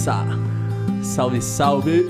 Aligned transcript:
Salve, 0.00 1.42
salve. 1.42 2.08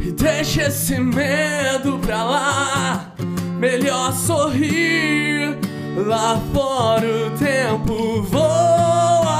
E 0.00 0.10
deixa 0.12 0.62
esse 0.68 0.98
medo 0.98 1.98
pra 1.98 2.24
lá. 2.24 3.14
Melhor 3.58 4.10
sorrir. 4.14 5.58
Lá 6.06 6.40
fora 6.54 7.06
o 7.06 7.30
tempo 7.32 8.22
voa. 8.22 9.34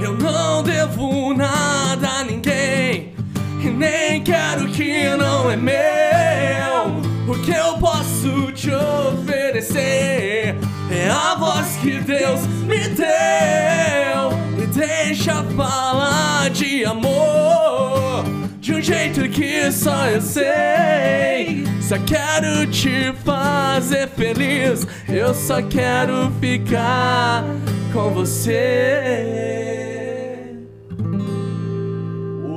Eu 0.00 0.16
não 0.16 0.62
devo 0.62 1.34
nada 1.34 2.08
a 2.08 2.24
ninguém. 2.24 3.14
E 3.62 3.66
nem 3.68 4.22
quero 4.22 4.66
que 4.68 5.14
não 5.14 5.50
é 5.50 5.56
meu. 5.56 5.74
O 7.28 7.38
que 7.42 7.50
eu 7.50 7.76
posso 7.78 8.50
te 8.52 8.70
oferecer 8.70 10.56
é 10.90 11.10
a 11.10 11.34
voz 11.34 11.76
que 11.82 11.98
Deus 12.00 12.53
me 12.64 12.88
deu. 12.88 14.32
E 14.62 14.66
deixa 14.66 15.42
falar 15.56 16.50
de 16.50 16.84
amor 16.84 18.24
de 18.60 18.74
um 18.74 18.80
jeito 18.80 19.28
que 19.28 19.70
só 19.70 20.06
eu 20.06 20.20
sei. 20.20 21.64
Só 21.80 21.96
quero 21.98 22.66
te 22.70 23.12
fazer 23.24 24.08
feliz. 24.08 24.86
Eu 25.06 25.34
só 25.34 25.60
quero 25.60 26.30
ficar 26.40 27.44
com 27.92 28.10
você. 28.10 29.34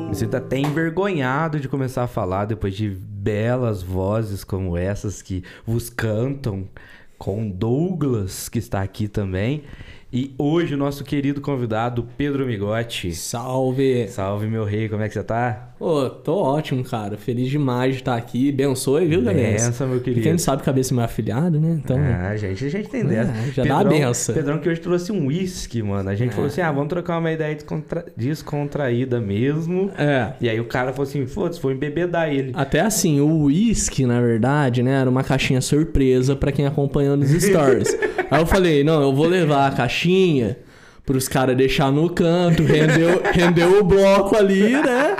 Me 0.09 0.15
sinto 0.15 0.37
até 0.37 0.57
envergonhado 0.57 1.59
de 1.59 1.67
começar 1.67 2.05
a 2.05 2.07
falar 2.07 2.45
depois 2.45 2.73
de 2.73 2.89
belas 2.89 3.83
vozes 3.83 4.45
como 4.45 4.77
essas 4.77 5.21
que 5.21 5.43
vos 5.65 5.89
cantam, 5.89 6.69
com 7.17 7.49
Douglas, 7.49 8.47
que 8.47 8.59
está 8.59 8.81
aqui 8.81 9.09
também. 9.09 9.63
E 10.11 10.33
hoje 10.37 10.73
o 10.73 10.77
nosso 10.77 11.03
querido 11.03 11.41
convidado, 11.41 12.07
Pedro 12.17 12.45
Migotti. 12.45 13.13
Salve! 13.13 14.07
Salve, 14.07 14.47
meu 14.47 14.63
rei, 14.63 14.87
como 14.87 15.03
é 15.03 15.07
que 15.09 15.13
você 15.13 15.21
tá? 15.21 15.71
Ô, 15.77 16.09
tô 16.09 16.33
ótimo, 16.37 16.81
cara. 16.81 17.17
Feliz 17.17 17.49
demais 17.49 17.95
de 17.95 17.99
estar 18.01 18.15
aqui. 18.15 18.49
Bençoe, 18.53 19.05
viu, 19.05 19.21
cabeça? 19.21 19.65
Benção, 19.67 19.87
meu 19.89 19.99
querido. 19.99 20.21
Quem 20.21 20.31
não 20.31 20.39
sabe, 20.39 20.63
cabeça 20.63 20.93
é 20.93 20.95
meu 20.95 21.03
afilhado, 21.03 21.59
né? 21.59 21.77
Então. 21.83 21.97
Ah, 21.99 22.35
gente, 22.37 22.65
a 22.65 22.69
gente 22.69 22.87
tem 22.89 23.03
dessa. 23.05 23.31
É, 23.31 23.51
já 23.51 23.63
dá 23.65 23.79
a 23.79 23.83
benção. 23.83 24.33
Pedrão 24.33 24.57
que 24.59 24.69
hoje 24.69 24.79
trouxe 24.79 25.11
um 25.11 25.27
whisky, 25.27 25.83
mano. 25.83 26.09
A 26.09 26.15
gente 26.15 26.29
É. 26.29 26.33
falou 26.33 26.47
assim, 26.47 26.61
ah, 26.61 26.71
vamos 26.71 26.87
trocar 26.87 27.19
uma 27.19 27.31
ideia 27.31 27.53
descontra- 27.53 28.05
descontraída 28.15 29.19
mesmo. 29.19 29.91
É. 29.97 30.31
E 30.39 30.47
aí 30.49 30.59
o 30.59 30.65
cara 30.65 30.93
falou 30.93 31.03
assim, 31.07 31.27
foda-se, 31.27 31.61
vou 31.61 31.71
embebedar 31.73 32.33
ele. 32.33 32.53
Até 32.55 32.79
assim, 32.79 33.19
o 33.19 33.43
whisky, 33.43 34.05
na 34.05 34.21
verdade, 34.21 34.81
né, 34.81 35.01
era 35.01 35.09
uma 35.09 35.23
caixinha 35.23 35.59
surpresa 35.59 36.33
pra 36.33 36.49
quem 36.51 36.65
acompanhou 36.65 37.17
nos 37.17 37.29
stories. 37.29 37.93
Aí 38.29 38.41
eu 38.41 38.45
falei, 38.45 38.83
não, 38.83 39.01
eu 39.01 39.13
vou 39.15 39.25
levar 39.25 39.67
a 39.67 39.71
caixinha 39.71 39.96
pros 41.05 41.27
caras 41.27 41.55
deixar 41.55 41.91
no 41.91 42.09
canto, 42.09 42.63
rendeu, 42.63 43.21
rendeu 43.33 43.79
o 43.79 43.83
bloco 43.83 44.35
ali, 44.35 44.71
né? 44.73 45.15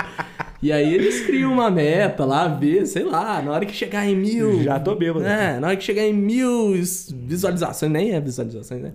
E 0.62 0.72
aí 0.72 0.94
eles 0.94 1.26
criam 1.26 1.54
uma 1.54 1.70
meta 1.70 2.26
lá, 2.26 2.48
ver, 2.48 2.86
sei 2.88 3.04
lá, 3.04 3.42
na 3.42 3.52
hora 3.52 3.66
que 3.66 3.74
chegar 3.74 4.06
em 4.08 4.16
mil. 4.16 4.64
Já 4.64 4.80
tô 4.80 4.96
bêbado. 4.96 5.26
É, 5.26 5.60
na 5.60 5.68
hora 5.68 5.76
que 5.78 5.84
chegar 5.84 6.04
em 6.04 6.14
mil 6.14 6.76
is- 6.76 7.14
visualizações, 7.16 7.92
nem 7.92 8.12
é 8.14 8.20
visualizações, 8.20 8.82
né? 8.82 8.92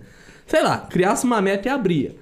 Sei 0.47 0.61
lá, 0.63 0.79
criasse 0.79 1.25
uma 1.25 1.41
meta 1.41 1.69
e 1.69 1.71
abria. 1.71 2.17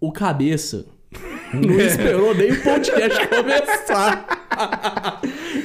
O 0.00 0.12
cabeça 0.12 0.86
não 1.52 1.78
esperou 1.80 2.34
nem 2.34 2.52
o 2.52 2.62
podcast 2.62 3.26
começar. 3.26 4.26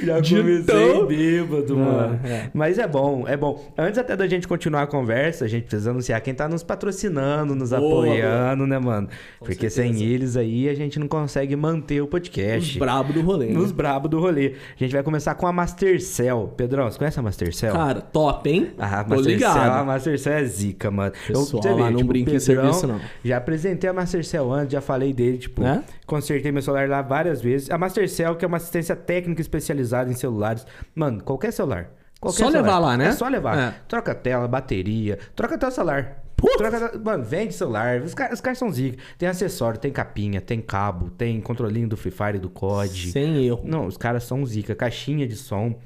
Já 0.05 0.19
De 0.19 0.35
comecei 0.37 0.63
tão- 0.63 1.05
bêbado, 1.05 1.73
Ah, 1.73 1.77
mano. 1.77 2.19
é. 2.23 2.49
Mas 2.53 2.77
é 2.77 2.87
bom, 2.87 3.25
é 3.27 3.37
bom. 3.37 3.71
Antes 3.77 3.97
até 3.97 4.15
da 4.15 4.27
gente 4.27 4.47
continuar 4.47 4.83
a 4.83 4.87
conversa, 4.87 5.45
a 5.45 5.47
gente 5.47 5.63
precisa 5.63 5.91
anunciar 5.91 6.19
quem 6.21 6.33
tá 6.33 6.47
nos 6.47 6.63
patrocinando, 6.63 7.55
nos 7.55 7.69
Boa, 7.71 7.79
apoiando, 8.05 8.65
né, 8.67 8.77
mano? 8.79 9.07
Porque 9.39 9.69
certeza. 9.69 9.97
sem 9.97 10.03
eles 10.03 10.35
aí 10.37 10.67
a 10.69 10.73
gente 10.73 10.99
não 10.99 11.07
consegue 11.07 11.55
manter 11.55 12.01
o 12.01 12.07
podcast. 12.07 12.77
brabo 12.79 13.13
do 13.13 13.21
rolê. 13.21 13.47
né? 13.47 13.53
Nos 13.53 13.71
brabo 13.71 14.07
do 14.07 14.19
rolê. 14.19 14.53
A 14.75 14.83
gente 14.83 14.91
vai 14.93 15.03
começar 15.03 15.35
com 15.35 15.47
a 15.47 15.51
Mastercell. 15.51 16.53
Pedrão, 16.57 16.89
você 16.89 16.97
conhece 16.97 17.19
a 17.19 17.21
Mastercell? 17.23 17.73
Cara, 17.73 18.01
top, 18.01 18.49
hein? 18.49 18.71
Ah, 18.77 19.03
Tô 19.03 19.15
Mastercell, 19.15 19.47
a. 19.49 19.83
Mastercell 19.83 20.33
é 20.33 20.43
zica, 20.45 20.91
mano. 20.91 21.11
Pessoal 21.27 21.45
você 21.63 21.69
lá 21.69 21.91
não 21.91 22.03
brinca 22.05 22.31
em 22.33 22.39
serviço, 22.39 22.87
não. 22.87 22.99
Já 23.23 23.37
apresentei 23.37 23.89
a 23.89 23.93
Mastercell 23.93 24.51
antes, 24.51 24.71
já 24.73 24.81
falei 24.81 25.13
dele, 25.13 25.37
tipo, 25.37 25.63
É? 25.63 25.81
consertei 26.05 26.51
meu 26.51 26.61
celular 26.61 26.87
lá 26.89 27.01
várias 27.01 27.41
vezes. 27.41 27.69
A 27.71 27.77
Mastercell, 27.77 28.35
que 28.35 28.43
é 28.43 28.47
uma 28.47 28.57
assistência 28.57 28.95
técnica 28.95 29.41
especializada 29.41 29.92
em 30.01 30.13
celulares. 30.15 30.65
Mano, 30.95 31.23
qualquer 31.23 31.51
celular. 31.51 31.89
Qualquer 32.19 32.39
Só 32.39 32.51
celular. 32.51 32.61
levar 32.61 32.79
lá, 32.79 32.97
né? 32.97 33.07
É 33.07 33.11
só 33.11 33.27
levar. 33.27 33.57
É. 33.57 33.75
Troca 33.87 34.15
tela, 34.15 34.47
bateria, 34.47 35.19
troca 35.35 35.55
até 35.55 35.67
o 35.67 35.71
celular. 35.71 36.23
Troca, 36.57 36.99
mano, 36.99 37.23
vende 37.23 37.53
celular. 37.53 38.01
Os 38.01 38.13
caras, 38.13 38.33
os 38.33 38.41
caras 38.41 38.57
são 38.57 38.69
zica. 38.71 38.97
Tem 39.17 39.29
acessório, 39.29 39.79
tem 39.79 39.91
capinha, 39.91 40.41
tem 40.41 40.61
cabo, 40.61 41.09
tem 41.09 41.39
controlinho 41.39 41.87
do 41.87 41.95
Free 41.95 42.11
Fire 42.11 42.35
e 42.35 42.39
do 42.39 42.49
COD. 42.49 43.11
Sem 43.11 43.45
erro. 43.45 43.61
Não, 43.63 43.85
os 43.85 43.95
caras 43.97 44.23
são 44.23 44.45
zica. 44.45 44.75
Caixinha 44.75 45.25
de 45.27 45.35
som. 45.35 45.79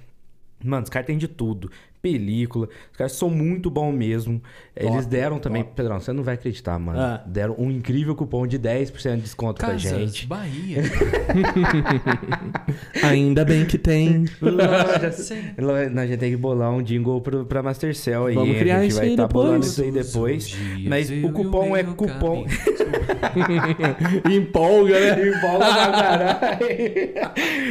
Mano, 0.64 0.84
os 0.84 0.90
caras 0.90 1.06
têm 1.06 1.18
de 1.18 1.28
tudo. 1.28 1.70
Película. 2.12 2.68
Os 2.92 2.98
caras 2.98 3.12
são 3.14 3.30
muito 3.30 3.70
bons 3.70 3.94
mesmo. 3.94 4.42
Eles 4.76 5.06
deram 5.06 5.40
também... 5.40 5.64
Pedrão, 5.64 6.00
você 6.00 6.14
não 6.14 6.24
vai 6.24 6.36
acreditar, 6.36 6.78
mano. 6.80 7.00
Ah. 7.00 7.24
Deram 7.26 7.56
um 7.58 7.72
incrível 7.72 8.16
cupom 8.16 8.46
de 8.46 8.60
10% 8.60 9.16
de 9.16 9.22
desconto 9.22 9.60
pra 9.60 9.70
Casas, 9.70 10.00
gente. 10.00 10.28
Bahia. 10.28 10.84
Ainda 13.04 13.44
bem 13.44 13.66
que 13.66 13.78
tem. 13.78 14.26
Loja- 14.42 15.90
Nós 15.90 16.10
já 16.10 16.18
tem 16.18 16.32
que 16.32 16.38
bolar 16.38 16.72
um 16.72 16.82
jingle 16.82 17.22
pro, 17.22 17.46
pra 17.46 17.64
Mastercell 17.64 18.28
aí. 18.28 18.36
Vamos 18.36 18.58
criar 18.58 18.78
a 18.78 18.82
gente 18.82 18.92
isso 18.92 19.00
vai 19.00 19.10
aí 19.10 19.16
tá 19.16 19.28
bolando 19.28 19.66
isso 19.66 19.82
aí 19.82 19.92
depois. 19.92 20.48
Dias 20.48 20.88
Mas 20.88 21.10
o 21.10 21.32
cupom 21.32 21.76
é 21.76 21.84
cupom... 21.84 22.46
Empolga, 24.30 25.00
né? 25.00 25.28
Empolga 25.30 25.66
pra 25.66 25.92
caralho. 25.92 26.58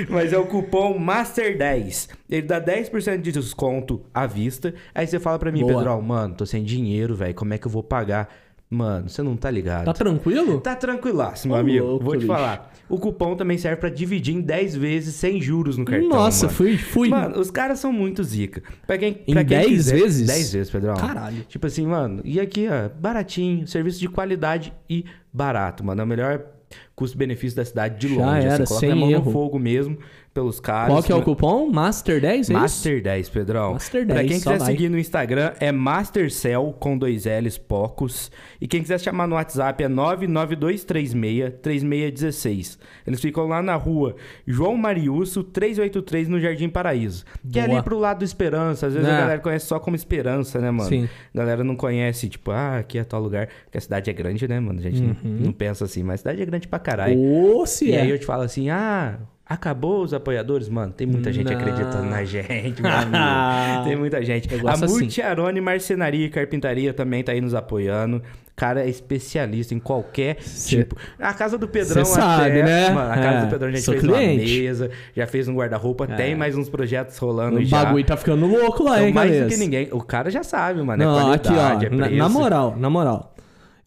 Mas 0.08 0.32
é 0.32 0.38
o 0.38 0.46
cupom 0.46 0.98
MASTER10. 0.98 2.08
Ele 2.28 2.42
dá 2.42 2.60
10% 2.60 3.20
de 3.20 3.32
desconto 3.32 4.02
à 4.12 4.26
vista. 4.26 4.74
Aí 4.94 5.06
você 5.06 5.18
fala 5.20 5.38
pra 5.38 5.52
mim, 5.52 5.60
Boa. 5.60 5.74
Pedrão, 5.74 6.02
mano, 6.02 6.34
tô 6.34 6.44
sem 6.46 6.62
dinheiro, 6.64 7.14
velho. 7.14 7.34
Como 7.34 7.54
é 7.54 7.58
que 7.58 7.66
eu 7.66 7.70
vou 7.70 7.82
pagar? 7.82 8.28
Mano, 8.68 9.08
você 9.08 9.22
não 9.22 9.36
tá 9.36 9.48
ligado. 9.48 9.84
Tá 9.84 9.92
tranquilo? 9.92 10.60
Tá 10.60 10.74
tranquilaço, 10.74 11.46
meu 11.46 11.56
Ô, 11.56 11.60
amigo. 11.60 11.86
louco, 11.86 12.04
Vou 12.04 12.14
te 12.14 12.18
bicho. 12.22 12.26
falar. 12.26 12.72
O 12.88 12.98
cupom 12.98 13.36
também 13.36 13.56
serve 13.56 13.76
pra 13.76 13.88
dividir 13.88 14.34
em 14.34 14.40
10 14.40 14.74
vezes 14.74 15.14
sem 15.14 15.40
juros 15.40 15.76
no 15.76 15.84
cartão. 15.84 16.08
Nossa, 16.08 16.46
mano. 16.46 16.56
fui, 16.58 16.76
fui. 16.76 17.08
Mano, 17.08 17.38
os 17.38 17.48
caras 17.48 17.78
são 17.78 17.92
muito 17.92 18.24
zica. 18.24 18.60
Pra 18.84 18.98
quem, 18.98 19.20
Em 19.24 19.32
pra 19.34 19.44
quem 19.44 19.58
10 19.58 19.68
quiser- 19.68 19.94
vezes? 20.00 20.26
10 20.26 20.52
vezes, 20.52 20.70
Pedrão. 20.72 20.94
Caralho. 20.96 21.44
Tipo 21.48 21.64
assim, 21.68 21.86
mano, 21.86 22.20
e 22.24 22.40
aqui, 22.40 22.66
ó, 22.68 22.88
baratinho, 23.00 23.68
serviço 23.68 24.00
de 24.00 24.08
qualidade 24.08 24.72
e 24.90 25.04
barato, 25.32 25.84
mano. 25.84 26.00
É 26.00 26.04
o 26.04 26.06
melhor 26.08 26.42
custo-benefício 26.96 27.56
da 27.56 27.64
cidade 27.64 27.98
de 27.98 28.14
Já 28.14 28.20
longe. 28.26 28.46
era, 28.46 28.56
Você 28.56 28.64
coloca 28.66 28.80
sem 28.80 28.90
a 28.90 28.96
mão 28.96 29.10
erro. 29.10 29.24
no 29.26 29.30
fogo 29.30 29.58
mesmo, 29.58 29.96
pelos 30.36 30.60
caras. 30.60 30.92
Qual 30.92 31.02
que 31.02 31.10
é 31.10 31.14
o 31.14 31.22
cupom? 31.22 31.70
Master 31.72 32.20
10, 32.20 32.34
é 32.36 32.40
isso? 32.40 32.52
Master 32.52 33.02
10, 33.02 33.28
Pedrão. 33.30 33.72
Master 33.72 34.04
Pra 34.04 34.16
10, 34.16 34.28
quem 34.28 34.36
quiser 34.38 34.58
vai. 34.58 34.66
seguir 34.70 34.90
no 34.90 34.98
Instagram 34.98 35.52
é 35.58 35.72
Mastercell 35.72 36.76
com 36.78 36.98
dois 36.98 37.24
L's 37.24 37.56
poucos. 37.56 38.30
E 38.60 38.68
quem 38.68 38.82
quiser 38.82 39.00
chamar 39.00 39.26
no 39.26 39.34
WhatsApp 39.36 39.82
é 39.82 39.88
99236-3616. 39.88 42.78
Eles 43.06 43.20
ficam 43.20 43.46
lá 43.48 43.62
na 43.62 43.74
rua 43.76 44.14
João 44.46 44.76
Mariusso, 44.76 45.42
383 45.42 46.28
no 46.28 46.38
Jardim 46.38 46.68
Paraíso. 46.68 47.24
Que 47.50 47.58
é 47.58 47.62
ali 47.62 47.82
pro 47.82 47.98
lado 47.98 48.18
do 48.18 48.24
Esperança. 48.24 48.86
Às 48.88 48.94
vezes 48.94 49.08
É. 49.08 49.12
a 49.12 49.20
galera 49.20 49.40
conhece 49.40 49.66
só 49.66 49.78
como 49.78 49.96
Esperança, 49.96 50.58
né, 50.60 50.70
mano? 50.70 50.88
Sim. 50.88 51.08
A 51.34 51.38
galera 51.38 51.64
não 51.64 51.76
conhece, 51.76 52.28
tipo, 52.28 52.50
ah, 52.50 52.78
aqui 52.78 52.98
é 52.98 53.04
tal 53.04 53.20
lugar. 53.22 53.48
Porque 53.64 53.78
a 53.78 53.80
cidade 53.80 54.10
é 54.10 54.12
grande, 54.12 54.46
né, 54.46 54.60
mano? 54.60 54.78
A 54.78 54.82
gente 54.82 55.00
não- 55.00 55.16
não, 55.22 55.52
pensa 55.52 55.84
assim, 55.84 56.02
mas 56.02 56.16
a 56.16 56.18
cidade 56.18 56.42
é 56.42 56.46
grande 56.46 56.68
pra 56.68 56.78
caralho. 56.78 57.18
Ô, 57.18 57.64
se 57.66 57.86
E 57.86 57.92
é. 57.92 58.02
aí 58.02 58.10
eu 58.10 58.18
te 58.18 58.26
falo 58.26 58.42
assim, 58.42 58.68
ah, 58.68 59.18
acabou 59.48 60.02
os 60.02 60.12
apoiadores? 60.12 60.68
Mano, 60.68 60.92
tem 60.92 61.06
muita 61.06 61.32
gente 61.32 61.52
Não. 61.52 61.58
acreditando 61.58 62.04
na 62.10 62.24
gente, 62.24 62.82
meu 62.82 62.90
amigo. 62.92 63.84
Tem 63.84 63.96
muita 63.96 64.22
gente. 64.24 64.52
A 64.52 64.58
gosto 64.58 64.84
assim. 64.84 65.60
Marcenaria 65.62 66.26
e 66.26 66.28
Carpintaria 66.28 66.92
também 66.92 67.22
tá 67.22 67.32
aí 67.32 67.40
nos 67.40 67.54
apoiando. 67.54 68.22
Cara, 68.56 68.80
é 68.84 68.88
especialista 68.88 69.74
em 69.74 69.78
qualquer 69.78 70.40
Cê- 70.40 70.78
tipo. 70.78 70.96
A 71.18 71.34
casa 71.34 71.58
do 71.58 71.68
Pedrão 71.68 72.04
Cê 72.06 72.12
sabe, 72.14 72.62
né? 72.62 72.88
Mano, 72.88 73.12
a 73.12 73.14
casa 73.16 73.38
É, 73.38 73.40
do 73.44 73.50
Pedrão 73.50 73.68
a 73.68 73.72
gente 73.72 73.84
fez 73.84 74.00
cliente. 74.00 74.44
uma 74.54 74.62
mesa, 74.62 74.90
já 75.14 75.26
fez 75.26 75.46
um 75.46 75.54
guarda-roupa, 75.54 76.06
tem 76.06 76.34
mais 76.34 76.56
uns 76.56 76.68
projetos 76.70 77.18
rolando 77.18 77.58
O 77.58 77.64
já. 77.64 77.84
bagulho 77.84 78.04
tá 78.04 78.16
ficando 78.16 78.46
louco 78.46 78.82
lá, 78.82 78.94
Então, 78.96 79.06
hein, 79.08 79.12
mais 79.12 79.42
do 79.42 79.48
que 79.48 79.56
ninguém. 79.58 79.88
O 79.92 80.00
cara 80.00 80.30
já 80.30 80.42
sabe, 80.42 80.82
mano. 80.82 81.02
é 81.02 81.06
Não, 81.06 81.32
aqui, 81.32 81.48
qualidade, 81.50 81.84
ó. 81.84 81.88
é 81.88 81.90
na, 81.90 82.06
preço. 82.06 82.18
na 82.18 82.28
moral, 82.30 82.76
na 82.78 82.88
moral. 82.88 83.34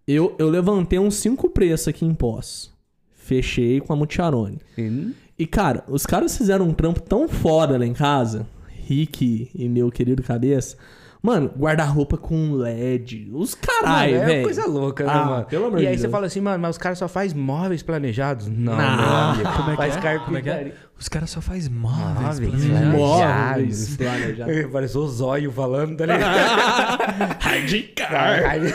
Eu, 0.07 0.35
eu 0.37 0.47
levantei 0.49 0.99
uns 0.99 1.15
cinco 1.15 1.49
preços 1.49 1.87
aqui 1.87 2.05
em 2.05 2.13
pós. 2.13 2.71
Fechei 3.15 3.79
com 3.79 3.91
a 3.91 3.95
Multiarone. 3.95 4.59
Hum, 4.77 5.13
E, 5.39 5.47
cara, 5.47 5.83
os 5.87 6.05
caras 6.05 6.37
fizeram 6.37 6.67
um 6.67 6.73
trampo 6.73 6.99
tão 6.99 7.27
foda 7.27 7.77
lá 7.77 7.85
em 7.85 7.93
casa. 7.93 8.45
Rick 8.85 9.49
e 9.55 9.69
meu 9.69 9.89
querido 9.89 10.21
cabeça. 10.21 10.75
Mano, 11.21 11.51
guarda-roupa 11.57 12.17
com 12.17 12.53
LED. 12.53 13.29
Os 13.33 13.53
caralho, 13.53 14.13
Mano, 14.13 14.23
é 14.23 14.25
velho. 14.25 14.43
coisa 14.43 14.65
louca, 14.65 15.03
né, 15.05 15.11
Ah, 15.13 15.25
mano? 15.25 15.45
pelo 15.45 15.65
amor 15.65 15.79
e 15.79 15.81
de 15.81 15.87
aí 15.87 15.95
você 15.97 16.03
Deus. 16.03 16.11
fala 16.11 16.27
assim, 16.27 16.39
mano, 16.39 16.59
mas 16.61 16.71
os 16.71 16.77
caras 16.77 16.97
só 16.97 17.07
faz 17.09 17.33
móveis 17.33 17.83
planejados? 17.83 18.47
Não, 18.47 18.75
Não. 18.77 19.35
Como 19.53 19.69
é 19.69 19.71
que 19.71 19.77
faz 19.77 19.97
é? 19.97 19.99
carpintaria. 19.99 20.25
Como 20.25 20.37
é 20.37 20.41
que 20.41 20.49
é? 20.49 20.73
Os 20.99 21.07
caras 21.07 21.29
só 21.29 21.39
faz 21.39 21.69
móveis. 21.69 22.39
Móveis, 22.41 22.49
planejados. 22.49 22.99
Móveis 22.99 23.95
planejados. 23.97 24.65
Parece 24.71 24.97
o 24.97 25.07
zóio 25.07 25.51
falando, 25.51 25.95
tá 25.97 26.05
ligado? 26.05 27.39
Hardcore. 27.39 28.71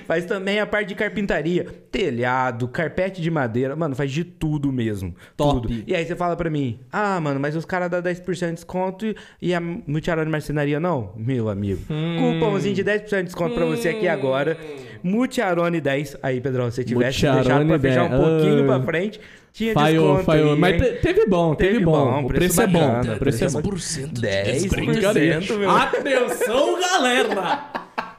faz 0.06 0.24
também 0.24 0.58
a 0.58 0.66
parte 0.66 0.88
de 0.88 0.94
carpintaria. 0.94 1.66
Telhado, 1.90 2.66
carpete 2.68 3.20
de 3.20 3.30
madeira. 3.30 3.76
Mano, 3.76 3.94
faz 3.94 4.10
de 4.10 4.24
tudo 4.24 4.72
mesmo. 4.72 5.14
Top. 5.36 5.60
Tudo. 5.68 5.84
E 5.86 5.94
aí 5.94 6.04
você 6.04 6.16
fala 6.16 6.36
pra 6.36 6.48
mim, 6.48 6.80
ah, 6.92 7.20
mano, 7.20 7.38
mas 7.38 7.54
os 7.56 7.64
caras 7.64 7.90
dão 7.90 8.00
10% 8.00 8.46
de 8.48 8.52
desconto 8.54 9.14
e- 9.40 9.52
a 9.54 9.60
Multiarone 9.60 10.30
Marcenaria 10.30 10.80
não? 10.80 11.12
Meu 11.16 11.48
amigo. 11.48 11.82
Cupomzinho 11.86 12.74
de 12.74 12.84
10% 12.84 13.16
de 13.18 13.22
desconto 13.24 13.54
pra 13.54 13.66
você 13.66 13.88
aqui 13.90 14.08
agora. 14.08 14.56
Multiarone 15.02 15.80
10. 15.80 16.16
Aí, 16.22 16.40
Pedrão, 16.40 16.70
se 16.70 16.84
tivesse 16.84 17.20
deixado 17.22 17.36
Multiarone 17.36 17.68
pra 17.70 17.78
fechar 17.78 18.04
um 18.04 18.08
10. 18.10 18.20
pouquinho 18.22 18.62
Ah. 18.62 18.66
pra 18.78 18.86
frente, 18.86 19.20
tinha 19.52 19.72
Falhou, 19.74 20.06
desconto 20.08 20.24
falhou. 20.26 20.52
aí, 20.54 20.58
Mas 20.58 20.82
hein? 20.82 20.94
teve 21.02 21.26
bom, 21.26 21.54
teve, 21.54 21.72
Teve 21.74 21.84
bom. 21.84 21.92
bom, 21.92 22.24
O 22.24 22.28
preço 22.28 22.40
preço 22.56 22.60
é 22.62 22.66
bom. 22.66 23.00
O 23.00 23.18
preço 23.18 23.44
é 23.44 23.48
bom. 23.48 23.60
10% 23.62 24.12
de 24.12 24.20
10%, 24.20 25.40
desconto. 25.40 25.58
meu. 25.58 25.70
Atenção, 25.70 26.78
galera! 26.80 27.64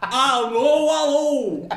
Alô, 0.02 0.90
alô! 0.90 1.68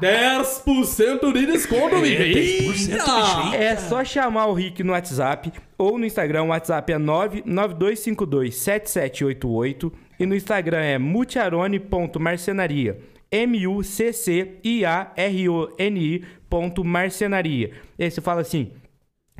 10% 0.00 1.32
de 1.32 1.46
desconto, 1.46 1.98
bicho! 2.00 2.22
10% 2.22 2.72
de 2.72 2.78
jeito. 2.84 3.54
É 3.54 3.74
só 3.76 4.04
chamar 4.04 4.46
o 4.46 4.52
Rick 4.52 4.82
no 4.84 4.92
WhatsApp 4.92 5.50
ou 5.78 5.98
no 5.98 6.04
Instagram. 6.04 6.42
O 6.44 6.48
WhatsApp 6.48 6.92
é 6.92 6.98
992527788 6.98 9.90
e 10.20 10.26
no 10.26 10.36
Instagram 10.36 10.78
é 10.80 10.98
multiarone.marcenaria. 10.98 12.98
M-U-C-C-I-A-R-O-N-I 13.34 16.24
ponto 16.48 16.84
marcenaria. 16.84 17.72
E 17.98 18.08
você 18.08 18.20
fala 18.20 18.42
assim, 18.42 18.70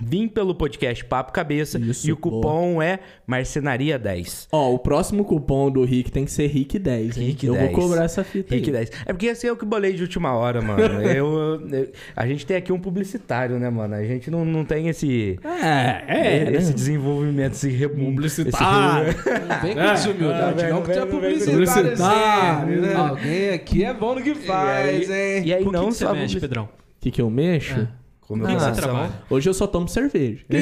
vim 0.07 0.29
pelo 0.29 0.55
podcast 0.55 1.05
Papo 1.05 1.33
Cabeça 1.33 1.79
Isso, 1.79 2.07
e 2.09 2.13
o 2.13 2.17
cupom 2.17 2.83
é 2.83 2.99
marcenaria10. 3.29 4.49
Ó, 4.53 4.73
o 4.75 4.79
próximo 4.79 5.25
cupom 5.25 5.71
do 5.71 5.85
Rick 5.85 6.11
tem 6.13 6.25
que 6.25 6.31
ser 6.33 6.51
Rick10, 6.51 7.17
hein? 7.19 7.27
Rick 7.29 7.47
Eu 7.47 7.55
10. 7.55 7.71
vou 7.73 7.81
cobrar 7.81 8.05
essa 8.05 8.23
fita 8.23 8.55
Rick 8.55 8.69
aí. 8.69 8.73
10. 8.73 8.91
É 9.07 9.13
porque 9.13 9.27
esse 9.27 9.47
é 9.47 9.53
o 9.53 9.57
que 9.57 9.65
bolei 9.65 9.93
de 9.93 10.03
última 10.03 10.33
hora, 10.35 10.61
mano. 10.61 10.83
eu, 11.03 11.61
eu- 11.71 11.89
a 12.15 12.27
gente 12.27 12.45
tem 12.45 12.57
aqui 12.57 12.73
um 12.73 12.79
publicitário, 12.79 13.59
né, 13.59 13.71
mano? 13.71 13.95
A 13.95 14.05
gente 14.05 14.31
não, 14.31 14.45
não 14.45 14.65
tem 14.65 14.89
esse, 14.89 15.39
É, 15.45 16.05
é, 16.07 16.53
esse 16.55 16.69
né? 16.69 16.73
desenvolvimento, 16.75 17.53
esse 17.55 17.69
re- 17.71 17.89
Publicitário. 17.89 19.09
esse 19.11 19.29
re- 19.31 19.39
Não 19.39 19.61
vem 19.63 19.75
com 19.75 19.81
desumildade, 19.95 20.63
é, 20.65 20.71
não, 20.71 20.83
que 20.83 20.93
tu 20.93 20.99
é 20.99 21.07
publicitário. 21.07 21.53
publicitário, 21.55 22.73
assim. 22.73 22.81
né? 22.89 22.95
Alguém 22.95 23.51
aqui 23.51 23.85
é 23.85 23.95
bom 23.95 24.15
no 24.15 24.23
que 24.23 24.35
faz, 24.35 25.11
hein? 25.11 25.43
E 25.45 25.55
aí 25.55 25.65
Com 25.65 25.71
não 25.73 25.85
que 25.85 25.89
que 25.89 25.95
você 25.95 26.05
mexe, 26.07 26.17
publici- 26.19 26.41
Pedrão? 26.41 26.65
O 26.65 26.69
que, 27.01 27.11
que 27.11 27.21
eu 27.23 27.31
mexo? 27.31 27.81
É. 27.81 28.04
Com 28.27 28.41
que, 28.41 28.53
você 28.53 28.73
trabalha? 28.73 29.13
Hoje 29.29 29.51
eu 29.51 29.55
só 29.55 29.67
tomo 29.67 29.89
cerveja. 29.89 30.45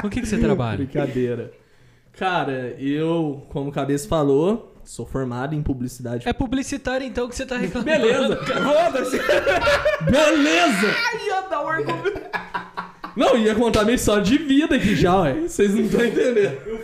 Com 0.00 0.08
o 0.08 0.10
que, 0.10 0.20
que 0.20 0.26
você 0.26 0.38
trabalha? 0.38 0.78
Brincadeira. 0.78 1.52
Cara, 2.18 2.74
eu, 2.78 3.46
como 3.50 3.70
o 3.70 3.72
Cabeça 3.72 4.08
falou, 4.08 4.74
sou 4.84 5.06
formado 5.06 5.54
em 5.54 5.62
publicidade. 5.62 6.28
É 6.28 6.32
publicitário, 6.32 7.06
então, 7.06 7.28
que 7.28 7.36
você 7.36 7.46
tá 7.46 7.56
reclamando. 7.56 7.90
Beleza! 7.90 8.36
Foda-se! 8.36 9.18
Beleza! 10.10 10.86
Ia 11.26 11.42
dar 11.42 11.64
um 11.64 11.68
argumento. 11.68 12.20
Não, 13.16 13.36
ia 13.36 13.54
contar 13.54 13.84
minha 13.84 13.94
história 13.94 14.22
de 14.22 14.38
vida 14.38 14.74
aqui 14.74 14.96
já, 14.96 15.20
ué. 15.20 15.42
Vocês 15.42 15.72
não 15.74 15.82
estão 15.82 16.04
entendendo. 16.04 16.58
Eu, 16.66 16.78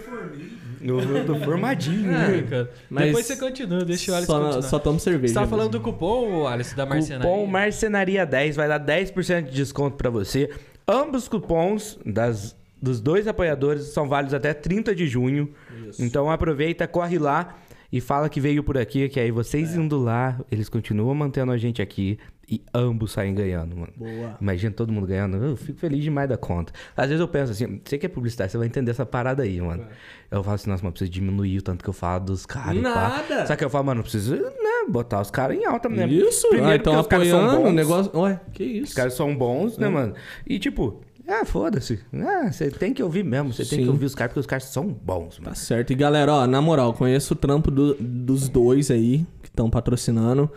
eu 0.83 1.27
tô 1.27 1.35
formadinho, 1.41 2.11
Ah, 2.15 2.29
né? 2.29 2.43
cara. 2.49 2.71
Mas 2.91 3.07
Depois 3.07 3.27
você 3.27 3.37
continua, 3.37 3.85
deixa 3.85 4.13
o 4.13 4.15
Alisson 4.15 4.33
Só, 4.33 4.41
continuar. 4.45 4.63
só 4.63 4.79
tomo 4.79 5.01
cerveja. 5.01 5.33
Você 5.35 5.41
mesmo. 5.41 5.51
falando 5.57 5.71
do 5.73 5.81
cupom, 5.81 6.47
Alisson, 6.47 6.77
da 6.77 6.87
Marcenaria. 6.87 7.29
Cupom 7.31 7.47
Marcenaria 7.47 8.25
10 8.27 8.57
vai 8.57 8.69
dar 8.69 8.81
10% 8.81 9.43
de 9.45 9.51
desconto 9.53 9.97
pra 9.97 10.11
você. 10.11 10.51
Ambos 10.87 11.29
cupons 11.29 11.99
das, 12.05 12.57
dos 12.81 13.01
dois 13.01 13.27
apoiadores 13.29 13.85
são 13.87 14.09
válidos 14.09 14.35
até 14.35 14.55
30 14.55 14.95
de 14.95 15.07
junho. 15.07 15.53
Então 15.99 16.31
aproveita, 16.31 16.87
corre 16.87 17.19
lá 17.19 17.57
e 17.93 18.01
fala 18.01 18.29
que 18.29 18.41
veio 18.41 18.63
por 18.63 18.77
aqui, 18.77 19.09
que 19.09 19.19
aí 19.19 19.31
vocês 19.31 19.75
indo 19.75 19.99
lá, 19.99 20.39
eles 20.51 20.69
continuam 20.69 21.15
mantendo 21.15 21.51
a 21.53 21.57
gente 21.59 21.81
aqui 21.81 22.19
e 22.51 22.63
ambos 22.73 23.13
saem 23.13 23.35
ganhando, 23.35 23.77
mano. 23.77 23.93
Boa. 23.97 24.37
Imagina 24.41 24.73
todo 24.73 24.91
mundo 24.93 25.07
ganhando. 25.07 25.37
Eu 25.37 25.57
fico 25.57 25.79
feliz 25.79 26.03
demais 26.03 26.29
da 26.29 26.37
conta. 26.37 26.73
Às 26.97 27.07
vezes 27.09 27.21
eu 27.21 27.29
penso 27.29 27.53
assim, 27.53 27.81
você 27.85 27.99
que 27.99 28.07
é 28.07 28.09
publicitário, 28.09 28.51
você 28.51 28.57
vai 28.59 28.67
entender 28.67 28.91
essa 28.91 29.05
parada 29.05 29.43
aí, 29.43 29.61
mano. 29.61 29.85
Eu 30.31 30.43
falo 30.43 30.55
assim, 30.55 30.71
nossa, 30.71 30.83
mas 30.83 30.93
preciso 30.93 31.11
diminuir 31.11 31.59
o 31.59 31.63
tanto 31.63 31.83
que 31.85 31.91
eu 31.91 31.95
falo 31.95 32.25
dos 32.25 32.47
caras. 32.47 32.83
pá. 32.83 33.25
Nada. 33.29 33.47
Só 33.47 33.55
que 33.57 33.65
eu 33.65 33.71
falo, 33.71 33.85
mano, 33.85 34.03
preciso, 34.03 34.35
né, 34.35 34.51
botar 34.89 35.21
os 35.21 35.31
caras 35.31 35.57
em 35.59 35.65
alta, 35.67 35.89
né? 35.89 36.07
Isso, 36.09 36.49
Primeiro 36.49 36.73
ah, 36.73 36.77
então 36.77 36.93
porque 36.95 37.01
os 37.03 37.07
caras 37.09 37.29
são 37.29 37.45
apoiando 37.45 37.69
o 37.69 37.73
negócio. 37.73 38.19
Ué, 38.19 38.41
que 38.53 38.81
Os 38.81 38.89
isso? 38.89 38.97
caras 38.97 39.15
são 39.15 39.37
bons, 39.37 39.77
né, 39.79 39.89
mano? 39.89 40.15
E 40.47 40.59
tipo, 40.59 41.01
ah, 41.27 41.45
foda-se. 41.45 42.01
Ah, 42.15 42.51
você 42.51 42.71
tem 42.71 42.95
que 42.95 43.03
ouvir 43.03 43.23
mesmo. 43.25 43.53
Você 43.53 43.65
tem 43.65 43.83
que 43.83 43.89
ouvir 43.89 44.07
os 44.07 44.15
caras 44.15 44.31
porque 44.31 44.41
os 44.41 44.47
caras 44.47 44.65
são 44.65 44.87
bons, 44.89 45.39
mano. 45.39 45.51
Tá 45.51 45.55
certo. 45.55 45.93
E 45.93 45.97
galera, 45.97 46.33
ó, 46.33 46.47
na 46.47 46.61
moral, 46.63 46.95
conheço 46.95 47.35
o 47.35 47.37
trampo 47.37 47.71
do- 47.71 47.95
dos 48.01 48.49
dois 48.49 48.91
aí 48.91 49.27
que 49.43 49.49
estão 49.49 49.69
patrocinando. 49.69 50.51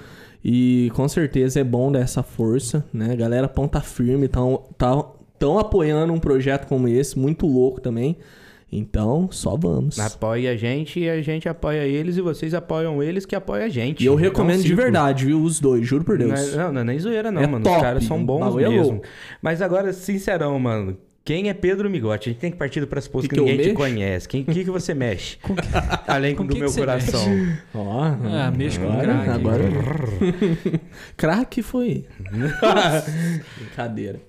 E 0.44 0.92
com 0.96 1.08
certeza 1.08 1.60
é 1.60 1.64
bom 1.64 1.92
dar 1.92 2.00
essa 2.00 2.24
força, 2.24 2.84
né? 2.94 3.16
Galera 3.16 3.48
ponta 3.48 3.80
firme, 3.82 4.28
tão, 4.28 4.64
tão, 4.78 5.12
tão 5.38 5.60
apoiando 5.60 6.12
um 6.14 6.20
projeto 6.20 6.66
como 6.68 6.88
esse, 6.88 7.18
muito 7.20 7.46
louco 7.46 7.80
também. 7.80 8.18
Então, 8.74 9.28
só 9.32 9.58
vamos. 9.58 10.00
Apoia 10.00 10.52
a 10.52 10.56
gente 10.56 11.02
e 11.02 11.10
a 11.10 11.22
gente 11.22 11.50
apoia 11.50 11.86
eles 11.86 12.16
e 12.16 12.22
vocês 12.22 12.54
apoiam 12.54 13.04
eles 13.04 13.26
que 13.26 13.36
apoiam 13.36 13.66
a 13.66 13.70
gente. 13.70 14.02
E 14.02 14.06
eu 14.06 14.14
Então, 14.14 14.24
recomendo 14.24 14.62
de 14.62 14.70
ciclo. 14.70 14.78
verdade, 14.82 15.26
viu? 15.26 15.44
Os 15.44 15.60
dois, 15.60 15.86
juro 15.86 16.06
por 16.06 16.18
Não 16.18 16.28
Deus. 16.28 16.54
é, 16.54 16.58
não, 16.58 16.72
não 16.74 16.82
é 16.82 16.84
nem 16.86 16.98
zoeira, 16.98 17.30
não, 17.32 17.42
É 17.42 17.48
mano. 17.48 17.66
top. 17.66 17.76
Os 17.76 17.82
caras 17.82 18.04
são 18.06 18.24
bons 18.26 18.58
é 18.58 18.70
mesmo. 18.70 19.02
Mas 19.42 19.62
agora, 19.62 19.92
sincerão, 19.92 20.58
mano. 20.58 20.96
Quem 21.24 21.50
é 21.50 21.54
Pedro 21.54 21.88
Migote? 21.90 22.30
A 22.30 22.32
gente 22.34 22.42
tem 22.42 22.52
que 22.52 22.58
partir 22.58 22.80
do 22.80 22.88
pressuposto 22.88 23.30
Que 23.30 23.36
que, 23.36 23.42
que 23.42 23.52
ninguém 23.52 23.68
te 23.70 23.74
conhece. 23.74 24.28
Quem 24.28 24.44
que, 24.44 24.64
que 24.64 24.72
você 24.72 24.94
mexe? 24.94 25.38
Além 26.08 26.36
com 26.36 26.46
do 26.46 26.54
que 26.54 26.60
meu 26.60 26.70
que 26.70 26.78
coração. 26.78 27.24
Ó, 27.76 28.02
Ah, 28.04 28.52
mexe 28.56 28.80
com 28.80 28.88
agora, 28.92 29.06
crack. 29.14 29.30
Agora. 29.30 29.64
crack 31.16 31.62
foi. 31.62 32.06
Brincadeira. 33.58 34.20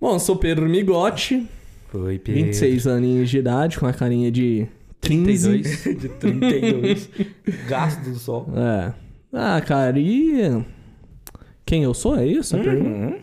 Bom, 0.00 0.18
sou 0.18 0.34
Pedro 0.36 0.68
Migote, 0.68 1.46
Foi, 1.88 2.18
Pedro. 2.18 2.42
26 2.46 2.86
aninhos 2.88 3.30
de 3.30 3.38
idade, 3.38 3.78
com 3.78 3.86
a 3.86 3.92
carinha 3.92 4.32
de 4.32 4.66
15. 5.00 5.62
32. 5.62 6.00
De 6.00 6.08
32. 6.08 7.10
Gasto 7.68 8.00
do 8.10 8.16
sol. 8.16 8.48
É. 8.56 8.92
Ah, 9.32 9.60
cara, 9.60 9.96
e. 10.00 10.64
Quem 11.64 11.84
eu 11.84 11.94
sou? 11.94 12.18
É 12.18 12.26
isso? 12.26 12.56
Uhum. 12.56 13.10
Não 13.10 13.14
é 13.14 13.22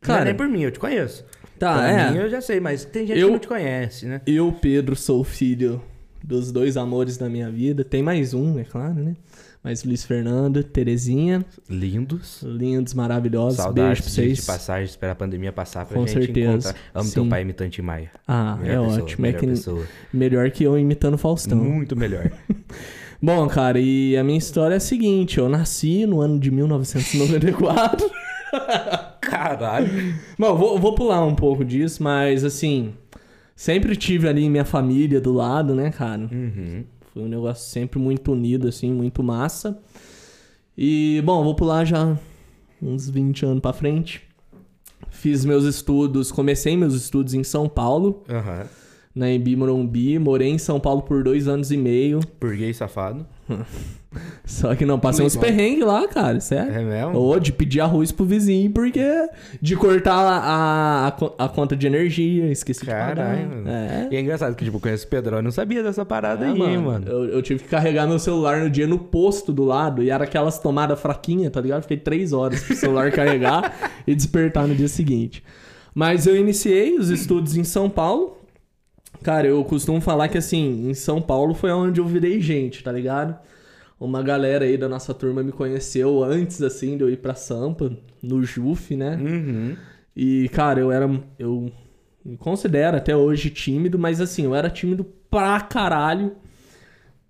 Cara, 0.00 0.24
nem 0.26 0.34
por 0.34 0.48
mim, 0.48 0.62
eu 0.62 0.70
te 0.70 0.78
conheço. 0.78 1.24
Tá, 1.66 1.74
Por 1.74 1.84
é. 1.84 2.10
mim 2.10 2.16
eu 2.18 2.28
já 2.30 2.40
sei, 2.40 2.58
mas 2.60 2.84
tem 2.84 3.06
gente 3.06 3.18
Eu- 3.18 3.28
que 3.28 3.32
não 3.32 3.38
te 3.38 3.48
conhece, 3.48 4.06
né? 4.06 4.20
Eu, 4.26 4.52
Pedro, 4.60 4.96
sou 4.96 5.22
filho 5.22 5.80
dos 6.24 6.50
dois 6.52 6.76
amores 6.76 7.16
da 7.16 7.28
minha 7.28 7.50
vida. 7.50 7.84
Tem 7.84 8.02
mais 8.02 8.34
um, 8.34 8.58
é 8.58 8.64
claro, 8.64 8.94
né? 8.94 9.14
Mas 9.64 9.84
Luiz 9.84 10.02
Fernando, 10.04 10.64
Terezinha, 10.64 11.44
Lindos. 11.70 12.42
lindos, 12.42 12.94
maravilhosos. 12.94 13.58
Beijo 13.58 13.62
Saudades 13.62 14.00
pra 14.00 14.08
de, 14.08 14.14
vocês. 14.14 14.38
de 14.38 14.42
passagem, 14.46 14.84
esperar 14.86 15.12
a 15.12 15.14
pandemia 15.14 15.52
passar 15.52 15.86
pra 15.86 15.94
Com 15.96 16.04
gente 16.04 16.18
certeza. 16.24 16.50
encontrar. 16.50 16.74
Amo 16.92 17.04
Sim. 17.08 17.14
teu 17.14 17.26
pai 17.28 17.42
imitando 17.42 17.70
Tim 17.70 17.82
Maia. 17.82 18.10
Ah, 18.26 18.58
é 18.60 18.62
Melhor 18.66 18.86
pessoa, 18.86 19.02
ótimo. 19.04 19.24
É 19.24 19.28
melhor 19.28 19.40
que 19.40 19.46
pessoa. 19.46 19.84
melhor 20.12 20.50
que 20.50 20.64
eu 20.64 20.76
imitando 20.78 21.16
Faustão. 21.16 21.58
Muito 21.58 21.94
melhor. 21.96 22.28
Bom, 23.22 23.46
cara, 23.46 23.78
e 23.78 24.16
a 24.16 24.24
minha 24.24 24.36
história 24.38 24.74
é 24.74 24.78
a 24.78 24.80
seguinte: 24.80 25.38
eu 25.38 25.48
nasci 25.48 26.06
no 26.06 26.20
ano 26.20 26.40
de 26.40 26.50
1994. 26.50 28.10
Caralho. 29.20 29.88
Bom, 30.38 30.54
vou, 30.56 30.78
vou 30.78 30.94
pular 30.94 31.24
um 31.24 31.34
pouco 31.34 31.64
disso, 31.64 32.02
mas 32.02 32.44
assim, 32.44 32.92
sempre 33.56 33.96
tive 33.96 34.28
ali 34.28 34.48
minha 34.48 34.64
família 34.64 35.20
do 35.20 35.32
lado, 35.32 35.74
né, 35.74 35.90
cara? 35.90 36.28
Uhum. 36.30 36.84
Foi 37.12 37.22
um 37.22 37.28
negócio 37.28 37.68
sempre 37.70 37.98
muito 37.98 38.32
unido, 38.32 38.68
assim, 38.68 38.92
muito 38.92 39.22
massa. 39.22 39.78
E, 40.76 41.22
bom, 41.24 41.42
vou 41.44 41.54
pular 41.54 41.84
já 41.84 42.16
uns 42.80 43.08
20 43.08 43.44
anos 43.44 43.60
pra 43.60 43.72
frente. 43.72 44.22
Fiz 45.10 45.44
meus 45.44 45.64
estudos, 45.64 46.32
comecei 46.32 46.76
meus 46.76 46.94
estudos 46.94 47.34
em 47.34 47.44
São 47.44 47.68
Paulo, 47.68 48.22
Aham. 48.28 48.64
na 49.14 49.30
Embi 49.30 49.54
Morumbi. 49.54 50.18
Morei 50.18 50.48
em 50.48 50.58
São 50.58 50.80
Paulo 50.80 51.02
por 51.02 51.22
dois 51.22 51.46
anos 51.46 51.70
e 51.70 51.76
meio. 51.76 52.20
Burguês 52.40 52.78
safado. 52.78 53.26
Só 54.44 54.74
que 54.74 54.84
não, 54.84 54.98
passei 54.98 55.24
uns 55.24 55.36
perrengues 55.36 55.86
lá, 55.86 56.06
cara, 56.08 56.40
sério. 56.40 56.72
É 56.72 56.82
mesmo? 56.82 57.16
Ou 57.16 57.38
de 57.38 57.52
pedir 57.52 57.80
arroz 57.80 58.12
pro 58.12 58.24
vizinho, 58.24 58.70
porque 58.70 59.02
de 59.60 59.76
cortar 59.76 60.14
a, 60.14 61.08
a, 61.08 61.44
a 61.44 61.48
conta 61.48 61.76
de 61.76 61.86
energia, 61.86 62.50
esqueci 62.50 62.80
de 62.80 62.86
Caralho, 62.86 63.16
pagar. 63.16 63.46
mano. 63.48 63.68
É. 63.68 64.08
E 64.10 64.16
é 64.16 64.20
engraçado 64.20 64.54
que, 64.54 64.64
tipo, 64.64 64.80
conheço 64.80 65.06
o 65.06 65.08
Pedro, 65.08 65.36
eu 65.36 65.42
não 65.42 65.50
sabia 65.50 65.82
dessa 65.82 66.04
parada 66.04 66.44
É, 66.44 66.48
aí, 66.48 66.78
mano. 66.78 67.06
Eu, 67.08 67.24
eu 67.26 67.42
tive 67.42 67.62
que 67.62 67.68
carregar 67.68 68.06
meu 68.06 68.18
celular 68.18 68.60
no 68.60 68.68
dia 68.70 68.86
no 68.86 68.98
posto 68.98 69.52
do 69.52 69.64
lado 69.64 70.02
e 70.02 70.10
era 70.10 70.24
aquelas 70.24 70.58
tomadas 70.58 71.00
fraquinhas, 71.00 71.52
tá 71.52 71.60
ligado? 71.60 71.82
Fiquei 71.82 71.96
três 71.98 72.32
horas 72.32 72.62
pro 72.62 72.74
celular 72.74 73.10
carregar 73.12 73.92
e 74.06 74.14
despertar 74.14 74.66
no 74.66 74.74
dia 74.74 74.88
seguinte. 74.88 75.42
Mas 75.94 76.26
eu 76.26 76.36
iniciei 76.36 76.96
os 76.98 77.10
estudos 77.10 77.56
em 77.56 77.64
São 77.64 77.88
Paulo, 77.88 78.38
Cara, 79.22 79.46
eu 79.46 79.62
costumo 79.64 80.00
falar 80.00 80.26
que 80.28 80.36
assim, 80.36 80.88
em 80.90 80.94
São 80.94 81.22
Paulo 81.22 81.54
foi 81.54 81.70
onde 81.70 82.00
eu 82.00 82.04
virei 82.04 82.40
gente, 82.40 82.82
tá 82.82 82.90
ligado? 82.90 83.36
Uma 84.04 84.20
galera 84.20 84.64
aí 84.64 84.76
da 84.76 84.88
nossa 84.88 85.14
turma 85.14 85.44
me 85.44 85.52
conheceu 85.52 86.24
antes, 86.24 86.60
assim, 86.60 86.96
de 86.96 87.04
eu 87.04 87.08
ir 87.08 87.18
pra 87.18 87.36
Sampa, 87.36 87.96
no 88.20 88.42
JUF, 88.42 88.96
né? 88.96 89.16
Uhum. 89.16 89.76
E, 90.16 90.48
cara, 90.48 90.80
eu 90.80 90.90
era. 90.90 91.08
Eu 91.38 91.70
me 92.24 92.36
considero 92.36 92.96
até 92.96 93.16
hoje 93.16 93.48
tímido, 93.48 94.00
mas 94.00 94.20
assim, 94.20 94.44
eu 94.44 94.56
era 94.56 94.68
tímido 94.68 95.04
pra 95.30 95.60
caralho. 95.60 96.32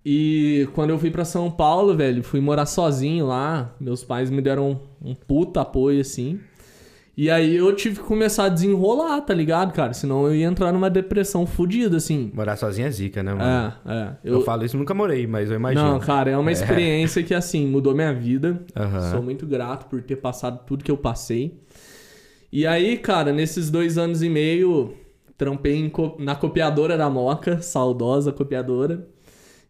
E 0.05 0.67
quando 0.75 0.91
eu 0.91 0.99
fui 0.99 1.11
pra 1.11 1.27
São 1.27 1.51
Paulo, 1.51 1.95
velho, 1.95 2.23
fui 2.23 2.41
morar 2.41 2.65
sozinho 2.65 3.27
lá. 3.27 3.77
Meus 3.79 4.03
pais 4.03 4.31
me 4.31 4.41
deram 4.41 4.81
um, 5.03 5.11
um 5.11 5.15
puta 5.15 5.61
apoio, 5.61 6.01
assim. 6.01 6.41
E 7.15 7.31
aí 7.31 7.57
eu 7.57 7.75
tive 7.77 8.01
que 8.01 8.07
começar 8.07 8.45
a 8.45 8.49
desenrolar, 8.49 9.21
tá 9.21 9.35
ligado, 9.35 9.73
cara? 9.75 9.93
Senão 9.93 10.27
eu 10.27 10.35
ia 10.35 10.47
entrar 10.47 10.73
numa 10.73 10.89
depressão 10.89 11.47
fodida, 11.47 11.99
assim. 11.99 12.31
Morar 12.33 12.57
sozinho 12.57 12.87
é 12.87 12.91
zica, 12.91 13.23
né, 13.23 13.35
mano? 13.35 13.77
É, 13.87 13.93
é. 13.95 14.17
Eu... 14.25 14.41
falo 14.41 14.65
isso, 14.65 14.79
nunca 14.79 14.95
morei, 14.95 15.27
mas 15.27 15.51
eu 15.51 15.57
imagino. 15.57 15.85
Não, 15.85 16.01
cara, 16.01 16.31
é 16.31 16.39
uma 16.39 16.51
experiência 16.51 17.23
que, 17.23 17.35
assim, 17.35 17.67
mudou 17.67 17.95
minha 17.95 18.15
vida. 18.15 18.63
Aham. 18.75 19.11
Sou 19.11 19.23
muito 19.23 19.47
grato 19.47 19.87
por 19.91 20.01
ter 20.01 20.17
passado 20.17 20.61
tudo 20.67 20.83
que 20.83 20.91
eu 20.91 20.97
passei. 20.97 21.61
E 22.51 22.67
aí, 22.67 22.97
cara, 22.97 23.31
nesses 23.31 23.71
dois 23.71 23.99
anos 23.99 24.23
e 24.23 24.31
meio, 24.31 24.95
trampei 25.37 25.89
co- 25.91 26.17
na 26.19 26.35
copiadora 26.35 26.97
da 26.97 27.11
Moca, 27.11 27.61
saudosa 27.61 28.33
copiadora. 28.33 29.07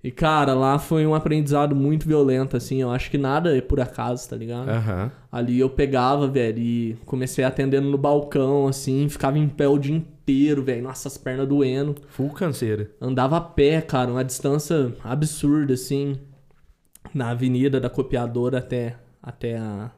E, 0.04 0.10
cara, 0.10 0.52
lá 0.52 0.80
foi 0.80 1.06
um 1.06 1.14
aprendizado 1.14 1.76
muito 1.76 2.08
violento, 2.08 2.56
assim. 2.56 2.82
Eu 2.82 2.90
acho 2.90 3.08
que 3.08 3.16
nada 3.16 3.56
é 3.56 3.60
por 3.60 3.78
acaso, 3.80 4.28
tá 4.28 4.34
ligado? 4.34 4.68
Aham. 4.68 5.12
Ali 5.30 5.60
eu 5.60 5.70
pegava, 5.70 6.26
velho, 6.26 6.58
e 6.58 6.96
comecei 7.06 7.44
atendendo 7.44 7.88
no 7.88 7.96
balcão, 7.96 8.66
assim, 8.66 9.08
ficava 9.08 9.38
em 9.38 9.48
pé 9.48 9.68
o 9.68 9.78
dia 9.78 9.94
inteiro, 9.94 10.62
velho. 10.64 10.82
Nossa, 10.82 11.06
as 11.06 11.16
pernas 11.16 11.46
doendo. 11.46 11.94
Full 12.08 12.30
canseira. 12.30 12.90
Andava 13.00 13.36
a 13.36 13.40
pé, 13.40 13.80
cara, 13.80 14.10
uma 14.10 14.24
distância 14.24 14.92
absurda, 15.04 15.74
assim, 15.74 16.16
na 17.14 17.30
avenida 17.30 17.80
da 17.80 17.88
copiadora 17.88 18.58
até, 18.58 18.96
até 19.22 19.56
a, 19.56 19.92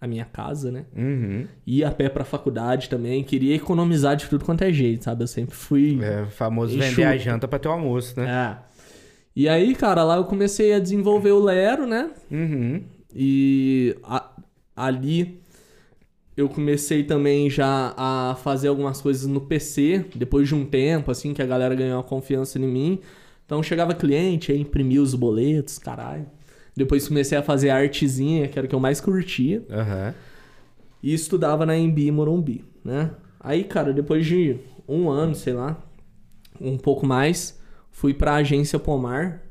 a 0.00 0.06
minha 0.06 0.24
casa, 0.24 0.70
né? 0.70 0.84
Uhum. 0.96 1.46
Ia 1.66 1.88
a 1.88 1.90
pé 1.90 2.08
pra 2.08 2.24
faculdade 2.24 2.88
também, 2.88 3.24
queria 3.24 3.54
economizar 3.54 4.16
de 4.16 4.26
tudo 4.26 4.44
quanto 4.44 4.62
é 4.62 4.72
jeito, 4.72 5.04
sabe? 5.04 5.22
Eu 5.22 5.28
sempre 5.28 5.54
fui. 5.54 5.98
É 6.02 6.26
famoso 6.26 6.76
Enxuto. 6.76 6.96
vender 6.96 7.04
a 7.04 7.16
janta 7.16 7.48
pra 7.48 7.58
ter 7.58 7.68
o 7.68 7.72
almoço, 7.72 8.18
né? 8.20 8.26
É. 8.28 8.69
E 9.40 9.48
aí, 9.48 9.74
cara, 9.74 10.04
lá 10.04 10.16
eu 10.16 10.24
comecei 10.24 10.74
a 10.74 10.78
desenvolver 10.78 11.32
o 11.32 11.42
Lero, 11.42 11.86
né? 11.86 12.10
Uhum. 12.30 12.82
E 13.16 13.96
a- 14.02 14.32
ali 14.76 15.40
eu 16.36 16.46
comecei 16.46 17.04
também 17.04 17.48
já 17.48 17.94
a 17.96 18.36
fazer 18.42 18.68
algumas 18.68 19.00
coisas 19.00 19.26
no 19.26 19.40
PC, 19.40 20.04
depois 20.14 20.46
de 20.46 20.54
um 20.54 20.66
tempo, 20.66 21.10
assim, 21.10 21.32
que 21.32 21.40
a 21.40 21.46
galera 21.46 21.74
ganhou 21.74 21.98
a 21.98 22.04
confiança 22.04 22.58
em 22.58 22.66
mim. 22.68 22.98
Então 23.46 23.62
chegava 23.62 23.94
cliente, 23.94 24.52
aí 24.52 24.60
imprimia 24.60 25.00
os 25.00 25.14
boletos, 25.14 25.78
caralho. 25.78 26.26
Depois 26.76 27.08
comecei 27.08 27.38
a 27.38 27.42
fazer 27.42 27.70
artezinha, 27.70 28.46
que 28.46 28.58
era 28.58 28.66
o 28.66 28.68
que 28.68 28.74
eu 28.74 28.80
mais 28.80 29.00
curtia. 29.00 29.64
Aham. 29.70 30.14
E 31.02 31.14
estudava 31.14 31.64
na 31.64 31.78
Embi 31.78 32.10
Morumbi, 32.10 32.62
né? 32.84 33.10
Aí, 33.40 33.64
cara, 33.64 33.90
depois 33.90 34.26
de 34.26 34.56
um 34.86 35.08
ano, 35.08 35.34
sei 35.34 35.54
lá, 35.54 35.82
um 36.60 36.76
pouco 36.76 37.06
mais, 37.06 37.58
fui 38.00 38.14
pra 38.14 38.36
agência 38.36 38.78
Pomar. 38.78 39.42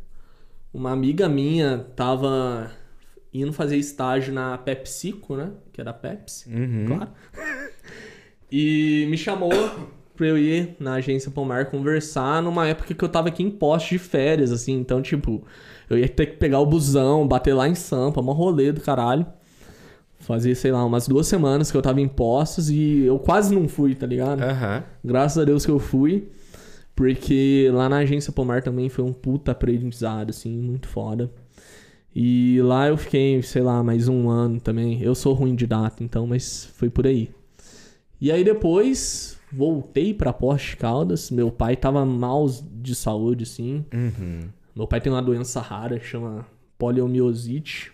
Uma 0.73 0.91
amiga 0.91 1.29
minha 1.29 1.85
tava 1.95 2.71
indo 3.31 3.53
fazer 3.53 3.77
estágio 3.77 4.33
na 4.33 4.57
PepsiCo, 4.57 5.35
né? 5.35 5.51
Que 5.71 5.79
era 5.79 5.91
a 5.91 5.93
Pepsi, 5.93 6.49
Uhum. 6.51 6.85
claro. 6.87 7.11
E 8.51 9.05
me 9.11 9.15
chamou 9.15 9.51
pra 10.15 10.25
eu 10.25 10.35
ir 10.35 10.75
na 10.79 10.93
agência 10.93 11.29
Pomar 11.29 11.67
conversar 11.69 12.41
numa 12.41 12.67
época 12.67 12.95
que 12.95 13.03
eu 13.03 13.09
tava 13.09 13.27
aqui 13.27 13.43
em 13.43 13.51
poste 13.51 13.89
de 13.91 13.99
férias, 13.99 14.51
assim. 14.51 14.73
Então, 14.79 15.01
tipo, 15.03 15.43
eu 15.87 15.97
ia 15.99 16.09
ter 16.09 16.25
que 16.25 16.37
pegar 16.37 16.59
o 16.59 16.65
busão, 16.65 17.27
bater 17.27 17.53
lá 17.53 17.67
em 17.67 17.75
Sampa, 17.75 18.19
uma 18.19 18.33
rolê 18.33 18.71
do 18.71 18.81
caralho. 18.81 19.25
Fazia, 20.21 20.55
sei 20.55 20.71
lá, 20.71 20.83
umas 20.83 21.07
duas 21.07 21.27
semanas 21.27 21.69
que 21.69 21.77
eu 21.77 21.81
tava 21.83 22.01
em 22.01 22.07
postos 22.07 22.71
e 22.71 23.01
eu 23.03 23.19
quase 23.19 23.53
não 23.53 23.67
fui, 23.67 23.93
tá 23.93 24.07
ligado? 24.07 24.41
Aham. 24.41 24.83
Graças 25.05 25.37
a 25.37 25.45
Deus 25.45 25.63
que 25.63 25.71
eu 25.71 25.77
fui. 25.79 26.29
Porque 26.99 27.69
lá 27.71 27.87
na 27.87 27.99
agência 27.99 28.29
Pomar 28.29 28.61
também 28.61 28.89
foi 28.89 29.05
um 29.05 29.13
puta 29.13 29.53
aprendizado, 29.53 30.31
assim, 30.31 30.51
muito 30.51 30.89
foda. 30.89 31.31
E 32.13 32.59
lá 32.61 32.89
eu 32.89 32.97
fiquei, 32.97 33.41
sei 33.41 33.61
lá, 33.61 33.81
mais 33.81 34.09
um 34.09 34.29
ano 34.29 34.59
também. 34.59 35.01
Eu 35.01 35.15
sou 35.15 35.33
ruim 35.33 35.55
de 35.55 35.65
data, 35.65 36.03
então, 36.03 36.27
mas 36.27 36.65
foi 36.75 36.89
por 36.89 37.07
aí. 37.07 37.29
E 38.19 38.29
aí 38.29 38.43
depois 38.43 39.39
voltei 39.49 40.13
pra 40.13 40.33
Poste 40.33 40.75
Caldas. 40.75 41.31
Meu 41.31 41.49
pai 41.49 41.77
tava 41.77 42.05
mal 42.05 42.45
de 42.73 42.93
saúde, 42.93 43.45
assim. 43.45 43.85
Uhum. 43.93 44.49
Meu 44.75 44.85
pai 44.85 44.99
tem 44.99 45.09
uma 45.09 45.21
doença 45.21 45.61
rara 45.61 46.01
chama 46.01 46.45
poliomiosite. 46.77 47.93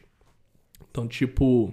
Então, 0.89 1.07
tipo, 1.07 1.71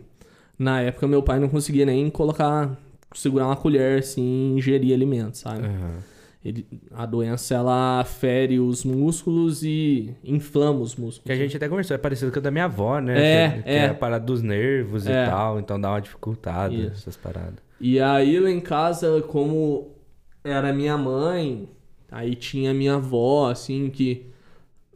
na 0.59 0.83
época 0.83 1.09
meu 1.09 1.23
pai 1.23 1.41
não 1.41 1.49
conseguia 1.49 1.87
nem 1.87 2.11
colocar, 2.11 2.79
segurar 3.15 3.47
uma 3.47 3.57
colher 3.57 4.01
assim 4.01 4.55
ingerir 4.55 4.93
alimentos, 4.93 5.41
sabe? 5.41 5.65
Aham. 5.65 6.12
Ele, 6.45 6.67
a 6.91 7.07
doença 7.07 7.55
ela 7.55 8.05
fere 8.05 8.59
os 8.59 8.85
músculos 8.85 9.63
e 9.63 10.13
inflama 10.25 10.81
os 10.81 10.97
músculos. 10.97 11.25
Que 11.25 11.31
a 11.33 11.37
gente 11.37 11.57
até 11.57 11.69
conversou, 11.69 11.95
é 11.95 11.99
parecido 11.99 12.33
com 12.33 12.39
a 12.41 12.43
da 12.43 12.51
minha 12.51 12.65
avó, 12.65 12.99
né? 12.99 13.45
É, 13.45 13.51
que, 13.51 13.63
que 13.63 13.71
é. 13.71 13.87
a 13.87 13.95
parada 13.95 14.25
dos 14.25 14.43
nervos 14.43 15.07
É. 15.07 15.25
e 15.25 15.27
tal, 15.31 15.61
então 15.61 15.81
dá 15.81 15.91
uma 15.91 16.01
dificultada 16.01 16.75
Isso. 16.75 16.93
essas 16.93 17.17
paradas. 17.17 17.59
E 17.81 18.01
aí 18.01 18.41
lá 18.41 18.51
em 18.51 18.61
casa, 18.61 19.23
como 19.23 19.93
era 20.43 20.73
minha 20.73 20.99
mãe, 20.99 21.69
aí 22.11 22.35
tinha 22.35 22.75
minha 22.75 22.95
avó, 22.95 23.49
assim, 23.51 23.89
que 23.89 24.27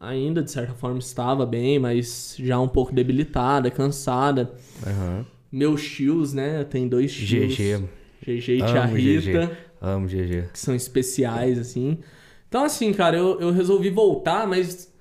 ainda 0.01 0.43
de 0.43 0.51
certa 0.51 0.75
forma 0.75 0.99
estava 0.99 1.47
bem, 1.47 1.79
mas 1.79 2.37
já 2.39 2.59
um 2.61 2.69
pouco 2.69 2.93
debilitada, 2.93 3.71
cansada. 3.71 4.51
Aham. 4.85 5.25
Meus 5.51 5.83
tios, 5.89 6.33
né? 6.33 6.65
Tem 6.65 6.89
dois 6.89 7.15
tios. 7.15 7.55
GG. 7.57 7.85
GG 8.27 8.53
e 8.53 8.57
tia 8.59 8.83
Amo 8.85 8.97
Rita, 8.97 9.47
GG. 9.47 9.51
Amo 9.81 10.07
GG. 10.09 10.51
que 10.53 10.59
são 10.59 10.75
especiais, 10.75 11.59
assim. 11.59 11.99
Então, 12.49 12.65
assim, 12.65 12.93
cara, 12.93 13.17
eu, 13.17 13.41
eu 13.41 13.51
resolvi 13.53 13.91
voltar, 13.91 14.47
mas 14.47 14.93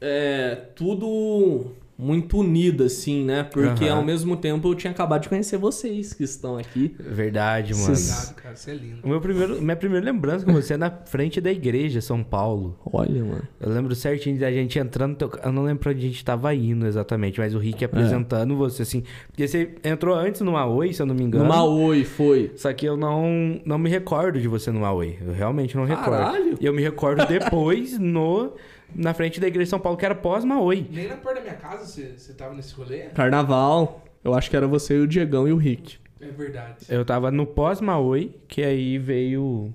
é 0.00 0.54
tudo 0.76 1.72
muito 2.02 2.38
unido, 2.38 2.84
assim, 2.84 3.24
né? 3.24 3.42
Porque 3.44 3.84
Aham. 3.84 3.96
ao 3.98 4.04
mesmo 4.04 4.36
tempo 4.36 4.68
eu 4.68 4.74
tinha 4.74 4.90
acabado 4.90 5.22
de 5.22 5.28
conhecer 5.28 5.56
vocês 5.56 6.12
que 6.12 6.24
estão 6.24 6.58
aqui. 6.58 6.94
Verdade, 6.98 7.72
mano. 7.74 7.84
Vocês- 7.86 8.10
Obrigado, 8.10 8.34
cara. 8.42 8.56
Você 8.56 8.70
é 8.70 8.74
lindo. 8.74 8.98
O 9.02 9.08
meu 9.08 9.20
primeiro, 9.20 9.62
minha 9.62 9.76
primeira 9.76 10.04
lembrança 10.04 10.44
com 10.44 10.52
você 10.52 10.74
é 10.74 10.76
na 10.76 10.90
frente 10.90 11.40
da 11.40 11.50
igreja, 11.52 12.00
São 12.00 12.22
Paulo. 12.22 12.78
Olha, 12.92 13.22
mano. 13.24 13.42
Eu 13.60 13.70
lembro 13.70 13.94
certinho 13.94 14.38
da 14.38 14.50
gente 14.50 14.78
entrando. 14.78 15.16
teu- 15.16 15.30
Eu 15.44 15.52
não 15.52 15.62
lembro 15.62 15.80
pra 15.80 15.92
onde 15.92 16.00
a 16.00 16.08
gente 16.08 16.24
tava 16.24 16.54
indo 16.54 16.86
exatamente, 16.86 17.38
mas 17.38 17.54
o 17.54 17.58
É. 17.58 17.62
Rick 17.62 17.84
apresentando 17.84 18.56
você 18.56 18.82
assim. 18.82 19.02
Porque 19.28 19.46
você 19.46 19.70
entrou 19.84 20.14
antes 20.14 20.40
no 20.40 20.52
Oi, 20.52 20.92
se 20.92 21.00
eu 21.00 21.06
não 21.06 21.14
me 21.14 21.22
engano. 21.24 21.44
No 21.44 21.50
Maui 21.50 22.04
foi. 22.04 22.52
Só 22.56 22.72
que 22.72 22.84
eu 22.86 22.96
não, 22.96 23.60
não 23.64 23.78
me 23.78 23.88
recordo 23.88 24.40
de 24.40 24.48
você 24.48 24.70
no 24.70 24.82
Oi. 24.84 25.18
Eu 25.24 25.32
realmente 25.32 25.76
não 25.76 25.84
recordo. 25.84 26.10
Caralho! 26.10 26.56
E 26.60 26.66
eu 26.66 26.72
me 26.72 26.82
recordo 26.82 27.24
depois 27.26 27.98
no 27.98 28.52
na 28.94 29.14
frente 29.14 29.40
da 29.40 29.46
igreja 29.46 29.64
de 29.64 29.70
São 29.70 29.78
Paulo, 29.80 29.96
que 29.98 30.04
era 30.04 30.14
pós-Maoi. 30.14 30.86
Nem 30.90 31.08
na 31.08 31.16
porta 31.16 31.40
da 31.40 31.42
minha 31.42 31.54
casa 31.56 31.84
você, 31.86 32.14
você 32.16 32.32
tava 32.34 32.54
nesse 32.54 32.74
rolê? 32.74 33.04
Carnaval. 33.10 34.04
Eu 34.24 34.34
acho 34.34 34.48
que 34.48 34.56
era 34.56 34.66
você 34.68 34.96
e 34.96 35.00
o 35.00 35.06
Diegão 35.06 35.48
e 35.48 35.52
o 35.52 35.56
Rick. 35.56 35.96
É 36.20 36.28
verdade. 36.28 36.86
Eu 36.88 37.04
tava 37.04 37.30
no 37.30 37.44
pós-Maoi, 37.46 38.36
que 38.46 38.62
aí 38.62 38.98
veio. 38.98 39.72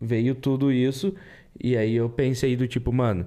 Veio 0.00 0.34
tudo 0.34 0.70
isso. 0.72 1.14
E 1.62 1.76
aí 1.76 1.94
eu 1.96 2.08
pensei 2.08 2.56
do 2.56 2.66
tipo, 2.66 2.92
mano, 2.92 3.26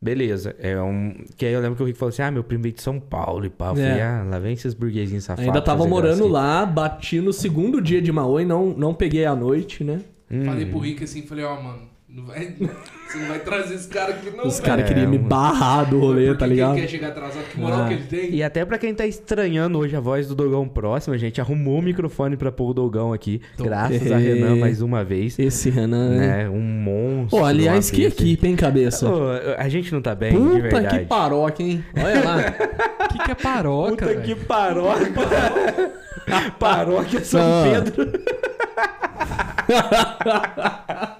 beleza. 0.00 0.54
É 0.58 0.80
um. 0.80 1.14
Que 1.36 1.46
aí 1.46 1.52
eu 1.52 1.60
lembro 1.60 1.76
que 1.76 1.82
o 1.82 1.86
Rick 1.86 1.98
falou 1.98 2.10
assim: 2.10 2.22
ah, 2.22 2.30
meu 2.30 2.44
primo 2.44 2.62
veio 2.62 2.74
de 2.74 2.82
São 2.82 3.00
Paulo 3.00 3.44
e 3.46 3.50
pá. 3.50 3.70
Eu 3.70 3.76
falei, 3.76 3.90
É. 3.90 4.02
ah, 4.02 4.22
lá 4.28 4.38
vem 4.38 4.52
esses 4.52 4.74
burguesinhos 4.74 5.24
safados. 5.24 5.46
Ainda 5.48 5.62
tava 5.62 5.86
morando 5.86 6.28
lá, 6.28 6.64
bati 6.66 7.20
no 7.20 7.32
segundo 7.32 7.80
dia 7.80 8.00
de 8.00 8.12
Maui, 8.12 8.44
não, 8.44 8.66
não 8.74 8.94
peguei 8.94 9.24
a 9.24 9.34
noite, 9.34 9.82
né? 9.82 10.02
Hum. 10.30 10.44
Falei 10.44 10.66
pro 10.66 10.78
Rick 10.78 11.02
assim, 11.04 11.22
falei, 11.22 11.44
ó, 11.44 11.60
mano, 11.60 11.88
não 12.14 12.24
vai, 12.26 12.54
você 13.08 13.18
não 13.18 13.26
vai 13.26 13.40
trazer 13.40 13.74
esse 13.74 13.88
cara 13.88 14.12
aqui 14.12 14.30
não, 14.30 14.46
Os 14.46 14.60
caras 14.60 14.84
É, 14.84 14.88
queriam 14.88 15.10
me 15.10 15.16
mano. 15.18 15.28
barrar 15.28 15.90
do 15.90 15.98
rolê, 15.98 16.28
que 16.32 16.38
tá 16.38 16.46
que 16.46 16.52
ligado? 16.52 16.72
ele 16.74 16.82
quer 16.82 16.88
chegar 16.88 17.08
atrasado? 17.08 17.42
Que 17.50 17.58
moral 17.58 17.80
Ah. 17.82 17.88
que 17.88 17.94
ele 17.94 18.04
tem? 18.04 18.32
E 18.34 18.40
até 18.42 18.64
pra 18.64 18.78
quem 18.78 18.94
tá 18.94 19.04
estranhando 19.04 19.78
hoje 19.78 19.96
a 19.96 20.00
voz 20.00 20.28
do 20.28 20.34
Dogão 20.36 20.68
próximo, 20.68 21.12
a 21.12 21.18
gente 21.18 21.40
arrumou 21.40 21.80
o 21.80 21.82
microfone 21.82 22.36
pra 22.36 22.52
pôr 22.52 22.70
o 22.70 22.74
Dogão 22.74 23.12
aqui. 23.12 23.40
Graças 23.58 24.12
a 24.12 24.16
Renan 24.16 24.54
mais 24.56 24.80
uma 24.80 25.02
vez. 25.02 25.36
Esse 25.40 25.70
Renan. 25.70 26.10
Né? 26.10 26.48
Um 26.48 26.60
monstro. 26.60 27.38
Pô, 27.40 27.44
aliás, 27.44 27.90
que 27.90 28.04
equipe, 28.04 28.46
hein, 28.46 28.54
cabeça? 28.54 29.08
A 29.58 29.68
gente 29.68 29.92
não 29.92 30.00
tá 30.00 30.14
bem, 30.14 30.32
de 30.32 30.38
Puta 30.38 30.60
verdade. 30.60 30.98
que 31.00 31.04
paróquia, 31.06 31.64
hein? 31.64 31.84
Olha 31.96 32.24
lá. 32.24 32.36
O 33.04 33.08
que, 33.12 33.18
que 33.24 33.30
é 33.32 33.34
paróquia, 33.34 34.06
Puta 34.06 34.20
que 34.20 34.34
velho? 34.34 34.46
paróquia. 34.46 35.12
paróquia 36.60 37.24
São. 37.24 37.40
Pedro. 37.64 38.12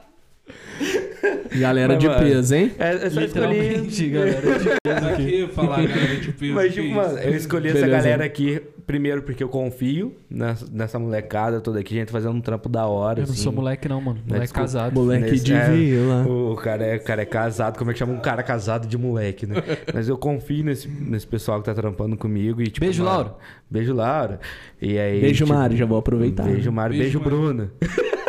Galera 1.59 1.93
Mas, 1.95 1.99
de 2.03 2.09
mano, 2.09 2.21
peso, 2.21 2.55
hein? 2.55 2.73
É, 2.79 2.95
eu 2.95 2.99
só 2.99 3.07
escolhi. 3.07 3.27
Literalmente, 3.27 4.09
galera. 4.09 4.41
de 4.59 4.69
peso 4.83 5.07
aqui. 5.09 5.49
falar, 5.55 5.87
galera, 5.87 6.17
de 6.17 6.33
peso? 6.33 6.55
Mas, 6.55 6.75
tipo, 6.75 6.95
mano, 6.95 7.19
eu 7.19 7.35
escolhi 7.37 7.69
essa 7.69 7.81
Beleza. 7.81 7.97
galera 7.97 8.25
aqui, 8.25 8.61
primeiro 8.87 9.23
porque 9.23 9.43
eu 9.43 9.49
confio 9.49 10.15
nessa, 10.29 10.67
nessa 10.73 10.99
molecada 10.99 11.61
toda 11.61 11.79
aqui, 11.81 11.95
a 11.97 12.01
gente 12.01 12.11
fazendo 12.13 12.35
um 12.35 12.41
trampo 12.41 12.69
da 12.69 12.87
hora. 12.87 13.21
Eu 13.21 13.27
não 13.27 13.33
assim. 13.33 13.43
sou 13.43 13.53
moleque, 13.53 13.89
não, 13.89 14.01
mano. 14.01 14.19
Moleque 14.27 14.41
desculpa. 14.47 14.61
casado. 14.63 14.93
Moleque 14.95 15.31
Nesse- 15.31 15.45
de 15.45 15.55
é, 15.55 15.69
vila. 15.71 16.27
O, 16.27 16.57
cara 16.57 16.85
é, 16.85 16.97
o 16.97 17.03
cara 17.03 17.23
é 17.23 17.27
casado, 17.27 17.79
como 17.79 17.91
é 17.91 17.93
que 17.93 17.99
chama 17.99 18.13
um 18.13 18.21
cara 18.21 18.43
casado 18.43 18.87
de 18.89 18.99
moleque, 18.99 19.47
né? 19.47 19.57
Mas 19.95 20.09
eu 20.09 20.19
confio 20.19 20.65
nesse, 20.65 20.89
nesse 20.89 21.27
pessoal 21.27 21.61
que 21.61 21.67
tá 21.67 21.75
trampando 21.75 22.17
comigo 22.17 22.61
e, 22.61 22.67
tipo. 22.67 22.81
Beijo, 22.81 23.03
mano, 23.05 23.15
Laura. 23.17 23.35
Beijo, 23.71 23.95
Laura. 23.95 24.41
E 24.83 24.99
aí. 24.99 25.21
Beijo, 25.21 25.45
tipo, 25.45 25.57
Mari, 25.57 25.77
já 25.77 25.87
vou 25.87 25.99
aproveitar. 25.99 26.43
Beijo, 26.45 26.71
Mari. 26.73 26.99
Beijo, 26.99 27.21
Beijo, 27.21 27.41
Mari. 27.55 27.71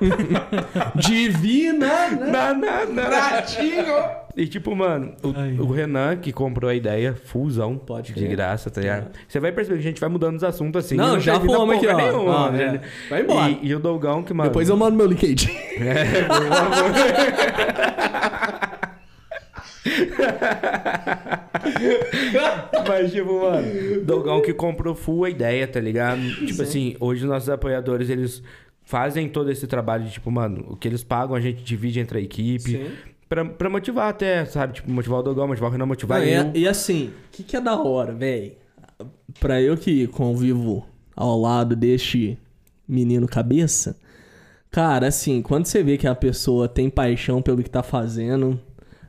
Divina, 0.94 2.10
né? 2.10 2.30
Não, 2.30 2.58
não, 2.58 2.86
não. 2.92 3.04
Pratinho! 3.04 3.84
E 4.36 4.46
tipo, 4.46 4.74
mano, 4.76 5.14
o, 5.22 5.64
o 5.64 5.72
Renan 5.72 6.16
que 6.16 6.32
comprou 6.32 6.70
a 6.70 6.74
ideia, 6.74 7.14
fusão, 7.24 7.76
Pode 7.76 8.12
de 8.12 8.28
graça, 8.28 8.70
tá 8.70 8.80
ligado? 8.80 9.10
Você 9.26 9.40
vai 9.40 9.50
perceber 9.50 9.78
que 9.78 9.86
a 9.86 9.90
gente 9.90 10.00
vai 10.00 10.08
mudando 10.08 10.36
os 10.36 10.44
assuntos 10.44 10.84
assim. 10.84 10.94
Não, 10.94 11.16
e 11.16 11.20
já 11.20 11.40
fomos 11.40 11.76
aqui, 11.76 11.88
ó. 11.88 11.96
nenhuma, 11.96 12.50
né? 12.50 12.80
é. 12.82 13.08
Vai 13.10 13.22
embora. 13.22 13.50
E, 13.50 13.66
e 13.66 13.74
o 13.74 13.80
Dogão 13.80 14.22
que, 14.22 14.32
mano... 14.32 14.50
Depois 14.50 14.68
eu 14.68 14.76
mando 14.76 14.96
meu 14.96 15.06
LinkedIn. 15.06 15.50
Mas, 22.86 23.12
tipo, 23.12 23.40
mano, 23.40 24.04
Dogão 24.04 24.40
que 24.40 24.52
comprou 24.52 24.94
full 24.94 25.24
a 25.24 25.30
ideia, 25.30 25.66
tá 25.66 25.80
ligado? 25.80 26.20
Tipo 26.46 26.62
assim, 26.62 26.96
hoje 27.00 27.24
os 27.24 27.28
nossos 27.28 27.50
apoiadores, 27.50 28.08
eles 28.08 28.42
fazem 28.88 29.28
todo 29.28 29.50
esse 29.50 29.66
trabalho 29.66 30.04
de, 30.04 30.12
tipo, 30.12 30.30
mano, 30.30 30.64
o 30.70 30.74
que 30.74 30.88
eles 30.88 31.04
pagam 31.04 31.36
a 31.36 31.40
gente 31.42 31.62
divide 31.62 32.00
entre 32.00 32.18
a 32.18 32.22
equipe. 32.22 32.70
Sim. 32.70 32.90
Pra, 33.28 33.44
pra 33.44 33.68
motivar 33.68 34.08
até, 34.08 34.46
sabe? 34.46 34.72
Tipo, 34.72 34.90
motivar 34.90 35.20
o 35.20 35.22
Dogão, 35.22 35.46
motivar 35.46 35.68
o 35.68 35.72
Renan, 35.72 35.84
motivar 35.84 36.20
Não, 36.20 36.26
e, 36.26 36.32
eu. 36.32 36.50
e 36.54 36.66
assim, 36.66 37.08
o 37.08 37.30
que, 37.30 37.42
que 37.42 37.54
é 37.54 37.60
da 37.60 37.78
hora, 37.78 38.14
velho? 38.14 38.52
Pra 39.38 39.60
eu 39.60 39.76
que 39.76 40.06
convivo 40.06 40.86
ao 41.14 41.38
lado 41.38 41.76
deste 41.76 42.38
menino 42.88 43.28
cabeça, 43.28 43.94
cara, 44.70 45.08
assim, 45.08 45.42
quando 45.42 45.66
você 45.66 45.82
vê 45.82 45.98
que 45.98 46.06
a 46.06 46.14
pessoa 46.14 46.66
tem 46.66 46.88
paixão 46.88 47.42
pelo 47.42 47.62
que 47.62 47.68
tá 47.68 47.82
fazendo, 47.82 48.58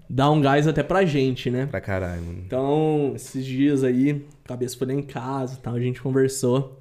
dá 0.09 0.29
um 0.29 0.41
gás 0.41 0.67
até 0.67 0.83
pra 0.83 1.05
gente, 1.05 1.49
né? 1.49 1.67
Pra 1.67 1.79
caralho, 1.79 2.21
mano. 2.21 2.43
Então, 2.45 3.13
esses 3.15 3.45
dias 3.45 3.85
aí, 3.85 4.25
cabeça 4.43 4.77
foi 4.77 4.87
lá 4.87 4.93
em 4.93 5.01
casa 5.01 5.53
e 5.53 5.61
tal, 5.61 5.73
a 5.73 5.79
gente 5.79 6.01
conversou. 6.01 6.78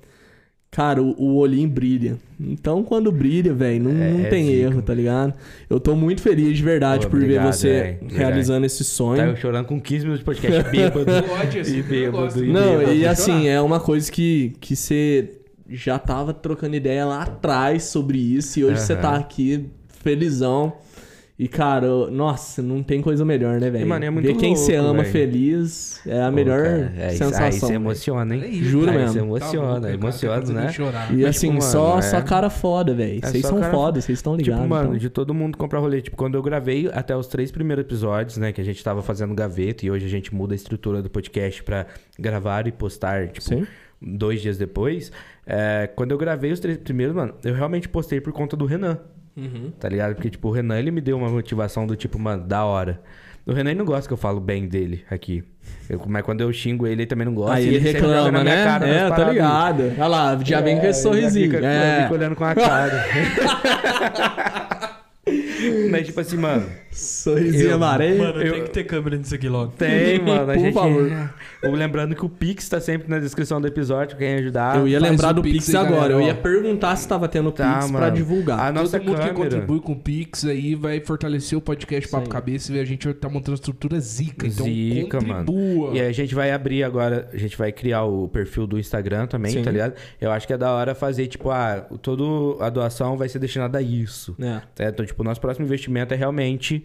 Cara, 0.70 1.02
o, 1.02 1.14
o 1.18 1.36
olhinho 1.36 1.68
brilha. 1.68 2.18
Então, 2.38 2.82
quando 2.84 3.10
brilha, 3.10 3.52
velho, 3.54 3.84
não, 3.84 3.90
É, 3.90 4.10
não 4.12 4.20
é 4.26 4.28
tem 4.28 4.44
zica. 4.46 4.56
erro, 4.58 4.82
tá 4.82 4.92
ligado? 4.94 5.34
Eu 5.68 5.80
tô 5.80 5.96
muito 5.96 6.20
feliz 6.20 6.56
de 6.56 6.62
verdade 6.62 7.06
Pô, 7.06 7.10
por 7.10 7.18
ver 7.20 7.24
obrigado, 7.24 7.52
você 7.54 7.68
velho, 7.68 7.98
verdade. 8.00 8.14
realizando 8.16 8.66
esse 8.66 8.84
sonho. 8.84 9.16
Tá 9.16 9.26
eu 9.26 9.36
chorando 9.36 9.66
com 9.66 9.80
15 9.80 10.04
minutos 10.04 10.18
de 10.20 10.24
podcast 10.24 10.62
bêbado. 10.70 11.06
Assim, 11.10 11.78
e 11.78 11.82
bêbado. 11.82 12.44
E 12.44 12.52
Não, 12.52 12.78
bêbado. 12.78 12.94
e 12.94 13.06
assim, 13.06 13.32
chorar. 13.32 13.46
é 13.46 13.60
uma 13.60 13.80
coisa 13.80 14.12
que, 14.12 14.52
que 14.60 14.76
você 14.76 15.30
já 15.70 15.98
tava 15.98 16.32
trocando 16.34 16.76
ideia 16.76 17.04
lá 17.06 17.22
atrás 17.22 17.84
sobre 17.84 18.18
isso 18.18 18.60
e 18.60 18.64
hoje 18.64 18.80
você 18.80 18.92
Aham. 18.92 19.02
tá 19.02 19.16
aqui 19.16 19.66
felizão. 20.02 20.74
E, 21.38 21.46
cara, 21.46 21.86
eu- 21.86 22.10
nossa, 22.10 22.60
não 22.60 22.82
tem 22.82 23.00
coisa 23.00 23.24
melhor, 23.24 23.60
né, 23.60 23.70
velho? 23.70 23.86
mano, 23.86 24.04
é 24.04 24.10
muito 24.10 24.26
Ver 24.26 24.34
quem 24.36 24.56
você 24.56 24.74
ama 24.74 25.02
velho. 25.04 25.12
feliz 25.12 26.00
é 26.04 26.20
a 26.20 26.26
Pô, 26.26 26.32
melhor 26.34 26.64
cara, 26.64 26.92
é, 26.98 27.06
isso- 27.10 27.18
sensação. 27.18 27.44
Aí 27.46 27.52
você 27.52 27.72
emociona, 27.74 28.34
hein? 28.34 28.42
É 28.42 28.48
isso, 28.48 28.64
Juro 28.70 28.90
aí 28.90 28.96
mesmo. 28.98 29.12
você 29.12 29.18
Tá 29.20 29.24
louco, 29.24 29.36
emociona, 29.44 29.80
cara, 29.80 29.94
emociona, 29.94 30.34
tá 30.34 30.40
fazendo 30.40 30.56
né? 30.56 30.72
chorar. 30.72 31.12
E 31.12 31.16
Mas, 31.18 31.36
assim, 31.36 31.50
tipo, 31.50 31.62
só, 31.62 31.90
mano, 31.90 32.02
só 32.02 32.16
é- 32.16 32.22
cara 32.22 32.50
foda, 32.50 32.92
velho. 32.92 33.20
É 33.22 33.26
Vocês 33.28 33.46
são 33.46 33.60
cara 33.60 33.70
foda, 33.72 34.00
vocês 34.00 34.18
estão 34.18 34.34
ligados. 34.34 34.62
Tipo, 34.62 34.68
mano, 34.74 34.86
então. 34.88 34.98
de 34.98 35.08
todo 35.10 35.32
mundo 35.32 35.56
comprar 35.56 35.78
rolê. 35.78 36.02
Tipo, 36.02 36.16
quando 36.16 36.34
eu 36.34 36.42
gravei 36.42 36.90
até 36.92 37.16
os 37.16 37.28
três 37.28 37.52
primeiros 37.52 37.84
episódios, 37.84 38.36
né? 38.36 38.50
Que 38.52 38.60
a 38.60 38.64
gente 38.64 38.82
tava 38.82 39.00
fazendo 39.00 39.32
gaveta 39.32 39.86
e 39.86 39.90
hoje 39.92 40.06
a 40.06 40.08
gente 40.10 40.34
muda 40.34 40.54
a 40.54 40.56
estrutura 40.56 41.00
do 41.02 41.08
podcast 41.08 41.62
pra 41.62 41.86
gravar 42.18 42.66
e 42.66 42.72
postar, 42.72 43.28
tipo, 43.28 43.42
Sim. 43.44 43.64
dois 44.02 44.42
dias 44.42 44.58
depois. 44.58 45.12
é, 45.50 45.88
quando 45.96 46.10
eu 46.10 46.18
gravei 46.18 46.50
os 46.52 46.60
três 46.60 46.76
primeiros, 46.78 47.14
mano, 47.16 47.32
eu 47.44 47.54
realmente 47.54 47.88
postei 47.88 48.20
por 48.20 48.32
conta 48.34 48.54
do 48.56 48.66
Renan. 48.66 48.98
Uhum. 49.38 49.70
Tá 49.78 49.88
ligado? 49.88 50.14
Porque, 50.16 50.30
tipo, 50.30 50.48
o 50.48 50.50
Renan, 50.50 50.78
ele 50.78 50.90
me 50.90 51.00
deu 51.00 51.16
uma 51.16 51.28
motivação 51.28 51.86
do 51.86 51.94
tipo, 51.94 52.18
mano, 52.18 52.44
da 52.44 52.64
hora. 52.64 53.00
O 53.46 53.52
Renan 53.52 53.70
ele 53.70 53.78
não 53.78 53.86
gosta 53.86 54.06
que 54.08 54.12
eu 54.12 54.16
falo 54.18 54.40
bem 54.40 54.66
dele 54.68 55.04
aqui. 55.10 55.42
Eu- 55.88 56.02
mas 56.06 56.22
quando 56.22 56.40
eu 56.42 56.52
xingo 56.52 56.86
ele, 56.86 57.02
ele 57.02 57.06
também 57.06 57.24
não 57.24 57.32
gosta. 57.34 57.54
Aí 57.54 57.66
ele 57.66 57.78
joga 57.78 57.92
reclama, 57.92 58.30
na 58.32 58.42
minha 58.44 58.56
né? 58.56 58.64
cara 58.64 58.86
é, 58.88 59.08
tá 59.08 59.30
ligado. 59.30 59.82
Olha 59.96 60.06
lá, 60.06 60.38
já 60.44 60.60
vem 60.60 60.78
com 60.78 60.86
esse 60.86 61.00
É, 61.00 61.02
sorrisinho. 61.02 61.50
Fica, 61.52 61.64
é. 61.66 62.02
fica 62.02 62.14
olhando 62.14 62.36
com 62.36 62.44
a 62.44 62.54
cara. 62.54 63.04
Mas, 65.90 66.06
tipo 66.06 66.20
assim, 66.20 66.36
mano, 66.36 66.66
Sorrisinho 66.98 67.74
amarelo. 67.74 68.18
Mano, 68.18 68.42
Eu- 68.42 68.52
tem 68.54 68.62
que 68.64 68.70
ter 68.70 68.84
câmera 68.84 69.16
nisso 69.16 69.34
aqui 69.34 69.48
logo. 69.48 69.72
tem, 69.72 70.18
mano. 70.22 70.42
A 70.50 70.54
Por 70.54 70.58
gente... 70.60 70.74
favor. 70.74 71.30
Lembrando 71.62 72.14
que 72.14 72.24
o 72.24 72.28
Pix 72.28 72.68
tá 72.68 72.80
sempre 72.80 73.08
na 73.08 73.18
descrição 73.18 73.60
do 73.60 73.66
episódio, 73.66 74.16
quem 74.16 74.34
ajudar. 74.34 74.76
eu 74.78 74.86
ia 74.88 74.98
lembrar 75.00 75.32
do 75.32 75.42
Pix 75.42 75.66
Pix 75.66 75.74
aí, 75.74 75.76
agora. 75.76 75.94
galera, 76.00 76.14
Eu 76.14 76.20
ia 76.22 76.34
perguntar 76.34 76.94
se 76.96 77.06
tava 77.08 77.28
tendo 77.28 77.50
Tá, 77.52 77.74
Pix 77.78 77.90
pra 77.90 78.00
mano. 78.00 78.16
divulgar. 78.16 78.60
A 78.60 78.72
nossa 78.72 78.98
Todo 78.98 79.08
mundo 79.08 79.20
que 79.20 79.28
câmera. 79.28 79.34
contribui 79.50 79.80
com 79.80 79.92
o 79.92 79.96
Pix 79.96 80.44
aí 80.44 80.74
vai 80.74 81.00
fortalecer 81.00 81.56
o 81.58 81.60
podcast 81.60 82.08
Papo 82.10 82.26
Sim. 82.26 82.30
Cabeça 82.32 82.72
e 82.72 82.80
a 82.80 82.84
gente 82.84 83.12
tá 83.14 83.28
montando 83.28 83.54
estrutura 83.54 83.98
zica. 84.00 84.46
Então 84.46 84.66
Zica, 84.66 85.20
mano. 85.20 85.44
contribua. 85.46 85.94
E 85.94 86.00
aí 86.00 86.08
a 86.08 86.12
gente 86.12 86.34
vai 86.34 86.50
abrir 86.52 86.82
agora, 86.84 87.28
a 87.32 87.36
gente 87.36 87.56
vai 87.56 87.72
criar 87.72 88.04
o 88.04 88.28
perfil 88.28 88.66
do 88.66 88.78
Instagram 88.78 89.26
também, 89.26 89.52
Sim. 89.52 89.62
tá 89.62 89.70
ligado? 89.70 89.94
Eu 90.20 90.30
acho 90.30 90.46
que 90.46 90.52
é 90.52 90.58
da 90.58 90.72
hora 90.72 90.94
fazer, 90.94 91.26
tipo, 91.26 91.50
ah, 91.50 91.86
toda 92.02 92.64
a 92.64 92.70
doação 92.70 93.16
vai 93.16 93.28
ser 93.28 93.38
destinada 93.38 93.78
a 93.78 93.82
isso. 93.82 94.36
É. 94.40 94.60
É, 94.84 94.88
então, 94.88 95.04
tipo, 95.04 95.22
o 95.22 95.24
nosso 95.24 95.40
próximo 95.40 95.64
investimento 95.66 96.14
é 96.14 96.16
realmente 96.16 96.84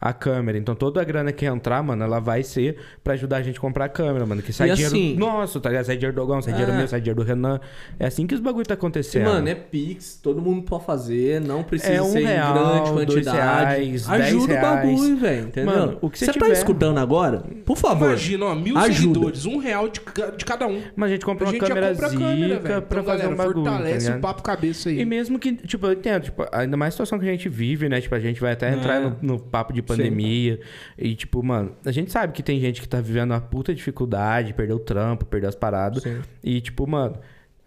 a 0.00 0.12
câmera. 0.12 0.56
Então, 0.58 0.74
toda 0.74 1.00
a 1.00 1.04
grana 1.04 1.32
que 1.32 1.44
entrar, 1.44 1.82
mano, 1.82 2.04
ela 2.04 2.20
vai 2.20 2.42
ser 2.42 2.76
pra 3.02 3.14
ajudar 3.14 3.38
a 3.38 3.42
gente 3.42 3.58
a 3.58 3.60
comprar 3.60 3.86
a 3.86 3.88
câmera, 3.88 4.24
mano. 4.24 4.40
Que 4.42 4.52
sai 4.52 4.70
E 4.70 4.74
dinheiro 4.74 4.94
assim- 4.94 5.16
nosso, 5.16 5.60
tá 5.60 5.68
ligado? 5.70 5.84
Sai 5.86 5.96
dinheiro 5.96 6.14
do 6.14 6.20
Dogão, 6.20 6.40
sai 6.40 6.52
dinheiro 6.52 6.72
É. 6.72 6.76
meu, 6.78 6.86
sai 6.88 7.00
dinheiro 7.00 7.20
do 7.20 7.26
Renan. 7.26 7.60
É 7.98 8.06
assim 8.06 8.26
que 8.26 8.34
os 8.34 8.40
bagulho 8.40 8.64
tá 8.66 8.74
E, 8.74 8.76
acontecendo. 8.76 9.24
mano, 9.24 9.48
é 9.48 9.54
Pix, 9.54 10.20
todo 10.22 10.40
mundo 10.40 10.62
pode 10.62 10.84
fazer, 10.84 11.40
não 11.40 11.62
precisa 11.64 11.92
É 11.94 12.02
um 12.02 12.12
ser 12.12 12.24
real, 12.26 12.56
em 12.56 12.84
grande 12.84 12.92
quantidade. 12.92 13.36
reais, 13.36 14.08
Ajuda 14.08 14.52
reais. 14.52 14.66
o 14.68 14.76
bagulho, 14.92 15.16
velho, 15.16 15.46
entendeu? 15.48 15.74
Mano, 15.74 15.98
o 16.00 16.08
que 16.10 16.18
você 16.18 16.26
tá 16.26 16.32
tiver. 16.32 16.52
escutando 16.52 16.98
agora? 16.98 17.42
Por 17.66 17.76
favor. 17.76 18.06
Imagina, 18.08 18.46
ó, 18.46 18.54
mil 18.54 18.78
Ajuda. 18.78 18.94
seguidores, 18.94 19.46
um 19.46 19.58
real 19.58 19.88
de, 19.88 20.00
de 20.36 20.44
cada 20.44 20.66
um. 20.66 20.80
Mas 20.94 21.10
a 21.10 21.12
gente 21.14 21.24
compra 21.24 21.44
A 21.44 21.46
uma 21.48 21.52
gente 21.52 21.60
já 21.62 21.68
câmera 21.68 21.88
compra 21.92 22.06
a 22.06 22.10
zica 22.10 22.22
câmera, 22.22 22.60
pra 22.60 22.76
Então, 22.78 23.04
fazer 23.04 23.06
galera, 23.22 23.28
um 23.28 23.36
bagulho, 23.36 23.64
tá 23.64 23.70
fortalece 23.72 24.06
ligado? 24.06 24.18
o 24.18 24.22
papo 24.22 24.42
cabeça 24.42 24.88
aí. 24.90 25.00
E 25.00 25.04
mesmo 25.04 25.38
que, 25.38 25.52
tipo, 25.54 25.86
eu 25.86 25.92
entendo, 25.92 26.22
tipo, 26.22 26.46
ainda 26.52 26.76
mais 26.76 26.90
a 26.90 26.92
situação 26.92 27.18
que 27.18 27.26
a 27.28 27.30
gente 27.32 27.48
vive, 27.48 27.88
né? 27.88 28.00
Tipo, 28.00 28.14
a 28.14 28.20
gente 28.20 28.40
vai 28.40 28.52
até 28.52 28.72
entrar 28.72 28.96
É. 28.96 29.00
no, 29.00 29.16
no 29.20 29.38
papo 29.40 29.72
de 29.72 29.82
pandemia. 29.88 30.60
E, 30.96 31.14
tipo, 31.14 31.42
mano, 31.42 31.74
a 31.84 31.90
gente 31.90 32.12
sabe 32.12 32.32
que 32.32 32.42
tem 32.42 32.60
gente 32.60 32.80
que 32.80 32.88
tá 32.88 33.00
vivendo 33.00 33.32
uma 33.32 33.40
puta 33.40 33.74
dificuldade, 33.74 34.54
perdeu 34.54 34.76
o 34.76 34.80
trampo, 34.80 35.24
perdeu 35.24 35.48
as 35.48 35.54
paradas. 35.56 36.02
Sim. 36.02 36.20
E, 36.42 36.60
tipo, 36.60 36.86
mano. 36.86 37.18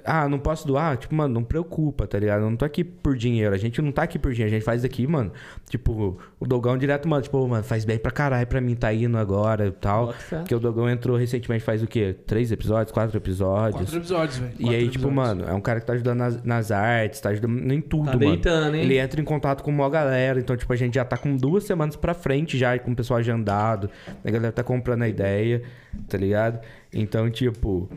Ah, 0.05 0.27
não 0.27 0.39
posso 0.39 0.67
doar? 0.67 0.97
Tipo, 0.97 1.15
mano, 1.15 1.33
não 1.33 1.43
preocupa, 1.43 2.05
tá 2.07 2.17
ligado? 2.19 2.41
Eu 2.43 2.49
não 2.49 2.57
tô 2.57 2.65
aqui 2.65 2.83
por 2.83 3.15
dinheiro. 3.15 3.53
A 3.53 3.57
gente 3.57 3.81
não 3.81 3.91
tá 3.91 4.03
aqui 4.03 4.17
por 4.19 4.31
dinheiro. 4.31 4.53
A 4.53 4.57
gente 4.57 4.65
faz 4.65 4.83
aqui, 4.83 5.05
mano. 5.07 5.31
Tipo, 5.69 6.17
o 6.39 6.45
Dogão 6.45 6.77
direto, 6.77 7.07
mano. 7.07 7.21
Tipo, 7.21 7.47
mano, 7.47 7.63
faz 7.63 7.85
bem 7.85 7.97
pra 7.97 8.11
caralho 8.11 8.45
pra 8.47 8.59
mim 8.61 8.75
tá 8.75 8.93
indo 8.93 9.17
agora 9.17 9.67
e 9.67 9.71
tal. 9.71 10.13
Fé. 10.13 10.37
Porque 10.37 10.55
o 10.55 10.59
Dogão 10.59 10.89
entrou 10.89 11.15
recentemente 11.17 11.63
faz 11.63 11.81
o 11.83 11.87
quê? 11.87 12.15
Três 12.25 12.51
episódios? 12.51 12.91
Quatro 12.91 13.17
episódios? 13.17 13.81
Quatro 13.81 13.97
episódios, 13.97 14.37
velho. 14.37 14.51
E 14.53 14.63
Quatro 14.63 14.75
aí, 14.77 14.89
tipo, 14.89 15.07
episódios. 15.07 15.13
mano, 15.37 15.45
é 15.49 15.53
um 15.53 15.61
cara 15.61 15.79
que 15.79 15.85
tá 15.85 15.93
ajudando 15.93 16.17
nas, 16.19 16.43
nas 16.43 16.71
artes, 16.71 17.19
tá 17.19 17.29
ajudando 17.29 17.71
em 17.71 17.81
tudo, 17.81 18.05
Tá 18.05 18.17
mano. 18.17 18.31
deitando, 18.31 18.75
hein? 18.75 18.83
Ele 18.83 18.97
entra 18.97 19.19
em 19.21 19.23
contato 19.25 19.61
com 19.63 19.71
uma 19.71 19.89
galera, 19.89 20.39
então, 20.39 20.55
tipo, 20.57 20.71
a 20.71 20.75
gente 20.75 20.95
já 20.95 21.05
tá 21.05 21.17
com 21.17 21.35
duas 21.35 21.63
semanas 21.63 21.95
pra 21.95 22.13
frente 22.13 22.57
já, 22.57 22.77
com 22.79 22.91
o 22.91 22.95
pessoal 22.95 23.19
agendado. 23.19 23.89
A 24.23 24.29
galera 24.31 24.51
tá 24.51 24.63
comprando 24.63 25.03
a 25.03 25.07
ideia, 25.09 25.61
tá 26.07 26.17
ligado? 26.17 26.59
Então, 26.93 27.29
tipo. 27.29 27.89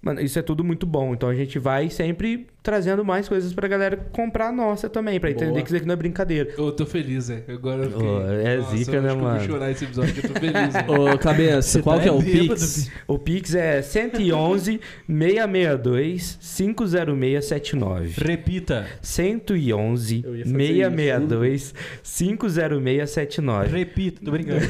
Mano, 0.00 0.20
isso 0.20 0.38
é 0.38 0.42
tudo 0.42 0.62
muito 0.64 0.86
bom. 0.86 1.14
Então 1.14 1.28
a 1.28 1.34
gente 1.34 1.58
vai 1.58 1.90
sempre 1.90 2.46
trazendo 2.68 3.02
mais 3.02 3.26
coisas 3.26 3.54
pra 3.54 3.66
galera 3.66 3.96
comprar 4.12 4.48
a 4.48 4.52
nossa 4.52 4.90
também, 4.90 5.18
pra 5.18 5.30
entender 5.30 5.52
Boa. 5.52 5.62
que 5.62 5.68
isso 5.68 5.76
aqui 5.76 5.86
não 5.86 5.94
é 5.94 5.96
brincadeira. 5.96 6.50
Eu 6.58 6.70
tô 6.70 6.84
feliz, 6.84 7.28
velho. 7.28 7.42
Agora 7.48 7.84
eu 7.84 7.90
fiquei... 7.90 8.06
Ô, 8.06 8.22
é 8.30 8.56
Nossa, 8.58 8.76
zica, 8.76 8.92
eu 8.92 9.02
né, 9.02 9.08
acho 9.08 9.16
que 9.16 9.22
Eu 9.22 9.24
mano? 9.24 9.38
vou 9.38 9.48
chorar 9.48 9.70
esse 9.70 9.84
episódio, 9.86 10.14
eu 10.18 10.28
tô 10.28 10.38
feliz, 10.38 10.74
velho. 10.74 10.92
Ô, 11.14 11.18
cabeça, 11.18 11.80
qual 11.82 11.96
tá 11.96 12.02
que 12.02 12.08
é 12.10 12.12
o 12.12 12.20
bêbado, 12.20 12.60
Pix? 12.60 12.90
O 13.06 13.18
Pix 13.18 13.54
é 13.54 13.80
111 13.80 14.80
662 15.08 16.38
50679. 16.42 18.14
Repita. 18.18 18.86
111 19.00 20.22
Eu 20.26 20.36
ia 20.36 20.44
fazer 20.44 20.58
662 20.58 21.74
50679. 22.02 23.78
Repita, 23.78 24.20
tô 24.22 24.30
brincando. 24.30 24.60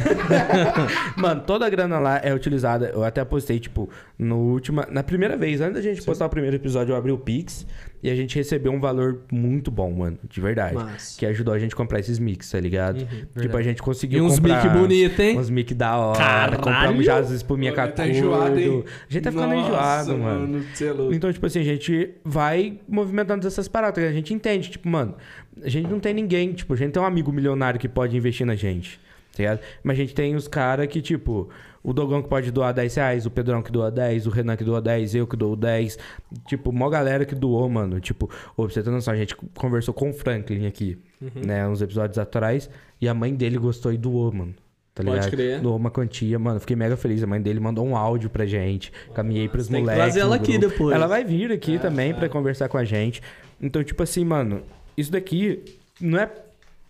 Mano, 1.19 1.41
toda 1.41 1.67
a 1.67 1.69
grana 1.69 1.99
lá 1.99 2.21
é 2.23 2.33
utilizada. 2.33 2.93
Eu 2.95 3.03
até 3.03 3.25
postei, 3.25 3.59
tipo, 3.59 3.91
no 4.17 4.37
última. 4.37 4.87
Na 4.89 5.03
primeira 5.03 5.37
vez, 5.37 5.61
antes 5.61 5.75
da 5.75 5.83
gente 5.83 6.01
postar 6.03 6.27
o 6.27 6.29
primeiro 6.29 6.55
episódio, 6.55 6.93
eu 6.93 6.97
abri 6.97 7.11
o 7.11 7.19
Pix. 7.19 7.67
E 8.03 8.11
a 8.11 8.15
gente 8.15 8.37
recebeu 8.37 8.71
um 8.73 8.79
valor 8.79 9.23
muito 9.33 9.71
bom, 9.71 9.91
mano, 9.91 10.19
de 10.29 10.41
verdade. 10.41 10.75
Massa. 10.75 11.19
Que 11.19 11.27
ajudou 11.27 11.53
a 11.53 11.59
gente 11.59 11.75
a 11.75 11.77
comprar 11.77 11.99
esses 11.99 12.19
mix, 12.19 12.51
tá 12.51 12.61
ligado? 12.61 13.07
Tipo, 13.41 13.57
a 13.57 13.63
gente 13.63 13.79
E 13.79 13.83
conseguiu 13.83 14.25
uns 14.25 14.39
comprar... 14.39 14.65
mic 14.65 14.73
bonito, 14.79 15.21
hein? 15.21 15.39
Uns 15.39 15.51
mic 15.51 15.75
da 15.75 15.97
hora. 15.97 16.19
Caralho! 16.19 16.59
Compramos 16.63 17.05
já 17.05 17.19
as 17.19 17.31
espuminha 17.31 17.73
Olha, 17.73 17.89
com 17.89 17.95
tá 17.95 18.07
enjoado, 18.07 18.59
hein? 18.59 18.85
A 19.09 19.13
gente 19.13 19.23
tá 19.25 19.33
ficando 19.33 19.53
Nossa, 19.55 19.67
enjoado, 19.69 20.19
mano. 20.19 20.65
cê 20.75 20.87
é 20.87 20.93
louco. 20.93 21.13
Então, 21.15 21.33
tipo 21.33 21.45
assim, 21.45 21.61
a 21.61 21.65
gente 21.65 22.11
vai 22.25 22.79
movimentando 22.89 23.47
essas 23.47 23.67
paradas. 23.67 24.05
A 24.05 24.13
gente 24.13 24.33
entende, 24.33 24.71
tipo, 24.71 24.89
mano, 24.89 25.17
a 25.61 25.69
gente 25.69 25.89
não 25.89 25.99
tem 25.99 26.15
ninguém, 26.15 26.53
tipo, 26.53 26.75
a 26.75 26.77
gente 26.77 26.93
tem 26.93 27.03
um 27.03 27.07
amigo 27.07 27.33
milionário 27.33 27.81
que 27.81 27.89
pode 27.89 28.17
investir 28.17 28.47
na 28.47 28.55
gente, 28.55 29.01
tá 29.39 29.43
ligado? 29.43 29.61
Mas 29.83 29.95
a 29.97 30.01
gente 30.01 30.15
tem 30.15 30.35
os 30.37 30.47
caras 30.47 30.87
que, 30.89 31.01
tipo, 31.01 31.49
o 31.83 31.93
Dogão 31.93 32.23
que 32.23 32.29
pode 32.29 32.51
doar 32.51 32.75
10 32.75 32.95
reais, 32.97 33.25
o 33.27 33.31
Pedrão 33.31 33.63
que 33.63 33.73
doa 33.73 33.91
10, 33.91 34.27
o 34.27 34.31
Renan 34.31 34.57
que 34.57 34.65
doa 34.65 34.81
10, 34.83 35.15
eu 35.15 35.27
que 35.27 35.37
dou 35.37 35.57
10. 35.57 35.99
Tipo, 36.47 36.73
mó 36.73 36.89
galera 36.91 37.25
que 37.25 37.35
doou, 37.35 37.69
mano. 37.69 37.99
Tipo, 38.01 38.31
ô, 38.57 38.65
pra 38.65 38.73
você 38.75 38.83
ter 38.83 38.91
noção, 38.91 39.15
a 39.15 39.17
gente 39.17 39.35
conversou 39.55 39.95
com 39.95 40.11
o 40.11 40.13
Franklin 40.13 40.67
aqui, 40.67 40.99
Uhum. 41.23 41.31
né, 41.47 41.67
uns 41.67 41.81
episódios 41.83 42.19
atrás, 42.19 42.69
e 43.01 43.09
a 43.09 43.15
mãe 43.15 43.35
dele 43.35 43.57
gostou 43.59 43.93
e 43.93 43.97
doou, 43.97 44.31
mano. 44.33 44.55
Tá 44.95 45.05
Pode 45.05 45.15
ligado? 45.17 45.31
crer. 45.31 45.61
Doou 45.61 45.77
uma 45.77 45.91
quantia, 45.93 46.39
mano. 46.41 46.59
Fiquei 46.59 46.75
mega 46.75 46.97
feliz. 46.97 47.23
A 47.23 47.27
mãe 47.27 47.41
dele 47.41 47.61
mandou 47.61 47.87
um 47.87 47.97
áudio 47.97 48.29
pra 48.29 48.45
gente. 48.45 48.93
Caminhei 49.15 49.49
pros 49.49 49.69
Tem 49.69 49.77
que 49.85 49.91
moleques. 49.91 50.17
ela 50.17 50.35
aqui 50.35 50.59
depois. 50.59 50.93
Ela 50.93 51.07
vai 51.07 51.23
vir 51.25 51.53
aqui 51.53 51.79
também 51.79 52.13
pra 52.13 52.29
conversar 52.29 52.69
com 52.69 52.77
a 52.77 52.83
gente. 52.85 53.23
Então, 53.63 53.85
tipo 53.85 54.03
assim, 54.03 54.25
mano, 54.25 54.63
isso 54.97 55.13
daqui 55.13 55.63
não 56.01 56.19
é, 56.19 56.29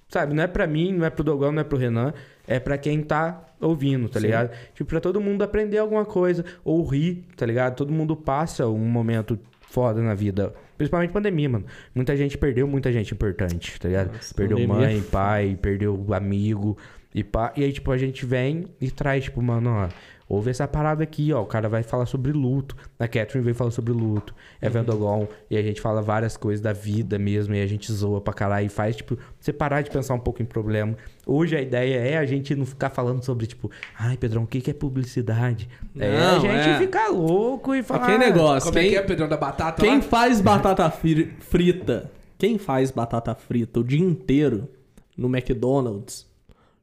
sabe, 0.09 0.33
não 0.35 0.43
é 0.43 0.47
pra 0.47 0.67
mim, 0.67 0.91
não 0.93 1.05
é 1.05 1.11
pro 1.11 1.23
Dogão, 1.23 1.53
não 1.53 1.61
é 1.61 1.65
pro 1.65 1.77
Renan, 1.77 2.15
é 2.49 2.59
pra 2.59 2.79
quem 2.79 3.03
tá 3.03 3.45
ouvindo, 3.61 4.09
tá 4.09 4.19
ligado? 4.19 4.51
Tipo, 4.75 4.89
pra 4.89 5.01
todo 5.01 5.21
mundo 5.21 5.43
aprender 5.43 5.79
alguma 5.79 6.05
coisa 6.05 6.45
ou 6.65 6.85
rir, 6.85 7.25
tá 7.37 7.45
ligado? 7.45 7.77
Todo 7.77 7.93
mundo 7.93 8.17
passa 8.17 8.67
um 8.67 8.79
momento 8.79 9.39
foda 9.61 10.01
na 10.01 10.15
vida. 10.15 10.55
Principalmente 10.79 11.13
pandemia, 11.13 11.49
mano. 11.49 11.67
Muita 11.95 12.17
gente 12.17 12.39
perdeu 12.39 12.67
muita 12.67 12.91
gente 12.91 13.13
importante, 13.13 13.79
tá 13.79 13.89
ligado? 13.89 14.13
Nossa, 14.13 14.35
perdeu 14.35 14.57
pandemia 14.57 14.77
é 14.77 14.95
mãe, 14.95 15.03
pai, 15.03 15.59
perdeu 15.61 16.07
amigo 16.15 16.79
e 17.15 17.23
pá. 17.23 17.53
E 17.55 17.63
aí, 17.63 17.73
tipo, 17.73 17.93
a 17.93 17.99
gente 17.99 18.25
vem 18.25 18.67
e 18.81 18.91
traz, 18.91 19.25
tipo, 19.25 19.43
mano, 19.43 19.71
ó, 19.71 19.89
ouve 20.29 20.51
essa 20.51 20.69
parada 20.69 21.03
aqui, 21.03 21.33
ó. 21.33 21.43
O 21.43 21.47
cara 21.47 21.69
vai 21.69 21.83
falar 21.83 22.07
sobre 22.07 22.33
luto. 22.33 22.77
A 22.99 23.09
Catherine 23.09 23.43
veio 23.45 23.55
falar 23.55 23.71
sobre 23.71 23.93
luto. 23.93 24.35
É 24.61 24.69
Vendogon. 24.69 25.27
E 25.51 25.57
a 25.57 25.63
gente 25.63 25.81
fala 25.81 26.03
várias 26.03 26.37
coisas 26.37 26.61
da 26.61 26.73
vida 26.73 27.19
mesmo. 27.19 27.55
E 27.55 27.63
a 27.63 27.67
gente 27.67 27.91
zoa 27.93 28.21
pra 28.21 28.35
caralho. 28.35 28.67
E 28.67 28.69
faz, 28.69 28.97
tipo, 28.97 29.17
você 29.41 29.53
parar 29.53 29.83
de 29.83 29.91
pensar 29.91 30.15
um 30.15 30.19
pouco 30.19 30.43
em 30.43 30.45
problema. 30.45 30.97
Hoje 31.27 31.57
a 31.57 31.61
ideia 31.63 31.97
é 31.99 32.19
a 32.19 32.25
gente 32.27 32.55
não 32.55 32.67
ficar 32.67 32.91
falando 32.91 33.23
sobre, 33.25 33.47
tipo, 33.47 33.71
ai, 33.99 34.17
Pedrão, 34.17 34.43
o 34.43 34.47
que 34.47 34.61
que 34.61 34.71
é 34.71 34.75
publicidade? 34.75 35.69
é 35.99 36.17
a 36.17 36.33
Não, 36.35 36.41
gente 36.41 36.69
é. 36.69 36.79
ficar 36.79 37.09
louco 37.09 37.75
e 37.75 37.83
falar. 37.83 38.05
Aquele 38.05 38.19
negócio. 38.19 38.69
Como 38.69 38.79
é 38.79 38.83
quem, 38.83 38.91
que 38.91 38.97
é, 38.97 39.03
Pedrão 39.03 39.29
da 39.29 39.37
Batata 39.37 39.83
quem 39.83 39.97
lá? 39.97 40.03
faz 40.03 40.41
batata 40.41 40.91
fri- 40.91 41.33
frita, 41.41 42.11
quem 42.39 42.59
faz 42.59 42.91
batata 42.91 43.35
frita 43.35 43.81
o 43.81 43.85
dia 43.85 43.99
inteiro 44.01 44.69
no 45.17 45.27
McDonald's, 45.29 46.27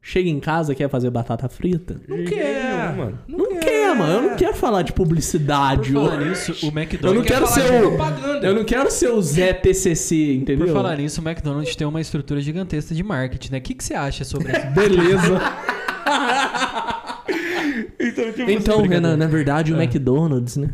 chega 0.08 0.30
em 0.30 0.40
casa 0.40 0.72
e 0.72 0.76
quer 0.76 0.88
fazer 0.88 1.10
batata 1.10 1.50
frita? 1.50 2.00
Não 2.08 2.24
quer, 2.26 2.96
mano. 2.96 3.20
Não, 3.28 3.60
quer, 3.60 3.96
mano. 3.96 4.14
Eu 4.14 4.22
não 4.30 4.36
quero 4.38 4.54
falar 4.54 4.84
de 4.84 4.94
publicidade. 4.94 5.92
Por 5.92 6.10
falar 6.10 6.18
nisso, 6.24 6.52
o 6.52 6.68
eu 6.68 6.72
não 6.72 6.82
McDonald's. 6.82 7.28
quero 7.28 7.48
falar 7.48 7.68
ser 7.68 7.84
o. 7.84 7.88
propaganda. 7.90 8.48
Eu 8.48 8.54
não 8.56 8.64
quero 8.64 8.92
ser 8.92 9.10
o 9.10 9.20
Zé 9.22 9.52
PCC, 9.54 10.36
entendeu? 10.36 10.68
Por 10.68 10.74
falar 10.74 10.96
nisso, 10.98 11.20
o 11.22 11.28
McDonald's 11.28 11.76
tem 11.76 11.88
uma 11.88 12.00
estrutura 12.00 12.40
gigantesca 12.40 12.94
de 12.94 13.04
marketing, 13.04 13.52
né? 13.54 13.58
O 13.58 13.62
que, 13.62 13.74
que 13.74 13.84
você 13.84 13.96
acha 13.96 14.24
sobre 14.24 14.52
isso? 14.56 14.68
Beleza. 14.68 15.42
Então, 18.08 18.32
tipo, 18.32 18.50
Então, 18.52 18.82
Renan, 18.84 19.18
na 19.18 19.28
verdade, 19.28 19.74
o 19.74 19.82
McDonald's, 19.82 20.58
né? 20.58 20.70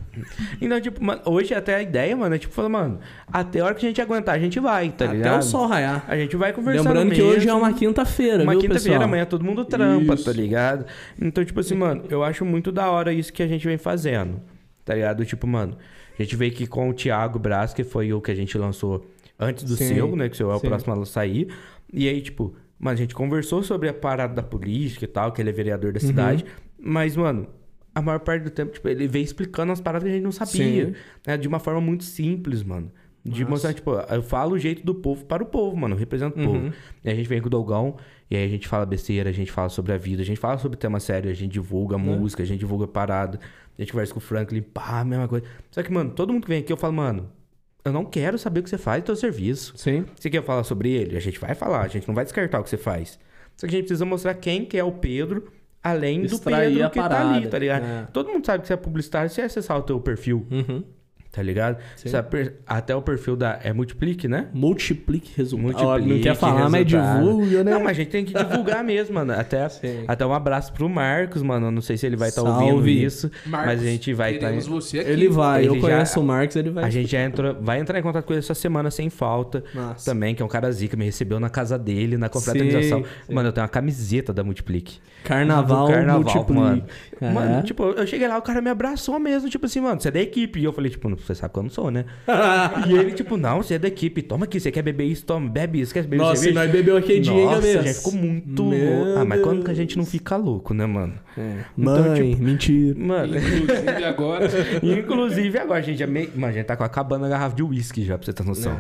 Então, 0.62 0.80
tipo, 0.82 1.04
mano, 1.04 1.22
hoje 1.26 1.54
até 1.54 1.76
a 1.76 1.82
ideia, 1.82 2.16
mano, 2.16 2.36
é 2.36 2.38
tipo, 2.38 2.54
falar, 2.54 2.70
mano, 2.70 3.00
até 3.32 3.60
a 3.60 3.66
hora 3.66 3.76
que 3.76 3.86
a 3.86 3.90
gente 3.90 4.02
aguentar, 4.02 4.36
a 4.36 4.40
gente 4.40 4.60
vai, 4.60 4.90
tá 4.90 5.06
Até 5.06 5.14
ligado? 5.16 5.40
o 5.40 5.44
sol 5.44 5.68
raiar. 5.68 6.04
A 6.08 6.16
gente 6.18 6.36
vai 6.36 6.54
conversando 6.54 6.88
Lembrando 6.88 7.12
que 7.12 7.22
mesmo. 7.22 7.32
hoje 7.38 7.50
é 7.50 7.54
uma 7.54 7.74
quinta-feira, 7.74 8.44
Uma 8.44 8.52
viu, 8.54 8.62
quinta-feira, 8.62 8.90
pessoal? 8.92 9.04
amanhã 9.08 9.26
todo 9.26 9.44
mundo 9.44 9.66
trampa, 9.66 10.14
Isso. 10.14 10.26
tá 10.26 10.32
ligado? 10.32 10.86
Então, 11.20 11.44
tipo 11.46 11.60
assim, 11.60 11.76
mano, 11.76 12.04
eu 12.10 12.24
acho 12.24 12.44
muito 12.46 12.72
da 12.72 12.90
hora 12.92 13.12
isso 13.14 13.32
que 13.32 13.42
a 13.44 13.48
gente 13.48 13.66
vem 13.68 13.78
fazendo, 13.78 14.42
tá 14.86 14.94
ligado? 14.96 15.26
Tipo, 15.26 15.48
mano, 15.48 15.78
a 16.18 16.22
gente 16.24 16.36
veio 16.36 16.52
aqui 16.52 16.68
com 16.68 16.90
o 16.90 16.94
Thiago 16.94 17.40
Braz, 17.40 17.74
que 17.74 17.84
foi 17.84 18.12
o 18.14 18.22
que 18.22 18.32
a 18.32 18.36
gente 18.36 18.58
lançou 18.58 19.06
antes 19.40 19.64
do 19.64 19.76
Sim, 19.76 19.88
seu, 19.96 20.16
né? 20.16 20.28
Que 20.30 20.36
o 20.36 20.38
seu 20.38 20.52
é 20.52 20.56
o 20.56 20.60
sim. 20.60 20.68
próximo 20.68 20.94
a 21.02 21.06
sair. 21.06 21.48
E 21.92 22.08
aí, 22.08 22.22
tipo, 22.22 22.54
mano, 22.80 22.94
a 22.94 22.98
gente 22.98 23.16
conversou 23.16 23.64
sobre 23.64 23.90
a 23.90 23.94
parada 23.94 24.34
da 24.36 24.44
política 24.44 25.06
e 25.06 25.08
tal, 25.08 25.32
que 25.32 25.42
ele 25.42 25.50
é 25.50 25.54
vereador 25.54 25.92
da 25.94 26.00
Uhum. 26.00 26.44
Mas, 26.84 27.16
mano, 27.16 27.48
a 27.94 28.02
maior 28.02 28.20
parte 28.20 28.44
do 28.44 28.50
tempo, 28.50 28.72
tipo, 28.72 28.88
ele 28.90 29.08
veio 29.08 29.24
explicando 29.24 29.72
as 29.72 29.80
paradas 29.82 30.04
que 30.06 30.10
a 30.10 30.14
gente 30.14 30.24
não 30.24 30.32
sabia. 30.32 30.94
Né? 31.26 31.38
De 31.38 31.48
uma 31.48 31.60
forma 31.60 31.80
muito 31.82 32.04
simples, 32.04 32.64
mano. 32.64 32.92
De 33.24 33.42
Nossa. 33.42 33.52
mostrar, 33.52 33.74
tipo, 33.74 33.92
eu 33.92 34.24
falo 34.24 34.56
o 34.56 34.58
jeito 34.60 34.84
do 34.84 34.96
povo 34.96 35.24
para 35.26 35.44
o 35.44 35.46
povo, 35.46 35.78
mano. 35.78 35.94
Eu 35.94 36.00
represento 36.00 36.40
o 36.40 36.42
Uhum. 36.42 36.48
povo. 36.70 36.74
E 37.04 37.10
a 37.10 37.14
gente 37.14 37.28
vem 37.30 37.40
com 37.40 37.48
o 37.48 37.50
Dogão, 37.52 37.98
e 38.32 38.36
aí 38.36 38.44
a 38.46 38.48
gente 38.48 38.68
fala 38.68 38.84
besteira, 38.86 39.30
a 39.30 39.34
gente 39.34 39.52
fala 39.52 39.70
sobre 39.70 39.92
a 39.94 39.98
vida, 39.98 40.24
a 40.24 40.26
gente 40.26 40.40
fala 40.40 40.58
sobre 40.58 40.76
tema 40.78 41.00
sério, 41.00 41.30
a 41.30 41.34
gente 41.34 41.52
divulga 41.52 41.98
música, 42.00 42.42
a 42.42 42.46
gente 42.46 42.60
divulga 42.62 42.88
parada, 42.88 43.40
a 43.78 43.82
gente 43.82 43.92
conversa 43.92 44.12
com 44.14 44.20
o 44.20 44.22
Franklin, 44.24 44.62
pá, 44.64 45.04
mesma 45.04 45.28
coisa. 45.28 45.46
Só 45.70 45.84
que, 45.84 45.92
mano, 45.92 46.10
todo 46.12 46.34
mundo 46.34 46.44
que 46.44 46.50
vem 46.50 46.60
aqui, 46.62 46.74
eu 46.74 46.78
falo, 46.78 46.94
mano, 46.94 47.30
eu 47.86 47.92
não 47.92 48.06
quero 48.06 48.40
saber 48.40 48.62
o 48.62 48.64
que 48.64 48.70
você 48.72 48.78
faz 48.80 49.04
do 49.04 49.06
teu 49.08 49.16
serviço. 49.16 49.74
Sim. 49.78 50.04
Você 50.16 50.28
quer 50.30 50.44
falar 50.44 50.64
sobre 50.64 50.90
ele? 50.90 51.16
A 51.16 51.20
gente 51.20 51.40
vai 51.40 51.54
falar, 51.54 51.82
a 51.82 51.88
gente 51.88 52.08
não 52.08 52.16
vai 52.16 52.24
descartar 52.24 52.60
o 52.60 52.64
que 52.64 52.70
você 52.72 52.78
faz. 52.78 53.20
Só 53.56 53.68
que 53.68 53.76
a 53.76 53.78
gente 53.78 53.86
precisa 53.86 54.06
mostrar 54.06 54.34
quem 54.34 54.66
que 54.66 54.78
é 54.80 54.84
o 54.84 54.92
Pedro, 54.94 55.46
além 55.84 56.22
do 56.22 56.26
Extrair 56.28 56.70
Pedro 56.70 56.86
a 56.86 56.90
que 56.90 57.00
tá 57.00 57.30
ali, 57.36 57.48
tá 57.48 57.60
ligado? 57.60 57.84
é. 57.86 58.08
Todo 58.14 58.30
mundo 58.30 58.46
sabe 58.46 58.62
que 58.62 58.68
você 58.68 58.74
é 58.74 58.78
publicitário, 58.78 59.30
se 59.30 59.42
acessar 59.42 59.78
o 59.78 59.82
teu 59.84 60.00
perfil, 60.00 60.46
Uhum. 60.52 60.84
Tá 61.32 61.42
ligado? 61.42 61.78
Aper- 62.18 62.56
até 62.68 62.96
o 62.96 63.02
perfil 63.02 63.36
da... 63.36 63.60
É 63.64 63.72
Multiplique, 63.74 64.28
né? 64.28 64.48
Multiplique 64.54 65.32
resultados. 65.38 65.74
Multiplique, 65.82 66.14
não 66.16 66.22
quer 66.22 66.36
falar, 66.36 66.70
mas 66.70 66.84
resultado. 66.92 67.20
divulga, 67.24 67.64
né? 67.64 67.72
Não, 67.72 67.80
mas 67.80 67.90
a 67.92 67.94
gente 67.94 68.10
tem 68.10 68.26
que 68.26 68.34
divulgar 68.34 68.84
mesmo, 68.86 69.16
mano. 69.16 69.34
Até, 69.34 69.68
Sim. 69.70 70.04
até 70.08 70.26
um 70.26 70.34
abraço 70.34 70.74
pro 70.74 70.90
Marcos, 70.90 71.42
mano. 71.42 71.72
Não 71.72 71.82
sei 71.82 71.98
se 71.98 72.06
ele 72.06 72.16
vai 72.16 72.30
estar 72.30 72.42
Salve. 72.42 72.72
ouvindo 72.72 72.90
isso, 72.90 73.32
Marcos, 73.46 73.68
mas 73.74 73.82
a 73.82 73.86
gente 73.86 74.14
vai 74.14 74.34
estar. 74.34 74.48
queremos 74.48 74.68
você 74.68 75.00
aqui. 75.00 75.10
Ele 75.10 75.30
vai, 75.30 75.62
eu 75.66 75.74
Ele 75.74 75.82
já- 75.82 75.88
conheço 75.88 76.20
o 76.20 76.24
Marcos, 76.24 76.56
ele 76.56 76.70
vai. 76.70 76.84
A 76.84 76.90
gente 76.90 77.10
já 77.12 77.24
entrou, 77.24 77.56
vai 77.62 77.80
entrar 77.80 77.98
em 78.00 78.02
contato 78.04 78.26
com 78.26 78.34
ele 78.34 78.40
essa 78.40 78.54
semana 78.54 78.92
sem 78.92 79.10
falta. 79.10 79.64
Massa. 79.74 80.12
Também, 80.12 80.36
que 80.36 80.42
é 80.42 80.46
um 80.46 80.50
cara 80.50 80.72
zica, 80.72 80.98
me 80.98 81.06
recebeu 81.06 81.40
na 81.40 81.50
casa 81.50 81.78
dele, 81.78 82.18
na 82.18 82.28
confraternização. 82.30 83.04
Sim, 83.04 83.10
sim. 83.28 83.34
Mano, 83.34 83.50
eu 83.50 83.54
tenho 83.54 83.64
uma 83.64 83.70
camiseta 83.70 84.34
da 84.34 84.44
Multiplique. 84.44 85.00
Carnaval, 85.24 85.86
Do 85.88 85.94
carnaval, 85.94 86.22
Multiplique. 86.24 86.54
mano. 86.54 86.84
É. 87.22 87.32
Mano, 87.32 87.64
tipo, 87.64 87.84
eu 87.84 88.08
cheguei 88.08 88.28
lá, 88.28 88.38
o 88.38 88.42
cara 88.42 88.62
me 88.62 88.70
abraçou 88.70 89.20
mesmo, 89.20 89.48
tipo 89.50 89.66
assim, 89.68 89.80
mano, 89.80 90.02
você 90.02 90.08
é 90.08 90.12
da 90.12 90.20
equipe. 90.20 90.60
E 90.60 90.64
eu 90.64 90.74
falei, 90.74 90.90
tipo, 90.90 91.08
você 91.28 91.36
sabe 91.36 91.54
que 91.54 91.60
eu 91.60 91.64
não 91.64 91.70
sou, 91.70 91.92
né? 91.92 92.06
e 92.88 92.94
ele, 92.94 93.12
tipo, 93.12 93.38
não, 93.38 93.62
você 93.62 93.76
é 93.76 93.80
da 93.80 93.88
equipe, 93.88 94.22
toma 94.22 94.46
aqui, 94.46 94.60
você 94.60 94.72
quer 94.72 94.82
beber 94.82 95.06
isso, 95.06 95.26
toma, 95.26 95.50
bebe 95.50 95.80
isso, 95.82 95.94
quer 95.94 96.04
beber 96.04 96.18
Nossa, 96.18 96.34
e 96.34 96.38
cerveja? 96.46 96.60
nós 96.64 96.72
bebeu 96.72 96.98
aquele 96.98 97.20
dia, 97.20 97.34
Nossa, 97.34 97.56
cabeça? 97.56 97.84
já 97.84 97.94
ficou 97.94 98.14
muito 98.14 98.64
Meu 98.66 99.04
louco. 99.06 99.20
Ah, 99.20 99.26
mas 99.26 99.42
quando 99.42 99.58
que 99.60 99.64
a 99.64 99.68
Deus. 99.68 99.78
gente 99.78 99.98
não 99.98 100.06
fica 100.06 100.36
louco, 100.36 100.74
né, 100.74 100.86
mano? 100.86 101.14
É. 101.38 101.58
Então, 101.78 102.04
Mãe, 102.10 102.36
mentira. 102.36 103.00
Mano, 103.00 103.38
Inclusive 103.38 104.04
agora. 104.06 104.48
inclusive 104.84 105.58
agora 105.60 105.80
a 105.80 105.84
gente 105.84 106.00
já 106.00 106.08
meio... 106.08 106.30
Mano, 106.36 106.48
a 106.48 106.52
gente 106.52 106.66
tá 106.66 106.76
com 106.76 106.84
acabando 106.84 107.26
a 107.26 107.30
garrafa 107.30 107.56
de 107.56 107.64
uísque 107.64 108.04
já, 108.04 108.18
pra 108.18 108.26
você 108.26 108.34
ter 108.34 108.46
noção. 108.46 108.80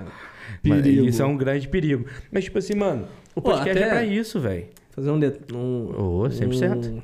Mas 0.63 0.81
Perigo. 0.81 1.05
Isso 1.07 1.21
é 1.21 1.25
um 1.25 1.37
grande 1.37 1.67
perigo. 1.67 2.05
Mas, 2.31 2.43
tipo 2.43 2.57
assim, 2.57 2.75
mano, 2.75 3.05
o 3.35 3.41
Pô, 3.41 3.51
podcast 3.51 3.77
até- 3.77 3.87
é 3.87 3.89
pra 3.89 4.03
isso, 4.05 4.39
velho. 4.39 4.65
Fazer 4.91 5.09
um, 5.09 5.19
det... 5.19 5.37
um, 5.53 6.29
sempre 6.29 6.57
certo. 6.57 6.87
um 6.89 7.01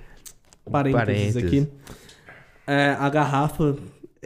parênteses, 0.71 1.05
Parênteses. 1.05 1.43
aqui. 1.43 1.67
É, 2.67 2.95
a 2.99 3.09
garrafa 3.09 3.77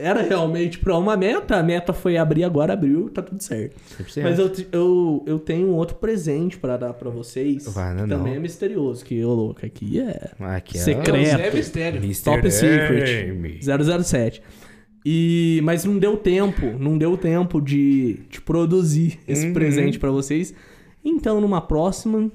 era 0.02 0.22
realmente 0.22 0.80
pra 0.80 0.98
uma 0.98 1.16
meta. 1.16 1.56
A 1.58 1.64
meta 1.64 1.94
foi 1.94 2.18
abrir, 2.18 2.44
agora 2.44 2.74
abriu, 2.74 3.10
tá 3.10 3.22
tudo 3.22 3.42
certo. 3.42 3.76
Sempre 3.98 4.12
certo. 4.12 4.30
Mas 4.30 4.40
eu, 4.40 4.52
eu, 4.72 5.24
eu 5.28 5.40
tenho 5.40 5.68
um 5.70 5.74
outro 5.76 5.96
presente 5.98 6.58
pra 6.58 6.76
dar 6.78 6.94
pra 6.94 7.10
vocês. 7.10 7.66
Vai, 7.74 7.94
não, 7.94 8.04
que 8.04 8.10
também 8.10 8.32
não. 8.34 8.38
é 8.38 8.40
misterioso. 8.40 9.06
Que, 9.06 9.24
ô 9.24 9.34
louco, 9.34 9.66
aqui 9.66 10.00
é 10.00 10.32
Aqui 10.40 10.78
é 10.78 10.82
secreto. 10.82 11.16
É 11.42 11.52
mistério. 11.52 11.98
Mr. 12.04 12.24
Top 12.24 12.52
Secret. 12.52 13.28
Dame. 13.28 13.60
007. 14.04 14.42
E, 15.06 15.60
mas 15.64 15.84
não 15.84 15.98
deu 15.98 16.16
tempo, 16.16 16.66
não 16.80 16.98
deu 16.98 17.18
tempo 17.18 17.60
de, 17.60 18.20
de 18.30 18.40
produzir 18.42 19.20
esse 19.28 19.48
Uhum. 19.48 19.54
presente 19.54 19.98
pra 19.98 20.12
vocês. 20.12 20.54
Então, 21.04 21.42
numa 21.42 21.60
próxima, 21.60 22.32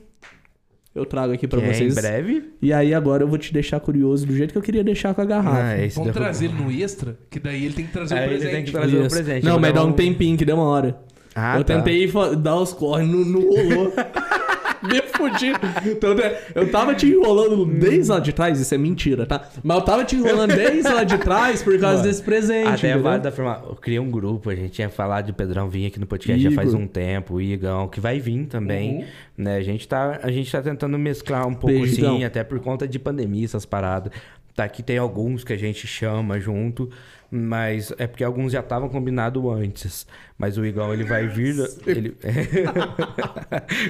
eu 0.96 1.06
trago 1.06 1.32
aqui 1.32 1.46
pra 1.46 1.60
Que 1.60 1.66
é 1.66 1.72
vocês. 1.72 1.92
Em 1.96 2.00
breve. 2.00 2.44
E 2.60 2.72
aí 2.72 2.92
agora 2.94 3.22
eu 3.22 3.28
vou 3.28 3.38
te 3.38 3.52
deixar 3.52 3.78
curioso 3.80 4.26
do 4.26 4.34
jeito 4.36 4.52
que 4.52 4.58
eu 4.58 4.62
queria 4.62 4.82
deixar 4.82 5.14
com 5.14 5.20
a 5.20 5.24
garrafa. 5.24 5.62
Ah, 5.62 5.84
esse 5.84 5.96
Vamos 5.96 6.12
derrubou. 6.12 6.22
trazer 6.32 6.44
ele 6.46 6.54
no 6.54 6.70
extra, 6.72 7.16
que 7.30 7.38
daí 7.38 7.64
ele 7.64 7.74
tem 7.74 7.86
que 7.86 7.92
trazer 7.92 8.14
Aí 8.14 8.20
um 8.20 8.24
ele 8.24 8.30
presente. 8.38 8.54
tem 8.54 8.64
que 8.64 8.72
trazer 8.72 8.96
um 8.96 9.06
Isso. 9.06 9.14
presente. 9.16 9.44
Não, 9.44 9.52
vou 9.52 9.60
mas 9.60 9.74
dá 9.74 9.84
um 9.84 9.92
tempinho 9.92 10.36
que 10.36 10.44
demora. 10.44 10.98
Ah, 11.34 11.58
eu 11.58 11.64
tá. 11.64 11.74
tentei 11.74 12.10
dar 12.40 12.56
os 12.56 12.72
corre, 12.72 13.04
não, 13.04 13.18
não 13.24 13.40
rolou. 13.42 13.92
Me 14.86 15.02
fudi. 15.02 15.52
Então, 15.90 16.14
né, 16.14 16.36
eu 16.54 16.70
tava 16.70 16.94
te 16.94 17.06
enrolando 17.06 17.64
desde 17.66 18.10
lá 18.10 18.18
de 18.18 18.32
trás, 18.32 18.60
isso 18.60 18.74
é 18.74 18.78
mentira, 18.78 19.26
tá? 19.26 19.48
Mas 19.62 19.76
eu 19.78 19.82
tava 19.84 20.04
te 20.04 20.16
enrolando 20.16 20.54
desde 20.54 20.88
lá 20.92 21.04
de 21.04 21.18
trás 21.18 21.62
por 21.62 21.78
causa 21.78 21.98
Mano, 21.98 22.08
desse 22.08 22.22
presente. 22.22 22.68
Até 22.68 22.88
entendeu? 22.88 23.02
válido 23.02 23.28
afirmar. 23.28 23.62
Eu 23.68 23.76
criei 23.76 23.98
um 23.98 24.10
grupo, 24.10 24.50
a 24.50 24.54
gente 24.54 24.70
tinha 24.70 24.88
falado 24.88 25.26
de 25.26 25.32
Pedrão 25.32 25.68
vir 25.68 25.86
aqui 25.86 25.98
no 25.98 26.06
podcast 26.06 26.42
já 26.42 26.50
Igor. 26.50 26.62
faz 26.62 26.74
um 26.74 26.86
tempo, 26.86 27.34
o 27.34 27.42
Igão, 27.42 27.88
que 27.88 28.00
vai 28.00 28.18
vir 28.18 28.46
também. 28.46 29.04
Né? 29.36 29.56
A, 29.56 29.62
gente 29.62 29.86
tá, 29.86 30.20
a 30.22 30.30
gente 30.30 30.50
tá 30.50 30.62
tentando 30.62 30.98
mesclar 30.98 31.46
um 31.46 31.54
pouco 31.54 31.66
Beijo, 31.66 31.98
Igão. 31.98 32.14
assim, 32.14 32.24
até 32.24 32.42
por 32.44 32.58
conta 32.60 32.86
de 32.86 32.98
pandemia, 32.98 33.44
essas 33.44 33.64
paradas. 33.66 34.12
Tá, 34.54 34.64
aqui 34.64 34.82
tem 34.82 34.96
alguns 34.96 35.44
que 35.44 35.52
a 35.52 35.56
gente 35.56 35.86
chama 35.86 36.40
junto, 36.40 36.88
mas 37.30 37.92
é 37.98 38.06
porque 38.06 38.22
alguns 38.24 38.52
já 38.52 38.60
estavam 38.60 38.88
combinados 38.88 39.42
antes. 39.52 40.06
Mas 40.38 40.56
o 40.58 40.64
Igão, 40.64 40.92
ele 40.92 41.04
vai 41.04 41.26
vir... 41.26 41.56
Ele... 41.86 42.10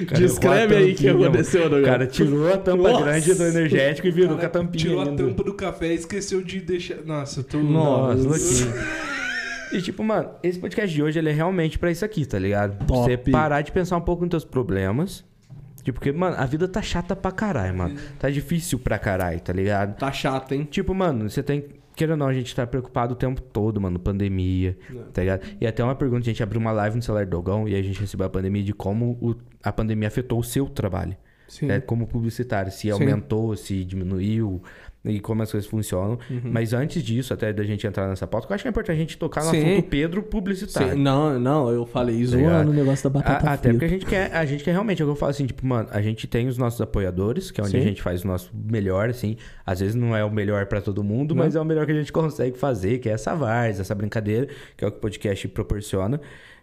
Cara, 0.07 0.19
Descreve 0.19 0.75
a 0.75 0.77
aí 0.79 0.91
o 0.93 0.95
que 0.95 1.09
aconteceu 1.09 1.67
O 1.67 1.83
cara 1.83 2.07
tirou 2.07 2.53
a 2.53 2.57
tampa 2.57 2.91
Nossa. 2.91 3.03
grande 3.03 3.33
do 3.33 3.43
energético 3.43 4.07
e 4.07 4.11
virou 4.11 4.37
com 4.37 4.45
a 4.45 4.49
tampinha 4.49 4.83
Tirou 4.85 5.01
a 5.01 5.05
ainda. 5.05 5.23
tampa 5.23 5.43
do 5.43 5.53
café 5.53 5.87
e 5.91 5.95
esqueceu 5.95 6.41
de 6.41 6.59
deixar. 6.61 6.97
Nossa, 7.05 7.41
eu 7.41 7.43
tô. 7.43 7.57
Nossa, 7.59 8.23
Nossa. 8.23 8.65
louquinho. 8.65 8.87
E 9.73 9.81
tipo, 9.81 10.01
mano, 10.03 10.29
esse 10.41 10.57
podcast 10.57 10.93
de 10.95 11.03
hoje 11.03 11.19
ele 11.19 11.29
é 11.29 11.33
realmente 11.33 11.77
pra 11.77 11.91
isso 11.91 12.05
aqui, 12.05 12.25
tá 12.25 12.39
ligado? 12.39 12.85
Top. 12.85 13.03
Você 13.11 13.17
parar 13.17 13.61
de 13.61 13.71
pensar 13.71 13.97
um 13.97 14.01
pouco 14.01 14.21
nos 14.23 14.29
teus 14.29 14.45
problemas. 14.45 15.25
Tipo, 15.83 15.99
porque, 15.99 16.11
mano, 16.11 16.35
a 16.37 16.45
vida 16.45 16.67
tá 16.67 16.81
chata 16.81 17.15
pra 17.15 17.31
caralho, 17.31 17.77
mano. 17.77 17.95
Tá 18.19 18.29
difícil 18.29 18.77
pra 18.79 18.97
caralho, 18.99 19.39
tá 19.39 19.53
ligado? 19.53 19.97
Tá 19.97 20.11
chato, 20.11 20.53
hein? 20.53 20.67
Tipo, 20.69 20.93
mano, 20.93 21.29
você 21.29 21.41
tem. 21.41 21.65
Queira 21.97 22.13
ou 22.13 22.17
não, 22.17 22.27
a 22.27 22.33
gente 22.33 22.55
tá 22.55 22.65
preocupado 22.67 23.13
o 23.13 23.17
tempo 23.17 23.41
todo, 23.41 23.81
mano, 23.81 23.97
pandemia, 23.99 24.77
tá 25.11 25.21
ligado? 25.21 25.41
E 25.59 25.65
até 25.65 25.83
uma 25.83 25.95
pergunta, 25.95 26.21
a 26.21 26.25
gente 26.25 26.41
abriu 26.43 26.61
uma 26.61 26.71
live 26.71 26.95
no 26.95 27.01
celular 27.01 27.25
do 27.25 27.31
Dogão 27.31 27.67
e 27.67 27.75
a 27.75 27.81
gente 27.81 27.99
recebeu 27.99 28.27
a 28.27 28.29
pandemia 28.29 28.63
de 28.63 28.71
como 28.71 29.17
o- 29.19 29.35
a 29.63 29.73
pandemia 29.73 30.07
afetou 30.07 30.39
o 30.39 30.43
seu 30.43 30.67
trabalho. 30.69 31.17
Sim. 31.49 31.65
né, 31.67 31.79
como 31.79 32.05
publicitário, 32.05 32.69
se 32.73 32.91
aumentou, 32.91 33.55
se 33.55 33.85
diminuiu 33.85 34.61
e 35.07 35.19
como 35.19 35.41
as 35.41 35.51
coisas 35.51 35.69
funcionam. 35.69 36.19
Mas 36.43 36.73
antes 36.73 37.01
disso, 37.01 37.33
até 37.33 37.51
da 37.53 37.63
gente 37.63 37.87
entrar 37.87 38.07
nessa 38.07 38.27
pauta, 38.27 38.47
eu 38.49 38.53
acho 38.55 38.63
que 38.63 38.67
é 38.67 38.71
importante 38.71 38.95
a 38.95 38.99
gente 38.99 39.17
tocar 39.17 39.43
no 39.45 39.51
Sim. 39.51 39.63
assunto 39.73 39.87
Pedro 39.89 40.21
publicitário. 40.23 40.93
Sim, 40.93 40.99
Não, 41.01 41.39
não, 41.39 41.69
eu 41.69 41.85
falei 41.85 42.19
Tá 42.21 42.25
zoando 42.31 42.71
o 42.71 42.73
negócio 42.73 43.09
da 43.09 43.19
batata 43.19 43.49
A- 43.49 43.53
até 43.53 43.71
porque 43.71 43.85
a 43.85 43.89
gente 43.89 44.05
quer, 44.05 44.33
a 44.35 44.45
gente 44.45 44.63
quer 44.63 44.71
realmente, 44.71 45.01
é 45.01 45.05
o 45.05 45.07
que 45.07 45.11
eu 45.11 45.15
falo 45.15 45.29
assim, 45.31 45.45
tipo, 45.45 45.65
mano, 45.65 45.87
a 45.91 46.01
gente 46.01 46.27
tem 46.27 46.47
os 46.47 46.57
nossos 46.57 46.79
apoiadores, 46.81 47.49
que 47.51 47.59
é 47.61 47.63
onde 47.63 47.71
Sim. 47.71 47.77
a 47.79 47.81
gente 47.81 48.01
faz 48.01 48.23
o 48.23 48.27
nosso 48.27 48.51
melhor, 48.53 49.09
assim. 49.09 49.37
Às 49.65 49.79
vezes 49.79 49.95
não 49.95 50.15
é 50.15 50.23
o 50.23 50.31
melhor 50.31 50.65
pra 50.65 50.81
todo 50.81 51.03
mundo, 51.03 51.33
Não. 51.33 51.43
mas 51.43 51.55
é 51.55 51.61
o 51.61 51.65
melhor 51.65 51.85
que 51.85 51.91
a 51.91 51.95
gente 51.95 52.11
consegue 52.11 52.57
fazer, 52.57 52.97
que 52.99 53.07
é 53.09 53.13
essa 53.13 53.33
várzea, 53.35 53.81
essa 53.81 53.95
brincadeira, 53.95 54.47
que 54.75 54.83
é 54.83 54.87
o 54.87 54.91
que 54.91 54.97
o 54.97 55.01
podcast 55.01 55.47
proporciona. 55.49 56.19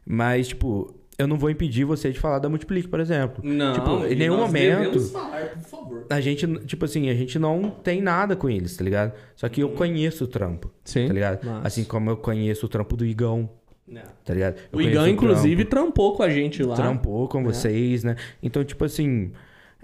Mas, 0.07 0.49
tipo, 0.49 0.95
eu 1.19 1.27
não 1.27 1.37
vou 1.39 1.49
impedir 1.51 1.85
você 1.85 2.11
de 2.11 2.19
falar 2.19 2.39
da 2.39 2.49
Multiplique, 2.49 2.89
por 2.89 2.99
exemplo. 3.01 3.43
Não, 3.45 3.73
tipo, 3.73 4.05
em 4.07 4.15
nenhum 4.17 4.37
nós 4.37 4.47
momento. 4.47 5.01
falar, 5.11 5.49
por 5.51 5.63
favor. 5.63 6.07
A 6.11 6.21
gente, 6.21 6.47
tipo 6.67 6.85
assim, 6.85 7.09
a 7.09 7.15
gente 7.15 7.39
não 7.39 7.71
tem 7.71 8.01
nada 8.03 8.35
com 8.35 8.49
eles, 8.51 8.77
tá 8.77 8.83
ligado? 8.85 9.13
Só 9.37 9.49
que 9.49 9.61
eu 9.63 9.71
conheço 9.71 10.25
o 10.25 10.27
trampo, 10.27 10.71
Sim. 10.85 11.07
tá 11.07 11.13
ligado? 11.15 11.49
Assim 11.63 11.85
como 11.85 12.11
eu 12.11 12.17
conheço 12.17 12.67
o 12.67 12.69
trampo 12.69 12.97
do 12.97 13.05
Igão, 13.07 13.49
tá 14.25 14.35
ligado? 14.35 14.57
Eu 14.73 14.79
O 14.79 14.83
Igão, 14.83 15.03
conheço 15.03 15.09
inclusive, 15.15 15.65
trampo, 15.65 15.87
trampou 15.93 16.17
com 16.17 16.23
a 16.23 16.29
gente 16.31 16.63
lá. 16.63 16.75
trampou 16.75 17.29
com 17.29 17.45
vocês, 17.45 18.03
né? 18.03 18.17
Então, 18.43 18.65
tipo 18.65 18.85
assim, 18.85 19.31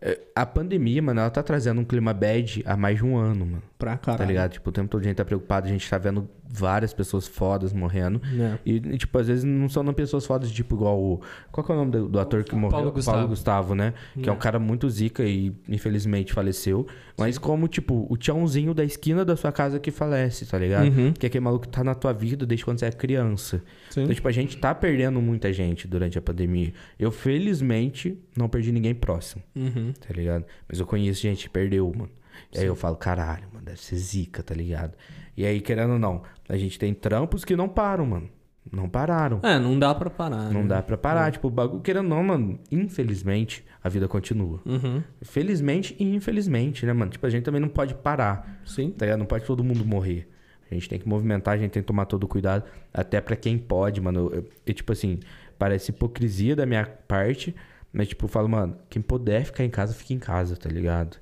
é, 0.02 0.18
a 0.34 0.44
pandemia, 0.46 1.00
mano, 1.02 1.20
ela 1.20 1.30
tá 1.30 1.42
trazendo 1.42 1.80
um 1.80 1.84
clima 1.84 2.12
bad 2.12 2.62
há 2.66 2.76
mais 2.76 2.96
de 2.96 3.04
um 3.04 3.16
ano, 3.16 3.46
mano. 3.46 3.62
Pra 3.78 3.96
caralho. 3.96 4.18
Tá 4.18 4.24
ligado? 4.24 4.52
Tipo, 4.52 4.70
o 4.70 4.72
tempo 4.72 4.88
todo 4.88 5.00
a 5.02 5.04
gente 5.04 5.16
tá 5.16 5.24
preocupado, 5.24 5.68
a 5.68 5.70
gente 5.70 5.88
tá 5.88 5.96
vendo 5.98 6.28
várias 6.52 6.92
pessoas 6.92 7.26
fodas 7.28 7.72
morrendo. 7.72 8.20
É. 8.38 8.58
E, 8.66 8.76
e, 8.76 8.98
tipo, 8.98 9.16
às 9.18 9.28
vezes 9.28 9.44
não 9.44 9.68
são 9.68 9.82
não 9.82 9.94
pessoas 9.94 10.26
fodas, 10.26 10.50
tipo, 10.50 10.74
igual 10.74 10.98
o. 11.00 11.20
Qual 11.52 11.64
que 11.64 11.70
é 11.70 11.74
o 11.74 11.78
nome 11.78 11.92
do, 11.92 12.08
do 12.08 12.18
ator 12.20 12.42
que 12.42 12.54
morreu? 12.56 12.90
Gustavo. 12.90 13.16
Paulo 13.16 13.28
Gustavo, 13.28 13.74
né? 13.74 13.94
Que 14.20 14.28
é 14.28 14.32
um 14.32 14.36
cara 14.38 14.58
muito 14.58 14.88
zica 14.90 15.22
e 15.24 15.52
infelizmente 15.68 16.32
faleceu. 16.32 16.86
Mas 17.16 17.38
como, 17.38 17.68
tipo, 17.68 18.06
o 18.08 18.16
tchãozinho 18.16 18.74
da 18.74 18.82
esquina 18.84 19.24
da 19.24 19.36
sua 19.36 19.52
casa 19.52 19.78
que 19.78 19.90
falece, 19.90 20.46
tá 20.46 20.58
ligado? 20.58 20.86
Uhum. 20.88 21.12
Que 21.12 21.26
é 21.26 21.28
aquele 21.28 21.44
maluco 21.44 21.66
que 21.66 21.72
tá 21.72 21.84
na 21.84 21.94
tua 21.94 22.12
vida 22.12 22.44
desde 22.46 22.64
quando 22.64 22.78
você 22.80 22.86
é 22.86 22.92
criança. 22.92 23.62
Sim. 23.90 24.02
Então, 24.02 24.14
tipo, 24.14 24.26
a 24.26 24.32
gente 24.32 24.56
tá 24.56 24.74
perdendo 24.74 25.20
muita 25.20 25.52
gente 25.52 25.86
durante 25.86 26.18
a 26.18 26.22
pandemia. 26.22 26.72
Eu, 26.98 27.10
felizmente, 27.12 28.18
não 28.36 28.48
perdi 28.48 28.72
ninguém 28.72 28.94
próximo, 28.94 29.42
Uhum. 29.54 29.92
tá 29.92 30.12
ligado? 30.14 30.44
Mas 30.68 30.80
eu 30.80 30.86
conheço 30.86 31.20
gente 31.20 31.44
que 31.44 31.50
perdeu, 31.50 31.92
mano. 31.94 32.10
E 32.52 32.58
aí 32.58 32.66
eu 32.66 32.74
falo, 32.74 32.96
caralho, 32.96 33.44
mano, 33.52 33.66
deve 33.66 33.80
ser 33.80 33.96
zica, 33.96 34.42
tá 34.42 34.54
ligado? 34.54 34.94
E 35.40 35.46
aí, 35.46 35.58
querendo 35.58 35.94
ou 35.94 35.98
não, 35.98 36.20
a 36.46 36.56
gente 36.58 36.78
tem 36.78 36.92
trampos 36.92 37.46
que 37.46 37.56
não 37.56 37.66
param, 37.66 38.04
mano. 38.04 38.28
Não 38.70 38.90
pararam. 38.90 39.40
É, 39.42 39.58
não 39.58 39.78
dá 39.78 39.94
pra 39.94 40.10
parar. 40.10 40.52
Não 40.52 40.60
né? 40.60 40.68
dá 40.68 40.82
pra 40.82 40.98
parar. 40.98 41.32
Tipo, 41.32 41.48
o 41.48 41.50
bagulho, 41.50 41.80
querendo 41.80 42.04
ou 42.04 42.10
não, 42.10 42.22
mano, 42.22 42.58
infelizmente, 42.70 43.64
a 43.82 43.88
vida 43.88 44.06
continua. 44.06 44.60
Uhum. 44.66 45.02
Felizmente 45.22 45.96
e 45.98 46.14
infelizmente, 46.14 46.84
né, 46.84 46.92
mano? 46.92 47.10
Tipo, 47.10 47.24
a 47.24 47.30
gente 47.30 47.42
também 47.42 47.58
não 47.58 47.70
pode 47.70 47.94
parar, 47.94 48.60
Sim. 48.66 48.90
tá 48.90 49.06
ligado? 49.06 49.20
Não 49.20 49.24
pode 49.24 49.46
todo 49.46 49.64
mundo 49.64 49.82
morrer. 49.82 50.28
A 50.70 50.74
gente 50.74 50.90
tem 50.90 50.98
que 50.98 51.08
movimentar, 51.08 51.54
a 51.54 51.56
gente 51.56 51.70
tem 51.70 51.82
que 51.82 51.86
tomar 51.86 52.04
todo 52.04 52.24
o 52.24 52.28
cuidado, 52.28 52.64
até 52.92 53.18
pra 53.18 53.34
quem 53.34 53.56
pode, 53.56 53.98
mano. 53.98 54.44
E, 54.66 54.74
tipo 54.74 54.92
assim, 54.92 55.20
parece 55.58 55.90
hipocrisia 55.90 56.54
da 56.54 56.66
minha 56.66 56.84
parte, 56.84 57.56
mas, 57.90 58.08
tipo, 58.08 58.26
eu 58.26 58.28
falo, 58.28 58.46
mano, 58.46 58.76
quem 58.90 59.00
puder 59.00 59.46
ficar 59.46 59.64
em 59.64 59.70
casa, 59.70 59.94
fica 59.94 60.12
em 60.12 60.18
casa, 60.18 60.54
tá 60.54 60.68
ligado? 60.68 61.16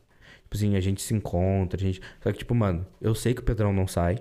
Tipo 0.49 0.57
assim, 0.57 0.77
a 0.77 0.81
gente 0.81 1.03
se 1.03 1.13
encontra, 1.15 1.79
a 1.79 1.83
gente. 1.83 2.01
Só 2.23 2.33
que, 2.33 2.39
tipo, 2.39 2.55
mano, 2.55 2.87
eu 3.03 3.15
sei 3.15 3.35
que 3.35 3.41
o 3.41 3.45
Pedrão 3.45 3.71
não 3.73 3.87
sai. 3.87 4.17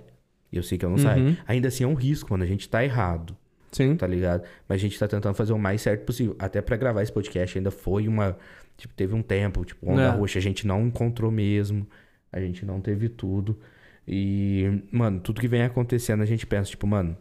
E 0.52 0.56
eu 0.58 0.62
sei 0.62 0.76
que 0.78 0.84
eu 0.84 0.90
não 0.90 0.96
Uhum. 0.96 1.02
saio. 1.02 1.36
Ainda 1.46 1.68
assim 1.68 1.84
é 1.84 1.86
um 1.86 1.94
risco, 1.94 2.30
mano. 2.32 2.44
A 2.44 2.46
gente 2.46 2.68
tá 2.68 2.84
errado 2.84 3.36
Sim. 3.72 3.96
tá 3.96 4.06
ligado? 4.06 4.42
Mas 4.68 4.76
a 4.76 4.78
gente 4.80 4.98
tá 4.98 5.08
tentando 5.08 5.34
fazer 5.34 5.52
o 5.54 5.58
mais 5.58 5.80
certo 5.82 6.04
possível. 6.04 6.36
Até 6.38 6.60
pra 6.60 6.76
gravar 6.76 7.02
esse 7.02 7.12
podcast 7.12 7.56
ainda 7.58 7.70
foi 7.70 8.06
uma. 8.08 8.36
Tipo, 8.76 8.92
teve 8.94 9.14
um 9.14 9.22
tempo, 9.22 9.64
tipo, 9.64 9.90
onda 9.90 10.02
É. 10.02 10.08
roxa, 10.10 10.38
a 10.38 10.42
gente 10.42 10.66
não 10.66 10.86
encontrou 10.86 11.30
mesmo. 11.30 11.86
A 12.32 12.40
gente 12.40 12.64
não 12.64 12.80
teve 12.80 13.08
tudo. 13.08 13.58
E, 14.06 14.82
mano, 14.92 15.20
tudo 15.20 15.40
que 15.40 15.48
vem 15.48 15.62
acontecendo, 15.62 16.22
a 16.22 16.26
gente 16.26 16.46
pensa, 16.46 16.70
tipo, 16.70 16.86
mano, 16.86 17.16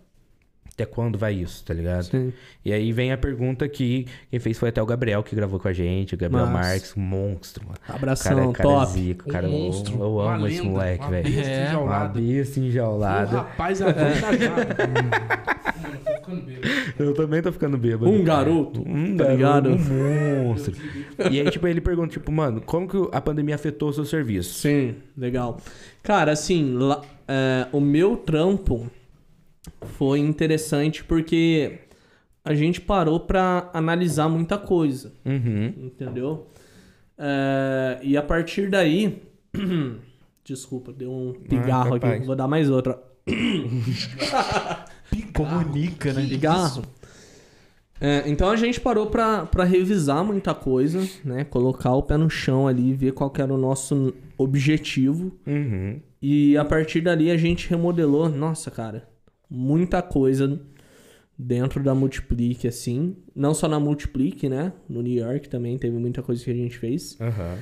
até 0.77 0.85
quando 0.85 1.17
vai 1.17 1.33
isso, 1.33 1.63
tá 1.65 1.73
ligado? 1.73 2.03
Sim. 2.03 2.31
E 2.63 2.71
aí 2.71 2.91
vem 2.91 3.11
a 3.11 3.17
pergunta 3.17 3.67
que 3.67 4.05
quem 4.29 4.39
fez 4.39 4.59
foi 4.59 4.69
até 4.69 4.79
o 4.79 4.85
Gabriel 4.85 5.23
que 5.23 5.35
gravou 5.35 5.59
com 5.59 5.67
a 5.67 5.73
gente, 5.73 6.13
o 6.13 6.17
Gabriel 6.17 6.45
Massa. 6.45 6.69
Marques, 6.69 6.93
um 6.95 7.01
monstro, 7.01 7.65
mano. 7.65 7.79
Abração, 7.89 8.53
cara, 8.53 8.69
cara 8.69 8.69
top. 8.69 8.91
zico, 8.91 9.23
Um 9.27 9.31
cara, 9.31 9.47
eu- 9.47 9.51
monstro. 9.51 9.93
eu, 9.99 10.13
uma 10.17 10.35
amo 10.35 10.47
esse 10.47 10.57
lenda, 10.59 10.69
moleque, 10.69 11.03
uma 11.03 11.09
velho. 11.09 11.23
besta 11.35 11.49
É, 11.49 11.57
Uma 11.57 11.67
enjaulada. 11.67 12.19
besta 12.21 12.59
O 12.59 12.63
enjaulada. 12.63 13.37
rapaz 13.37 13.79
bêbado. 13.81 13.97
Eu 16.99 17.13
também 17.13 17.41
tô 17.41 17.51
ficando 17.51 17.77
bêbado. 17.77 18.11
Um 18.11 18.23
garoto, 18.23 18.81
Um 18.81 19.15
tá 19.15 19.23
garoto, 19.35 19.37
ligado? 19.37 19.69
um 19.69 20.47
monstro. 20.49 20.75
e 21.31 21.39
aí, 21.39 21.49
tipo, 21.49 21.67
ele 21.67 21.81
pergunta, 21.81 22.09
tipo, 22.13 22.31
mano, 22.31 22.61
como 22.61 22.87
que 22.87 22.97
a 23.11 23.21
pandemia 23.21 23.55
afetou 23.55 23.89
o 23.89 23.93
seu 23.93 24.05
serviço? 24.05 24.59
Sim, 24.59 24.95
legal. 25.17 25.59
Cara, 26.03 26.31
assim, 26.31 26.73
lá- 26.73 27.01
é, 27.27 27.67
o 27.71 27.79
meu 27.79 28.17
trampo 28.17 28.87
foi 29.97 30.19
interessante 30.19 31.03
porque 31.03 31.79
a 32.43 32.53
gente 32.53 32.79
parou 32.81 33.19
pra 33.19 33.69
analisar 33.73 34.29
muita 34.29 34.57
coisa, 34.57 35.13
Uhum. 35.25 35.73
entendeu? 35.77 36.47
É, 37.17 37.99
e 38.03 38.15
a 38.17 38.21
partir 38.23 38.69
daí. 38.69 39.21
Desculpa, 40.45 40.93
deu 40.93 41.11
um 41.11 41.33
pigarro 41.33 41.95
aqui. 41.95 42.05
capaz. 42.05 42.25
Vou 42.25 42.35
dar 42.35 42.47
mais 42.47 42.69
outra. 42.69 42.97
Comunica, 45.33 46.13
né? 46.13 46.25
Pigarro. 46.27 46.83
É, 47.99 48.23
então 48.27 48.49
a 48.49 48.55
gente 48.55 48.79
parou 48.79 49.07
pra, 49.07 49.45
pra 49.45 49.63
revisar 49.63 50.23
muita 50.23 50.53
coisa, 50.53 51.07
né? 51.25 51.43
Colocar 51.43 51.93
o 51.95 52.03
pé 52.03 52.15
no 52.15 52.29
chão 52.29 52.67
ali, 52.67 52.93
ver 52.93 53.11
qual 53.13 53.29
que 53.29 53.41
era 53.41 53.51
o 53.53 53.57
nosso 53.57 54.13
objetivo. 54.37 55.31
Uhum. 55.47 55.99
E 56.21 56.55
a 56.57 56.63
partir 56.63 57.01
dali 57.01 57.31
a 57.31 57.37
gente 57.37 57.69
remodelou, 57.69 58.29
nossa, 58.29 58.69
cara, 58.69 59.07
muita 59.49 60.01
coisa 60.01 60.59
dentro 61.37 61.83
da 61.83 61.93
Multiplique, 61.93 62.67
assim. 62.67 63.15
Não 63.35 63.53
só 63.53 63.67
na 63.67 63.79
Multiplique, 63.79 64.49
né? 64.49 64.73
No 64.89 65.01
New 65.01 65.13
York 65.13 65.47
também 65.49 65.77
teve 65.77 65.97
muita 65.97 66.21
coisa 66.21 66.43
que 66.43 66.51
a 66.51 66.55
gente 66.55 66.77
fez. 66.77 67.17
Aham. 67.21 67.57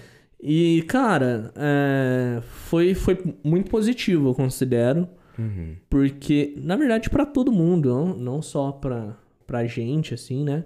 E, 0.48 0.84
cara, 0.88 1.52
é, 1.56 2.42
foi, 2.42 2.94
foi 2.94 3.18
muito 3.44 3.70
positivo, 3.70 4.30
eu 4.30 4.34
considero. 4.34 5.08
Uhum. 5.40 5.76
Porque, 5.90 6.54
na 6.58 6.76
verdade, 6.76 7.10
pra 7.10 7.26
todo 7.26 7.52
mundo, 7.52 7.90
não, 7.90 8.16
não 8.16 8.42
só 8.42 8.72
pra, 8.72 9.18
pra 9.48 9.66
gente, 9.66 10.14
assim, 10.14 10.44
né? 10.44 10.64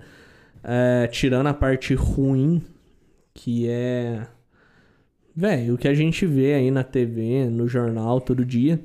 É, 0.64 1.08
tirando 1.08 1.48
a 1.48 1.54
parte 1.54 1.94
ruim, 1.94 2.62
que 3.34 3.68
é. 3.70 4.28
Velho, 5.36 5.76
o 5.76 5.78
que 5.78 5.88
a 5.88 5.94
gente 5.94 6.26
vê 6.26 6.56
aí 6.56 6.70
na 6.70 6.84
TV, 6.84 7.46
no 7.46 7.68
jornal, 7.68 8.20
todo 8.20 8.44
dia. 8.46 8.80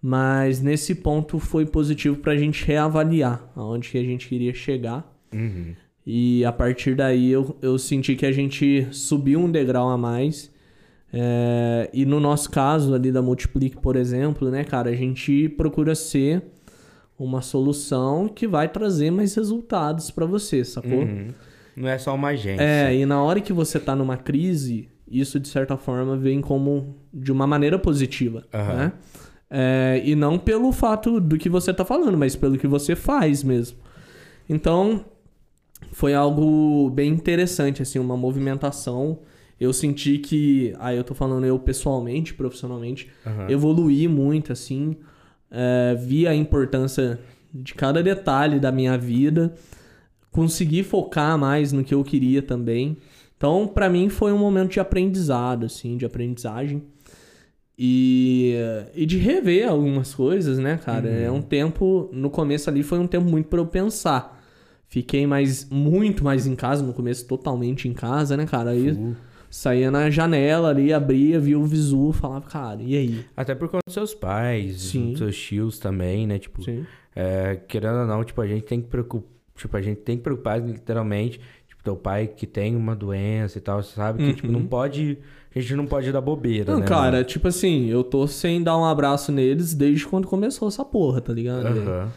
Mas 0.00 0.60
nesse 0.60 0.94
ponto 0.94 1.38
foi 1.38 1.66
positivo 1.66 2.16
pra 2.16 2.36
gente 2.36 2.64
reavaliar 2.64 3.50
aonde 3.56 3.90
que 3.90 3.98
a 3.98 4.04
gente 4.04 4.28
queria 4.28 4.54
chegar. 4.54 5.12
Uhum. 5.32 5.74
E 6.06 6.44
a 6.44 6.52
partir 6.52 6.94
daí 6.94 7.30
eu, 7.30 7.56
eu 7.60 7.78
senti 7.78 8.16
que 8.16 8.24
a 8.24 8.32
gente 8.32 8.86
subiu 8.92 9.40
um 9.40 9.50
degrau 9.50 9.88
a 9.88 9.98
mais. 9.98 10.50
É, 11.12 11.90
e 11.92 12.06
no 12.06 12.20
nosso 12.20 12.50
caso 12.50 12.94
ali 12.94 13.10
da 13.10 13.20
Multiplique, 13.20 13.76
por 13.76 13.96
exemplo, 13.96 14.50
né, 14.50 14.62
cara, 14.62 14.90
a 14.90 14.94
gente 14.94 15.48
procura 15.50 15.94
ser 15.94 16.44
uma 17.18 17.42
solução 17.42 18.28
que 18.28 18.46
vai 18.46 18.68
trazer 18.68 19.10
mais 19.10 19.34
resultados 19.34 20.10
pra 20.10 20.24
você, 20.24 20.64
sacou? 20.64 21.00
Uhum. 21.00 21.28
Não 21.76 21.88
é 21.88 21.98
só 21.98 22.14
uma 22.14 22.28
agência. 22.28 22.62
É, 22.62 22.94
e 22.94 23.04
na 23.04 23.22
hora 23.22 23.40
que 23.40 23.52
você 23.52 23.78
tá 23.78 23.94
numa 23.94 24.16
crise, 24.16 24.88
isso 25.10 25.38
de 25.40 25.48
certa 25.48 25.76
forma 25.76 26.16
vem 26.16 26.40
como 26.40 26.96
de 27.12 27.32
uma 27.32 27.46
maneira 27.46 27.78
positiva, 27.78 28.44
Aham. 28.52 28.74
né? 28.74 28.92
É, 29.50 30.02
e 30.04 30.14
não 30.14 30.38
pelo 30.38 30.70
fato 30.72 31.18
do 31.20 31.38
que 31.38 31.48
você 31.48 31.72
tá 31.72 31.84
falando, 31.84 32.18
mas 32.18 32.36
pelo 32.36 32.58
que 32.58 32.66
você 32.66 32.94
faz 32.94 33.42
mesmo. 33.42 33.78
Então, 34.48 35.04
foi 35.92 36.14
algo 36.14 36.90
bem 36.90 37.12
interessante, 37.12 37.82
assim, 37.82 37.98
uma 37.98 38.16
movimentação. 38.16 39.20
eu 39.60 39.72
senti 39.72 40.18
que. 40.18 40.74
Aí 40.78 40.96
eu 40.96 41.04
tô 41.04 41.14
falando 41.14 41.44
eu 41.44 41.58
pessoalmente, 41.58 42.34
profissionalmente, 42.34 43.08
Aham. 43.26 43.50
evoluí 43.50 44.06
muito, 44.06 44.52
assim. 44.52 44.96
é, 45.50 45.94
vi 45.94 46.26
a 46.26 46.34
importância 46.34 47.18
de 47.52 47.74
cada 47.74 48.02
detalhe 48.02 48.60
da 48.60 48.70
minha 48.70 48.96
vida. 48.98 49.54
Consegui 50.30 50.82
focar 50.82 51.38
mais 51.38 51.72
no 51.72 51.82
que 51.82 51.94
eu 51.94 52.04
queria 52.04 52.42
também. 52.42 52.98
Então, 53.36 53.66
pra 53.66 53.88
mim, 53.88 54.08
foi 54.08 54.32
um 54.32 54.38
momento 54.38 54.72
de 54.72 54.80
aprendizado, 54.80 55.66
assim, 55.66 55.96
de 55.96 56.04
aprendizagem. 56.04 56.82
E, 57.78 58.54
e 58.92 59.06
de 59.06 59.18
rever 59.18 59.68
algumas 59.68 60.12
coisas, 60.12 60.58
né, 60.58 60.80
cara? 60.84 61.08
É 61.08 61.30
um 61.30 61.40
tempo. 61.40 62.10
No 62.12 62.28
começo 62.28 62.68
ali 62.68 62.82
foi 62.82 62.98
um 62.98 63.06
tempo 63.06 63.28
muito 63.28 63.48
pra 63.48 63.60
eu 63.60 63.66
pensar. 63.66 64.42
Fiquei 64.88 65.26
mais, 65.26 65.68
muito 65.70 66.24
mais 66.24 66.46
em 66.46 66.56
casa, 66.56 66.82
no 66.82 66.92
começo 66.92 67.26
totalmente 67.28 67.86
em 67.86 67.92
casa, 67.92 68.36
né, 68.36 68.46
cara? 68.46 68.70
Aí 68.70 69.14
saía 69.50 69.90
na 69.90 70.10
janela 70.10 70.70
ali, 70.70 70.92
abria, 70.92 71.38
via 71.38 71.58
o 71.58 71.64
visu, 71.64 72.12
falava, 72.12 72.46
cara, 72.46 72.82
e 72.82 72.96
aí? 72.96 73.24
Até 73.36 73.54
por 73.54 73.68
conta 73.68 73.82
dos 73.86 73.94
seus 73.94 74.14
pais, 74.14 74.80
Sim. 74.80 75.10
dos 75.10 75.18
seus 75.18 75.38
tios 75.38 75.78
também, 75.78 76.26
né? 76.26 76.38
Tipo, 76.38 76.62
é, 77.14 77.56
querendo 77.68 78.00
ou 78.00 78.06
não, 78.06 78.24
tipo, 78.24 78.40
a 78.40 78.46
gente 78.46 78.64
tem 78.64 78.80
que 78.80 78.88
preocupar. 78.88 79.30
Tipo, 79.54 79.76
a 79.76 79.82
gente 79.82 80.00
tem 80.02 80.16
que 80.16 80.22
preocupar 80.22 80.60
literalmente. 80.60 81.40
Tipo, 81.66 81.82
teu 81.82 81.96
pai 81.96 82.28
que 82.28 82.46
tem 82.46 82.76
uma 82.76 82.94
doença 82.94 83.58
e 83.58 83.60
tal, 83.60 83.82
sabe 83.82 84.24
que, 84.24 84.34
tipo, 84.34 84.52
não 84.52 84.64
pode. 84.64 85.18
A 85.54 85.60
gente 85.60 85.74
não 85.74 85.86
pode 85.86 86.12
dar 86.12 86.20
bobeira, 86.20 86.72
Não, 86.72 86.80
né? 86.80 86.86
cara, 86.86 87.24
tipo 87.24 87.48
assim, 87.48 87.86
eu 87.86 88.04
tô 88.04 88.26
sem 88.26 88.62
dar 88.62 88.76
um 88.78 88.84
abraço 88.84 89.32
neles 89.32 89.74
desde 89.74 90.06
quando 90.06 90.28
começou 90.28 90.68
essa 90.68 90.84
porra, 90.84 91.20
tá 91.20 91.32
ligado? 91.32 91.66
Aham. 91.66 92.08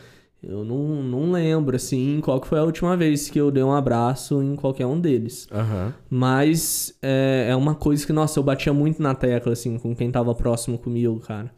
Eu 0.44 0.63
não, 0.65 1.04
não 1.04 1.32
lembro, 1.32 1.76
assim, 1.76 2.20
qual 2.24 2.41
que 2.41 2.48
foi 2.48 2.58
a 2.58 2.63
última 2.63 2.98
vez 2.98 3.30
que 3.30 3.39
eu 3.39 3.52
dei 3.52 3.62
um 3.62 3.72
abraço 3.72 4.41
em 4.41 4.56
qualquer 4.56 4.88
um 4.88 5.00
deles. 5.00 5.48
Aham. 5.52 5.94
Mas 6.10 6.98
é, 7.00 7.48
é 7.52 7.56
uma 7.56 7.76
coisa 7.76 8.04
que, 8.06 8.12
nossa, 8.12 8.39
eu 8.39 8.44
batia 8.44 8.74
muito 8.74 9.02
na 9.04 9.13
tecla, 9.13 9.54
assim, 9.54 9.78
com 9.78 9.96
quem 9.96 10.10
tava 10.10 10.34
próximo 10.34 10.80
comigo, 10.80 11.20
cara. 11.20 11.52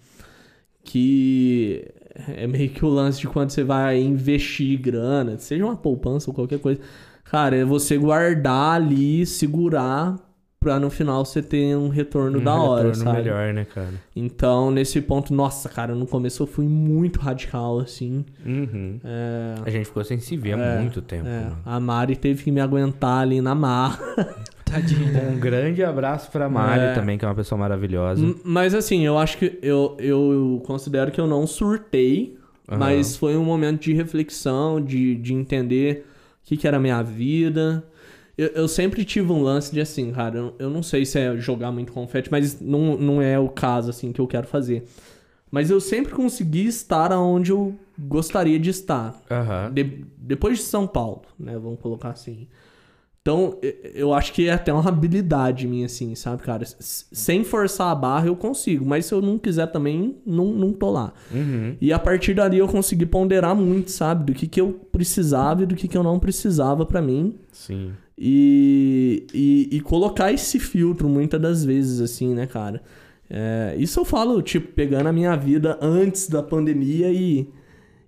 Que 0.83 1.87
é 2.35 2.45
meio 2.45 2.69
que 2.69 2.83
o 2.83 2.89
lance 2.89 3.19
de 3.21 3.27
quando 3.27 3.51
você 3.51 3.63
vai 3.63 4.01
investir 4.01 4.77
grana, 4.79 5.37
seja 5.37 5.63
uma 5.63 5.77
poupança 5.77 6.29
ou 6.29 6.33
qualquer 6.33 6.59
coisa. 6.59 6.81
Cara, 7.23 7.55
é 7.55 7.63
você 7.63 7.97
guardar 7.97 8.75
ali, 8.75 9.25
segurar, 9.25 10.17
pra 10.63 10.79
no 10.79 10.89
final 10.89 11.23
você 11.25 11.41
ter 11.41 11.75
um 11.75 11.89
retorno 11.89 12.39
Um 12.39 12.43
da 12.43 12.55
hora, 12.55 12.85
retorno 12.87 13.03
sabe? 13.03 13.17
melhor, 13.17 13.53
né, 13.53 13.65
cara? 13.65 13.93
Então, 14.15 14.71
nesse 14.71 15.01
ponto, 15.01 15.33
nossa, 15.33 15.67
cara, 15.69 15.93
no 15.93 16.07
começo 16.07 16.41
eu 16.43 16.47
fui 16.47 16.65
muito 16.67 17.19
radical, 17.19 17.79
assim. 17.79 18.23
Uhum. 18.45 18.99
É, 19.03 19.55
A 19.65 19.69
gente 19.69 19.85
ficou 19.85 20.03
sem 20.03 20.19
se 20.19 20.35
ver 20.37 20.57
É, 20.57 20.77
há 20.77 20.81
muito 20.81 21.01
tempo, 21.01 21.27
é, 21.27 21.39
mano. 21.41 21.57
a 21.65 21.79
Mari 21.79 22.15
teve 22.15 22.43
que 22.43 22.51
me 22.51 22.61
aguentar 22.61 23.21
ali 23.21 23.41
na 23.41 23.53
marra. 23.53 23.99
Tadinho. 24.65 25.11
Um 25.29 25.37
grande 25.39 25.83
abraço 25.83 26.31
pra 26.31 26.49
Mari 26.49 26.81
É. 26.85 26.93
também, 26.93 27.17
que 27.17 27.25
é 27.25 27.27
uma 27.27 27.35
pessoa 27.35 27.59
maravilhosa. 27.59 28.23
M- 28.23 28.35
Mas 28.43 28.73
assim, 28.73 29.05
eu 29.05 29.17
acho 29.19 29.37
que 29.37 29.59
eu, 29.61 29.95
eu 29.99 30.63
considero 30.65 31.11
que 31.11 31.21
eu 31.21 31.27
não 31.27 31.45
surtei, 31.45 32.37
Aham. 32.67 32.79
mas 32.79 33.15
foi 33.15 33.35
um 33.37 33.43
momento 33.43 33.81
de 33.81 33.93
reflexão, 33.93 34.81
de, 34.81 35.15
de 35.15 35.33
entender 35.33 36.07
o 36.41 36.45
que, 36.45 36.57
que 36.57 36.67
era 36.67 36.77
a 36.77 36.79
minha 36.79 37.01
vida. 37.03 37.83
Eu, 38.37 38.47
eu 38.49 38.67
sempre 38.67 39.05
tive 39.05 39.31
um 39.31 39.41
lance 39.43 39.71
de 39.71 39.79
assim, 39.79 40.11
cara, 40.11 40.37
eu, 40.37 40.55
eu 40.57 40.69
não 40.69 40.81
sei 40.81 41.05
se 41.05 41.19
é 41.19 41.37
jogar 41.37 41.71
muito 41.71 41.91
confete, 41.91 42.31
mas 42.31 42.59
não, 42.59 42.97
não 42.97 43.21
é 43.21 43.37
o 43.37 43.49
caso 43.49 43.89
assim 43.89 44.11
que 44.11 44.19
eu 44.19 44.27
quero 44.27 44.47
fazer. 44.47 44.85
Mas 45.51 45.69
eu 45.69 45.79
sempre 45.79 46.13
consegui 46.13 46.65
estar 46.65 47.11
onde 47.11 47.51
eu 47.51 47.75
gostaria 47.99 48.59
de 48.59 48.71
estar. 48.71 49.15
Aham. 49.29 49.71
De- 49.71 50.03
depois 50.17 50.57
de 50.57 50.63
São 50.63 50.87
Paulo, 50.87 51.21
né? 51.39 51.53
Vamos 51.59 51.79
colocar 51.79 52.09
assim. 52.09 52.47
Então, 53.21 53.57
eu 53.93 54.13
acho 54.13 54.33
que 54.33 54.47
é 54.49 54.51
até 54.51 54.73
uma 54.73 54.85
habilidade 54.89 55.65
minha, 55.65 55.85
assim, 55.85 56.13
sabe, 56.13 56.43
cara? 56.43 56.65
Sem 56.79 57.43
forçar 57.45 57.89
a 57.89 57.95
barra 57.95 58.27
eu 58.27 58.35
consigo, 58.35 58.83
mas 58.83 59.05
se 59.05 59.13
eu 59.13 59.21
não 59.21 59.37
quiser 59.37 59.67
também, 59.67 60.17
não, 60.25 60.47
não 60.47 60.73
tô 60.73 60.89
lá. 60.91 61.13
Uhum. 61.31 61.77
E 61.79 61.93
a 61.93 61.99
partir 61.99 62.33
dali 62.33 62.57
eu 62.57 62.67
consegui 62.67 63.05
ponderar 63.05 63.55
muito, 63.55 63.91
sabe? 63.91 64.25
Do 64.25 64.33
que, 64.33 64.45
que 64.45 64.59
eu 64.59 64.73
precisava 64.91 65.63
e 65.63 65.65
do 65.65 65.73
que, 65.73 65.87
que 65.87 65.97
eu 65.97 66.03
não 66.03 66.19
precisava 66.19 66.85
pra 66.85 67.01
mim. 67.01 67.35
Sim. 67.53 67.93
E, 68.17 69.25
e, 69.33 69.69
e 69.71 69.81
colocar 69.81 70.31
esse 70.31 70.59
filtro 70.59 71.09
muitas 71.09 71.41
das 71.41 71.65
vezes, 71.65 71.99
assim, 71.99 72.33
né, 72.33 72.45
cara? 72.45 72.81
É, 73.29 73.75
isso 73.77 73.99
eu 73.99 74.05
falo, 74.05 74.41
tipo, 74.41 74.67
pegando 74.73 75.07
a 75.07 75.13
minha 75.13 75.35
vida 75.35 75.77
antes 75.81 76.27
da 76.27 76.43
pandemia 76.43 77.11
e, 77.11 77.47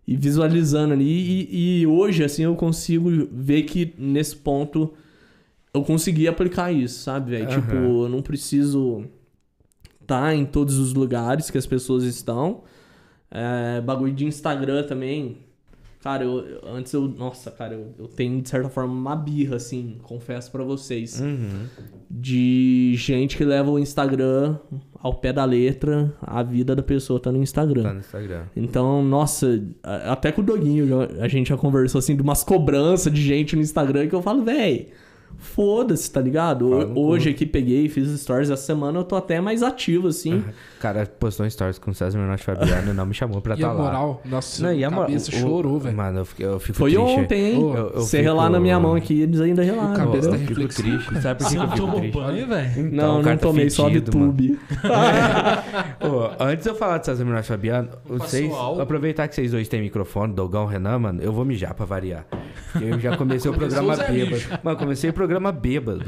e 0.08 0.16
visualizando 0.16 0.94
ali. 0.94 1.48
E, 1.50 1.82
e 1.82 1.88
hoje, 1.88 2.24
assim, 2.24 2.44
eu 2.44 2.56
consigo 2.56 3.10
ver 3.32 3.64
que 3.64 3.94
nesse 3.98 4.36
ponto 4.36 4.94
eu 5.74 5.84
consegui 5.84 6.28
aplicar 6.28 6.72
isso, 6.72 7.00
sabe, 7.00 7.32
velho? 7.32 7.50
Aham. 7.50 7.62
Tipo, 7.62 7.76
eu 7.76 8.10
não 8.10 8.22
preciso 8.22 9.06
estar 10.00 10.36
em 10.36 10.46
todos 10.46 10.78
os 10.78 10.94
lugares 10.94 11.50
que 11.50 11.58
as 11.58 11.66
pessoas 11.66 12.04
estão. 12.04 12.64
É, 13.32 13.82
bagulho 13.82 14.14
de 14.14 14.26
Instagram 14.26 14.84
também. 14.84 15.45
Cara, 16.06 16.24
eu, 16.24 16.62
antes 16.68 16.94
eu. 16.94 17.08
Nossa, 17.08 17.50
cara, 17.50 17.74
eu, 17.74 17.92
eu 17.98 18.08
tenho 18.08 18.40
de 18.40 18.48
certa 18.48 18.70
forma 18.70 18.94
uma 18.94 19.16
birra, 19.16 19.56
assim, 19.56 19.98
confesso 20.04 20.52
pra 20.52 20.64
vocês. 20.64 21.20
Uhum. 21.20 21.66
De 22.08 22.94
gente 22.96 23.36
que 23.36 23.44
leva 23.44 23.72
o 23.72 23.80
Instagram 23.80 24.56
ao 24.94 25.16
pé 25.16 25.34
da 25.34 25.44
letra, 25.44 26.14
a 26.22 26.44
vida 26.44 26.76
da 26.76 26.84
pessoa 26.84 27.20
tá 27.20 27.32
no 27.32 27.42
Instagram. 27.42 27.82
Tá 27.82 27.94
no 27.94 28.02
Instagram. 28.02 28.44
Então, 28.56 29.04
nossa, 29.04 29.60
até 29.82 30.32
com 30.32 30.42
o 30.42 30.44
Doguinho 30.44 30.88
a 31.20 31.28
gente 31.28 31.50
já 31.50 31.58
conversou 31.58 31.98
assim 31.98 32.16
de 32.16 32.22
umas 32.22 32.44
cobranças 32.44 33.12
de 33.12 33.24
gente 33.24 33.56
no 33.56 33.64
Instagram 33.64 34.08
que 34.08 34.14
eu 34.14 34.22
falo, 34.22 34.44
véi, 34.44 34.90
foda-se, 35.38 36.10
tá 36.12 36.20
ligado? 36.22 36.70
Fala 36.70 36.92
Hoje 37.00 37.30
aqui 37.30 37.46
peguei, 37.46 37.88
fiz 37.90 38.08
stories 38.20 38.50
essa 38.50 38.62
semana, 38.64 39.00
eu 39.00 39.04
tô 39.04 39.16
até 39.16 39.40
mais 39.42 39.62
ativo, 39.64 40.08
assim. 40.08 40.44
Cara 40.80 41.06
postou 41.20 41.46
um 41.46 41.50
stories 41.50 41.80
com 41.80 41.90
o 41.92 41.94
César 41.96 42.18
Menotti 42.20 42.44
Fabiano 42.44 42.92
e 42.92 42.94
não 42.94 43.06
me 43.06 43.14
chamou 43.14 43.42
pra 43.42 43.54
E 43.56 43.58
estar 43.58 43.70
a 43.70 43.74
lá. 43.74 43.84
moral, 43.84 44.22
nossa, 44.26 44.64
Não, 44.64 44.74
e 44.74 44.84
a 44.84 44.90
moral- 44.92 45.06
cabeça 45.08 45.32
o- 45.32 45.34
chorou, 45.34 45.80
velho. 45.80 45.96
Mano, 45.98 46.20
eu 46.20 46.26
fico, 46.26 46.44
eu 46.44 46.60
fico 46.60 46.78
Foi 46.78 46.94
triste. 46.94 47.20
ontem, 47.20 47.46
hein? 47.54 47.62
Eu- 47.62 47.76
eu 47.76 47.92
Você 48.02 48.18
fico- 48.18 48.24
relar 48.30 48.50
na 48.50 48.60
minha 48.60 48.80
mão 48.80 48.94
aqui, 48.96 49.22
eles 49.22 49.40
ainda 49.42 49.64
relaram. 49.64 49.94
O 49.94 49.96
cabeça 49.96 50.28
Eu, 50.28 50.32
tá 50.34 50.38
eu 50.38 50.48
fico 50.48 50.68
triste. 50.68 51.22
Sabe 51.22 51.40
por 51.44 51.50
que, 51.50 51.56
eu 51.56 51.60
não 51.62 51.70
fico 51.72 51.80
tomou 51.86 52.00
triste? 52.00 52.14
banho, 52.18 52.48
velho? 52.48 52.70
Então, 52.78 52.92
Não, 53.08 53.16
não 53.16 53.24
tá 53.24 53.38
tomei, 53.38 53.70
só. 53.70 53.90
VTube. 53.90 54.60
Ô, 56.02 56.44
antes 56.44 56.64
de 56.64 56.70
eu 56.70 56.76
falar 56.76 56.98
de 57.00 57.06
César 57.06 57.26
Menotti 57.26 57.48
Fabiano, 57.48 57.90
vocês, 58.06 58.52
aproveitar 58.80 59.28
que 59.28 59.36
vocês 59.36 59.52
dois 59.52 59.68
têm 59.68 59.82
microfone, 59.82 60.34
Dogão 60.34 60.66
Renan, 60.66 61.00
mano, 61.00 61.22
eu 61.22 61.32
vou 61.34 61.46
mijar 61.46 61.74
pra 61.74 61.86
variar. 61.86 62.26
Eu 62.80 63.00
já 63.00 63.16
comecei 63.18 63.50
o 63.50 63.54
programa 63.54 63.96
bêbado. 63.96 64.42
Mano, 64.64 64.78
comecei 64.78 65.10
o 65.10 65.14
programa 65.14 65.25
bêbado. 65.52 66.06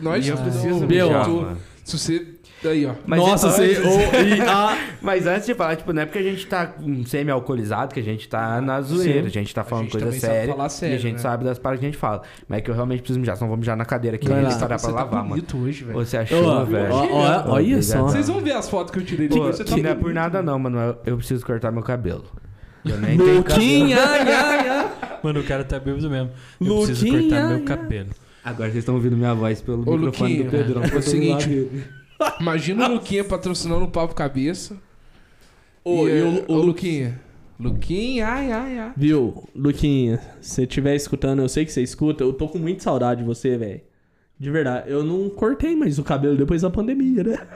Nós 0.00 0.26
e 0.26 0.30
eu 0.30 0.36
preciso 0.36 0.86
mijar, 0.86 1.28
mano. 1.28 1.58
Se 1.84 1.98
você. 1.98 2.26
Aí, 2.64 2.86
ó. 2.86 2.92
Mas 3.04 3.18
Nossa, 3.18 3.48
antes- 3.48 3.78
você. 3.80 4.34
e 4.36 4.40
a- 4.40 4.78
Mas 5.02 5.26
antes 5.26 5.46
de 5.46 5.54
falar, 5.54 5.74
tipo, 5.74 5.92
não 5.92 6.02
é 6.02 6.06
porque 6.06 6.20
a 6.20 6.22
gente 6.22 6.46
tá 6.46 6.72
semi-alcoolizado 7.06 7.92
que 7.92 7.98
a 7.98 8.02
gente 8.04 8.28
tá 8.28 8.60
na 8.60 8.80
zoeira. 8.80 9.26
A 9.26 9.30
gente 9.30 9.52
tá 9.52 9.64
falando 9.64 9.86
gente 9.90 10.00
coisa 10.00 10.12
séria. 10.20 10.52
falar 10.54 10.66
e 10.66 10.70
sério, 10.70 10.94
a 10.94 11.00
gente 11.00 11.14
né? 11.14 11.18
sabe 11.18 11.44
das 11.44 11.58
paradas 11.58 11.80
que 11.80 11.86
a 11.86 11.88
gente 11.88 11.98
fala. 11.98 12.22
Mas 12.48 12.58
é 12.58 12.60
que 12.62 12.70
eu 12.70 12.74
realmente 12.76 13.00
preciso 13.00 13.18
mijar, 13.18 13.34
senão 13.36 13.48
vou 13.48 13.56
mijar 13.56 13.76
na 13.76 13.84
cadeira 13.84 14.14
aqui 14.14 14.26
e 14.26 14.30
lá. 14.30 14.42
parar 14.42 14.58
pra 14.68 14.78
Você 14.78 14.86
tá 14.86 14.92
lavar, 14.92 15.12
mano. 15.24 15.28
bonito 15.30 15.58
hoje, 15.58 15.82
velho. 15.82 15.98
Você 15.98 16.16
achou, 16.18 16.44
Ó, 16.44 16.64
velho? 16.64 16.94
olha 16.94 17.50
Obrigado. 17.50 17.82
só. 17.82 18.02
Vocês 18.04 18.28
vão 18.28 18.40
ver 18.40 18.52
as 18.52 18.70
fotos 18.70 18.92
que 18.92 18.98
eu 19.00 19.04
tirei 19.04 19.26
de 19.26 19.36
Pô, 19.36 19.42
você. 19.44 19.64
Tá 19.64 19.76
não 19.76 19.90
é 19.90 19.94
por 19.96 20.14
nada 20.14 20.40
não, 20.40 20.56
mano. 20.60 20.96
Eu, 21.04 21.16
preciso 21.16 21.44
cortar 21.44 21.72
meu 21.72 21.82
cabelo. 21.82 22.24
Eu 22.84 22.96
nem 22.98 23.18
tenho 23.18 23.42
cabelo. 23.42 23.60
Luquinha, 23.60 23.96
ia, 23.96 24.64
ia. 24.64 24.92
Mano, 25.22 25.38
o 25.38 25.44
cara 25.44 25.62
tá 25.62 25.78
bêbado 25.78 26.08
mesmo. 26.10 26.30
Eu 26.60 26.76
preciso 26.78 27.06
Luquinha, 27.06 27.20
cortar 27.22 27.48
meu 27.48 27.64
cabelo. 27.64 28.08
Agora 28.44 28.70
vocês 28.70 28.82
estão 28.82 28.94
ouvindo 28.96 29.16
minha 29.16 29.34
voz 29.34 29.60
pelo 29.60 29.78
Ô, 29.88 29.96
microfone 29.96 30.38
Luquinha, 30.38 30.44
do 30.44 30.50
Pedrão. 30.50 30.82
é 30.82 30.96
o 30.96 31.02
seguinte. 31.02 31.68
Imagina 32.40 32.88
o 32.88 32.94
Luquinha 32.94 33.24
patrocinando 33.24 33.84
o 33.84 33.90
Papo 33.90 34.14
Cabeça. 34.14 34.76
Ô, 35.84 36.08
e, 36.08 36.10
e 36.18 36.22
o- 36.22 36.44
o, 36.48 36.52
o 36.52 36.56
Lu- 36.56 36.62
Luquinha. 36.66 37.20
Luquinha, 37.58 38.26
ai, 38.26 38.50
ai, 38.50 38.78
ai. 38.78 38.92
Viu, 38.96 39.48
Luquinha, 39.54 40.18
se 40.40 40.54
você 40.56 40.62
estiver 40.62 40.96
escutando, 40.96 41.42
eu 41.42 41.48
sei 41.48 41.64
que 41.64 41.70
você 41.72 41.82
escuta, 41.82 42.24
eu 42.24 42.32
tô 42.32 42.48
com 42.48 42.58
muita 42.58 42.82
saudade 42.82 43.20
de 43.20 43.26
você, 43.26 43.56
velho. 43.56 43.80
De 44.38 44.50
verdade, 44.50 44.90
eu 44.90 45.04
não 45.04 45.30
cortei 45.30 45.76
mais 45.76 45.98
o 45.98 46.02
cabelo 46.02 46.36
depois 46.36 46.62
da 46.62 46.70
pandemia, 46.70 47.22
né? 47.22 47.46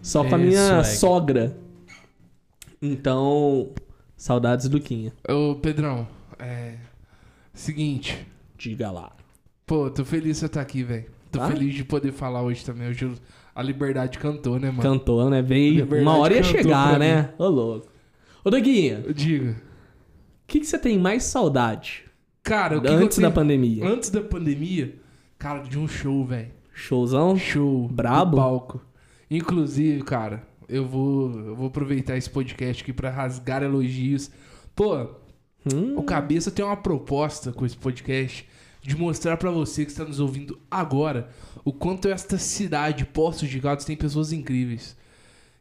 Só 0.00 0.24
com 0.24 0.34
a 0.34 0.38
É, 0.38 0.42
minha 0.42 0.84
swag. 0.84 0.86
sogra. 0.96 1.56
Então, 2.80 3.70
saudades, 4.16 4.68
Luquinha. 4.70 5.12
Ô, 5.28 5.56
Pedrão, 5.56 6.06
é. 6.38 6.76
Seguinte. 7.52 8.26
Diga 8.56 8.90
lá. 8.90 9.12
Pô, 9.68 9.88
tô 9.90 10.04
feliz 10.04 10.32
de 10.34 10.40
você 10.40 10.46
estar 10.46 10.60
aqui, 10.62 10.82
velho. 10.82 11.04
Tô 11.30 11.40
Ah? 11.40 11.48
feliz 11.48 11.74
de 11.74 11.84
poder 11.84 12.10
falar 12.10 12.42
hoje 12.42 12.64
também. 12.64 12.88
Hoje 12.88 13.12
a 13.54 13.62
liberdade 13.62 14.18
cantou, 14.18 14.58
né, 14.58 14.70
mano? 14.70 14.82
Cantou, 14.82 15.28
né? 15.28 15.42
Veio. 15.42 15.86
Uma 16.00 16.16
hora 16.16 16.34
ia 16.34 16.42
chegar, 16.42 16.98
né? 16.98 17.34
Ô, 17.38 17.46
louco. 17.48 17.86
Ô, 18.44 18.50
Doguinha, 18.50 19.04
Diga. 19.14 19.50
o 19.52 19.56
que, 20.46 20.60
que 20.60 20.66
você 20.66 20.78
tem 20.78 20.98
mais 20.98 21.24
saudade 21.24 22.04
Cara, 22.42 22.78
o 22.78 22.80
que 22.80 22.88
que 22.88 22.94
antes 22.94 23.18
da 23.18 23.22
tenho- 23.24 23.34
pandemia? 23.34 23.86
Antes 23.86 24.08
da 24.10 24.22
pandemia, 24.22 24.94
cara, 25.38 25.60
de 25.60 25.78
um 25.78 25.86
show, 25.86 26.24
velho. 26.24 26.48
Showzão? 26.72 27.36
Show. 27.36 27.88
Brabo? 27.88 28.38
Palco. 28.38 28.80
Inclusive, 29.30 30.02
cara, 30.02 30.42
eu 30.66 30.86
vou, 30.86 31.30
eu 31.40 31.54
vou 31.54 31.66
aproveitar 31.66 32.16
esse 32.16 32.30
podcast 32.30 32.82
aqui 32.82 32.92
pra 32.92 33.10
rasgar 33.10 33.62
elogios. 33.62 34.30
Pô, 34.74 35.08
Hum, 35.70 35.98
o 35.98 36.02
Cabeça 36.04 36.50
tem 36.50 36.64
uma 36.64 36.76
proposta 36.76 37.52
com 37.52 37.66
esse 37.66 37.76
podcast 37.76 38.48
de 38.88 38.96
mostrar 38.96 39.36
pra 39.36 39.50
você 39.50 39.84
que 39.84 39.90
está 39.90 40.02
nos 40.02 40.18
ouvindo 40.18 40.58
agora 40.70 41.28
o 41.62 41.70
quanto 41.70 42.08
esta 42.08 42.38
cidade, 42.38 43.04
Poços 43.04 43.46
de 43.46 43.60
Caldas, 43.60 43.84
tem 43.84 43.94
pessoas 43.94 44.32
incríveis. 44.32 44.96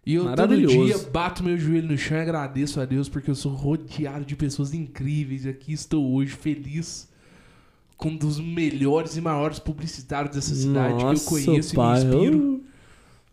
E 0.05 0.13
eu 0.13 0.33
todo 0.33 0.65
dia 0.65 0.97
bato 1.11 1.43
meu 1.43 1.57
joelho 1.57 1.89
no 1.89 1.97
chão 1.97 2.17
e 2.17 2.21
agradeço 2.21 2.79
a 2.79 2.85
Deus 2.85 3.09
porque 3.09 3.29
eu 3.29 3.35
sou 3.35 3.51
rodeado 3.51 4.23
de 4.23 4.37
pessoas 4.37 4.73
incríveis 4.73 5.43
e 5.43 5.49
aqui 5.49 5.73
estou 5.73 6.13
hoje 6.13 6.31
feliz 6.31 7.09
com 7.97 8.07
um 8.07 8.15
dos 8.15 8.39
melhores 8.39 9.17
e 9.17 9.21
maiores 9.21 9.59
publicitários 9.59 10.33
dessa 10.33 10.55
cidade 10.55 10.95
que 10.95 11.01
eu 11.01 11.07
Nossa, 11.09 11.29
conheço 11.29 11.75
pai. 11.75 12.01
e 12.01 12.05
me 12.05 12.15
inspiro. 12.15 12.37
Uh, 12.37 12.63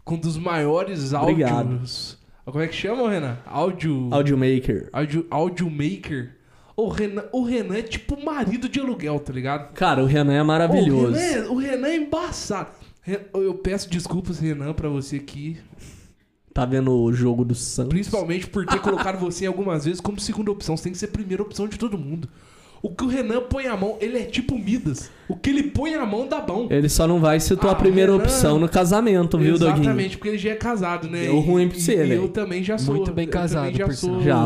Com 0.05 0.15
um 0.17 0.19
dos 0.19 0.37
maiores 0.37 1.13
Obrigado. 1.13 1.69
áudios. 1.69 2.19
Como 2.45 2.61
é 2.61 2.67
que 2.67 2.75
chama, 2.75 3.09
Renan? 3.09 3.39
Áudio. 3.47 4.09
Audio 4.11 4.37
Maker. 4.37 4.89
Áudio, 4.93 5.25
áudio 5.31 5.71
maker. 5.71 6.37
O 6.77 6.89
Renan, 6.89 7.25
o 7.33 7.45
Renan 7.45 7.77
é 7.77 7.83
tipo 7.83 8.23
marido 8.25 8.69
de 8.69 8.81
aluguel, 8.81 9.21
tá 9.21 9.33
ligado? 9.33 9.73
Cara, 9.75 10.03
o 10.03 10.07
Renan 10.07 10.33
é 10.35 10.43
maravilhoso. 10.43 11.13
O 11.13 11.13
Renan, 11.13 11.21
é- 11.21 11.49
o 11.49 11.55
Renan 11.57 11.89
é 11.89 11.97
embaçado. 11.97 12.71
Eu 13.35 13.55
peço 13.55 13.89
desculpas, 13.91 14.39
Renan, 14.39 14.73
pra 14.73 14.89
você 14.89 15.17
aqui. 15.17 15.57
Tá 16.53 16.65
vendo 16.65 16.91
o 16.93 17.13
jogo 17.13 17.45
do 17.45 17.55
Santos? 17.55 17.91
Principalmente 17.91 18.47
por 18.47 18.65
ter 18.67 18.79
colocado 18.83 19.19
você 19.19 19.45
algumas 19.47 19.85
vezes 19.85 20.01
como 20.01 20.19
segunda 20.21 20.51
opção. 20.51 20.77
Você 20.77 20.85
tem 20.85 20.93
que 20.93 20.99
ser 20.99 21.07
a 21.07 21.09
primeira 21.09 21.43
opção 21.43 21.69
de 21.69 21.77
todo 21.79 21.99
mundo. 21.99 22.29
O 22.83 22.91
que 22.95 23.03
o 23.05 23.09
Renan 23.09 23.41
põe 23.43 23.67
a 23.67 23.77
mão, 23.77 23.97
ele 24.01 24.19
é 24.19 24.25
tipo 24.25 24.59
Midas. 24.59 25.11
O 25.29 25.35
que 25.37 25.51
ele 25.51 25.65
põe 25.65 25.95
a 25.95 26.05
mão 26.05 26.27
dá 26.29 26.41
bom. 26.41 26.67
Ele 26.71 26.89
só 26.89 27.07
não 27.07 27.19
vai 27.19 27.41
ser 27.41 27.57
tua 27.57 27.73
Ah, 27.73 27.75
primeira 27.75 28.13
Renan- 28.13 28.25
opção 28.25 28.59
no 28.59 28.69
casamento, 28.69 29.39
viu, 29.39 29.59
Doguinho? 29.59 29.77
Exatamente, 29.79 30.17
porque 30.19 30.29
ele 30.31 30.39
já 30.39 30.51
é 30.51 30.55
casado, 30.55 31.09
né? 31.09 31.23
Deu 31.23 31.41
ruim 31.41 31.69
pra 31.69 31.79
E- 31.79 31.81
você, 31.81 31.93
e 31.93 31.97
velho. 31.97 32.13
Eu 32.23 32.29
também 32.29 32.63
já 32.63 32.77
sou. 32.79 32.95
Muito 32.97 33.13
bem 33.13 33.27
casado, 33.27 33.75
já 33.75 33.87
por 33.87 33.95
sou. 33.95 34.21
Já, 34.21 34.45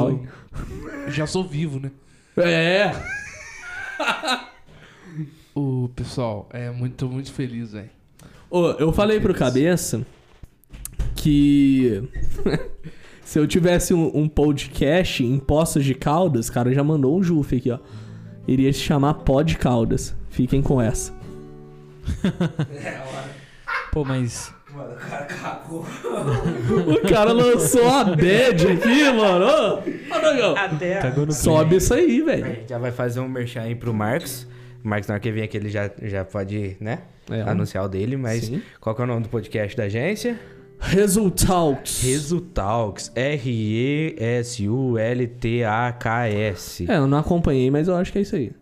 já 1.09 1.27
sou 1.27 1.43
vivo, 1.45 1.81
né? 1.81 1.91
É. 2.41 2.93
O 5.61 5.89
pessoal, 5.89 6.49
é 6.53 6.71
muito, 6.71 7.09
muito 7.09 7.33
feliz, 7.33 7.73
velho. 7.73 7.91
Ô, 8.49 8.71
eu 8.79 8.93
falei 8.93 9.19
pro 9.19 9.35
Cabeça 9.35 10.07
que 11.17 12.01
se 13.25 13.41
eu 13.41 13.47
tivesse 13.47 13.93
um, 13.93 14.17
um 14.17 14.29
podcast 14.29 15.25
em 15.25 15.37
Poços 15.37 15.85
de 15.85 15.97
Caldas, 15.97 16.49
cara, 16.49 16.73
já 16.73 16.85
mandou 16.85 17.19
um 17.19 17.23
juf 17.25 17.57
aqui, 17.57 17.73
ó. 17.73 17.81
Iria 18.47 18.73
se 18.73 18.79
chamar 18.79 19.15
Pod 19.15 19.59
Caldas. 19.59 20.15
Fiquem 20.31 20.63
com 20.63 20.81
essa. 20.81 21.13
Pô, 23.91 24.05
mas. 24.05 24.55
O 26.87 27.09
cara 27.09 27.33
lançou 27.33 27.89
a 27.89 28.05
bad 28.05 28.67
aqui, 28.67 29.05
mano. 29.13 29.47
Ô. 29.47 30.57
Até. 30.57 30.99
Cagou 31.01 31.27
no 31.27 31.33
Sobe 31.33 31.77
isso 31.77 31.95
aí, 31.95 32.21
velho. 32.21 32.59
Já 32.69 32.79
vai 32.79 32.93
fazer 32.93 33.21
um 33.21 33.29
merchan 33.29 33.63
aí 33.63 33.75
pro 33.75 33.95
Marcos. 33.95 34.47
O 34.85 34.89
Marcos, 34.89 35.09
na 35.09 35.15
hora 35.15 35.21
que 35.21 35.33
vir 35.33 35.43
aqui, 35.43 35.57
ele 35.57 35.69
já, 35.71 35.91
já 36.03 36.25
pode, 36.25 36.77
né? 36.81 37.01
É. 37.31 37.43
Anunciar 37.43 37.85
o 37.85 37.89
dele, 37.89 38.17
mas 38.17 38.45
Sim. 38.45 38.63
qual 38.81 38.95
que 38.95 39.03
é 39.03 39.05
o 39.05 39.07
nome 39.07 39.23
do 39.23 39.29
podcast 39.29 39.77
da 39.77 39.85
agência? 39.85 40.39
Resultados. 40.81 42.01
Resultalks. 42.03 43.13
R-E-S-U-L-T-A-K-S. 43.15 44.17
É, 46.89 46.97
eu 46.97 47.07
não 47.07 47.19
acompanhei, 47.19 47.71
mas 47.71 47.89
eu 47.89 47.97
acho 47.97 48.13
que 48.13 48.19
é 48.19 48.23
isso 48.23 48.37
aí. 48.37 48.53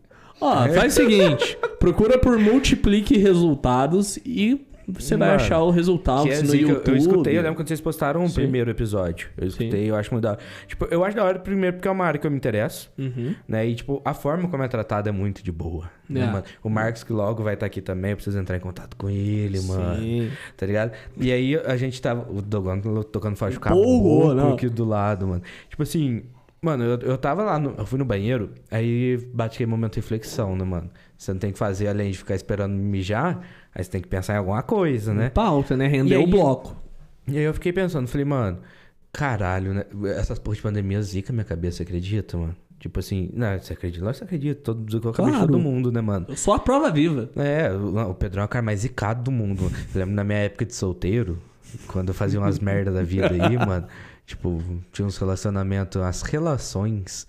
Ó, 0.40 0.68
faz 0.68 0.94
o 0.94 0.96
seguinte: 0.96 1.56
procura 1.78 2.18
por 2.18 2.38
multiplique 2.38 3.16
resultados 3.18 4.18
e 4.24 4.66
você 4.88 5.16
vai 5.16 5.28
Mano, 5.30 5.40
achar 5.40 5.60
o 5.62 5.70
resultado 5.70 6.24
Que 6.24 6.30
é 6.30 6.40
no 6.42 6.46
zica. 6.46 6.68
YouTube. 6.72 6.88
Eu 6.90 6.96
escutei, 6.96 7.36
eu 7.38 7.42
lembro 7.42 7.56
quando 7.56 7.68
vocês 7.68 7.80
postaram 7.80 8.24
o 8.24 8.28
Sim. 8.28 8.34
primeiro 8.34 8.70
episódio. 8.70 9.28
Eu 9.36 9.46
escutei, 9.48 9.90
eu 9.90 9.96
acho 9.96 10.12
muito 10.12 10.22
da 10.24 10.30
hora. 10.32 10.38
Tipo, 10.66 10.84
eu 10.86 11.04
acho 11.04 11.16
da 11.16 11.24
hora 11.24 11.38
primeiro 11.38 11.76
porque 11.76 11.88
é 11.88 11.90
uma 11.90 12.04
área 12.04 12.20
que 12.20 12.26
eu 12.26 12.30
me 12.30 12.36
interesso, 12.36 12.90
Uhum. 12.96 13.34
né? 13.48 13.66
E, 13.66 13.74
tipo, 13.74 14.00
a 14.04 14.14
forma 14.14 14.48
como 14.48 14.62
é 14.62 14.68
tratada 14.68 15.08
é 15.08 15.12
muito 15.12 15.42
de 15.42 15.50
boa. 15.50 15.90
né, 16.08 16.20
É. 16.20 16.26
mano? 16.26 16.44
O 16.62 16.68
Marcos, 16.68 17.02
que 17.02 17.12
logo 17.12 17.42
vai 17.42 17.54
estar 17.54 17.66
aqui 17.66 17.80
também, 17.80 18.12
eu 18.12 18.16
preciso 18.16 18.38
entrar 18.38 18.56
em 18.56 18.60
contato 18.60 18.96
com 18.96 19.10
ele, 19.10 19.60
mano. 19.62 19.96
Sim. 20.00 20.30
Tá 20.56 20.64
ligado? 20.64 20.92
E 21.16 21.32
aí 21.32 21.56
a 21.56 21.76
gente 21.76 22.00
tava. 22.00 22.30
O 22.30 22.40
Dogon 22.40 22.80
tocando 23.02 23.34
faixa 23.34 23.56
Empolgou, 23.56 24.28
caboclo 24.28 24.54
aqui 24.54 24.68
do 24.68 24.84
lado, 24.84 25.26
mano. 25.26 25.42
Tipo 25.68 25.82
assim. 25.82 26.22
Mano, 26.62 26.82
eu, 26.84 26.98
eu 27.00 27.18
tava 27.18 27.42
lá, 27.44 27.58
no- 27.58 27.74
eu 27.76 27.84
fui 27.86 27.98
no 27.98 28.04
banheiro, 28.04 28.50
aí 28.70 29.18
bate 29.32 29.56
aquele 29.56 29.70
momento 29.70 29.92
de 29.94 30.00
reflexão, 30.00 30.56
né, 30.56 30.64
mano? 30.64 30.90
Você 31.16 31.32
não 31.32 31.38
tem 31.38 31.52
que 31.52 31.58
fazer 31.58 31.88
além 31.88 32.10
de 32.10 32.18
ficar 32.18 32.34
esperando 32.34 32.72
mijar, 32.74 33.40
aí 33.74 33.82
você 33.82 33.90
tem 33.90 34.00
que 34.02 34.08
pensar 34.08 34.34
em 34.34 34.38
alguma 34.38 34.62
coisa, 34.62 35.14
né? 35.14 35.30
Pauta, 35.30 35.76
né? 35.76 35.86
Render 35.86 36.16
aí- 36.16 36.22
o 36.24 36.26
bloco. 36.26 36.76
E 37.26 37.36
aí 37.38 37.44
eu 37.44 37.54
fiquei 37.54 37.72
pensando, 37.72 38.06
falei, 38.06 38.24
mano, 38.24 38.58
caralho, 39.12 39.72
né? 39.74 39.84
Essas 40.16 40.38
porra 40.38 40.56
de 40.56 40.62
pandemia 40.62 41.00
zica 41.02 41.32
minha 41.32 41.44
cabeça, 41.44 41.78
você 41.78 41.82
acredita, 41.84 42.36
mano? 42.36 42.54
Tipo 42.78 43.00
assim, 43.00 43.30
não, 43.32 43.58
você 43.58 43.72
acredita? 43.72 44.04
Lógico 44.04 44.26
que 44.26 44.30
você 44.30 44.36
acredita, 44.36 44.60
todo, 44.62 44.84
a 44.98 45.00
cabeça 45.12 45.22
Claro. 45.38 45.46
todo 45.52 45.58
mundo, 45.58 45.90
né, 45.90 46.00
mano? 46.00 46.26
Eu 46.28 46.36
sou 46.36 46.52
a 46.54 46.58
prova 46.58 46.90
viva. 46.90 47.30
É, 47.36 47.72
o 47.72 48.10
o 48.10 48.14
Pedrão 48.14 48.42
é 48.42 48.46
o 48.46 48.48
cara 48.48 48.62
mais 48.62 48.80
zicado 48.80 49.22
do 49.24 49.30
mundo. 49.32 49.62
mano. 49.64 49.74
Eu 49.94 49.98
lembro 50.00 50.14
na 50.14 50.22
minha 50.22 50.38
época 50.40 50.66
de 50.66 50.74
solteiro, 50.74 51.38
quando 51.88 52.08
eu 52.08 52.14
fazia 52.14 52.38
umas 52.38 52.58
merdas 52.60 52.94
da 52.94 53.02
vida 53.02 53.30
aí, 53.32 53.56
mano. 53.56 53.86
Tipo, 54.26 54.62
tinha 54.92 55.06
uns 55.06 55.16
relacionamentos, 55.16 56.00
as 56.02 56.20
relações, 56.22 57.26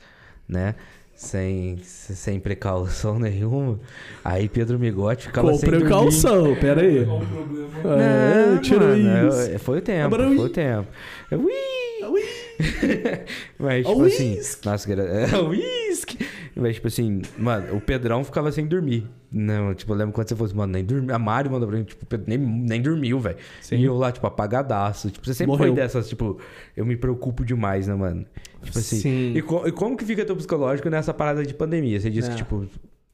né? 0.48 0.76
Sem, 1.18 1.80
sem 1.84 2.40
precaução 2.40 3.18
nenhuma. 3.20 3.80
Aí 4.24 4.48
Pedro 4.48 4.78
Migote 4.78 5.26
ficava 5.26 5.50
Com 5.50 5.58
sem 5.58 5.68
dormir. 5.68 5.86
precaução, 5.86 6.56
pera 6.56 6.82
aí. 6.82 7.00
É, 7.00 8.46
Não, 8.54 8.62
tira 8.62 8.86
mano, 8.96 9.28
isso. 9.30 9.50
eu- 9.52 9.60
foi 9.60 9.80
o 9.80 9.82
tempo, 9.82 10.06
Agora, 10.06 10.28
foi 10.28 10.38
ui. 10.38 10.46
o 10.46 10.50
tempo. 10.50 10.88
Eu, 11.32 11.40
ui! 11.42 12.24
Mas, 13.60 13.86
A 13.86 13.90
tipo 13.90 14.04
assim... 14.06 14.36
whisky. 14.36 14.66
Nossa, 14.66 14.92
era... 14.92 15.04
É, 15.28 15.38
whisky! 15.40 16.18
Mas, 16.60 16.76
tipo 16.76 16.88
assim, 16.88 17.22
mano, 17.38 17.76
o 17.76 17.82
Pedrão 17.82 18.24
ficava 18.24 18.52
sem 18.52 18.66
dormir. 18.66 19.06
Não, 19.32 19.74
tipo, 19.76 19.92
eu 19.94 19.98
lembro 19.98 20.14
quando 20.14 20.28
você 20.28 20.36
fosse, 20.36 20.56
mano, 20.56 20.74
nem 20.74 20.84
dormiu. 20.84 21.14
A 21.14 21.20
Mari 21.20 21.50
mandou 21.50 21.68
pra 21.68 21.78
mim, 21.78 21.84
tipo, 21.84 22.06
Pedro 22.06 22.26
nem, 22.28 22.38
nem 22.38 22.82
dormiu, 22.82 23.20
velho. 23.20 23.38
E 23.72 23.84
eu 23.84 23.96
lá, 23.96 24.12
tipo, 24.12 24.26
apagadaço. 24.26 25.10
Tipo, 25.12 25.26
você 25.26 25.34
sempre 25.34 25.52
Morreu. 25.52 25.68
foi 25.68 25.76
dessas, 25.76 26.10
tipo, 26.10 26.40
eu 26.76 26.86
me 26.86 26.96
preocupo 26.96 27.46
demais, 27.46 27.88
né, 27.88 27.94
mano? 27.96 28.26
Tipo 28.64 28.80
assim. 28.80 28.96
Sim. 28.98 29.34
E, 29.36 29.42
co- 29.42 29.68
e 29.68 29.72
como 29.72 29.96
que 29.96 30.06
fica 30.06 30.26
teu 30.26 30.36
psicológico 30.36 30.90
nessa 30.90 31.14
parada 31.14 31.46
de 31.46 31.54
pandemia? 31.54 32.00
Você 32.00 32.10
disse 32.10 32.30
É. 32.30 32.32
que, 32.32 32.38
tipo, 32.38 32.66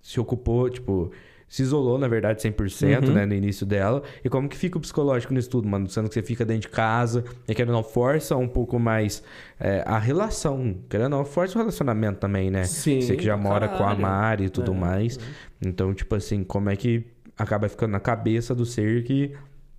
se 0.02 0.20
ocupou, 0.20 0.70
tipo, 0.70 1.12
se 1.54 1.62
isolou, 1.62 2.00
na 2.00 2.08
verdade, 2.08 2.42
100%, 2.42 3.10
Uhum. 3.10 3.14
né, 3.14 3.28
no 3.28 3.34
início 3.36 3.64
dela. 3.64 4.02
E 4.26 4.30
como 4.30 4.50
que 4.50 4.58
fica 4.58 4.76
o 4.76 4.82
psicológico 4.82 5.32
nisso 5.36 5.52
tudo, 5.52 5.68
mano? 5.68 5.88
Sendo 5.88 6.08
que 6.08 6.16
você 6.16 6.24
fica 6.24 6.44
dentro 6.44 6.64
de 6.64 6.70
casa, 6.70 7.24
e 7.48 7.54
querendo 7.54 7.76
ou 7.76 7.76
não, 7.76 7.84
força 7.84 8.36
um 8.36 8.48
pouco 8.48 8.80
mais 8.80 9.22
é, 9.60 9.84
a 9.86 10.00
relação. 10.00 10.76
Querendo 10.90 11.14
ou 11.14 11.20
não, 11.20 11.26
força 11.26 11.56
o 11.56 11.60
relacionamento 11.60 12.18
também, 12.20 12.50
né? 12.50 12.64
Sim, 12.64 13.02
Você 13.02 13.16
que 13.16 13.24
já 13.24 13.38
mora 13.38 13.68
com 13.68 13.76
a 13.76 13.78
caralho. 13.78 14.02
Mari 14.02 14.44
e 14.46 14.50
tudo 14.50 14.72
É. 14.72 14.76
mais. 14.76 15.20
Então, 15.64 15.94
tipo 15.94 16.16
assim, 16.16 16.44
como 16.44 16.72
é 16.72 16.76
que 16.76 17.06
acaba 17.38 17.70
ficando 17.70 17.92
na 17.92 18.00
cabeça 18.00 18.56
do 18.56 18.66
ser 18.66 19.04
que 19.04 19.32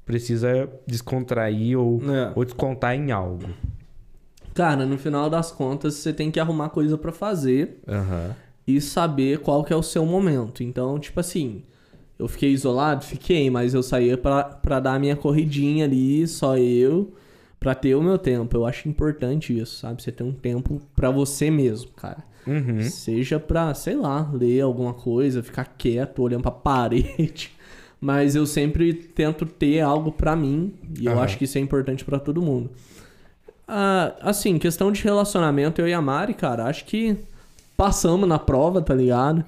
precisa 0.07 0.68
descontrair 0.87 1.77
ou, 1.77 2.01
É. 2.09 2.33
ou 2.37 2.45
descontar 2.45 2.95
em 2.95 3.11
algo? 3.11 3.49
Cara, 4.55 4.87
no 4.87 4.97
final 4.97 5.29
das 5.29 5.51
contas, 5.51 5.95
você 5.95 6.12
tem 6.12 6.31
que 6.31 6.39
arrumar 6.39 6.68
coisa 6.68 6.97
pra 6.97 7.11
fazer 7.11 7.81
Aham. 7.89 8.37
E 8.67 8.81
saber 8.81 9.39
qual 9.41 9.62
que 9.65 9.73
é 9.73 9.77
o 9.77 9.83
seu 9.83 10.05
momento. 10.07 10.62
Então, 10.62 10.99
tipo 10.99 11.21
assim, 11.21 11.62
eu 12.19 12.29
fiquei 12.29 12.51
isolado? 12.51 13.05
Fiquei, 13.05 13.51
mas 13.51 13.75
eu 13.75 13.83
saía 13.83 14.17
pra, 14.17 14.45
pra 14.45 14.81
dar 14.81 14.95
a 14.95 14.99
minha 14.99 15.17
corridinha 15.17 15.85
ali, 15.85 16.27
só 16.27 16.57
eu, 16.57 17.12
pra 17.61 17.75
ter 17.75 17.95
o 17.95 18.03
meu 18.03 18.19
tempo. 18.19 18.57
Eu 18.57 18.65
acho 18.67 18.89
importante 18.89 19.57
isso, 19.59 19.77
sabe? 19.81 20.03
Você 20.03 20.12
ter 20.12 20.23
um 20.25 20.33
tempo 20.33 20.81
pra 20.95 21.11
você 21.11 21.51
mesmo, 21.51 21.91
cara. 21.93 22.25
Uhum. 22.47 22.83
Seja 22.83 23.41
pra, 23.41 23.73
sei 23.75 23.97
lá, 23.97 24.31
ler 24.33 24.61
alguma 24.61 24.93
coisa, 24.95 25.43
ficar 25.43 25.65
quieto, 25.77 26.23
olhando 26.23 26.43
pra 26.43 26.51
parede. 26.53 27.51
Mas 28.01 28.37
eu 28.37 28.45
sempre 28.45 28.93
tento 28.93 29.47
ter 29.47 29.81
algo 29.81 30.12
pra 30.12 30.37
mim 30.37 30.75
e 31.01 31.07
eu 31.07 31.12
Aham. 31.12 31.23
acho 31.23 31.39
que 31.39 31.45
isso 31.45 31.57
é 31.57 31.61
importante 31.61 32.05
pra 32.05 32.19
todo 32.19 32.43
mundo. 32.43 32.71
Ah, 33.67 34.15
assim, 34.21 34.59
questão 34.59 34.93
de 34.93 35.03
relacionamento, 35.03 35.81
eu 35.81 35.89
e 35.89 35.95
a 35.95 36.03
Mari, 36.03 36.35
cara, 36.35 36.67
acho 36.67 36.85
que 36.85 37.17
passamos 37.77 38.29
na 38.29 38.39
prova, 38.39 38.81
tá 38.81 38.95
ligado? 38.95 39.45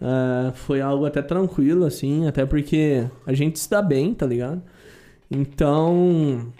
Ah, 0.00 0.52
foi 0.54 0.80
algo 0.80 1.06
até 1.06 1.22
tranquilo, 1.22 1.84
assim, 1.84 2.26
até 2.26 2.44
porque 2.44 3.06
a 3.26 3.32
gente 3.32 3.58
se 3.58 3.70
dá 3.70 3.80
bem, 3.80 4.12
tá 4.14 4.26
ligado? 4.26 4.62
Então, 5.30 6.52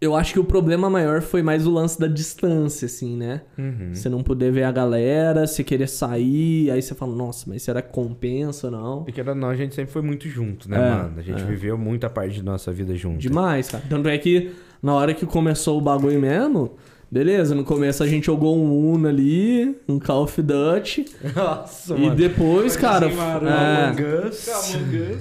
eu 0.00 0.14
acho 0.14 0.32
que 0.32 0.38
o 0.40 0.44
problema 0.44 0.88
maior 0.88 1.20
foi 1.20 1.42
mais 1.42 1.66
o 1.66 1.70
lance 1.70 1.98
da 1.98 2.06
distância, 2.06 2.86
assim, 2.86 3.16
né? 3.16 3.42
Uhum. 3.58 3.92
Você 3.92 4.08
não 4.08 4.22
poder 4.22 4.52
ver 4.52 4.62
a 4.64 4.72
galera, 4.72 5.46
você 5.46 5.64
querer 5.64 5.88
sair, 5.88 6.70
aí 6.70 6.80
você 6.80 6.94
fala, 6.94 7.14
nossa, 7.14 7.46
mas 7.48 7.62
será 7.62 7.82
que 7.82 7.92
compensa 7.92 8.68
ou 8.68 8.72
não? 8.72 9.04
Porque 9.04 9.20
era 9.20 9.34
nós, 9.34 9.52
a 9.52 9.56
gente 9.56 9.74
sempre 9.74 9.92
foi 9.92 10.02
muito 10.02 10.28
junto, 10.28 10.70
né, 10.70 10.76
É, 10.76 10.90
mano? 10.90 11.14
A 11.18 11.22
gente 11.22 11.42
é. 11.42 11.44
viveu 11.44 11.76
muita 11.76 12.08
parte 12.08 12.34
de 12.34 12.42
nossa 12.44 12.70
vida 12.72 12.94
junto. 12.94 13.18
Demais, 13.18 13.68
cara. 13.68 13.82
Tanto 13.88 14.08
é 14.08 14.16
que 14.18 14.52
na 14.80 14.94
hora 14.94 15.14
que 15.14 15.26
começou 15.26 15.78
o 15.78 15.80
bagulho 15.80 16.20
mesmo, 16.20 16.72
beleza, 17.12 17.54
no 17.54 17.62
começo 17.62 18.02
a 18.02 18.06
gente 18.06 18.24
jogou 18.24 18.56
um 18.56 18.94
Uno 18.94 19.06
ali, 19.06 19.76
um 19.86 19.98
Call 19.98 20.22
of 20.24 20.40
Duty, 20.40 21.04
Nossa, 21.36 21.94
e 21.94 22.10
depois, 22.10 22.74
cara, 22.74 23.06
Zimaru, 23.10 23.46
é, 23.46 23.92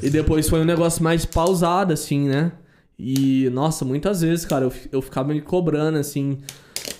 e 0.01 0.09
depois 0.09 0.47
foi 0.47 0.61
um 0.61 0.65
negócio 0.65 1.03
mais 1.03 1.25
pausado, 1.25 1.91
assim, 1.91 2.29
né? 2.29 2.53
E, 2.97 3.49
nossa, 3.51 3.83
muitas 3.83 4.21
vezes, 4.21 4.45
cara, 4.45 4.65
eu, 4.65 4.73
eu 4.91 5.01
ficava 5.01 5.33
me 5.33 5.41
cobrando, 5.41 5.97
assim, 5.97 6.37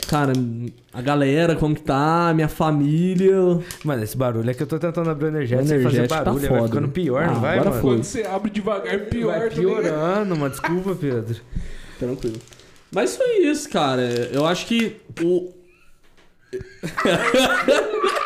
cara, 0.10 0.34
a 0.92 1.02
galera, 1.02 1.56
como 1.56 1.74
que 1.76 1.84
tá, 1.84 2.32
minha 2.34 2.48
família. 2.50 3.36
Mano, 3.86 4.04
esse 4.04 4.18
barulho 4.18 4.50
é 4.50 4.54
que 4.54 4.62
eu 4.64 4.68
tô 4.68 4.78
tentando 4.80 5.10
abrir 5.10 5.26
o 5.26 5.28
energético 5.30 5.70
sem 5.70 5.84
fazer 5.84 6.08
tá 6.08 6.24
barulho. 6.24 6.40
vai 6.42 6.50
foda. 6.50 6.68
ficando 6.68 6.88
pior, 6.90 7.24
Ah, 7.24 7.28
não 7.32 7.40
vai, 7.40 7.54
agora 7.60 7.70
mano? 7.70 7.82
foi. 7.82 7.96
Quando 7.98 8.04
você 8.04 8.24
abre 8.24 8.50
devagar, 8.52 9.00
pior, 9.06 9.40
Vai 9.40 9.50
tá 9.50 9.56
ligado? 9.56 9.82
piorando, 9.84 10.36
mano. 10.36 10.50
Desculpa, 10.50 10.96
Pedro. 10.96 11.36
Tranquilo. 12.00 12.38
Mas 12.94 13.16
foi 13.16 13.40
isso, 13.40 13.70
cara. 13.70 14.02
Eu 14.34 14.46
acho 14.46 14.66
que 14.66 14.98
o. 15.24 15.54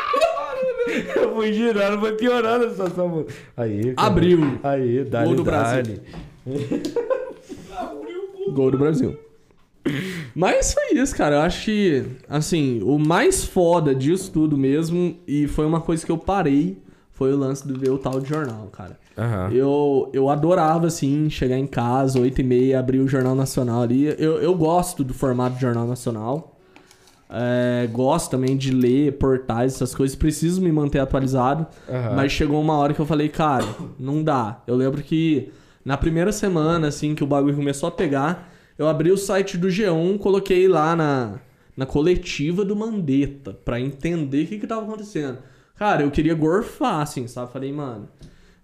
Eu 1.16 1.34
fui 1.34 1.52
girando, 1.52 2.00
foi 2.00 2.14
piorando 2.14 2.66
a 2.66 2.70
situação. 2.70 3.26
Aí, 3.58 3.94
cara. 3.94 4.08
Abriu. 4.08 4.60
Aí, 4.64 5.04
dá 5.04 5.26
Gol 5.26 5.36
do 5.36 5.44
Brasil. 5.44 6.00
Gol 8.54 8.72
do 8.72 8.78
Brasil. 8.78 9.18
Mas 10.34 10.74
foi 10.74 11.00
isso, 11.00 11.16
cara. 11.16 11.38
Eu 11.38 11.42
acho 11.42 11.66
que, 11.66 12.06
assim, 12.30 12.82
o 12.84 12.98
mais 12.98 13.44
foda 13.44 13.94
disso 13.94 14.32
tudo 14.32 14.58
mesmo, 14.58 15.18
e 15.28 15.48
foi 15.48 15.66
uma 15.66 15.82
coisa 15.82 16.06
que 16.06 16.12
eu 16.12 16.18
parei, 16.18 16.78
foi 17.16 17.34
o 17.34 17.38
lance 17.38 17.66
de 17.66 17.74
ver 17.74 17.90
o 17.90 17.98
tal 17.98 18.20
de 18.20 18.30
jornal, 18.30 18.68
cara. 18.68 19.00
Aham. 19.18 19.50
Eu, 19.52 20.10
eu 20.14 20.30
adorava, 20.30 20.88
assim, 20.88 21.30
chegar 21.30 21.58
em 21.58 21.66
casa, 21.66 22.20
8 22.20 22.42
e 22.42 22.44
meia, 22.44 22.80
abrir 22.80 23.00
o 23.00 23.08
Jornal 23.08 23.34
Nacional 23.34 23.82
ali. 23.82 24.06
Eu, 24.20 24.42
eu 24.42 24.54
gosto 24.54 25.04
do 25.04 25.14
formato 25.14 25.56
do 25.56 25.62
Jornal 25.62 25.88
Nacional. 25.88 26.58
É, 27.30 27.88
gosto 27.92 28.30
também 28.30 28.56
de 28.58 28.72
ler 28.72 29.14
portais, 29.14 29.76
essas 29.76 29.96
coisas. 29.96 30.16
Preciso 30.16 30.62
me 30.62 30.72
manter 30.74 31.00
atualizado. 31.00 31.66
Aham. 31.90 32.16
Mas 32.18 32.34
chegou 32.34 32.62
uma 32.62 32.76
hora 32.78 32.94
que 32.94 33.00
eu 33.00 33.06
falei, 33.06 33.30
cara, 33.30 33.66
não 33.98 34.22
dá. 34.22 34.62
Eu 34.68 34.76
lembro 34.76 35.02
que 35.02 35.52
na 35.86 35.96
primeira 35.96 36.34
semana, 36.34 36.90
assim, 36.90 37.16
que 37.16 37.24
o 37.24 37.28
bagulho 37.28 37.56
começou 37.56 37.88
a 37.88 37.92
pegar, 37.94 38.52
eu 38.78 38.90
abri 38.90 39.10
o 39.10 39.18
site 39.18 39.58
do 39.58 39.70
G1, 39.70 40.18
coloquei 40.20 40.68
lá 40.68 40.98
na, 40.98 41.36
na 41.78 41.86
coletiva 41.86 42.66
do 42.66 42.76
Mandetta, 42.76 43.54
pra 43.54 43.80
entender 43.80 44.44
o 44.44 44.48
que 44.48 44.60
que 44.60 44.68
tava 44.68 44.82
acontecendo. 44.82 45.38
Cara, 45.78 46.04
eu 46.04 46.12
queria 46.12 46.34
gorfar, 46.34 47.02
assim, 47.02 47.28
sabe? 47.28 47.52
Falei, 47.52 47.72
mano, 47.72 48.08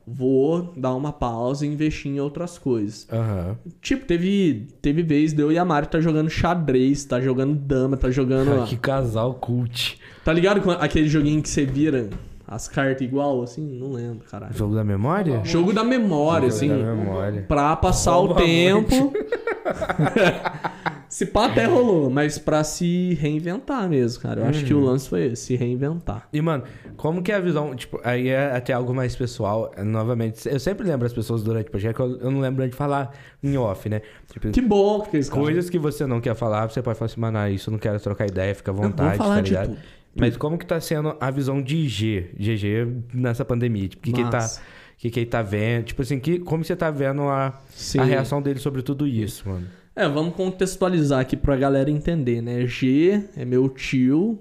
vou 0.07 0.73
dar 0.77 0.93
uma 0.95 1.11
pausa 1.11 1.65
e 1.65 1.69
investir 1.69 2.11
em 2.11 2.19
outras 2.19 2.57
coisas. 2.57 3.07
Aham. 3.11 3.57
Tipo, 3.81 4.05
teve, 4.05 4.67
teve 4.81 5.03
vez 5.03 5.33
de 5.33 5.41
eu 5.41 5.51
e 5.51 5.57
a 5.57 5.65
Mari 5.65 5.87
tá 5.87 5.99
jogando 5.99 6.29
xadrez, 6.29 7.03
tá 7.05 7.19
jogando 7.19 7.55
dama, 7.55 7.97
tá 7.97 8.09
jogando... 8.09 8.65
Que 8.65 8.77
casal 8.77 9.33
cult. 9.35 9.99
Tá 10.23 10.31
ligado 10.31 10.61
com 10.61 10.71
aquele 10.71 11.07
joguinho 11.07 11.41
que 11.41 11.49
você 11.49 11.65
vira 11.65 12.09
as 12.47 12.67
cartas 12.67 13.01
igual, 13.01 13.43
assim? 13.43 13.61
Não 13.61 13.91
lembro, 13.91 14.25
caralho. 14.29 14.53
Jogo 14.53 14.75
da 14.75 14.83
memória? 14.83 15.41
Jogo 15.43 15.73
da 15.73 15.83
memória, 15.83 16.49
Jogo 16.49 16.55
assim. 16.55 16.69
da 16.69 16.95
memória. 16.95 17.45
Pra 17.47 17.75
passar 17.75 18.17
o 18.17 18.35
tempo. 18.35 19.13
se 21.11 21.25
pá 21.25 21.47
até 21.47 21.65
rolou, 21.65 22.09
mas 22.09 22.39
pra 22.39 22.63
se 22.63 23.15
reinventar 23.15 23.89
mesmo, 23.89 24.23
cara. 24.23 24.39
Eu 24.39 24.45
acho 24.47 24.63
que 24.63 24.73
o 24.73 24.79
lance 24.79 25.09
foi 25.09 25.25
esse, 25.25 25.43
se 25.43 25.55
reinventar. 25.57 26.29
E, 26.31 26.41
mano, 26.41 26.63
como 26.95 27.21
que 27.21 27.33
é 27.33 27.35
a 27.35 27.39
visão, 27.41 27.75
tipo, 27.75 27.99
aí 28.01 28.29
é 28.29 28.55
até 28.55 28.71
algo 28.71 28.95
mais 28.95 29.13
pessoal, 29.13 29.73
é, 29.75 29.83
novamente, 29.83 30.47
eu 30.47 30.57
sempre 30.57 30.87
lembro 30.87 31.05
as 31.05 31.11
pessoas 31.11 31.43
durante 31.43 31.67
o 31.67 31.71
projeto, 31.71 32.01
eu, 32.01 32.17
eu 32.17 32.31
não 32.31 32.39
lembro 32.39 32.65
de 32.65 32.73
falar 32.73 33.13
em 33.43 33.57
off, 33.57 33.89
né? 33.89 34.01
Tipo, 34.31 34.51
Que 34.51 34.61
bom 34.61 35.01
que 35.01 35.29
coisas 35.29 35.69
que 35.69 35.77
você 35.77 36.07
não 36.07 36.21
quer 36.21 36.33
falar, 36.33 36.69
você 36.69 36.81
pode 36.81 36.97
falar 36.97 37.07
assim, 37.07 37.19
mano, 37.19 37.39
ah, 37.39 37.49
isso 37.49 37.69
eu 37.69 37.73
não 37.73 37.79
quero 37.79 37.99
trocar 37.99 38.27
ideia, 38.27 38.55
fica 38.55 38.71
à 38.71 38.73
vontade, 38.73 39.17
falar 39.17 39.35
tá 39.35 39.41
ligado? 39.41 39.67
tudo, 39.71 39.79
Mas 40.15 40.37
como 40.37 40.57
que 40.57 40.65
tá 40.65 40.79
sendo 40.79 41.17
a 41.19 41.29
visão 41.29 41.61
de 41.61 41.89
G, 41.89 42.29
GG 42.39 42.87
nessa 43.13 43.43
pandemia? 43.43 43.89
Tipo, 43.89 44.01
o 44.01 44.05
que 44.05 44.13
que 44.13 44.21
ele 44.21 44.29
tá, 44.29 44.49
que 44.97 45.09
que 45.09 45.19
ele 45.19 45.29
tá 45.29 45.41
vendo? 45.41 45.83
Tipo 45.83 46.03
assim, 46.03 46.19
que, 46.21 46.39
como 46.39 46.63
você 46.63 46.73
tá 46.73 46.89
vendo 46.89 47.23
a, 47.23 47.59
Sim. 47.71 47.99
a 47.99 48.05
reação 48.05 48.41
dele 48.41 48.59
sobre 48.59 48.81
tudo 48.81 49.05
isso, 49.05 49.49
mano? 49.49 49.80
É, 49.95 50.07
vamos 50.07 50.35
contextualizar 50.35 51.19
aqui 51.19 51.35
pra 51.35 51.55
galera 51.57 51.89
entender, 51.91 52.41
né? 52.41 52.65
G 52.65 53.23
é 53.35 53.43
meu 53.43 53.67
tio, 53.69 54.39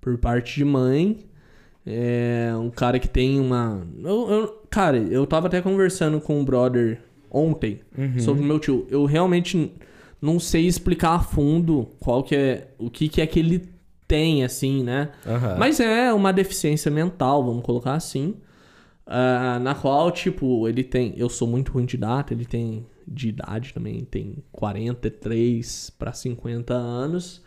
por 0.00 0.16
parte 0.18 0.56
de 0.56 0.64
mãe. 0.64 1.24
É 1.86 2.52
um 2.60 2.68
cara 2.70 2.98
que 2.98 3.08
tem 3.08 3.40
uma. 3.40 3.86
Eu, 4.04 4.30
eu- 4.30 4.62
cara, 4.70 4.98
eu 4.98 5.26
tava 5.26 5.46
até 5.46 5.62
conversando 5.62 6.20
com 6.20 6.38
um 6.38 6.44
brother 6.44 7.00
ontem 7.30 7.80
sobre 8.20 8.42
o 8.42 8.44
meu 8.44 8.58
tio. 8.58 8.86
Eu 8.90 9.06
realmente 9.06 9.72
não 10.20 10.38
sei 10.38 10.66
explicar 10.66 11.14
a 11.14 11.20
fundo 11.20 11.88
qual 11.98 12.22
que 12.22 12.36
é. 12.36 12.68
O 12.78 12.90
que, 12.90 13.08
que 13.08 13.22
é 13.22 13.26
que 13.26 13.38
ele 13.40 13.62
tem, 14.06 14.44
assim, 14.44 14.82
né? 14.84 15.08
Aham. 15.26 15.56
Mas 15.58 15.80
é 15.80 16.12
uma 16.12 16.32
deficiência 16.32 16.90
mental, 16.90 17.42
vamos 17.44 17.62
colocar 17.64 17.94
assim. 17.94 18.34
Ah, 19.12 19.58
na 19.60 19.74
qual, 19.74 20.10
tipo, 20.12 20.68
ele 20.68 20.84
tem. 20.84 21.12
Eu 21.16 21.28
sou 21.28 21.48
muito 21.48 21.72
ruim 21.72 21.84
de 21.84 21.96
data, 21.96 22.32
ele 22.32 22.44
tem 22.44 22.86
de 23.06 23.28
idade 23.30 23.74
também, 23.74 24.04
tem 24.04 24.36
43 24.52 25.90
para 25.98 26.12
50 26.12 26.72
anos. 26.74 27.42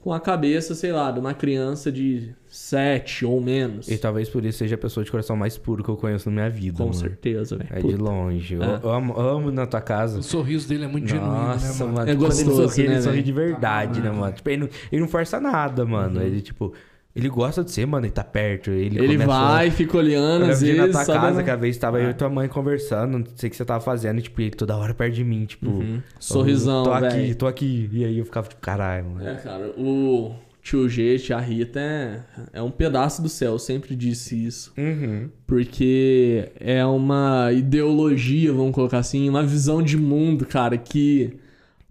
Com 0.00 0.12
a 0.12 0.20
cabeça, 0.20 0.76
sei 0.76 0.92
lá, 0.92 1.10
de 1.10 1.18
uma 1.18 1.34
criança 1.34 1.90
de 1.90 2.32
7 2.46 3.26
ou 3.26 3.40
menos. 3.40 3.88
E 3.88 3.98
talvez 3.98 4.28
por 4.28 4.44
isso 4.44 4.58
seja 4.58 4.76
a 4.76 4.78
pessoa 4.78 5.02
de 5.04 5.10
coração 5.10 5.34
mais 5.36 5.58
puro 5.58 5.82
que 5.82 5.88
eu 5.90 5.96
conheço 5.96 6.30
na 6.30 6.34
minha 6.36 6.48
vida, 6.50 6.76
Com 6.76 6.84
mano. 6.84 6.94
certeza, 6.94 7.56
velho. 7.56 7.68
É 7.72 7.76
de 7.80 7.82
Puta. 7.82 8.02
longe. 8.04 8.54
Eu, 8.54 8.62
É. 8.62 8.80
eu 8.80 8.90
amo, 8.90 9.18
amo 9.18 9.50
na 9.50 9.66
tua 9.66 9.80
casa. 9.80 10.20
O 10.20 10.22
sorriso 10.22 10.68
dele 10.68 10.84
é 10.84 10.86
muito 10.88 11.08
genuíno, 11.08 11.32
né, 11.32 11.38
Nossa, 11.48 11.84
mano? 11.84 11.96
mano. 11.98 12.10
É 12.10 12.14
gostoso, 12.14 12.60
ele 12.62 12.68
sorri, 12.68 12.86
né, 12.88 12.94
ele 12.94 13.02
sorri 13.02 13.22
de 13.24 13.32
verdade, 13.32 14.00
né, 14.00 14.10
mano? 14.12 14.32
Tipo, 14.32 14.48
ele 14.50 14.56
não, 14.62 14.68
ele 14.92 15.00
não 15.00 15.08
força 15.08 15.40
nada, 15.40 15.84
mano. 15.84 16.22
Ele, 16.22 16.40
tipo, 16.40 16.72
ele 17.18 17.28
gosta 17.28 17.64
de 17.64 17.72
ser, 17.72 17.84
mano, 17.84 18.06
ele 18.06 18.12
tá 18.12 18.22
perto. 18.22 18.70
Ele, 18.70 18.98
Ele 19.02 19.16
vai, 19.18 19.70
fica 19.72 19.98
olhando, 19.98 20.44
às 20.44 20.60
vezes. 20.60 20.76
na 20.76 20.88
tua 20.88 21.04
sabe, 21.04 21.18
casa, 21.20 21.38
né? 21.38 21.42
que 21.42 21.50
a 21.50 21.56
vez 21.56 21.76
tava 21.76 22.00
eu 22.00 22.10
e 22.10 22.14
tua 22.14 22.28
mãe 22.28 22.46
conversando, 22.48 23.18
não 23.18 23.26
sei 23.34 23.48
o 23.48 23.50
que 23.50 23.56
você 23.56 23.64
tava 23.64 23.80
fazendo, 23.82 24.18
e, 24.20 24.22
tipo, 24.22 24.40
ele 24.40 24.50
toda 24.52 24.76
hora 24.76 24.94
perto 24.94 25.14
de 25.14 25.24
mim, 25.24 25.44
tipo... 25.44 25.68
Uhum. 25.68 26.00
Sorrisão, 26.20 26.84
Tô 26.84 26.92
aqui, 26.92 27.16
velho. 27.16 27.34
tô 27.34 27.46
aqui. 27.48 27.90
E 27.92 28.04
aí 28.04 28.18
eu 28.18 28.24
ficava, 28.24 28.46
tipo, 28.46 28.60
caralho, 28.60 29.04
mano. 29.06 29.28
É, 29.28 29.34
cara, 29.34 29.66
o 29.76 30.32
tio 30.62 30.88
G, 30.88 31.18
tia 31.18 31.38
Rita 31.38 31.80
é, 31.80 32.20
é 32.52 32.62
um 32.62 32.70
pedaço 32.70 33.20
do 33.20 33.28
céu, 33.28 33.52
eu 33.52 33.58
sempre 33.58 33.96
disse 33.96 34.46
isso. 34.46 34.72
Uhum. 34.78 35.28
Porque 35.46 36.52
é 36.60 36.84
uma 36.86 37.50
ideologia, 37.52 38.52
vamos 38.52 38.72
colocar 38.72 38.98
assim, 38.98 39.28
uma 39.28 39.42
visão 39.42 39.82
de 39.82 39.96
mundo, 39.96 40.46
cara, 40.46 40.76
que 40.76 41.36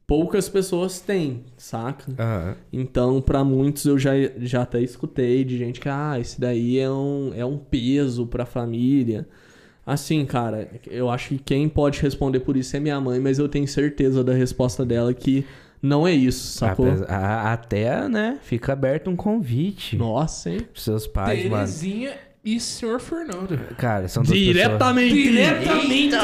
poucas 0.07 0.47
pessoas 0.47 0.99
têm, 1.01 1.43
saca? 1.57 2.11
Aham. 2.17 2.55
Então, 2.71 3.21
pra 3.21 3.43
muitos 3.43 3.85
eu 3.85 3.99
já, 3.99 4.11
já 4.39 4.61
até 4.61 4.81
escutei 4.81 5.43
de 5.43 5.57
gente 5.57 5.79
que, 5.81 5.89
ah, 5.89 6.17
esse 6.19 6.39
daí 6.39 6.79
é 6.79 6.89
um, 6.89 7.33
é 7.35 7.45
um 7.45 7.57
peso 7.57 8.25
pra 8.25 8.45
família. 8.45 9.27
Assim, 9.85 10.25
cara, 10.25 10.69
eu 10.87 11.09
acho 11.09 11.29
que 11.29 11.37
quem 11.39 11.67
pode 11.69 12.01
responder 12.01 12.39
por 12.39 12.55
isso 12.57 12.75
é 12.75 12.79
minha 12.79 12.99
mãe, 12.99 13.19
mas 13.19 13.37
eu 13.37 13.47
tenho 13.49 13.67
certeza 13.67 14.23
da 14.23 14.33
resposta 14.33 14.85
dela 14.85 15.13
que 15.13 15.45
não 15.81 16.07
é 16.07 16.13
isso, 16.13 16.57
sacou? 16.57 16.87
Apesar- 16.87 17.51
Até, 17.53 18.09
né, 18.09 18.39
fica 18.41 18.73
aberto 18.73 19.09
um 19.09 19.15
convite 19.15 19.95
Nossa, 19.95 20.49
hein? 20.49 20.61
pros 20.71 20.83
seus 20.83 21.05
pais, 21.07 21.43
mano. 21.49 21.67
E 22.43 22.59
senhor 22.59 22.99
Fernando. 22.99 23.57
Cara, 23.75 24.07
são 24.07 24.23
duas 24.23 24.37
pessoas... 24.37 24.55
Diretamente! 24.55 25.13
Diretamente! 25.13 26.15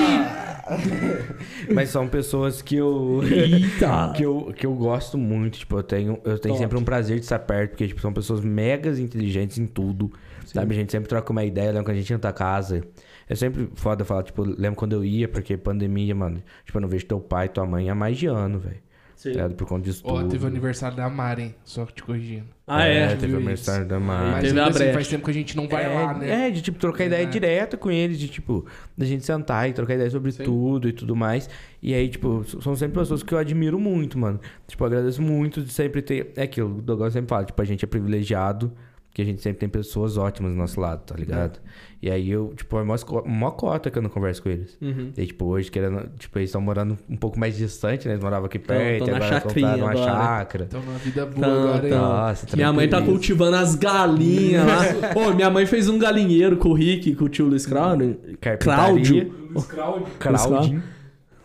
Mas 1.73 1.89
são 1.89 2.07
pessoas 2.07 2.61
que 2.61 2.75
eu... 2.75 3.21
Eita! 3.23 4.13
que 4.15 4.23
eu, 4.23 4.53
que 4.55 4.65
eu 4.65 4.73
gosto 4.73 5.17
muito, 5.17 5.59
tipo, 5.59 5.77
eu 5.77 5.83
tenho, 5.83 6.13
eu 6.23 6.39
tenho 6.39 6.55
Top. 6.55 6.57
sempre 6.57 6.77
um 6.77 6.83
prazer 6.83 7.17
de 7.17 7.23
estar 7.23 7.39
perto, 7.39 7.71
porque, 7.71 7.87
tipo, 7.87 7.99
são 7.99 8.13
pessoas 8.13 8.41
megas 8.41 8.99
inteligentes 8.99 9.57
em 9.57 9.65
tudo, 9.65 10.11
sabe? 10.45 10.73
A 10.73 10.77
gente 10.77 10.91
sempre 10.91 11.09
troca 11.09 11.31
uma 11.31 11.43
ideia, 11.43 11.67
lembra 11.67 11.83
quando 11.83 11.97
a 11.97 11.99
gente 11.99 12.09
ia 12.09 12.19
na 12.21 12.31
casa, 12.31 12.81
é 13.27 13.35
sempre 13.35 13.69
foda 13.75 14.05
falar, 14.05 14.23
tipo, 14.23 14.43
lembro 14.43 14.75
quando 14.75 14.93
eu 14.93 15.03
ia, 15.03 15.27
porque 15.27 15.57
pandemia, 15.57 16.15
mano, 16.15 16.41
tipo, 16.65 16.77
eu 16.77 16.81
não 16.81 16.87
vejo 16.87 17.05
teu 17.05 17.19
pai, 17.19 17.49
tua 17.49 17.65
mãe 17.65 17.89
há 17.89 17.95
mais 17.95 18.17
de 18.17 18.27
ano, 18.27 18.59
velho, 18.59 18.81
tá 19.21 19.29
ligado? 19.29 19.55
Por 19.55 19.67
conta 19.67 19.83
disso 19.83 20.01
Ó, 20.05 20.19
tudo. 20.19 20.29
teve 20.29 20.45
o 20.45 20.47
aniversário 20.47 20.95
da 20.95 21.09
Mari, 21.09 21.41
hein? 21.43 21.55
Só 21.63 21.85
te 21.85 22.01
corrigindo. 22.03 22.47
Ah, 22.65 22.85
é? 22.85 23.07
teve 23.09 23.27
Viu 23.27 23.39
o 23.39 23.41
mãe. 23.41 23.53
Mas 23.55 24.41
teve 24.41 24.47
ainda 24.47 24.63
a 24.63 24.67
assim, 24.69 24.77
brecha. 24.79 24.93
faz 24.93 25.07
tempo 25.09 25.25
que 25.25 25.31
a 25.31 25.33
gente 25.33 25.57
não 25.57 25.67
vai 25.67 25.83
é, 25.83 25.87
lá, 25.89 26.13
né? 26.13 26.47
é, 26.47 26.49
de 26.51 26.61
tipo, 26.61 26.79
trocar 26.79 27.03
ideia 27.05 27.23
É. 27.23 27.25
direta 27.25 27.75
com 27.75 27.91
eles, 27.91 28.17
de 28.17 28.29
tipo, 28.29 28.65
da 28.97 29.05
gente 29.05 29.25
sentar 29.25 29.69
e 29.69 29.73
trocar 29.73 29.95
ideia 29.95 30.09
sobre 30.09 30.31
Sim. 30.31 30.43
tudo 30.43 30.87
e 30.87 30.93
tudo 30.93 31.13
mais. 31.13 31.49
E 31.81 31.93
aí, 31.93 32.07
tipo, 32.07 32.43
são 32.61 32.73
sempre 32.75 32.99
pessoas 32.99 33.21
que 33.21 33.33
eu 33.33 33.37
admiro 33.37 33.77
muito, 33.77 34.17
mano. 34.17 34.39
Tipo, 34.65 34.85
agradeço 34.85 35.21
muito 35.21 35.61
de 35.61 35.73
sempre 35.73 36.01
ter. 36.01 36.31
É 36.37 36.43
aquilo, 36.43 36.77
o 36.77 36.81
Douglas 36.81 37.11
sempre 37.11 37.27
fala, 37.29 37.43
tipo, 37.43 37.61
a 37.61 37.65
gente 37.65 37.83
é 37.83 37.87
privilegiado, 37.87 38.71
que 39.13 39.21
a 39.21 39.25
gente 39.25 39.41
sempre 39.43 39.59
tem 39.59 39.69
pessoas 39.69 40.17
ótimas 40.17 40.51
do 40.53 40.57
nosso 40.57 40.79
lado, 40.81 41.03
tá 41.05 41.15
ligado? 41.15 41.59
E 42.01 42.09
aí 42.09 42.29
eu, 42.31 42.51
tipo, 42.55 42.77
é 42.77 42.81
uma, 42.81 42.95
esco- 42.95 43.21
uma 43.21 43.51
cota 43.51 43.91
que 43.91 43.97
eu 43.97 44.01
não 44.01 44.09
converso 44.09 44.41
com 44.43 44.49
eles. 44.49 44.75
Uhum. 44.81 45.11
E 45.15 45.25
tipo, 45.27 45.45
hoje, 45.45 45.69
querendo, 45.71 46.09
tipo, 46.17 46.37
eles 46.39 46.49
estão 46.49 46.59
morando 46.59 46.97
um 47.07 47.15
pouco 47.15 47.39
mais 47.39 47.55
distante, 47.55 48.07
né? 48.07 48.15
Eles 48.15 48.23
moravam 48.23 48.47
aqui 48.47 48.57
perto, 48.59 49.05
tão 49.05 49.11
na 49.17 49.25
agora 49.25 49.33
chacrinha 49.41 49.67
compraram 49.69 49.83
uma 49.83 49.91
agora. 49.91 50.11
chácara. 50.37 50.63
Então, 50.67 50.81
na 50.81 50.97
vida 50.97 51.25
boa 51.27 51.37
Então, 51.37 51.63
agora, 51.63 51.87
então. 51.87 52.01
Nossa, 52.01 52.55
Minha 52.55 52.73
mãe 52.73 52.89
tá 52.89 53.01
cultivando 53.01 53.55
as 53.55 53.75
galinhas 53.75 54.65
lá. 54.65 54.81
Ô, 55.15 55.33
minha 55.33 55.49
mãe 55.49 55.65
fez 55.67 55.87
um 55.87 55.97
galinheiro 55.99 56.57
com 56.57 56.69
o 56.69 56.73
Rick, 56.73 57.15
com 57.15 57.25
o 57.25 57.29
tio 57.29 57.45
Luiz 57.45 57.65
Claudio. 57.65 58.17
Carpintaria. 58.41 58.75
Cláudio. 58.85 59.33
Luiz 59.53 59.65
Claudio. 59.67 60.07
Claudinho. 60.19 60.83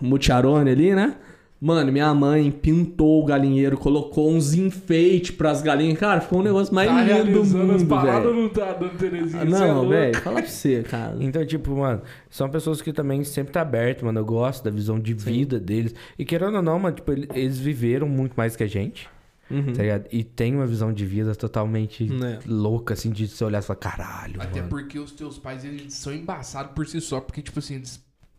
Mucharone 0.00 0.70
ali, 0.70 0.94
né? 0.94 1.16
Mano, 1.60 1.90
minha 1.90 2.14
mãe 2.14 2.52
pintou 2.52 3.20
o 3.20 3.24
galinheiro, 3.26 3.76
colocou 3.76 4.30
uns 4.30 4.54
enfeites 4.54 5.32
pras 5.32 5.60
galinhas. 5.60 5.98
Cara, 5.98 6.20
ficou 6.20 6.38
um 6.38 6.42
negócio 6.44 6.72
mais 6.72 6.88
Tá 6.88 7.02
lindo 7.02 7.32
do 7.32 7.44
mundo, 7.44 7.78
velho. 8.00 8.34
não 8.34 8.48
tá 8.48 8.72
dando 8.74 8.96
Terezinha? 8.96 9.42
Ah, 9.42 9.44
é 9.44 9.48
Não, 9.48 9.74
louco. 9.78 9.90
velho, 9.90 10.16
fala 10.20 10.40
pra 10.40 10.48
você, 10.50 10.82
cara. 10.84 11.16
Então, 11.20 11.44
tipo, 11.44 11.74
mano, 11.76 12.02
são 12.30 12.48
pessoas 12.48 12.80
que 12.80 12.92
também 12.92 13.24
sempre 13.24 13.52
tá 13.52 13.60
aberto, 13.62 14.04
mano. 14.04 14.20
Eu 14.20 14.24
gosto 14.24 14.62
da 14.62 14.70
visão 14.70 15.00
de 15.00 15.12
vida 15.12 15.58
deles. 15.58 15.92
E 16.16 16.24
querendo 16.24 16.54
ou 16.56 16.62
não, 16.62 16.78
mano, 16.78 16.94
tipo, 16.94 17.10
ele- 17.10 17.28
eles 17.34 17.58
viveram 17.58 18.08
muito 18.08 18.34
mais 18.36 18.54
que 18.54 18.62
a 18.62 18.68
gente. 18.68 19.08
Uhum. 19.50 19.72
tá 19.72 19.80
ligado? 19.82 20.04
E 20.12 20.22
tem 20.22 20.54
uma 20.54 20.66
visão 20.66 20.92
de 20.92 21.06
vida 21.06 21.34
totalmente 21.34 22.06
É. 22.22 22.38
louca, 22.46 22.92
assim, 22.92 23.08
de 23.10 23.26
você 23.26 23.42
olhar 23.42 23.60
e 23.60 23.62
falar, 23.62 23.78
caralho, 23.78 24.42
Até 24.42 24.58
mano. 24.58 24.68
porque 24.68 24.98
os 24.98 25.10
teus 25.10 25.38
pais, 25.38 25.64
eles 25.64 25.94
são 25.94 26.12
embaçados 26.12 26.72
por 26.74 26.86
si 26.86 27.00
só, 27.00 27.18
porque, 27.18 27.40
tipo 27.40 27.58
assim, 27.58 27.76
eles, 27.76 27.98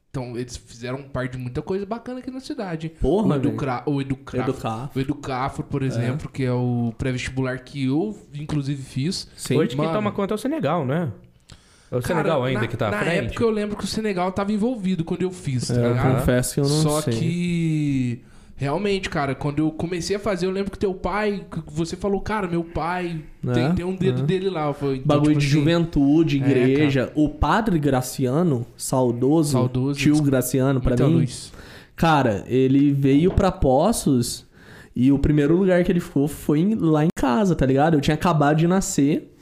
então, 0.10 0.36
eles 0.38 0.57
fizeram 0.57 1.03
parte 1.03 1.34
de 1.34 1.38
muita 1.38 1.62
coisa 1.62 1.86
bacana 1.86 2.20
aqui 2.20 2.32
na 2.32 2.39
cidade. 2.39 2.89
Porra, 2.89 3.36
o. 3.36 3.36
Educra, 3.36 3.84
o 3.86 4.01
Educrafo. 4.01 4.49
Educar. 4.49 4.91
O 4.95 4.99
Educafro, 4.99 5.64
por 5.64 5.84
exemplo, 5.84 6.30
que 6.30 6.43
é 6.43 6.51
o 6.51 6.93
pré-vestibular 6.97 7.60
que 7.60 7.86
eu, 7.86 8.18
inclusive, 8.34 8.82
fiz. 8.82 9.28
Sim. 9.36 9.57
Hoje 9.57 9.70
quem 9.70 9.78
mano. 9.78 9.91
toma 9.93 10.12
conta 10.12 10.34
é 10.34 10.36
o 10.36 10.38
Senegal, 10.38 10.84
né? 10.86 11.12
É 11.91 11.95
o 11.97 12.01
Cara, 12.01 12.16
Senegal 12.22 12.43
ainda 12.43 12.62
na, 12.62 12.68
que 12.68 12.78
tá 12.78 12.88
à 12.88 12.91
Na 12.91 12.99
frente. 12.99 13.26
época 13.28 13.43
eu 13.43 13.49
lembro 13.49 13.76
que 13.78 13.84
o 13.84 13.88
Senegal 13.88 14.32
tava 14.32 14.51
envolvido 14.51 15.03
quando 15.03 15.22
eu 15.24 15.32
fiz, 15.32 15.68
tá 15.68 15.74
É, 15.76 15.78
eu 15.86 15.89
ligado? 15.89 16.20
confesso 16.20 16.53
que 16.55 16.60
eu 16.60 16.64
não 16.70 16.82
Só 16.82 17.01
sei. 17.01 17.14
que. 17.14 18.24
Realmente, 18.60 19.10
cara, 19.10 19.34
quando 19.34 19.60
eu 19.60 19.72
comecei 19.72 20.18
a 20.18 20.20
fazer, 20.20 20.45
eu 20.45 20.51
lembro 20.51 20.70
que 20.70 20.78
teu 20.78 20.93
pai, 20.93 21.45
você 21.66 21.95
falou, 21.95 22.20
cara, 22.20 22.45
meu 22.45 22.62
pai 22.62 23.22
É, 23.47 23.53
tem, 23.53 23.74
tem 23.74 23.86
um 23.86 23.95
dedo 23.95 24.20
é. 24.22 24.26
dele 24.26 24.49
lá. 24.49 24.74
Falei, 24.74 24.95
então, 24.97 25.07
Bagulho 25.07 25.30
tipo 25.30 25.39
de 25.39 25.45
assim, 25.45 25.55
juventude, 25.60 26.43
É, 26.43 26.47
igreja. 26.68 27.10
o 27.16 27.30
padre 27.30 27.80
Graciano, 27.80 28.66
saudoso, 28.76 29.53
Saudoso, 29.53 29.97
tio 29.97 30.22
Graciano 30.22 30.82
pra 30.82 30.89
muita 30.89 31.07
mim. 31.07 31.14
luz. 31.22 31.53
Cara, 31.95 32.43
ele 32.47 32.91
veio 32.91 33.32
pra 33.32 33.49
Poços 33.49 34.45
e 34.93 35.10
o 35.10 35.18
primeiro 35.18 35.55
lugar 35.55 35.82
que 35.86 35.91
ele 35.91 36.01
ficou 36.01 36.28
foi 36.28 36.76
lá 36.78 37.05
em 37.05 37.10
casa, 37.16 37.55
tá 37.55 37.66
ligado? 37.66 37.93
Eu 37.93 38.01
tinha 38.01 38.16
acabado 38.16 38.57
de 38.57 38.68
nascer. 38.68 39.34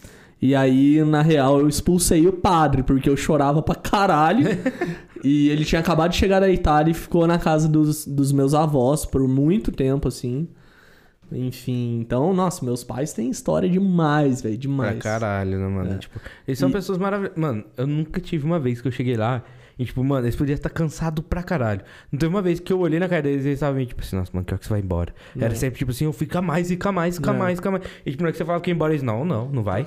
E 0.41 0.53
aí, 0.55 1.03
na 1.03 1.21
real, 1.21 1.59
eu 1.59 1.67
expulsei 1.67 2.27
o 2.27 2.33
padre, 2.33 2.83
porque 2.83 3.09
eu 3.09 3.17
chorava 3.17 3.61
pra 3.61 3.73
caralho. 3.75 4.45
e 5.23 5.49
ele 5.49 5.65
tinha 5.65 5.79
acabado 5.81 6.11
de 6.11 6.17
chegar 6.17 6.39
da 6.39 6.49
Itália 6.49 6.91
e 6.91 6.93
ficou 6.93 7.25
na 7.25 7.39
casa 7.39 7.67
dos, 7.67 8.05
dos 8.05 8.31
meus 8.31 8.53
avós 8.53 9.05
por 9.05 9.27
muito 9.27 9.71
tempo, 9.71 10.07
assim. 10.07 10.47
Enfim, 11.31 11.99
então, 11.99 12.33
nossa, 12.33 12.63
meus 12.63 12.83
pais 12.83 13.11
têm 13.13 13.29
história 13.29 13.67
demais, 13.67 14.41
velho, 14.41 14.53
Pra 14.55 14.61
demais. 14.61 14.99
caralho, 14.99 15.59
né, 15.59 15.67
mano? 15.67 15.93
É. 15.93 15.97
Tipo, 15.97 16.19
eles 16.47 16.57
são 16.57 16.69
E- 16.69 16.71
pessoas 16.71 16.97
maravilhosas. 16.97 17.37
Mano, 17.37 17.65
eu 17.75 17.85
nunca 17.87 18.21
tive 18.21 18.45
uma 18.45 18.59
vez 18.59 18.79
que 18.79 18.87
eu 18.87 18.91
cheguei 18.91 19.17
lá 19.17 19.43
e, 19.79 19.85
tipo, 19.85 20.03
mano, 20.03 20.25
eles 20.25 20.35
podiam 20.35 20.55
estar 20.55 20.69
cansados 20.69 21.23
pra 21.29 21.43
caralho. 21.43 21.81
Não 22.11 22.17
teve 22.19 22.33
uma 22.33 22.41
vez 22.41 22.59
que 22.59 22.71
eu 22.73 22.79
olhei 22.79 22.99
na 22.99 23.07
cara 23.07 23.21
deles 23.21 23.43
e 23.45 23.49
eles 23.49 23.57
estavam 23.57 23.85
tipo 23.85 24.01
assim, 24.01 24.15
nossa, 24.15 24.31
mano, 24.33 24.45
que 24.45 24.53
hora 24.53 24.59
que 24.59 24.65
você 24.65 24.69
vai 24.73 24.79
embora? 24.81 25.13
Era 25.39 25.53
sempre, 25.55 25.77
tipo 25.77 25.91
assim, 25.91 26.05
eu 26.05 26.13
fica 26.13 26.41
mais, 26.41 26.67
fica 26.67 26.91
mais, 26.91 27.15
fica 27.17 27.31
É. 27.31 27.33
mais, 27.33 27.55
fica 27.59 27.71
mais. 27.71 27.83
E, 28.05 28.11
tipo, 28.11 28.23
na 28.23 28.27
hora 28.27 28.31
que 28.31 28.37
você 28.37 28.45
falava 28.45 28.63
que 28.63 28.69
ia 28.71 28.73
embora, 28.73 28.91
eles, 28.93 29.03
não, 29.03 29.23
não, 29.23 29.47
não 29.49 29.63
vai. 29.63 29.81
E 29.81 29.85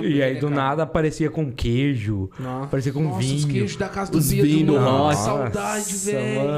bem, 0.00 0.22
aí, 0.22 0.34
né, 0.34 0.40
do 0.40 0.48
cara? 0.48 0.54
nada, 0.60 0.82
aparecia 0.82 1.30
com 1.30 1.50
queijo, 1.52 2.30
Nossa. 2.38 2.64
aparecia 2.64 2.92
com 2.92 3.02
Nossa, 3.02 3.18
os 3.20 3.24
vinho. 3.26 3.48
queijos 3.48 3.76
da 3.76 3.88
casa 3.88 4.10
do 4.12 4.18
Os 4.18 4.28
Pedro, 4.32 4.74
nossa, 4.74 5.24
Saudade, 5.24 5.94
velho. 5.96 6.50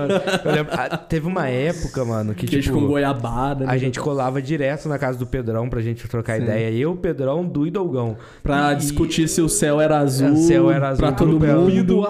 ah, 0.72 0.96
teve 0.96 1.26
uma 1.26 1.48
época, 1.48 2.04
mano, 2.04 2.34
que, 2.34 2.46
Queijo 2.46 2.68
tipo... 2.72 2.80
com 2.80 2.86
goiabada. 2.86 3.64
A 3.64 3.68
né? 3.72 3.78
gente 3.78 4.00
colava 4.00 4.40
direto 4.40 4.88
na 4.88 4.98
casa 4.98 5.18
do 5.18 5.26
Pedrão 5.26 5.68
pra 5.68 5.80
gente 5.80 6.06
trocar 6.08 6.36
Sim. 6.36 6.44
ideia. 6.44 6.70
Eu, 6.70 6.94
Pedrão, 6.96 7.44
Du 7.44 7.66
e 7.66 7.70
Dolgão. 7.70 8.16
Pra 8.42 8.72
E- 8.72 8.76
discutir 8.76 9.28
se 9.28 9.40
o 9.40 9.48
céu 9.48 9.80
era 9.80 9.98
azul. 9.98 10.32
O 10.32 10.36
céu 10.36 10.70
era 10.70 10.88
azul 10.88 10.98
Pra 11.06 11.12
todo. 11.12 11.30
E 11.70 11.82
do 11.82 11.96
mundo. 11.96 12.06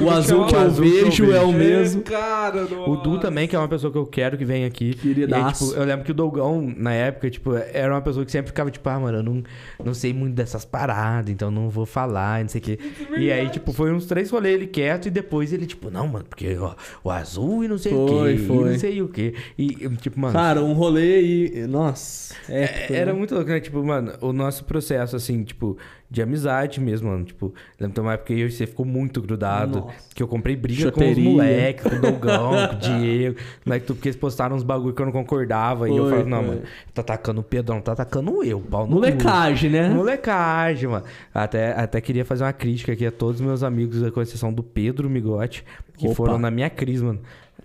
O 0.00 0.10
azul 0.10 0.46
que 0.46 0.54
O 0.54 0.58
eu 0.58 0.60
azul 0.66 0.84
que 0.84 0.90
eu 0.98 1.04
vejo 1.04 1.32
é 1.32 1.40
o 1.40 1.52
mesmo. 1.52 2.02
Cara, 2.02 2.64
O 2.86 2.96
Du 2.96 3.18
também, 3.18 3.46
que 3.48 3.54
é 3.54 3.58
uma 3.58 3.68
pessoa 3.68 3.92
que 3.92 3.98
eu 3.98 4.06
quero 4.06 4.36
que 4.36 4.44
venha 4.44 4.66
aqui. 4.66 4.84
E 4.84 4.88
aí, 4.90 5.14
Queridaço. 5.14 5.68
tipo, 5.68 5.80
eu 5.80 5.84
lembro 5.86 6.04
que 6.04 6.10
o 6.10 6.14
Dolgão, 6.14 6.72
na 6.76 6.92
época, 6.92 7.30
tipo, 7.30 7.54
era 7.54 7.92
uma 7.92 8.00
pessoa 8.02 8.24
que 8.24 8.32
sempre 8.32 8.48
ficava, 8.48 8.70
tipo, 8.70 8.88
ah, 8.88 8.98
mano, 8.98 9.18
eu 9.18 9.22
não, 9.22 9.42
não 9.84 9.94
sei 9.94 10.12
muito 10.12 10.34
dessas 10.34 10.64
paradas, 10.64 11.30
então 11.30 11.50
não 11.50 11.68
vou 11.68 11.86
falar, 11.86 12.42
não 12.42 12.48
sei 12.48 12.60
o 12.60 12.64
quê. 12.64 12.78
E 13.18 13.30
aí, 13.30 13.48
tipo, 13.48 13.72
foi 13.72 13.92
uns 13.92 14.06
três 14.06 14.30
rolês 14.30 14.54
ele 14.54 14.66
quieto 14.66 15.06
e 15.06 15.10
depois 15.10 15.52
ele, 15.52 15.66
tipo, 15.66 15.90
não, 15.90 16.06
mano, 16.08 16.24
porque 16.28 16.56
ó, 16.58 16.74
o 17.02 17.10
azul 17.10 17.64
e 17.64 17.68
não 17.68 17.78
sei 17.78 17.92
o 17.92 18.06
Foi, 18.08 18.36
quê, 18.36 18.42
e 18.42 18.46
foi. 18.46 18.70
não 18.70 18.78
sei 18.78 19.02
o 19.02 19.08
quê. 19.08 19.34
E, 19.58 19.66
tipo, 20.00 20.18
mano. 20.20 20.32
Cara, 20.32 20.62
um 20.62 20.72
rolê 20.72 21.14
aí. 21.16 21.66
Nossa. 21.66 22.34
É, 22.48 22.64
É, 22.64 22.96
Era 22.96 23.14
muito 23.14 23.34
louco, 23.34 23.48
né? 23.50 23.60
Tipo, 23.60 23.82
mano, 23.84 24.12
o 24.20 24.32
nosso 24.32 24.64
processo, 24.64 25.16
assim, 25.16 25.42
tipo, 25.44 25.76
de 26.10 26.22
amizade 26.22 26.80
mesmo, 26.80 27.08
mano. 27.10 27.24
Tipo, 27.24 27.52
lembro 27.80 27.94
de 27.94 28.00
uma 28.00 28.12
época 28.14 28.32
que 28.34 28.40
eu 28.40 28.46
e 28.46 28.50
você 28.52 28.66
ficou 28.66 28.86
muito 28.86 29.20
grudado. 29.20 29.80
Nossa. 29.80 29.94
Que 30.14 30.22
eu 30.22 30.28
comprei 30.28 30.54
briga 30.54 30.82
Choteria. 30.82 31.14
com 31.14 31.20
os 31.20 31.26
moleques, 31.26 31.82
com 31.84 31.96
o 31.96 32.00
Dogão, 32.00 32.50
com 32.68 32.74
o 32.74 32.78
Diego. 33.00 33.36
Moleque, 33.66 33.86
tudo 33.86 33.96
porque 33.96 34.08
eles 34.08 34.16
postaram 34.20 34.54
uns 34.54 34.62
bagulho 34.62 34.94
que 34.94 35.02
eu 35.02 35.06
não 35.06 35.12
concordava. 35.12 35.88
e 35.88 35.96
eu 35.96 36.04
Foi, 36.04 36.10
falava, 36.10 36.28
não, 36.28 36.38
foi. 36.44 36.46
mano, 36.56 36.62
tá 36.92 37.00
atacando 37.02 37.40
o 37.40 37.44
Pedrão, 37.44 37.80
tá 37.80 37.92
atacando 37.92 38.44
eu, 38.44 38.60
pau 38.60 38.82
no 38.82 38.88
cu. 38.88 38.94
Molecagem, 38.94 39.70
né? 39.70 39.88
Molecagem, 39.88 40.88
mano. 40.88 41.04
Até, 41.34 41.72
até 41.72 42.00
queria 42.00 42.24
fazer 42.24 42.44
uma 42.44 42.52
crítica 42.52 42.92
aqui 42.92 43.06
a 43.06 43.10
todos 43.10 43.40
os 43.40 43.46
meus 43.46 43.62
amigos, 43.62 44.08
com 44.10 44.20
exceção 44.22 44.52
do 44.52 44.62
Pedro 44.62 45.10
Migote, 45.10 45.64
que 45.96 46.06
Opa. 46.06 46.14
foram 46.14 46.38
na 46.38 46.50
minha 46.50 46.70
cris, 46.70 47.02
mano. 47.02 47.18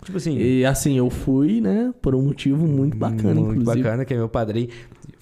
Tipo 0.03 0.17
assim. 0.17 0.37
E 0.37 0.65
assim, 0.65 0.97
eu 0.97 1.09
fui, 1.09 1.59
né? 1.59 1.93
Por 2.01 2.15
um 2.15 2.21
motivo 2.21 2.65
muito 2.65 2.95
bacana, 2.95 3.33
muito 3.35 3.59
inclusive. 3.59 3.83
bacana, 3.83 4.05
que 4.05 4.13
é 4.13 4.17
meu 4.17 4.29
padrinho. 4.29 4.69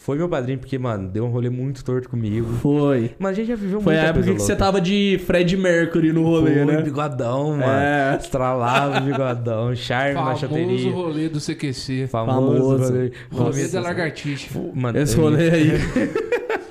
Foi 0.08 0.18
meu 0.18 0.30
padrinho 0.30 0.58
porque, 0.58 0.80
mano, 0.80 1.10
deu 1.10 1.26
um 1.26 1.28
rolê 1.28 1.50
muito 1.50 1.84
torto 1.84 2.08
comigo. 2.08 2.48
Foi. 2.62 3.12
Mas 3.20 3.32
a 3.32 3.34
gente 3.34 3.48
já 3.50 3.56
viveu 3.58 3.82
Foi 3.82 3.98
a 3.98 4.04
época 4.04 4.24
que 4.24 4.40
você 4.40 4.54
louca. 4.54 4.56
tava 4.56 4.80
de 4.80 5.20
Fred 5.28 5.58
Mercury 5.58 6.14
no 6.14 6.24
rolê, 6.24 6.64
Foi, 6.64 6.66
né? 6.76 6.82
bigodão, 6.82 7.50
mano. 7.58 7.64
É. 7.66 8.16
Estralava 8.18 9.00
o 9.00 9.02
bigodão, 9.02 9.76
charme 9.76 10.14
na 10.14 10.22
Famoso 10.22 10.40
chateria. 10.40 10.92
rolê 10.94 11.28
do 11.28 11.42
CQC. 11.42 12.08
Famoso, 12.08 12.56
Famoso. 12.78 12.94
rolê. 12.94 13.12
Rolê 13.30 13.68
da 13.68 13.82
lagartixa. 13.82 14.50
Mano, 14.74 14.98
Esse 14.98 15.18
eu- 15.18 15.24
rolê 15.24 15.50
aí. 15.50 15.72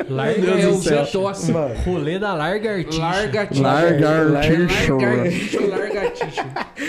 Larga, 0.09 0.41
Deus 0.41 0.63
É 0.63 0.69
o. 0.69 0.73
Zetossa. 1.05 1.53
rolê 1.85 2.19
da 2.19 2.33
larga. 2.33 2.71
Largatixa 2.99 4.95
ou 4.95 5.69
largatixa? 5.69 6.47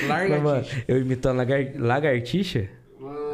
Mas, 0.08 0.30
mano, 0.30 0.44
Largatixa. 0.46 0.84
eu 0.88 0.98
imitando 1.02 1.38
lagar... 1.40 1.60
lagartixa? 1.78 2.70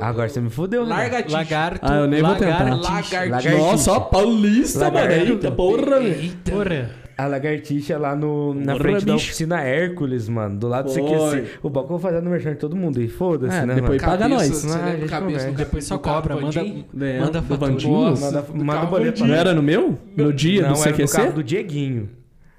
Agora 0.02 0.28
você 0.28 0.42
me 0.42 0.50
fudeu, 0.50 0.84
né? 0.86 0.90
Largatixa. 0.90 1.38
Lagarto. 1.38 1.80
Ah, 1.82 1.96
eu 1.98 2.08
nem 2.08 2.22
vou 2.22 2.36
tentar. 2.36 2.64
lagartixa. 2.64 2.90
Lagartixa. 2.90 3.26
Lagartixa. 3.30 3.58
Nossa, 3.58 4.00
paulista, 4.02 4.92
mano. 4.92 5.12
Eita, 5.12 5.52
porra. 5.52 6.00
Eita. 6.02 6.52
Porra. 6.52 6.90
A 7.16 7.28
lagartixa 7.28 7.98
lá 8.00 8.16
no, 8.16 8.56
na 8.56 8.74
Porra, 8.74 8.80
frente 8.80 9.06
da 9.06 9.14
bicho. 9.14 9.26
oficina 9.28 9.62
Hércules, 9.62 10.28
mano. 10.28 10.58
Do 10.58 10.68
lado 10.68 10.86
do. 10.86 10.94
CQC. 10.94 11.60
O 11.62 11.70
balcão 11.70 11.92
vou 11.92 12.00
fazer 12.00 12.22
no 12.22 12.30
merchan 12.32 12.52
de 12.54 12.58
todo 12.58 12.76
mundo. 12.76 13.00
E 13.00 13.08
foda-se, 13.08 13.56
É, 13.56 13.66
né, 13.68 13.76
depois 13.76 14.02
mano? 14.02 14.12
paga 14.14 14.28
nós. 14.28 14.48
Você 14.50 14.68
Ah, 14.68 14.72
a 14.74 14.78
lembra 14.78 14.92
gente 14.98 15.06
o 15.06 15.10
cabeça 15.10 15.52
Depois 15.52 15.86
só 15.86 15.98
cobra. 16.00 16.36
Manda, 16.36 16.64
manda 17.20 17.42
fatura. 17.44 18.20
Manda, 18.20 18.46
manda 18.56 18.86
boleto. 18.88 19.26
Não 19.26 19.36
era 19.36 19.54
no 19.54 19.62
meu? 19.62 19.98
No 20.18 20.34
dia 20.34 20.64
Não, 20.64 20.74
do 20.74 20.80
era 20.82 20.90
no 20.90 20.96
CQC? 20.98 21.16
carro 21.18 21.34
do 21.34 21.44
Dieguinho. 21.44 22.10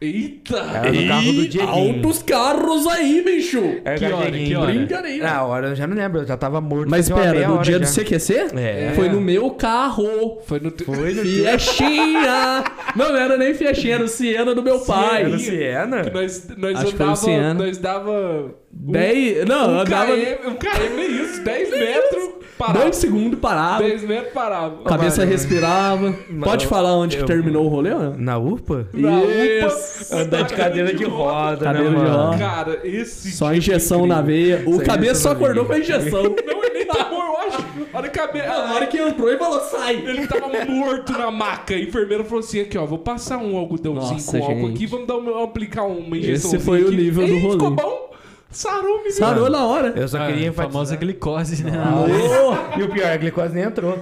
Eita! 0.04 0.58
Era 0.58 0.92
no 0.92 1.08
carro 1.08 1.32
do 1.32 1.48
Dieguinho. 1.48 1.68
Altos 1.68 2.22
carros 2.22 2.86
aí, 2.86 3.22
bicho. 3.24 3.80
Era 3.84 3.98
Que 3.98 4.04
hora, 4.04 4.30
que 4.30 4.54
hora? 4.54 4.72
Brincadeira. 4.72 5.24
Na 5.24 5.42
hora 5.44 5.68
eu 5.68 5.74
já 5.74 5.86
não 5.86 5.96
lembro, 5.96 6.20
eu 6.20 6.26
já 6.26 6.36
tava 6.36 6.60
morto. 6.60 6.90
Mas 6.90 7.08
pera, 7.08 7.48
no 7.48 7.62
dia 7.62 7.78
já. 7.78 7.78
do 7.78 7.86
CQC? 7.86 8.46
É. 8.56 8.92
Foi 8.94 9.08
no 9.08 9.20
meu 9.20 9.50
carro. 9.52 10.38
Foi 10.46 10.60
no 10.60 10.70
teu... 10.70 10.86
Foi 10.86 11.14
no 11.14 11.22
Fiestinha! 11.22 12.64
Não, 12.94 13.12
não 13.12 13.18
era 13.18 13.36
nem 13.36 13.52
Fiestinha, 13.54 13.94
era 13.96 14.04
o 14.04 14.08
Siena 14.08 14.54
do 14.54 14.62
meu 14.62 14.78
pai. 14.80 15.22
Era 15.22 15.34
o 15.34 15.38
Siena? 15.38 16.02
Nós, 16.12 16.48
nós 16.56 16.78
Acho 16.78 16.92
que 16.92 16.96
foi 16.96 17.06
o 17.06 17.36
andava... 17.36 17.54
Nós 17.54 17.78
dava... 17.78 18.54
Dez... 18.76 19.44
Não, 19.46 19.70
Um 19.70 19.78
andava 19.80 20.12
KM, 20.12 20.48
um 20.48 20.54
KM 20.56 21.00
é 21.00 21.06
isso, 21.06 21.42
10 21.42 21.70
metros, 21.70 22.30
parava. 22.58 22.80
dois 22.80 22.96
segundos 22.96 23.38
parava. 23.38 23.82
10 23.82 24.02
metros, 24.02 24.32
parava. 24.34 24.82
Cabeça 24.84 25.18
Mano, 25.20 25.30
respirava. 25.30 26.14
Pode 26.42 26.66
falar 26.66 26.92
onde 26.96 27.16
que 27.16 27.22
eu- 27.22 27.26
terminou 27.26 27.64
o 27.64 27.68
rolê? 27.68 27.90
não? 27.90 28.14
Na 28.16 28.36
UPA? 28.36 28.88
Na 28.92 29.22
Isso. 29.22 30.04
UPA. 30.12 30.22
Andar 30.22 30.42
de 30.42 30.54
cadeira 30.54 30.92
de 30.92 31.04
roda, 31.04 31.64
Cadeira 31.64 31.90
né, 31.90 31.98
de 32.04 32.10
roda. 32.10 32.38
Cara, 32.38 32.80
esse... 32.84 33.30
Só 33.32 33.48
dia 33.48 33.58
injeção 33.58 34.00
foi 34.00 34.08
na 34.08 34.20
incrível. 34.20 34.58
veia. 34.58 34.68
O 34.68 34.76
Sem 34.76 34.84
cabeça 34.86 35.14
só 35.20 35.30
acordou 35.30 35.64
com 35.64 35.72
a 35.72 35.78
injeção. 35.78 36.22
Não, 36.46 36.64
ele 36.64 36.74
nem 36.74 36.86
tomou, 36.86 37.22
eu 37.24 37.38
acho. 37.38 37.64
Olha 37.92 38.06
a 38.06 38.10
cabeça... 38.10 38.46
Na 38.48 38.74
hora 38.74 38.86
que 38.86 38.98
entrou 38.98 39.32
e 39.32 39.38
falou, 39.38 39.60
sai. 39.60 39.94
Ele 39.96 40.26
tava 40.26 40.48
morto 40.66 41.12
na 41.12 41.30
maca. 41.30 41.74
A 41.74 41.78
enfermeira 41.78 42.24
falou 42.24 42.40
assim: 42.40 42.60
aqui, 42.60 42.76
ó, 42.76 42.84
vou 42.84 42.98
passar 42.98 43.38
um 43.38 43.56
algodãozinho 43.56 44.12
Nossa, 44.14 44.38
com 44.38 44.44
álcool 44.44 44.60
gente. 44.66 44.74
aqui, 44.74 44.86
vamos 44.86 45.06
dar 45.06 45.16
uma, 45.16 45.44
aplicar 45.44 45.84
uma 45.84 46.16
injeção. 46.18 46.50
Esse 46.54 46.58
foi 46.64 46.82
o 46.84 46.90
nível 46.90 47.26
do 47.26 47.38
rolê. 47.38 47.52
Ficou 47.52 47.70
bom? 47.70 48.13
Sarou, 48.54 48.96
menino. 48.98 49.12
Sarou 49.12 49.50
na 49.50 49.66
hora. 49.66 49.92
Eu 49.96 50.06
só 50.08 50.18
Ah, 50.22 50.26
queria 50.26 50.50
a 50.50 50.52
famosa 50.52 50.94
enfatizar. 50.94 50.98
glicose, 51.00 51.64
né? 51.64 51.72
Ô, 51.76 52.78
E 52.78 52.82
o 52.84 52.88
pior, 52.90 53.10
a 53.12 53.16
glicose 53.16 53.54
nem 53.54 53.64
entrou. 53.64 53.98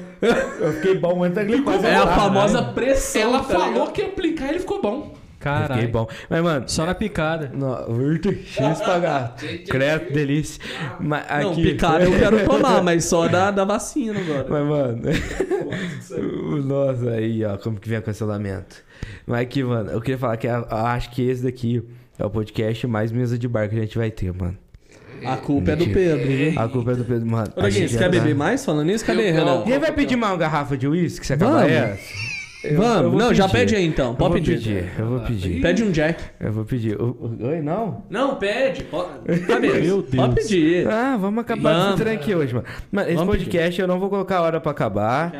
Eu 0.60 0.72
fiquei 0.74 0.96
bom 0.98 1.22
antes 1.24 1.34
da 1.36 1.44
glicose. 1.44 1.84
É 1.86 1.96
a 1.96 2.00
entrar, 2.02 2.14
famosa 2.16 2.60
né? 2.60 2.72
pressão. 2.74 3.22
Ela 3.22 3.38
tá 3.38 3.44
falou 3.44 3.72
ligado? 3.72 3.92
que 3.92 4.00
ia 4.02 4.08
aplicar 4.08 4.46
e 4.46 4.48
ele 4.50 4.58
ficou 4.60 4.80
bom. 4.80 5.14
Eu 5.44 5.74
Fiquei 5.74 5.88
bom. 5.88 6.06
Mas, 6.30 6.40
mano, 6.40 6.68
Só 6.68 6.86
na 6.86 6.94
picada. 6.94 7.50
No, 7.52 7.72
urto, 7.90 8.32
X 8.32 8.80
pagar. 8.80 9.34
Credo, 9.68 10.12
delícia. 10.12 10.62
Mas 11.00 11.24
Não, 11.42 11.50
aqui, 11.50 11.62
picada 11.64 12.04
eu 12.04 12.12
quero 12.16 12.44
tomar, 12.44 12.80
mas 12.84 13.04
só 13.06 13.26
da, 13.26 13.50
da 13.50 13.64
vacina 13.64 14.20
agora. 14.20 14.46
Mas, 14.48 14.64
mano. 14.64 15.02
Nossa, 16.64 17.10
aí, 17.10 17.44
ó, 17.44 17.56
como 17.58 17.80
que 17.80 17.88
vem 17.88 17.98
o 17.98 18.02
cancelamento. 18.02 18.76
Mas 19.26 19.40
aqui, 19.40 19.64
mano, 19.64 19.90
eu 19.90 20.00
queria 20.00 20.18
falar 20.18 20.36
que 20.36 20.46
eu 20.46 20.64
acho 20.70 21.10
que 21.10 21.28
esse 21.28 21.42
daqui 21.42 21.82
é 22.22 22.26
o 22.26 22.30
podcast 22.30 22.86
mais 22.86 23.10
mesa 23.10 23.36
de 23.38 23.48
bar 23.48 23.68
que 23.68 23.76
a 23.76 23.80
gente 23.80 23.98
vai 23.98 24.10
ter, 24.10 24.32
mano. 24.32 24.56
A 25.24 25.36
culpa 25.36 25.72
é 25.72 25.76
do 25.76 25.86
Mentira. 25.86 26.16
Pedro, 26.16 26.26
viu? 26.26 26.60
A 26.60 26.68
culpa 26.68 26.92
é 26.92 26.94
do 26.96 27.04
Pedro, 27.04 27.26
mano. 27.26 27.52
Ô, 27.56 27.62
você 27.62 27.86
quer 27.88 27.98
tá- 27.98 28.08
beber 28.08 28.34
mais 28.34 28.64
falando 28.64 28.86
nisso? 28.86 29.04
Cadê, 29.04 29.30
Renan? 29.30 29.62
Quem 29.62 29.78
vai 29.78 29.92
pedir 29.92 30.16
mais 30.16 30.32
uma 30.32 30.38
garrafa 30.38 30.76
de 30.76 30.86
uísque 30.88 31.26
se 31.26 31.32
acabar 31.32 31.60
Vamos. 31.62 31.70
essa? 31.72 32.31
Eu- 32.64 32.76
Vamos, 32.76 33.12
eu 33.12 33.18
não, 33.18 33.34
já 33.34 33.44
pedir. 33.48 33.58
pede 33.58 33.76
aí 33.76 33.84
então. 33.86 34.14
Pode 34.14 34.34
pedir. 34.34 34.52
pedir, 34.56 34.92
eu 34.98 35.06
vou 35.06 35.20
pedir. 35.20 35.60
Pede 35.60 35.82
um 35.82 35.90
Jack. 35.90 36.22
Eu 36.38 36.52
vou 36.52 36.64
pedir. 36.64 36.96
Oi, 37.00 37.60
não? 37.60 38.04
Não, 38.08 38.36
pede. 38.36 38.84
Pode, 38.84 39.08
Cadê? 39.46 39.80
Meu 39.80 40.02
Pode 40.02 40.34
Deus. 40.34 40.34
pedir. 40.34 40.86
Ah, 40.88 41.16
vamos 41.16 41.40
acabar 41.40 41.72
Vamos. 41.72 41.94
esse 41.94 42.02
trem 42.04 42.14
aqui 42.16 42.34
hoje, 42.34 42.54
mano. 42.54 42.66
Mano, 42.90 43.08
esse 43.08 43.16
Vamos 43.16 43.36
podcast 43.36 43.80
eu 43.80 43.88
não 43.88 43.98
vou 43.98 44.08
colocar 44.08 44.38
a 44.38 44.42
hora 44.42 44.60
pra 44.60 44.70
acabar. 44.70 45.32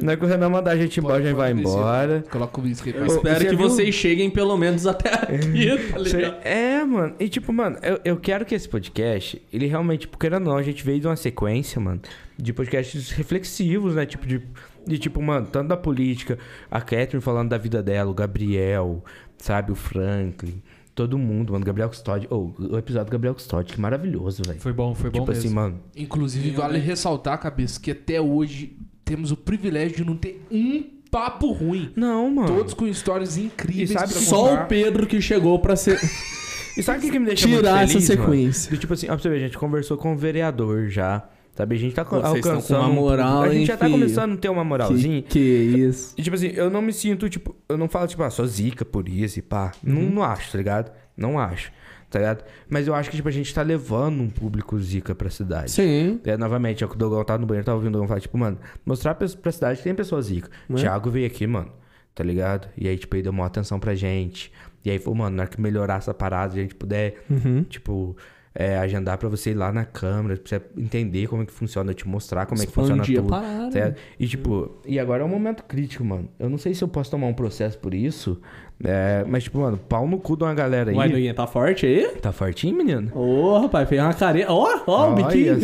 Não 0.00 0.12
é 0.12 0.16
que 0.16 0.24
o 0.24 0.28
Renan 0.28 0.48
mandar 0.50 0.72
a 0.72 0.76
gente 0.76 0.98
embora, 1.00 1.16
a 1.16 1.22
gente 1.22 1.34
vai 1.34 1.50
embora. 1.52 2.24
Coloca 2.30 2.60
o 2.60 2.64
aí 2.64 2.70
Eu 2.70 3.06
espero 3.06 3.38
você 3.38 3.44
que 3.44 3.56
viu? 3.56 3.58
vocês 3.68 3.94
cheguem 3.94 4.30
pelo 4.30 4.56
menos 4.56 4.86
até 4.86 5.12
aqui, 5.14 5.92
tá 5.92 5.98
ligado? 5.98 6.36
É, 6.44 6.84
mano. 6.84 7.14
E 7.18 7.28
tipo, 7.28 7.52
mano, 7.52 7.76
eu, 7.82 7.98
eu 8.04 8.16
quero 8.16 8.44
que 8.44 8.54
esse 8.54 8.68
podcast, 8.68 9.40
ele 9.52 9.66
realmente, 9.66 10.06
porque 10.06 10.26
era 10.26 10.38
não, 10.38 10.56
a 10.56 10.62
gente 10.62 10.84
veio 10.84 11.00
de 11.00 11.06
uma 11.06 11.16
sequência, 11.16 11.80
mano, 11.80 12.00
de 12.36 12.52
podcasts 12.52 13.10
reflexivos, 13.10 13.94
né? 13.96 14.06
Tipo, 14.06 14.26
de, 14.26 14.40
de 14.88 14.98
tipo, 14.98 15.22
mano, 15.22 15.46
tanto 15.46 15.68
da 15.68 15.76
política, 15.76 16.38
a 16.70 16.80
Catherine 16.80 17.20
falando 17.20 17.50
da 17.50 17.58
vida 17.58 17.82
dela, 17.82 18.10
o 18.10 18.14
Gabriel, 18.14 19.04
sabe, 19.36 19.70
o 19.70 19.74
Franklin, 19.74 20.62
todo 20.94 21.16
mundo, 21.18 21.52
mano, 21.52 21.64
Gabriel 21.64 21.88
Custódio. 21.88 22.28
Oh, 22.30 22.50
o 22.58 22.78
episódio 22.78 23.06
do 23.06 23.12
Gabriel 23.12 23.34
Custódio, 23.34 23.74
que 23.74 23.80
maravilhoso, 23.80 24.42
velho. 24.46 24.60
Foi 24.60 24.72
bom, 24.72 24.94
foi 24.94 25.10
bom 25.10 25.20
Tipo 25.20 25.28
mesmo. 25.30 25.44
assim, 25.46 25.54
mano. 25.54 25.80
Inclusive, 25.96 26.50
vale 26.50 26.78
ressaltar, 26.78 27.38
cabeça, 27.38 27.78
que 27.80 27.90
até 27.92 28.20
hoje 28.20 28.76
temos 29.04 29.30
o 29.30 29.36
privilégio 29.36 29.98
de 29.98 30.04
não 30.04 30.16
ter 30.16 30.44
um 30.50 30.82
papo 31.10 31.52
ruim. 31.52 31.92
Não, 31.96 32.28
mano. 32.30 32.48
Todos 32.48 32.74
com 32.74 32.86
histórias 32.86 33.38
incríveis. 33.38 33.90
E 33.90 33.92
sabe 33.94 34.12
pra 34.12 34.20
Só 34.22 34.54
o 34.54 34.66
Pedro 34.66 35.06
que 35.06 35.20
chegou 35.20 35.58
pra 35.58 35.76
ser... 35.76 35.98
E 36.76 36.82
sabe 36.82 36.98
o 36.98 37.02
que, 37.02 37.10
que 37.10 37.18
me 37.18 37.26
deixa 37.26 37.48
Tirar 37.48 37.56
muito 37.58 37.66
essa 37.66 37.92
feliz, 37.94 38.08
mano? 38.10 38.22
sequência. 38.22 38.70
Do 38.70 38.78
tipo 38.78 38.92
assim, 38.94 39.06
ó, 39.06 39.08
pra 39.08 39.18
você 39.18 39.28
ver, 39.28 39.36
a 39.36 39.40
gente 39.40 39.58
conversou 39.58 39.96
com 39.96 40.12
o 40.12 40.16
vereador 40.16 40.88
já. 40.88 41.28
Sabe? 41.58 41.74
A 41.74 41.78
gente 41.78 41.92
tá 41.92 42.02
estão 42.02 42.20
com 42.20 42.26
alcançando. 42.26 42.80
uma 42.82 42.88
um- 42.88 42.92
moral, 42.94 43.42
A 43.42 43.48
gente 43.48 43.58
hein, 43.58 43.66
já 43.66 43.76
tá 43.76 43.86
filho? 43.86 43.98
começando 43.98 44.34
a 44.34 44.36
ter 44.36 44.48
uma 44.48 44.62
moralzinha. 44.62 45.22
Que, 45.22 45.28
que 45.28 45.38
isso. 45.80 46.14
E 46.16 46.22
tipo 46.22 46.36
assim, 46.36 46.52
eu 46.54 46.70
não 46.70 46.80
me 46.80 46.92
sinto, 46.92 47.28
tipo, 47.28 47.56
eu 47.68 47.76
não 47.76 47.88
falo, 47.88 48.06
tipo, 48.06 48.22
ah, 48.22 48.30
sou 48.30 48.46
zica 48.46 48.84
por 48.84 49.08
isso 49.08 49.40
e 49.40 49.42
pá. 49.42 49.72
Não, 49.82 50.02
Uhum. 50.02 50.10
não 50.10 50.22
acho, 50.22 50.52
tá 50.52 50.58
ligado? 50.58 50.92
Não 51.16 51.36
acho, 51.36 51.72
tá 52.08 52.20
ligado? 52.20 52.44
Mas 52.70 52.86
eu 52.86 52.94
acho 52.94 53.10
que, 53.10 53.16
tipo, 53.16 53.28
a 53.28 53.32
gente 53.32 53.52
tá 53.52 53.62
levando 53.62 54.20
um 54.20 54.30
público 54.30 54.78
zica 54.78 55.16
pra 55.16 55.28
cidade. 55.30 55.72
Sim. 55.72 56.20
É, 56.24 56.36
novamente, 56.36 56.84
é 56.84 56.86
o 56.86 56.88
que 56.88 56.94
o 56.94 56.98
Dogão 56.98 57.24
tava 57.24 57.40
no 57.40 57.46
banheiro, 57.48 57.66
tava 57.66 57.74
ouvindo 57.76 57.90
o 57.90 57.92
Dogão 57.94 58.06
falar, 58.06 58.20
tipo, 58.20 58.38
mano, 58.38 58.56
mostrar 58.86 59.16
pra, 59.16 59.26
pra 59.28 59.50
cidade 59.50 59.78
que 59.78 59.82
tem 59.84 59.96
pessoas 59.96 60.26
zica. 60.26 60.48
Né? 60.68 60.76
Thiago 60.80 61.10
veio 61.10 61.26
aqui, 61.26 61.44
mano, 61.44 61.72
tá 62.14 62.22
ligado? 62.22 62.68
E 62.76 62.86
aí, 62.86 62.96
tipo, 62.96 63.16
ele 63.16 63.24
deu 63.24 63.32
uma 63.32 63.46
atenção 63.46 63.80
pra 63.80 63.96
gente. 63.96 64.52
E 64.84 64.90
aí, 64.92 64.98
falou, 65.00 65.16
mano, 65.18 65.34
na 65.36 65.42
hora 65.42 65.50
que 65.50 65.60
melhorar 65.60 65.96
essa 65.96 66.14
parada, 66.14 66.52
a 66.54 66.56
gente 66.56 66.72
puder, 66.76 67.16
Uhum. 67.28 67.64
tipo, 67.64 68.16
é, 68.54 68.78
agendar 68.78 69.18
pra 69.18 69.28
você 69.28 69.50
ir 69.50 69.54
lá 69.54 69.72
na 69.72 69.84
câmera, 69.84 70.36
pra 70.36 70.48
você 70.48 70.62
entender 70.76 71.26
como 71.26 71.42
é 71.42 71.46
que 71.46 71.52
funciona, 71.52 71.94
te 71.94 72.06
mostrar 72.08 72.46
como 72.46 72.62
é 72.62 72.66
que 72.66 72.72
funciona 72.72 73.04
tudo. 73.04 73.22
parada. 73.24 73.70
certo? 73.70 74.00
E 74.18 74.26
tipo, 74.26 74.78
e 74.86 74.98
agora 74.98 75.22
é 75.22 75.26
um 75.26 75.28
momento 75.28 75.62
crítico, 75.64 76.04
mano. 76.04 76.28
Eu 76.38 76.48
não 76.48 76.58
sei 76.58 76.74
se 76.74 76.82
eu 76.82 76.88
posso 76.88 77.10
tomar 77.10 77.26
um 77.26 77.34
processo 77.34 77.78
por 77.78 77.94
isso, 77.94 78.40
é, 78.82 79.24
mas 79.26 79.44
tipo, 79.44 79.58
mano, 79.60 79.76
pau 79.76 80.06
no 80.06 80.18
cu 80.18 80.36
de 80.36 80.44
uma 80.44 80.54
galera 80.54 80.90
aí. 80.90 80.98
Aiguinha 80.98 81.34
tá 81.34 81.46
forte 81.46 81.86
aí? 81.86 82.06
Tá 82.20 82.32
fortinho, 82.32 82.76
menino? 82.76 83.10
Ô, 83.14 83.58
rapaz, 83.58 83.88
fez 83.88 84.00
uma 84.00 84.14
carinha. 84.14 84.46
Ó, 84.48 84.80
ó, 84.86 85.10
o 85.10 85.14
biquinho. 85.14 85.58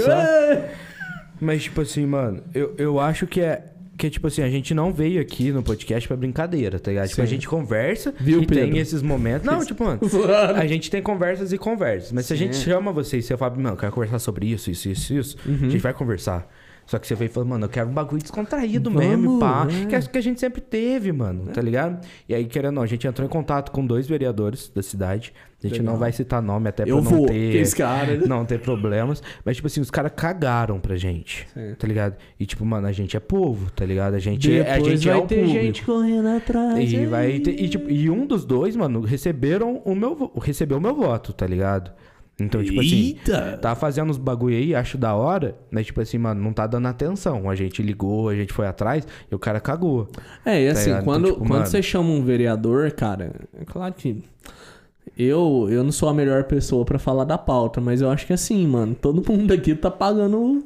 Mas 1.40 1.64
tipo 1.64 1.80
assim, 1.80 2.06
mano, 2.06 2.42
eu, 2.54 2.74
eu 2.78 3.00
acho 3.00 3.26
que 3.26 3.40
é 3.40 3.73
que 3.96 4.10
tipo 4.10 4.26
assim, 4.26 4.42
a 4.42 4.48
gente 4.48 4.74
não 4.74 4.92
veio 4.92 5.20
aqui 5.20 5.50
no 5.52 5.62
podcast 5.62 6.06
pra 6.08 6.16
brincadeira, 6.16 6.78
tá 6.78 6.90
ligado? 6.90 7.08
Tipo, 7.08 7.22
a 7.22 7.26
gente 7.26 7.46
conversa 7.48 8.12
Viu, 8.18 8.42
e 8.42 8.46
tem 8.46 8.64
Pedro? 8.64 8.76
esses 8.78 9.02
momentos. 9.02 9.46
Não, 9.46 9.62
tipo, 9.66 9.84
mano, 9.84 10.00
a 10.56 10.66
gente 10.66 10.90
tem 10.90 11.00
conversas 11.02 11.52
e 11.52 11.58
conversas. 11.58 12.10
Mas 12.12 12.26
se 12.26 12.32
a 12.32 12.36
gente 12.36 12.56
chama 12.56 12.92
você 12.92 13.18
e 13.18 13.22
você 13.22 13.36
fala, 13.36 13.54
mano, 13.54 13.68
eu 13.70 13.76
quero 13.76 13.92
conversar 13.92 14.18
sobre 14.18 14.46
isso, 14.46 14.70
isso, 14.70 14.88
isso, 14.88 15.14
isso, 15.14 15.36
Uhum. 15.46 15.54
a 15.54 15.70
gente 15.70 15.78
vai 15.78 15.92
conversar. 15.94 16.48
Só 16.86 16.98
que 16.98 17.06
você 17.06 17.14
veio 17.14 17.28
e 17.30 17.32
falou, 17.32 17.48
mano, 17.48 17.64
eu 17.64 17.68
quero 17.68 17.88
um 17.88 17.92
bagulho 17.92 18.20
descontraído 18.20 18.90
Vamos, 18.90 19.06
mesmo, 19.08 19.38
pá. 19.38 19.66
é. 19.70 19.86
Que 19.86 19.94
é 19.94 19.98
isso 19.98 20.10
que 20.10 20.18
a 20.18 20.22
gente 20.22 20.38
sempre 20.38 20.60
teve, 20.60 21.12
mano, 21.12 21.46
tá 21.52 21.60
ligado? 21.62 22.06
E 22.28 22.34
aí, 22.34 22.44
querendo 22.44 22.68
ou 22.68 22.74
não, 22.76 22.82
a 22.82 22.86
gente 22.86 23.06
entrou 23.06 23.26
em 23.26 23.30
contato 23.30 23.70
com 23.72 23.84
dois 23.86 24.06
vereadores 24.06 24.70
da 24.74 24.82
cidade. 24.82 25.32
A 25.62 25.66
gente 25.66 25.78
Legal. 25.78 25.94
não 25.94 25.98
vai 25.98 26.12
citar 26.12 26.42
nome 26.42 26.68
até 26.68 26.82
pra 26.82 26.90
Eu 26.90 26.96
não 26.96 27.02
vou, 27.02 27.26
ter... 27.26 27.52
que 27.52 27.56
esse 27.56 27.74
cara... 27.74 28.18
Não 28.26 28.44
ter 28.44 28.60
problemas. 28.60 29.22
Mas, 29.42 29.56
tipo 29.56 29.66
assim, 29.66 29.80
os 29.80 29.90
caras 29.90 30.12
cagaram 30.14 30.78
pra 30.78 30.94
gente. 30.94 31.46
Sim. 31.54 31.74
Tá 31.78 31.86
ligado? 31.86 32.16
E, 32.38 32.44
tipo, 32.44 32.66
mano, 32.66 32.86
a 32.86 32.92
gente 32.92 33.16
é 33.16 33.20
povo, 33.20 33.70
tá 33.70 33.86
ligado? 33.86 34.12
A 34.12 34.18
gente, 34.18 34.52
é- 34.52 34.70
a 34.70 34.78
gente 34.78 35.08
vai 35.08 35.16
é 35.16 35.22
o 35.22 35.26
ter 35.26 35.36
público. 35.36 35.60
gente 35.62 35.82
correndo 35.84 36.28
atrás. 36.28 36.92
E, 36.92 36.96
aí. 36.98 37.06
vai 37.06 37.38
ter, 37.40 37.58
e, 37.58 37.66
tipo, 37.66 37.90
e 37.90 38.10
um 38.10 38.26
dos 38.26 38.44
dois, 38.44 38.76
mano, 38.76 39.00
receberam 39.00 39.80
o 39.86 39.94
meu, 39.94 40.30
recebeu 40.42 40.76
o 40.76 40.80
meu 40.82 40.94
voto, 40.94 41.32
tá 41.32 41.46
ligado? 41.46 41.92
Então, 42.40 42.64
tipo 42.64 42.80
assim, 42.80 42.96
Eita! 43.16 43.58
tá 43.62 43.76
fazendo 43.76 44.10
uns 44.10 44.18
bagulho 44.18 44.56
aí, 44.56 44.74
acho 44.74 44.98
da 44.98 45.14
hora, 45.14 45.54
mas 45.70 45.86
tipo 45.86 46.00
assim, 46.00 46.18
mano, 46.18 46.42
não 46.42 46.52
tá 46.52 46.66
dando 46.66 46.88
atenção. 46.88 47.48
A 47.48 47.54
gente 47.54 47.80
ligou, 47.80 48.28
a 48.28 48.34
gente 48.34 48.52
foi 48.52 48.66
atrás 48.66 49.06
e 49.30 49.34
o 49.34 49.38
cara 49.38 49.60
cagou. 49.60 50.08
É, 50.44 50.60
e 50.62 50.66
Tá 50.66 50.72
assim? 50.72 50.90
Então, 50.90 51.04
quando, 51.04 51.26
tipo, 51.26 51.38
quando 51.38 51.48
mano- 51.48 51.66
você 51.66 51.80
chama 51.82 52.08
um 52.10 52.24
vereador, 52.24 52.90
cara, 52.92 53.32
é 53.56 53.64
claro 53.64 53.94
que. 53.94 54.22
Eu, 55.16 55.68
eu 55.70 55.84
não 55.84 55.92
sou 55.92 56.08
a 56.08 56.14
melhor 56.14 56.44
pessoa 56.44 56.84
pra 56.84 56.98
falar 56.98 57.24
da 57.24 57.38
pauta, 57.38 57.80
mas 57.80 58.00
eu 58.00 58.10
acho 58.10 58.26
que 58.26 58.32
assim, 58.32 58.66
mano, 58.66 58.94
todo 58.94 59.22
mundo 59.30 59.52
aqui 59.52 59.74
tá 59.74 59.90
pagando. 59.90 60.64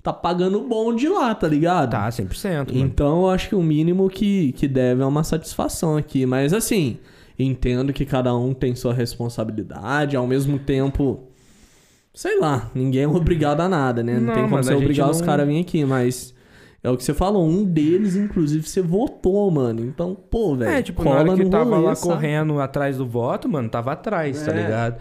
Tá 0.00 0.12
pagando 0.12 0.60
o 0.60 0.68
bonde 0.68 1.08
lá, 1.08 1.34
tá 1.34 1.48
ligado? 1.48 1.90
Tá, 1.90 2.08
100%, 2.08 2.68
mano. 2.72 2.86
Então 2.86 3.22
eu 3.22 3.30
acho 3.30 3.48
que 3.48 3.54
o 3.56 3.62
mínimo 3.62 4.08
que, 4.08 4.52
que 4.52 4.68
deve 4.68 5.02
é 5.02 5.04
uma 5.04 5.24
satisfação 5.24 5.96
aqui. 5.96 6.24
Mas 6.24 6.52
assim, 6.52 6.98
entendo 7.38 7.92
que 7.92 8.04
cada 8.04 8.34
um 8.36 8.52
tem 8.52 8.74
sua 8.74 8.92
responsabilidade, 8.92 10.16
ao 10.16 10.26
mesmo 10.26 10.58
tempo. 10.58 11.24
Sei 12.12 12.38
lá, 12.40 12.70
ninguém 12.74 13.02
é 13.02 13.08
obrigado 13.08 13.60
a 13.60 13.68
nada, 13.68 14.02
né? 14.02 14.14
Não, 14.14 14.20
Não, 14.22 14.34
tem 14.34 14.42
como 14.48 14.62
você 14.62 14.74
obrigar 14.74 15.08
os 15.10 15.20
não- 15.20 15.26
caras 15.26 15.46
a 15.46 15.48
vir 15.48 15.60
aqui, 15.60 15.84
mas. 15.84 16.34
É 16.82 16.88
o 16.88 16.96
que 16.96 17.02
você 17.02 17.12
falou, 17.12 17.44
um 17.44 17.64
deles, 17.64 18.14
inclusive, 18.14 18.66
você 18.66 18.80
votou, 18.80 19.50
mano. 19.50 19.80
Então, 19.84 20.14
pô, 20.14 20.54
velho. 20.54 20.70
É, 20.70 20.80
tipo, 20.82 21.02
na 21.02 21.10
cola 21.10 21.32
hora 21.32 21.44
que 21.44 21.50
tava 21.50 21.74
rolê, 21.74 21.86
lá 21.88 21.94
sabe? 21.96 22.12
correndo 22.14 22.60
atrás 22.60 22.96
do 22.96 23.04
voto, 23.06 23.48
mano, 23.48 23.68
tava 23.68 23.92
atrás, 23.92 24.42
tá 24.44 24.52
É. 24.52 24.62
ligado? 24.62 24.96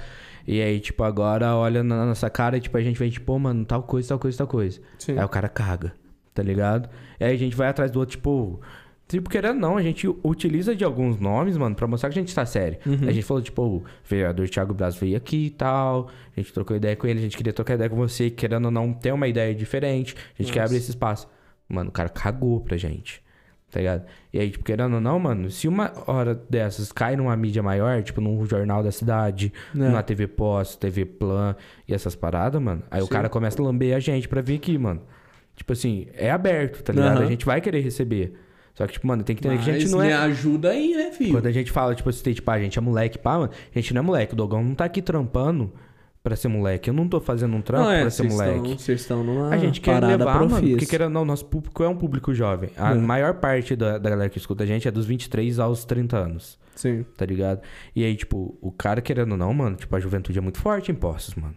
E 0.48 0.60
aí, 0.60 0.80
tipo, 0.80 1.04
agora 1.04 1.56
olha 1.56 1.84
na 1.84 2.04
nossa 2.04 2.30
cara 2.32 2.58
e, 2.58 2.60
tipo, 2.62 2.76
a 2.78 2.82
gente 2.82 2.98
vem, 2.98 3.12
tipo, 3.12 3.28
pô, 3.28 3.38
mano, 3.38 3.64
tal 3.64 3.84
coisa, 3.84 4.10
tal 4.10 4.18
coisa, 4.20 4.38
tal 4.40 4.48
coisa. 4.48 4.80
Sim. 4.98 5.20
Aí 5.20 5.24
o 5.24 5.30
cara 5.30 5.48
caga, 5.48 5.94
tá 6.34 6.42
ligado? 6.42 6.90
E 7.20 7.24
aí 7.26 7.36
a 7.36 7.38
gente 7.38 7.56
vai 7.56 7.68
atrás 7.68 7.92
do 7.92 8.00
outro, 8.00 8.16
tipo. 8.18 8.60
Tipo, 9.08 9.30
querendo 9.30 9.58
não, 9.58 9.78
a 9.78 9.82
gente 9.82 10.06
utiliza 10.22 10.76
de 10.76 10.84
alguns 10.84 11.18
nomes, 11.18 11.56
mano, 11.58 11.74
pra 11.74 11.88
mostrar 11.88 12.10
que 12.10 12.20
a 12.20 12.22
gente 12.22 12.36
tá 12.36 12.46
sério. 12.46 12.78
Uhum. 12.86 13.08
A 13.08 13.12
gente 13.14 13.24
falou, 13.24 13.42
tipo, 13.42 13.62
o 13.62 13.84
vereador 14.04 14.50
Thiago 14.50 14.74
Braz 14.74 14.98
veio 14.98 15.16
aqui 15.16 15.46
e 15.46 15.50
tal. 15.50 16.10
A 16.36 16.40
gente 16.42 16.52
trocou 16.52 16.76
ideia 16.76 16.94
com 16.96 17.08
ele, 17.08 17.20
a 17.20 17.22
gente 17.22 17.38
queria 17.38 17.54
trocar 17.54 17.76
ideia 17.76 17.90
com 17.90 17.96
você, 17.96 18.30
querendo 18.30 18.66
ou 18.66 18.72
não, 18.72 18.92
ter 18.92 19.14
uma 19.14 19.26
ideia 19.28 19.56
diferente. 19.56 20.14
A 20.38 20.44
gente 20.44 20.52
quer 20.52 20.62
abrir 20.62 20.78
esse 20.78 20.90
espaço. 20.90 21.26
Mano, 21.70 21.90
o 21.90 21.94
cara 21.94 22.10
cagou 22.10 22.60
pra 22.60 22.76
gente. 22.76 23.24
Tá 23.72 23.80
ligado? 23.80 24.06
E 24.34 24.40
aí, 24.40 24.50
tipo, 24.50 24.64
querendo 24.66 24.96
ou 24.96 25.02
não, 25.02 25.20
mano, 25.20 25.50
se 25.52 25.68
uma 25.68 25.92
hora 26.06 26.34
dessas 26.50 26.92
cai 26.92 27.16
numa 27.18 27.36
mídia 27.36 27.62
maior, 27.64 28.02
tipo, 28.02 28.20
num 28.22 28.46
jornal 28.46 28.82
da 28.84 28.92
cidade, 28.92 29.52
É. 29.74 29.78
na 29.78 30.02
TV 30.02 30.26
Pós, 30.28 30.76
TV 30.78 31.06
Plan 31.06 31.54
e 31.88 31.94
essas 31.94 32.16
paradas, 32.16 32.62
mano, 32.62 32.84
aí 32.92 33.02
o 33.02 33.06
Sim. 33.06 33.10
cara 33.12 33.28
começa 33.30 33.62
a 33.62 33.66
lamber 33.66 33.96
a 33.96 34.00
gente 34.00 34.28
pra 34.28 34.42
vir 34.42 34.56
aqui, 34.56 34.78
mano. 34.78 35.02
Tipo 35.56 35.74
assim, 35.74 36.08
é 36.14 36.30
aberto, 36.32 36.82
tá 36.84 36.92
ligado? 36.94 37.18
Aham. 37.18 37.26
A 37.26 37.30
gente 37.30 37.46
vai 37.46 37.60
querer 37.62 37.82
receber. 37.82 38.34
Só 38.78 38.86
que, 38.86 38.94
tipo, 38.94 39.08
mano, 39.08 39.24
tem 39.24 39.36
que 39.36 39.46
entender 39.46 39.64
que 39.64 39.72
a 39.72 39.80
gente 39.80 39.90
não 39.92 40.00
me 40.00 40.10
é. 40.10 40.14
ajuda 40.14 40.70
aí, 40.70 40.94
né, 40.96 41.12
filho? 41.12 41.32
Quando 41.32 41.48
a 41.48 41.52
gente 41.52 41.72
fala, 41.72 41.96
tipo 41.96 42.08
assim, 42.10 42.32
tipo, 42.32 42.52
a 42.52 42.60
gente 42.60 42.78
é 42.78 42.82
moleque, 42.82 43.18
pá, 43.18 43.40
mano, 43.40 43.52
a 43.76 43.80
gente 43.80 43.92
não 43.92 44.00
é 44.00 44.04
moleque. 44.04 44.34
O 44.34 44.36
Dogão 44.36 44.64
não 44.64 44.76
tá 44.76 44.86
aqui 44.86 45.02
trampando 45.02 45.74
pra 46.22 46.36
ser 46.36 46.48
moleque. 46.48 46.88
Eu 46.90 46.94
não 46.94 47.08
tô 47.08 47.20
fazendo 47.20 47.56
um 47.56 47.62
trampo 47.62 47.86
Não, 47.86 47.92
é, 47.92 48.02
pra 48.02 48.10
ser 48.12 48.24
vocês 48.24 48.34
moleque. 48.34 48.56
estão- 48.60 48.78
Vocês 48.78 49.02
estão 49.02 49.24
numa 49.24 49.50
A 49.50 49.58
gente 49.58 49.82
quer 49.82 50.00
levar, 50.04 50.48
mano, 50.48 50.68
porque 50.70 50.86
querendo 50.86 51.12
não, 51.12 51.26
nosso 51.26 51.46
público 51.46 51.82
é 51.84 51.90
um 51.90 51.96
público 51.96 52.34
jovem. 52.36 52.70
A 52.78 52.92
É. 52.92 52.96
maior 52.96 53.34
parte 53.36 53.76
da, 53.76 53.98
da 53.98 54.10
galera 54.12 54.30
que 54.30 54.38
escuta 54.38 54.64
a 54.64 54.68
gente 54.68 54.88
é 54.88 54.92
dos 54.92 55.08
23 55.08 55.58
aos 55.58 55.84
30 55.84 56.16
anos, 56.18 56.60
Sim. 56.76 57.04
tá 57.18 57.26
ligado? 57.26 57.62
E 57.96 58.04
aí, 58.04 58.16
tipo, 58.16 58.56
o 58.62 58.72
cara 58.72 59.02
querendo 59.02 59.32
ou 59.32 59.38
não, 59.40 59.52
mano, 59.56 59.76
tipo, 59.76 59.96
a 59.96 60.00
juventude 60.00 60.38
é 60.38 60.42
muito 60.42 60.60
forte 60.60 60.92
em 60.92 60.96
postos, 60.96 61.34
mano. 61.34 61.56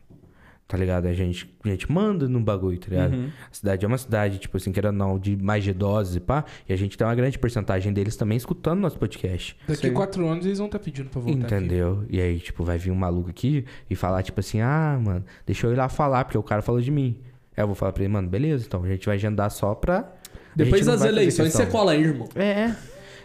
Tá 0.70 0.76
ligado? 0.78 1.06
A 1.06 1.12
gente, 1.12 1.52
a 1.64 1.68
gente 1.68 1.90
manda 1.90 2.28
no 2.28 2.38
bagulho, 2.38 2.78
tá 2.78 2.86
ligado? 2.90 3.12
Uhum. 3.12 3.28
A 3.50 3.52
cidade 3.52 3.84
é 3.84 3.88
uma 3.88 3.98
cidade, 3.98 4.38
tipo 4.38 4.56
assim, 4.56 4.70
querendo 4.70 4.92
ou 4.92 5.08
não, 5.08 5.18
de 5.18 5.36
mais 5.36 5.64
de 5.64 5.70
idosos 5.70 6.14
e 6.14 6.20
pá. 6.20 6.44
E 6.68 6.72
a 6.72 6.76
gente 6.76 6.96
tem 6.96 7.04
uma 7.04 7.14
grande 7.16 7.36
porcentagem 7.40 7.92
deles 7.92 8.14
também 8.14 8.36
escutando 8.36 8.78
nosso 8.78 8.96
podcast. 8.96 9.56
Daqui 9.66 9.88
Sim. 9.88 9.92
quatro 9.92 10.28
anos 10.28 10.46
eles 10.46 10.58
vão 10.58 10.68
estar 10.68 10.78
pedindo 10.78 11.10
pra 11.10 11.20
voltar 11.20 11.44
aqui. 11.44 11.54
Entendeu? 11.56 12.04
E 12.08 12.20
aí, 12.20 12.38
tipo, 12.38 12.62
vai 12.62 12.78
vir 12.78 12.92
um 12.92 12.94
maluco 12.94 13.28
aqui 13.28 13.64
e 13.90 13.96
falar, 13.96 14.22
tipo 14.22 14.38
assim, 14.38 14.60
ah, 14.60 14.96
mano, 15.02 15.24
deixa 15.44 15.66
eu 15.66 15.72
ir 15.72 15.76
lá 15.76 15.88
falar, 15.88 16.24
porque 16.24 16.38
o 16.38 16.42
cara 16.42 16.62
falou 16.62 16.80
de 16.80 16.92
mim. 16.92 17.16
Aí 17.56 17.64
eu 17.64 17.66
vou 17.66 17.74
falar 17.74 17.90
pra 17.90 18.04
ele, 18.04 18.12
mano, 18.12 18.28
beleza, 18.28 18.64
então 18.64 18.84
a 18.84 18.88
gente 18.88 19.04
vai 19.06 19.16
agendar 19.16 19.50
só 19.50 19.74
pra. 19.74 20.08
Depois 20.54 20.86
das 20.86 21.02
eleições, 21.02 21.52
você 21.52 21.66
cola 21.66 21.90
aí, 21.90 22.02
irmão. 22.04 22.28
É. 22.36 22.76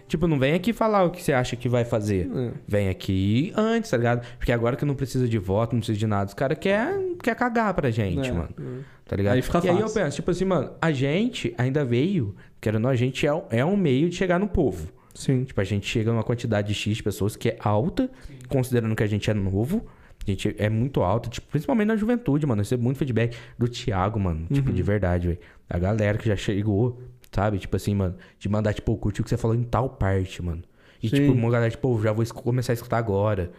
Tipo, 0.08 0.28
não 0.28 0.38
vem 0.38 0.54
aqui 0.54 0.72
falar 0.72 1.04
o 1.04 1.10
que 1.12 1.22
você 1.22 1.34
acha 1.34 1.56
que 1.56 1.68
vai 1.68 1.84
fazer. 1.84 2.30
É. 2.34 2.52
Vem 2.68 2.90
aqui 2.90 3.52
antes, 3.56 3.90
tá 3.90 3.98
ligado? 3.98 4.26
Porque 4.38 4.52
agora 4.52 4.76
que 4.76 4.86
não 4.86 4.94
precisa 4.96 5.28
de 5.28 5.38
voto, 5.40 5.74
não 5.74 5.80
precisa 5.80 5.98
de 5.98 6.06
nada, 6.08 6.28
os 6.28 6.34
caras 6.34 6.58
querem 6.60 7.16
quer 7.18 7.36
cagar 7.36 7.74
pra 7.74 7.90
gente, 7.90 8.30
É, 8.30 8.32
mano. 8.32 8.50
é. 8.60 8.96
Tá 9.08 9.16
ligado? 9.16 9.34
Aí 9.36 9.42
fica 9.42 9.58
e 9.64 9.70
aí 9.70 9.76
eu 9.76 9.82
fácil. 9.82 10.02
penso, 10.04 10.16
tipo 10.18 10.32
assim, 10.32 10.46
mano, 10.46 10.72
a 10.82 10.92
gente 10.92 11.54
ainda 11.58 11.84
veio, 11.86 12.36
querendo 12.62 12.76
ou 12.78 12.82
não, 12.84 12.90
a 12.90 12.96
gente 12.96 13.26
é, 13.26 13.34
um- 13.34 13.44
é 13.50 13.66
um 13.66 13.76
meio 13.78 14.10
de 14.10 14.16
chegar 14.16 14.40
no 14.40 14.48
povo. 14.48 14.88
Sim. 15.14 15.44
Tipo, 15.44 15.62
a 15.62 15.64
gente 15.64 15.88
chega 15.88 16.12
numa 16.12 16.24
quantidade 16.24 16.68
de 16.68 16.74
X 16.74 16.98
de 16.98 17.04
pessoas 17.04 17.36
que 17.36 17.50
é 17.50 17.58
alta, 17.60 18.10
considerando 18.50 18.96
que 18.96 19.04
a 19.04 19.08
gente 19.08 19.30
é 19.30 19.34
novo. 19.34 19.86
A 20.28 20.30
gente 20.32 20.56
é 20.58 20.70
muito 20.70 21.02
alto, 21.04 21.30
tipo, 21.30 21.48
principalmente 21.50 21.88
na 21.88 21.96
juventude, 21.96 22.46
mano. 22.48 22.60
Eu 22.60 22.64
recebo 22.64 22.84
muito 22.84 22.98
feedback 22.98 23.38
do 23.60 23.68
Thiago, 23.68 24.20
mano. 24.20 24.48
Tipo, 24.52 24.70
Uhum. 24.70 24.76
de 24.76 24.82
verdade, 24.84 25.28
velho. 25.28 25.40
A 25.70 25.78
galera 25.78 26.18
que 26.18 26.28
já 26.28 26.36
chegou, 26.36 27.00
sabe? 27.36 27.60
Tipo 27.60 27.76
assim, 27.76 27.94
mano, 27.94 28.16
de 28.40 28.48
mandar, 28.48 28.74
tipo, 28.74 28.94
eu 28.94 28.98
curti 28.98 29.22
o 29.22 29.24
que 29.24 29.30
você 29.30 29.38
falou 29.38 29.56
em 29.56 29.64
tal 29.64 29.90
parte, 29.90 30.42
mano. 30.42 30.64
E, 31.04 31.10
Sim. 31.10 31.16
tipo, 31.18 31.34
uma 31.34 31.52
galera, 31.52 31.70
tipo, 31.70 32.02
já 32.02 32.14
vou 32.14 32.26
começar 32.26 32.72
a 32.72 32.76
escutar 32.76 32.98
agora. 32.98 33.52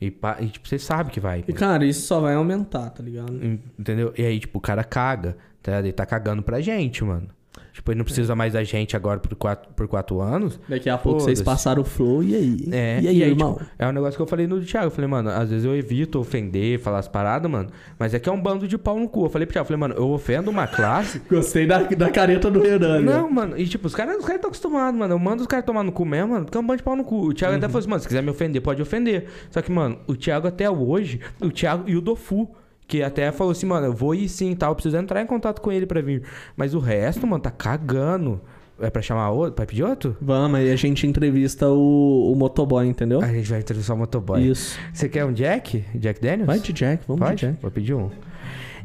E, 0.00 0.06
e, 0.40 0.46
tipo, 0.48 0.68
você 0.68 0.78
sabe 0.78 1.10
que 1.10 1.18
vai. 1.18 1.44
E, 1.46 1.52
cara, 1.52 1.84
isso 1.84 2.06
só 2.06 2.20
vai 2.20 2.34
aumentar, 2.34 2.90
tá 2.90 3.02
ligado? 3.02 3.34
Entendeu? 3.78 4.14
E 4.16 4.24
aí, 4.24 4.38
tipo, 4.38 4.58
o 4.58 4.60
cara 4.60 4.84
caga, 4.84 5.36
tá? 5.60 5.72
ligado? 5.72 5.84
Ele 5.86 5.92
tá 5.92 6.06
cagando 6.06 6.42
pra 6.42 6.60
gente, 6.60 7.02
mano. 7.02 7.28
Tipo, 7.74 7.90
ele 7.90 7.98
não 7.98 8.04
precisa 8.04 8.36
mais 8.36 8.52
da 8.52 8.62
gente 8.62 8.94
agora 8.94 9.18
por 9.18 9.34
quatro, 9.34 9.68
por 9.74 9.88
quatro 9.88 10.20
anos. 10.20 10.60
Daqui 10.68 10.88
a 10.88 10.96
pouco 10.96 11.18
vocês 11.18 11.42
passaram 11.42 11.82
o 11.82 11.84
flow, 11.84 12.22
e 12.22 12.32
aí? 12.32 12.68
É, 12.70 13.00
e 13.02 13.08
aí, 13.08 13.22
irmão? 13.22 13.54
tipo, 13.54 13.66
é 13.76 13.88
um 13.88 13.90
negócio 13.90 14.16
que 14.16 14.22
eu 14.22 14.28
falei 14.28 14.46
no 14.46 14.60
Thiago. 14.60 14.86
Eu 14.86 14.90
falei, 14.92 15.10
mano, 15.10 15.28
às 15.28 15.50
vezes 15.50 15.64
eu 15.64 15.74
evito 15.74 16.20
ofender, 16.20 16.78
falar 16.78 17.00
as 17.00 17.08
paradas, 17.08 17.50
mano. 17.50 17.68
Mas 17.98 18.14
é 18.14 18.20
que 18.20 18.28
é 18.28 18.32
um 18.32 18.40
bando 18.40 18.68
de 18.68 18.78
pau 18.78 18.96
no 18.96 19.08
cu. 19.08 19.24
Eu 19.24 19.28
falei 19.28 19.44
pro 19.44 19.54
Thiago, 19.54 19.64
eu 19.64 19.76
falei, 19.76 19.80
mano, 19.80 19.94
eu 20.00 20.08
ofendo 20.08 20.52
uma 20.52 20.68
classe. 20.68 21.20
Gostei 21.28 21.66
da, 21.66 21.82
da 21.82 22.10
careta 22.10 22.48
do 22.48 22.62
Renan, 22.62 23.00
né? 23.00 23.12
Não, 23.12 23.28
mano, 23.28 23.58
e 23.58 23.66
tipo, 23.66 23.88
os 23.88 23.94
caras 23.94 24.18
os 24.18 24.22
caras 24.22 24.36
estão 24.36 24.50
acostumados, 24.50 24.96
mano. 24.96 25.12
Eu 25.12 25.18
mando 25.18 25.42
os 25.42 25.48
caras 25.48 25.66
tomar 25.66 25.82
no 25.82 25.90
cu 25.90 26.04
mesmo, 26.04 26.28
mano, 26.28 26.44
porque 26.44 26.56
é 26.56 26.60
um 26.60 26.64
bando 26.64 26.76
de 26.76 26.84
pau 26.84 26.94
no 26.94 27.02
cu. 27.02 27.26
O 27.26 27.34
Thiago 27.34 27.56
até 27.56 27.66
falou 27.66 27.80
assim, 27.80 27.90
mano, 27.90 28.02
se 28.02 28.06
quiser 28.06 28.22
me 28.22 28.30
ofender, 28.30 28.62
pode 28.62 28.80
ofender. 28.80 29.26
Só 29.50 29.60
que, 29.60 29.72
mano, 29.72 29.98
o 30.06 30.14
Thiago 30.14 30.46
até 30.46 30.70
hoje, 30.70 31.18
o 31.40 31.50
Thiago 31.50 31.90
e 31.90 31.96
o 31.96 32.00
Dofu, 32.00 32.48
que 32.86 33.02
até 33.02 33.30
falou 33.32 33.52
assim, 33.52 33.66
mano, 33.66 33.86
eu 33.86 33.92
vou 33.92 34.14
ir 34.14 34.28
sim 34.28 34.50
e 34.50 34.56
tal, 34.56 34.72
eu 34.72 34.74
preciso 34.74 34.96
entrar 34.96 35.22
em 35.22 35.26
contato 35.26 35.60
com 35.60 35.72
ele 35.72 35.86
pra 35.86 36.00
vir. 36.00 36.22
Mas 36.56 36.74
o 36.74 36.78
resto, 36.78 37.26
mano, 37.26 37.42
tá 37.42 37.50
cagando. 37.50 38.40
É 38.80 38.90
pra 38.90 39.00
chamar 39.00 39.30
outro? 39.30 39.52
Pra 39.52 39.64
pedir 39.64 39.84
outro? 39.84 40.16
Vamos, 40.20 40.58
aí 40.58 40.70
a 40.70 40.76
gente 40.76 41.06
entrevista 41.06 41.68
o, 41.68 42.32
o 42.32 42.34
motoboy, 42.34 42.84
entendeu? 42.86 43.22
A 43.22 43.28
gente 43.28 43.48
vai 43.48 43.60
entrevistar 43.60 43.94
o 43.94 43.96
motoboy. 43.96 44.42
Isso. 44.42 44.76
Você 44.92 45.08
quer 45.08 45.24
um 45.24 45.32
Jack? 45.32 45.84
Jack 45.94 46.20
Daniels? 46.20 46.46
Vai 46.46 46.58
de 46.58 46.72
Jack, 46.72 47.04
vamos 47.06 47.20
Pode? 47.20 47.36
de 47.36 47.46
Jack. 47.46 47.62
Vou 47.62 47.70
pedir 47.70 47.94
um. 47.94 48.10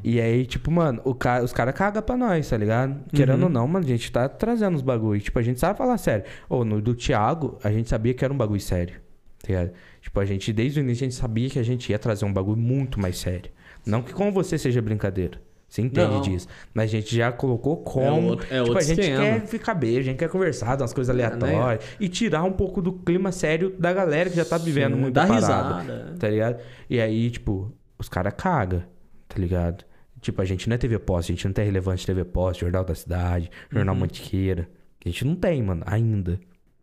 E 0.03 0.21
aí, 0.21 0.45
tipo, 0.45 0.71
mano, 0.71 1.01
o 1.03 1.13
ca... 1.13 1.43
os 1.43 1.51
caras 1.51 1.73
cagam 1.73 2.01
pra 2.01 2.15
nós, 2.15 2.47
tá 2.47 2.55
ligado? 2.55 2.91
Uhum. 2.91 3.03
Querendo 3.13 3.43
ou 3.43 3.49
não, 3.49 3.67
mano, 3.67 3.83
a 3.83 3.87
gente 3.87 4.11
tá 4.11 4.29
trazendo 4.29 4.75
os 4.75 4.81
bagulho. 4.81 5.19
Tipo, 5.19 5.39
a 5.39 5.41
gente 5.41 5.59
sabe 5.59 5.77
falar 5.77 5.97
sério. 5.97 6.23
Ou 6.47 6.63
no 6.63 6.79
do 6.81 6.93
Thiago, 6.93 7.57
a 7.63 7.71
gente 7.71 7.89
sabia 7.89 8.13
que 8.13 8.23
era 8.23 8.33
um 8.33 8.37
bagulho 8.37 8.61
sério. 8.61 8.95
Tá 9.41 9.47
ligado? 9.47 9.71
Tipo, 10.01 10.19
a 10.19 10.25
gente, 10.25 10.53
desde 10.53 10.79
o 10.79 10.81
início, 10.81 11.03
a 11.03 11.09
gente 11.09 11.19
sabia 11.19 11.49
que 11.49 11.59
a 11.59 11.63
gente 11.63 11.89
ia 11.89 11.97
trazer 11.99 12.25
um 12.25 12.31
bagulho 12.31 12.57
muito 12.57 12.99
mais 12.99 13.17
sério. 13.17 13.51
Não 13.89 14.01
que 14.01 14.13
com 14.13 14.31
você 14.31 14.57
seja 14.57 14.81
brincadeira. 14.81 15.39
Você 15.67 15.83
entende 15.83 16.13
Não. 16.13 16.21
disso. 16.21 16.47
Mas 16.73 16.85
a 16.85 16.91
gente 16.93 17.15
já 17.15 17.31
colocou 17.31 17.77
como. 17.77 18.29
outro- 18.29 18.47
é 18.49 18.63
tipo, 18.63 18.75
a 18.77 18.81
gente 18.81 19.01
esquema. 19.01 19.23
quer 19.23 19.45
ficar 19.45 19.73
beijo, 19.75 19.99
a 19.99 20.03
gente 20.03 20.17
quer 20.17 20.29
conversar, 20.29 20.75
dar 20.75 20.83
umas 20.83 20.93
coisas 20.93 21.13
aleatórias. 21.13 21.83
E 21.99 22.09
tirar 22.09 22.43
um 22.43 22.51
pouco 22.51 22.81
do 22.81 22.91
clima 22.91 23.31
sério 23.31 23.75
da 23.77 23.93
galera 23.93 24.29
que 24.31 24.35
já 24.35 24.43
tá 24.45 24.57
vivendo 24.57 24.95
Sim, 24.95 24.99
muito 25.01 25.13
dá 25.13 25.27
parada. 25.27 25.81
risada. 25.81 26.15
Tá 26.17 26.27
ligado? 26.27 26.59
E 26.89 26.99
aí, 26.99 27.29
tipo, 27.29 27.71
os 27.99 28.09
caras 28.09 28.33
cagam, 28.35 28.81
tá 29.27 29.37
ligado? 29.39 29.85
Tipo, 30.19 30.41
a 30.41 30.45
gente 30.45 30.67
não 30.67 30.73
é 30.73 30.77
TV 30.79 30.97
Post, 30.97 31.31
a 31.31 31.35
gente 31.35 31.45
não 31.45 31.53
tem 31.53 31.65
relevante 31.65 32.03
TV 32.05 32.25
Post, 32.25 32.61
Jornal 32.61 32.83
da 32.83 32.95
Cidade, 32.95 33.51
Jornal 33.71 33.93
Uhum. 33.93 34.01
Mantiqueira. 34.01 34.67
A 35.05 35.07
gente 35.07 35.23
não 35.23 35.35
tem, 35.35 35.61
mano, 35.61 35.83
ainda. 35.85 36.39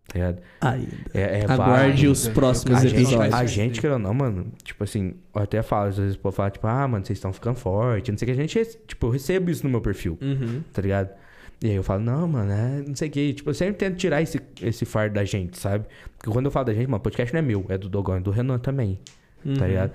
Tá 0.09 0.14
ligado? 0.14 0.38
Ainda. 0.61 0.86
É, 1.14 1.40
é 1.40 1.44
Aguarde 1.50 2.07
os 2.09 2.28
próximos 2.28 2.78
a 2.78 2.82
gente, 2.86 2.94
episódios. 3.02 3.34
a 3.34 3.44
gente, 3.46 3.80
querendo 3.80 3.94
ou 3.94 3.98
não, 4.02 4.14
mano, 4.14 4.46
tipo 4.62 4.84
assim, 4.84 5.14
eu 5.34 5.42
até 5.42 5.62
falo, 5.62 5.88
às 5.88 5.96
vezes 5.98 6.14
o 6.14 6.18
povo 6.20 6.34
fala, 6.36 6.50
tipo, 6.50 6.66
ah, 6.66 6.86
mano, 6.86 7.04
vocês 7.04 7.16
estão 7.18 7.32
ficando 7.32 7.57
forte, 7.57 8.11
não 8.12 8.16
sei 8.18 8.26
o 8.26 8.34
que, 8.34 8.40
a 8.40 8.46
gente, 8.46 8.78
tipo, 8.86 9.07
eu 9.07 9.11
recebo 9.11 9.50
isso 9.50 9.64
no 9.64 9.70
meu 9.70 9.80
perfil, 9.80 10.16
Uhum. 10.22 10.62
tá 10.72 10.80
ligado? 10.80 11.11
E 11.62 11.68
aí 11.70 11.74
eu 11.74 11.82
falo, 11.82 12.02
não, 12.04 12.28
mano, 12.28 12.52
é 12.52 12.82
não 12.86 12.94
sei 12.94 13.09
o 13.09 13.11
que, 13.11 13.32
tipo, 13.34 13.50
eu 13.50 13.54
sempre 13.54 13.74
tento 13.74 13.96
tirar 13.96 14.22
esse, 14.22 14.40
esse 14.62 14.84
fardo 14.84 15.14
da 15.14 15.24
gente, 15.24 15.59
sabe? 15.59 15.86
Porque 16.16 16.30
quando 16.30 16.46
eu 16.46 16.50
falo 16.52 16.66
da 16.66 16.74
gente, 16.74 16.86
mano, 16.88 17.02
podcast 17.02 17.32
não 17.34 17.38
é 17.40 17.42
meu, 17.42 17.64
é 17.68 17.76
do 17.76 17.88
Dogão, 17.88 18.16
é 18.16 18.20
do 18.20 18.30
Renan 18.30 18.59
também, 18.59 18.98
Uhum. 19.44 19.54
tá 19.54 19.66
ligado? 19.66 19.92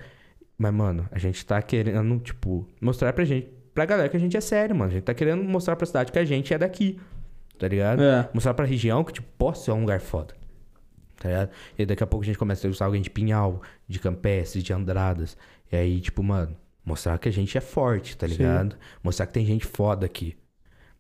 Mas, 0.58 0.74
mano, 0.74 1.08
a 1.12 1.18
gente 1.18 1.46
tá 1.46 1.62
querendo, 1.62 2.20
tipo, 2.20 2.68
mostrar 2.82 3.14
pra 3.14 3.24
gente, 3.24 3.48
pra 3.74 3.86
galera 3.86 4.10
que 4.10 4.18
a 4.18 4.20
gente 4.20 4.36
é 4.36 4.42
sério, 4.42 4.76
mano, 4.76 4.92
a 4.92 4.94
gente 4.94 5.04
tá 5.04 5.14
querendo 5.14 5.42
mostrar 5.44 5.76
pra 5.78 5.86
cidade 5.86 6.12
que 6.12 6.20
a 6.20 6.26
gente 6.26 6.54
é 6.54 6.58
daqui, 6.58 7.00
tá 7.62 7.68
ligado? 7.68 8.02
É. 8.02 8.28
Mostrar 8.34 8.56
pra 8.56 8.66
região 8.66 9.04
que, 9.04 9.14
tipo, 9.14 9.28
posso 9.38 9.70
é 9.70 9.74
um 9.74 9.82
lugar 9.82 10.02
foda. 10.02 10.34
Tá 11.16 11.30
ligado? 11.30 11.52
E 11.78 11.86
daqui 11.86 12.04
a 12.04 12.08
pouco 12.08 12.24
a 12.24 12.26
gente 12.26 12.38
começa 12.40 12.58
a 12.58 12.62
entrevistar 12.62 12.86
alguém 12.86 13.04
de 13.04 13.10
Pinhal, 13.12 13.62
de 13.88 14.00
Campestre, 14.00 14.64
de 14.64 14.74
Andradas. 14.74 15.38
E 15.72 15.76
aí, 15.76 16.02
tipo, 16.02 16.24
mano, 16.24 16.58
mostrar 16.84 17.20
que 17.20 17.30
a 17.30 17.32
gente 17.32 17.56
é 17.56 17.62
forte, 17.62 18.18
tá 18.18 18.28
Sim. 18.28 18.34
ligado? 18.34 18.76
Mostrar 19.04 19.28
que 19.28 19.34
tem 19.34 19.46
gente 19.46 19.68
foda 19.68 20.08
aqui. 20.08 20.36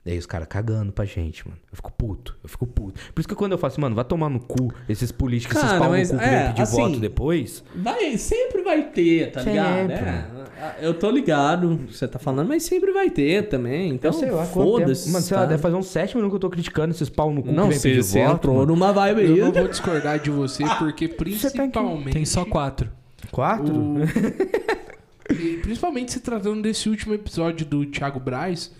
E 0.04 0.12
aí 0.12 0.18
os 0.18 0.26
caras 0.26 0.47
cagando 0.49 0.91
pra 0.91 1.06
gente, 1.06 1.47
mano. 1.47 1.60
Eu 1.72 1.76
fico 1.76 1.91
puto, 1.91 2.36
eu 2.43 2.49
fico 2.49 2.66
puto. 2.66 2.99
Por 3.14 3.20
isso 3.22 3.30
que 3.30 3.36
quando 3.36 3.52
eu 3.52 3.58
falo 3.60 3.72
assim, 3.72 3.82
mano, 3.82 3.95
vai 3.95 4.04
tomar 4.04 4.30
no 4.30 4.39
cu 4.39 4.74
esses 4.89 5.12
políticos, 5.12 5.56
esses 5.58 5.70
Cara, 5.70 5.80
pau 5.80 5.91
no 5.91 6.02
cu 6.02 6.18
que 6.18 6.24
é, 6.24 6.38
vem 6.39 6.47
pedir 6.47 6.62
assim, 6.64 6.76
voto 6.82 6.99
depois. 6.99 7.64
Vai, 7.76 8.18
sempre 8.18 8.64
vai 8.64 8.84
ter, 8.89 9.32
tá 9.32 9.41
ligado? 9.43 9.89
Sempre. 9.89 9.95
É, 10.06 10.76
eu 10.82 10.95
tô 10.95 11.10
ligado, 11.12 11.80
você 11.88 12.08
tá 12.08 12.18
falando, 12.18 12.47
mas 12.47 12.64
sempre 12.64 12.91
vai 12.91 13.12
ter 13.12 13.47
também. 13.47 13.91
Então, 13.93 14.12
eu 14.24 14.43
foda-se. 14.45 15.12
Mano, 15.12 15.24
sei 15.24 15.38
lá, 15.38 15.43
tá? 15.43 15.49
deve 15.49 15.62
fazer 15.62 15.76
uns 15.76 15.86
sete 15.88 16.16
minutos 16.16 16.32
que 16.32 16.36
eu 16.38 16.39
tô 16.39 16.49
criticando 16.49 16.93
esses 16.95 17.10
pau 17.10 17.32
no 17.32 17.43
cu 17.43 17.52
Não, 17.52 17.66
que 17.66 17.70
vem 17.70 17.80
você, 17.80 17.89
pedir 17.89 18.04
você 18.04 18.24
voto. 18.24 18.36
entrou 18.38 18.66
numa 18.66 18.91
vibe 18.91 19.22
Eu 19.22 19.34
aí. 19.36 19.39
não 19.41 19.52
vou 19.52 19.68
discordar 19.68 20.20
de 20.20 20.32
você, 20.32 20.64
porque 20.80 21.08
tá 21.10 21.16
principalmente. 21.16 22.14
Tem 22.14 22.26
só 22.26 22.43
quatro. 22.43 22.89
Quatro? 23.32 23.72
o- 23.72 23.97
e 25.32 25.58
principalmente 25.58 26.12
se 26.12 26.20
tratando 26.20 26.62
desse 26.62 26.89
último 26.89 27.14
episódio 27.14 27.66
do 27.66 27.86
Thiago 27.86 28.20
Braz, 28.20 28.72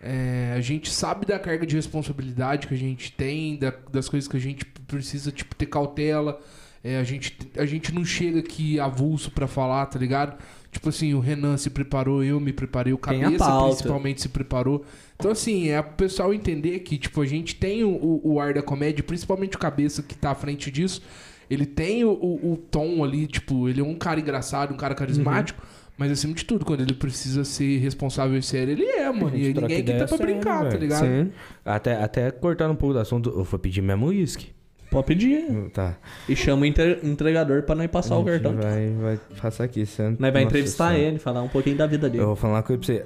é, 0.00 0.54
a 0.56 0.60
gente 0.60 0.90
sabe 0.90 1.26
da 1.26 1.38
carga 1.38 1.66
de 1.66 1.74
responsabilidade 1.76 2.66
que 2.68 2.74
a 2.74 2.78
gente 2.78 3.12
tem, 3.12 3.56
da- 3.56 3.74
das 3.92 4.08
coisas 4.08 4.28
que 4.28 4.36
a 4.36 4.40
gente 4.40 4.64
precisa, 4.86 5.30
tipo, 5.32 5.54
ter 5.54 5.66
cautela. 5.66 6.40
É, 6.84 6.98
a, 6.98 7.02
gente, 7.04 7.36
a 7.56 7.66
gente 7.66 7.92
não 7.92 8.04
chega 8.04 8.38
aqui 8.38 8.78
avulso 8.78 9.30
pra 9.32 9.48
falar, 9.48 9.84
tá 9.86 9.98
ligado? 9.98 10.38
Tipo 10.70 10.90
assim, 10.90 11.12
o 11.14 11.18
Renan 11.18 11.56
se 11.56 11.70
preparou, 11.70 12.22
eu 12.22 12.38
me 12.38 12.52
preparei, 12.52 12.92
o 12.92 12.98
Cabeça 12.98 13.44
principalmente 13.70 14.20
se 14.22 14.28
preparou. 14.28 14.84
Então, 15.18 15.30
assim, 15.32 15.70
é 15.70 15.82
pro 15.82 15.94
pessoal 15.96 16.32
entender 16.32 16.78
que, 16.80 16.96
tipo, 16.96 17.20
a 17.20 17.26
gente 17.26 17.56
tem 17.56 17.82
o, 17.82 17.88
o- 17.90 18.20
o 18.34 18.40
ar 18.40 18.54
da 18.54 18.62
comédia, 18.62 19.02
principalmente 19.02 19.56
o 19.56 19.58
Cabeça 19.58 20.02
que 20.02 20.14
tá 20.14 20.30
à 20.30 20.34
frente 20.34 20.70
disso. 20.70 21.02
Ele 21.50 21.66
tem 21.66 22.04
o, 22.04 22.10
o- 22.10 22.52
o 22.52 22.56
tom 22.56 23.02
ali, 23.02 23.26
tipo, 23.26 23.68
ele 23.68 23.80
é 23.80 23.84
um 23.84 23.94
cara 23.96 24.20
engraçado, 24.20 24.72
um 24.72 24.76
cara 24.76 24.94
carismático. 24.94 25.60
Mas 25.98 26.12
acima 26.12 26.32
de 26.32 26.44
tudo, 26.44 26.64
quando 26.64 26.80
ele 26.82 26.94
precisa 26.94 27.44
ser 27.44 27.78
responsável 27.78 28.38
e 28.38 28.42
sério, 28.42 28.72
ele 28.72 28.84
é, 28.84 29.10
mano. 29.10 29.36
E 29.36 29.52
ninguém 29.52 29.80
aqui 29.80 29.92
tá 29.92 30.06
pra 30.06 30.06
sério, 30.06 30.26
brincar, 30.26 30.58
tá 30.62 30.68
velho. 30.68 30.80
ligado? 30.80 31.04
Sim. 31.04 31.32
Até, 31.64 31.96
até 31.96 32.30
cortando 32.30 32.70
um 32.70 32.76
pouco 32.76 32.92
do 32.94 33.00
assunto, 33.00 33.30
eu 33.30 33.42
vou 33.42 33.58
pedir 33.58 33.82
mesmo 33.82 34.06
uísque. 34.06 34.52
Pode 34.90 35.06
pedir. 35.06 35.68
Tá. 35.72 35.96
E 36.28 36.34
chama 36.34 36.62
o 36.62 36.64
entregador 36.66 37.62
pra 37.62 37.74
nós 37.74 37.88
passar 37.88 38.16
o 38.16 38.24
cartão. 38.24 38.54
Vai, 38.56 38.88
vai 38.90 39.20
passar 39.40 39.64
aqui. 39.64 39.84
Você... 39.84 40.16
Nós 40.18 40.32
vai 40.32 40.42
entrevistar 40.42 40.88
Senhora. 40.92 41.08
ele, 41.08 41.18
falar 41.18 41.42
um 41.42 41.48
pouquinho 41.48 41.76
da 41.76 41.86
vida 41.86 42.08
dele. 42.08 42.22
Eu 42.22 42.28
vou 42.28 42.36
falar 42.36 42.54
uma 42.54 42.62
coisa 42.62 42.80
pra 42.82 42.86
você. 42.94 43.04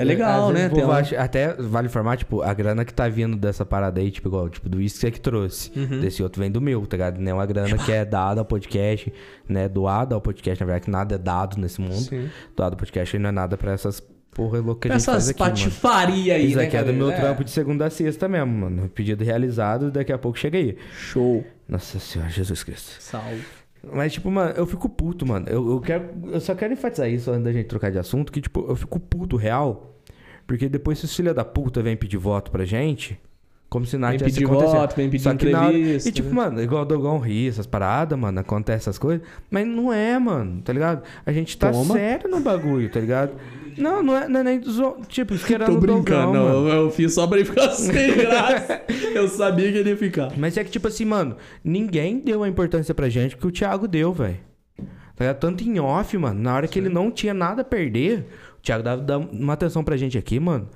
É 0.00 0.04
legal, 0.04 0.48
às 0.48 0.54
vezes 0.54 0.72
né? 0.72 0.84
uma- 0.84 0.94
acha- 0.96 1.20
até 1.20 1.52
vale 1.54 1.88
informar, 1.88 2.16
tipo, 2.16 2.40
a 2.42 2.54
grana 2.54 2.84
que 2.84 2.94
tá 2.94 3.06
vindo 3.08 3.36
dessa 3.36 3.66
parada 3.66 4.00
aí, 4.00 4.10
tipo, 4.10 4.28
igual, 4.28 4.48
tipo, 4.48 4.68
do 4.68 4.78
uísque 4.78 4.98
você 5.00 5.10
que 5.10 5.20
trouxe. 5.20 5.70
Uhum. 5.78 6.00
Desse 6.00 6.22
outro 6.22 6.40
vem 6.40 6.50
do 6.50 6.60
meu, 6.60 6.86
tá 6.86 6.96
ligado? 6.96 7.18
Não 7.20 7.30
é 7.30 7.34
uma 7.34 7.46
grana 7.46 7.76
que 7.76 7.92
é 7.92 8.04
dada 8.04 8.40
ao 8.40 8.44
podcast, 8.46 9.12
né? 9.46 9.68
Doada 9.68 10.14
ao 10.14 10.20
podcast, 10.20 10.58
na 10.62 10.66
verdade, 10.66 10.84
que 10.86 10.90
nada 10.90 11.14
é 11.14 11.18
dado 11.18 11.58
nesse 11.58 11.80
mundo. 11.80 11.96
Sim. 12.00 12.30
Doado 12.56 12.74
ao 12.74 12.78
podcast 12.78 13.18
não 13.18 13.28
é 13.28 13.32
nada 13.32 13.56
pra 13.58 13.72
essas 13.72 14.02
porra 14.32 14.58
louca 14.60 14.88
que 14.88 14.92
a 14.94 14.98
gente 14.98 15.02
Essas 15.08 15.14
faz 15.14 15.28
aqui, 15.30 15.38
patifaria 15.38 16.34
aí, 16.34 16.46
Isso 16.48 16.56
né, 16.56 16.64
aqui 16.64 16.76
é 16.76 16.84
do 16.84 16.92
meu 16.92 17.12
trampo 17.12 17.44
de 17.44 17.50
segunda 17.50 17.86
a 17.86 17.90
sexta 17.90 18.28
mesmo, 18.28 18.52
mano. 18.52 18.88
Pedido 18.88 19.24
realizado, 19.24 19.90
daqui 19.90 20.12
a 20.12 20.18
pouco 20.18 20.38
chega 20.38 20.56
aí. 20.58 20.76
Show. 20.92 21.44
Nossa 21.68 21.98
senhora, 21.98 22.30
Jesus 22.30 22.62
Cristo. 22.62 22.96
Salve. 23.00 23.42
Mas, 23.92 24.12
tipo, 24.12 24.30
mano, 24.30 24.52
eu 24.56 24.66
fico 24.66 24.88
puto, 24.88 25.26
mano. 25.26 25.46
Eu, 25.48 25.70
eu 25.70 25.80
quero. 25.80 26.10
Eu 26.30 26.40
só 26.40 26.54
quero 26.54 26.72
enfatizar 26.72 27.08
isso 27.08 27.30
antes 27.30 27.44
da 27.44 27.52
gente 27.52 27.66
trocar 27.66 27.90
de 27.90 27.98
assunto, 27.98 28.30
que, 28.30 28.40
tipo, 28.40 28.64
eu 28.68 28.76
fico 28.76 29.00
puto 29.00 29.36
real. 29.36 29.96
Porque 30.46 30.68
depois 30.68 30.98
se 30.98 31.04
os 31.06 31.14
filha 31.16 31.32
da 31.32 31.44
puta 31.44 31.80
vem 31.82 31.96
pedir 31.96 32.16
voto 32.18 32.50
pra 32.50 32.64
gente, 32.64 33.18
como 33.70 33.86
se 33.86 33.96
nada 33.96 34.10
Vem 34.10 34.18
tivesse 34.18 34.34
pedir 34.40 34.46
acontecendo. 34.46 34.80
voto, 34.80 34.96
vem 34.96 35.08
pedir 35.08 35.24
na 35.24 35.30
hora- 35.30 35.68
entrevista, 35.78 36.08
E, 36.08 36.12
tipo, 36.12 36.28
né? 36.28 36.34
mano, 36.34 36.60
igual 36.62 36.82
o 36.82 36.84
Dogão 36.84 37.18
ri, 37.20 37.46
essas 37.48 37.66
paradas, 37.66 38.18
mano, 38.18 38.38
acontece 38.40 38.82
essas 38.88 38.98
coisas. 38.98 39.24
Mas 39.48 39.64
não 39.66 39.92
é, 39.92 40.18
mano, 40.18 40.60
tá 40.60 40.72
ligado? 40.72 41.02
A 41.24 41.32
gente 41.32 41.56
tá 41.56 41.70
Toma. 41.70 41.94
sério 41.94 42.28
no 42.28 42.40
bagulho, 42.40 42.90
tá 42.90 42.98
ligado? 43.00 43.32
Não, 43.80 44.02
não 44.02 44.16
é, 44.16 44.28
não 44.28 44.40
é 44.40 44.44
nem 44.44 44.62
zo... 44.62 44.96
Tipo, 45.08 45.34
esquerando 45.34 45.72
Tô 45.72 45.78
o 45.78 45.80
brincando, 45.80 46.32
Dogão, 46.32 46.32
não, 46.32 46.68
eu, 46.68 46.84
eu 46.84 46.90
fiz 46.90 47.14
só 47.14 47.26
pra 47.26 47.38
ele 47.38 47.46
ficar 47.46 47.70
sem 47.72 48.14
graça. 48.16 48.82
eu 49.14 49.28
sabia 49.28 49.72
que 49.72 49.78
ele 49.78 49.90
ia 49.90 49.96
ficar. 49.96 50.32
Mas 50.36 50.56
é 50.56 50.64
que, 50.64 50.70
tipo 50.70 50.88
assim, 50.88 51.04
mano, 51.04 51.36
ninguém 51.64 52.18
deu 52.20 52.42
a 52.42 52.48
importância 52.48 52.94
pra 52.94 53.08
gente 53.08 53.36
que 53.36 53.46
o 53.46 53.50
Thiago 53.50 53.88
deu, 53.88 54.12
velho. 54.12 54.38
Tá? 55.16 55.34
Tanto 55.34 55.62
em 55.62 55.78
off, 55.78 56.16
mano. 56.16 56.40
Na 56.40 56.54
hora 56.54 56.66
que 56.66 56.78
ele 56.78 56.88
não 56.88 57.10
tinha 57.10 57.34
nada 57.34 57.62
a 57.62 57.64
perder, 57.64 58.26
o 58.58 58.62
Thiago 58.62 58.82
dava, 58.82 59.02
dava 59.02 59.28
uma 59.30 59.52
atenção 59.52 59.84
pra 59.84 59.96
gente 59.96 60.16
aqui, 60.16 60.40
mano. 60.40 60.68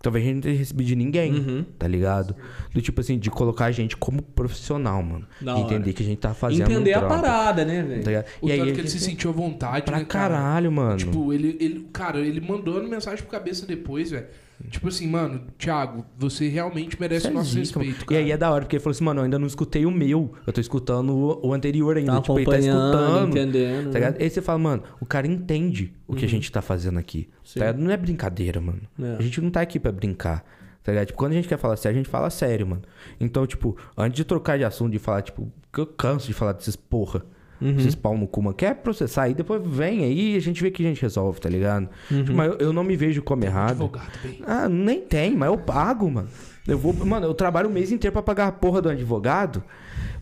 Talvez 0.00 0.24
a 0.24 0.26
gente 0.28 0.34
não 0.36 0.42
tenha 0.42 0.56
recebido 0.56 0.86
de 0.86 0.94
ninguém, 0.96 1.32
Uhum. 1.34 1.64
tá 1.76 1.88
ligado? 1.88 2.36
Do 2.72 2.80
tipo 2.80 3.00
assim, 3.00 3.18
de 3.18 3.30
colocar 3.30 3.64
a 3.66 3.72
gente 3.72 3.96
como 3.96 4.22
profissional, 4.22 5.02
mano. 5.02 5.26
Da 5.40 5.52
E 5.52 5.54
hora. 5.54 5.64
entender 5.64 5.92
que 5.92 6.02
a 6.02 6.06
gente 6.06 6.18
tá 6.18 6.32
fazendo 6.32 6.70
Entender 6.70 6.92
a 6.94 7.02
parada, 7.02 7.64
né, 7.64 7.82
velho? 7.82 8.04
Tá? 8.04 8.24
O 8.40 8.48
E 8.48 8.52
aí, 8.52 8.58
tanto 8.58 8.70
a 8.70 8.74
que 8.74 8.80
ele 8.82 8.88
se 8.88 9.00
sentiu 9.00 9.30
à 9.30 9.32
vontade, 9.32 9.84
pra 9.84 9.98
né, 9.98 10.04
cara? 10.04 10.34
caralho, 10.34 10.70
mano. 10.70 10.96
Tipo, 10.96 11.32
ele, 11.32 11.56
ele, 11.60 11.88
cara, 11.92 12.20
ele 12.20 12.40
mandou 12.40 12.78
uma 12.80 12.88
mensagem 12.88 13.18
pro 13.22 13.30
cabeça 13.30 13.66
depois, 13.66 14.10
velho. 14.12 14.26
Tipo 14.70 14.88
assim, 14.88 15.06
mano, 15.06 15.42
Thiago, 15.56 16.04
você 16.18 16.48
realmente 16.48 16.98
merece 17.00 17.26
Isso 17.26 17.28
o 17.28 17.30
é 17.30 17.34
nosso 17.34 17.50
zica, 17.50 17.78
mano. 17.78 17.90
respeito, 17.90 18.02
E 18.02 18.14
cara. 18.14 18.20
aí 18.20 18.32
é 18.32 18.36
da 18.36 18.50
hora, 18.50 18.64
porque 18.64 18.76
ele 18.76 18.82
falou 18.82 18.92
assim, 18.92 19.04
mano, 19.04 19.20
eu 19.20 19.24
ainda 19.24 19.38
não 19.38 19.46
escutei 19.46 19.86
o 19.86 19.90
meu. 19.90 20.32
Eu 20.46 20.52
tô 20.52 20.60
escutando 20.60 21.38
o, 21.42 21.52
anterior 21.54 21.96
ainda. 21.96 22.12
Tá 22.12 22.20
tipo, 22.20 22.38
ele 22.38 22.44
tá 22.44 22.52
acompanhando, 22.56 22.94
escutando. 22.94 23.28
entendendo. 23.38 23.92
Tá 23.92 24.00
né? 24.00 24.14
Aí 24.18 24.28
você 24.30 24.42
fala, 24.42 24.58
mano, 24.58 24.82
o 25.00 25.06
cara 25.06 25.26
entende 25.26 25.94
o 26.06 26.14
que 26.14 26.24
a 26.24 26.28
gente 26.28 26.50
tá 26.50 26.60
fazendo 26.60 26.98
aqui. 26.98 27.28
Tá? 27.56 27.72
Não 27.72 27.90
é 27.90 27.96
brincadeira, 27.96 28.60
mano. 28.60 28.82
É. 29.00 29.16
A 29.18 29.22
gente 29.22 29.40
não 29.40 29.50
tá 29.50 29.60
aqui 29.60 29.78
pra 29.78 29.92
brincar. 29.92 30.44
Tá 30.82 30.92
ligado? 30.92 31.06
Tipo, 31.08 31.18
quando 31.18 31.32
a 31.32 31.34
gente 31.36 31.46
quer 31.48 31.58
falar 31.58 31.76
sério, 31.76 31.96
a 31.96 32.02
gente 32.02 32.10
fala 32.10 32.30
sério, 32.30 32.66
mano. 32.66 32.82
Então, 33.20 33.46
tipo, 33.46 33.76
antes 33.96 34.16
de 34.16 34.24
trocar 34.24 34.56
de 34.58 34.64
assunto, 34.64 34.90
de 34.90 34.98
falar, 34.98 35.22
tipo, 35.22 35.52
que 35.72 35.80
eu 35.80 35.86
canso 35.86 36.26
de 36.26 36.32
falar 36.32 36.52
desses 36.52 36.76
porra. 36.76 37.24
Esses 37.60 37.94
pau 37.94 38.16
no 38.16 38.26
cu, 38.26 38.42
mano. 38.42 38.54
Quer 38.56 38.74
processar 38.76 39.24
aí, 39.24 39.34
depois 39.34 39.60
vem 39.66 40.04
aí 40.04 40.34
e 40.34 40.36
a 40.36 40.40
gente 40.40 40.62
vê 40.62 40.70
que 40.70 40.82
a 40.84 40.88
gente 40.88 41.02
resolve, 41.02 41.40
tá 41.40 41.48
ligado? 41.48 41.88
Tipo, 42.08 42.32
mas 42.32 42.52
eu, 42.52 42.58
eu 42.58 42.72
não 42.72 42.84
me 42.84 42.96
vejo 42.96 43.20
como 43.22 43.44
errado. 43.44 43.70
Advogado, 43.84 44.10
bem. 44.22 44.40
Ah, 44.46 44.68
nem 44.68 45.00
tem, 45.00 45.36
mas 45.36 45.48
eu 45.48 45.58
pago, 45.58 46.08
mano. 46.10 46.28
Eu 46.66 46.78
vou, 46.78 46.92
mano, 46.92 47.26
eu 47.26 47.34
trabalho 47.34 47.68
o 47.68 47.72
mês 47.72 47.90
inteiro 47.90 48.12
pra 48.12 48.22
pagar 48.22 48.46
a 48.48 48.52
porra 48.52 48.80
do 48.82 48.88
advogado. 48.88 49.62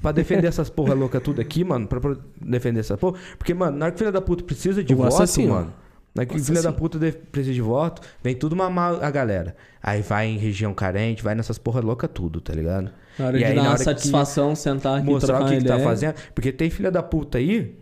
Pra 0.01 0.12
defender 0.12 0.47
essas 0.47 0.70
porra 0.70 0.95
louca 0.95 1.20
tudo 1.20 1.41
aqui, 1.41 1.64
mano. 1.64 1.87
Pra 1.87 2.01
defender 2.41 2.80
essa 2.80 2.97
porra. 2.97 3.18
Porque, 3.37 3.53
mano, 3.53 3.76
na 3.76 3.87
hora 3.87 3.93
que 3.93 3.99
filha 3.99 4.12
da 4.12 4.20
puta 4.20 4.45
precisa 4.45 4.82
de 4.84 4.95
O 4.95 4.97
voto, 4.99 5.09
assassino. 5.09 5.55
mano. 5.55 5.72
Na 6.14 6.22
hora 6.22 6.26
que 6.26 6.39
filha 6.39 6.62
da 6.62 6.72
puta 6.72 6.99
de- 6.99 7.12
precisa 7.12 7.53
de 7.53 7.61
voto, 7.61 8.01
vem 8.22 8.34
tudo 8.34 8.55
mamar 8.57 9.03
a 9.05 9.11
galera. 9.11 9.57
Aí 9.82 10.01
vai 10.03 10.26
em 10.28 10.39
região 10.39 10.72
carente, 10.72 11.22
vai 11.22 11.34
nessas 11.34 11.59
porra 11.59 11.80
louca 11.80 12.07
tudo, 12.09 12.41
tá 12.41 12.53
ligado? 12.55 12.91
Na 13.18 13.26
hora 13.26 13.36
E 13.36 13.40
de 13.40 13.44
aí, 13.44 13.54
dar 13.54 13.60
uma 13.62 13.68
hora 13.70 13.78
que 13.78 13.84
satisfação, 13.84 14.54
sentar 14.54 14.98
aqui 14.98 15.06
e 15.06 15.10
Mostrar 15.10 15.42
o 15.42 15.48
que, 15.48 15.58
que 15.58 15.64
tá 15.64 15.78
fazendo. 15.78 16.14
Porque 16.34 16.52
tem 16.52 16.70
filha 16.70 16.90
da 16.90 17.02
puta 17.02 17.38
aí 17.38 17.74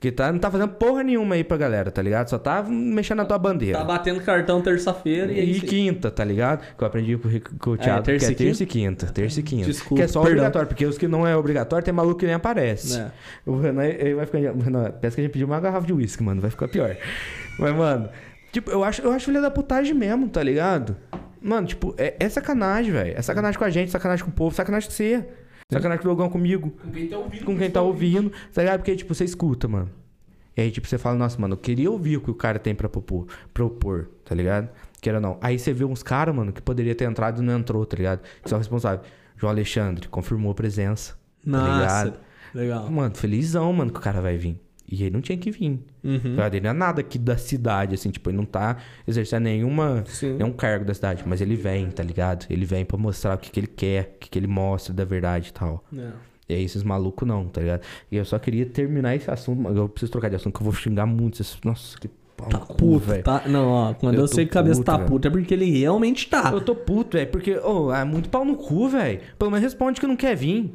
que 0.00 0.12
tá, 0.12 0.30
não 0.30 0.38
tá 0.38 0.50
fazendo 0.50 0.68
porra 0.74 1.02
nenhuma 1.02 1.34
aí 1.34 1.42
pra 1.42 1.56
galera, 1.56 1.90
tá 1.90 2.02
ligado? 2.02 2.28
Só 2.28 2.38
tá 2.38 2.62
mexendo 2.62 3.18
na 3.18 3.24
tua 3.24 3.38
bandeira. 3.38 3.78
Tá 3.78 3.84
batendo 3.84 4.20
cartão 4.20 4.60
terça-feira 4.60 5.32
e, 5.32 5.36
E 5.36 5.40
aí 5.40 5.54
sim. 5.54 5.66
quinta, 5.66 6.10
tá 6.10 6.22
ligado? 6.22 6.60
Que 6.76 6.84
eu 6.84 6.86
aprendi 6.86 7.16
com, 7.16 7.26
o 7.70 7.72
o 7.72 7.76
Thiago, 7.78 8.02
terça 8.02 8.26
que 8.26 8.32
e 8.32 8.34
é 8.34 8.46
terça 8.48 8.62
e 8.62 8.66
quinta. 8.66 9.06
Terça 9.06 9.40
e 9.40 9.42
quinta. 9.42 9.64
Desculpa, 9.64 9.94
que 9.94 10.02
é 10.02 10.06
só 10.06 10.20
perdão. 10.20 10.36
obrigatório, 10.36 10.68
porque 10.68 10.84
os 10.84 10.98
que 10.98 11.08
não 11.08 11.26
é 11.26 11.34
obrigatório 11.34 11.82
tem 11.82 11.94
maluco 11.94 12.20
que 12.20 12.26
nem 12.26 12.34
aparece. 12.34 13.00
É. 13.00 13.10
O 13.46 13.56
Renan, 13.58 13.84
ele 13.84 14.14
vai 14.14 14.26
ficar. 14.26 14.38
Renan, 14.40 14.90
parece 14.90 15.14
que 15.14 15.20
a 15.22 15.24
gente 15.24 15.32
pediu 15.32 15.46
uma 15.46 15.58
garrafa 15.58 15.86
de 15.86 15.94
uísque, 15.94 16.22
mano. 16.22 16.38
Vai 16.38 16.50
ficar 16.50 16.68
pior. 16.68 16.94
Mas, 17.58 17.74
mano, 17.74 18.10
tipo, 18.52 18.70
eu 18.70 18.84
acho, 18.84 19.00
eu 19.00 19.10
acho 19.10 19.24
filha 19.24 19.40
da 19.40 19.50
putagem 19.50 19.94
mesmo, 19.94 20.28
tá 20.28 20.42
ligado? 20.42 20.96
Mano, 21.44 21.66
tipo, 21.66 21.94
é, 21.98 22.16
é 22.18 22.28
sacanagem, 22.28 22.90
velho. 22.90 23.14
É 23.18 23.20
sacanagem 23.20 23.58
com 23.58 23.64
a 23.66 23.70
gente, 23.70 23.90
sacanagem 23.90 24.24
com 24.24 24.30
o 24.30 24.34
povo, 24.34 24.56
sacanagem 24.56 24.88
com 24.88 24.94
você. 24.94 25.28
Sacanagem 25.70 26.02
com 26.02 26.08
o 26.08 26.12
Dogão 26.12 26.30
comigo 26.30 26.70
Com 26.82 26.90
quem 26.90 27.06
tá 27.08 27.18
ouvindo. 27.18 27.44
com 27.44 27.58
quem 27.58 27.70
tá 27.70 27.82
ouvindo, 27.82 28.32
tá 28.52 28.62
ligado? 28.62 28.78
Porque, 28.80 28.96
tipo, 28.96 29.14
você 29.14 29.24
escuta, 29.24 29.68
mano. 29.68 29.90
E 30.56 30.62
aí, 30.62 30.70
tipo, 30.70 30.86
você 30.86 30.96
fala, 30.96 31.16
nossa, 31.16 31.38
mano, 31.38 31.54
eu 31.54 31.58
queria 31.58 31.90
ouvir 31.90 32.16
o 32.16 32.20
que 32.22 32.30
o 32.30 32.34
cara 32.34 32.58
tem 32.58 32.74
pra 32.74 32.88
propor, 32.88 33.26
propor 33.52 34.08
tá 34.24 34.34
ligado? 34.34 34.70
Queira 35.02 35.20
não. 35.20 35.36
Aí 35.42 35.58
você 35.58 35.72
vê 35.72 35.84
uns 35.84 36.02
caras, 36.02 36.34
mano, 36.34 36.50
que 36.52 36.62
poderia 36.62 36.94
ter 36.94 37.04
entrado 37.04 37.42
e 37.42 37.44
não 37.44 37.58
entrou, 37.58 37.84
tá 37.84 37.96
ligado? 37.96 38.20
Que 38.42 38.48
são 38.48 38.56
responsáveis. 38.56 39.06
João 39.36 39.50
Alexandre 39.50 40.08
confirmou 40.08 40.54
presença. 40.54 41.12
Tá 41.44 41.50
Nossa, 41.50 42.04
ligado? 42.04 42.20
legal. 42.54 42.90
Mano, 42.90 43.14
felizão, 43.14 43.70
mano, 43.72 43.90
que 43.92 43.98
o 43.98 44.02
cara 44.02 44.22
vai 44.22 44.38
vir. 44.38 44.58
E 44.86 45.02
ele 45.02 45.10
não 45.10 45.20
tinha 45.20 45.36
que 45.38 45.50
vir. 45.50 45.80
Uhum. 46.02 46.36
Ele 46.46 46.60
não 46.60 46.70
é 46.70 46.72
nada 46.72 47.00
aqui 47.00 47.18
da 47.18 47.36
cidade, 47.36 47.94
assim, 47.94 48.10
tipo, 48.10 48.28
ele 48.28 48.36
não 48.36 48.44
tá 48.44 48.76
exercendo 49.08 49.44
nenhuma, 49.44 50.04
Sim. 50.06 50.34
nenhum 50.34 50.52
cargo 50.52 50.84
da 50.84 50.92
cidade, 50.92 51.22
mas 51.26 51.40
ele 51.40 51.56
vem, 51.56 51.90
tá 51.90 52.02
ligado? 52.02 52.46
Ele 52.50 52.64
vem 52.66 52.84
pra 52.84 52.98
mostrar 52.98 53.34
o 53.34 53.38
que, 53.38 53.50
que 53.50 53.60
ele 53.60 53.66
quer, 53.66 54.14
o 54.16 54.18
que, 54.20 54.30
que 54.30 54.38
ele 54.38 54.46
mostra 54.46 54.92
da 54.92 55.04
verdade 55.04 55.48
e 55.48 55.52
tal. 55.52 55.82
É. 55.96 56.10
E 56.46 56.54
aí, 56.54 56.64
esses 56.64 56.82
malucos 56.82 57.26
não, 57.26 57.46
tá 57.46 57.62
ligado? 57.62 57.80
E 58.12 58.16
eu 58.16 58.24
só 58.24 58.38
queria 58.38 58.66
terminar 58.66 59.16
esse 59.16 59.30
assunto, 59.30 59.66
eu 59.74 59.88
preciso 59.88 60.12
trocar 60.12 60.28
de 60.28 60.36
assunto, 60.36 60.54
que 60.54 60.60
eu 60.60 60.64
vou 60.64 60.74
xingar 60.74 61.06
muito. 61.06 61.40
Esses... 61.40 61.58
Nossa, 61.64 61.98
que 61.98 62.08
pau 62.36 62.48
Tá 62.48 62.58
puto, 62.58 62.98
velho. 62.98 63.22
tá? 63.22 63.42
Não, 63.46 63.68
ó, 63.68 63.94
quando 63.94 64.16
eu, 64.16 64.20
Eu 64.22 64.28
sei 64.28 64.44
que 64.44 64.50
a 64.50 64.54
cabeça 64.60 64.80
puto, 64.82 64.92
tá 64.92 64.98
puta 64.98 65.28
é 65.28 65.30
porque 65.30 65.54
ele 65.54 65.70
realmente 65.70 66.28
tá. 66.28 66.50
Eu 66.52 66.60
tô 66.60 66.74
puto, 66.74 67.16
velho, 67.16 67.30
porque, 67.30 67.56
ô, 67.56 67.92
é 67.92 68.04
muito 68.04 68.28
pau 68.28 68.44
no 68.44 68.56
cu, 68.56 68.88
velho. 68.88 69.20
Pelo 69.38 69.50
menos 69.50 69.62
responde 69.64 70.00
que 70.00 70.06
não 70.06 70.16
quer 70.16 70.36
vir, 70.36 70.70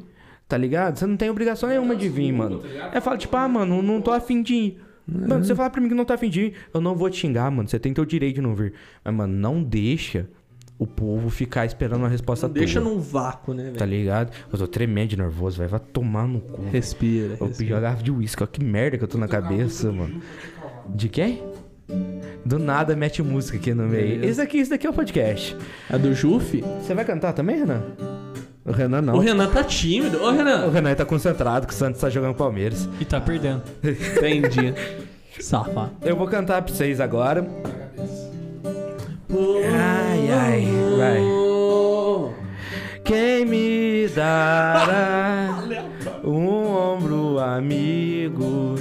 tá 0.50 0.58
ligado? 0.58 0.98
Você 0.98 1.06
não 1.06 1.16
tem 1.16 1.30
obrigação 1.30 1.68
nenhuma 1.68 1.94
de 1.96 2.08
vir, 2.08 2.32
mano. 2.32 2.60
É 2.92 3.00
fala, 3.00 3.16
tipo, 3.16 3.34
ah, 3.36 3.48
mano, 3.48 3.80
não 3.80 4.00
tô 4.02 4.10
afim 4.10 4.42
de 4.42 4.54
ir. 4.54 4.80
Mano, 5.06 5.44
você 5.44 5.54
fala 5.54 5.70
pra 5.70 5.80
mim 5.80 5.88
que 5.88 5.94
não 5.94 6.04
tá 6.04 6.14
afim 6.14 6.28
de 6.28 6.40
ir, 6.42 6.54
eu 6.74 6.80
não 6.80 6.94
vou 6.94 7.08
te 7.10 7.16
xingar, 7.16 7.50
mano. 7.50 7.68
Você 7.68 7.78
tem 7.78 7.92
teu 7.94 8.04
direito 8.04 8.34
de 8.36 8.40
não 8.42 8.54
vir. 8.54 8.74
Mas, 9.04 9.14
mano, 9.14 9.32
não 9.32 9.62
deixa 9.62 10.28
o 10.78 10.86
povo 10.86 11.28
ficar 11.30 11.66
esperando 11.66 11.98
uma 12.02 12.08
resposta 12.08 12.48
Deixa 12.48 12.80
tua. 12.80 12.90
num 12.90 13.00
vácuo, 13.00 13.52
né, 13.52 13.70
Tá 13.76 13.84
velho? 13.84 13.90
ligado? 13.98 14.32
Eu 14.52 14.58
tô 14.58 14.66
tremendo 14.66 15.08
de 15.10 15.16
nervoso, 15.16 15.58
velho. 15.58 15.68
Vai 15.70 15.80
tomar 15.80 16.26
no 16.26 16.40
cu. 16.40 16.62
Respira. 16.70 17.36
Eu 17.40 17.48
pedi 17.48 17.72
uma 17.72 17.80
garrafa 17.80 18.02
de 18.02 18.10
uísque, 18.10 18.42
ó. 18.42 18.46
Que 18.46 18.62
merda 18.64 18.96
que 18.98 19.04
eu 19.04 19.08
tô 19.08 19.18
na 19.18 19.28
cabeça, 19.28 19.90
mano. 19.92 20.20
De 20.94 21.08
quem? 21.08 21.42
Do 22.44 22.58
nada 22.58 22.94
mete 22.96 23.20
música 23.22 23.58
aqui 23.58 23.74
no 23.74 23.86
meio. 23.88 24.24
Esse 24.24 24.40
aqui, 24.40 24.58
esse 24.58 24.70
daqui 24.70 24.86
é 24.86 24.90
o 24.90 24.92
podcast. 24.94 25.56
A 25.90 25.96
do 25.96 26.14
Jufi? 26.14 26.62
Você 26.80 26.94
vai 26.94 27.04
cantar 27.04 27.32
também, 27.32 27.58
Renan? 27.58 27.82
O 28.70 28.72
Renan 28.72 29.02
não. 29.02 29.14
O 29.16 29.18
Renan 29.20 29.48
tá 29.48 29.64
tímido. 29.64 30.22
Ô, 30.22 30.28
O 30.28 30.32
Renan. 30.32 30.70
Renan 30.70 30.94
tá 30.94 31.04
concentrado 31.04 31.66
que 31.66 31.72
o 31.72 31.76
Santos 31.76 32.00
tá 32.00 32.08
jogando 32.08 32.34
Palmeiras. 32.34 32.88
E 33.00 33.04
tá 33.04 33.20
perdendo. 33.20 33.62
Entendi. 33.82 34.72
Safado. 35.40 35.90
Eu 36.02 36.16
vou 36.16 36.26
cantar 36.28 36.62
pra 36.62 36.72
vocês 36.74 37.00
agora. 37.00 37.46
Ai, 39.32 40.30
ai, 40.30 40.68
vai. 40.96 41.20
Quem 43.04 43.44
me 43.46 44.08
dará 44.08 45.64
um 46.22 46.66
ombro 46.66 47.38
amigo 47.38 48.76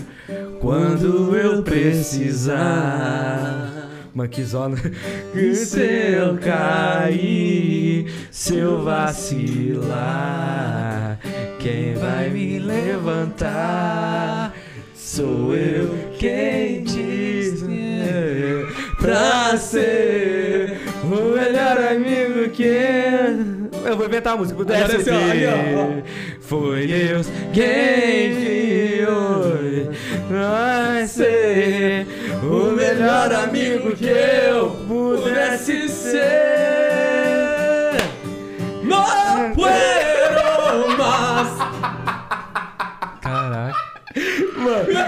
quando 0.60 1.36
eu 1.36 1.64
precisar? 1.64 2.58
Manquizona. 4.20 4.76
E 5.34 5.56
se 5.56 5.80
eu 5.80 6.38
cair, 6.38 8.12
se 8.32 8.58
eu 8.58 8.84
vacilar, 8.84 9.98
quem 11.60 11.94
vai 11.94 12.30
me 12.30 12.60
levantar? 12.60 14.54
Sou 14.94 15.56
eu 15.56 15.96
quem 16.18 16.84
diz 16.84 17.64
pra 19.00 19.56
ser 19.58 20.78
o 21.04 21.36
melhor 21.36 21.78
amigo 21.78 22.50
que 22.50 22.64
eu. 22.64 23.96
Vou 23.96 24.06
inventar 24.06 24.34
a 24.34 24.38
música, 24.38 24.60
ó, 24.60 24.66
aí, 25.32 25.46
ó, 25.48 26.02
Foi 26.42 26.86
Deus 26.86 27.28
quem 27.54 28.34
viu 28.34 28.90
vai 30.30 31.08
ser 31.08 32.06
o 32.42 32.72
melhor 32.72 33.34
amigo 33.34 33.96
que 33.96 34.06
eu 34.06 34.72
pudesse 34.88 35.90
ser. 35.90 36.20
No 38.84 39.54
puedo 39.54 39.99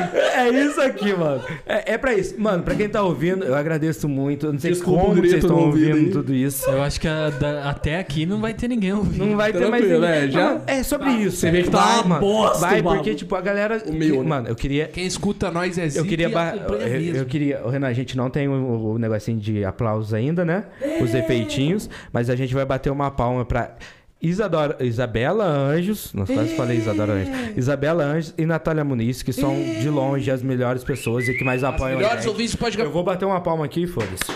é 0.02 0.49
isso 0.49 0.82
aqui, 0.82 1.14
mano. 1.14 1.41
É, 1.66 1.93
é 1.93 1.97
pra 1.97 2.14
isso. 2.14 2.36
Mano, 2.39 2.64
pra 2.64 2.76
quem 2.76 2.88
tá 2.89 3.02
ouvindo, 3.04 3.43
eu 3.45 3.56
agradeço 3.56 4.08
muito. 4.10 4.47
Eu 4.47 4.54
não 4.54 4.60
sei 4.60 4.72
Desculpa 4.72 5.02
como 5.02 5.16
vocês 5.16 5.34
estão 5.43 5.58
ouvindo 5.58 5.95
aí. 5.95 6.10
tudo 6.12 6.34
isso. 6.34 6.70
Eu 6.70 6.82
acho 6.82 6.99
que 6.99 7.08
a- 7.08 7.30
da- 7.30 7.70
até 7.70 7.99
aqui 7.99 8.26
não 8.26 8.39
vai 8.41 8.54
ter 8.54 8.68
ninguém 8.68 8.93
ouvindo. 8.93 9.26
Não 9.26 9.38
vai 9.38 9.52
ter 9.52 9.68
mais 9.70 9.84
Tranquilo, 9.84 10.06
ninguém. 10.06 10.24
é, 10.24 10.32
já- 10.32 10.62
É 10.68 10.84
sobre 10.84 11.10
isso. 11.12 11.38
Você 11.38 11.52
vê 11.52 11.64
que 11.64 11.70
tá 11.70 11.80
vai, 11.80 11.95
uma 11.97 12.04
mano. 12.04 12.22
bosta 12.22 12.60
Vai, 12.60 12.80
o 12.80 12.84
bagulho. 12.84 12.99
porque, 13.04 13.16
tipo, 13.16 13.36
a 13.36 13.41
galera. 13.41 13.82
O 13.86 13.93
meu, 13.93 14.24
né? 14.24 14.30
Mano, 14.30 14.47
eu 14.47 14.56
queria. 14.56 14.88
Quem 14.88 15.06
escuta 15.06 15.49
nós 15.52 15.78
é 15.78 15.86
Eu 15.86 15.89
zica 15.89 16.06
queria. 16.06 16.30
Eu, 16.30 17.16
eu 17.16 17.26
queria. 17.26 17.62
Renan, 17.70 17.88
a 17.88 17.93
gente 17.93 18.16
não 18.18 18.30
tem 18.30 18.47
o, 18.47 18.93
o 18.93 18.97
negocinho 18.97 19.39
de 19.39 19.64
aplausos 19.66 20.14
ainda, 20.14 20.43
né? 20.45 20.66
Os 21.02 21.14
efeitinhos. 21.14 21.89
Mas 22.12 22.30
a 22.30 22.36
gente 22.36 22.54
vai 22.54 22.66
bater 22.66 22.89
uma 22.91 23.10
palma 23.12 23.45
pra. 23.45 23.76
Isadora, 24.22 24.78
Isabela 24.80 25.45
Anjos, 25.45 26.13
nossa, 26.13 26.32
quase 26.32 26.55
falei 26.55 26.78
Isadora 26.78 27.13
Anjos. 27.13 27.57
Isabela 27.57 28.03
Anjos 28.03 28.34
e 28.38 28.45
Natália 28.45 28.84
Muniz, 28.84 29.24
que 29.24 29.34
são 29.34 29.55
de 29.55 29.89
longe 29.89 30.30
as 30.30 30.43
melhores 30.43 30.84
pessoas 30.84 31.28
e 31.28 31.34
que 31.34 31.43
mais 31.43 31.63
apoiam 31.63 31.97
a 31.97 32.01
Melhores 32.01 32.26
ouvintes 32.28 32.55
pode 32.55 32.78
Eu 32.80 32.91
vou 32.91 33.03
bater 33.03 33.26
uma 33.26 33.41
palma 33.41 33.65
aqui, 33.65 33.88
foda-se. 33.88 34.32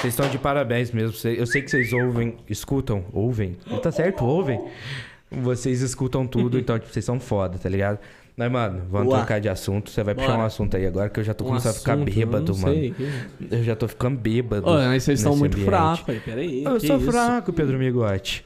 Vocês 0.00 0.14
estão 0.14 0.28
de 0.30 0.38
parabéns 0.38 0.92
mesmo. 0.92 1.14
Eu 1.28 1.46
sei 1.46 1.60
que 1.60 1.70
vocês 1.70 1.92
ouvem, 1.92 2.36
escutam, 2.48 3.04
ouvem. 3.12 3.56
Tá 3.82 3.92
certo, 3.92 4.24
ouvem. 4.24 4.60
Vocês 5.30 5.82
escutam 5.82 6.26
tudo, 6.26 6.58
então 6.58 6.78
tipo, 6.78 6.90
vocês 6.90 7.04
são 7.04 7.20
foda, 7.20 7.58
tá 7.58 7.68
ligado? 7.68 7.98
Mas, 8.38 8.52
mano, 8.52 8.82
vamos 8.88 9.08
Boa. 9.08 9.18
trocar 9.18 9.40
de 9.40 9.48
assunto. 9.48 9.90
Você 9.90 10.00
vai 10.04 10.14
puxar 10.14 10.28
Bora. 10.28 10.38
um 10.38 10.44
assunto 10.44 10.76
aí 10.76 10.86
agora 10.86 11.08
que 11.08 11.18
eu 11.18 11.24
já 11.24 11.34
tô 11.34 11.42
Um 11.44 11.48
começando 11.48 11.72
a 11.72 11.74
ficar 11.74 11.94
assunto, 11.94 12.14
bêbado, 12.14 12.52
eu 12.52 12.56
mano. 12.56 12.72
sei. 12.72 12.94
Eu 13.50 13.64
já 13.64 13.74
tô 13.74 13.88
ficando 13.88 14.16
bêbado. 14.16 14.64
Ô, 14.70 14.74
mas 14.74 15.02
vocês 15.02 15.18
estão 15.18 15.34
muito 15.36 15.58
fracos 15.58 16.08
aí. 16.08 16.20
Pera 16.20 16.40
aí. 16.40 16.62
Eu 16.62 16.78
sou 16.78 16.98
isso? 16.98 17.10
fraco, 17.10 17.52
Pedro 17.52 17.76
Migote. 17.76 18.44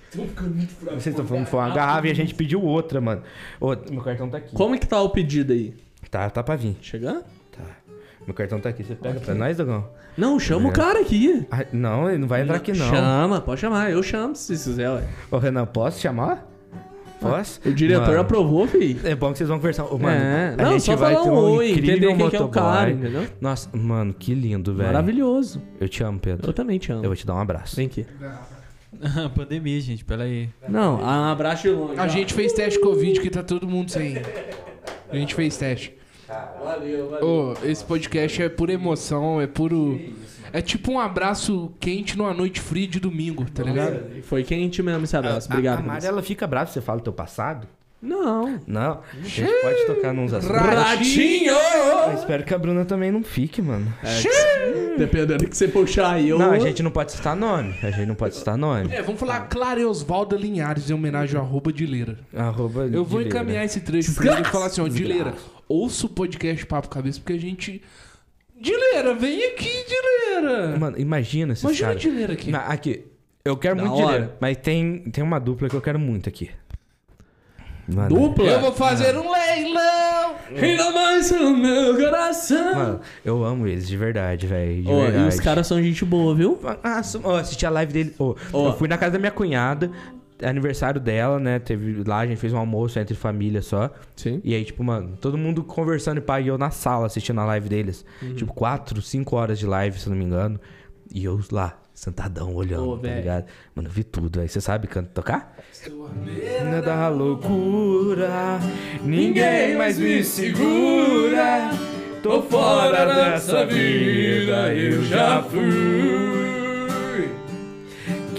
Vocês 0.93 1.09
estão 1.09 1.27
falando 1.27 1.45
que 1.45 1.51
foi 1.51 1.61
uma 1.61 1.69
garrafa 1.75 2.09
e 2.09 2.11
a 2.11 2.15
gente 2.15 2.35
pediu 2.35 2.63
outra, 2.63 3.03
mano. 3.03 3.21
Ô, 3.61 3.77
meu 3.91 4.01
cartão 4.01 4.31
tá 4.31 4.39
aqui. 4.39 4.55
Como 4.55 4.75
é 4.75 4.79
que 4.79 4.87
tá 4.87 4.99
o 5.03 5.11
pedido 5.11 5.53
aí? 5.53 5.75
Tá, 6.11 6.31
tá 6.31 6.43
pra 6.43 6.57
vir. 6.57 6.75
Chegar? 6.81 7.21
Tá. 7.55 7.63
Meu 8.27 8.33
cartão 8.35 8.59
tá 8.61 8.71
aqui. 8.71 8.83
Você 8.83 8.95
pega 8.95 9.21
pra 9.21 9.35
nós, 9.35 9.59
Dogão? 9.59 9.87
Não, 10.17 10.41
chama 10.41 10.71
o 10.71 10.73
cara 10.73 11.01
aqui. 11.01 11.47
Ah, 11.51 11.67
não, 11.71 12.09
ele 12.09 12.17
não 12.19 12.29
vai 12.29 12.41
entrar 12.43 12.57
aqui, 12.57 12.73
não. 12.73 12.89
Chama, 12.89 13.43
pode 13.43 13.61
chamar. 13.61 13.91
Eu 13.91 14.03
chamo 14.03 14.35
se 14.35 14.55
quiser, 14.55 14.89
ué. 14.91 15.05
Ô, 15.31 15.37
Renan, 15.37 15.67
posso 15.67 16.01
chamar? 16.01 16.51
Posso? 17.23 17.61
O 17.65 17.73
diretor 17.73 18.07
Mano, 18.09 18.21
aprovou, 18.21 18.67
filho. 18.67 19.01
É 19.05 19.15
bom 19.15 19.33
que 19.33 19.39
vocês 19.39 19.49
vão 19.49 19.59
conversar. 19.59 19.85
Ô, 19.87 19.99
mano, 19.99 20.21
é. 20.21 20.55
a 20.59 20.63
Não, 20.63 20.73
gente 20.73 20.83
só 20.83 20.97
vai 20.97 21.13
falar 21.15 21.25
ter 21.25 21.31
um 21.31 21.35
oi, 21.35 21.71
entender 21.71 21.87
quem 21.93 21.99
que 22.01 22.07
é 22.07 22.09
o 22.09 22.17
motoboy. 22.19 22.51
cara, 22.51 22.91
entendeu? 22.91 23.27
Nossa, 23.41 23.69
mano, 23.77 24.13
que 24.13 24.35
lindo, 24.35 24.75
velho. 24.75 24.87
Maravilhoso. 24.89 25.63
Eu 25.81 25.89
te 25.89 26.03
amo, 26.03 26.19
Pedro. 26.19 26.49
Eu 26.49 26.53
também 26.53 26.79
te 26.79 26.91
amo. 26.93 27.05
Eu 27.05 27.09
vou 27.09 27.17
te 27.17 27.27
dar 27.27 27.35
um 27.35 27.39
abraço. 27.41 27.77
Vem 27.77 27.87
aqui. 27.87 28.07
Pandemia, 29.35 29.81
gente, 29.81 30.05
peraí. 30.05 30.49
Não, 30.69 31.01
um 31.01 31.05
abraço 31.25 31.63
de 31.63 31.71
longe. 31.71 31.99
A 31.99 32.09
gente 32.09 32.35
fez 32.35 32.53
teste 32.53 32.79
Covid 32.81 33.21
que 33.21 33.31
tá 33.31 33.43
todo 33.43 33.67
mundo 33.67 33.91
sem. 33.91 34.17
A 35.11 35.17
gente 35.17 35.35
fez 35.35 35.57
teste. 35.57 35.95
Valeu, 36.65 37.11
valeu. 37.11 37.27
Ô, 37.27 37.55
esse 37.67 37.85
podcast 37.85 38.43
é 38.43 38.49
pura 38.49 38.73
emoção, 38.73 39.41
é 39.41 39.47
puro. 39.47 40.01
É 40.53 40.61
tipo 40.61 40.93
um 40.93 41.01
abraço 41.01 41.73
quente 41.81 42.17
numa 42.17 42.35
noite 42.35 42.61
fria 42.61 42.87
de 42.87 43.01
domingo, 43.01 43.45
tá 43.51 43.63
ligado? 43.63 44.23
Foi 44.23 44.43
quente 44.43 44.83
mesmo 44.83 45.05
esse 45.05 45.17
abraço. 45.17 45.49
Obrigado. 45.49 45.79
A, 45.79 45.83
a. 45.83 45.87
Mari, 45.87 46.07
ela 46.07 46.23
fica 46.23 46.47
brava 46.47 46.67
se 46.67 46.75
você 46.75 46.81
fala 46.81 46.99
do 46.99 47.05
teu 47.05 47.13
passado? 47.13 47.67
Não. 48.03 48.61
Não. 48.67 49.01
A 49.13 49.23
gente 49.23 49.53
pode 49.63 49.87
tocar 49.87 50.13
nos 50.13 50.35
assuntos. 50.35 50.57
Ratinho! 50.57 51.53
Eu 51.53 52.15
espero 52.15 52.43
que 52.43 52.53
a 52.53 52.59
Bruna 52.59 52.85
também 52.85 53.13
não 53.13 53.23
fique, 53.23 53.63
mano. 53.63 53.95
Dependendo 54.99 55.45
do 55.45 55.49
que 55.49 55.57
você 55.57 55.69
puxar 55.69 56.15
aí, 56.15 56.29
eu... 56.29 56.39
Não, 56.39 56.51
a 56.51 56.59
gente 56.59 56.83
não 56.83 56.91
pode 56.91 57.13
citar 57.13 57.37
nome. 57.37 57.77
A 57.81 57.91
gente 57.93 58.07
não 58.07 58.17
pode 58.17 58.35
citar 58.35 58.59
nome. 58.59 58.93
É, 58.93 59.01
vamos 59.03 59.21
falar 59.21 59.43
Clara 59.43 59.89
Osvalda 59.89 60.37
Linhares 60.37 60.91
em 60.91 60.95
homenagem 60.95 61.39
ao 61.39 61.45
arroba 61.45 61.73
Dileira. 61.73 62.19
Arroba 62.35 62.87
Eu 62.87 63.05
vou 63.05 63.23
encaminhar 63.23 63.65
esse 63.65 63.81
trecho 63.81 64.13
pra 64.15 64.33
ele 64.33 64.43
e 64.43 64.51
falar 64.51 64.67
assim, 64.67 64.81
ó, 64.81 64.89
Dileira, 64.89 65.35
ouça 65.69 66.07
o 66.07 66.09
podcast 66.09 66.67
Papo 66.67 66.89
Cabeça, 66.89 67.21
porque 67.21 67.35
a 67.35 67.41
gente... 67.41 67.81
Dileira, 68.63 69.13
vem 69.15 69.45
aqui, 69.45 69.85
Dileira! 69.87 70.79
Mano, 70.79 70.99
imagina 70.99 71.53
esses 71.53 71.65
Imagina 71.65 71.89
caras. 71.89 72.03
Dileira 72.03 72.33
aqui. 72.33 72.51
Na- 72.51 72.61
Aqui, 72.67 73.05
eu 73.45 73.57
quero 73.57 73.77
Da 73.77 73.83
muito 73.85 73.97
hora. 73.97 74.13
Dileira, 74.13 74.37
mas 74.41 74.57
tem, 74.59 75.01
tem 75.11 75.23
uma 75.25 75.39
dupla 75.41 75.69
que 75.69 75.75
eu 75.75 75.81
quero 75.83 75.99
muito 75.99 76.29
aqui. 76.29 76.49
Mano, 77.89 78.09
Dupla? 78.09 78.45
Eu 78.45 78.61
vou 78.61 78.73
fazer 78.73 79.17
um 79.19 79.29
leilão! 79.31 80.37
Ainda 80.57 80.91
mais 80.93 81.31
no 81.33 81.57
meu 81.57 81.97
coração! 81.97 82.75
Mano, 82.77 83.01
eu 83.25 83.45
amo 83.45 83.67
eles, 83.67 83.89
de 83.89 83.97
verdade, 83.97 84.47
velho. 84.47 84.85
Verdade. 84.85 85.25
e 85.25 85.29
os 85.29 85.41
caras 85.41 85.67
são 85.67 85.83
gente 85.83 86.05
boa, 86.05 86.33
viu? 86.33 86.61
Ah, 86.85 87.03
ó, 87.25 87.37
assisti 87.39 87.67
a 87.67 87.71
live 87.71 87.93
dele. 87.93 88.15
ó, 88.21 88.35
Ó. 88.53 88.69
Eu 88.69 88.77
fui 88.79 88.87
na 88.87 88.97
casa 88.97 89.13
da 89.13 89.19
minha 89.19 89.33
cunhada, 89.33 89.91
aniversário 90.45 91.01
dela, 91.01 91.39
né? 91.39 91.59
Teve 91.59 92.03
lá, 92.07 92.21
a 92.21 92.27
gente 92.27 92.39
fez 92.39 92.53
um 92.53 92.59
almoço 92.59 92.99
entre 92.99 93.15
família 93.15 93.63
só. 93.63 93.91
Sim. 94.17 94.41
E 94.45 94.55
aí, 94.55 94.65
tipo, 94.65 94.83
mano, 94.83 95.17
todo 95.21 95.39
mundo 95.39 95.63
conversando 95.63 96.19
e 96.19 96.21
pai, 96.21 96.45
e 96.45 96.49
eu 96.49 96.59
na 96.59 96.71
sala 96.71 97.07
assistindo 97.07 97.41
a 97.41 97.45
live 97.45 97.69
deles. 97.69 98.05
Uhum. 98.23 98.35
Tipo, 98.35 98.53
quatro, 98.53 99.01
cinco 99.01 99.37
horas 99.37 99.59
de 99.59 99.67
live, 99.67 99.99
se 99.99 100.09
não 100.09 100.17
me 100.17 100.25
engano. 100.25 100.61
E 101.15 101.25
eu 101.25 101.41
lá, 101.51 101.79
sentadão, 101.95 102.55
olhando, 102.55 102.99
tá 102.99 103.09
ligado? 103.09 103.45
Mano, 103.75 103.89
eu 103.89 103.93
vi 103.93 104.05
tudo. 104.05 104.41
Aí 104.41 104.49
você 104.49 104.61
sabe 104.61 104.87
canto, 104.87 105.11
tocar? 105.11 105.57
Na 106.65 106.81
da 106.81 107.09
loucura, 107.09 108.59
ninguém 109.03 109.77
mais 109.77 109.99
me 109.99 110.25
segura. 110.25 111.71
Tô 112.23 112.41
fora 112.43 113.05
dessa 113.05 113.67
vida, 113.67 114.73
eu 114.75 115.03
já 115.03 115.43
fui. 115.43 116.32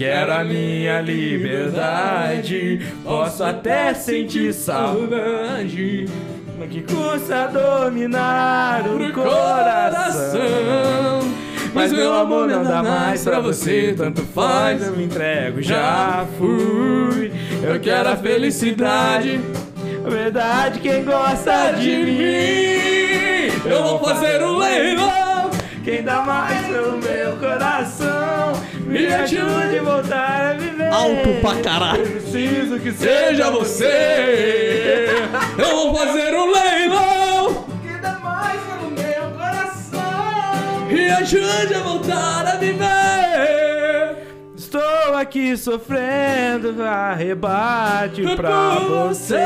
Quero 0.04 0.34
a 0.34 0.44
minha 0.44 1.00
liberdade, 1.00 2.86
posso 3.06 3.42
até 3.42 3.94
sentir 3.94 4.54
saudade. 4.54 6.10
Mas 6.60 6.70
que 6.70 6.82
custa 6.82 7.48
dominar 7.48 8.84
o 8.86 9.14
coração. 9.14 10.42
Mas 11.74 11.94
meu 11.94 12.14
amor 12.14 12.50
não 12.50 12.66
dá 12.66 12.84
mais 12.84 13.24
pra 13.24 13.40
você, 13.40 13.96
tanto 13.96 14.24
faz, 14.24 14.86
eu 14.86 14.92
me 14.92 15.06
entrego, 15.06 15.62
já 15.62 16.28
fui. 16.38 17.32
Eu 17.64 17.80
quero 17.80 18.10
a 18.10 18.18
felicidade, 18.18 19.40
a 20.06 20.10
verdade, 20.10 20.82
quem 20.82 21.06
gosta 21.06 21.72
de 21.80 21.96
mim. 21.96 23.54
Eu 23.66 23.84
vou 23.84 24.00
fazer 24.00 24.44
um 24.44 24.58
leilão, 24.58 25.50
quem 25.82 26.04
dá 26.04 26.22
mais 26.24 26.68
no 26.68 26.98
meu 26.98 27.38
coração. 27.38 28.52
Me 28.94 29.08
ajude 29.12 29.80
a 29.80 29.84
voltar 29.84 30.52
a 30.52 30.54
viver. 30.54 30.94
Alto 30.94 31.42
pra 31.42 31.56
caralho. 31.64 32.04
Eu 32.04 32.12
preciso 32.12 32.80
que 32.80 32.92
seja 32.92 33.50
você. 33.50 35.08
Eu 35.58 35.76
vou 35.76 35.96
fazer 35.96 36.36
um 36.36 36.52
leilão! 36.52 37.66
Que 37.82 37.98
dá 38.00 38.20
mais 38.20 38.62
no 38.84 38.92
meu 38.92 39.32
coração. 39.36 40.86
Me 40.88 41.10
ajude 41.10 41.74
a 41.74 41.80
voltar 41.80 42.46
a 42.46 42.56
viver! 42.58 44.28
Estou 44.56 45.16
aqui 45.16 45.58
sofrendo, 45.58 46.84
arrebate 46.84 48.36
pra 48.36 48.76
você. 48.76 49.38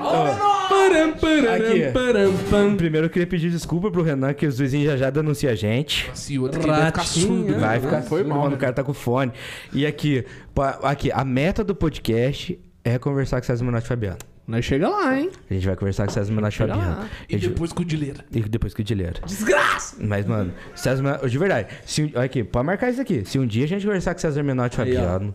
Ó, 0.00 0.26
Param, 0.68 1.10
Aqui. 1.10 1.92
param, 1.92 2.36
pam. 2.50 2.76
Primeiro 2.76 3.06
eu 3.06 3.10
queria 3.10 3.26
pedir 3.26 3.50
desculpa 3.50 3.90
pro 3.90 4.02
Renan, 4.02 4.34
que 4.34 4.46
os 4.46 4.58
vizinhos 4.58 4.86
já 4.86 4.96
já 4.96 5.10
denunciam 5.10 5.52
a 5.52 5.56
gente. 5.56 6.10
Se 6.14 6.38
outro 6.38 6.60
que 6.60 6.66
vai 6.66 6.86
ficar 6.86 7.04
surdo. 7.04 7.52
né? 7.52 7.58
Vai 7.58 7.80
ficar 7.80 8.02
Foi 8.02 8.22
mal. 8.24 8.48
né? 8.48 8.54
o 8.56 8.58
cara 8.58 8.72
tá 8.72 8.84
com 8.84 8.92
fone. 8.92 9.32
E 9.72 9.86
aqui, 9.86 10.24
pa- 10.54 10.78
aqui, 10.82 11.10
a 11.12 11.24
meta 11.24 11.64
do 11.64 11.74
podcast 11.74 12.58
é 12.84 12.98
conversar 12.98 13.38
com 13.40 13.44
o 13.44 13.46
César 13.46 13.64
Menotti 13.64 13.84
e 13.84 13.88
Fabiano. 13.88 14.18
Nós 14.46 14.64
chega 14.64 14.88
lá, 14.88 15.18
hein? 15.18 15.30
A 15.50 15.54
gente 15.54 15.66
vai 15.66 15.76
conversar 15.76 16.04
com 16.06 16.10
o 16.10 16.14
César 16.14 16.32
Menotti 16.32 16.54
e 16.56 16.58
Fabiano. 16.58 16.80
lá. 16.82 17.02
A 17.02 17.06
E 17.28 17.32
gente- 17.38 17.48
depois 17.50 17.72
com 17.72 17.82
o 17.82 17.84
Dileira. 17.84 18.24
E 18.32 18.40
depois 18.40 18.72
que 18.74 18.80
o 18.80 18.84
Dileira. 18.84 19.20
Desgraça! 19.26 19.96
Mas, 20.00 20.26
mano, 20.26 20.52
César 20.74 21.02
Menotti... 21.02 21.28
De 21.28 21.38
verdade, 21.38 21.68
se, 21.84 22.02
um- 22.02 22.10
olha 22.14 22.24
aqui, 22.24 22.42
pode 22.44 22.64
marcar 22.66 22.90
isso 22.90 23.00
aqui. 23.00 23.24
Se 23.26 23.38
um 23.38 23.46
dia 23.46 23.64
a 23.64 23.68
gente 23.68 23.84
conversar 23.84 24.14
com 24.14 24.20
César 24.20 24.42
Menotti 24.42 24.78
e 24.78 24.82
Aí, 24.82 24.96
ó. 24.96 25.00
Fabiano, 25.02 25.34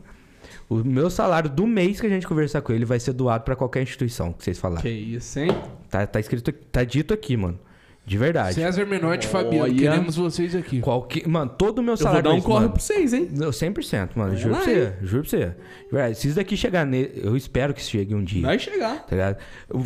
o 0.81 0.85
meu 0.85 1.09
salário 1.09 1.49
do 1.49 1.65
mês 1.67 1.99
que 1.99 2.07
a 2.07 2.09
gente 2.09 2.27
conversar 2.27 2.61
com 2.61 2.73
ele 2.73 2.85
vai 2.85 2.99
ser 2.99 3.13
doado 3.13 3.43
pra 3.43 3.55
qualquer 3.55 3.83
instituição 3.83 4.33
que 4.33 4.43
vocês 4.43 4.57
falaram. 4.57 4.81
Que 4.81 4.89
isso, 4.89 5.39
hein? 5.39 5.49
Tá, 5.89 6.05
tá 6.05 6.19
escrito, 6.19 6.51
tá 6.51 6.83
dito 6.83 7.13
aqui, 7.13 7.35
mano. 7.37 7.59
De 8.05 8.17
verdade. 8.17 8.55
César 8.55 8.85
Menotti 8.85 9.27
e 9.27 9.29
Fabiano, 9.29 9.63
Olha. 9.63 9.73
queremos 9.73 10.17
vocês 10.17 10.53
aqui. 10.53 10.81
Qualquer, 10.81 11.25
mano, 11.25 11.49
todo 11.57 11.79
o 11.79 11.81
meu 11.81 11.93
Eu 11.93 11.97
vou 11.97 12.03
salário 12.03 12.23
dar 12.23 12.29
um 12.31 12.33
mês, 12.33 12.45
corre 12.45 12.59
mano, 12.59 12.73
pra 12.73 12.81
vocês, 12.81 13.13
hein? 13.13 13.29
eu 13.39 13.49
100%, 13.49 14.09
mano. 14.15 14.31
Vai 14.31 14.39
Juro 14.39 14.53
lá, 14.53 14.59
pra 14.61 14.73
você. 14.73 14.93
Juro 15.01 15.21
pra 15.21 15.29
você. 15.29 15.55
Verdade, 15.89 16.17
se 16.17 16.27
isso 16.27 16.35
daqui 16.35 16.57
chegar 16.57 16.85
nele, 16.85 17.21
eu 17.23 17.37
espero 17.37 17.73
que 17.73 17.79
isso 17.79 17.91
chegue 17.91 18.13
um 18.13 18.21
dia. 18.23 18.41
Vai 18.41 18.59
chegar. 18.59 19.05
Tá 19.05 19.15
ligado? 19.15 19.37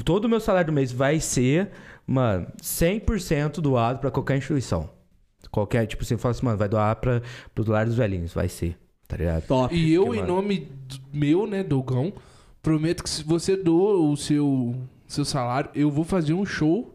Todo 0.03 0.25
o 0.25 0.29
meu 0.29 0.39
salário 0.39 0.65
do 0.71 0.73
mês 0.73 0.91
vai 0.91 1.19
ser, 1.19 1.69
mano, 2.07 2.47
100% 2.59 3.61
doado 3.61 3.99
pra 3.99 4.09
qualquer 4.09 4.37
instituição. 4.37 4.89
Qualquer, 5.51 5.85
tipo, 5.85 6.03
você 6.03 6.17
fala 6.17 6.31
assim, 6.31 6.45
mano, 6.45 6.57
vai 6.57 6.67
doar 6.67 6.95
pra, 6.95 7.21
pro 7.53 7.69
lar 7.71 7.85
dos 7.85 7.95
velhinhos. 7.95 8.33
Vai 8.33 8.49
ser, 8.49 8.75
tá 9.07 9.17
ligado? 9.17 9.45
Top. 9.45 9.75
E 9.75 9.93
eu, 9.93 10.13
em 10.13 10.19
mano. 10.19 10.35
nome 10.35 10.67
meu, 11.13 11.47
né, 11.47 11.63
Dogão, 11.63 12.13
prometo 12.61 13.03
que 13.03 13.09
se 13.09 13.23
você 13.23 13.55
doa 13.55 13.97
o 13.97 14.15
seu, 14.15 14.75
seu 15.07 15.25
salário, 15.25 15.69
eu 15.73 15.89
vou 15.89 16.03
fazer 16.03 16.33
um 16.33 16.45
show 16.45 16.93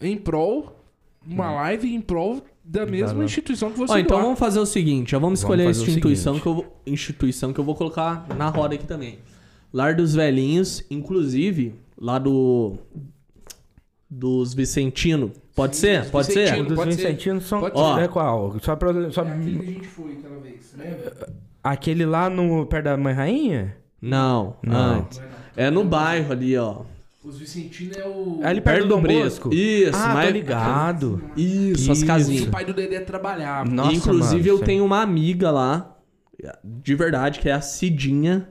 em 0.00 0.16
prol, 0.16 0.76
uma 1.26 1.50
live 1.52 1.94
em 1.94 2.00
prol 2.00 2.42
da 2.64 2.86
mesma 2.86 3.24
instituição 3.24 3.70
que 3.70 3.78
você 3.78 3.92
Ó, 3.92 3.98
então 3.98 4.16
doar. 4.16 4.22
vamos 4.24 4.38
fazer 4.38 4.58
o 4.58 4.66
seguinte, 4.66 5.10
já 5.10 5.18
vamos 5.18 5.40
escolher 5.40 5.66
a 5.66 5.70
instituição 5.70 6.40
que, 6.40 6.46
eu 6.46 6.54
vou, 6.54 6.80
instituição 6.86 7.52
que 7.52 7.60
eu 7.60 7.64
vou 7.64 7.74
colocar 7.74 8.26
na 8.36 8.48
roda 8.48 8.74
aqui 8.74 8.86
também. 8.86 9.18
Lar 9.72 9.94
dos 9.94 10.14
Velhinhos, 10.14 10.84
inclusive, 10.88 11.74
lá 11.98 12.18
do... 12.18 12.74
Dos 14.08 14.54
Vicentino. 14.54 15.32
Pode 15.54 15.76
ser? 15.76 16.10
Pode 16.10 16.26
ser? 16.32 16.40
Vicentino. 16.44 16.64
O 16.64 16.68
dos 16.68 16.76
pode 16.76 16.94
ser. 16.94 17.02
Vicentinos 17.02 17.44
são. 17.46 17.60
Pode 17.60 17.78
ser. 17.78 18.02
É 18.04 18.08
qual? 18.08 18.56
Só 18.60 18.74
pra. 18.76 19.10
Só... 19.10 19.22
a 19.22 19.40
gente 19.40 19.86
foi 19.86 20.12
aquela 20.12 20.40
vez, 20.40 20.74
lembra? 20.76 21.28
Aquele 21.62 22.04
lá 22.04 22.28
no 22.28 22.66
perto 22.66 22.84
da 22.84 22.96
Mãe 22.96 23.14
Rainha? 23.14 23.76
Não, 24.02 24.56
Não. 24.62 24.98
antes. 24.98 25.20
É 25.56 25.70
no 25.70 25.84
bairro 25.84 26.32
ali, 26.32 26.56
ó. 26.58 26.82
Os 27.24 27.38
Vicentino 27.38 27.94
é 27.96 28.06
o... 28.06 28.40
É 28.42 28.48
ali 28.48 28.60
perto, 28.60 28.80
Perto 28.86 28.88
do 28.88 29.00
do 29.00 29.08
Dom. 29.08 29.22
Bosco? 29.22 29.54
Isso, 29.54 29.96
ah, 29.96 30.12
mas- 30.12 30.26
tô 30.26 30.32
ligado. 30.34 31.22
Isso, 31.34 31.90
as 31.90 31.96
Isso. 31.96 32.04
o 32.04 32.06
casinhas. 32.06 32.46
pai 32.48 32.66
do 32.66 32.74
Dedé 32.74 33.00
trabalhava. 33.00 33.66
Nossa, 33.70 33.94
Inclusive, 33.94 34.36
mano, 34.42 34.48
eu 34.48 34.56
sei. 34.58 34.66
tenho 34.66 34.84
uma 34.84 35.00
amiga 35.00 35.50
lá, 35.50 35.96
de 36.62 36.94
verdade, 36.94 37.38
que 37.40 37.48
é 37.48 37.52
a 37.52 37.62
Cidinha. 37.62 38.46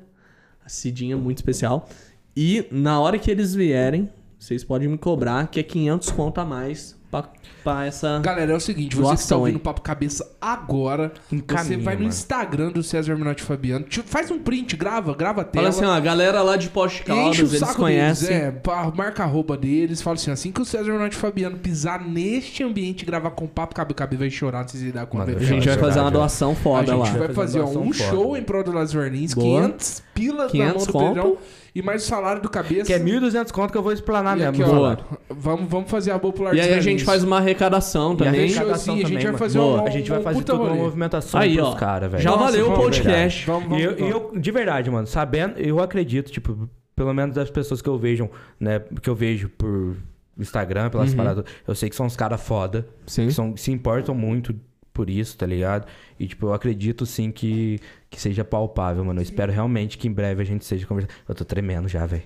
A 0.65 0.69
Cidinha, 0.69 1.15
muito 1.15 1.37
especial. 1.37 1.87
E 2.35 2.65
na 2.71 2.99
hora 2.99 3.19
que 3.19 3.29
eles 3.29 3.53
vierem, 3.53 4.09
vocês 4.43 4.61
podem 4.61 4.89
me 4.89 4.97
cobrar, 4.97 5.47
que 5.47 5.57
é 5.57 5.63
500 5.63 6.11
conto 6.11 6.41
a 6.41 6.43
mais 6.43 6.99
pra, 7.09 7.29
pra 7.63 7.85
essa... 7.85 8.19
Galera, 8.19 8.51
é 8.51 8.55
o 8.55 8.59
seguinte, 8.59 8.93
você 8.93 9.15
que 9.15 9.21
está 9.21 9.37
ouvindo 9.37 9.55
o 9.55 9.59
Papo 9.59 9.79
Cabeça 9.79 10.29
agora, 10.41 11.13
você 11.31 11.77
vai 11.77 11.93
no 11.95 12.01
mano. 12.01 12.09
Instagram 12.09 12.69
do 12.69 12.83
César 12.83 13.15
Menotti 13.15 13.41
e 13.41 13.45
Fabiano, 13.45 13.85
tipo, 13.85 14.05
faz 14.05 14.29
um 14.31 14.39
print, 14.39 14.75
grava, 14.75 15.15
grava 15.15 15.41
a 15.41 15.43
tela. 15.45 15.71
Fala 15.71 15.75
assim, 15.77 15.85
ó, 15.85 15.95
a 15.95 15.99
galera 16.01 16.41
lá 16.41 16.57
de 16.57 16.69
Poste 16.69 17.03
Caldas, 17.03 17.39
o 17.39 17.41
eles 17.43 17.59
saco 17.59 17.75
conhecem. 17.75 18.27
deles, 18.27 18.43
é, 18.43 18.51
pá, 18.51 18.91
marca 18.93 19.23
a 19.23 19.25
roupa 19.25 19.55
deles, 19.55 20.01
fala 20.01 20.15
assim, 20.15 20.29
assim 20.29 20.51
que 20.51 20.61
o 20.61 20.65
César 20.65 20.91
Menotti 20.91 21.15
e 21.15 21.19
Fabiano 21.19 21.57
pisar 21.57 22.05
neste 22.05 22.63
ambiente 22.65 23.03
e 23.03 23.05
gravar 23.05 23.31
com 23.31 23.47
papo, 23.47 23.73
Cabe 23.73 23.93
Cabe 23.93 24.17
vai 24.17 24.29
chorar, 24.29 24.63
não 24.63 24.67
sei 24.67 24.81
se 24.81 24.91
dá 24.91 25.05
com 25.05 25.19
Mano, 25.19 25.37
A 25.37 25.41
gente 25.41 25.69
vai 25.69 25.77
fazer 25.77 26.01
uma 26.01 26.11
doação 26.11 26.51
A 26.51 26.55
foda 26.55 26.91
gente 26.91 26.99
lá. 26.99 27.05
vai 27.05 27.27
fazer 27.29 27.33
fazer 27.33 27.59
ó, 27.61 27.69
um 27.69 27.85
doação 27.85 27.93
show 27.93 28.23
foda. 28.25 28.39
em 28.39 28.43
prol 28.43 28.63
do 28.65 28.73
Las 28.73 28.91
Verlins, 28.91 29.33
Boa. 29.33 29.61
500 29.69 30.03
pilas 30.13 30.51
500 30.51 30.87
na 30.87 30.93
mão 30.93 31.03
do. 31.03 31.13
Pedrão 31.13 31.37
e 31.75 31.81
mais 31.81 32.03
o 32.03 32.07
salário 32.07 32.41
do 32.41 32.49
cabeça. 32.49 32.85
Que 32.85 32.93
é 32.93 32.99
1.200 32.99 33.51
conto 33.51 33.71
que 33.71 33.77
eu 33.77 33.83
vou 33.83 33.91
explanar 33.91 34.37
E 34.37 34.41
mesmo. 34.41 34.63
aqui, 34.63 34.71
ó, 34.73 34.95
vamos, 35.29 35.69
vamos 35.69 35.89
fazer 35.89 36.11
a 36.11 36.15
Las 36.23 36.55
E 36.55 36.59
aí 36.59 36.73
a 36.73 36.81
gente 36.81 37.03
faz 37.03 37.23
uma 37.23 37.37
arrecadação 37.37 38.11
E 38.11 38.13
a 38.13 38.17
também. 38.25 38.41
arrecadação 38.45 38.95
Showzinho, 38.95 39.05
a 39.05 39.09
gente 39.09 39.17
também, 39.17 39.31
vai 39.31 39.39
fazer 39.39 39.57
Boa. 39.59 39.81
um, 39.81 39.85
A 39.85 39.89
gente 39.89 40.09
vai 40.09 40.21
fazer 40.21 40.43
toda 40.43 40.63
uma 40.63 40.75
movimentação 40.75 41.39
Aí, 41.39 41.55
pros 41.55 41.67
ó. 41.69 41.75
caras, 41.75 42.11
velho. 42.11 42.23
já 42.23 42.29
Nossa, 42.31 42.43
valeu 42.43 42.65
o 42.65 42.69
vamos, 42.69 42.83
podcast. 42.85 43.45
Vamos, 43.47 43.63
E 43.79 43.85
vamos, 43.85 43.99
eu, 43.99 44.07
e 44.07 44.09
eu, 44.09 44.31
de 44.39 44.51
verdade, 44.51 44.89
mano, 44.91 45.07
sabendo, 45.07 45.57
eu 45.59 45.79
acredito, 45.79 46.31
tipo, 46.31 46.69
pelo 46.95 47.13
menos 47.13 47.35
das 47.35 47.49
pessoas 47.49 47.81
que 47.81 47.89
eu 47.89 47.97
vejo, 47.97 48.29
né, 48.59 48.79
que 49.01 49.09
eu 49.09 49.15
vejo 49.15 49.49
por 49.49 49.95
Instagram, 50.37 50.89
pelas 50.89 51.13
paradas, 51.13 51.43
eu 51.67 51.75
sei 51.75 51.89
que 51.89 51.95
são 51.95 52.05
uns 52.05 52.15
caras 52.15 52.41
foda, 52.41 52.87
Sim. 53.05 53.27
que 53.27 53.33
são, 53.33 53.55
se 53.57 53.71
importam 53.71 54.13
muito 54.15 54.53
por 54.93 55.09
isso, 55.09 55.35
tá 55.37 55.45
ligado? 55.45 55.87
E, 56.19 56.27
tipo, 56.27 56.47
eu 56.47 56.53
acredito, 56.53 57.05
sim, 57.05 57.31
que, 57.31 57.79
que 58.09 58.21
seja 58.21 58.43
palpável, 58.45 59.03
mano. 59.03 59.19
Eu 59.19 59.23
espero 59.23 59.51
realmente 59.51 59.97
que 59.97 60.07
em 60.07 60.11
breve 60.11 60.41
a 60.41 60.45
gente 60.45 60.63
seja 60.65 60.85
conversando. 60.85 61.13
Eu 61.27 61.33
tô 61.35 61.43
tremendo 61.43 61.87
já, 61.87 62.05
velho. 62.05 62.23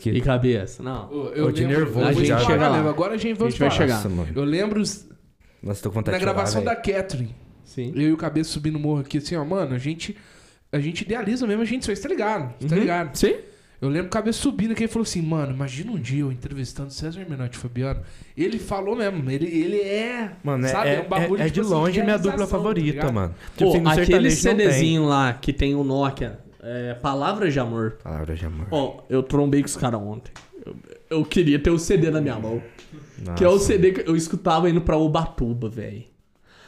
Que... 0.00 0.10
E 0.10 0.20
cabeça, 0.20 0.82
não. 0.82 1.10
Eu, 1.12 1.26
eu 1.46 1.52
de 1.52 1.62
lembro, 1.64 1.78
nervoso 1.84 2.08
eu 2.08 2.14
vou 2.14 2.24
já. 2.24 2.38
Chega 2.40 2.68
lá. 2.68 2.88
Agora 2.88 3.14
a 3.14 3.16
gente 3.16 3.38
vai 3.38 3.46
A 3.46 3.50
gente 3.50 3.60
vai 3.60 3.70
chegar. 3.70 3.94
Nossa, 3.94 4.08
mano. 4.08 4.32
Eu 4.34 4.42
lembro 4.44 4.80
os- 4.80 5.08
Nossa, 5.62 5.80
tô 5.82 5.90
com 5.90 5.94
vontade 5.94 6.16
Na 6.16 6.20
gravação 6.20 6.64
da 6.64 6.74
Catherine. 6.74 7.34
Sim. 7.64 7.92
Eu 7.94 8.02
e 8.08 8.12
o 8.12 8.16
Cabeça 8.16 8.50
subindo 8.50 8.76
o 8.76 8.80
morro 8.80 9.00
aqui, 9.00 9.18
assim, 9.18 9.36
ó, 9.36 9.44
mano, 9.44 9.74
a 9.74 9.78
gente. 9.78 10.16
A 10.72 10.80
gente 10.80 11.02
idealiza 11.02 11.46
mesmo, 11.46 11.62
a 11.62 11.64
gente 11.64 11.86
fez, 11.86 12.00
tá 12.00 12.08
ligado? 12.08 12.52
Tá 12.66 12.74
Uhum. 12.74 12.80
ligado? 12.80 13.14
Sim. 13.16 13.36
Eu 13.80 13.88
lembro 13.88 14.08
o 14.08 14.10
Cabeça 14.10 14.40
subindo 14.40 14.72
aqui 14.72 14.84
e 14.84 14.88
falou 14.88 15.04
assim, 15.04 15.22
mano, 15.22 15.52
imagina 15.52 15.92
um 15.92 15.98
dia 15.98 16.22
eu 16.22 16.32
entrevistando 16.32 16.92
César 16.92 17.24
Menotti 17.28 17.56
e 17.56 17.60
Fabiano. 17.60 18.00
Ele 18.36 18.58
falou 18.58 18.96
mesmo, 18.96 19.30
ele, 19.30 19.46
ele 19.46 19.80
é. 19.80 20.32
Mano, 20.42 20.66
é, 20.66 20.68
sabe, 20.68 20.88
é, 20.90 21.00
um 21.00 21.08
bagulho, 21.08 21.40
é- 21.40 21.46
é 21.46 21.48
tipo 21.48 21.54
de 21.54 21.60
assim, 21.60 21.70
longe 21.70 22.02
minha 22.02 22.16
dupla 22.18 22.38
tá 22.40 22.46
favorita, 22.48 22.90
ligado? 22.90 23.12
mano. 23.12 23.34
Pô, 23.56 23.68
assim, 23.68 23.82
aquele. 23.86 24.30
CDzinho 24.32 25.04
lá 25.06 25.32
que 25.32 25.52
tem 25.52 25.76
o 25.76 25.84
Nokia, 25.84 26.40
é, 26.60 26.94
Palavras 26.94 27.52
de 27.52 27.60
Amor. 27.60 27.98
Palavra 28.02 28.34
de 28.34 28.44
amor. 28.44 28.66
Ó, 28.72 29.00
eu 29.08 29.22
trombei 29.22 29.60
com 29.62 29.68
os 29.68 29.76
caras 29.76 30.00
ontem. 30.00 30.32
Eu, 30.66 30.74
eu 31.08 31.24
queria 31.24 31.58
ter 31.60 31.70
o 31.70 31.78
CD 31.78 32.10
na 32.10 32.20
minha 32.20 32.36
mão. 32.36 32.60
Nossa. 33.18 33.34
Que 33.34 33.44
é 33.44 33.48
o 33.48 33.58
CD 33.60 33.92
que 33.92 34.10
eu 34.10 34.16
escutava 34.16 34.68
indo 34.68 34.80
pra 34.80 34.96
Ubatuba, 34.96 35.68
velho. 35.68 36.02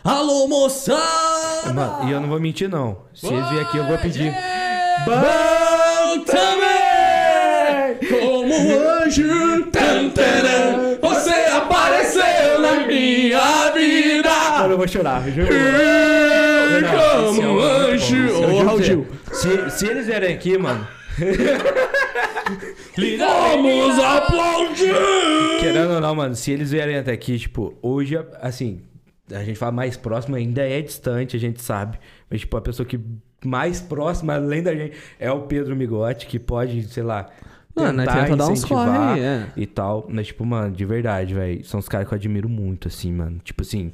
Alô, 0.05 0.47
moçada! 0.47 1.73
Mano, 1.75 2.09
e 2.09 2.13
eu 2.13 2.21
não 2.21 2.29
vou 2.29 2.41
mentir, 2.41 2.69
não. 2.69 3.03
Se 3.13 3.27
eles 3.27 3.49
virem 3.49 3.65
aqui, 3.65 3.77
eu 3.79 3.87
vou 3.87 3.99
pedir. 3.99 4.33
Bom! 5.05 6.25
Como 8.51 8.69
um 8.69 8.89
anjo, 9.05 9.23
você 11.01 11.31
apareceu 11.31 12.61
na 12.61 12.85
minha 12.85 13.71
vida! 13.71 14.29
Mano, 14.59 14.75
eu 14.75 14.77
vou 14.77 14.89
chorar, 14.89 15.25
eu 15.29 15.35
juro. 15.35 15.49
Como 16.91 17.43
um 17.43 17.61
anjo! 17.61 18.43
Ô, 18.43 18.65
Raul 18.65 18.83
Gil. 18.83 19.07
Se, 19.33 19.71
se 19.71 19.87
eles 19.87 20.07
vierem 20.07 20.35
aqui, 20.35 20.59
mano. 20.59 20.85
Vamos 23.19 23.99
aplaudir! 24.01 24.95
Querendo 25.61 25.95
ou 25.95 26.01
não, 26.01 26.15
mano, 26.17 26.35
se 26.35 26.51
eles 26.51 26.73
vierem 26.73 26.97
até 26.97 27.13
aqui, 27.13 27.39
tipo, 27.39 27.79
hoje, 27.81 28.19
assim, 28.41 28.81
a 29.33 29.45
gente 29.45 29.61
fala 29.61 29.71
mais 29.71 29.97
próximo, 29.97 30.35
ainda 30.35 30.69
é 30.69 30.81
distante, 30.83 31.37
a 31.37 31.41
gente 31.41 31.63
sabe. 31.63 32.01
Mas, 32.29 32.41
tipo, 32.41 32.57
a 32.57 32.61
pessoa 32.61 32.85
que 32.85 32.99
mais 33.45 33.81
próxima, 33.81 34.35
além 34.35 34.61
da 34.61 34.75
gente, 34.75 34.97
é 35.21 35.31
o 35.31 35.43
Pedro 35.43 35.77
Migotti, 35.77 36.27
que 36.27 36.41
pode, 36.41 36.83
sei 36.89 37.05
lá. 37.05 37.29
Mano, 37.75 37.93
né, 37.93 38.05
tentar 38.05 38.25
tenta 38.25 38.37
dar 38.37 38.45
uns 38.47 38.59
incentivar 38.59 38.87
corre 38.87 39.21
aí, 39.21 39.21
é. 39.21 39.47
e 39.57 39.67
tal. 39.67 40.07
Mas, 40.11 40.27
tipo, 40.27 40.45
mano, 40.45 40.75
de 40.75 40.85
verdade, 40.85 41.35
velho. 41.35 41.65
São 41.65 41.79
os 41.81 41.89
caras 41.89 42.07
que 42.09 42.15
eu 42.15 42.17
admiro 42.17 42.49
muito, 42.49 42.89
assim, 42.89 43.13
mano. 43.13 43.41
Tipo 43.45 43.63
assim. 43.63 43.93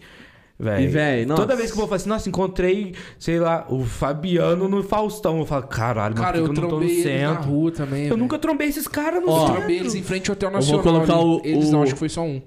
Velho. 0.59 0.85
E, 0.85 0.87
véi. 0.89 1.27
Toda 1.27 1.55
vez 1.55 1.71
que 1.71 1.75
eu 1.75 1.81
vou 1.81 1.87
falar 1.87 1.97
assim, 1.97 2.09
nossa, 2.09 2.29
encontrei, 2.31 2.95
sei 3.19 3.39
lá, 3.39 3.67
o 3.69 3.85
Fabiano 3.85 4.67
no 4.69 4.83
Faustão. 4.83 5.39
Eu 5.39 5.45
falo, 5.45 5.67
caralho, 5.67 6.15
Cara, 6.15 6.33
por 6.33 6.39
eu 6.39 6.43
eu 6.45 6.49
não 6.49 6.55
tô 6.55 6.61
no 6.63 6.69
trombei 6.69 6.91
eles 6.91 7.05
na 7.05 7.35
centro? 7.35 7.51
rua 7.51 7.71
também. 7.73 8.07
Eu 8.07 8.17
nunca 8.17 8.39
trombei 8.39 8.69
esses 8.69 8.89
caras 8.89 9.21
no 9.23 9.29
Ó, 9.29 9.35
Eu 9.35 9.41
centro. 9.41 9.57
trombei 9.59 9.79
eles 9.79 9.95
em 9.95 10.03
frente 10.03 10.31
ao 10.31 10.35
Hotel 10.35 10.51
vou 10.51 10.59
Nacional. 10.59 10.83
colocar 10.83 11.13
ali. 11.13 11.23
o- 11.25 11.41
Eles 11.45 11.71
não, 11.71 11.81
o- 11.81 11.83
acho 11.83 11.93
que 11.93 11.99
foi 11.99 12.09
só 12.09 12.23
um. 12.23 12.41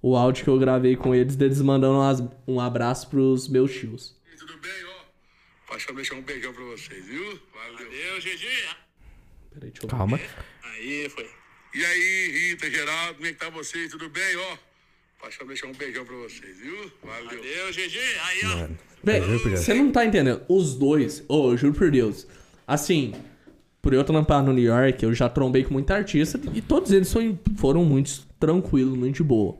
O 0.00 0.16
áudio 0.16 0.44
que 0.44 0.48
eu 0.48 0.58
gravei 0.58 0.96
com 0.96 1.14
eles, 1.14 1.36
deles 1.36 1.60
mandando 1.60 1.98
umas- 1.98 2.22
um 2.48 2.58
abraço 2.58 3.06
pros 3.10 3.46
meus 3.46 3.70
tios. 3.70 4.16
Tudo 4.38 4.54
bem, 4.62 4.70
ó? 4.96 5.70
Paixão 5.72 5.94
deixar 5.94 6.14
um 6.14 6.22
beijão 6.22 6.54
pra 6.54 6.64
vocês, 6.64 7.04
viu? 7.06 7.22
Valeu. 7.22 7.76
Valeu, 7.90 8.20
Gigi. 8.22 8.46
Peraí, 9.52 9.70
deixa 9.70 9.86
eu 9.86 9.88
Calma. 9.88 10.20
Aí, 10.62 11.08
foi. 11.08 11.28
E 11.74 11.84
aí, 11.84 12.50
Rita, 12.50 12.70
Geraldo, 12.70 13.14
como 13.14 13.26
é 13.26 13.32
que 13.32 13.38
tá 13.38 13.48
vocês? 13.50 13.90
Tudo 13.90 14.08
bem, 14.08 14.36
ó? 14.36 14.56
Paixão 15.20 15.46
deixar 15.46 15.66
um 15.66 15.72
beijão 15.72 16.04
pra 16.04 16.16
vocês, 16.16 16.58
viu? 16.58 16.90
Valeu. 17.02 17.26
Valeu, 17.26 17.72
Gigi. 17.72 17.98
Aí, 17.98 18.40
ó. 18.44 18.68
Véi, 19.02 19.20
você 19.20 19.74
não 19.74 19.92
tá 19.92 20.04
entendendo. 20.04 20.42
Os 20.48 20.74
dois, 20.74 21.24
ô, 21.28 21.52
eu 21.52 21.56
juro 21.56 21.74
por 21.74 21.90
Deus. 21.90 22.26
Assim, 22.66 23.14
por 23.82 23.92
eu 23.92 24.04
trampar 24.04 24.42
no 24.42 24.52
New 24.52 24.64
York, 24.64 25.02
eu 25.02 25.14
já 25.14 25.28
trombei 25.28 25.64
com 25.64 25.72
muita 25.72 25.94
artista 25.94 26.40
e 26.54 26.60
todos 26.60 26.92
eles 26.92 27.12
foram 27.56 27.84
muito 27.84 28.26
tranquilos, 28.38 28.96
muito 28.96 29.16
de 29.16 29.22
boa. 29.22 29.56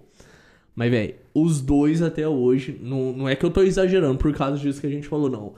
Mas, 0.74 0.90
velho, 0.90 1.14
os 1.34 1.60
dois 1.60 2.02
até 2.02 2.26
hoje, 2.26 2.78
não, 2.80 3.12
não 3.12 3.28
é 3.28 3.36
que 3.36 3.44
eu 3.44 3.50
tô 3.50 3.62
exagerando 3.62 4.18
por 4.18 4.34
causa 4.34 4.58
disso 4.58 4.80
que 4.80 4.86
a 4.86 4.90
gente 4.90 5.08
falou, 5.08 5.28
não. 5.28 5.54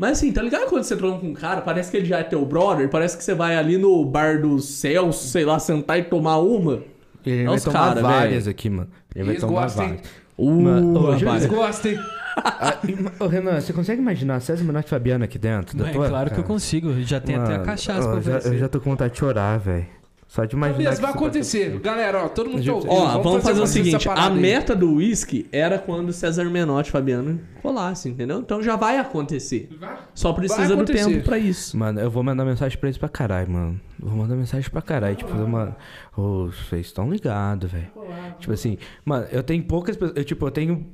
Mas 0.00 0.12
assim, 0.12 0.32
tá 0.32 0.40
ligado 0.40 0.66
quando 0.70 0.82
você 0.82 0.96
tromba 0.96 1.18
com 1.20 1.26
um 1.26 1.34
cara, 1.34 1.60
parece 1.60 1.90
que 1.90 1.96
ele 1.98 2.06
já 2.06 2.20
é 2.20 2.22
teu 2.22 2.42
brother, 2.46 2.88
parece 2.88 3.18
que 3.18 3.22
você 3.22 3.34
vai 3.34 3.54
ali 3.54 3.76
no 3.76 4.02
bar 4.02 4.40
do 4.40 4.58
Celso, 4.58 5.28
sei 5.28 5.44
lá, 5.44 5.58
sentar 5.58 5.98
e 5.98 6.04
tomar 6.04 6.38
uma. 6.38 6.82
Ele 7.26 7.42
É 7.42 7.46
vai 7.46 7.60
tomar 7.60 7.78
cara, 7.78 8.00
várias 8.00 8.44
velho. 8.46 8.50
aqui, 8.50 8.70
mano. 8.70 8.88
Ele 9.14 9.24
vai 9.24 9.34
Eles 9.34 9.42
tomar 9.44 9.60
gostam, 9.64 9.84
hein? 9.84 9.90
várias. 9.90 10.10
Uh, 10.38 10.50
Mano, 10.62 10.98
ô, 10.98 11.10
rapaz. 11.10 11.44
Eles 11.44 11.46
gostam, 11.54 11.92
hein? 11.92 11.98
Ah, 12.34 12.78
ô, 13.18 13.26
Renan, 13.26 13.60
você 13.60 13.74
consegue 13.74 14.00
imaginar 14.00 14.40
César 14.40 14.64
Menotti 14.64 14.86
e 14.86 14.88
Fabiano 14.90 15.24
aqui 15.24 15.38
dentro? 15.38 15.76
da 15.76 15.90
É 15.90 15.92
claro 15.92 16.30
que 16.30 16.34
eu 16.40 16.42
cara? 16.42 16.42
consigo. 16.44 16.94
Já 17.02 17.20
tem 17.20 17.34
até 17.36 17.48
a 17.48 17.58
Mano, 17.58 17.64
cachaça 17.66 18.08
ó, 18.08 18.10
pra 18.12 18.20
oferecer. 18.20 18.54
Eu 18.54 18.58
já 18.58 18.68
tô 18.70 18.80
com 18.80 18.88
vontade 18.88 19.12
de 19.12 19.18
chorar, 19.18 19.58
velho. 19.58 19.86
Só 20.30 20.44
de 20.44 20.54
imaginar. 20.54 20.78
Beleza, 20.78 21.02
vai 21.02 21.10
acontecer. 21.10 21.80
Galera, 21.80 22.26
ó, 22.26 22.28
todo 22.28 22.50
mundo 22.50 22.64
tá 22.64 22.72
ouvindo. 22.72 22.92
Ó, 22.92 23.18
vamos, 23.20 23.42
fazer 23.42 23.58
o 23.58 23.64
acontecer 23.64 23.84
seguinte: 23.84 24.08
a 24.08 24.28
aí. 24.28 24.38
meta 24.38 24.76
do 24.76 24.94
whisky 24.94 25.48
era 25.50 25.76
quando 25.76 26.12
César 26.12 26.44
Menotti 26.44 26.88
e 26.88 26.92
Fabiano 26.92 27.40
colassem, 27.60 28.12
entendeu? 28.12 28.38
Então 28.38 28.62
já 28.62 28.76
vai 28.76 28.96
acontecer. 28.96 29.68
Só 30.14 30.32
precisa 30.32 30.68
do 30.68 30.74
acontecer. 30.74 31.08
tempo 31.08 31.24
pra 31.24 31.36
isso. 31.36 31.76
Mano, 31.76 31.98
eu 31.98 32.08
vou 32.08 32.22
mandar 32.22 32.44
mensagem 32.44 32.78
pra 32.78 32.88
eles 32.88 32.96
pra 32.96 33.08
caralho, 33.08 33.50
mano. 33.50 33.80
Vou 33.98 34.16
mandar 34.16 34.36
mensagem 34.36 34.70
pra 34.70 34.80
caralho. 34.80 35.16
Tipo, 35.16 35.34
mano, 35.48 35.74
ô, 36.16 36.46
vocês 36.46 36.86
estão 36.86 37.10
ligados, 37.10 37.68
velho. 37.68 37.90
Tipo 38.38 38.52
assim, 38.52 38.78
mano, 39.04 39.26
eu 39.32 39.42
tenho 39.42 39.64
poucas 39.64 39.96
pessoas. 39.96 40.16
Eu, 40.16 40.22
tipo, 40.22 40.46
eu 40.46 40.52
tenho 40.52 40.86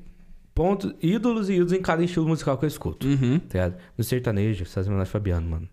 pontos, 0.54 0.94
ídolos 1.02 1.50
e 1.50 1.56
ídolos 1.56 1.74
em 1.74 1.82
cada 1.82 2.02
estilo 2.02 2.26
musical 2.26 2.56
que 2.56 2.64
eu 2.64 2.68
escuto. 2.68 3.06
Uhum. 3.06 3.38
Tá 3.38 3.58
ligado? 3.58 3.76
No 3.98 4.02
sertanejo, 4.02 4.64
César 4.64 4.90
Menotti 4.90 5.10
e 5.10 5.12
Fabiano, 5.12 5.46
mano. 5.46 5.68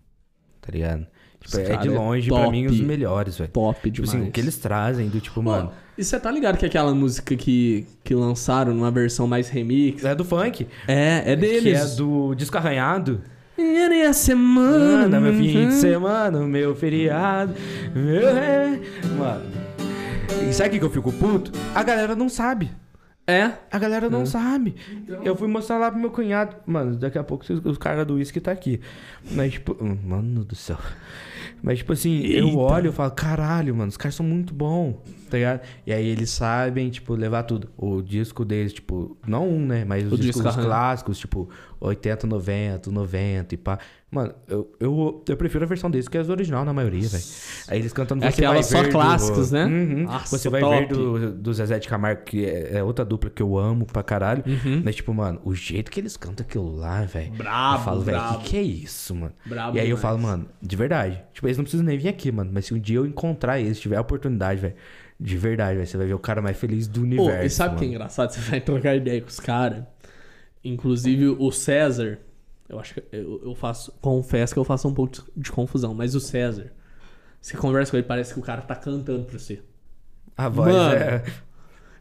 Tá 0.60 0.70
ligado? 0.70 1.06
Tipo, 1.44 1.58
é 1.58 1.76
de 1.76 1.88
é 1.88 1.90
longe, 1.90 2.28
pra 2.28 2.38
top. 2.38 2.50
mim, 2.50 2.66
os 2.66 2.80
melhores, 2.80 3.36
velho. 3.36 3.50
Top 3.50 3.78
Tipo 3.80 4.06
demais. 4.06 4.14
assim, 4.14 4.28
o 4.28 4.32
que 4.32 4.40
eles 4.40 4.56
trazem 4.56 5.08
do 5.08 5.20
tipo, 5.20 5.42
mano. 5.42 5.70
E 5.96 6.02
você 6.02 6.18
tá 6.18 6.30
ligado 6.30 6.56
que 6.56 6.66
aquela 6.66 6.92
música 6.94 7.36
que, 7.36 7.86
que 8.02 8.14
lançaram 8.14 8.74
numa 8.74 8.90
versão 8.90 9.26
mais 9.28 9.48
remix? 9.48 10.04
É 10.04 10.14
do 10.14 10.24
funk. 10.24 10.66
É, 10.88 11.32
é 11.32 11.36
deles. 11.36 11.62
Que 11.62 11.92
é 11.92 11.96
do 11.96 12.34
disco 12.34 12.56
arranhado. 12.56 13.20
Era 13.56 14.10
a 14.10 14.12
semana. 14.12 15.20
Meu 15.20 15.32
fim 15.34 15.68
de 15.68 15.74
semana, 15.74 16.40
meu 16.40 16.74
feriado. 16.74 17.54
Meu... 17.94 18.28
é- 18.28 18.80
Mano. 19.16 19.44
E 20.48 20.52
sabe 20.52 20.76
o 20.76 20.78
que 20.80 20.84
eu 20.84 20.90
fico 20.90 21.12
puto? 21.12 21.52
A 21.74 21.82
galera 21.84 22.16
não 22.16 22.28
sabe. 22.28 22.70
É. 23.26 23.52
A 23.70 23.78
galera 23.78 24.10
não 24.10 24.26
sabe. 24.26 24.74
Eu 25.22 25.34
fui 25.36 25.46
mostrar 25.48 25.78
lá 25.78 25.90
pro 25.90 25.98
meu 26.00 26.10
cunhado. 26.10 26.56
Mano, 26.66 26.96
daqui 26.96 27.16
a 27.16 27.22
pouco 27.24 27.44
os, 27.48 27.64
os 27.64 27.78
caras 27.78 28.04
do 28.06 28.14
uísque 28.14 28.40
tá 28.40 28.50
aqui. 28.52 28.80
Mas, 29.30 29.52
tipo, 29.52 29.76
hum, 29.80 29.96
mano 30.04 30.44
do 30.44 30.54
céu. 30.54 30.76
Mas, 31.64 31.78
tipo 31.78 31.94
assim, 31.94 32.18
eu 32.26 32.58
olho 32.58 32.90
e 32.90 32.92
falo, 32.92 33.10
caralho, 33.12 33.74
mano, 33.74 33.88
os 33.88 33.96
caras 33.96 34.14
são 34.14 34.26
muito 34.26 34.52
bons, 34.52 34.96
tá 35.30 35.38
ligado? 35.38 35.62
E 35.86 35.94
aí 35.94 36.06
eles 36.06 36.28
sabem, 36.28 36.90
tipo, 36.90 37.14
levar 37.14 37.44
tudo. 37.44 37.70
O 37.74 38.02
disco 38.02 38.44
deles, 38.44 38.74
tipo, 38.74 39.16
não 39.26 39.48
um, 39.48 39.64
né? 39.64 39.82
Mas 39.82 40.04
os 40.04 40.12
O 40.12 40.18
discos 40.18 40.42
disco 40.44 40.60
clássicos, 40.60 41.18
tipo, 41.18 41.48
80, 41.80 42.26
90, 42.26 42.90
90 42.90 43.54
e 43.54 43.56
pá. 43.56 43.78
Mano, 44.14 44.34
eu, 44.48 44.70
eu, 44.78 45.24
eu 45.28 45.36
prefiro 45.36 45.64
a 45.64 45.66
versão 45.66 45.90
deles 45.90 46.06
que 46.06 46.16
as 46.16 46.28
original 46.28 46.64
na 46.64 46.72
maioria, 46.72 47.08
velho. 47.08 47.24
Aí 47.68 47.78
eles 47.80 47.92
cantando 47.92 48.24
É 48.24 48.30
Você 48.30 48.46
Vai 48.46 48.62
só 48.62 48.80
Ver 48.80 48.86
do- 48.88 48.92
clássicos, 48.92 49.50
né? 49.50 49.64
Uhum. 49.64 50.02
Nossa, 50.04 50.38
Você 50.38 50.48
vai 50.48 50.60
top. 50.60 50.76
ver 50.78 50.86
do, 50.88 51.32
do 51.32 51.52
Zezé 51.52 51.78
de 51.78 51.88
Camargo, 51.88 52.22
que 52.22 52.44
é, 52.44 52.76
é 52.78 52.82
outra 52.84 53.04
dupla 53.04 53.28
que 53.28 53.42
eu 53.42 53.58
amo 53.58 53.84
pra 53.86 54.02
caralho. 54.02 54.44
Uhum. 54.46 54.82
Mas, 54.84 54.94
tipo, 54.94 55.12
mano, 55.12 55.40
o 55.44 55.54
jeito 55.54 55.90
que 55.90 55.98
eles 55.98 56.16
cantam 56.16 56.46
aquilo 56.48 56.76
lá, 56.76 57.02
velho. 57.04 57.32
Brabo, 57.32 57.78
Eu 57.80 57.84
falo, 57.84 58.00
velho, 58.02 58.38
que 58.38 58.50
que 58.50 58.56
é 58.56 58.62
isso, 58.62 59.14
mano? 59.14 59.32
Brabo 59.44 59.76
e 59.76 59.80
aí 59.80 59.86
eu 59.90 59.96
demais. 59.96 60.02
falo, 60.02 60.18
mano, 60.20 60.48
de 60.62 60.76
verdade. 60.76 61.20
Tipo, 61.32 61.46
eles 61.48 61.56
não 61.56 61.64
precisam 61.64 61.84
nem 61.84 61.98
vir 61.98 62.08
aqui, 62.08 62.30
mano. 62.30 62.50
Mas 62.54 62.66
se 62.66 62.74
um 62.74 62.78
dia 62.78 62.98
eu 62.98 63.06
encontrar 63.06 63.58
eles, 63.60 63.80
tiver 63.80 63.96
a 63.96 64.00
oportunidade, 64.00 64.60
velho. 64.60 64.74
De 65.18 65.36
verdade, 65.36 65.74
velho. 65.76 65.86
Você 65.86 65.96
vai 65.96 66.06
ver 66.06 66.14
o 66.14 66.18
cara 66.18 66.40
mais 66.40 66.56
feliz 66.56 66.86
do 66.86 67.00
Pô, 67.00 67.06
universo. 67.06 67.46
e 67.46 67.50
sabe 67.50 67.74
o 67.74 67.78
que 67.78 67.84
é 67.84 67.88
engraçado? 67.88 68.30
Você 68.30 68.40
vai 68.40 68.60
trocar 68.60 68.94
ideia 68.94 69.20
com 69.20 69.28
os 69.28 69.40
caras. 69.40 69.82
Inclusive 70.62 71.28
o 71.28 71.50
César. 71.50 72.18
Eu 72.68 72.78
acho 72.78 72.94
que 72.94 73.02
eu, 73.12 73.40
eu 73.44 73.54
faço. 73.54 73.92
Confesso 74.00 74.52
que 74.54 74.58
eu 74.58 74.64
faço 74.64 74.88
um 74.88 74.94
pouco 74.94 75.12
de, 75.12 75.22
de 75.36 75.52
confusão, 75.52 75.94
mas 75.94 76.14
o 76.14 76.20
César. 76.20 76.72
Você 77.40 77.56
conversa 77.56 77.90
com 77.90 77.98
ele, 77.98 78.06
parece 78.06 78.32
que 78.32 78.40
o 78.40 78.42
cara 78.42 78.62
tá 78.62 78.74
cantando 78.74 79.24
pra 79.24 79.38
você. 79.38 79.60
A 80.36 80.48
voz 80.48 80.72
Mano, 80.74 80.94
é. 80.94 81.22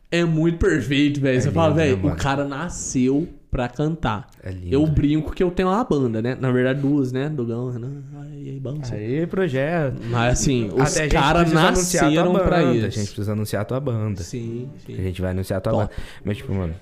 É 0.09 0.23
muito 0.23 0.57
perfeito, 0.59 1.19
velho. 1.19 1.41
você 1.41 1.51
fala, 1.51 1.69
lindo, 1.69 1.77
né, 1.79 1.85
velho, 1.87 1.97
o 1.99 2.03
mano? 2.05 2.15
cara 2.15 2.45
nasceu 2.45 3.27
pra 3.51 3.67
cantar. 3.67 4.29
É 4.41 4.51
lindo. 4.51 4.73
Eu 4.73 4.85
brinco 4.87 5.33
que 5.33 5.43
eu 5.43 5.51
tenho 5.51 5.69
uma 5.69 5.83
banda, 5.83 6.21
né? 6.21 6.35
Na 6.39 6.51
verdade, 6.51 6.79
duas, 6.81 7.11
né? 7.11 7.29
Dogão, 7.29 7.71
Renan. 7.71 8.01
Aí, 8.21 8.59
banda. 8.59 8.87
Aí, 8.93 9.27
projeto. 9.27 9.97
Mas 10.09 10.33
assim, 10.33 10.69
os 10.73 10.97
a 10.97 11.07
caras 11.09 11.51
a 11.51 11.53
nasceram 11.53 12.33
pra 12.33 12.61
banda, 12.61 12.75
isso. 12.77 12.85
A 12.87 12.89
gente 12.89 13.07
precisa 13.07 13.31
anunciar 13.33 13.63
a 13.63 13.65
tua 13.65 13.79
banda. 13.79 14.21
Sim, 14.23 14.69
A 14.75 14.85
sim. 14.85 14.95
gente 14.95 15.21
vai 15.21 15.31
anunciar 15.31 15.57
a 15.57 15.61
tua 15.61 15.73
Top. 15.73 15.83
banda. 15.93 16.03
Mas, 16.23 16.37
tipo, 16.37 16.53
mano. 16.53 16.73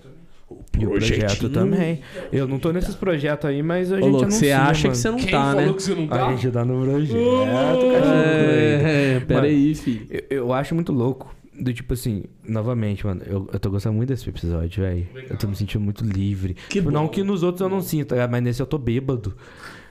E 0.80 0.86
o 0.86 0.90
projeto 0.90 1.50
também. 1.50 2.00
Eu 2.32 2.48
não 2.48 2.58
tô 2.58 2.72
nesses 2.72 2.96
projetos 2.96 3.50
aí, 3.50 3.62
mas 3.62 3.92
a 3.92 3.96
Ô, 3.96 3.98
gente 4.00 4.10
louco, 4.10 4.24
anuncia, 4.26 4.40
você 4.40 4.52
acha 4.52 4.88
mano. 4.88 4.92
que 4.92 4.98
você 4.98 5.10
não 5.12 5.18
Quem 5.18 5.30
tá, 5.32 5.44
falou 5.44 5.66
né? 5.68 5.74
que 5.74 5.84
você 5.84 5.96
não 5.96 6.08
tá? 6.08 6.28
A 6.28 6.36
gente 6.36 6.52
tá 6.52 6.66
no 6.66 6.84
projeto, 6.84 7.14
cachorro. 7.14 8.12
É, 8.14 9.20
pera 9.28 9.42
aí, 9.46 9.76
filho. 9.76 10.08
Eu, 10.10 10.24
eu 10.30 10.54
acho 10.54 10.74
muito 10.74 10.92
louco. 10.92 11.36
Do 11.60 11.72
tipo 11.74 11.94
assim, 11.94 12.24
novamente, 12.48 13.06
mano, 13.06 13.22
eu, 13.28 13.48
eu 13.54 13.60
tô 13.60 13.70
gostando 13.70 13.96
muito 13.96 14.10
desse 14.10 14.28
episódio, 14.28 14.82
velho. 14.82 15.06
Eu 15.30 15.38
tô 15.38 15.48
me 15.48 15.56
sentindo 15.56 15.84
muito 15.84 16.04
livre. 16.04 16.56
Que 16.56 16.80
Tipo, 16.80 16.90
Não 16.90 17.08
que 17.08 17.22
nos 17.22 17.44
outros 17.44 17.62
eu 17.62 17.70
não 17.70 17.82
sinto, 17.82 18.16
mas 18.32 18.42
nesse 18.42 18.62
eu 18.62 18.66
tô 18.66 18.78
bêbado. 18.80 19.36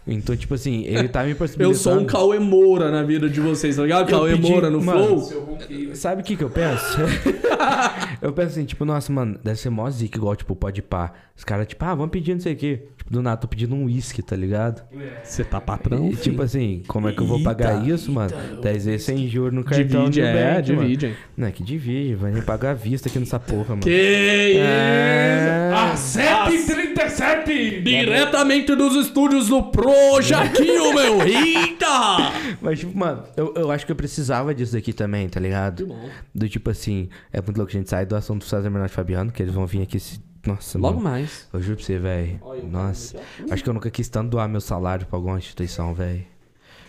Então, 0.07 0.35
tipo 0.37 0.55
assim, 0.55 0.85
ele 0.87 1.09
tá 1.09 1.23
me 1.23 1.31
Eu 1.33 1.37
possibilitando... 1.37 1.77
sou 1.79 1.99
um 2.01 2.05
Cauê 2.05 2.39
Moura 2.39 2.91
na 2.91 3.03
vida 3.03 3.29
de 3.29 3.41
vocês, 3.41 3.77
tá 3.77 3.83
ligado? 3.83 4.11
Eu 4.11 4.19
Cauê 4.19 4.33
pedi- 4.33 4.51
Moura 4.51 4.71
no 4.71 4.81
mano, 4.83 5.21
Flow. 5.21 5.59
Sabe 5.95 6.23
o 6.23 6.25
que 6.25 6.37
que 6.37 6.43
eu 6.45 6.51
penso? 6.51 6.99
eu 8.21 8.33
penso 8.33 8.49
assim, 8.49 8.65
tipo, 8.65 8.85
nossa, 8.85 9.13
mano, 9.13 9.39
deve 9.43 9.59
ser 9.59 9.71
mó 9.71 9.89
zica 9.91 10.17
igual, 10.19 10.35
tipo, 10.37 10.57
pode 10.57 10.83
pá. 10.83 11.13
Os 11.37 11.45
caras, 11.45 11.67
tipo, 11.67 11.83
ah, 11.85 11.95
vamos 11.95 12.11
pedir 12.11 12.35
não 12.35 12.41
sei 12.41 12.53
o 12.53 12.57
quê. 12.57 12.83
Tipo, 12.99 13.11
do 13.13 13.23
nada, 13.23 13.37
tô 13.39 13.49
pedindo 13.49 13.75
um 13.75 13.85
uísque, 13.85 14.21
tá 14.23 14.37
ligado? 14.37 14.83
Você 15.25 15.43
tá 15.45 15.61
patrão? 15.61 16.09
E, 16.11 16.17
tipo 16.17 16.43
assim, 16.43 16.83
como 16.87 17.09
é 17.09 17.13
que 17.13 17.21
eu 17.21 17.27
vou 17.27 17.43
pagar 17.43 17.87
isso, 17.89 18.11
mano? 18.13 18.33
10 18.63 18.85
vezes 18.85 19.03
sem 19.07 19.27
juros 19.29 19.53
no 19.55 19.65
cartão 19.65 20.05
Divide, 20.11 20.21
do 20.21 20.27
é, 20.27 20.51
mano. 20.51 20.63
divide. 20.63 21.07
hein. 21.07 21.15
Não 21.37 21.47
é 21.49 21.51
que 21.51 21.63
divide, 21.63 22.15
vai 22.15 22.31
nem 22.31 22.43
pagar 22.43 22.71
à 22.73 22.75
vista 22.75 23.09
aqui 23.09 23.19
nessa 23.19 23.39
porra, 23.41 23.71
mano. 23.71 23.81
Que 23.83 24.57
É... 24.59 25.71
Ah, 25.73 25.95
7h37! 25.97 27.83
Diretamente 27.83 28.75
dos 28.75 28.95
estúdios 29.07 29.49
do 29.49 29.63
Projaquinho, 29.91 30.95
meu. 30.95 31.21
Eita! 31.23 31.89
Mas, 32.61 32.79
tipo, 32.81 32.97
mano, 32.97 33.25
eu, 33.37 33.53
eu 33.57 33.71
acho 33.71 33.85
que 33.87 33.93
eu 33.93 33.97
precisava 33.97 34.55
disso 34.55 34.73
daqui 34.73 34.93
também, 34.93 35.29
tá 35.29 35.41
ligado? 35.41 35.87
bom. 35.87 36.09
Do 36.35 36.49
tipo 36.49 36.71
assim, 36.71 37.09
é 37.33 37.41
muito 37.41 37.57
louco, 37.57 37.71
a 37.71 37.77
gente 37.77 37.89
sai 37.91 38.07
do 38.07 38.15
assunto 38.17 38.41
do 38.43 38.45
César 38.49 38.63
Bernardo 38.71 38.91
e 38.91 38.95
Fabiano, 38.95 39.33
que 39.33 39.43
eles 39.43 39.55
vão 39.55 39.67
vir 39.67 39.83
aqui 39.83 39.99
se. 39.99 40.21
Nossa, 40.47 40.79
Logo 40.79 40.99
mano. 41.01 41.11
mais. 41.11 41.47
Eu 41.53 41.61
juro 41.61 41.77
pra 41.77 41.85
você, 41.85 41.99
velho. 41.99 42.41
Nossa. 42.71 43.21
Acho 43.51 43.63
que 43.63 43.69
eu 43.69 43.75
nunca 43.75 43.91
quis 43.91 44.09
tanto 44.09 44.31
doar 44.31 44.49
meu 44.49 44.61
salário 44.61 45.07
pra 45.07 45.19
alguma 45.19 45.37
instituição, 45.37 45.93
velho. 45.93 46.25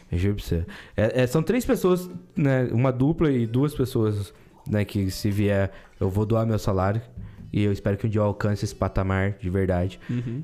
Eu 0.09 0.17
juro 0.17 0.35
pra 0.35 0.43
você. 0.45 0.65
É- 0.95 1.23
é, 1.23 1.27
são 1.27 1.43
três 1.43 1.65
pessoas, 1.65 2.09
né? 2.35 2.69
Uma 2.71 2.91
dupla 2.93 3.29
e 3.29 3.45
duas 3.45 3.73
pessoas, 3.75 4.33
né? 4.65 4.85
Que 4.85 5.11
se 5.11 5.29
vier, 5.29 5.69
eu 5.99 6.09
vou 6.09 6.25
doar 6.25 6.45
meu 6.45 6.57
salário. 6.59 7.01
E 7.53 7.63
eu 7.63 7.71
espero 7.71 7.97
que 7.97 8.07
um 8.07 8.09
dia 8.09 8.21
eu 8.21 8.25
alcance 8.25 8.63
esse 8.65 8.73
patamar 8.75 9.33
de 9.39 9.49
verdade. 9.49 9.99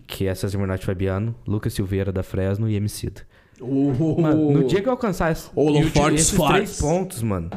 Que 0.06 0.28
é 0.28 0.36
César 0.36 0.58
e 0.76 0.86
Fabiano, 0.86 1.34
Lucas 1.48 1.74
Silveira 1.74 2.12
da 2.12 2.24
Fresno 2.24 2.70
e 2.70 2.76
Emicida. 2.76 3.22
Mano, 3.60 4.52
no 4.52 4.64
dia 4.68 4.82
que 4.82 4.88
eu 4.88 4.92
alcançar 4.92 5.32
esse, 5.32 5.50
Holofortes 5.56 6.22
esses 6.22 6.32
fortes. 6.38 6.78
três 6.78 6.80
pontos, 6.80 7.24
mano, 7.24 7.50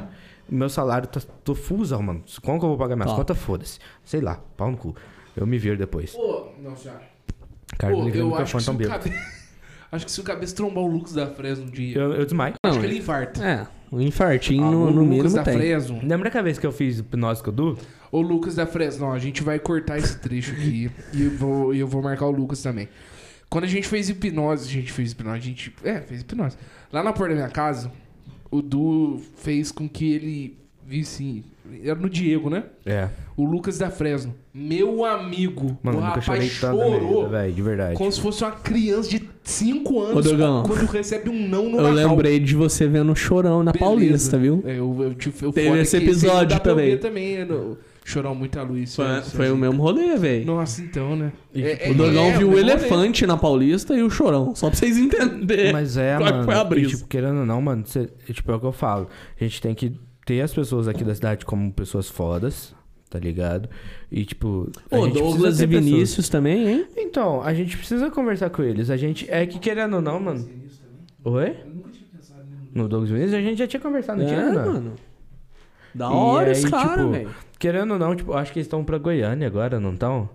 meu 0.49 0.69
salário 0.69 1.07
tá 1.07 1.21
tô 1.45 1.55
fusão, 1.55 2.01
mano. 2.03 2.23
Como 2.43 2.59
que 2.59 2.65
eu 2.65 2.69
vou 2.71 2.79
pagar 2.79 2.97
minhas 2.97 3.11
Tá. 3.11 3.17
contas? 3.17 3.37
Foda-se. 3.39 3.79
Sei 4.05 4.21
lá, 4.21 4.37
pau 4.57 4.71
no 4.71 4.77
cu. 4.77 4.95
Eu 5.37 5.47
me 5.47 5.59
viro 5.59 5.77
depois. 5.77 6.13
Pô, 6.13 6.49
não, 6.63 6.75
senhora. 6.77 7.03
Cara, 7.79 7.95
Pô, 7.95 8.03
liga 8.05 8.19
eu 8.19 8.25
que, 8.27 8.31
microfone 8.33 8.65
tão 8.65 8.75
o 8.75 8.77
bêbado. 8.77 9.11
Acho 9.93 10.05
que 10.07 10.13
se 10.13 10.21
o 10.21 10.25
cabeça 10.25 10.55
trombar 10.55 10.85
o 10.85 10.87
Lucas 10.87 11.13
da 11.13 11.27
Fresno 11.27 11.65
um 11.67 11.71
dia, 11.71 11.97
Eu, 11.99 12.13
eu 12.15 12.25
desmaio. 12.25 12.55
acho 12.63 12.79
que 12.81 12.87
ele 12.87 12.99
infarta. 12.99 13.45
É, 13.45 13.67
um 13.93 14.01
infartinho 14.01 14.65
Ah, 14.65 14.71
no, 14.71 14.87
o 14.87 14.91
no 14.91 15.05
Lucas 15.05 15.33
da 15.35 15.43
tem. 15.43 15.55
Fresno. 15.57 16.01
Lembra 16.03 16.29
aquela 16.29 16.45
vez 16.45 16.59
que 16.59 16.67
eu 16.67 16.73
fiz 16.73 16.99
hipnose 16.99 17.43
com 17.43 17.51
o 17.51 17.53
Du? 17.53 17.79
Ô 18.13 18.21
Lucas 18.21 18.55
da 18.57 18.67
Fresno, 18.67 19.07
ó, 19.07 19.13
a 19.13 19.19
gente 19.19 19.43
vai 19.43 19.59
cortar 19.59 19.99
esse 19.99 20.19
trecho 20.19 20.53
aqui 20.53 20.91
e 21.15 21.23
eu 21.25 21.31
vou, 21.33 21.75
e 21.75 21.79
eu 21.81 21.87
vou 21.87 22.03
marcar 22.03 22.27
o 22.27 22.31
Lucas 22.31 22.61
também. 22.63 22.89
Quando 23.49 23.65
a 23.65 23.69
gente 23.69 23.89
fez 23.89 24.09
hipnose, 24.09 24.69
a 24.69 24.73
gente 24.73 24.93
fez 24.93 25.11
hipnose, 25.13 25.37
a 25.37 25.41
gente. 25.41 25.75
É, 25.83 26.01
fez 26.01 26.21
hipnose. 26.21 26.57
Lá 26.93 27.03
na 27.03 27.13
porta 27.13 27.35
da 27.35 27.41
minha 27.41 27.49
casa, 27.51 27.91
o 28.51 28.63
Du 28.63 29.21
fez 29.39 29.73
com 29.73 29.89
que 29.89 30.13
ele 30.13 30.57
visse. 30.91 31.45
Era 31.85 31.95
no 31.95 32.11
Diego, 32.11 32.51
né? 32.51 32.65
É. 32.85 33.09
O 33.37 33.45
Lucas 33.45 33.79
da 33.79 33.91
Fresno. 33.91 34.35
Meu 34.53 35.05
amigo. 35.05 35.79
Mano, 35.83 35.99
o 35.99 36.01
eu 36.01 36.05
rapaz 36.05 36.45
chorou. 36.51 37.29
velho, 37.29 37.53
de 37.53 37.63
verdade. 37.63 37.95
Como 37.95 38.11
se 38.11 38.21
fosse 38.21 38.43
uma 38.43 38.51
criança 38.51 39.09
de 39.09 39.23
5 39.45 40.01
anos 40.03 40.27
Ô, 40.27 40.31
Dogão. 40.31 40.65
quando 40.65 40.85
recebe 40.87 41.31
um 41.31 41.49
não 41.49 41.71
no 41.71 41.79
Eu 41.79 41.83
Natal. 41.93 41.95
lembrei 41.95 42.41
de 42.41 42.57
você 42.57 42.89
vendo 42.89 43.15
Chorão 43.15 43.63
na 43.63 43.71
Beleza. 43.73 43.79
Paulista, 43.91 44.37
viu? 44.39 44.63
É, 44.67 44.73
eu, 44.79 44.97
eu, 45.01 45.15
te- 45.15 45.33
eu 45.43 45.53
Teve 45.53 45.79
esse 45.81 45.97
episódio 45.97 46.57
eu 46.57 46.61
também. 46.61 46.99
também. 46.99 47.37
é, 47.37 47.45
no- 47.45 47.79
Chorão 48.05 48.35
muita 48.35 48.63
luz. 48.63 48.97
Foi, 48.97 49.05
senhor- 49.07 49.23
foi 49.23 49.51
o 49.53 49.57
mesmo 49.57 49.81
rolê, 49.81 50.17
velho. 50.17 50.45
Nossa, 50.45 50.83
então, 50.83 51.15
né? 51.15 51.33
É- 51.55 51.89
é- 51.89 51.91
O 51.93 51.95
Dogão 51.95 52.25
é, 52.25 52.37
viu 52.39 52.49
o 52.49 52.51
mesmo 52.51 52.63
rolê. 52.67 52.73
elefante 52.73 53.25
na 53.27 53.37
Paulista 53.37 53.95
e 53.97 54.03
o 54.03 54.11
Chorão. 54.11 54.53
Só 54.57 54.69
pra 54.69 54.77
vocês 54.77 54.97
entenderem. 54.99 55.73
Mas 55.73 55.97
é, 55.97 56.17
Qual 56.17 56.27
que 56.27 56.33
mano. 56.33 56.45
foi 56.45 56.55
a 56.55 56.61
e, 56.63 56.65
brisa? 56.65 56.89
tipo, 56.97 57.07
querendo 57.07 57.39
ou 57.41 57.47
não, 57.47 57.63
mano, 57.63 57.85
cê, 57.87 58.09
tipo, 58.33 58.51
é 58.51 58.57
o 58.57 58.59
que 58.59 58.67
eu 58.67 58.73
falo. 58.73 59.07
A 59.41 59.45
gente 59.45 59.61
tem 59.63 59.75
que 59.75 59.93
ter 60.27 60.41
as 60.41 60.53
pessoas 60.53 60.87
aqui 60.89 61.03
da 61.05 61.15
cidade 61.15 61.45
como 61.45 61.73
pessoas 61.73 62.09
fodas, 62.09 62.75
tá 63.09 63.19
ligado? 63.19 63.69
E, 64.11 64.25
tipo. 64.25 64.71
a 64.91 64.99
Ô, 64.99 65.05
gente 65.05 65.13
precisa 65.15 65.31
Douglas 65.33 65.61
e 65.61 65.67
pessoas- 65.67 65.85
Vinícius 65.85 66.29
também, 66.29 66.69
hein? 66.69 66.87
Então, 66.97 67.43
a 67.43 67.53
gente 67.55 67.77
precisa 67.77 68.11
conversar 68.11 68.51
com 68.51 68.63
eles. 68.63 68.91
A 68.91 68.97
gente. 68.97 69.29
É 69.31 69.45
que 69.47 69.59
querendo 69.59 69.95
ou 69.97 70.03
não, 70.03 70.21
mano. 70.21 70.49
Oi? 71.25 71.57
No 72.75 72.89
Douglas 72.89 73.11
e 73.11 73.13
Vinícius 73.15 73.35
a 73.35 73.41
gente 73.43 73.59
já 73.59 73.67
tinha 73.67 73.81
conversado, 73.81 74.21
não 74.21 74.27
tinha, 74.29 74.41
É, 74.41 74.53
não? 74.53 74.73
mano. 74.73 74.93
Da 75.95 76.07
E 76.07 76.13
hora 76.13 76.47
aí, 76.47 76.53
esse 76.53 76.71
cara, 76.71 76.99
tipo, 77.03 77.11
velho. 77.11 77.31
Querendo 77.59 77.93
ou 77.93 77.99
não, 77.99 78.15
tipo, 78.15 78.33
acho 78.33 78.53
que 78.53 78.59
eles 78.61 78.67
estão 78.67 78.85
pra 78.85 78.97
Goiânia 78.97 79.47
agora, 79.47 79.81
não 79.81 79.93
estão? 79.93 80.29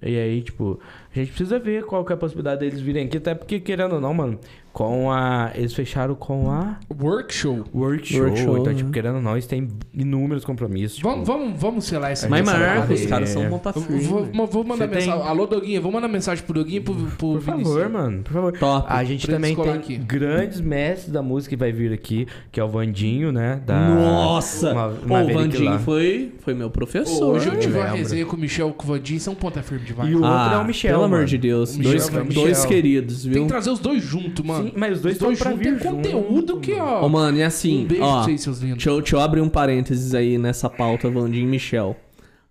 E 0.00 0.16
aí, 0.16 0.42
tipo, 0.42 0.78
a 1.14 1.18
gente 1.18 1.28
precisa 1.32 1.58
ver 1.58 1.84
qual 1.84 2.04
que 2.04 2.12
é 2.12 2.14
a 2.14 2.18
possibilidade 2.18 2.60
deles 2.60 2.80
virem 2.80 3.06
aqui, 3.06 3.16
até 3.16 3.34
porque, 3.34 3.58
querendo 3.58 3.94
ou 3.94 4.00
não, 4.00 4.14
mano, 4.14 4.38
com 4.76 5.10
a. 5.10 5.52
Eles 5.54 5.72
fecharam 5.72 6.14
com 6.14 6.50
a 6.50 6.76
Workshow. 7.02 7.64
Workshop. 7.74 8.20
Workshop, 8.20 8.60
então, 8.60 8.64
né? 8.64 8.74
tipo, 8.74 8.90
querendo 8.90 9.14
ou 9.16 9.22
não, 9.22 9.32
eles 9.32 9.46
têm 9.46 9.68
inúmeros 9.94 10.44
compromissos. 10.44 10.98
Tipo, 10.98 11.08
Vamos, 11.08 11.26
vamos, 11.26 11.58
vamos 11.58 11.84
selar 11.86 12.12
esse 12.12 12.28
Mas 12.28 12.44
Marcos, 12.44 13.00
os 13.00 13.06
caras 13.06 13.30
é- 13.30 13.32
são 13.32 13.42
firme. 13.82 14.02
vou, 14.34 14.46
vou- 14.46 14.64
mandar 14.64 14.84
Você 14.86 14.88
tem- 14.98 15.06
mensagem. 15.06 15.26
Alô, 15.28 15.46
Doguinha, 15.46 15.80
vou 15.80 15.90
mandar 15.90 16.08
mensagem 16.08 16.44
pro 16.44 16.52
Doguinha 16.52 16.76
e 16.76 16.80
pro, 16.82 16.94
pro 16.94 17.06
Por 17.16 17.40
Vinicius. 17.40 17.68
favor, 17.74 17.88
mano, 17.88 18.22
por 18.22 18.32
favor. 18.34 18.52
Top. 18.58 18.86
A 18.90 19.02
gente 19.02 19.24
Pra 19.26 19.36
também 19.36 19.56
tem 19.56 19.70
aqui. 19.70 19.96
grandes 19.96 20.60
mestres 20.60 21.10
da 21.10 21.22
música 21.22 21.56
que 21.56 21.58
vai 21.58 21.72
vir 21.72 21.90
aqui, 21.94 22.26
que 22.52 22.60
é 22.60 22.64
o 22.64 22.68
Vandinho, 22.68 23.32
né? 23.32 23.62
Da 23.64 23.88
Nossa! 23.88 24.74
Ma- 24.74 24.88
Pô, 24.90 25.14
o 25.20 25.32
Vandinho 25.32 25.70
lá. 25.70 25.78
foi, 25.78 26.34
foi 26.40 26.52
meu 26.52 26.68
professor. 26.68 27.34
hoje 27.34 27.48
eu 27.48 27.58
tive 27.58 27.78
uma 27.78 27.86
resenha 27.88 28.26
com 28.26 28.36
o 28.36 28.38
Michel 28.38 28.74
com 28.74 28.84
o 28.84 28.88
Vandinho, 28.88 29.20
são 29.20 29.34
ponta 29.34 29.62
firme 29.62 29.86
demais. 29.86 30.10
E 30.10 30.14
o 30.14 30.18
outro 30.18 30.30
ah, 30.30 30.52
é 30.54 30.58
o 30.58 30.66
Michel. 30.66 30.90
Pelo 30.92 31.04
amor 31.04 31.24
de 31.24 31.38
Deus. 31.38 31.74
Dois, 31.78 32.08
é 32.14 32.22
dois 32.24 32.66
queridos, 32.66 33.22
Tem 33.22 33.32
viu? 33.32 33.42
que 33.44 33.48
trazer 33.48 33.70
os 33.70 33.78
dois 33.78 34.02
juntos, 34.02 34.44
mano. 34.44 34.65
Mas 34.74 34.96
os 34.96 35.02
dois 35.02 35.14
estão 35.16 35.34
pra 35.34 35.50
juntos 35.52 35.66
vir 35.66 35.78
conteúdo 35.82 36.34
junto, 36.54 36.60
que, 36.60 36.72
ó. 36.74 37.04
Ô, 37.04 37.08
mano, 37.08 37.36
e 37.38 37.42
assim, 37.42 37.84
um 37.84 37.86
beijo 37.86 38.02
ó. 38.02 38.12
pra 38.16 38.22
vocês, 38.24 38.40
seus 38.40 38.58
lindos. 38.58 38.76
Deixa 38.78 38.90
eu, 38.90 39.00
deixa 39.00 39.16
eu 39.16 39.20
abrir 39.20 39.40
um 39.40 39.48
parênteses 39.48 40.14
aí 40.14 40.38
nessa 40.38 40.68
pauta, 40.70 41.10
Vandinho 41.10 41.44
e 41.44 41.50
Michel. 41.50 41.96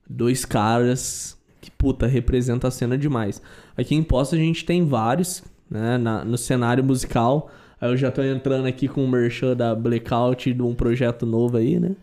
Dois 0.10 0.46
caras 0.46 1.38
que, 1.62 1.72
puta, 1.72 2.06
representa 2.06 2.68
a 2.68 2.72
cena 2.72 2.98
demais. 2.98 3.42
Aqui 3.76 3.96
em 3.96 4.04
Poço 4.04 4.36
a 4.36 4.38
gente 4.38 4.64
tem 4.66 4.86
vários, 4.86 5.44
né, 5.70 5.98
na- 5.98 6.24
no 6.24 6.38
cenário 6.38 6.84
musical. 6.84 7.50
Aí 7.82 7.90
eu 7.90 7.98
já 7.98 8.12
tô 8.12 8.22
entrando 8.24 8.68
aqui 8.68 8.88
com 8.88 9.04
o 9.04 9.08
merchan 9.08 9.56
da 9.56 9.74
Blackout 9.76 10.54
de 10.54 10.62
um 10.62 10.74
projeto 10.76 11.26
novo 11.26 11.58
aí, 11.58 11.80
né? 11.80 11.96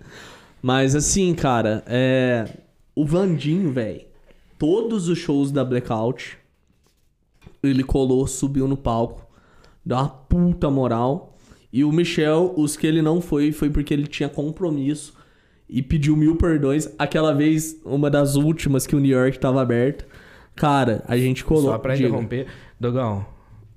Mas 0.61 0.95
assim, 0.95 1.33
cara, 1.35 1.83
é... 1.87 2.47
O 2.95 3.07
Vandinho, 3.07 3.73
velho, 3.73 4.03
todos 4.59 5.09
os 5.09 5.17
shows 5.19 5.51
da 5.51 5.65
Blackout, 5.65 6.37
ele 7.63 7.83
colou, 7.83 8.27
subiu 8.27 8.69
no 8.69 8.77
palco, 8.77 9.27
deu 9.85 9.97
uma 9.97 10.09
puta 10.09 10.71
moral. 10.71 11.37
E 11.73 11.85
o 11.85 11.91
Michel, 11.93 12.53
os 12.57 12.77
que 12.77 12.87
ele 12.87 13.01
não 13.01 13.21
foi, 13.21 13.51
foi 13.51 13.71
porque 13.71 13.95
ele 13.95 14.07
tinha 14.07 14.29
compromisso 14.29 15.15
e 15.69 15.81
pediu 15.83 16.15
mil 16.17 16.37
perdões. 16.37 16.89
Aquela 16.99 17.33
vez, 17.35 17.81
uma 17.85 18.11
das 18.11 18.37
últimas 18.37 18.87
que 18.87 18.95
o 18.95 19.01
New 19.01 19.11
York 19.19 19.39
tava 19.39 19.63
aberto. 19.63 20.05
Cara, 20.55 21.03
a 21.09 21.17
gente 21.17 21.43
colou. 21.45 21.73
Só 21.73 21.79
pra 21.79 21.95
Diga. 21.95 22.09
interromper. 22.09 22.47
Dogão, 22.79 23.25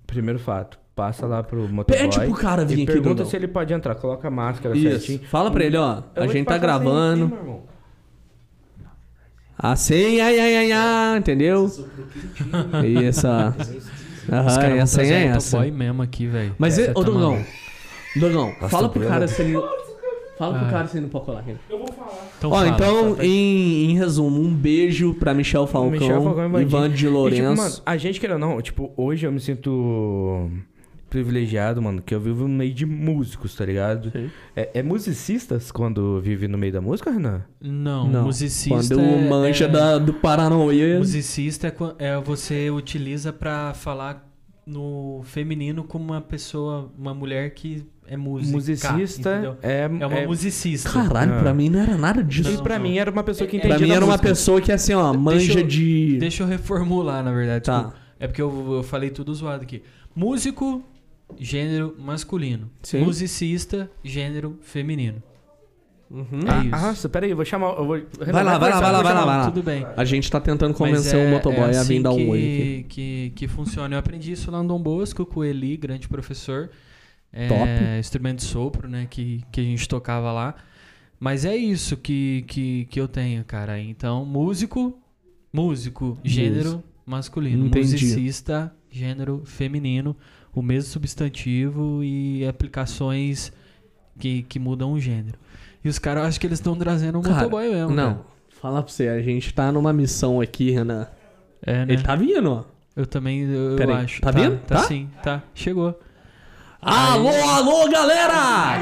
primeiro 0.06 0.40
fato. 0.40 0.77
Passa 0.94 1.26
lá 1.26 1.44
pro 1.44 1.68
motoboy. 1.68 2.02
Pede 2.02 2.19
pro 2.19 2.34
cara 2.36 2.64
vir 2.64 2.76
aqui, 2.76 2.86
pergunta 2.86 3.15
Dogão. 3.15 3.26
se 3.30 3.36
ele 3.36 3.48
pode 3.48 3.73
entrar. 3.73 3.95
Coloca 3.95 4.27
a 4.27 4.32
máscara 4.32 4.76
Isso. 4.77 4.90
certinho. 4.90 5.19
Fala 5.30 5.52
pra 5.52 5.64
ele, 5.65 5.77
ó. 5.77 6.03
Eu 6.15 6.23
a 6.23 6.27
gente 6.27 6.44
te 6.44 6.45
tá 6.45 6.60
passar 6.60 6.76
a 6.76 6.80
senha 6.80 7.27
gravando. 7.27 7.64
Assim, 9.57 10.19
ai, 10.19 10.40
ai, 10.40 10.56
ai, 10.57 10.72
ai, 10.72 11.18
entendeu? 11.18 11.69
E 12.84 13.06
essa. 13.06 13.56
Os 14.27 14.34
Aham, 14.34 14.45
caras 14.56 14.64
e 14.72 14.73
vão 14.73 14.84
a 14.84 14.88
senha 14.88 15.07
trazer 15.07 15.14
é 15.27 15.31
um 15.31 15.35
essa. 15.35 15.57
boy 15.57 15.72
mesmo 15.72 16.02
aqui, 16.02 16.27
velho. 16.27 16.56
Mas, 16.57 16.77
e- 16.77 16.89
ô, 16.91 16.93
tá 16.95 17.02
Dogão. 17.03 17.45
Dogão, 18.15 18.53
fala 18.69 18.89
pro 18.89 19.02
cara 19.07 19.27
se 19.27 19.41
ele. 19.41 19.53
Fala 20.38 20.57
pro 20.60 20.68
Ah. 20.68 20.69
cara 20.69 20.88
se 20.88 20.97
ele 20.97 21.03
não 21.03 21.10
pode 21.10 21.26
colar 21.26 21.39
aqui. 21.39 21.56
Então, 22.38 22.49
Ó, 22.52 22.56
fala. 22.56 22.68
então, 22.68 23.18
em, 23.22 23.91
em 23.91 23.97
resumo, 23.97 24.41
um 24.41 24.53
beijo 24.53 25.14
pra 25.14 25.34
Michel 25.34 25.65
Falcão, 25.65 25.91
Michel 25.91 26.22
Falcão 26.22 26.45
e 26.45 26.49
Vandinho. 26.49 26.68
Ivan 26.68 26.89
de 26.89 27.06
E, 27.06 27.10
Lourenço. 27.10 27.41
tipo, 27.52 27.56
mano, 27.61 27.76
a 27.85 27.97
gente 27.97 28.19
querendo 28.19 28.43
ou 28.43 28.49
não, 28.49 28.61
tipo, 28.61 28.91
hoje 28.97 29.26
eu 29.26 29.31
me 29.31 29.39
sinto 29.39 30.49
privilegiado, 31.15 31.81
mano, 31.81 32.01
que 32.01 32.13
eu 32.13 32.19
vivo 32.19 32.47
no 32.47 32.53
meio 32.55 32.73
de 32.73 32.85
músicos, 32.85 33.55
tá 33.55 33.65
ligado? 33.65 34.11
É, 34.55 34.69
é 34.79 34.83
musicistas 34.83 35.71
quando 35.71 36.19
vive 36.21 36.47
no 36.47 36.57
meio 36.57 36.73
da 36.73 36.81
música, 36.81 37.09
Renan? 37.11 37.41
Não, 37.61 38.07
Não, 38.09 38.23
musicista 38.25 38.95
Quando 38.95 38.99
é, 38.99 39.29
mancha 39.29 39.65
é- 39.65 39.67
da, 39.69 39.97
do 39.97 40.13
Paranauê. 40.13 40.97
Musicista 40.97 41.67
é, 41.99 42.07
é 42.07 42.19
você 42.21 42.69
utiliza 42.69 43.31
pra 43.31 43.73
falar 43.73 44.29
no 44.67 45.21
feminino 45.23 45.83
como 45.83 46.05
uma 46.05 46.21
pessoa, 46.21 46.91
uma 46.97 47.13
mulher 47.13 47.51
que 47.53 47.85
é 48.07 48.17
música. 48.17 48.51
Musicista 48.51 49.31
entendeu? 49.31 49.57
é, 49.61 49.81
É 49.99 50.05
uma 50.05 50.17
é- 50.19 50.27
musicista. 50.27 50.89
Caralho, 50.91 51.35
Ah. 51.35 51.39
pra 51.39 51.53
mim 51.53 51.69
não 51.69 51.79
era 51.79 51.95
nada 51.97 52.23
disso. 52.23 52.51
E 52.51 52.61
pra 52.61 52.75
não. 52.77 52.83
mim 52.83 52.97
era 52.97 53.09
uma 53.09 53.23
pessoa 53.23 53.47
que 53.47 53.57
entendia 53.57 53.77
Pra 53.77 53.85
mim 53.87 53.93
era 53.93 54.03
uma 54.03 54.11
música. 54.13 54.27
pessoa 54.29 54.59
que, 54.61 54.71
assim, 54.71 54.93
ó, 54.93 55.13
manja 55.13 55.59
eu- 55.59 55.65
de. 55.67 56.17
Deixa 56.19 56.43
eu 56.43 56.47
reformular, 56.47 57.23
na 57.23 57.31
verdade. 57.31 57.63
Tá. 57.65 57.73
desculpa. 57.77 57.97
É 58.19 58.27
porque 58.27 58.41
eu, 58.41 58.73
eu 58.73 58.83
falei 58.83 59.09
tudo 59.09 59.33
zoado 59.33 59.63
aqui. 59.63 59.81
Músico, 60.15 60.81
gênero 61.38 61.95
masculino. 61.97 62.69
Sim. 62.81 63.02
Musicista, 63.02 63.89
gênero 64.03 64.57
feminino. 64.61 65.22
É 66.11 66.65
isso. 66.65 66.76
Ah, 66.76 66.81
nossa, 66.81 67.10
peraí, 67.10 67.31
eu 67.31 67.35
vou 67.35 67.43
chamar. 67.43 67.69
Eu 67.69 67.85
vou... 67.85 67.99
Vai 68.31 68.43
lá, 68.43 68.57
vai 68.57 68.69
lá, 68.69 68.80
vai 68.80 68.91
lá, 68.91 69.02
vai 69.02 69.14
lá, 69.14 69.26
vai 69.26 69.38
lá. 69.38 69.45
Tudo 69.45 69.64
bem. 69.64 69.85
A 69.97 70.06
gente 70.06 70.30
tá 70.30 70.39
tentando 70.39 70.73
convencer 70.73 71.19
é- 71.19 71.27
o 71.27 71.31
motoboy 71.31 71.61
é 71.61 71.64
a 71.64 71.72
vir 71.72 71.77
assim 71.77 72.02
dar 72.02 72.11
um 72.11 72.18
que, 72.18 72.26
oi 72.27 72.39
aqui. 72.39 72.85
Que, 72.88 73.34
que 73.35 73.47
funciona. 73.47 73.95
Eu 73.95 73.99
aprendi 73.99 74.31
isso 74.31 74.52
lá 74.52 74.61
no 74.61 74.69
Dom 74.69 74.81
Bosco 74.81 75.26
com 75.26 75.39
o 75.39 75.43
Eli, 75.43 75.76
grande 75.77 76.07
professor. 76.07 76.69
É, 77.34 77.47
Top. 77.47 77.68
Instrumento 77.99 78.38
de 78.38 78.45
sopro, 78.45 78.88
né? 78.88 79.07
Que, 79.10 79.43
que 79.52 79.60
a 79.60 79.64
gente 79.64 79.89
tocava 79.89 80.31
lá. 80.31 80.56
Mas 81.19 81.43
é 81.43 81.56
isso 81.56 81.97
que, 81.97 82.45
que, 82.47 82.85
que 82.85 82.99
eu 82.99 83.07
tenho, 83.07 83.43
cara. 83.43 83.80
Então, 83.80 84.26
músico, 84.26 84.97
músico, 85.52 86.19
gênero 86.23 86.84
masculino. 87.06 87.65
Entendi. 87.65 87.93
Musicista, 87.93 88.73
gênero 88.91 89.41
feminino. 89.43 90.15
O 90.56 90.61
mesmo 90.61 90.90
substantivo 90.90 92.02
e 92.03 92.48
aplicações 92.48 93.52
que, 94.18 94.44
que 94.44 94.57
mudam 94.57 94.94
o 94.94 94.99
gênero. 94.99 95.38
E 95.84 95.90
os 95.90 95.99
caras, 95.99 96.23
eu 96.23 96.30
acho 96.30 96.40
que 96.40 96.48
eles 96.48 96.60
estão 96.60 96.76
trazendo 96.76 97.19
um 97.19 97.22
Cara, 97.22 97.36
motoboy 97.36 97.69
mesmo. 97.69 97.91
Não, 97.94 98.14
cara. 98.14 98.26
fala 98.61 98.82
pra 98.82 98.91
você, 98.91 99.10
a 99.10 99.22
gente 99.22 99.53
tá 99.53 99.72
numa 99.72 99.91
missão 99.94 100.40
aqui, 100.41 100.72
Renan. 100.72 101.07
É, 101.61 101.86
né? 101.86 101.94
Ele 101.94 102.02
tá 102.02 102.15
vindo, 102.15 102.49
ó. 102.52 102.64
Eu 102.95 103.06
também, 103.06 103.41
eu, 103.41 103.76
aí, 103.77 103.91
acho. 104.06 104.22
tá 104.22 104.32
vindo? 104.32 104.57
Tá, 104.61 104.76
Tá? 104.76 104.84
sim, 104.84 105.10
tá. 105.22 105.44
Chegou. 105.53 105.99
Alô, 106.82 107.30
alô, 107.30 107.90
galera! 107.90 108.80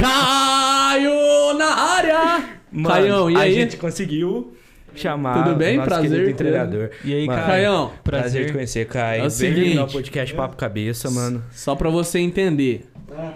Caio 0.00 1.54
na 1.56 1.74
área! 1.74 2.58
Mano, 2.70 2.88
Caião, 2.94 3.30
e 3.30 3.36
a 3.36 3.40
aí? 3.40 3.54
gente 3.54 3.76
conseguiu 3.76 4.52
chamar 4.94 5.42
Tudo 5.44 5.56
bem? 5.56 5.74
o 5.74 5.76
nosso 5.78 5.88
Prazer, 5.88 6.28
entregador. 6.28 6.90
E 7.04 7.14
aí, 7.14 7.26
Mano? 7.26 7.42
Caião, 7.42 7.90
Prazer 8.02 8.22
Prazer. 8.30 8.46
te 8.46 8.52
conhecer, 8.52 8.86
Caio. 8.86 9.24
É 9.24 9.26
o 9.26 9.30
Bem-vindo 9.30 9.60
seguinte. 9.60 9.78
ao 9.78 9.86
podcast 9.88 10.34
Papo 10.34 10.56
Cabeça, 10.56 11.10
mano. 11.10 11.42
só 11.50 11.74
pra 11.74 11.88
você 11.90 12.18
entender. 12.18 12.86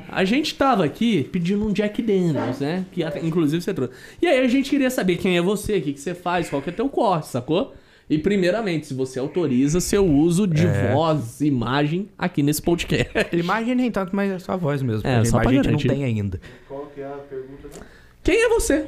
A 0.08 0.24
gente 0.24 0.54
tava 0.54 0.84
aqui 0.84 1.24
pedindo 1.24 1.66
um 1.66 1.72
Jack 1.72 2.00
Daniels, 2.00 2.60
né? 2.60 2.86
Que 2.92 3.02
até- 3.04 3.20
inclusive 3.24 3.62
você 3.62 3.74
trouxe. 3.74 3.92
E 4.22 4.26
aí 4.26 4.40
a 4.44 4.48
gente 4.48 4.70
queria 4.70 4.88
saber 4.88 5.16
quem 5.16 5.36
é 5.36 5.42
você, 5.42 5.76
o 5.76 5.82
que, 5.82 5.92
que 5.92 6.00
você 6.00 6.14
faz, 6.14 6.48
qual 6.48 6.62
que 6.62 6.70
é 6.70 6.72
teu 6.72 6.88
corte, 6.88 7.26
sacou? 7.26 7.74
E 8.08 8.16
primeiramente, 8.16 8.86
se 8.86 8.94
você 8.94 9.18
autoriza 9.18 9.80
seu 9.80 10.06
uso 10.06 10.46
de 10.46 10.64
É. 10.66 10.92
voz, 10.92 11.40
imagem 11.42 12.08
aqui 12.16 12.42
nesse 12.42 12.62
podcast. 12.62 13.10
Imagem 13.36 13.74
nem 13.74 13.90
tanto, 13.90 14.14
mas 14.16 14.30
é 14.30 14.38
só 14.38 14.52
a 14.52 14.56
voz 14.56 14.80
mesmo. 14.80 15.06
É, 15.06 15.22
só 15.24 15.40
pra 15.40 15.52
imagem 15.52 15.60
a 15.60 15.72
gente 15.76 15.88
não 15.88 15.94
tem 15.94 16.04
ainda. 16.04 16.40
Qual 16.68 16.86
que 16.94 17.00
é 17.02 17.04
a 17.04 17.10
pergunta? 17.28 17.68
né? 17.68 17.84
Quem 18.22 18.44
é 18.44 18.48
você? 18.48 18.86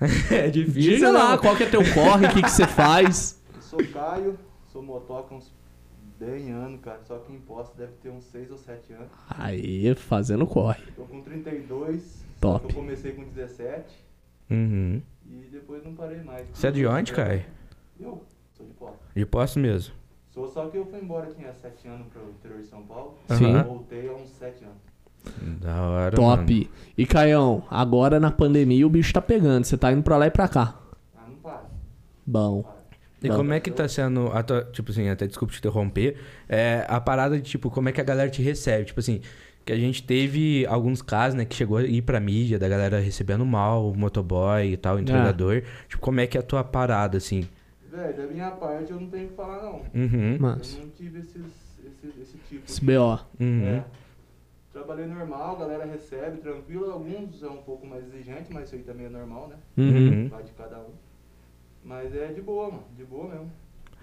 É 0.30 0.48
difícil. 0.48 0.92
Diga 0.94 1.10
lá, 1.10 1.30
não. 1.32 1.38
qual 1.38 1.56
que 1.56 1.62
é 1.62 1.66
teu 1.70 1.80
corre, 1.94 2.26
o 2.26 2.30
que, 2.34 2.42
que 2.42 2.50
você 2.50 2.66
faz. 2.68 3.40
Eu 3.54 3.62
sou 3.62 3.78
Caio, 3.92 4.38
sou 4.72 4.82
motoca 4.82 5.34
há 5.34 5.38
uns 5.38 5.50
10 6.18 6.48
anos, 6.50 6.80
cara. 6.80 7.00
Só 7.04 7.18
que 7.18 7.32
em 7.32 7.38
posse 7.38 7.76
deve 7.76 7.92
ter 8.02 8.10
uns 8.10 8.24
6 8.24 8.50
ou 8.50 8.58
7 8.58 8.92
anos. 8.92 9.08
Aí, 9.30 9.94
fazendo 9.94 10.46
corre. 10.46 10.82
Tô 10.94 11.04
com 11.04 11.22
32. 11.22 12.02
só 12.02 12.24
Top. 12.40 12.66
que 12.66 12.72
Eu 12.72 12.76
comecei 12.82 13.12
com 13.12 13.24
17 13.24 14.04
Uhum. 14.48 15.02
e 15.28 15.48
depois 15.50 15.82
não 15.82 15.94
parei 15.94 16.22
mais. 16.22 16.46
Você 16.52 16.68
é 16.68 16.70
de 16.70 16.86
onde, 16.86 17.12
Caio? 17.12 17.44
Eu 17.98 18.22
sou 18.56 18.64
de 18.66 18.72
posse. 18.74 18.98
De 19.14 19.26
posse 19.26 19.58
mesmo. 19.58 19.94
Sou 20.30 20.46
só 20.46 20.68
que 20.68 20.76
eu 20.76 20.84
fui 20.86 21.00
embora 21.00 21.26
tinha 21.34 21.52
7 21.52 21.88
anos 21.88 22.06
pro 22.12 22.22
interior 22.30 22.60
de 22.60 22.66
São 22.68 22.82
Paulo. 22.82 23.18
Sim. 23.36 23.60
Voltei 23.62 24.08
há 24.08 24.12
uns 24.12 24.28
7 24.30 24.64
anos. 24.64 24.76
Da 25.60 25.82
hora, 25.82 26.20
mano. 26.20 26.36
Top. 26.38 26.70
E 26.98 27.06
Caião, 27.06 27.62
agora 27.70 28.18
na 28.20 28.30
pandemia 28.30 28.86
o 28.86 28.90
bicho 28.90 29.12
tá 29.12 29.20
pegando. 29.20 29.64
Você 29.64 29.76
tá 29.76 29.92
indo 29.92 30.02
pra 30.02 30.16
lá 30.16 30.26
e 30.26 30.30
pra 30.30 30.48
cá. 30.48 30.74
Ah, 31.16 31.22
não 31.28 31.36
para. 31.36 31.62
Bom. 32.26 32.64
E 33.22 33.28
como 33.28 33.52
é 33.52 33.60
que 33.60 33.70
tá 33.70 33.88
sendo, 33.88 34.28
a 34.32 34.42
tua- 34.42 34.62
tipo 34.72 34.90
assim, 34.92 35.08
até 35.08 35.26
desculpa 35.26 35.52
te 35.52 35.58
interromper, 35.58 36.16
é, 36.48 36.84
a 36.88 37.00
parada 37.00 37.36
de, 37.36 37.42
tipo, 37.42 37.70
como 37.70 37.88
é 37.88 37.92
que 37.92 38.00
a 38.00 38.04
galera 38.04 38.30
te 38.30 38.40
recebe? 38.42 38.84
Tipo 38.84 39.00
assim, 39.00 39.20
que 39.64 39.72
a 39.72 39.76
gente 39.76 40.02
teve 40.02 40.64
alguns 40.66 41.02
casos, 41.02 41.34
né, 41.34 41.44
que 41.44 41.56
chegou 41.56 41.78
a 41.78 41.82
ir 41.82 42.02
pra 42.02 42.20
mídia, 42.20 42.58
da 42.58 42.68
galera 42.68 43.00
recebendo 43.00 43.44
mal, 43.44 43.90
o 43.90 43.96
motoboy 43.98 44.70
e 44.72 44.76
tal, 44.76 44.96
o 44.96 45.00
entregador. 45.00 45.62
Tipo, 45.88 46.00
como 46.00 46.20
é 46.20 46.26
que 46.26 46.36
é 46.36 46.40
a 46.40 46.42
tua 46.42 46.62
parada, 46.62 47.16
assim? 47.18 47.48
Velho, 47.90 48.16
da 48.16 48.26
minha 48.32 48.50
parte 48.52 48.92
eu 48.92 49.00
não 49.00 49.08
tenho 49.08 49.24
o 49.24 49.28
que 49.30 49.34
falar 49.34 49.62
não. 49.62 49.80
Uhum, 49.94 50.36
Mas, 50.38 50.74
Eu 50.78 50.82
não 50.84 50.90
tive 50.90 51.18
esses, 51.18 51.34
esse, 51.36 52.20
esse 52.22 52.38
tipo 52.48 52.62
esse 52.68 52.80
de 52.80 52.86
BO. 52.86 53.18
uhum. 53.40 53.66
É. 53.66 53.84
Trabalhei 54.76 55.06
normal, 55.06 55.56
a 55.56 55.58
galera 55.60 55.86
recebe, 55.86 56.36
tranquilo. 56.36 56.90
Alguns 56.90 57.42
é 57.42 57.48
um 57.48 57.62
pouco 57.62 57.86
mais 57.86 58.04
exigente, 58.04 58.52
mas 58.52 58.64
isso 58.64 58.74
aí 58.74 58.82
também 58.82 59.06
é 59.06 59.08
normal, 59.08 59.48
né? 59.48 59.56
Uhum. 59.74 60.28
Vai 60.28 60.42
de 60.42 60.52
cada 60.52 60.78
um. 60.80 60.90
Mas 61.82 62.14
é 62.14 62.26
de 62.26 62.42
boa, 62.42 62.70
mano. 62.70 62.84
De 62.94 63.02
boa 63.02 63.26
mesmo. 63.26 63.50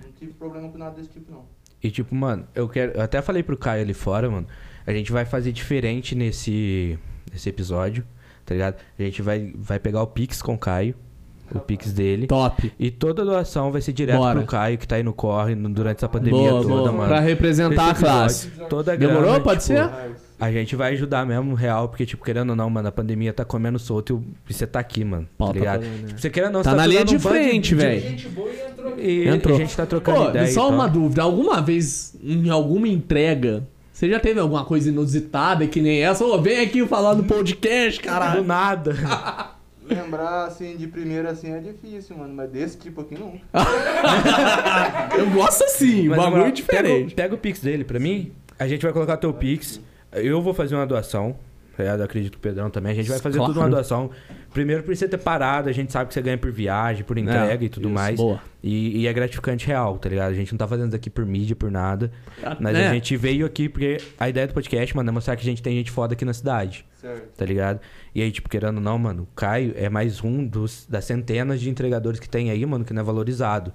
Não 0.04 0.12
tive 0.14 0.34
problema 0.34 0.68
com 0.70 0.80
nada 0.80 0.95
desse 0.95 1.10
tipo, 1.10 1.32
não. 1.32 1.45
E 1.84 1.91
tipo, 1.91 2.16
mano, 2.16 2.48
eu 2.56 2.68
quero. 2.68 2.94
Eu 2.94 3.02
até 3.04 3.22
falei 3.22 3.44
pro 3.44 3.56
Caio 3.56 3.84
ali 3.84 3.94
fora, 3.94 4.32
mano. 4.32 4.48
A 4.88 4.91
gente 4.91 5.12
vai 5.12 5.26
fazer 5.26 5.52
diferente 5.52 6.16
nesse, 6.16 6.98
nesse 7.32 7.48
episódio, 7.48 8.04
tá 8.44 8.56
ligado? 8.56 8.82
A 8.98 9.04
gente 9.04 9.22
vai, 9.22 9.54
vai 9.56 9.78
pegar 9.78 10.02
o 10.02 10.08
Pix 10.08 10.41
com 10.41 10.56
o 10.56 10.58
Caio. 10.58 10.95
O 11.53 11.60
Pix 11.60 11.91
dele. 11.94 12.28
Top. 12.28 12.72
E 12.80 12.90
toda 12.91 13.24
doação 13.24 13.72
vai 13.72 13.82
ser 13.82 13.94
direto 13.94 14.18
Bora. 14.18 14.40
pro 14.40 14.48
Caio, 14.48 14.78
que 14.78 14.88
tá 14.88 14.95
aí 14.95 15.03
no 15.03 15.14
corre 15.14 15.53
no- 15.56 15.70
durante 15.70 15.98
essa 15.98 16.10
pandemia 16.10 16.49
Boa, 16.49 16.61
toda, 16.64 16.74
boa. 16.74 16.91
mano. 16.91 17.07
Pra 17.10 17.20
representar 17.20 17.91
a 17.91 17.94
classe. 17.95 18.48
Toda 18.70 18.94
a 18.94 18.95
Demorou? 18.95 19.22
grana, 19.24 19.40
Pode 19.41 19.61
tipo, 19.61 19.74
ser? 19.80 19.90
A 20.40 20.52
gente 20.52 20.76
vai 20.76 20.94
ajudar 20.94 21.26
mesmo, 21.26 21.53
real, 21.53 21.88
porque, 21.88 22.06
tipo, 22.06 22.24
querendo 22.26 22.49
ou 22.49 22.56
não, 22.56 22.70
mano, 22.70 22.88
a 22.88 22.91
pandemia 22.91 23.32
tá 23.32 23.45
comendo 23.45 23.78
solto 23.80 24.22
e 24.49 24.53
você 24.53 24.65
tá 24.68 24.80
aqui, 24.80 25.03
mano. 25.06 25.28
Pau 25.38 25.49
tá 25.49 25.53
tá 25.53 25.60
ligado? 25.60 25.80
pagando, 25.82 26.02
né? 26.02 26.07
Tipo, 26.07 26.20
você 26.22 26.30
querendo 26.30 26.48
ou 26.48 26.53
não, 26.56 26.64
Tá 26.64 26.70
você 26.72 26.76
na 26.76 26.82
tá 26.84 26.88
linha 26.88 27.06
de 27.06 27.15
um 27.15 27.20
frente, 27.20 27.76
velho. 27.76 28.03
E 28.98 29.28
entrou. 29.28 29.56
A 29.56 29.60
gente 29.60 29.76
tá 29.78 29.86
trocando 29.86 30.24
Pô, 30.24 30.30
ideia. 30.30 30.48
só 30.52 30.70
uma 30.70 30.88
dúvida. 30.88 31.22
Alguma 31.22 31.61
vez, 31.61 32.15
em 32.22 32.49
alguma 32.49 32.88
entrega, 32.90 33.64
você 33.94 34.10
já 34.10 34.20
teve 34.20 34.40
alguma 34.40 34.65
coisa 34.65 34.90
inusitada 34.90 35.65
que 35.68 35.80
nem 35.82 36.02
essa? 36.03 36.26
Ô, 36.26 36.41
vem 36.41 36.60
aqui 36.61 36.86
falar 36.88 37.15
no 37.15 37.24
podcast, 37.24 38.02
Do 38.02 38.06
caralho. 38.06 38.44
nada. 38.44 38.95
lembrar, 39.86 40.46
assim, 40.46 40.76
de 40.78 40.88
primeira, 40.88 41.32
assim, 41.32 41.52
é 41.54 41.60
difícil, 41.60 42.18
mano. 42.18 42.34
Mas 42.34 42.50
desse 42.50 42.78
tipo 42.78 43.02
aqui, 43.02 43.16
não. 43.18 43.40
Eu 45.18 45.30
gosto 45.32 45.64
assim, 45.64 46.08
Mas, 46.10 46.18
bagulho 46.18 46.38
moral, 46.38 46.52
diferente. 46.52 46.84
Pega, 46.88 47.08
o- 47.08 47.16
pega 47.16 47.36
o 47.36 47.38
Pix 47.38 47.60
dele 47.60 47.84
pra 47.84 48.00
mim. 48.00 48.32
A 48.60 48.68
gente 48.68 48.82
vai 48.82 48.92
colocar 48.94 49.18
teu 49.18 49.34
Pix. 49.34 49.80
Eu 50.12 50.42
vou 50.42 50.54
fazer 50.54 50.76
uma 50.76 50.86
doação. 50.86 51.36
Tá 51.76 51.84
ligado? 51.84 52.00
Eu 52.00 52.06
acredito 52.06 52.32
que 52.34 52.38
o 52.38 52.41
Pedrão 52.41 52.70
também. 52.70 52.91
A 52.91 52.95
gente 52.95 53.10
vai 53.10 53.20
fazer 53.20 53.38
Claro. 53.38 53.54
tudo 53.54 53.62
uma 53.64 53.70
doação. 53.70 54.10
Primeiro 54.54 54.84
por 54.84 54.95
você 54.95 55.08
ter 55.08 55.18
parado, 55.18 55.68
a 55.70 55.72
gente 55.72 55.91
sabe 55.91 56.08
que 56.10 56.14
você 56.14 56.22
ganha 56.22 56.38
por 56.38 56.52
viagem, 56.52 57.04
por 57.04 57.18
entrega 57.18 57.66
e 57.66 57.70
tudo 57.70 57.86
É, 57.88 57.90
isso, 57.90 57.94
mais. 57.95 58.16
boa. 58.18 58.40
E, 58.62 59.02
e 59.02 59.08
é 59.08 59.14
gratificante 59.14 59.66
real, 59.68 59.98
tá 59.98 60.08
ligado? 60.08 60.32
A 60.32 60.34
gente 60.36 60.52
não 60.54 60.58
tá 60.58 60.68
fazendo 60.68 60.88
isso 60.88 60.95
aqui 60.95 61.10
por 61.10 61.26
mídia, 61.26 61.56
por 61.56 61.72
nada. 61.72 62.12
Mas 62.60 62.78
É. 62.78 62.88
a 62.88 62.94
gente 62.94 63.18
veio 63.18 63.45
aqui 63.45 63.68
porque 63.68 63.98
a 64.20 64.30
ideia 64.30 64.48
do 64.48 64.54
podcast, 64.54 64.95
mano, 64.95 65.10
é 65.10 65.12
mostrar 65.12 65.36
que 65.36 65.41
a 65.41 65.45
gente 65.45 65.62
tem 65.64 65.76
gente 65.76 65.90
foda 65.91 66.14
aqui 66.14 66.24
na 66.24 66.34
cidade, 66.34 66.86
Certo. 66.95 67.36
tá 67.36 67.45
ligado? 67.45 67.80
E 68.14 68.22
aí, 68.22 68.32
tipo, 68.32 68.48
querendo 68.48 68.76
ou 68.78 68.82
não, 68.84 68.98
mano, 69.00 69.24
o 69.24 69.36
Caio 69.36 69.74
é 69.76 69.90
mais 69.90 70.24
um 70.24 70.45
dos, 70.45 70.86
das 70.88 71.04
centenas 71.06 71.60
de 71.60 71.70
entregadores 71.70 72.20
que 72.20 72.30
tem 72.30 72.52
aí, 72.52 72.64
mano, 72.66 72.86
que 72.86 72.94
não 72.94 73.02
é 73.02 73.06
valorizado. 73.06 73.74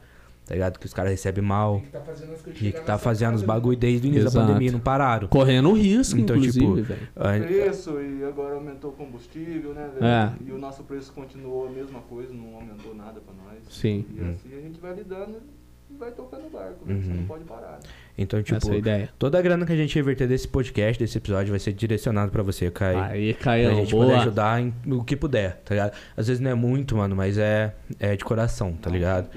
Tá 0.48 0.54
ligado? 0.54 0.78
Que 0.78 0.86
os 0.86 0.94
caras 0.94 1.10
recebem 1.10 1.44
mal. 1.44 1.78
Que 1.82 1.88
tá 1.90 2.00
fazendo 2.00 2.32
as 2.32 2.40
coisas 2.40 2.62
E 2.62 2.72
que 2.72 2.80
tá 2.80 2.96
fazendo 2.96 3.34
os 3.34 3.42
bagulho 3.42 3.76
desde 3.76 4.06
o 4.06 4.08
início 4.08 4.28
Exato. 4.28 4.38
da 4.38 4.46
pandemia, 4.46 4.72
não 4.72 4.80
pararam. 4.80 5.28
Correndo 5.28 5.70
risco, 5.74 6.18
Então, 6.18 6.34
inclusive, 6.36 6.64
tipo, 6.66 6.82
velho. 6.82 7.08
a- 7.14 7.38
Preço, 7.46 8.00
e 8.00 8.24
agora 8.24 8.54
aumentou 8.54 8.90
o 8.90 8.94
combustível, 8.94 9.74
né, 9.74 9.90
velho? 9.92 10.06
É. 10.06 10.32
E 10.46 10.50
o 10.50 10.56
nosso 10.58 10.82
preço 10.84 11.12
continuou 11.12 11.66
a 11.66 11.70
mesma 11.70 12.00
coisa, 12.00 12.32
não 12.32 12.54
aumentou 12.54 12.94
nada 12.94 13.20
pra 13.20 13.34
nós. 13.44 13.58
Sim. 13.68 14.06
E 14.16 14.20
assim 14.22 14.56
a 14.56 14.60
gente 14.62 14.80
vai 14.80 14.94
lidando 14.94 15.36
e 15.36 15.57
vai 15.98 16.10
tocando 16.12 16.46
o 16.46 16.50
barco, 16.50 16.84
velho. 16.84 17.02
Você 17.02 17.08
Uhum. 17.10 17.16
não 17.16 17.24
pode 17.26 17.44
parar. 17.44 17.72
né? 17.72 17.78
então, 18.16 18.42
tipo, 18.42 18.56
Essa 18.56 18.70
é 18.72 18.74
a 18.74 18.78
ideia. 18.78 19.08
toda 19.18 19.38
a 19.38 19.42
grana 19.42 19.64
que 19.64 19.72
a 19.72 19.76
gente 19.76 19.94
reverter 19.94 20.26
desse 20.26 20.46
podcast, 20.48 20.98
desse 21.02 21.16
episódio, 21.18 21.50
vai 21.50 21.58
ser 21.60 21.72
direcionado 21.72 22.30
pra 22.32 22.42
você, 22.42 22.70
Caio. 22.70 22.98
Aí, 23.00 23.34
Pra 23.34 23.44
Caião, 23.44 23.74
gente 23.76 23.90
poder 23.92 24.14
ajudar 24.16 24.60
em 24.60 24.74
o 24.86 25.04
que 25.04 25.16
puder, 25.16 25.56
tá 25.64 25.74
ligado? 25.74 25.92
Às 26.16 26.26
vezes 26.26 26.40
não 26.40 26.50
é 26.50 26.54
muito, 26.54 26.96
mano, 26.96 27.14
mas 27.16 27.38
é, 27.38 27.74
é 28.00 28.16
de 28.16 28.24
coração, 28.24 28.72
tá 28.74 28.90
ligado? 28.90 29.28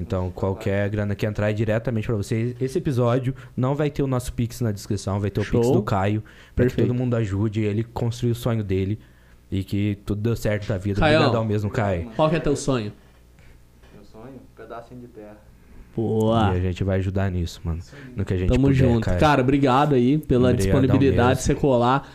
Então, 0.00 0.30
qualquer 0.30 0.88
grana 0.88 1.14
que 1.14 1.26
entrar 1.26 1.50
é 1.50 1.52
diretamente 1.52 2.06
pra 2.06 2.16
você. 2.16 2.56
Esse 2.60 2.78
episódio 2.78 3.34
não 3.56 3.74
vai 3.74 3.90
ter 3.90 4.02
o 4.02 4.06
nosso 4.06 4.32
Pix 4.32 4.60
na 4.62 4.72
descrição, 4.72 5.20
vai 5.20 5.30
ter 5.30 5.40
o 5.40 5.44
Pix 5.44 5.66
Show. 5.66 5.72
do 5.74 5.82
Caio. 5.82 6.22
Pra 6.54 6.64
Perfeito. 6.64 6.76
que 6.76 6.82
todo 6.88 6.94
mundo 6.98 7.14
ajude 7.16 7.60
ele 7.62 7.84
construir 7.84 8.30
o 8.32 8.34
sonho 8.34 8.64
dele. 8.64 8.98
E 9.50 9.64
que 9.64 9.98
tudo 10.06 10.20
deu 10.22 10.36
certo 10.36 10.68
da 10.68 10.78
vida. 10.78 11.00
Caião. 11.00 11.22
Obrigadão 11.22 11.44
mesmo, 11.44 11.68
Caio. 11.70 12.10
Qual 12.14 12.30
que 12.30 12.36
é 12.36 12.40
teu 12.40 12.54
sonho? 12.54 12.92
Meu 13.92 14.04
sonho, 14.04 14.34
um 14.36 14.56
pedacinho 14.56 15.00
de 15.00 15.08
terra. 15.08 15.36
Boa. 15.96 16.52
E 16.54 16.58
a 16.58 16.60
gente 16.60 16.84
vai 16.84 16.98
ajudar 16.98 17.30
nisso, 17.30 17.60
mano. 17.64 17.80
No 18.16 18.24
que 18.24 18.34
a 18.34 18.36
gente 18.36 18.48
Tamo 18.48 18.68
puder, 18.68 18.74
junto. 18.74 19.04
Caio. 19.04 19.18
Cara, 19.20 19.42
obrigado 19.42 19.94
aí 19.94 20.18
pela 20.18 20.50
Obrigadão 20.50 20.80
disponibilidade 20.80 21.38
de 21.40 21.44
você 21.44 21.54
colar. 21.54 22.08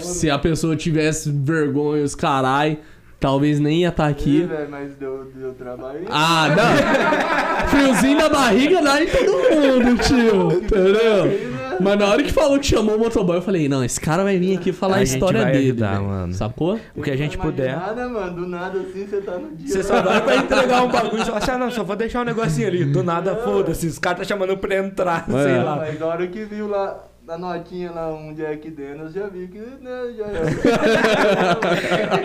Se 0.00 0.30
a 0.30 0.38
pessoa 0.38 0.74
tivesse 0.74 1.30
vergonha, 1.30 2.02
os 2.02 2.14
carai, 2.14 2.78
talvez 3.20 3.60
nem 3.60 3.82
ia 3.82 3.88
estar 3.88 4.08
Ih, 4.08 4.12
aqui. 4.12 4.48
mas 4.70 4.94
deu, 4.94 5.30
deu 5.34 5.52
trabalho. 5.54 6.00
Ah, 6.10 6.48
não. 6.56 7.68
Friozinho 7.68 8.18
na 8.18 8.28
barriga 8.28 8.82
dá 8.82 9.02
em 9.02 9.06
todo 9.06 9.26
mundo, 9.26 10.02
tio. 10.02 10.52
Entendeu? 10.52 11.57
Mas 11.80 11.98
na 11.98 12.06
hora 12.06 12.22
que 12.22 12.32
falou 12.32 12.58
que 12.58 12.66
chamou 12.66 12.96
o 12.96 12.98
motoboy, 12.98 13.36
eu 13.36 13.42
falei, 13.42 13.68
não, 13.68 13.84
esse 13.84 14.00
cara 14.00 14.22
vai 14.24 14.38
vir 14.38 14.56
aqui 14.58 14.72
falar 14.72 14.96
a, 14.96 14.98
A 14.98 15.04
gente 15.04 15.14
história 15.14 15.42
vai 15.42 15.52
dele. 15.52 15.64
ajudar, 15.66 15.92
velho. 15.92 16.04
mano. 16.04 16.32
Sacou? 16.34 16.80
O 16.96 17.02
que 17.02 17.10
a 17.10 17.16
gente 17.16 17.38
puder. 17.38 17.76
Nada, 17.76 18.08
mano, 18.08 18.32
do 18.42 18.46
nada 18.48 18.78
assim 18.80 19.06
você 19.06 19.20
tá 19.20 19.38
no 19.38 19.54
dia. 19.56 19.68
Você 19.68 19.82
só 19.82 20.02
vai 20.02 20.20
pra 20.22 20.36
entregar 20.36 20.82
um 20.82 20.88
bagulho 20.88 21.22
e 21.22 21.24
só 21.26 21.36
assim, 21.36 21.50
ah, 21.52 21.58
não, 21.58 21.70
só 21.70 21.84
vou 21.84 21.96
deixar 21.96 22.20
um 22.22 22.24
negocinho 22.24 22.68
ali. 22.68 22.84
Do 22.84 23.02
nada, 23.02 23.36
foda-se. 23.36 23.86
Os 23.86 23.98
caras 23.98 24.18
tá 24.20 24.24
chamando 24.24 24.56
pra 24.56 24.76
entrar, 24.76 25.24
sei 25.26 25.52
É. 25.52 25.62
lá. 25.62 25.76
Mas 25.76 25.98
na 26.00 26.06
hora 26.06 26.26
que 26.26 26.44
viu 26.44 26.68
lá, 26.68 27.04
da 27.28 27.36
notinha 27.36 27.90
lá, 27.90 28.10
um 28.10 28.32
Jack 28.32 28.70
Daniels, 28.70 29.12
já 29.12 29.28
vi 29.28 29.46
que. 29.48 29.58
Né, 29.58 30.14
já, 30.16 30.24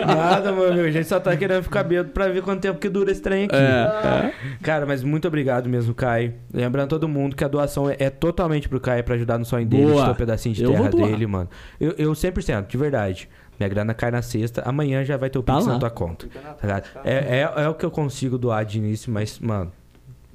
Nada, 0.06 0.50
meu 0.50 0.72
amigo. 0.72 0.86
A 0.86 0.90
gente 0.90 1.06
só 1.06 1.20
tá 1.20 1.36
querendo 1.36 1.62
ficar 1.62 1.84
bêbado 1.84 2.08
pra 2.08 2.28
ver 2.28 2.42
quanto 2.42 2.62
tempo 2.62 2.80
que 2.80 2.88
dura 2.88 3.12
esse 3.12 3.20
trem 3.20 3.44
aqui. 3.44 3.54
É, 3.54 4.32
Cara, 4.62 4.86
mas 4.86 5.02
muito 5.02 5.28
obrigado 5.28 5.68
mesmo, 5.68 5.94
Caio. 5.94 6.32
Lembrando 6.50 6.88
todo 6.88 7.06
mundo 7.06 7.36
que 7.36 7.44
a 7.44 7.48
doação 7.48 7.90
é, 7.90 7.96
é 7.98 8.08
totalmente 8.08 8.66
pro 8.66 8.80
Caio 8.80 9.04
pra 9.04 9.14
ajudar 9.14 9.36
no 9.38 9.44
sonho 9.44 9.66
dele, 9.66 9.88
Boa. 9.88 10.00
de 10.00 10.04
ter 10.06 10.12
um 10.12 10.14
pedacinho 10.14 10.54
de 10.54 10.64
Eu 10.64 10.70
terra 10.70 10.88
dele, 10.88 11.26
mano. 11.26 11.50
Eu, 11.78 11.94
eu 11.98 12.12
100%, 12.12 12.66
de 12.66 12.76
verdade. 12.78 13.28
Minha 13.60 13.68
grana 13.68 13.92
cai 13.92 14.10
na 14.10 14.22
sexta, 14.22 14.62
amanhã 14.62 15.04
já 15.04 15.18
vai 15.18 15.28
ter 15.28 15.38
o 15.38 15.42
Tá 15.42 15.52
Pix 15.56 15.66
na 15.66 15.78
tua 15.78 15.90
conta. 15.90 16.26
Tá 16.28 16.80
tá? 16.80 17.00
É, 17.04 17.40
é, 17.40 17.64
é 17.64 17.68
o 17.68 17.74
que 17.74 17.84
eu 17.84 17.90
consigo 17.90 18.38
doar 18.38 18.64
de 18.64 18.78
início, 18.78 19.12
mas, 19.12 19.38
mano, 19.38 19.70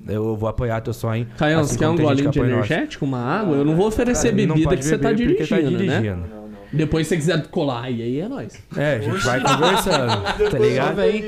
eu 0.07 0.35
vou 0.35 0.49
apoiar 0.49 0.81
teu 0.81 0.93
sonho. 0.93 1.27
Caião, 1.37 1.61
assim 1.61 1.73
você 1.73 1.79
quer 1.79 1.89
um 1.89 1.95
golinho 1.95 2.31
de 2.31 2.39
energético, 2.39 3.05
uma 3.05 3.19
água? 3.19 3.55
Eu 3.55 3.65
não 3.65 3.75
vou 3.75 3.87
oferecer 3.87 4.31
Cara, 4.31 4.47
bebida 4.47 4.77
que 4.77 4.85
você 4.85 4.97
tá 4.97 5.11
dirigindo, 5.11 5.47
tá 5.47 5.55
né? 5.57 5.77
dirigindo. 5.77 6.27
Não. 6.33 6.38
Depois 6.71 7.07
se 7.07 7.15
você 7.15 7.17
quiser 7.17 7.47
colar, 7.47 7.89
e 7.89 8.01
aí 8.01 8.19
é 8.19 8.27
nóis. 8.27 8.61
É, 8.77 8.95
a 8.95 8.99
gente 8.99 9.25
vai 9.25 9.41
conversando, 9.41 10.23
tá 10.51 10.59
ligado? 10.59 10.95
Vem. 10.95 11.23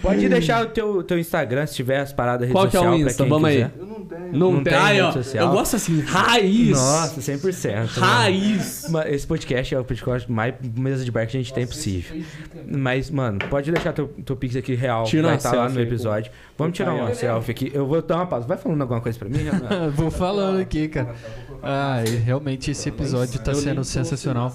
Pode 0.00 0.28
deixar 0.28 0.64
o 0.64 0.68
teu, 0.68 1.02
teu 1.02 1.18
Instagram, 1.18 1.66
se 1.66 1.74
tiver 1.74 1.98
as 2.00 2.12
paradas 2.12 2.50
Qual 2.50 2.68
que 2.68 2.76
é 2.76 2.80
o 2.80 2.94
Insta? 2.94 3.24
Vamos 3.24 3.48
aí. 3.48 3.62
Eu 3.62 3.86
não 3.86 4.04
tenho. 4.04 4.32
Não, 4.32 4.52
Não 4.52 4.64
tem. 4.64 4.74
Aí, 4.74 5.00
ó, 5.00 5.12
eu 5.34 5.48
gosto 5.50 5.76
assim, 5.76 6.00
raiz. 6.00 6.70
Nossa, 6.76 7.20
100%. 7.20 7.74
mano. 7.74 7.88
Raiz. 7.88 8.88
Mano, 8.88 9.08
Esse 9.10 9.26
podcast 9.26 9.74
é 9.74 9.80
o 9.80 9.84
podcast 9.84 10.30
mais 10.30 10.54
mesa 10.76 11.04
de 11.04 11.10
bar 11.10 11.26
que 11.26 11.36
a 11.36 11.40
gente 11.40 11.52
tem 11.52 11.66
possível. 11.66 12.22
Mas, 12.66 13.10
mano, 13.10 13.38
pode 13.50 13.70
deixar 13.70 13.92
teu, 13.92 14.08
teu 14.24 14.36
pix 14.36 14.56
aqui 14.56 14.74
real. 14.74 15.04
Tira 15.04 15.28
vai 15.28 15.36
estar 15.36 15.52
lá 15.52 15.68
no 15.68 15.80
episódio. 15.80 16.30
Vamos 16.56 16.76
tirar 16.76 16.94
uma 16.94 17.12
selfie 17.14 17.50
aqui. 17.50 17.70
Eu 17.74 17.86
vou 17.86 18.00
dar 18.00 18.16
uma 18.16 18.26
pausa. 18.26 18.46
Vai 18.46 18.56
falando 18.56 18.80
alguma 18.80 19.00
coisa 19.00 19.18
pra 19.18 19.28
mim? 19.28 19.36
Vou 19.94 20.10
falando 20.10 20.60
aqui, 20.60 20.88
cara. 20.88 21.14
Ah, 21.62 22.02
e 22.06 22.16
realmente 22.16 22.70
esse 22.70 22.88
episódio 22.88 23.40
tá 23.40 23.54
sendo 23.54 23.84
sensacional. 23.84 24.54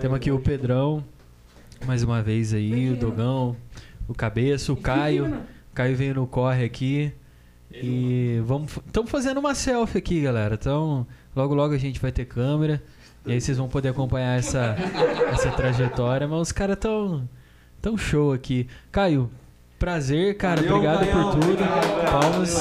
Temos 0.00 0.16
aqui 0.16 0.30
o 0.30 0.38
Pedrão, 0.38 1.04
mais 1.86 2.02
uma 2.02 2.22
vez 2.22 2.52
aí, 2.52 2.90
o 2.90 2.96
Dogão, 2.96 3.56
o 4.08 4.14
Cabeça, 4.14 4.72
o 4.72 4.76
Caio. 4.76 5.26
O 5.70 5.74
Caio 5.74 5.96
veio 5.96 6.14
no 6.14 6.26
corre 6.26 6.64
aqui. 6.64 7.12
E 7.72 8.40
vamos. 8.44 8.76
Estamos 8.86 9.10
fazendo 9.10 9.38
uma 9.38 9.54
selfie 9.54 9.98
aqui, 9.98 10.20
galera. 10.20 10.54
Então, 10.54 11.06
logo 11.34 11.54
logo 11.54 11.72
a 11.72 11.78
gente 11.78 12.00
vai 12.00 12.10
ter 12.10 12.24
câmera. 12.24 12.82
E 13.24 13.32
aí 13.32 13.40
vocês 13.40 13.56
vão 13.58 13.68
poder 13.68 13.90
acompanhar 13.90 14.38
essa, 14.38 14.76
essa 15.32 15.50
trajetória. 15.52 16.26
Mas 16.26 16.40
os 16.40 16.52
caras 16.52 16.76
tão, 16.78 17.28
tão 17.80 17.96
show 17.96 18.32
aqui. 18.32 18.66
Caio, 18.90 19.30
prazer, 19.80 20.36
cara. 20.36 20.60
Obrigado 20.60 21.06
por 21.06 21.40
tudo. 21.40 21.64
Palmas. 22.12 22.58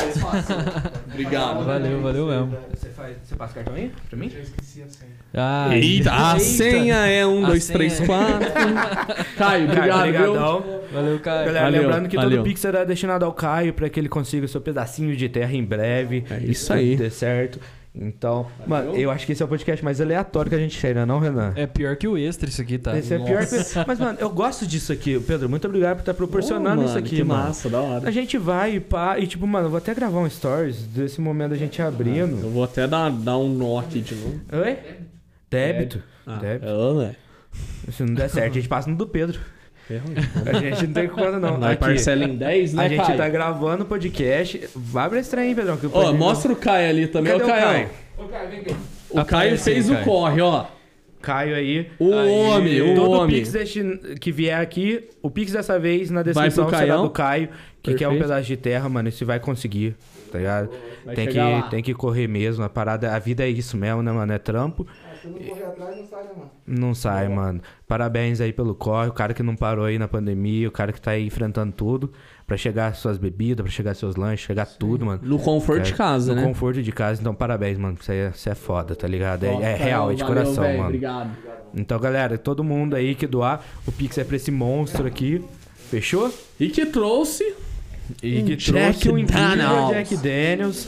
Obrigado. 1.12 1.66
Valeu, 1.66 2.02
valeu 2.02 2.26
mesmo. 2.26 2.58
Você, 2.74 2.90
faz, 2.90 3.18
você 3.24 3.36
passa 3.36 3.52
o 3.52 3.56
cartão 3.56 3.74
aí 3.76 3.92
pra 4.10 4.18
mim? 4.18 4.32
Eu 4.34 4.42
esqueci 4.42 4.82
a 4.82 4.88
senha. 4.88 5.12
Ah, 5.34 5.70
Eita, 5.78 6.12
a 6.12 6.40
senha 6.40 6.96
é 7.06 7.28
um, 7.28 7.44
A 7.46 7.50
dois, 7.50 7.66
senha 7.66 7.78
três, 7.78 8.02
é- 8.02 8.06
quatro. 8.06 8.48
Caio, 9.38 9.66
obrigado? 9.66 10.00
Obrigadão. 10.00 10.66
Valeu, 10.92 11.20
Caio. 11.20 11.46
Galera, 11.46 11.66
Valeu, 11.66 11.82
lembrando 11.84 12.10
que 12.10 12.16
valeu. 12.16 12.38
todo 12.38 12.44
Pix 12.46 12.60
será 12.62 12.84
destinado 12.84 13.26
ao 13.26 13.34
Caio 13.34 13.74
pra 13.74 13.90
que 13.90 14.00
ele 14.00 14.10
consiga 14.10 14.46
o 14.46 14.50
seu 14.50 14.62
pedacinho 14.62 15.16
de 15.16 15.30
terra 15.30 15.54
em 15.54 15.64
breve. 15.64 16.24
É 16.32 16.38
isso 16.40 16.68
tudo 16.68 16.78
aí. 16.80 16.96
Dê 16.96 17.10
certo. 17.12 17.60
Então, 17.94 18.46
mano, 18.68 18.96
eu 18.96 19.10
acho 19.10 19.26
que 19.26 19.32
esse 19.32 19.42
é 19.42 19.46
o 19.46 19.50
podcast 19.50 19.84
mais 19.84 20.00
aleatório 20.00 20.48
que 20.50 20.56
a 20.56 20.60
gente 20.60 20.80
tem, 20.80 20.94
né, 20.94 21.06
não, 21.06 21.20
Renan? 21.20 21.54
É 21.56 21.66
pior 21.66 21.96
que 21.96 22.08
o 22.08 22.18
extra 22.18 22.48
isso 22.48 22.62
aqui, 22.62 22.78
tá? 22.78 22.98
Esse 22.98 23.16
é 23.16 23.20
pior 23.20 23.46
que... 23.46 23.56
Mas, 23.88 24.00
mano, 24.00 24.18
eu 24.22 24.30
gosto 24.30 24.66
disso 24.68 24.94
aqui. 24.94 25.20
Pedro, 25.20 25.50
muito 25.50 25.66
obrigado 25.68 25.96
por 25.98 26.02
estar 26.02 26.14
proporcionando 26.14 26.82
Ô, 26.82 26.86
isso 26.86 26.94
mano, 26.94 27.06
aqui, 27.06 27.16
que 27.18 27.24
mano. 27.24 27.44
massa, 27.46 27.68
da 27.70 27.82
hora. 27.82 28.08
A 28.08 28.12
gente 28.12 28.38
vai 28.38 28.76
e 28.76 28.80
pá, 28.80 29.18
e 29.20 29.26
tipo, 29.26 29.46
mano, 29.48 29.66
eu 29.66 29.70
vou 29.72 29.78
até 29.80 29.94
gravar 29.96 30.20
um 30.20 30.30
stories 30.30 30.84
desse 30.84 31.20
momento 31.20 31.50
da 31.50 31.58
gente 31.58 31.82
abrindo. 31.82 32.44
Eu 32.44 32.52
vou 32.52 32.64
até 32.64 32.88
dar, 32.88 33.10
dar 33.12 33.38
um 33.38 33.50
nó 33.50 33.80
aqui 33.80 34.02
de 34.02 34.16
novo. 34.16 34.40
Oi? 34.54 34.78
Débito. 35.50 36.02
Ah, 36.28 36.38
Débito. 36.38 36.66
é, 36.68 36.94
né? 36.94 37.16
Se 37.92 38.04
não 38.04 38.14
der 38.14 38.30
certo, 38.30 38.52
a 38.52 38.56
gente 38.56 38.70
passa 38.70 38.88
no 38.90 38.96
do 38.96 39.08
Pedro. 39.08 39.40
Ferrou. 39.90 40.12
A 40.46 40.60
gente 40.60 40.86
não 40.86 40.94
tem 40.94 41.08
conta, 41.08 41.40
não. 41.40 41.58
Nós 41.58 41.72
Aqui, 41.72 41.80
parcela 41.80 42.24
em 42.24 42.36
10, 42.38 42.74
né, 42.76 42.86
a 42.86 42.88
gente 42.88 43.04
Caio? 43.06 43.18
tá 43.18 43.28
gravando 43.28 43.84
o 43.84 43.88
podcast. 43.88 44.70
Abre 44.94 45.20
esse 45.20 45.32
trem 45.32 45.50
aí, 45.50 45.56
Pedrão. 45.56 45.78
que 45.78 45.88
Ó, 45.92 46.14
mostra 46.14 46.54
o 46.54 46.56
Caio 46.56 46.90
ali 46.90 47.08
também. 47.08 47.32
Cadê 47.34 47.44
o 47.44 47.48
Caio. 47.48 47.64
Caio? 47.66 47.90
Ô, 48.18 48.24
Caio, 48.26 48.50
vem 48.52 48.64
cá. 48.64 48.76
O 49.10 49.26
Caio 49.26 49.52
aí, 49.54 49.58
fez 49.58 49.90
o 49.90 49.96
corre, 50.04 50.42
ó. 50.42 50.66
Caio 51.24 51.56
aí. 51.56 51.90
O 51.98 52.12
homem, 52.12 52.82
o 52.82 52.96
Todo 52.96 53.12
homem. 53.12 53.36
Pix 53.38 53.52
deste- 53.52 54.00
que 54.22 54.32
vier 54.32 54.62
aqui, 54.62 55.10
o 55.24 55.30
Pix 55.32 55.52
dessa 55.52 55.78
vez 55.80 56.12
na 56.12 56.22
descrição 56.22 56.66
será 56.70 56.78
Caião. 56.82 57.04
do 57.04 57.10
Caio, 57.10 57.50
que 57.82 57.96
quer 57.96 58.08
um 58.08 58.12
Perfeito. 58.12 58.30
pedaço 58.30 58.48
de 58.48 58.56
terra, 58.58 58.88
mano. 58.88 59.10
Isso 59.10 59.26
vai 59.26 59.40
conseguir, 59.40 59.96
tá 60.32 60.38
ligado? 60.38 60.70
Vai 61.04 61.16
Tem 61.16 61.28
que, 61.28 61.38
lá. 61.40 61.64
tem 61.64 61.82
que 61.84 61.94
correr 61.96 62.28
mesmo. 62.28 62.64
A 62.64 62.70
parada, 62.70 63.14
a 63.14 63.18
vida 63.20 63.44
é 63.44 63.50
isso 63.50 63.76
mesmo, 63.76 64.02
né, 64.04 64.12
mano? 64.12 64.32
É 64.32 64.38
trampo. 64.38 64.86
Se 65.22 65.28
eu 65.28 65.32
não 65.32 65.40
correr 65.40 65.64
atrás, 65.66 65.98
não 65.98 66.06
sai, 66.08 66.24
né, 66.24 66.30
mano? 66.36 66.52
Não 66.68 66.94
sai, 66.96 67.28
mano. 67.30 67.62
Parabéns 67.88 68.40
aí 68.42 68.54
pelo 68.54 68.74
corre, 68.76 69.10
o 69.10 69.14
cara 69.14 69.34
que 69.34 69.42
não 69.44 69.56
parou 69.56 69.86
aí 69.86 69.98
na 70.00 70.08
pandemia, 70.08 70.68
o 70.68 70.72
cara 70.72 70.92
que 70.94 71.02
tá 71.02 71.12
aí 71.12 71.26
enfrentando 71.26 71.72
tudo 71.74 72.12
pra 72.46 72.56
chegar 72.58 72.94
suas 72.96 73.18
bebidas, 73.18 73.64
pra 73.64 73.72
chegar 73.72 73.94
seus 73.96 74.16
lanches, 74.16 74.42
chegar 74.46 74.66
tudo, 74.66 75.06
mano. 75.06 75.20
No 75.24 75.38
conforto 75.40 75.84
de 75.84 75.94
É, 75.94 75.96
casa, 75.96 76.34
no 76.34 76.42
né? 76.42 76.48
conforto 76.48 76.82
de 76.82 76.92
casa, 76.92 77.20
então 77.22 77.34
parabéns, 77.34 77.78
mano. 77.78 77.98
Isso 78.00 78.12
aí 78.12 78.18
é, 78.20 78.30
isso 78.34 78.50
é 78.50 78.56
foda, 78.56 78.96
tá 78.96 79.08
ligado? 79.08 79.44
É, 79.46 79.50
Ó, 79.50 79.60
é 79.62 79.74
Caio, 79.74 79.78
real, 79.84 80.12
é 80.12 80.16
de 80.16 80.24
valeu, 80.24 80.36
coração, 80.44 80.64
velho, 80.64 80.78
mano. 80.78 80.88
Obrigado. 80.90 81.30
Então, 81.76 82.00
galera, 82.00 82.38
todo 82.38 82.64
mundo 82.64 82.96
aí 82.96 83.14
que 83.16 83.28
doar, 83.28 83.64
o 83.88 83.92
Pix 83.92 84.18
é 84.18 84.24
pra 84.24 84.36
esse 84.36 84.52
monstro 84.52 85.06
aqui. 85.08 85.44
Fechou? 85.90 86.32
E 86.60 86.70
que 86.70 86.86
trouxe 86.86 87.44
E 88.24 88.42
Um 88.42 88.46
que 88.46 88.56
Jack 88.56 88.72
trouxe 89.00 89.10
o 89.10 89.18
incrível 89.20 89.48
Daniels. 89.58 89.90
Jack 89.90 90.18
Daniels. 90.18 90.88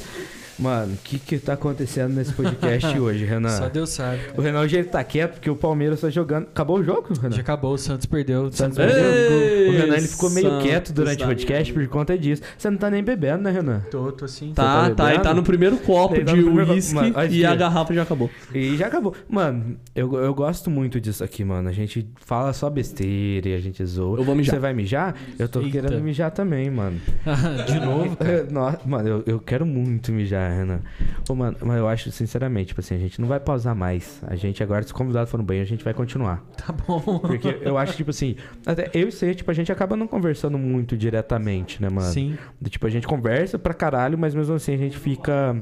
Mano, 0.62 0.94
o 0.94 0.98
que 0.98 1.18
que 1.18 1.40
tá 1.40 1.54
acontecendo 1.54 2.14
nesse 2.14 2.32
podcast 2.34 2.88
hoje, 3.00 3.26
Renan? 3.26 3.50
Só 3.50 3.68
Deus 3.68 3.90
sabe. 3.90 4.20
O 4.38 4.42
Renan 4.42 4.60
hoje 4.62 4.78
ele 4.78 4.88
tá 4.88 5.04
quieto 5.04 5.34
porque 5.34 5.50
o 5.50 5.56
Palmeiras 5.56 6.02
tá 6.02 6.10
jogando. 6.10 6.44
Acabou 6.44 6.78
o 6.80 6.84
jogo, 6.84 7.08
Renan? 7.20 7.36
Já 7.36 7.42
acabou, 7.42 7.74
o 7.74 7.78
Santos 7.78 8.06
perdeu. 8.06 8.44
O 8.44 8.52
Santos 8.52 8.76
Santos 8.78 8.94
perdeu. 8.94 9.12
Ei, 9.12 9.70
O 9.70 9.72
Renan 9.72 9.98
ele 9.98 10.08
ficou 10.08 10.30
meio 10.30 10.48
Santos 10.50 10.64
quieto 10.68 10.94
durante 10.94 11.24
o 11.24 11.28
podcast 11.28 11.74
por 11.74 11.88
conta 11.88 12.18
disso. 12.18 12.42
Você 12.58 12.70
não 12.70 12.78
tá 12.78 12.90
nem 12.92 13.04
bebendo, 13.04 13.44
né, 13.44 13.52
Renan? 13.52 13.80
Tô, 13.90 14.12
tô 14.12 14.26
assim. 14.26 14.54
Tá, 14.54 14.90
tá 14.90 14.96
tá, 14.96 15.16
e 15.16 15.20
tá 15.20 15.34
no 15.34 15.42
primeiro 15.44 15.78
copo 15.78 16.14
Ele 16.16 16.26
tá 16.26 16.34
de 16.34 16.42
primeiro- 16.42 16.72
uísque 16.74 16.96
e 17.32 17.46
a 17.46 17.56
garrafa 17.56 17.94
já 17.94 18.04
acabou. 18.04 18.30
E 18.54 18.78
já 18.78 18.86
acabou. 18.88 19.16
Mano, 19.28 19.78
eu, 19.96 20.14
eu 20.16 20.34
gosto 20.34 20.70
muito 20.70 21.02
disso 21.02 21.24
aqui, 21.24 21.44
mano. 21.44 21.70
A 21.70 21.72
gente 21.72 22.08
fala 22.24 22.54
só 22.54 22.70
besteira 22.70 23.50
e 23.50 23.56
a 23.56 23.60
gente 23.60 23.84
zoa. 23.84 24.20
Eu 24.20 24.24
vou 24.24 24.36
mijar. 24.36 24.56
Você 24.56 24.60
vai 24.60 24.74
mijar? 24.74 25.16
Eu 25.40 25.50
tô 25.50 25.60
Eita. 25.62 25.72
querendo 25.72 26.02
mijar 26.04 26.30
também, 26.32 26.70
mano. 26.70 27.00
De 27.66 27.80
novo? 27.80 28.16
Nossa, 28.52 28.80
mano, 28.86 29.08
eu, 29.10 29.24
eu 29.26 29.40
quero 29.40 29.66
muito 29.66 30.12
mijar, 30.12 30.51
Renan. 30.56 30.82
Pô, 31.26 31.36
mano, 31.36 31.58
mas 31.62 31.78
eu 31.78 31.88
acho, 31.88 32.12
sinceramente, 32.12 32.68
tipo 32.68 32.82
assim, 32.82 32.96
a 32.96 33.00
gente 33.00 33.20
não 33.20 33.28
vai 33.28 33.40
pausar 33.40 33.76
mais. 33.76 34.22
A 34.28 34.36
gente 34.36 34.62
agora, 34.62 34.82
se 34.84 34.88
os 34.88 34.92
convidados 34.92 35.30
forem 35.30 35.46
bem, 35.46 35.62
a 35.62 35.66
gente 35.66 35.84
vai 35.84 35.94
continuar. 35.94 36.44
Tá 36.62 36.72
bom. 36.72 37.20
Porque 37.20 37.58
eu 37.62 37.76
acho, 37.78 37.98
tipo 37.98 38.12
assim, 38.12 38.36
até 38.66 38.92
eu 38.94 39.08
e 39.08 39.12
você, 39.12 39.34
tipo, 39.34 39.50
a 39.50 39.54
gente 39.54 39.72
acaba 39.72 39.96
não 39.96 40.08
conversando 40.08 40.60
muito 40.60 40.96
diretamente, 40.96 41.82
né, 41.82 41.90
mano? 41.90 42.12
Sim. 42.12 42.38
Tipo, 42.70 42.86
a 42.86 42.90
gente 42.90 43.08
conversa 43.08 43.58
pra 43.58 43.74
caralho, 43.74 44.18
mas 44.18 44.36
mesmo 44.36 44.54
assim 44.54 44.76
a 44.76 44.78
gente 44.78 44.98
fica 44.98 45.62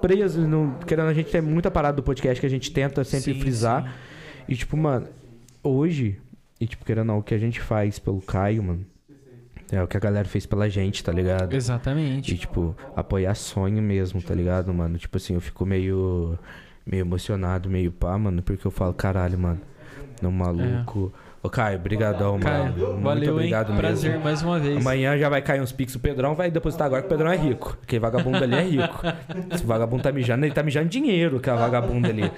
preso. 0.00 0.40
No, 0.46 0.76
querendo, 0.86 1.08
a 1.08 1.14
gente 1.14 1.30
tem 1.30 1.42
muita 1.42 1.70
parada 1.70 1.96
do 1.96 2.02
podcast 2.02 2.40
que 2.40 2.46
a 2.46 2.50
gente 2.50 2.70
tenta 2.72 3.04
sempre 3.04 3.34
Sim, 3.34 3.40
frisar. 3.40 3.94
E, 4.48 4.54
tipo, 4.56 4.76
mano, 4.76 5.08
hoje, 5.62 6.18
e, 6.58 6.66
tipo, 6.66 6.84
querendo, 6.84 7.06
não, 7.06 7.18
o 7.18 7.22
que 7.22 7.34
a 7.34 7.38
gente 7.38 7.60
faz 7.60 7.98
pelo 7.98 8.20
Caio, 8.20 8.62
mano, 8.62 8.86
é 9.72 9.82
o 9.82 9.86
que 9.86 9.96
a 9.96 10.00
galera 10.00 10.26
fez 10.26 10.46
pela 10.46 10.68
gente, 10.68 11.02
tá 11.02 11.12
ligado? 11.12 11.54
Exatamente. 11.54 12.34
E, 12.34 12.38
tipo, 12.38 12.76
apoiar 12.96 13.34
sonho 13.34 13.82
mesmo, 13.82 14.20
tá 14.20 14.34
ligado, 14.34 14.72
mano? 14.74 14.98
Tipo 14.98 15.16
assim, 15.16 15.34
eu 15.34 15.40
fico 15.40 15.64
meio. 15.64 16.38
meio 16.84 17.02
emocionado, 17.02 17.68
meio 17.70 17.92
pá, 17.92 18.16
mano, 18.18 18.42
porque 18.42 18.66
eu 18.66 18.70
falo, 18.70 18.92
caralho, 18.94 19.38
mano. 19.38 19.60
Não 20.20 20.30
maluco. 20.30 21.12
Ô, 21.42 21.48
Caio, 21.48 21.78
brigadão, 21.78 22.38
Caio, 22.38 22.64
mano. 22.64 22.74
Muito 22.74 23.02
valeu, 23.02 23.32
obrigado 23.32 23.70
hein? 23.70 23.72
mesmo. 23.72 23.80
Prazer 23.80 24.18
mais 24.18 24.42
uma 24.42 24.58
vez. 24.58 24.76
Amanhã 24.76 25.16
já 25.16 25.26
vai 25.30 25.40
cair 25.40 25.62
uns 25.62 25.72
pix. 25.72 25.94
O 25.94 25.98
Pedrão 25.98 26.34
vai 26.34 26.50
depositar 26.50 26.86
agora 26.86 27.00
que 27.00 27.06
o 27.06 27.08
Pedrão 27.08 27.32
é 27.32 27.36
rico. 27.36 27.78
Porque 27.80 27.98
vagabundo 27.98 28.44
ali 28.44 28.54
é 28.54 28.62
rico. 28.62 29.00
Se 29.56 29.64
o 29.64 29.66
vagabundo 29.66 30.02
tá 30.02 30.12
mijando, 30.12 30.44
ele 30.44 30.52
tá 30.52 30.62
mijando 30.62 30.90
dinheiro, 30.90 31.40
que 31.40 31.48
é 31.48 31.54
vagabundo 31.54 32.08
ali. 32.08 32.30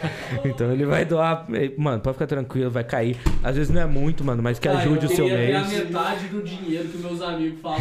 Então 0.45 0.71
ele 0.71 0.87
vai 0.87 1.05
doar. 1.05 1.47
Mano, 1.77 2.01
pode 2.01 2.15
ficar 2.15 2.29
tranquilo, 2.29 2.71
vai 2.71 2.85
cair. 2.85 3.17
Às 3.43 3.57
vezes 3.57 3.73
não 3.75 3.81
é 3.81 3.87
muito, 3.87 4.23
mano, 4.23 4.41
mas 4.41 4.61
que 4.61 4.69
ajude 4.69 5.07
o 5.07 5.09
seu 5.09 5.27
mês. 5.27 5.69
metade 5.69 6.29
do 6.29 6.41
dinheiro 6.41 6.89
que 6.89 6.99
meus 6.99 7.21
amigos 7.21 7.61
falam 7.61 7.81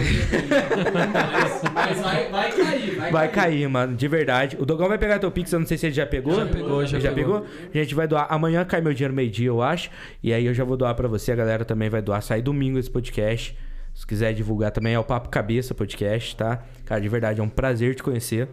mas, 1.74 2.02
vai, 2.02 2.30
vai 2.30 2.52
cair, 2.52 3.12
Vai 3.12 3.28
cair, 3.28 3.70
mano, 3.70 3.96
de 3.96 4.08
verdade. 4.08 4.58
O 4.60 4.66
Dogão 4.66 4.88
vai 4.88 4.98
pegar 4.98 5.20
teu 5.20 5.30
Pix, 5.30 5.52
eu 5.52 5.60
não 5.60 5.68
sei 5.68 5.78
se 5.78 5.86
ele 5.86 5.94
já 5.94 6.06
pegou. 6.08 6.36
Já 6.36 6.46
pegou, 6.48 6.86
já 6.86 6.98
Ele 6.98 7.12
pegou. 7.12 7.46
A 7.74 7.78
gente 7.78 7.94
vai 7.94 8.08
doar. 8.08 8.26
Amanhã 8.30 8.66
cai 8.66 8.82
meu 8.82 8.92
dinheiro 8.92 9.14
meio-dia, 9.14 9.48
eu 9.48 9.62
acho. 9.62 9.92
E 10.24 10.34
aí 10.34 10.48
eu 10.48 10.54
já 10.54 10.64
vou 10.64 10.76
doar 10.76 10.96
pra 10.96 11.11
você. 11.12 11.32
A 11.32 11.36
galera 11.36 11.64
também 11.64 11.90
vai 11.90 12.02
doar. 12.02 12.22
Sai 12.24 12.42
domingo 12.42 12.80
esse 12.80 12.90
podcast. 12.90 13.58
Se 13.94 14.08
quiser 14.08 14.34
divulgar 14.34 14.72
também, 14.72 14.94
é 14.94 15.00
o 15.00 15.04
Papo 15.04 15.30
Cabeça 15.30 15.76
Podcast, 15.76 16.36
tá? 16.36 16.64
Cara, 16.86 17.02
de 17.02 17.10
verdade, 17.10 17.40
é 17.40 17.44
um 17.44 17.50
prazer 17.50 17.94
te 17.94 18.02
conhecer. 18.02 18.48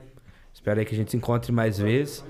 Espero 0.52 0.80
aí 0.80 0.84
que 0.84 0.94
a 0.94 0.98
gente 0.98 1.10
se 1.10 1.16
encontre 1.16 1.52
mais 1.52 1.78
vezes. 1.78 2.24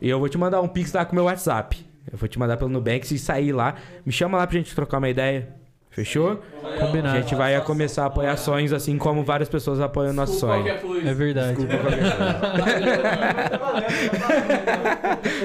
E 0.00 0.08
eu 0.08 0.18
vou 0.18 0.28
te 0.28 0.38
mandar 0.38 0.60
um 0.60 0.68
Pix 0.68 0.92
lá 0.92 1.04
com 1.04 1.12
o 1.12 1.14
meu 1.14 1.24
WhatsApp. 1.24 1.84
Eu 2.10 2.16
vou 2.16 2.28
te 2.28 2.38
mandar 2.38 2.56
pelo 2.56 2.70
Nubank. 2.70 3.06
Se 3.06 3.18
sair 3.18 3.52
lá, 3.52 3.76
me 4.04 4.12
chama 4.12 4.38
lá 4.38 4.46
pra 4.46 4.56
gente 4.56 4.74
trocar 4.74 4.98
uma 4.98 5.08
ideia. 5.08 5.55
Fechou? 5.96 6.38
Combinado. 6.78 7.16
A 7.16 7.20
gente 7.22 7.34
vai 7.34 7.58
começar 7.62 8.02
a 8.02 8.06
apoiar 8.06 8.32
ações, 8.32 8.70
assim 8.70 8.98
como 8.98 9.24
várias 9.24 9.48
pessoas 9.48 9.80
apoiam 9.80 10.12
nossos 10.12 10.38
sonhos. 10.38 10.68
É 11.06 11.14
verdade. 11.14 11.56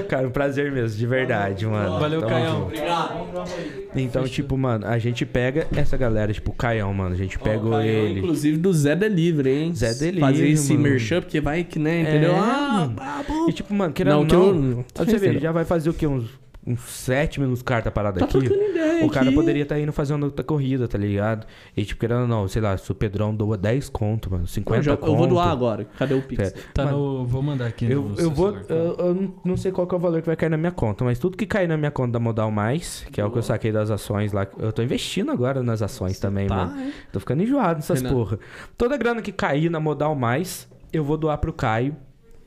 Cara, 0.10 0.28
um 0.28 0.32
prazer 0.32 0.70
mesmo, 0.72 0.98
de 0.98 1.08
verdade, 1.08 1.66
mano. 1.66 1.98
Valeu, 2.00 2.20
Tamo 2.20 2.32
Caião. 2.34 2.54
junto. 2.56 2.66
Obrigado. 2.66 3.92
Então, 3.96 4.24
tipo, 4.28 4.58
mano, 4.58 4.86
a 4.88 4.98
gente 5.00 5.26
pega 5.26 5.68
essa 5.74 5.96
galera, 5.96 6.34
tipo, 6.34 6.52
o 6.52 6.54
Caião, 6.54 6.94
mano. 6.94 7.14
A 7.16 7.18
gente 7.18 7.40
pegou 7.40 7.72
Caião, 7.72 7.84
ele. 8.06 8.20
Inclusive 8.20 8.58
do 8.58 8.74
Zé 8.74 8.94
Delivery, 8.96 9.50
hein? 9.52 9.74
Zé 9.74 9.94
Delivery, 9.94 10.20
Fazer 10.20 10.50
esse 10.50 10.74
mano. 10.74 10.84
merchan, 10.84 11.22
porque 11.22 11.40
vai 11.40 11.64
que, 11.64 11.80
né, 11.80 12.02
entendeu? 12.02 12.34
É, 12.34 12.40
ah, 12.40 12.90
brabo. 12.94 13.50
E 13.50 13.54
tipo, 13.54 13.74
mano, 13.74 13.94
querendo 13.94 14.14
Não, 14.14 14.20
ou 14.22 14.26
que 14.26 14.36
não, 14.36 14.46
eu- 14.80 14.86
pra 14.94 15.06
você 15.06 15.18
ver, 15.18 15.30
ele 15.30 15.40
já 15.40 15.54
vai 15.54 15.64
fazer 15.64 15.90
o 15.90 15.94
quê? 15.94 16.06
Uns, 16.08 16.26
uns 16.66 16.80
sete 16.82 17.40
minutos 17.40 17.64
carta 17.64 17.90
parada 17.90 18.20
Tá 18.20 18.26
aqui. 18.26 18.40
trocando 18.40 18.64
ideia 18.70 19.04
O 19.06 19.10
cara 19.10 19.26
aqui. 19.26 19.36
poderia 19.36 19.64
estar 19.64 19.80
indo 19.80 19.92
fazer 19.92 20.14
uma 20.14 20.26
outra 20.26 20.44
corrida, 20.46 20.88
tá 20.88 20.96
ligado? 20.98 21.48
E 21.76 21.84
tipo, 21.84 22.00
querendo 22.00 22.22
ou 22.22 22.28
não, 22.28 22.48
sei 22.48 22.62
lá, 22.62 22.78
se 22.78 22.92
o 22.92 22.94
Pedrão 22.96 23.34
doa 23.36 23.58
10 23.58 23.90
conto, 23.90 24.30
mano, 24.32 24.46
50 24.46 24.78
Eu, 24.80 24.84
já- 24.84 24.98
conto. 24.98 25.12
eu 25.12 25.16
vou 25.18 25.26
doar 25.28 25.50
agora. 25.50 25.86
Cadê 25.98 26.14
o 26.14 26.22
Pix? 26.22 26.50
É, 26.50 26.54
Tá 26.74 26.86
mano, 26.86 27.20
no. 27.22 27.26
Vou 27.26 27.42
mandar 27.42 27.66
aqui 27.66 27.86
Eu, 27.90 28.04
no 28.04 28.20
eu 28.20 28.30
vou. 28.30 28.52
celular. 28.52 28.66
Eu, 28.70 29.06
eu 29.08 29.34
não- 29.44 29.58
sei 29.58 29.72
qual 29.72 29.88
que 29.88 29.96
é 29.96 29.98
o 29.98 30.02
valor 30.02 30.22
que 30.22 30.28
vai 30.28 30.36
cair 30.36 30.50
na 30.50 30.58
minha 30.58 30.72
conta, 30.72 31.04
mas 31.04 31.18
tudo 31.18 31.36
que 31.36 31.48
cair 31.48 31.68
na 31.68 31.78
minha 31.78 31.90
conta 31.92 32.12
da 32.12 32.20
Modal 32.20 32.52
Mais, 32.52 33.06
que 33.12 33.20
é 33.20 33.26
o 33.26 33.32
que 33.32 33.38
eu 33.40 33.44
saquei 33.44 33.72
das 33.72 33.90
ações 33.90 34.32
lá. 34.32 34.46
Eu 34.60 34.72
tô 34.72 34.84
investindo 34.84 35.32
agora 35.32 35.64
nas 35.64 35.82
ações 35.82 36.20
também, 36.20 36.48
Tá, 36.48 36.56
mano. 36.68 36.80
é. 36.80 36.92
Tô 37.12 37.20
ficando 37.20 37.42
enjoado 37.42 37.76
nessas 37.76 38.02
Renan. 38.02 38.14
porra. 38.14 38.40
Toda 38.78 38.96
grana 38.98 39.22
que 39.22 39.32
cair 39.32 39.70
na 39.72 39.80
Modal 39.80 40.14
Mais, 40.16 40.70
eu 40.94 41.04
vou 41.04 41.18
doar 41.18 41.38
pro 41.40 41.52
Caio. 41.54 41.96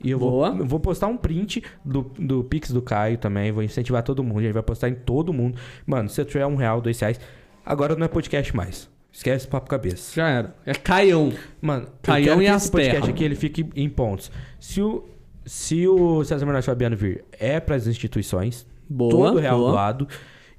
E 0.04 0.10
eu 0.10 0.18
vou, 0.18 0.30
Boa. 0.32 0.54
eu 0.58 0.66
vou 0.66 0.78
postar 0.78 1.06
um 1.06 1.16
print 1.16 1.62
do, 1.82 2.02
do 2.18 2.44
Pix 2.44 2.70
do 2.70 2.82
Caio 2.82 3.16
também. 3.16 3.50
Vou 3.50 3.62
incentivar 3.62 4.02
todo 4.02 4.22
mundo. 4.22 4.40
A 4.40 4.42
gente 4.42 4.52
vai 4.52 4.62
postar 4.62 4.90
em 4.90 4.94
todo 4.94 5.32
mundo. 5.32 5.58
Mano, 5.86 6.10
se 6.10 6.20
eu 6.20 6.26
tiver 6.26 6.46
um 6.46 6.56
real, 6.56 6.82
dois 6.82 7.00
reais. 7.00 7.18
Agora 7.64 7.96
não 7.96 8.04
é 8.04 8.08
podcast 8.08 8.54
mais. 8.54 8.90
Esquece 9.10 9.48
papo 9.48 9.66
cabeça. 9.70 10.14
Já 10.14 10.28
era. 10.28 10.54
É 10.66 10.74
Caião. 10.74 11.32
Mano, 11.58 11.88
Caião 12.02 12.42
e 12.42 12.46
as 12.46 12.64
esse 12.64 12.70
podcast 12.70 13.00
terras. 13.00 13.08
aqui 13.08 13.24
ele 13.24 13.34
fique 13.34 13.66
em 13.74 13.88
pontos. 13.88 14.30
Se 14.60 14.82
o, 14.82 15.04
se 15.46 15.88
o 15.88 16.22
César 16.22 16.44
Menotti 16.44 16.66
Fabiano 16.66 16.96
vir, 16.96 17.24
é 17.32 17.58
para 17.58 17.74
as 17.74 17.86
instituições. 17.86 18.66
Boa, 18.86 19.10
todo 19.10 19.38
real 19.38 19.56
boa. 19.56 19.70
doado. 19.70 20.06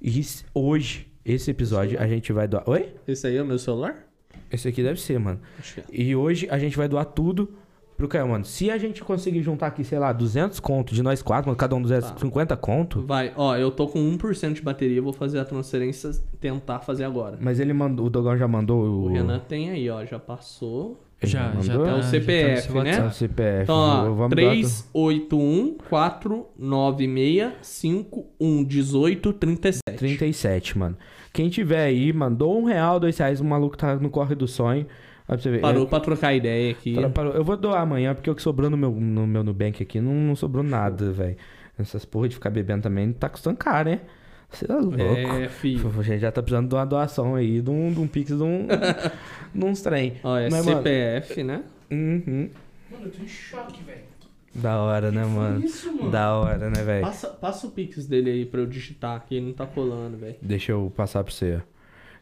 E 0.01 0.25
hoje, 0.55 1.05
esse 1.23 1.51
episódio, 1.51 2.01
a 2.01 2.07
gente 2.07 2.33
vai 2.33 2.47
doar. 2.47 2.67
Oi? 2.67 2.95
Esse 3.07 3.27
aí 3.27 3.37
é 3.37 3.43
o 3.43 3.45
meu 3.45 3.59
celular? 3.59 4.07
Esse 4.51 4.67
aqui 4.67 4.81
deve 4.81 4.99
ser, 4.99 5.19
mano. 5.19 5.39
Acho 5.59 5.75
que 5.75 5.79
é. 5.81 5.83
E 5.91 6.15
hoje 6.15 6.47
a 6.49 6.57
gente 6.57 6.75
vai 6.75 6.87
doar 6.87 7.05
tudo 7.05 7.53
pro 7.97 8.07
Caio, 8.07 8.27
mano. 8.27 8.43
Se 8.45 8.69
a 8.69 8.77
gente 8.77 9.03
conseguir 9.03 9.41
juntar 9.41 9.67
aqui, 9.67 9.83
sei 9.83 9.97
lá, 9.99 10.11
200 10.11 10.59
conto 10.59 10.93
de 10.93 11.01
nós 11.01 11.21
quatro, 11.21 11.47
mano, 11.47 11.57
cada 11.57 11.75
um 11.75 11.81
250 11.81 12.55
conto. 12.57 13.01
Vai, 13.05 13.31
ó, 13.35 13.55
eu 13.55 13.71
tô 13.71 13.87
com 13.87 13.99
1% 13.99 14.53
de 14.53 14.61
bateria, 14.61 15.01
vou 15.01 15.13
fazer 15.13 15.39
a 15.39 15.45
transferência, 15.45 16.11
tentar 16.39 16.79
fazer 16.79 17.03
agora. 17.05 17.37
Mas 17.39 17.59
ele 17.59 17.73
mandou, 17.73 18.05
o 18.05 18.09
Dogão 18.09 18.37
já 18.37 18.47
mandou 18.47 18.83
o. 18.85 19.03
O 19.05 19.13
Renan 19.13 19.39
tem 19.39 19.69
aí, 19.71 19.89
ó, 19.89 20.03
já 20.05 20.19
passou. 20.19 21.01
ele 21.21 21.31
Já, 21.31 21.51
já 21.61 21.73
mandou? 21.73 21.85
tá. 21.85 21.91
É 21.91 21.93
o 21.95 22.01
já 22.01 22.09
CPF, 22.09 22.73
tá 22.73 22.83
né? 22.83 22.91
É 22.97 23.03
o. 23.05 23.11
CPF. 23.11 23.63
Então, 23.63 23.75
ó, 23.75 24.03
vamos 24.13 24.35
doar 24.35 24.49
381 24.51 25.77
496 25.89 27.53
51 27.61 28.63
18 28.63 29.33
37. 29.33 29.97
37, 29.97 30.77
mano. 30.77 30.97
Quem 31.33 31.49
tiver 31.49 31.83
aí, 31.85 32.13
mandou 32.13 32.57
um 32.59 32.65
real, 32.65 32.99
dois 32.99 33.17
reais, 33.17 33.41
o 33.41 33.45
maluco 33.45 33.77
tá 33.77 33.95
no 33.95 34.09
corre 34.09 34.35
do 34.35 34.47
sonho. 34.47 34.85
Ó, 35.27 35.33
pra 35.33 35.37
você 35.37 35.49
ver. 35.51 35.61
Parou 35.61 35.83
É, 35.83 35.87
pra 35.87 35.99
trocar 35.99 36.33
ideia 36.33 36.71
aqui. 36.71 36.93
parou, 36.95 37.09
parou. 37.11 37.33
Eu 37.33 37.43
vou 37.43 37.57
doar 37.57 37.81
amanhã, 37.81 38.13
porque 38.13 38.29
o 38.29 38.35
que 38.35 38.41
sobrou 38.41 38.69
no 38.69 38.77
meu, 38.77 38.91
no 38.91 39.25
meu 39.25 39.43
Nubank 39.43 39.81
aqui 39.81 39.99
não, 39.99 40.13
não 40.13 40.35
sobrou 40.35 40.63
nada, 40.63 41.11
velho. 41.11 41.35
Essas 41.77 42.05
porra 42.05 42.29
de 42.29 42.35
ficar 42.35 42.49
bebendo 42.49 42.83
também 42.83 43.11
tá 43.11 43.27
custando 43.27 43.57
caro, 43.57 43.89
né? 43.89 44.01
Você 44.49 44.71
é 44.71 44.73
louco. 44.75 45.01
É, 45.01 45.49
filho. 45.49 45.91
A 45.99 46.03
gente 46.03 46.19
já 46.21 46.31
tá 46.31 46.41
precisando 46.41 46.69
de 46.69 46.75
uma 46.75 46.85
doação 46.85 47.35
aí, 47.35 47.59
de 47.61 47.69
um, 47.69 47.91
de 47.91 47.99
um 47.99 48.07
pix, 48.07 48.29
de 48.37 48.43
um. 48.43 48.67
de 49.53 49.65
uns 49.65 49.81
trem. 49.81 50.13
Ó, 50.23 50.37
é 50.37 50.49
Mas, 50.49 50.65
mano, 50.65 50.77
CPF, 50.77 51.43
né? 51.43 51.63
uhum. 51.91 52.49
Mano, 52.91 53.05
eu 53.05 53.11
tô 53.11 53.23
em 53.23 53.27
choque, 53.27 53.83
velho. 53.83 54.05
Da 54.53 54.77
hora, 54.81 55.11
né, 55.11 55.25
mano? 55.25 55.65
Isso, 55.65 55.91
mano. 55.93 56.09
Da 56.11 56.33
hora, 56.37 56.69
né, 56.69 56.81
velho? 56.81 57.01
Passa, 57.05 57.27
passa 57.27 57.67
o 57.67 57.71
Pix 57.71 58.05
dele 58.05 58.29
aí 58.29 58.45
pra 58.45 58.61
eu 58.61 58.65
digitar 58.65 59.17
aqui, 59.17 59.35
ele 59.35 59.47
não 59.47 59.53
tá 59.53 59.65
colando, 59.65 60.15
velho. 60.15 60.35
Deixa 60.41 60.71
eu 60.71 60.89
passar 60.95 61.21
pra 61.25 61.33
você. 61.33 61.61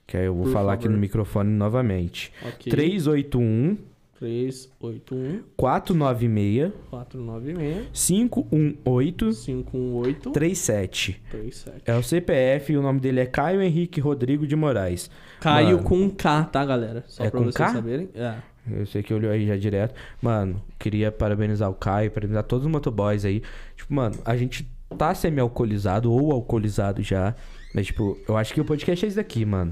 Que 0.06 0.18
aí 0.18 0.26
eu 0.26 0.34
vou 0.36 0.46
Por 0.46 0.54
falar 0.54 0.74
aqui 0.74 0.84
favor. 0.84 0.96
no 0.96 1.02
microfone 1.02 1.50
novamente. 1.50 2.32
Ok. 2.46 2.72
381 2.72 3.78
381 4.20 5.44
496 5.58 6.72
496 6.90 7.88
518 7.94 9.30
518 9.34 10.32
37. 10.32 11.22
37. 11.32 11.82
É 11.86 11.96
o 11.96 12.04
CPF 12.04 12.74
e 12.74 12.78
o 12.78 12.82
nome 12.82 13.00
dele 13.00 13.20
é 13.20 13.26
Caio 13.26 13.62
Henrique 13.62 14.00
Rodrigo 14.00 14.46
de 14.48 14.56
Moraes. 14.56 15.10
Caio 15.40 15.78
Mano. 15.78 15.84
com 15.84 16.10
K, 16.10 16.44
tá, 16.46 16.66
galera? 16.66 17.04
Só 17.08 17.24
É 17.24 17.30
pra 17.30 17.40
com 17.40 17.46
vocês 17.46 17.56
K? 17.56 17.74
saberem. 17.74 18.10
É. 18.16 18.36
Eu 18.72 18.86
sei 18.86 19.04
que 19.04 19.14
olhou 19.14 19.30
aí 19.32 19.46
já 19.46 19.58
direto. 19.58 19.94
Mano, 20.22 20.62
queria 20.80 21.12
parabenizar 21.12 21.70
o 21.70 21.74
Caio, 21.74 22.10
parabenizar 22.12 22.44
todos 22.44 22.66
os 22.66 22.72
motoboys 22.72 23.26
aí. 23.26 23.42
Tipo, 23.76 23.94
mano, 23.94 24.16
a 24.24 24.38
gente 24.38 24.66
tá 24.98 25.14
semi-alcoolizado 25.14 26.10
ou 26.12 26.32
alcoolizado 26.32 27.02
já. 27.04 27.36
Mas, 27.74 27.88
tipo, 27.88 28.18
eu 28.28 28.38
acho 28.38 28.54
que 28.54 28.62
o 28.62 28.66
podcast 28.66 29.04
é 29.06 29.08
isso 29.08 29.18
daqui, 29.18 29.44
mano. 29.46 29.72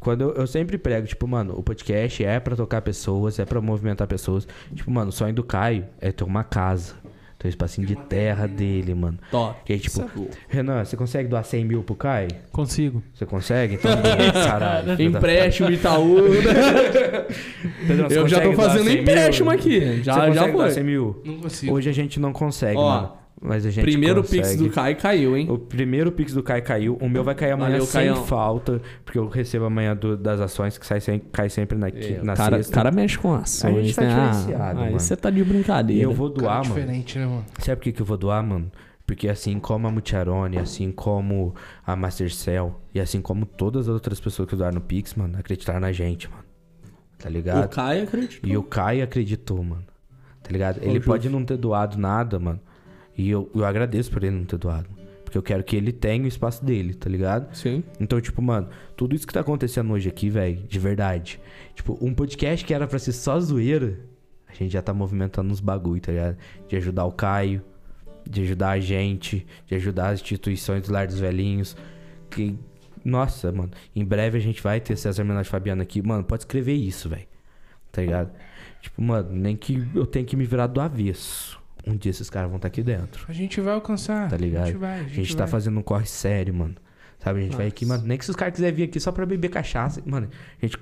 Quando 0.00 0.22
eu, 0.22 0.32
eu 0.34 0.46
sempre 0.46 0.78
prego, 0.78 1.06
tipo, 1.06 1.26
mano, 1.26 1.54
o 1.58 1.62
podcast 1.62 2.24
é 2.24 2.38
pra 2.38 2.54
tocar 2.54 2.80
pessoas, 2.80 3.38
é 3.38 3.44
pra 3.44 3.60
movimentar 3.60 4.06
pessoas. 4.06 4.46
Tipo, 4.74 4.90
mano, 4.90 5.08
o 5.08 5.12
sonho 5.12 5.34
do 5.34 5.42
Caio 5.42 5.84
é 6.00 6.12
ter 6.12 6.24
uma 6.24 6.44
casa. 6.44 6.94
Ter 7.38 7.48
um 7.48 7.50
espacinho 7.50 7.86
de 7.86 7.94
terra 7.96 8.46
dele, 8.46 8.94
mano. 8.94 9.18
Top. 9.30 9.58
E 9.68 9.74
aí, 9.74 9.78
tipo, 9.78 10.00
Isso 10.00 10.02
é. 10.02 10.28
Renan, 10.48 10.82
você 10.84 10.96
consegue 10.96 11.28
doar 11.28 11.44
100 11.44 11.64
mil 11.66 11.82
pro 11.82 11.94
Caio? 11.94 12.28
Consigo. 12.50 13.02
Você 13.12 13.26
consegue? 13.26 13.74
Então, 13.74 13.90
caralho. 14.32 15.02
Empréstimo 15.02 15.70
Itaú. 15.70 16.16
Pedrão, 17.86 18.08
você 18.08 18.18
eu 18.18 18.28
já 18.28 18.40
tô 18.40 18.52
fazendo 18.54 18.84
100 18.84 18.92
mil? 18.92 19.02
empréstimo 19.02 19.50
aqui. 19.50 19.80
Você 19.80 20.02
Já, 20.02 20.14
consegue 20.14 20.34
já 20.34 20.46
doar 20.46 20.56
foi. 20.66 20.70
100 20.70 20.84
mil? 20.84 21.22
Não 21.24 21.38
consigo. 21.40 21.74
Hoje 21.74 21.90
a 21.90 21.92
gente 21.92 22.18
não 22.20 22.32
consegue, 22.32 22.78
Ó, 22.78 22.88
mano. 22.88 23.12
Mas 23.40 23.66
a 23.66 23.70
gente 23.70 23.84
Primeiro 23.84 24.22
consegue. 24.22 24.42
Pix 24.42 24.56
do 24.56 24.70
Caio 24.70 24.96
caiu, 24.96 25.36
hein? 25.36 25.50
O 25.50 25.58
primeiro 25.58 26.10
Pix 26.10 26.32
do 26.32 26.42
Caio 26.42 26.62
caiu. 26.64 26.96
O 27.00 27.08
meu 27.08 27.22
vai 27.22 27.34
cair 27.34 27.52
amanhã 27.52 27.72
Valeu, 27.72 27.84
sem 27.86 28.00
Caião. 28.08 28.24
falta. 28.24 28.80
Porque 29.04 29.18
eu 29.18 29.28
recebo 29.28 29.66
amanhã 29.66 29.94
do- 29.94 30.16
das 30.16 30.40
ações 30.40 30.78
que 30.78 30.86
sai 30.86 31.00
sem- 31.00 31.18
cai 31.20 31.50
sempre 31.50 31.76
na, 31.76 31.90
qui- 31.90 32.18
na 32.22 32.32
É, 32.32 32.36
cara, 32.36 32.56
sexta. 32.56 32.72
cara 32.72 32.90
mexe 32.90 33.18
com 33.18 33.34
ações, 33.34 33.76
A 33.76 33.82
gente 33.82 33.94
tá 33.94 34.02
né? 34.02 34.08
diferenciado, 34.30 34.80
ah, 34.80 34.84
aí 34.84 34.92
você 34.92 35.14
tá 35.16 35.28
de 35.28 35.40
E 35.40 35.44
brincadeira. 35.44 36.02
eu 36.02 36.12
vou 36.12 36.30
Cara 36.30 36.40
doar, 36.42 36.62
mano. 36.64 36.74
diferente, 36.74 37.18
né, 37.18 37.26
mano? 37.26 37.44
Sabe 37.58 37.76
por 37.76 37.82
que, 37.84 37.92
que 37.92 38.00
eu 38.02 38.06
vou 38.06 38.16
doar, 38.16 38.42
mano? 38.42 38.72
Porque 39.06 39.28
assim 39.28 39.60
como 39.60 39.86
a 39.86 39.90
Mucharone, 39.90 40.58
assim 40.58 40.90
como 40.90 41.54
a 41.86 41.94
Mastercell 41.94 42.74
e 42.94 42.98
assim 42.98 43.20
como 43.20 43.44
todas 43.44 43.86
as 43.86 43.94
outras 43.94 44.18
pessoas 44.18 44.48
que 44.48 44.56
doaram 44.56 44.74
no 44.76 44.80
Pix, 44.80 45.14
mano, 45.14 45.38
acreditaram 45.38 45.78
na 45.80 45.92
gente, 45.92 46.28
mano. 46.28 46.42
Tá 47.18 47.28
ligado? 47.28 47.66
O 47.66 47.68
Caio 47.68 48.02
acreditou. 48.04 48.50
E 48.50 48.56
o 48.56 48.62
Caio 48.62 49.04
acreditou, 49.04 49.62
mano. 49.62 49.84
Tá 50.42 50.50
ligado? 50.50 50.78
Ele 50.82 51.00
pode 51.00 51.28
não 51.28 51.44
ter 51.44 51.56
doado 51.58 51.98
nada, 51.98 52.38
mano. 52.38 52.60
E 53.16 53.30
eu, 53.30 53.50
eu 53.54 53.64
agradeço 53.64 54.10
por 54.10 54.22
ele 54.22 54.36
não 54.36 54.44
ter 54.44 54.58
doado. 54.58 54.88
Porque 55.24 55.36
eu 55.36 55.42
quero 55.42 55.64
que 55.64 55.74
ele 55.74 55.92
tenha 55.92 56.24
o 56.24 56.28
espaço 56.28 56.64
dele, 56.64 56.94
tá 56.94 57.10
ligado? 57.10 57.52
Sim. 57.54 57.82
Então, 57.98 58.20
tipo, 58.20 58.40
mano, 58.40 58.68
tudo 58.96 59.14
isso 59.14 59.26
que 59.26 59.32
tá 59.32 59.40
acontecendo 59.40 59.92
hoje 59.92 60.08
aqui, 60.08 60.30
velho, 60.30 60.62
de 60.68 60.78
verdade. 60.78 61.40
Tipo, 61.74 61.98
um 62.00 62.14
podcast 62.14 62.64
que 62.64 62.72
era 62.72 62.86
pra 62.86 62.98
ser 62.98 63.12
só 63.12 63.38
zoeira, 63.40 63.98
a 64.46 64.54
gente 64.54 64.72
já 64.72 64.80
tá 64.80 64.94
movimentando 64.94 65.52
uns 65.52 65.60
bagulho, 65.60 66.00
tá 66.00 66.12
ligado? 66.12 66.36
De 66.68 66.76
ajudar 66.76 67.04
o 67.06 67.12
Caio, 67.12 67.62
de 68.28 68.42
ajudar 68.42 68.70
a 68.70 68.80
gente, 68.80 69.46
de 69.66 69.74
ajudar 69.74 70.10
as 70.10 70.20
instituições 70.20 70.86
do 70.86 70.92
Lar 70.92 71.06
dos 71.06 71.18
Velhinhos. 71.18 71.76
Que, 72.30 72.56
nossa, 73.04 73.50
mano, 73.50 73.70
em 73.94 74.04
breve 74.04 74.38
a 74.38 74.40
gente 74.40 74.62
vai 74.62 74.80
ter 74.80 74.96
César 74.96 75.24
Menage 75.24 75.48
Fabiano 75.48 75.82
aqui. 75.82 76.00
Mano, 76.02 76.22
pode 76.22 76.42
escrever 76.42 76.74
isso, 76.74 77.08
velho. 77.08 77.26
Tá 77.90 78.02
ligado? 78.02 78.30
Tipo, 78.80 79.02
mano, 79.02 79.30
nem 79.32 79.56
que 79.56 79.84
eu 79.94 80.06
tenha 80.06 80.24
que 80.24 80.36
me 80.36 80.44
virar 80.44 80.66
do 80.68 80.80
avesso. 80.80 81.58
Um 81.86 81.96
dia 81.96 82.10
esses 82.10 82.28
caras 82.28 82.48
vão 82.48 82.56
estar 82.56 82.68
aqui 82.68 82.82
dentro. 82.82 83.24
A 83.28 83.32
gente 83.32 83.60
vai 83.60 83.74
alcançar. 83.74 84.28
Tá 84.28 84.36
ligado? 84.36 84.64
A 84.64 84.66
gente 84.66 84.76
vai. 84.78 84.90
A 84.90 84.94
A 84.94 85.02
gente, 85.04 85.14
gente 85.14 85.36
tá 85.36 85.44
vai. 85.44 85.50
fazendo 85.52 85.78
um 85.78 85.82
corre 85.82 86.06
sério, 86.06 86.52
mano. 86.52 86.74
Sabe, 87.18 87.40
a 87.40 87.42
gente 87.42 87.56
vai 87.56 87.66
aqui, 87.66 87.86
mano. 87.86 88.04
Nem 88.06 88.18
que 88.18 88.24
se 88.24 88.30
os 88.30 88.36
caras 88.36 88.54
quiserem 88.54 88.74
vir 88.74 88.82
aqui 88.84 89.00
só 89.00 89.10
pra 89.10 89.24
beber 89.24 89.48
cachaça. 89.48 90.02
Mano, 90.04 90.28
a 90.62 90.66
gente. 90.66 90.76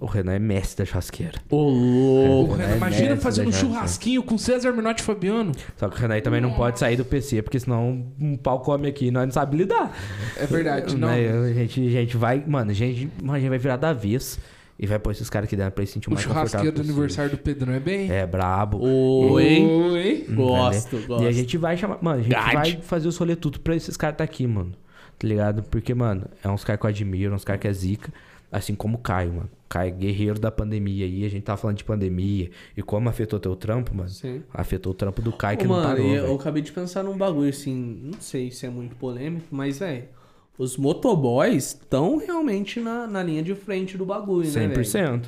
O 0.00 0.06
Renan 0.06 0.32
é 0.32 0.38
mestre 0.38 0.78
da 0.84 0.84
churrasqueira. 0.90 1.38
Ô, 1.48 1.68
louco. 1.68 2.54
Renan, 2.54 2.72
É, 2.72 2.76
imagina 2.76 3.16
fazendo 3.16 3.48
um 3.48 3.52
churrasquinho 3.52 4.22
com 4.22 4.36
César 4.36 4.72
Menotti 4.72 5.02
e 5.02 5.04
Fabiano. 5.04 5.52
Só 5.76 5.88
que 5.88 5.96
o 5.96 5.98
Renan 6.00 6.14
aí 6.14 6.20
também 6.22 6.40
não 6.40 6.52
pode 6.52 6.78
sair 6.78 6.96
do 6.96 7.04
PC, 7.04 7.42
porque 7.42 7.58
senão 7.58 8.06
um 8.20 8.36
pau 8.36 8.60
come 8.60 8.88
aqui 8.88 9.06
e 9.06 9.10
nós 9.10 9.24
não 9.26 9.32
sabe 9.32 9.56
lidar. 9.56 9.96
É 10.36 10.46
verdade, 10.46 10.96
não. 10.96 11.08
Né? 11.08 11.28
A, 11.50 11.52
gente, 11.54 11.86
a 11.86 11.90
gente 11.90 12.16
vai. 12.16 12.44
Mano, 12.46 12.70
a 12.70 12.74
gente, 12.74 13.08
mano, 13.22 13.34
a 13.34 13.40
gente 13.40 13.48
vai 13.48 13.58
virar 13.58 13.76
da 13.76 13.92
vez 13.92 14.38
e 14.78 14.86
vai 14.86 14.98
pôr 14.98 15.10
esses 15.10 15.28
caras 15.28 15.46
aqui 15.48 15.56
dentro 15.56 15.72
pra 15.72 15.82
eles 15.82 15.90
se 15.90 15.94
sentir 15.94 16.08
O 16.08 16.12
mais 16.14 16.24
confortável. 16.24 16.50
churrasqueiro 16.60 16.76
do 16.76 16.82
aniversário 16.82 17.30
do 17.32 17.38
Pedrão 17.38 17.72
é 17.74 17.80
bem. 17.80 18.10
É 18.10 18.26
brabo. 18.26 18.78
Oi. 18.80 19.60
Oi. 19.62 20.26
Gosto, 20.30 20.98
gosto. 21.06 21.24
E 21.24 21.26
a 21.26 21.32
gente 21.32 21.56
vai 21.58 21.76
chamar. 21.76 21.98
Mano, 22.00 22.20
a 22.20 22.22
gente 22.22 22.32
Gade. 22.32 22.52
vai 22.54 22.82
fazer 22.82 23.08
os 23.08 23.16
rolê 23.16 23.34
tudo 23.36 23.58
pra 23.60 23.74
esses 23.74 23.96
caras 23.96 24.16
tá 24.16 24.24
aqui, 24.24 24.46
mano. 24.46 24.72
Tá 25.18 25.26
ligado? 25.26 25.62
Porque, 25.64 25.92
mano, 25.94 26.26
é 26.44 26.48
uns 26.48 26.62
caras 26.62 26.80
que 26.80 26.86
eu 26.86 26.90
admiro, 26.90 27.34
uns 27.34 27.44
caras 27.44 27.60
que 27.60 27.66
é 27.68 27.72
zica. 27.72 28.12
Assim 28.50 28.74
como 28.74 28.96
o 28.96 29.00
Caio, 29.00 29.32
mano. 29.34 29.50
Caio 29.68 29.88
é 29.88 29.90
guerreiro 29.90 30.38
da 30.38 30.50
pandemia 30.50 31.04
aí. 31.04 31.24
A 31.24 31.28
gente 31.28 31.42
tava 31.42 31.58
falando 31.58 31.76
de 31.76 31.84
pandemia. 31.84 32.48
E 32.74 32.80
como 32.82 33.06
afetou 33.08 33.38
teu 33.38 33.54
trampo, 33.54 33.94
mano. 33.94 34.08
Sim. 34.08 34.42
Afetou 34.54 34.92
o 34.92 34.94
trampo 34.94 35.20
do 35.20 35.32
Caio 35.32 35.58
que 35.58 35.64
Ô, 35.66 35.68
não 35.68 35.74
mano, 35.74 35.88
parou. 35.88 36.06
eu, 36.06 36.14
eu 36.14 36.22
velho. 36.22 36.34
acabei 36.36 36.62
de 36.62 36.72
pensar 36.72 37.02
num 37.02 37.14
bagulho 37.18 37.50
assim, 37.50 38.00
não 38.04 38.18
sei 38.20 38.50
se 38.50 38.64
é 38.64 38.70
muito 38.70 38.96
polêmico, 38.96 39.44
mas, 39.50 39.80
velho, 39.80 40.04
os 40.58 40.76
motoboys 40.76 41.68
estão 41.68 42.16
realmente 42.18 42.80
na, 42.80 43.06
na 43.06 43.22
linha 43.22 43.42
de 43.42 43.54
frente 43.54 43.96
do 43.96 44.04
bagulho, 44.04 44.50
né, 44.50 44.66
velho? 44.68 44.80
100%. 44.80 45.24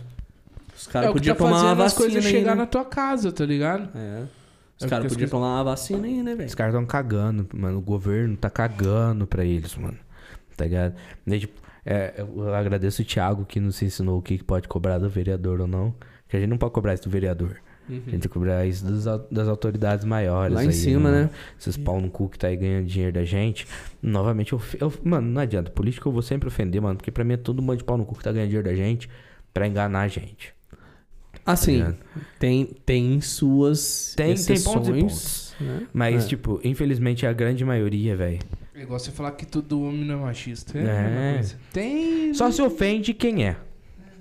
Os 0.77 0.89
É 0.89 0.91
caras 0.91 1.09
que 1.09 1.13
podiam 1.15 1.37
tá 1.37 1.45
tomar 1.45 1.51
uma 1.51 1.61
fazendo 1.61 1.83
as 1.83 1.93
vacina 1.93 2.11
coisas 2.11 2.27
aí, 2.27 2.33
chegar 2.33 2.51
né? 2.57 2.63
na 2.63 2.67
tua 2.67 2.85
casa, 2.85 3.31
tá 3.31 3.47
ligado? 3.47 3.89
É. 3.97 4.25
Os 4.79 4.85
É 4.87 4.89
caras 4.89 5.13
podiam 5.13 5.27
as 5.27 5.31
tomar 5.31 5.55
uma 5.57 5.65
vacina 5.65 6.07
aí, 6.07 6.23
né, 6.23 6.35
velho? 6.35 6.49
Os 6.49 6.55
caras 6.55 6.75
estão 6.75 6.87
cagando, 6.87 7.47
mano. 7.55 7.79
O 7.79 7.83
governo 7.83 8.37
tá 8.37 8.51
cagando 8.51 9.27
pra 9.27 9.45
eles, 9.45 9.77
mano. 9.77 9.99
Tá 10.57 10.65
ligado? 10.65 10.95
E, 11.27 11.39
tipo, 11.39 11.61
é, 11.85 12.15
eu 12.19 12.55
agradeço 12.55 13.03
o 13.03 13.05
Thiago 13.05 13.45
que 13.45 13.61
nos 13.61 13.81
ensinou 13.83 14.19
o 14.19 14.23
que 14.23 14.39
que 14.39 14.45
pode 14.45 14.67
cobrar 14.69 14.99
do 14.99 15.09
vereador 15.09 15.61
ou 15.61 15.67
não. 15.67 15.95
Que 16.29 16.37
a 16.37 16.41
gente 16.41 16.49
não 16.51 16.59
pode 16.59 16.73
cobrar 16.73 16.95
isso 16.95 17.05
do 17.05 17.11
vereador. 17.11 17.57
A 17.91 17.95
gente 17.95 18.11
tem 18.11 18.21
que 18.21 18.29
cobrar 18.29 18.65
isso 18.67 18.85
das, 18.85 19.05
das 19.31 19.49
autoridades 19.49 20.05
maiores. 20.05 20.55
Lá 20.55 20.65
em 20.65 20.69
aí, 20.69 20.73
cima, 20.73 21.11
né? 21.11 21.31
Esses 21.59 21.77
pau 21.77 22.01
no 22.01 22.09
cu 22.11 22.29
que 22.29 22.39
tá 22.39 22.49
aí 22.49 22.57
ganhando 22.57 22.87
dinheiro 22.87 23.13
da 23.13 23.25
gente. 23.25 23.67
Novamente, 24.03 24.53
eu, 24.53 24.61
eu- 24.81 24.93
mano, 25.05 25.29
não 25.31 25.41
adianta. 25.43 25.71
Político 25.71 26.09
eu 26.09 26.13
vou 26.13 26.23
sempre 26.23 26.49
ofender, 26.49 26.81
mano. 26.81 26.97
Porque 26.97 27.11
pra 27.11 27.25
mim 27.25 27.35
é 27.35 27.37
todo 27.37 27.61
mundo 27.61 27.79
de 27.79 27.85
pau 27.85 27.97
no 27.99 28.05
cu 28.05 28.17
que 28.17 28.25
tá 28.25 28.33
ganhando 28.33 28.49
dinheiro 28.49 28.69
da 28.69 28.75
gente 28.75 29.09
pra 29.53 29.67
enganar 29.67 30.01
a 30.03 30.09
gente. 30.09 30.55
Assim, 31.45 31.77
ligado? 31.79 31.97
tem, 32.39 32.65
tem 32.85 33.21
suas 33.21 34.15
Tem- 34.17 34.35
tem 34.35 34.61
pontos 34.63 34.89
e 34.89 34.93
pontos. 35.01 35.55
né? 35.61 35.87
Mas, 35.93 36.25
É. 36.25 36.29
tipo, 36.29 36.61
infelizmente 36.63 37.27
a 37.27 37.33
grande 37.33 37.65
maioria, 37.65 38.15
velho. 38.17 38.39
É 38.75 38.83
igual 38.83 38.99
você 38.99 39.11
falar 39.11 39.33
que 39.33 39.45
todo 39.47 39.83
homem 39.83 40.05
não 40.05 40.15
é 40.15 40.23
machista. 40.23 40.79
É. 40.79 40.83
a 40.83 40.85
É. 40.95 41.03
mesma 41.11 41.33
coisa. 41.35 41.57
Tem. 41.73 42.35
Só 42.35 42.51
se 42.51 42.63
ofende 42.63 43.13
quem 43.15 43.45
é. 43.47 43.57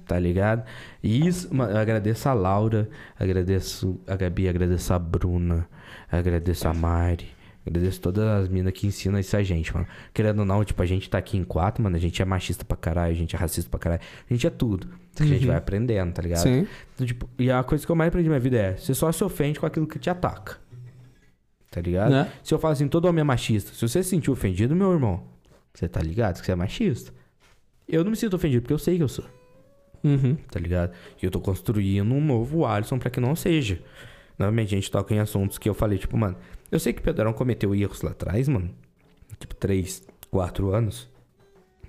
Tá 0.10 0.18
ligado? 0.18 0.65
E 1.03 1.27
isso, 1.27 1.53
mano, 1.53 1.72
eu 1.72 1.77
agradeço 1.77 2.27
a 2.27 2.34
Laura, 2.34 2.90
agradeço 3.15 4.02
a 4.07 4.15
Gabi, 4.15 4.49
agradeço 4.49 4.91
a 4.91 4.98
Bruna, 4.98 5.69
agradeço 6.11 6.68
a 6.68 6.73
Mari, 6.73 7.27
agradeço 7.65 8.02
todas 8.02 8.26
as 8.26 8.49
minas 8.49 8.73
que 8.73 8.88
ensinam 8.88 9.19
isso 9.19 9.38
a 9.38 9.44
gente, 9.44 9.72
mano. 9.72 9.86
Querendo 10.11 10.40
ou 10.40 10.45
não, 10.45 10.65
tipo, 10.65 10.81
a 10.81 10.86
gente 10.88 11.07
tá 11.07 11.19
aqui 11.19 11.38
em 11.38 11.44
quatro, 11.44 11.84
mano, 11.84 11.95
a 11.95 11.99
gente 11.99 12.19
é 12.19 12.26
machista 12.26 12.65
pra 12.65 12.76
caralho, 12.76 13.11
a 13.11 13.15
gente 13.15 13.36
é 13.36 13.38
racista 13.38 13.69
pra 13.69 13.80
caralho, 13.80 14.02
a 14.27 14.34
gente 14.34 14.48
é 14.48 14.49
tudo. 14.49 14.90
A 15.19 15.23
gente 15.23 15.45
vai 15.45 15.57
aprendendo, 15.57 16.11
tá 16.11 16.23
ligado? 16.23 16.41
Sim. 16.41 16.65
Então, 16.95 17.06
tipo, 17.06 17.30
e 17.38 17.52
a 17.52 17.61
coisa 17.61 17.86
que 17.86 17.91
eu 17.91 17.95
mais 17.95 18.07
aprendi 18.07 18.27
na 18.27 18.31
minha 18.31 18.40
vida 18.40 18.57
é, 18.57 18.77
você 18.77 18.95
só 18.95 19.11
se 19.11 19.23
ofende 19.23 19.60
com 19.60 19.68
aquilo 19.68 19.86
que 19.86 19.99
te 19.99 20.10
ataca. 20.10 20.57
Tá 21.69 21.81
ligado? 21.81 22.10
Né? 22.10 22.31
Se 22.44 22.52
eu 22.52 22.57
falo 22.57 22.72
assim, 22.72 22.88
todo 22.88 23.06
homem 23.06 23.22
é 23.22 23.23
machista. 23.23 23.76
Se 23.76 23.88
você 23.88 24.02
se 24.02 24.10
sentir 24.10 24.31
ofendido, 24.31 24.76
meu 24.76 24.91
irmão, 24.91 25.23
você 25.72 25.88
tá 25.88 26.02
ligado 26.02 26.40
que 26.40 26.48
você 26.48 26.52
é 26.52 26.56
machista. 26.56 27.14
Eu 27.88 28.03
não 28.03 28.10
me 28.10 28.18
sinto 28.18 28.36
ofendido 28.36 28.64
porque 28.64 28.73
eu 28.73 28.80
sei 28.80 28.98
que 28.98 29.03
eu 29.03 29.07
sou, 29.07 29.26
Uhum. 30.03 30.35
tá 30.49 30.59
ligado? 30.59 30.93
E 31.21 31.26
eu 31.26 31.31
tô 31.31 31.39
construindo 31.39 32.13
um 32.13 32.23
novo 32.23 32.65
Alisson 32.65 32.97
pra 32.97 33.09
que 33.09 33.19
não 33.19 33.35
seja. 33.35 33.81
Novamente, 34.38 34.73
a 34.73 34.77
gente 34.77 34.89
toca 34.89 35.13
em 35.13 35.19
assuntos 35.19 35.57
que 35.57 35.67
eu 35.67 35.73
falei, 35.73 35.97
tipo, 35.97 36.17
mano, 36.17 36.38
eu 36.71 36.80
sei 36.80 36.93
que 36.93 37.01
o 37.01 37.03
Pedrão 37.03 37.34
cometeu 37.34 37.76
erros 37.76 38.01
lá 38.01 38.11
atrás, 38.11 38.47
mano. 38.47 38.69
Tipo, 39.38 39.55
3, 39.55 40.07
4 40.31 40.73
anos. 40.73 41.09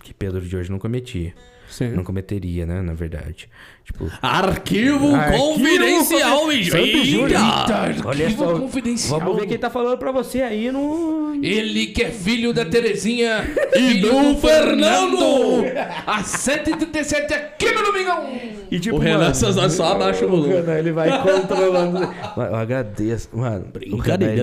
Que 0.03 0.13
Pedro 0.15 0.41
de 0.41 0.57
hoje 0.57 0.71
não 0.71 0.79
cometia. 0.79 1.35
Sim. 1.71 1.91
Não 1.91 2.05
cometeria, 2.05 2.67
né? 2.67 2.83
Na 2.83 2.93
verdade. 2.93 3.49
Tipo, 3.85 4.11
Arquivo, 4.21 5.15
Arquivo 5.15 5.39
confidencial, 5.39 6.53
Júlio. 6.63 7.25
Eita, 7.27 7.95
Olha 8.05 8.27
arquivo 8.27 8.45
só, 8.45 8.59
confidencial. 8.59 9.21
Vamos 9.21 9.41
ver 9.41 9.47
quem 9.47 9.59
tá 9.59 9.71
falando 9.71 9.99
pra 9.99 10.13
você 10.13 10.43
aí 10.43 10.71
no. 10.71 11.39
Ele 11.43 11.87
que 11.87 12.03
é 12.03 12.11
filho 12.11 12.53
da 12.53 12.65
Terezinha 12.65 13.45
e 13.75 13.95
do 13.95 14.37
Fernando! 14.37 15.65
Às 16.07 16.27
7h37 16.27 17.33
aqui 17.33 17.71
no 17.73 17.83
Domingão! 17.83 18.60
E 18.71 18.79
tipo, 18.79 18.97
O 18.97 18.99
Renan 19.01 19.35
só- 19.35 19.69
só 19.69 19.93
abaixa 19.93 20.25
o 20.27 20.29
volume. 20.31 20.55
Renan, 20.55 20.75
ele 20.79 20.93
vai 20.93 21.11
controlando. 21.23 21.99
Mano, 22.37 22.51
eu 22.51 22.55
agradeço. 22.57 23.29
Mano, 23.37 23.67
o 23.67 23.71
Brincadeira. 23.73 24.43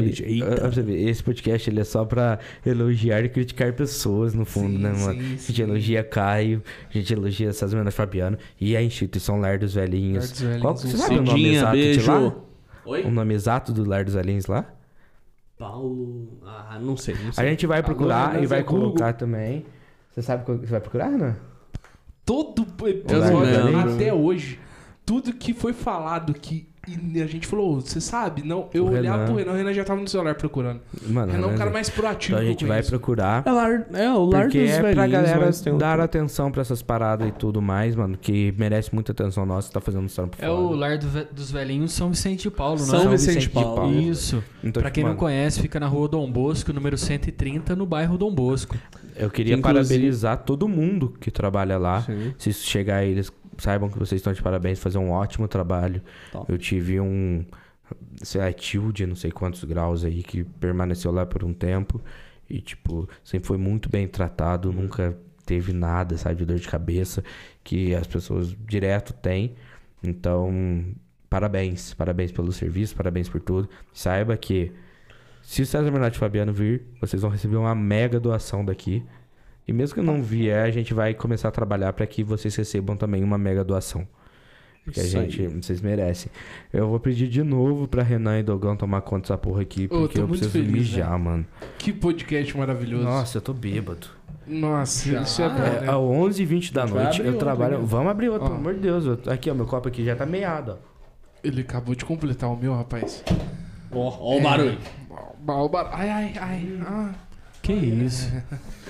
Ó, 0.52 0.56
pra 0.56 0.70
você 0.72 0.82
ver, 0.82 1.08
Esse 1.10 1.24
podcast 1.24 1.70
ele 1.70 1.80
é 1.80 1.84
só 1.84 2.04
pra 2.04 2.38
elogiar 2.66 3.24
e 3.24 3.30
criticar 3.30 3.72
pessoas, 3.74 4.34
no 4.34 4.44
fundo, 4.45 4.74
Sim, 4.76 4.78
né, 4.84 4.90
mano? 4.90 5.14
sim, 5.14 5.20
a 5.20 5.24
gente 5.38 5.54
sim. 5.54 5.62
elogia 5.62 6.04
Caio, 6.04 6.62
a 6.90 6.94
gente 6.98 7.14
elogia 7.14 7.52
meninas 7.70 7.95
Fabiano 7.95 8.38
e 8.60 8.76
a 8.76 8.82
instituição 8.84 9.40
Lar 9.40 9.58
dos 9.58 9.74
Velhinhos. 9.74 10.26
Lar 10.26 10.30
dos 10.32 10.41
Velhinhos, 10.41 10.62
Qual, 10.62 10.76
você 10.78 10.98
sabe 10.98 11.20
o 11.20 11.22
nome 11.24 11.56
exato 11.56 11.78
de 11.78 12.02
lá? 12.10 12.36
Oi? 12.86 13.04
O 13.04 13.12
nome 13.12 13.34
exato 13.34 13.72
do 13.74 13.88
Lar 13.88 14.04
dos 14.04 14.14
Velhinhos 14.14 14.45
lá? 14.48 14.66
Paulo. 15.58 16.40
Ah, 16.45 16.78
não 16.82 16.95
sei, 16.95 17.16
não 17.24 17.30
A 17.30 17.34
sei. 17.34 17.49
gente 17.49 17.66
vai 17.66 17.82
procurar 17.82 18.32
Renan 18.34 18.44
e 18.44 18.45
vai 18.45 18.60
Zé 18.60 18.64
Google. 18.66 18.82
colocar 18.91 19.14
também. 19.14 19.66
Você 20.12 20.22
sabe 20.22 20.45
qual 20.45 20.58
você 20.58 20.68
vai 20.68 20.80
procurar, 20.82 21.08
Renan? 21.10 21.36
Todo 22.28 22.68
episódio 22.86 23.80
até 23.80 24.14
hoje, 24.14 24.60
tudo 25.06 25.32
que 25.32 25.54
foi 25.54 25.72
falado 25.72 26.34
que 26.34 26.68
e 27.14 27.22
a 27.22 27.27
gente 27.27 27.45
falou, 27.47 27.81
você 27.81 27.99
sabe? 27.99 28.41
Não, 28.43 28.69
eu 28.73 28.85
O 28.85 28.91
olhava 28.91 29.18
Renan. 29.18 29.26
pro 29.26 29.35
Renan, 29.35 29.51
o 29.51 29.55
Renan 29.55 29.73
já 29.73 29.84
tava 29.84 29.99
no 30.01 30.07
celular 30.07 30.35
procurando. 30.35 30.80
Mano, 31.09 31.31
Renan 31.31 31.43
é 31.43 31.45
um 31.45 31.49
Renan- 31.49 31.57
cara 31.59 31.72
mais 31.72 31.89
proativo 31.89 32.35
Então 32.38 32.45
a 32.47 32.49
gente 32.49 32.65
vai 32.65 32.81
procurar. 32.84 33.43
É, 33.45 33.51
lar, 33.51 33.85
é 33.93 34.09
o 34.14 34.26
Lar 34.26 34.43
Porque 34.43 34.61
dos 34.61 34.69
é 34.72 34.80
pra 34.80 34.88
Velhinhos, 34.89 35.11
galera 35.11 35.45
mas 35.45 35.61
tem 35.61 35.73
um- 35.73 35.77
dar 35.77 35.99
atenção 35.99 36.51
pra 36.51 36.61
essas 36.61 36.81
paradas 36.81 37.27
e 37.27 37.31
tudo 37.31 37.61
mais, 37.61 37.95
mano, 37.95 38.18
que 38.18 38.53
merece 38.57 38.93
muita 38.93 39.11
atenção 39.11 39.45
nossa, 39.45 39.72
tá 39.72 39.81
fazendo 39.81 40.03
um 40.03 40.07
trampo 40.07 40.38
É 40.39 40.47
foda. 40.47 40.59
o 40.59 40.76
Lar 40.76 40.97
do 40.97 41.07
Ve- 41.09 41.27
dos 41.31 41.51
Velhinhos 41.51 41.91
São 41.91 42.09
Vicente 42.11 42.43
de 42.43 42.51
Paulo, 42.51 42.80
São 42.80 43.03
não 43.03 43.07
é? 43.14 43.18
Vicente 43.18 43.35
Vicente 43.35 43.47
de 43.47 43.53
Paulo. 43.53 43.93
Isso. 43.99 44.43
Então, 44.64 44.81
pra 44.81 44.89
tipo, 44.89 44.95
quem 44.95 45.03
não 45.03 45.09
mano, 45.11 45.19
conhece, 45.19 45.61
fica 45.61 45.80
na 45.80 45.88
rua 45.88 46.07
Dom 46.07 46.31
Bosco, 46.31 46.72
número 46.72 46.97
130, 46.97 47.76
no 47.76 47.85
bairro 47.85 48.18
Dom 48.18 48.34
Bosco. 48.34 48.76
Eu 49.15 49.30
queria 49.31 49.55
Que, 49.55 49.59
inclusive- 49.59 49.88
parabenizar 49.88 50.38
todo 50.43 50.68
mundo 50.68 51.14
que 51.19 51.31
trabalha 51.31 51.77
lá. 51.77 52.01
Sim. 52.03 52.34
Se 52.38 52.51
isso 52.51 52.65
chegar 52.68 52.97
aí, 52.97 53.09
eles 53.11 53.31
saibam 53.57 53.89
que 53.89 53.97
vocês 53.97 54.19
estão 54.19 54.34
de 54.34 54.41
parabéns, 54.41 54.79
fazer 54.79 54.97
um 54.97 55.11
ótimo 55.11 55.47
trabalho. 55.47 56.01
Top. 56.31 56.51
Eu 56.51 56.57
tive 56.57 56.99
um, 56.99 57.45
sei 58.21 58.41
lá, 58.41 58.51
tio 58.51 58.91
de 58.91 59.05
não 59.05 59.15
sei 59.15 59.31
quantos 59.31 59.63
graus 59.63 60.03
aí 60.03 60.23
que 60.23 60.43
permaneceu 60.43 61.11
lá 61.11 61.25
por 61.25 61.43
um 61.43 61.53
tempo. 61.53 62.01
E, 62.49 62.61
tipo, 62.61 63.09
sempre 63.23 63.47
foi 63.47 63.57
muito 63.57 63.89
bem 63.89 64.07
tratado, 64.07 64.71
nunca 64.71 65.17
teve 65.45 65.73
nada, 65.73 66.17
sabe, 66.17 66.35
de 66.38 66.45
dor 66.45 66.57
de 66.57 66.67
cabeça 66.67 67.23
que 67.63 67.93
as 67.93 68.07
pessoas 68.07 68.55
direto 68.65 69.13
têm. 69.13 69.55
Então, 70.03 70.85
parabéns, 71.29 71.93
parabéns 71.93 72.31
pelo 72.31 72.51
serviço, 72.51 72.95
parabéns 72.95 73.27
por 73.27 73.41
tudo. 73.41 73.69
Saiba 73.93 74.38
que 74.38 74.71
se 75.41 75.61
o 75.61 75.65
César 75.65 75.89
Menotti 75.89 76.17
e 76.17 76.19
Fabiano 76.19 76.51
vir, 76.51 76.84
vocês 76.99 77.21
vão 77.21 77.31
receber 77.31 77.55
uma 77.55 77.73
mega 77.73 78.19
doação 78.19 78.65
daqui. 78.65 79.03
E 79.68 79.73
mesmo 79.73 79.95
que 79.95 80.02
não 80.02 80.22
vier, 80.23 80.64
a 80.65 80.72
gente 80.72 80.94
vai 80.94 81.14
começar 81.14 81.49
a 81.49 81.52
trabalhar 81.52 81.91
para 81.94 82.06
que 82.07 82.23
vocês 82.23 82.56
recebam 82.56 82.95
também 82.95 83.23
uma 83.23 83.38
mega 83.38 83.64
doação. 83.64 84.07
Porque 84.85 85.02
a 85.02 85.03
Isso 85.03 85.18
aí. 85.19 85.30
gente, 85.30 85.48
vocês 85.65 85.81
merecem. 85.81 86.31
Eu 86.72 86.88
vou 86.88 86.98
pedir 86.98 87.27
de 87.27 87.44
novo 87.44 87.88
pra 87.89 88.02
Renan 88.02 88.39
e 88.39 88.44
Dogão 88.44 88.77
tomar 88.77 89.02
conta 89.02 89.23
dessa 89.23 89.38
porra 89.38 89.61
aqui, 89.61 89.85
porque 89.89 90.18
eu 90.18 90.26
muito 90.27 90.39
preciso 90.39 90.52
feliz, 90.52 90.72
mijar, 90.72 91.19
mano. 91.19 91.45
Que 91.77 91.91
podcast 91.91 92.56
maravilhoso. 92.57 93.03
Nossa, 93.03 93.38
eu 93.38 93.41
tô 93.41 93.52
bêbado. 93.52 94.07
Nossa, 94.48 95.19
isso 95.22 95.41
é 95.41 95.49
bom, 95.49 95.56
É, 95.61 95.81
né? 95.81 95.89
às 95.89 95.95
11h20 95.95 96.72
da 96.72 96.84
A 96.84 96.88
noite 96.88 97.19
eu 97.19 97.26
outro, 97.26 97.39
trabalho. 97.39 97.80
né? 97.80 97.84
Vamos 97.85 98.10
abrir 98.10 98.30
outro, 98.30 98.45
Ó. 98.45 98.48
pelo 98.48 98.61
amor 98.61 98.76
de 98.76 98.80
Deus. 98.80 99.06
eu- 99.06 99.19
Aqui, 99.30 99.52
ó, 99.52 99.53
meu 99.53 99.65
copo 99.65 99.89
aqui 99.89 100.06
já 100.06 100.15
tá 100.15 100.26
meado, 100.26 100.77
ó. 100.81 100.98
Ele 101.44 101.60
acabou 101.61 101.94
de 101.94 102.06
completar 102.06 102.49
o 102.49 102.56
meu, 102.56 102.73
rapaz. 102.73 103.22
Ó, 103.91 103.98
ó 104.22 104.38
o 104.38 104.41
barulho. 104.41 104.77
Ó, 105.45 105.65
o 105.65 105.69
bar- 105.69 105.89
Ai, 105.91 106.10
ai, 106.10 106.34
ai. 106.39 106.80
Ah. 106.88 107.11
Que 107.61 107.73
isso? 107.73 108.31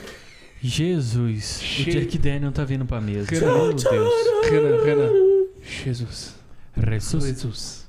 Jesus, 0.62 1.60
Che- 1.62 1.90
o 1.90 1.94
Jack 1.94 2.18
Daniel 2.18 2.52
tá 2.52 2.64
vindo 2.64 2.86
pra 2.86 3.00
mesa. 3.02 3.30
Renan. 3.30 3.54
Meu 3.54 3.74
Deus. 3.74 4.14
Renan, 4.50 4.84
Renan. 4.84 5.10
Jesus. 5.62 6.36
Jesus. 6.76 7.24
Jesus. 7.26 7.88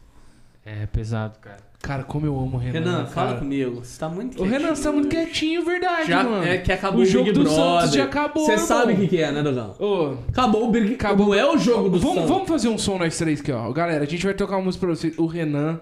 É 0.64 0.86
pesado, 0.86 1.38
cara. 1.40 1.66
Cara, 1.80 2.02
como 2.02 2.26
eu 2.26 2.36
amo 2.38 2.56
o 2.56 2.60
Renan. 2.60 2.72
Renan, 2.80 2.92
cara. 3.04 3.06
fala 3.06 3.36
comigo. 3.38 3.76
Você 3.84 3.98
tá 3.98 4.08
muito 4.08 4.42
O 4.42 4.44
Renan, 4.46 4.74
você 4.74 4.82
tá 4.82 4.92
muito 4.92 5.08
quietinho, 5.08 5.64
verdade, 5.64 6.08
Já 6.08 6.24
mano. 6.24 6.44
é 6.44 6.58
que 6.58 6.72
acabou 6.72 7.00
O 7.00 7.02
o, 7.02 7.06
jogo 7.06 7.24
Big 7.26 7.38
do 7.38 7.44
Brother. 7.44 7.80
Santos 7.80 7.94
já 7.94 8.04
acabou, 8.04 8.44
Você 8.44 8.58
sabe 8.58 8.92
o 8.92 8.96
que, 8.96 9.06
que 9.08 9.22
é, 9.22 9.30
né, 9.30 9.42
Dogão? 9.42 9.76
Ô, 9.78 10.16
Acabou 10.28 10.68
o 10.68 10.72
Big 10.72 10.94
Acabou. 10.94 11.28
Não 11.28 11.34
é 11.34 11.48
o 11.50 11.56
jogo 11.56 11.88
do 11.88 11.98
vamos, 12.00 12.16
Santos. 12.16 12.30
vamos 12.30 12.48
fazer 12.48 12.68
um 12.68 12.76
som 12.76 12.98
nós 12.98 13.16
três 13.16 13.40
aqui, 13.40 13.52
ó. 13.52 13.70
Galera, 13.72 14.02
a 14.04 14.06
gente 14.06 14.24
vai 14.24 14.34
tocar 14.34 14.56
uma 14.56 14.64
música 14.64 14.84
pra 14.86 14.94
vocês. 14.94 15.16
O 15.16 15.26
Renan, 15.26 15.80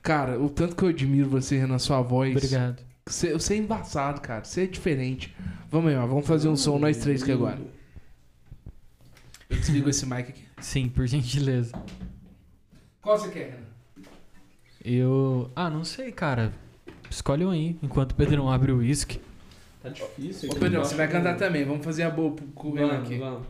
cara, 0.00 0.38
o 0.40 0.48
tanto 0.48 0.76
que 0.76 0.82
eu 0.84 0.88
admiro 0.88 1.28
você, 1.28 1.58
Renan, 1.58 1.78
sua 1.80 2.00
voz. 2.00 2.34
Obrigado. 2.36 2.76
Você, 3.12 3.32
você 3.34 3.54
é 3.54 3.56
embaçado, 3.58 4.20
cara. 4.20 4.42
Você 4.44 4.62
é 4.62 4.66
diferente. 4.66 5.34
Vamos 5.70 5.90
aí, 5.90 5.96
ó. 5.96 6.06
Vamos 6.06 6.26
fazer 6.26 6.48
um 6.48 6.56
som 6.56 6.78
nós 6.78 6.96
três 6.96 7.22
aqui 7.22 7.32
agora. 7.32 7.60
Eu 9.50 9.56
desligo 9.58 9.90
esse 9.90 10.06
mic 10.06 10.30
aqui. 10.30 10.44
Sim, 10.60 10.88
por 10.88 11.06
gentileza. 11.06 11.72
Qual 13.02 13.18
você 13.18 13.28
quer, 13.28 13.50
Renan? 13.50 14.06
Eu. 14.84 15.50
Ah, 15.54 15.68
não 15.68 15.84
sei, 15.84 16.10
cara. 16.10 16.52
Escolhe 17.10 17.44
um 17.44 17.50
aí, 17.50 17.76
enquanto 17.82 18.12
o 18.12 18.14
Pedrão 18.14 18.50
abre 18.50 18.72
o 18.72 18.78
uísque. 18.78 19.20
Tá 19.82 19.90
difícil. 19.90 20.50
Ô, 20.50 20.54
Pedrão, 20.54 20.82
você 20.82 20.94
vai 20.94 21.06
cantar 21.08 21.36
também. 21.36 21.64
Vamos 21.64 21.84
fazer 21.84 22.04
a 22.04 22.10
boa 22.10 22.32
pro- 22.34 22.46
com 22.48 22.68
o 22.68 22.74
Renan 22.74 23.02
aqui. 23.02 23.18
Vamos. 23.18 23.42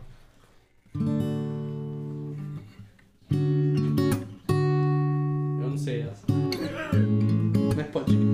Eu 5.61 5.69
não 5.69 5.77
sei 5.77 6.01
essa. 6.01 6.25
Mas 7.75 7.87
pode 7.87 8.13
ir. 8.13 8.32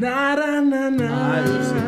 Na 0.00 0.34
na 0.34 0.62
na 0.62 0.90
na. 0.90 1.08
Ah, 1.12 1.40
eu 1.46 1.62
sei. 1.62 1.78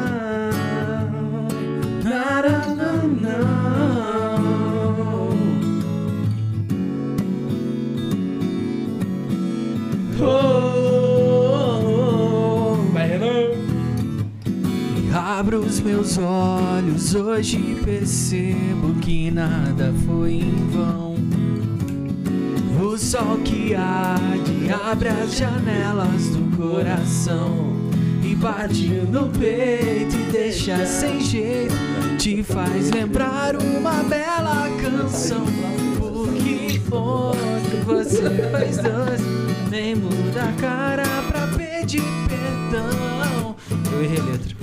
Na 2.05 2.43
na 2.43 2.59
na 2.77 2.93
na. 3.23 3.37
Oh, 10.21 11.87
vai, 12.93 13.09
Renan. 13.09 13.51
Abro 15.15 15.61
os 15.61 15.81
meus 15.81 16.19
olhos, 16.19 17.15
hoje 17.15 17.81
percebo 17.83 18.93
que 19.01 19.31
nada 19.31 19.95
foi 20.07 20.35
em 20.35 20.69
vão. 20.69 21.17
O 22.79 22.99
sol 22.99 23.39
que 23.43 23.75
arde 23.75 24.71
abre 24.71 25.09
as 25.09 25.35
janelas 25.35 26.29
do 26.29 26.57
coração 26.57 27.73
e 27.81 27.82
bate 28.43 28.89
no 29.09 29.29
peito 29.29 30.17
e 30.17 30.33
deixa 30.33 30.85
sem 30.85 31.21
jeito. 31.21 31.75
Te 32.19 32.43
faz 32.43 32.91
lembrar 32.91 33.55
uma 33.55 34.03
bela 34.03 34.69
canção. 34.83 35.47
Porque 35.97 36.81
ontem 36.91 37.81
você 37.87 38.31
fez 38.51 38.77
doce, 38.79 39.25
nem 39.71 39.95
muda 39.95 40.43
a 40.43 40.61
cara 40.61 41.05
pra 41.31 41.47
pedir 41.57 42.03
perdão. 42.29 43.55
Eu 43.93 44.03
errei 44.03 44.21
letra. 44.21 44.57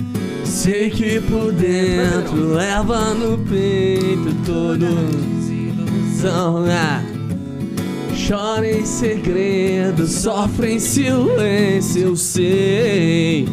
Sei 0.44 0.90
que 0.90 1.18
por 1.22 1.50
dentro 1.52 2.52
leva 2.52 3.14
no 3.14 3.38
peito 3.38 4.34
todo 4.44 4.84
ilusão. 5.50 6.66
Ah. 6.68 7.02
Chora 8.28 8.70
em 8.70 8.84
segredo, 8.84 10.06
sofre 10.06 10.74
em 10.74 10.78
silêncio. 10.78 12.02
Eu 12.02 12.16
sei 12.16 13.48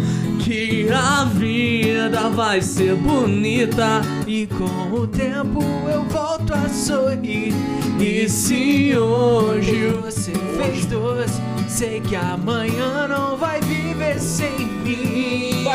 que 0.48 0.88
a 0.94 1.26
vida 1.26 2.30
vai 2.30 2.61
ser 2.61 2.95
bonita. 2.95 4.02
E 4.26 4.48
com 4.48 4.95
o 4.95 5.06
tempo 5.06 5.61
eu 5.91 6.03
volto 6.06 6.53
a 6.53 6.69
sorrir. 6.69 7.53
E 7.99 8.30
se 8.30 8.98
hoje 8.98 9.90
Você 10.02 10.32
fez 10.32 10.86
doce, 10.86 11.41
sei 11.68 11.99
que 11.99 12.15
amanhã 12.15 13.10
não 13.10 13.36
vai 13.36 13.60
viver 13.60 14.18
sem 14.22 14.57
mim. 14.86 15.65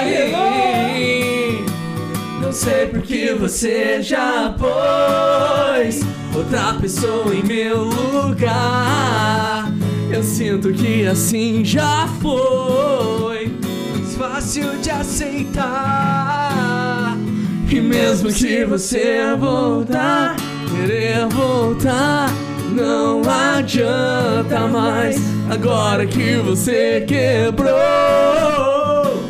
Não 2.41 2.51
sei 2.51 2.87
porque 2.87 3.35
você 3.35 4.01
já 4.01 4.55
pôs 4.59 6.01
outra 6.35 6.75
pessoa 6.81 7.35
em 7.35 7.43
meu 7.43 7.85
lugar. 7.85 9.71
Eu 10.11 10.23
sinto 10.23 10.73
que 10.73 11.07
assim 11.07 11.63
já 11.63 12.09
foi. 12.23 13.62
Fácil 14.23 14.79
de 14.81 14.89
aceitar. 14.89 15.67
E 17.69 17.81
mesmo 17.81 18.33
que 18.33 18.65
você 18.65 19.35
voltar, 19.35 20.37
querer 20.71 21.27
voltar, 21.27 22.31
não 22.71 23.21
adianta 23.29 24.61
mais. 24.69 25.17
Agora 25.51 26.07
que 26.07 26.37
você 26.37 27.01
quebrou 27.01 27.73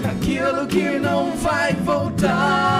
Aquilo 0.05 0.67
que 0.67 0.99
não 0.99 1.35
vai 1.37 1.73
voltar. 1.73 2.72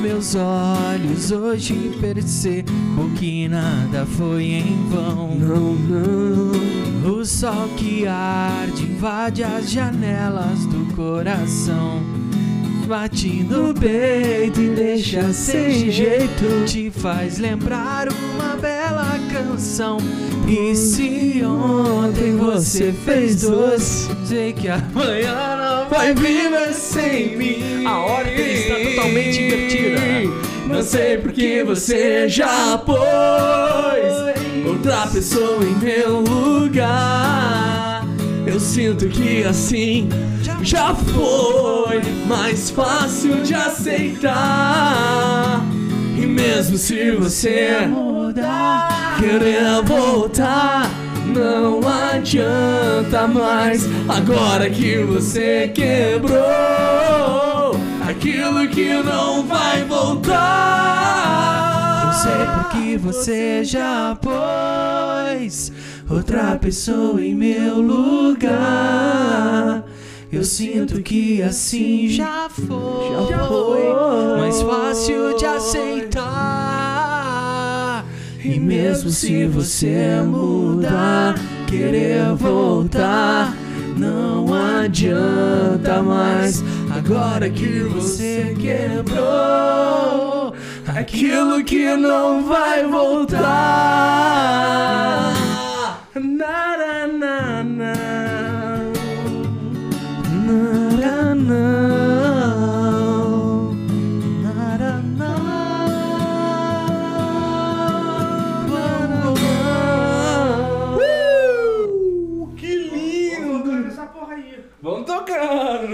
Meus 0.00 0.34
olhos, 0.34 1.30
hoje 1.30 1.96
percebo 2.00 3.10
que 3.18 3.48
nada 3.48 4.06
foi 4.06 4.44
em 4.44 4.88
vão. 4.88 5.34
Não, 5.34 5.74
não. 5.74 7.12
O 7.12 7.24
sol 7.24 7.68
que 7.76 8.06
arde 8.06 8.84
invade 8.84 9.44
as 9.44 9.70
janelas 9.70 10.66
do 10.66 10.94
coração. 10.94 12.02
Bate 12.86 13.44
no 13.44 13.72
peito 13.72 14.60
e 14.60 14.74
deixa 14.74 15.32
sem 15.32 15.90
jeito. 15.90 16.64
Te 16.66 16.90
faz 16.90 17.38
lembrar 17.38 18.08
uma 18.08 18.56
bela 18.56 19.16
canção. 19.30 19.98
E 20.48 20.74
se 20.74 21.44
ontem 21.44 22.36
você 22.36 22.92
fez 22.92 23.42
doce, 23.42 24.08
sei 24.24 24.52
que 24.52 24.68
amanhã 24.68 25.56
não 25.56 25.69
vai 25.90 26.14
viver 26.14 26.72
sem 26.72 27.36
mim. 27.36 27.84
A 27.84 27.98
ordem 27.98 28.54
está 28.54 28.76
totalmente 28.76 29.42
invertida. 29.42 30.00
Não 30.66 30.82
sei 30.82 31.18
porque 31.18 31.62
você 31.64 32.28
já 32.28 32.78
pôs 32.78 32.96
outra 34.66 35.06
pessoa 35.08 35.64
em 35.64 35.74
meu 35.84 36.20
lugar. 36.20 38.06
Eu 38.46 38.60
sinto 38.60 39.08
que 39.08 39.42
assim 39.44 40.08
já 40.62 40.94
foi 40.94 42.00
mais 42.26 42.70
fácil 42.70 43.42
de 43.42 43.54
aceitar. 43.54 45.60
E 46.16 46.26
mesmo 46.26 46.76
se 46.76 47.12
você 47.12 47.86
mudar, 47.86 49.16
querer 49.18 49.82
voltar, 49.84 50.90
não 51.30 51.80
adianta 52.12 53.26
mais. 53.26 53.88
Agora 54.08 54.68
que 54.70 54.98
você 54.98 55.68
quebrou 55.74 56.38
aquilo 58.08 58.68
que 58.68 58.92
não 59.02 59.44
vai 59.46 59.82
voltar. 59.84 60.40
Não 62.06 62.12
sei 62.12 62.46
porque 62.62 62.96
você 62.98 63.64
já 63.64 64.16
pôs 64.20 65.72
outra 66.10 66.56
pessoa 66.56 67.20
em 67.24 67.34
meu 67.34 67.80
lugar. 67.80 69.84
Eu 70.32 70.44
sinto 70.44 71.02
que 71.02 71.42
assim 71.42 72.08
já 72.08 72.48
foi, 72.48 73.26
Já 73.28 73.46
foi. 73.48 73.82
mais 74.38 74.62
fácil 74.62 75.36
de 75.36 75.44
aceitar. 75.44 76.59
E 78.42 78.58
mesmo 78.58 79.10
se 79.10 79.46
você 79.46 80.22
mudar, 80.24 81.34
querer 81.66 82.34
voltar, 82.34 83.54
não 83.98 84.46
adianta 84.54 86.02
mais. 86.02 86.64
Agora 86.90 87.50
que 87.50 87.82
você 87.82 88.56
quebrou 88.58 90.54
aquilo 90.86 91.62
que 91.64 91.94
não 91.96 92.44
vai 92.44 92.86
voltar. 92.86 93.40
Na, 96.14 96.76
na, 97.08 97.62
na, 97.62 97.90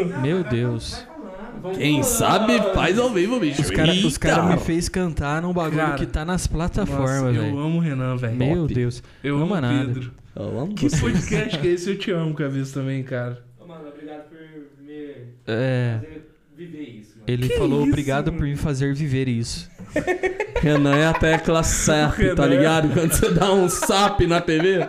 Meu 0.05 0.45
Deus. 0.45 1.05
Quem 1.77 2.03
sabe 2.03 2.53
faz 2.75 2.99
ao 2.99 3.11
vivo, 3.11 3.41
bicho. 3.41 3.61
Os 3.63 3.71
caras 3.71 4.19
cara 4.19 4.43
me 4.45 4.59
fez 4.59 4.89
cantar 4.89 5.43
num 5.43 5.53
bagulho 5.53 5.79
Cara, 5.79 5.95
que 5.97 6.07
tá 6.07 6.25
nas 6.25 6.43
Nossa, 6.43 6.49
plataformas, 6.49 7.35
eu 7.35 7.43
velho. 7.43 7.59
amo 7.59 7.79
o 7.79 7.81
Renan, 7.81 8.17
velho. 8.17 8.37
Meu 8.37 8.63
Top. 8.63 8.75
Deus. 8.75 9.03
Eu 9.25 9.37
Ama 9.37 9.45
amo 9.45 9.55
o 9.55 9.61
nada. 9.61 9.85
Pedro. 9.87 10.13
Eu 10.37 10.61
amo 10.61 10.75
Que 10.75 10.89
você. 10.89 11.01
podcast 11.01 11.59
que 11.59 11.67
é 11.67 11.71
esse? 11.73 11.91
Eu 11.91 11.99
te 11.99 12.11
amo, 12.13 12.35
cabeça, 12.35 12.79
também, 12.79 13.03
cara. 13.03 13.43
Mano, 13.67 13.89
obrigado 13.89 14.29
por 14.29 14.39
me 14.85 15.03
É, 15.47 15.99
fazer 16.01 16.29
viver 16.57 16.83
isso, 16.83 17.11
mano. 17.17 17.25
ele 17.27 17.49
Que 17.49 17.57
falou 17.59 17.81
isso, 17.81 17.89
obrigado 17.89 18.27
mano? 18.27 18.39
por 18.39 18.47
me 18.47 18.57
fazer 18.57 18.95
viver 18.95 19.27
isso. 19.29 19.69
Renan 20.63 20.95
é 20.97 21.07
a 21.07 21.15
tecla 21.15 21.63
SAP, 21.63 22.35
tá 22.37 22.45
é- 22.45 22.49
ligado? 22.49 22.91
Quando 22.91 23.13
você 23.13 23.31
dá 23.33 23.53
um 23.53 23.69
SAP 23.69 24.21
na 24.29 24.41
TV. 24.41 24.87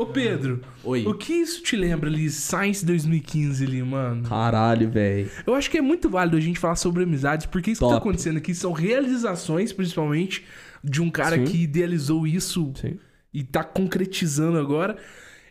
Ô, 0.00 0.06
Pedro, 0.06 0.62
Oi. 0.82 1.04
o 1.06 1.12
que 1.12 1.34
isso 1.34 1.62
te 1.62 1.76
lembra 1.76 2.08
ali, 2.08 2.30
Science 2.30 2.82
2015 2.86 3.66
ali, 3.66 3.82
mano? 3.82 4.26
Caralho, 4.26 4.90
velho. 4.90 5.30
Eu 5.46 5.54
acho 5.54 5.70
que 5.70 5.76
é 5.76 5.82
muito 5.82 6.08
válido 6.08 6.38
a 6.38 6.40
gente 6.40 6.58
falar 6.58 6.76
sobre 6.76 7.02
amizades, 7.02 7.44
porque 7.44 7.70
isso 7.70 7.80
que 7.80 7.86
tá 7.86 7.96
Top. 7.96 8.08
acontecendo 8.08 8.38
aqui 8.38 8.54
são 8.54 8.72
realizações, 8.72 9.74
principalmente, 9.74 10.42
de 10.82 11.02
um 11.02 11.10
cara 11.10 11.36
Sim. 11.36 11.44
que 11.44 11.62
idealizou 11.62 12.26
isso 12.26 12.72
Sim. 12.80 12.98
e 13.34 13.42
tá 13.42 13.62
concretizando 13.62 14.56
agora. 14.56 14.96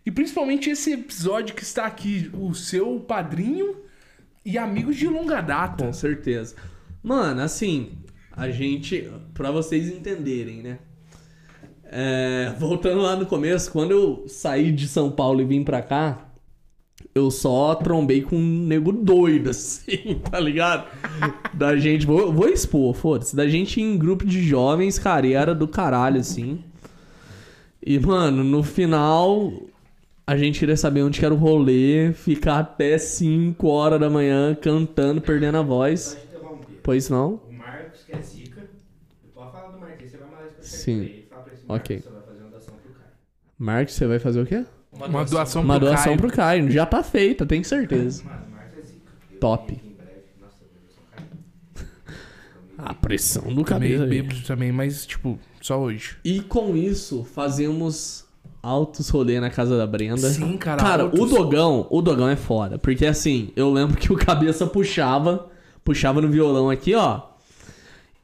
E 0.03 0.09
principalmente 0.09 0.67
esse 0.67 0.93
episódio 0.93 1.53
que 1.53 1.61
está 1.61 1.85
aqui, 1.85 2.31
o 2.34 2.51
seu 2.55 2.99
padrinho 3.01 3.76
e 4.43 4.57
amigos 4.57 4.95
de 4.95 5.07
longa 5.07 5.41
data. 5.41 5.85
Com 5.85 5.93
certeza. 5.93 6.55
Mano, 7.03 7.41
assim, 7.41 7.91
a 8.31 8.49
gente. 8.49 9.11
Pra 9.35 9.51
vocês 9.51 9.89
entenderem, 9.89 10.63
né? 10.63 10.80
É, 11.91 12.53
voltando 12.60 13.02
lá 13.02 13.16
no 13.16 13.26
começo, 13.26 13.72
quando 13.72 13.91
eu 13.91 14.26
saí 14.28 14.72
de 14.72 14.88
São 14.88 15.10
Paulo 15.10 15.41
e 15.41 15.45
vim 15.45 15.64
pra 15.64 15.82
cá, 15.82 16.26
Eu 17.16 17.32
só 17.32 17.74
trombei 17.76 18.22
com 18.22 18.36
um 18.36 18.66
nego 18.68 18.91
doido, 18.91 19.49
assim, 19.52 20.22
tá 20.30 20.40
ligado? 20.40 20.88
Da 21.53 21.76
gente. 21.78 22.06
Vou, 22.06 22.32
vou 22.32 22.48
expor, 22.48 22.94
foda-se. 22.94 23.36
Da 23.36 23.48
gente 23.48 23.82
em 23.82 23.98
grupo 23.98 24.26
de 24.26 24.44
jovens, 24.44 24.99
cara, 24.99 25.26
e 25.26 25.34
era 25.34 25.56
do 25.56 25.68
caralho, 25.68 26.20
assim. 26.20 26.64
E, 27.84 27.98
mano, 27.99 28.44
no 28.44 28.61
final. 28.64 29.52
A 30.28 30.38
gente 30.38 30.60
queria 30.60 30.78
saber 30.78 31.02
onde 31.02 31.18
que 31.20 31.26
era 31.26 31.34
o 31.34 31.38
rolê, 31.38 32.14
ficar 32.14 32.60
até 32.60 32.99
5 32.99 33.68
horas 33.68 33.99
da 33.99 34.11
manhã 34.11 34.53
cantando, 34.53 35.20
perdendo 35.20 35.57
a 35.57 35.64
voz. 35.64 36.16
Pois 36.84 37.10
não? 37.10 37.41
O 37.49 37.53
Marcos, 37.53 38.02
que 38.06 38.11
é 38.11 38.22
zica. 38.22 38.70
Pode 39.34 39.52
falar 39.52 39.72
do 39.72 39.80
Marcos, 39.80 40.11
você 40.11 40.18
vai 40.18 40.30
mandar 40.30 40.45
isso 40.45 40.53
pra 40.53 40.64
Sim. 40.64 41.19
Ok. 41.70 42.04
Marcos, 42.04 42.04
você 42.04 42.16
vai 42.16 42.20
fazer 42.20 42.41
uma 42.41 42.50
doação 42.50 42.74
pro 42.82 42.91
cara. 42.94 43.12
Marcos, 43.58 43.94
você 43.94 44.08
vai 44.08 44.20
fazer 44.20 44.41
o 44.41 44.46
quê? 44.46 44.66
Uma 44.91 45.24
doação 45.26 45.62
Uma 45.62 45.78
pro 45.78 45.86
doação 45.88 46.04
Caio. 46.06 46.18
pro 46.18 46.32
Caio. 46.32 46.72
Já 46.72 46.86
tá 46.86 47.04
feita, 47.04 47.46
tenho 47.46 47.64
certeza. 47.64 48.24
Mano, 48.24 48.41
Marcos 48.52 48.78
é 48.78 48.82
zica. 48.82 49.00
Eu 49.32 49.40
Top. 49.40 49.72
Em 49.74 49.94
breve. 49.96 50.24
Nossa, 50.41 50.56
eu 50.64 50.70
doação. 50.82 52.06
A 52.78 52.94
pressão 52.94 53.44
do 53.44 53.50
Meio 53.56 53.66
cabelo. 53.66 54.08
bêbado 54.08 54.41
também, 54.41 54.72
mas, 54.72 55.06
tipo, 55.06 55.38
só 55.62 55.80
hoje. 55.80 56.18
E 56.26 56.41
com 56.41 56.76
isso, 56.76 57.24
fazemos 57.24 58.26
altos 58.64 59.10
rolê 59.10 59.40
na 59.40 59.50
casa 59.50 59.78
da 59.78 59.86
Brenda. 59.88 60.30
Sim, 60.30 60.58
cara, 60.58 60.82
Cara, 60.82 61.04
altos. 61.04 61.20
o 61.20 61.26
Dogão, 61.26 61.88
o 61.90 62.02
Dogão 62.02 62.28
é 62.28 62.36
foda. 62.36 62.78
Porque 62.80 63.06
assim, 63.06 63.52
eu 63.56 63.72
lembro 63.72 63.96
que 63.96 64.12
o 64.12 64.18
cabeça 64.18 64.66
puxava, 64.66 65.50
puxava 65.84 66.20
no 66.22 66.30
violão 66.30 66.70
aqui, 66.70 66.96
ó. 66.96 67.22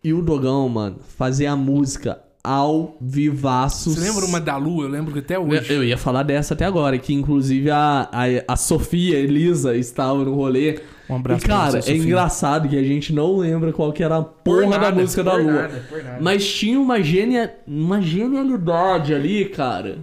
E 0.03 0.13
o 0.13 0.21
Dogão, 0.21 0.67
mano, 0.69 0.97
fazia 1.17 1.51
a 1.51 1.55
música 1.55 2.21
ao 2.45 2.95
vivaço. 3.01 3.91
Você 3.91 3.99
lembra 3.99 4.25
uma 4.25 4.39
da 4.39 4.57
Lua? 4.57 4.83
Eu 4.85 4.89
lembro 4.89 5.11
que 5.11 5.19
até 5.19 5.37
hoje. 5.37 5.71
Eu 5.73 5.83
ia 5.83 5.97
falar 5.97 6.23
dessa 6.23 6.53
até 6.53 6.65
agora, 6.65 6.97
que 6.97 7.13
inclusive 7.13 7.69
a, 7.71 8.09
a, 8.11 8.53
a 8.53 8.55
Sofia 8.55 9.17
Elisa 9.17 9.75
estava 9.75 10.23
no 10.23 10.33
rolê. 10.35 10.79
Um 11.09 11.15
abraço 11.15 11.45
e, 11.45 11.47
cara, 11.47 11.81
você, 11.81 11.91
é 11.91 11.97
engraçado 11.97 12.67
que 12.67 12.77
a 12.77 12.83
gente 12.83 13.13
não 13.13 13.37
lembra 13.37 13.71
qual 13.71 13.91
que 13.93 14.03
era 14.03 14.17
a 14.17 14.23
Por 14.23 14.61
porra 14.61 14.71
da 14.71 14.79
nada, 14.79 15.01
música 15.01 15.23
da 15.23 15.33
Lua. 15.33 15.51
nada, 15.51 15.85
nada. 15.91 16.17
Mas 16.21 16.47
tinha 16.47 16.79
uma, 16.79 17.01
genia, 17.01 17.55
uma 17.67 18.01
genialidade 18.01 19.13
ali, 19.13 19.45
cara. 19.45 19.99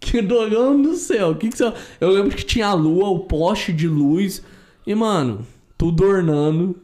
Que 0.00 0.20
dogão 0.20 0.80
do 0.82 0.94
céu. 0.94 1.30
O 1.30 1.34
que 1.36 1.48
que 1.48 1.56
você... 1.56 1.72
Eu 2.00 2.10
lembro 2.10 2.36
que 2.36 2.44
tinha 2.44 2.66
a 2.66 2.74
lua, 2.74 3.08
o 3.08 3.20
poste 3.20 3.72
de 3.72 3.86
luz. 3.86 4.42
E, 4.84 4.94
mano, 4.96 5.46
tudo 5.78 6.04
ornando. 6.04 6.76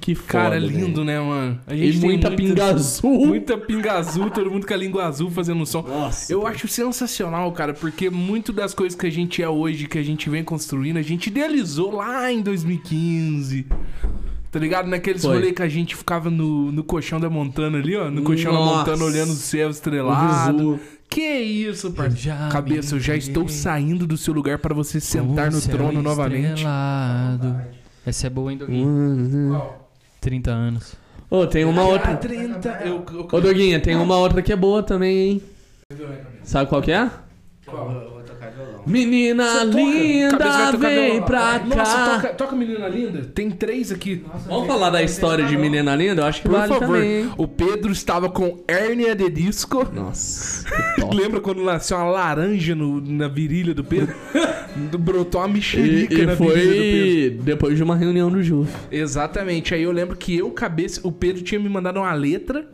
Que 0.00 0.14
foda. 0.14 0.28
Cara, 0.28 0.58
lindo, 0.58 1.04
né, 1.04 1.20
mano? 1.20 1.60
A 1.66 1.74
E 1.74 1.92
tem 1.92 2.00
muita 2.00 2.30
pinga 2.30 2.64
azul. 2.72 3.26
Muita 3.26 3.58
pinga 3.58 3.92
azul, 3.92 4.30
todo 4.30 4.50
mundo 4.50 4.66
com 4.66 4.72
a 4.72 4.76
língua 4.76 5.04
azul 5.04 5.30
fazendo 5.30 5.64
som. 5.66 5.82
Nossa. 5.82 6.32
Eu 6.32 6.46
acho 6.46 6.66
sensacional, 6.66 7.52
cara, 7.52 7.74
porque 7.74 8.08
muito 8.08 8.52
das 8.52 8.72
coisas 8.72 8.98
que 8.98 9.06
a 9.06 9.10
gente 9.10 9.42
é 9.42 9.48
hoje, 9.48 9.86
que 9.86 9.98
a 9.98 10.02
gente 10.02 10.30
vem 10.30 10.42
construindo, 10.42 10.96
a 10.96 11.02
gente 11.02 11.26
idealizou 11.26 11.94
lá 11.94 12.32
em 12.32 12.40
2015. 12.40 13.66
Tá 14.50 14.58
ligado? 14.58 14.88
Naqueles 14.88 15.22
Foi. 15.22 15.34
rolês 15.36 15.54
que 15.54 15.62
a 15.62 15.68
gente 15.68 15.94
ficava 15.94 16.28
no, 16.28 16.72
no 16.72 16.82
colchão 16.82 17.20
da 17.20 17.30
Montana 17.30 17.78
ali, 17.78 17.94
ó. 17.94 18.10
No 18.10 18.22
colchão 18.22 18.52
Nossa. 18.52 18.70
da 18.70 18.76
Montana 18.78 19.04
olhando 19.04 19.30
o 19.30 19.36
céu 19.36 19.70
estrelado. 19.70 20.80
Que 21.08 21.20
isso, 21.38 21.92
parceiro. 21.92 22.20
já 22.20 22.48
Cabeça, 22.48 22.94
eu 22.94 23.00
já 23.00 23.16
estou 23.16 23.48
saindo 23.48 24.06
do 24.06 24.16
seu 24.16 24.32
lugar 24.32 24.58
para 24.58 24.74
você 24.74 24.98
sentar 25.00 25.50
no 25.52 25.60
trono 25.60 26.00
novamente. 26.02 26.48
estrelado. 26.48 27.60
Essa 28.06 28.28
é 28.28 28.30
boa, 28.30 28.50
hein, 28.50 28.58
Doguinho? 28.58 28.88
Uhum. 28.88 29.60
30 30.20 30.50
anos. 30.50 30.94
Ô, 31.30 31.46
tem 31.46 31.64
uma 31.64 31.82
outra. 31.84 32.16
30. 32.16 32.68
Eu, 32.84 33.04
eu, 33.12 33.28
Ô, 33.30 33.40
Doguinha, 33.40 33.78
tem 33.80 33.96
uma 33.96 34.16
outra 34.16 34.42
que 34.42 34.52
é 34.52 34.56
boa 34.56 34.82
também, 34.82 35.16
hein? 35.18 35.42
Sabe 36.42 36.68
qual 36.68 36.82
que 36.82 36.90
é? 36.92 37.08
Eu 37.66 37.72
vou, 37.72 37.92
eu 37.92 38.10
vou 38.10 38.20
tocar 38.22 38.50
violão. 38.50 38.82
Menina 38.86 39.62
linda, 39.64 40.72
vem 40.76 41.22
pra 41.22 41.58
Nossa, 41.60 41.76
cá. 41.96 42.14
toca, 42.16 42.28
toca 42.34 42.56
Menina 42.56 42.88
Linda. 42.88 43.22
Tem 43.32 43.50
três 43.50 43.92
aqui. 43.92 44.24
Vamos 44.48 44.66
falar 44.66 44.90
da 44.90 45.02
história 45.02 45.44
de 45.44 45.56
Menina 45.56 45.94
Linda? 45.94 46.22
Eu 46.22 46.26
acho 46.26 46.42
que 46.42 46.48
Por 46.48 46.58
vale 46.58 46.72
favor. 46.72 46.86
também. 46.96 47.30
O 47.36 47.46
Pedro 47.46 47.92
estava 47.92 48.28
com 48.28 48.58
hérnia 48.66 49.14
de 49.14 49.28
disco. 49.30 49.86
Nossa. 49.92 50.64
Lembra 51.14 51.40
quando 51.40 51.62
nasceu 51.62 51.96
uma 51.96 52.10
laranja 52.10 52.74
no- 52.74 53.00
na 53.00 53.28
virilha 53.28 53.72
do 53.74 53.84
Pedro? 53.84 54.14
Brotou 54.98 55.40
uma 55.40 55.48
E, 55.48 55.52
mexerica 55.52 56.14
e 56.14 56.26
na 56.26 56.34
do 56.34 56.38
Pedro. 56.38 56.54
foi 56.54 57.38
depois 57.42 57.76
de 57.76 57.82
uma 57.82 57.96
reunião 57.96 58.30
do 58.30 58.42
Ju. 58.42 58.66
Exatamente. 58.90 59.74
Aí 59.74 59.82
eu 59.82 59.92
lembro 59.92 60.16
que 60.16 60.36
eu, 60.36 60.50
cabeça, 60.50 61.00
o 61.04 61.12
Pedro 61.12 61.42
tinha 61.42 61.60
me 61.60 61.68
mandado 61.68 61.98
uma 62.00 62.12
letra. 62.12 62.68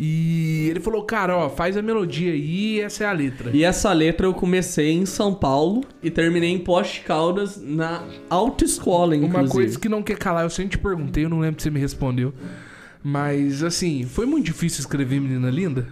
E 0.00 0.68
ele 0.70 0.78
falou, 0.78 1.02
cara, 1.02 1.36
ó, 1.36 1.50
faz 1.50 1.76
a 1.76 1.82
melodia 1.82 2.30
aí 2.32 2.76
e 2.76 2.80
essa 2.80 3.02
é 3.02 3.06
a 3.08 3.12
letra. 3.12 3.50
E 3.52 3.64
essa 3.64 3.92
letra 3.92 4.28
eu 4.28 4.32
comecei 4.32 4.92
em 4.92 5.04
São 5.04 5.34
Paulo 5.34 5.82
e 6.00 6.08
terminei 6.08 6.50
em 6.50 6.58
Poste 6.60 7.00
Caldas 7.00 7.60
na 7.60 8.04
autoescola, 8.30 9.16
inclusive. 9.16 9.40
Uma 9.42 9.48
coisa 9.48 9.76
que 9.76 9.88
não 9.88 10.00
quer 10.00 10.16
calar, 10.16 10.44
eu 10.44 10.50
sempre 10.50 10.76
te 10.76 10.78
perguntei, 10.78 11.24
eu 11.24 11.28
não 11.28 11.40
lembro 11.40 11.60
se 11.60 11.64
você 11.64 11.70
me 11.70 11.80
respondeu. 11.80 12.32
Mas, 13.02 13.64
assim, 13.64 14.04
foi 14.04 14.24
muito 14.24 14.46
difícil 14.46 14.80
escrever 14.80 15.20
Menina 15.20 15.50
Linda? 15.50 15.88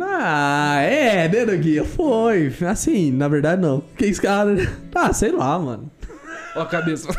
Ah, 0.00 0.80
é, 0.82 1.28
né, 1.28 1.46
Doguinha? 1.46 1.84
Foi. 1.84 2.52
Assim, 2.66 3.12
na 3.12 3.28
verdade 3.28 3.62
não. 3.62 3.82
Que 3.96 4.06
esse 4.06 4.20
cara... 4.20 4.56
Ah, 4.94 5.12
sei 5.12 5.30
lá, 5.32 5.58
mano. 5.58 5.90
Ó 6.56 6.62
a 6.62 6.66
cabeça. 6.66 7.08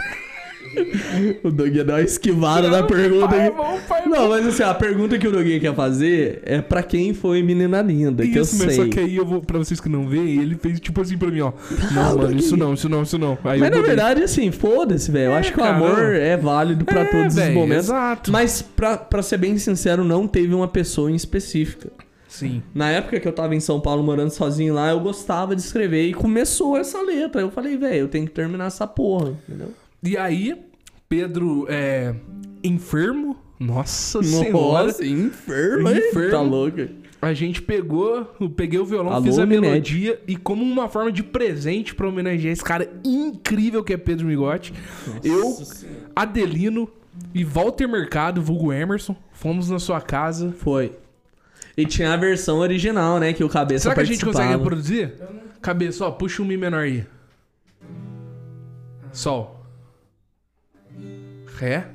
O 1.44 1.50
Doguinha 1.50 1.84
deu 1.84 1.96
uma 1.96 2.02
esquivada 2.02 2.70
da 2.70 2.84
pergunta. 2.84 3.28
pai, 3.28 3.50
bom, 3.50 3.80
pai, 3.88 4.06
Não, 4.06 4.30
mas 4.30 4.46
assim, 4.46 4.62
a 4.62 4.72
pergunta 4.72 5.18
que 5.18 5.28
o 5.28 5.32
Doguinha 5.32 5.60
quer 5.60 5.74
fazer 5.74 6.42
é 6.46 6.62
pra 6.62 6.84
quem 6.84 7.12
foi 7.12 7.42
Menina 7.42 7.82
Linda, 7.82 8.22
que 8.24 8.36
eu 8.38 8.44
Isso, 8.44 8.56
mas 8.64 8.76
sei. 8.76 8.86
só 8.86 8.88
que 8.88 9.00
aí 9.00 9.16
eu 9.16 9.26
vou, 9.26 9.42
pra 9.42 9.58
vocês 9.58 9.80
que 9.82 9.90
não 9.90 10.08
veem, 10.08 10.40
ele 10.40 10.56
fez 10.62 10.80
tipo 10.80 11.02
assim 11.02 11.18
pra 11.18 11.30
mim, 11.32 11.42
ó. 11.42 11.54
Ah, 11.90 11.92
Não, 11.92 12.04
mano, 12.04 12.18
Doguinho. 12.20 12.40
isso 12.40 12.56
não, 12.56 12.74
isso 12.76 12.88
não, 12.88 13.02
isso 13.02 13.18
não. 13.18 13.36
Aí 13.44 13.60
Mas 13.60 13.72
na 13.72 13.82
verdade, 13.82 14.22
assim, 14.22 14.52
foda-se, 14.52 15.10
velho. 15.12 15.32
Eu 15.32 15.34
É, 15.34 15.38
acho 15.40 15.52
que 15.54 15.60
o 15.60 15.64
cara, 15.64 15.76
amor 15.76 15.98
não. 15.98 16.04
é 16.04 16.38
válido 16.38 16.86
pra 16.86 17.02
É, 17.02 17.06
todos 17.06 17.34
os 17.34 17.36
véi, 17.36 17.52
momentos. 17.52 17.86
exato. 17.86 18.32
Mas, 18.32 18.62
pra, 18.62 18.96
pra 18.96 19.24
ser 19.24 19.38
bem 19.38 19.58
sincero, 19.58 20.04
não 20.04 20.28
teve 20.28 20.54
uma 20.54 20.68
pessoa 20.68 21.10
em 21.10 21.16
específica. 21.16 21.90
Sim. 22.30 22.62
Na 22.74 22.90
época 22.92 23.20
que 23.20 23.28
eu 23.28 23.34
tava 23.34 23.56
em 23.56 23.60
São 23.60 23.82
Paulo 23.82 24.04
morando 24.04 24.30
sozinho 24.30 24.76
lá, 24.76 24.92
eu 24.92 25.00
gostava 25.00 25.56
de 25.56 25.62
escrever 25.62 26.08
e 26.08 26.14
começou 26.14 26.78
essa 26.78 27.02
letra. 27.02 27.42
Eu 27.42 27.50
falei, 27.50 27.76
velho, 27.76 28.02
eu 28.02 28.08
tenho 28.08 28.28
que 28.28 28.32
terminar 28.32 28.68
essa 28.68 28.86
porra, 28.86 29.32
entendeu? 29.48 29.74
E 30.04 30.16
aí, 30.16 30.56
Pedro 31.10 31.66
é 31.68 32.14
enfermo. 32.64 33.36
Nossa 33.60 34.22
senhora. 34.24 34.86
Nossa, 34.86 35.06
enfermo, 35.06 35.90
hein? 35.90 35.98
Enfermo. 35.98 36.32
Tá 36.32 36.42
louco. 36.42 36.78
A 37.22 37.34
gente 37.34 37.62
pegou, 37.62 38.24
peguei 38.56 38.80
o 38.80 38.86
violão, 38.86 39.12
Alô, 39.12 39.26
fiz 39.26 39.38
a 39.38 39.44
Unimed. 39.44 39.68
melodia 39.68 40.22
e 40.26 40.38
como 40.38 40.64
uma 40.64 40.88
forma 40.88 41.12
de 41.12 41.22
presente 41.22 41.94
pra 41.94 42.08
homenagear 42.08 42.54
esse 42.54 42.64
cara 42.64 42.90
incrível 43.04 43.84
que 43.84 43.92
é 43.92 43.98
Pedro 43.98 44.28
Migotti, 44.28 44.74
eu, 45.22 45.58
Adelino 46.16 46.88
e 47.34 47.44
Walter 47.44 47.90
Mercado, 47.90 48.42
vulgo 48.42 48.72
Emerson, 48.72 49.14
fomos 49.34 49.70
na 49.70 49.80
sua 49.80 50.00
casa. 50.00 50.54
Foi. 50.60 50.94
E 51.80 51.86
tinha 51.86 52.12
a 52.14 52.18
versão 52.18 52.58
original, 52.58 53.22
né? 53.22 53.32
Que 53.32 53.42
o 53.42 53.48
Cabeça 53.48 53.84
Será 53.84 53.96
que 53.96 54.02
a 54.02 54.04
gente 54.04 54.26
consegue 54.26 54.52
reproduzir? 54.52 55.14
Cabeça, 55.62 56.06
ó, 56.06 56.12
puxa 56.12 56.42
um 56.42 56.46
Mi 56.46 56.58
menor 56.58 56.84
aí. 56.84 57.08
Sol. 59.14 59.66
Ré. 61.58 61.88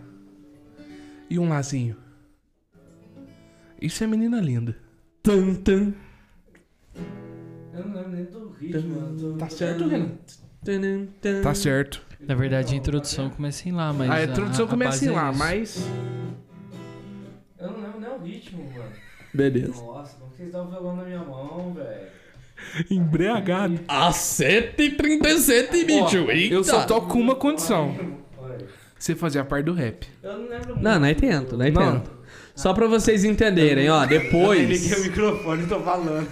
E 1.28 1.38
um 1.38 1.50
Lázinho. 1.50 1.98
Isso 3.78 4.02
é 4.02 4.06
menina 4.06 4.40
linda. 4.40 4.74
Tum, 5.22 5.54
tum, 5.54 5.92
Eu 7.74 7.84
não 7.86 7.94
lembro 7.94 8.10
nem 8.10 8.24
do 8.24 8.48
ritmo. 8.52 9.36
Tá 9.36 9.50
certo, 9.50 9.86
Renan? 9.86 10.12
Tá 11.42 11.54
certo. 11.54 12.02
Na 12.20 12.34
verdade, 12.34 12.72
a 12.72 12.78
introdução 12.78 13.28
começa 13.28 13.68
em 13.68 13.72
lá, 13.72 13.92
mas. 13.92 14.10
A 14.10 14.24
introdução 14.24 14.64
a 14.64 14.68
começa 14.68 14.92
base 14.92 15.06
em 15.06 15.08
é 15.10 15.12
lá, 15.12 15.30
isso. 15.30 15.38
mas. 15.38 15.86
Eu 17.58 17.70
não 17.70 17.82
lembro 17.82 18.00
nem 18.00 18.10
o 18.10 18.18
ritmo, 18.22 18.64
mano. 18.72 19.04
Beleza. 19.34 19.82
Nossa, 19.82 20.16
como 20.18 20.30
que 20.30 20.36
vocês 20.38 20.52
dão 20.52 20.66
o 20.66 20.70
violão 20.70 20.96
na 20.96 21.04
minha 21.04 21.18
mão, 21.18 21.74
velho? 21.74 22.14
Embriagado. 22.90 23.80
Às 23.88 24.16
7h37, 24.16 25.84
bicho. 25.84 26.30
Eita. 26.30 26.54
Eu 26.54 26.64
só 26.64 26.84
toco 26.84 27.08
com 27.08 27.20
uma 27.20 27.34
condição. 27.34 27.94
Você 28.98 29.14
fazer 29.14 29.40
a 29.40 29.44
parte 29.44 29.66
do 29.66 29.74
rap. 29.74 30.06
Eu 30.22 30.32
não 30.38 30.48
lembro 30.48 30.68
muito. 30.68 30.82
Não, 30.82 31.00
não 31.00 31.06
é 31.06 31.14
tento, 31.14 31.56
não 31.56 31.66
é 31.66 31.70
Não. 31.70 32.00
tento. 32.00 32.10
Só 32.54 32.72
pra 32.72 32.86
vocês 32.86 33.24
entenderem, 33.24 33.90
ó, 33.90 34.02
Liguei 34.04 34.18
o 34.18 34.22
depois... 34.22 35.02
microfone 35.04 35.64
e 35.64 35.66
tô 35.66 35.80
falando. 35.80 36.28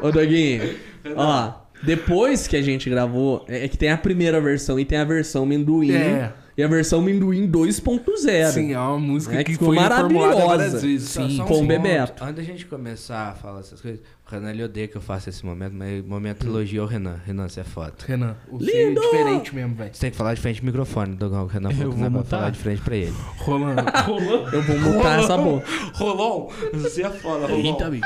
Ô, 0.00 0.12
Doguinho, 0.12 0.76
ó, 1.16 1.52
depois 1.82 2.46
que 2.46 2.56
a 2.56 2.62
gente 2.62 2.88
gravou, 2.88 3.44
é 3.48 3.66
que 3.66 3.76
tem 3.76 3.90
a 3.90 3.98
primeira 3.98 4.40
versão 4.40 4.78
e 4.78 4.84
tem 4.84 4.98
a 4.98 5.04
versão 5.04 5.44
Minduim 5.44 5.90
É. 5.92 6.32
e 6.56 6.62
a 6.62 6.68
versão 6.68 7.00
Minduim 7.00 7.50
2.0. 7.50 8.50
Sim, 8.52 8.72
é 8.72 8.78
uma 8.78 8.98
música 8.98 9.34
É, 9.34 9.38
que 9.38 9.44
que 9.44 9.52
ficou 9.52 9.68
foi 9.68 9.76
maravilhosa. 9.76 10.58
vezes. 10.80 11.08
Só- 11.08 11.22
Sim. 11.28 11.36
só 11.36 11.44
um 11.44 11.46
com 11.46 11.54
o 11.54 11.56
ponto. 11.58 11.68
Bebeto. 11.68 12.22
Antes 12.24 12.36
da 12.36 12.42
gente 12.42 12.66
começar 12.66 13.28
a 13.30 13.32
falar 13.34 13.60
essas 13.60 13.80
coisas, 13.80 14.00
o 14.26 14.30
Renan 14.30 14.50
ele 14.50 14.62
odeia 14.64 14.86
que 14.88 14.96
eu 14.96 15.00
faça 15.00 15.28
esse 15.30 15.44
momento, 15.44 15.72
mas 15.74 16.04
momento 16.04 16.44
Hum. 16.46 16.50
elogio 16.50 16.82
ao 16.82 16.88
Renan. 16.88 17.20
Renan, 17.26 17.48
você 17.48 17.60
é 17.60 17.64
foda. 17.64 17.94
Renan, 18.06 18.36
o 18.48 18.58
Lindo! 18.58 19.00
é 19.00 19.04
diferente 19.04 19.54
mesmo, 19.54 19.74
velho. 19.74 19.90
Você 19.94 20.00
tem 20.00 20.10
que 20.10 20.16
falar 20.16 20.34
de 20.34 20.40
frente 20.40 20.60
ao 20.60 20.66
microfone, 20.66 21.14
Dogão. 21.16 21.44
O 21.44 21.46
Renan 21.46 21.70
falou 21.70 21.84
Eu 21.84 21.92
que 21.92 22.10
não 22.10 22.20
é 22.20 22.24
falar 22.24 22.50
de 22.50 22.58
frente 22.58 22.82
pra 22.82 22.96
ele. 22.96 23.14
Rolando. 23.38 23.82
Rolando. 24.06 24.56
Eu 24.56 24.62
vou 24.62 24.78
montar 24.78 25.20
essa 25.20 25.36
boca. 25.36 25.66
Rolon, 25.94 26.48
você 26.74 27.02
é 27.04 27.10
foda, 27.10 27.50
Eita, 27.52 27.90
bicho. 27.90 28.04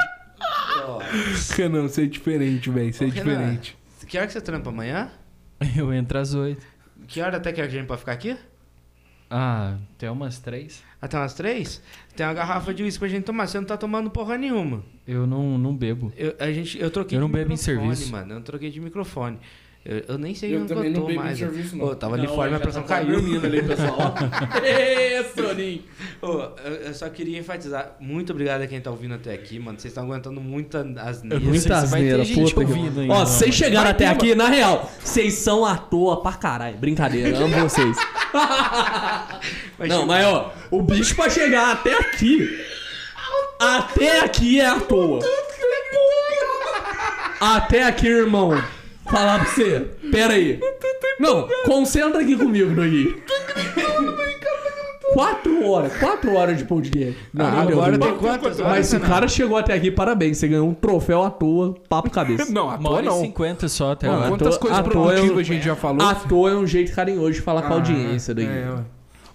Renan, 1.57 1.83
você 1.89 2.03
é 2.03 2.07
diferente, 2.07 2.71
velho. 2.71 2.93
Você 2.93 3.05
é 3.05 3.09
Renan. 3.09 3.25
diferente. 3.25 3.77
Que 4.07 4.19
hora 4.19 4.27
que 4.27 4.33
você 4.33 4.41
trampa 4.41 4.71
amanhã? 4.71 5.11
Eu 5.77 5.93
entro 5.93 6.19
às 6.19 6.35
oito. 6.35 6.61
Que 7.07 7.21
hora 7.21 7.37
até 7.37 7.53
que 7.53 7.61
a 7.61 7.69
gente 7.69 7.87
pode 7.87 8.01
ficar 8.01 8.13
aqui? 8.13 8.37
Ah, 9.31 9.79
tem 9.99 10.09
umas 10.09 10.39
três. 10.39 10.83
Até 11.01 11.17
umas 11.19 11.35
três? 11.35 11.83
Tem 12.15 12.25
uma 12.25 12.35
garrafa 12.35 12.73
de 12.73 12.83
uísque 12.83 13.01
pra 13.01 13.09
gente 13.09 13.25
tomar. 13.25 13.47
Você 13.47 13.59
não 13.59 13.67
tá 13.67 13.77
tomando 13.77 14.11
porra 14.11 14.37
nenhuma. 14.39 14.83
Eu 15.07 15.27
não, 15.27 15.59
não 15.59 15.75
bebo. 15.77 16.13
Eu, 16.17 16.35
a 16.39 16.53
gente, 16.53 16.79
eu 16.79 16.91
troquei 16.91 17.17
Eu 17.17 17.21
não 17.21 17.29
de 17.29 17.35
bebo 17.35 17.53
em 17.53 17.57
serviço. 17.57 18.13
mano. 18.13 18.35
Eu 18.35 18.41
troquei 18.43 18.71
de 18.71 18.81
microfone. 18.81 19.39
Eu, 19.87 20.03
eu 20.09 20.19
nem 20.19 20.35
sei 20.35 20.55
Eu 20.55 20.61
onde 20.61 20.69
que 20.69 20.75
também 20.75 20.91
eu 20.91 20.95
não 20.95 21.01
tô 21.03 21.07
bebi 21.09 21.19
em 21.19 21.23
mais. 21.23 21.37
ó. 21.37 21.41
serviço, 21.41 21.77
não. 21.77 21.85
Ô, 21.85 21.95
tava 21.95 22.15
ali 22.15 22.27
Não, 22.27 22.35
fora, 22.35 22.45
já 22.49 22.57
minha 22.57 22.61
pressão 22.61 22.83
tá 22.85 22.89
caiu. 22.89 23.13
dormindo 23.21 23.45
ali, 23.47 23.63
pessoal. 23.63 24.15
Ê, 24.65 25.25
Soninho. 25.25 25.83
Ô, 26.23 26.27
eu, 26.65 26.73
eu 26.87 26.95
só 26.95 27.07
queria 27.11 27.39
enfatizar. 27.39 27.95
Muito 28.01 28.33
obrigado 28.33 28.63
a 28.63 28.67
quem 28.67 28.81
tá 28.81 28.91
ouvindo 28.91 29.13
até 29.15 29.35
aqui, 29.35 29.59
mano. 29.59 29.79
Vocês 29.79 29.93
estão 29.93 30.05
aguentando 30.05 30.41
muita 30.41 30.81
asneira. 31.03 31.39
não 31.39 31.51
Muita 31.51 31.77
asneira, 31.77 32.25
gente 32.25 32.55
puta 32.55 32.65
que- 32.65 32.73
ouvindo 32.73 33.01
ainda, 33.01 33.13
Ó, 33.13 33.19
não, 33.19 33.27
vocês 33.27 33.55
chegaram 33.55 33.91
até 33.91 34.07
aqui, 34.07 34.35
na 34.35 34.49
real, 34.49 34.91
vocês 35.03 35.35
são 35.35 35.67
à 35.67 35.77
toa 35.77 36.23
pra 36.23 36.33
caralho. 36.33 36.79
Brincadeira, 36.79 37.37
amo 37.39 37.69
vocês. 37.69 37.95
Mas, 39.79 39.89
Não, 39.91 40.07
mas 40.07 40.25
ó, 40.27 40.51
o 40.71 40.81
bicho 40.81 41.15
pra 41.15 41.29
chegar 41.29 41.73
até 41.73 41.93
aqui. 41.99 42.59
Até 43.61 44.21
aqui 44.21 44.61
é 44.61 44.67
à 44.67 44.81
toa. 44.81 45.21
Até 47.41 47.83
aqui, 47.85 48.07
irmão. 48.09 48.51
Falar 49.11 49.41
pra 49.41 49.49
você. 49.51 49.81
Pera 50.11 50.35
aí. 50.35 50.59
Não, 51.21 51.47
concentra 51.65 52.21
aqui 52.21 52.37
comigo, 52.37 52.75
Dogui. 52.75 53.23
Quatro 55.13 55.69
horas, 55.69 55.97
quatro 55.99 56.35
horas 56.35 56.59
de 56.59 56.65
podcast. 56.65 57.17
Não, 57.33 57.47
Ah, 57.47 57.65
meu 57.65 57.79
agora 57.79 57.97
Deus. 57.97 58.05
tem 58.11 58.19
quantas 58.19 58.59
horas, 58.59 58.73
Mas 58.73 58.87
se 58.89 58.97
o 58.97 59.01
cara 59.01 59.29
chegou 59.29 59.57
até 59.57 59.73
aqui, 59.73 59.91
parabéns. 59.91 60.39
Você 60.39 60.49
ganhou 60.49 60.69
um 60.69 60.75
troféu 60.75 61.23
à 61.23 61.31
toa, 61.31 61.75
papo 61.89 62.11
cabeça. 62.11 62.51
Não, 62.53 62.69
à 62.69 62.79
toa 62.79 63.01
não. 63.03 63.21
cinquenta 63.21 63.69
só 63.69 63.93
até 63.93 64.09
agora. 64.09 64.29
Quantas 64.31 64.59
toa- 64.59 64.69
coisas 64.71 64.81
produtivas 64.81 65.31
eu- 65.31 65.39
a 65.39 65.43
gente 65.43 65.65
já 65.65 65.77
falou? 65.77 66.05
À 66.05 66.15
toa 66.17 66.51
é 66.51 66.55
um 66.57 66.67
jeito 66.67 66.93
carinhoso 66.93 67.33
de 67.35 67.41
falar 67.43 67.63
com 67.63 67.75
a 67.75 67.77
audiência, 67.77 68.35
Dogui. 68.35 68.49
É, 68.49 68.69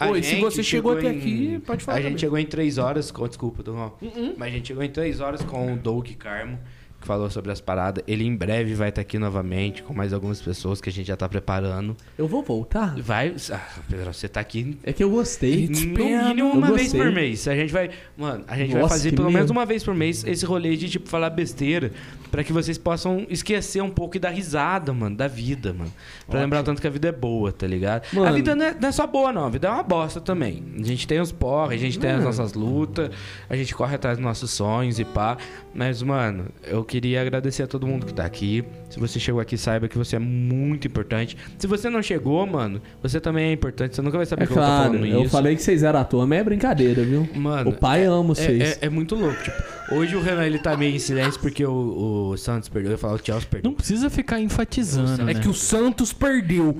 ué. 0.01 0.09
Oi, 0.11 0.23
se 0.23 0.29
gente 0.31 0.41
você 0.41 0.63
chegou 0.63 0.93
até 0.93 1.07
em- 1.13 1.17
aqui, 1.17 1.61
pode 1.65 1.83
falar 1.83 1.97
A 1.97 2.01
gente 2.01 2.07
também. 2.11 2.19
chegou 2.19 2.37
em 2.39 2.45
três 2.45 2.77
horas. 2.77 3.11
Com, 3.11 3.27
desculpa, 3.27 3.63
Dom. 3.63 3.93
Uh-uh. 4.01 4.33
Mas 4.37 4.49
a 4.49 4.51
gente 4.51 4.67
chegou 4.69 4.83
em 4.83 4.89
três 4.89 5.19
horas 5.21 5.41
com 5.43 5.73
o 5.73 5.77
Doug 5.77 6.07
Carmo, 6.17 6.57
que 6.99 7.07
falou 7.07 7.29
sobre 7.29 7.51
as 7.51 7.61
paradas. 7.61 8.03
Ele 8.07 8.25
em 8.25 8.35
breve 8.35 8.73
vai 8.73 8.89
estar 8.89 9.01
aqui 9.01 9.17
novamente 9.17 9.81
com 9.83 9.93
mais 9.93 10.11
algumas 10.13 10.41
pessoas 10.41 10.81
que 10.81 10.89
a 10.89 10.91
gente 10.91 11.07
já 11.07 11.15
tá 11.17 11.27
preparando. 11.29 11.95
Eu 12.17 12.27
vou 12.27 12.43
voltar? 12.43 12.95
Vai. 13.01 13.33
Ah, 13.51 13.61
Pedro, 13.89 14.13
você 14.13 14.27
tá 14.27 14.39
aqui 14.39 14.77
É 14.83 14.91
que 14.93 15.03
eu 15.03 15.09
gostei. 15.09 15.67
no 15.67 15.79
mínimo 15.79 16.51
uma 16.51 16.71
vez 16.71 16.91
por 16.93 17.11
mês. 17.11 17.47
A 17.47 17.55
gente 17.55 17.71
vai. 17.71 17.89
Mano, 18.17 18.43
a 18.47 18.57
gente 18.57 18.71
vai 18.73 18.81
Nossa, 18.81 18.93
fazer 18.95 19.09
que 19.11 19.15
pelo 19.15 19.31
menos 19.31 19.49
uma 19.49 19.65
vez 19.65 19.83
por 19.83 19.93
mês 19.95 20.23
esse 20.25 20.45
rolê 20.45 20.75
de, 20.75 20.89
tipo, 20.89 21.07
falar 21.07 21.29
besteira. 21.29 21.91
Pra 22.31 22.43
que 22.43 22.53
vocês 22.53 22.77
possam 22.77 23.25
esquecer 23.27 23.81
um 23.81 23.89
pouco 23.89 24.15
e 24.15 24.19
dar 24.19 24.29
risada, 24.29 24.93
mano, 24.93 25.15
da 25.15 25.27
vida, 25.27 25.73
mano. 25.73 25.91
Pra 26.29 26.39
lembrar 26.39 26.59
o 26.59 26.63
tanto 26.63 26.79
que 26.79 26.85
a 26.85 26.89
vida 26.91 27.07
é 27.07 27.11
boa, 27.11 27.51
tá 27.51 27.65
ligado? 27.65 28.03
A 28.11 28.15
Mano. 28.15 28.35
vida 28.35 28.55
não 28.55 28.65
é, 28.65 28.75
não 28.79 28.89
é 28.89 28.91
só 28.91 29.07
boa, 29.07 29.31
não. 29.33 29.45
A 29.45 29.49
vida 29.49 29.67
é 29.67 29.71
uma 29.71 29.81
bosta 29.81 30.21
também. 30.21 30.63
A 30.79 30.83
gente 30.83 31.07
tem 31.07 31.19
os 31.19 31.31
porra, 31.31 31.73
a 31.73 31.77
gente 31.77 31.97
tem 31.97 32.11
as 32.11 32.23
nossas 32.23 32.53
lutas, 32.53 33.09
a 33.49 33.55
gente 33.55 33.73
corre 33.73 33.95
atrás 33.95 34.17
dos 34.17 34.23
nossos 34.23 34.51
sonhos 34.51 34.99
e 34.99 35.05
pá. 35.05 35.37
Mas, 35.73 36.03
mano, 36.03 36.45
eu 36.67 36.83
queria 36.89 37.21
agradecer 37.21 37.61
a 37.63 37.67
todo 37.67 37.85
mundo 37.85 38.05
que 38.05 38.13
tá 38.13 38.25
aqui. 38.25 38.63
Se 38.89 38.99
você 38.99 39.19
chegou 39.19 39.39
aqui, 39.39 39.55
saiba 39.57 39.87
que 39.87 39.97
você 39.97 40.15
é 40.15 40.19
muito 40.19 40.87
importante. 40.87 41.37
Se 41.59 41.67
você 41.67 41.89
não 41.89 42.01
chegou, 42.01 42.45
mano, 42.47 42.81
você 43.01 43.19
também 43.19 43.49
é 43.49 43.53
importante. 43.53 43.95
Você 43.95 44.01
nunca 44.01 44.17
vai 44.17 44.25
saber 44.25 44.43
É 44.43 44.45
que 44.47 44.51
eu 44.51 44.55
tô 44.55 44.61
claro, 44.61 44.93
falando 44.93 45.05
eu 45.05 45.21
isso. 45.21 45.29
falei 45.29 45.55
que 45.55 45.61
vocês 45.61 45.83
eram 45.83 45.99
à 45.99 46.03
toa, 46.03 46.25
mas 46.25 46.39
é 46.39 46.43
brincadeira, 46.43 47.03
viu? 47.03 47.29
Mano, 47.35 47.69
o 47.69 47.73
pai 47.73 48.05
ama 48.05 48.23
vocês. 48.35 48.61
é, 48.61 48.71
é, 48.71 48.77
é 48.87 48.89
muito 48.89 49.13
louco. 49.15 49.41
Tipo, 49.43 49.95
hoje 49.95 50.15
o 50.15 50.21
Renan 50.21 50.45
ele 50.45 50.57
tá 50.57 50.75
meio 50.75 50.95
em 50.95 50.99
silêncio 50.99 51.39
porque 51.39 51.63
o, 51.63 52.31
o 52.31 52.37
Santos 52.37 52.67
perdeu. 52.69 52.89
Eu 52.91 52.93
ia 52.95 52.97
falar 52.97 53.13
o 53.13 53.19
Chelsea 53.23 53.47
perdeu. 53.49 53.69
Não 53.69 53.75
precisa 53.77 54.09
ficar 54.09 54.39
enfatizando, 54.41 55.21
É 55.21 55.25
né? 55.25 55.33
que 55.35 55.47
o 55.47 55.53
Santos 55.53 56.11
perdeu. 56.11 56.75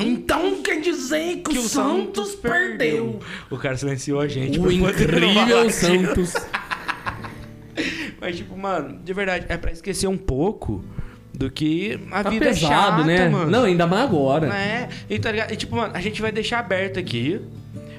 Então 0.00 0.60
quer 0.62 0.80
dizer 0.80 1.38
que, 1.38 1.56
o 1.58 1.62
Santos 1.62 2.34
perdeu. 2.34 3.20
O 3.50 3.56
cara 3.56 3.76
silenciou 3.76 4.20
a 4.20 4.26
gente. 4.26 4.58
o 4.58 4.70
incrível 4.72 5.70
Santos. 5.70 6.34
Mas, 8.20 8.36
tipo, 8.36 8.56
mano, 8.56 8.98
de 9.04 9.12
verdade, 9.12 9.46
é 9.48 9.56
pra 9.56 9.70
esquecer 9.72 10.06
um 10.06 10.16
pouco 10.16 10.84
do 11.32 11.50
que 11.50 11.98
a 12.10 12.22
Tá 12.22 12.30
vida 12.30 12.46
pesado, 12.46 12.68
é 12.74 12.74
chata, 12.74 13.04
né? 13.04 13.28
mano. 13.28 13.50
Não, 13.50 13.64
ainda 13.64 13.86
mais 13.86 14.04
agora. 14.04 14.46
É, 14.54 14.88
e 15.10 15.18
tá 15.18 15.30
ligado? 15.32 15.52
E 15.52 15.56
tipo, 15.56 15.74
mano, 15.76 15.92
a 15.94 16.00
gente 16.00 16.22
vai 16.22 16.30
deixar 16.30 16.60
aberto 16.60 16.98
aqui. 16.98 17.40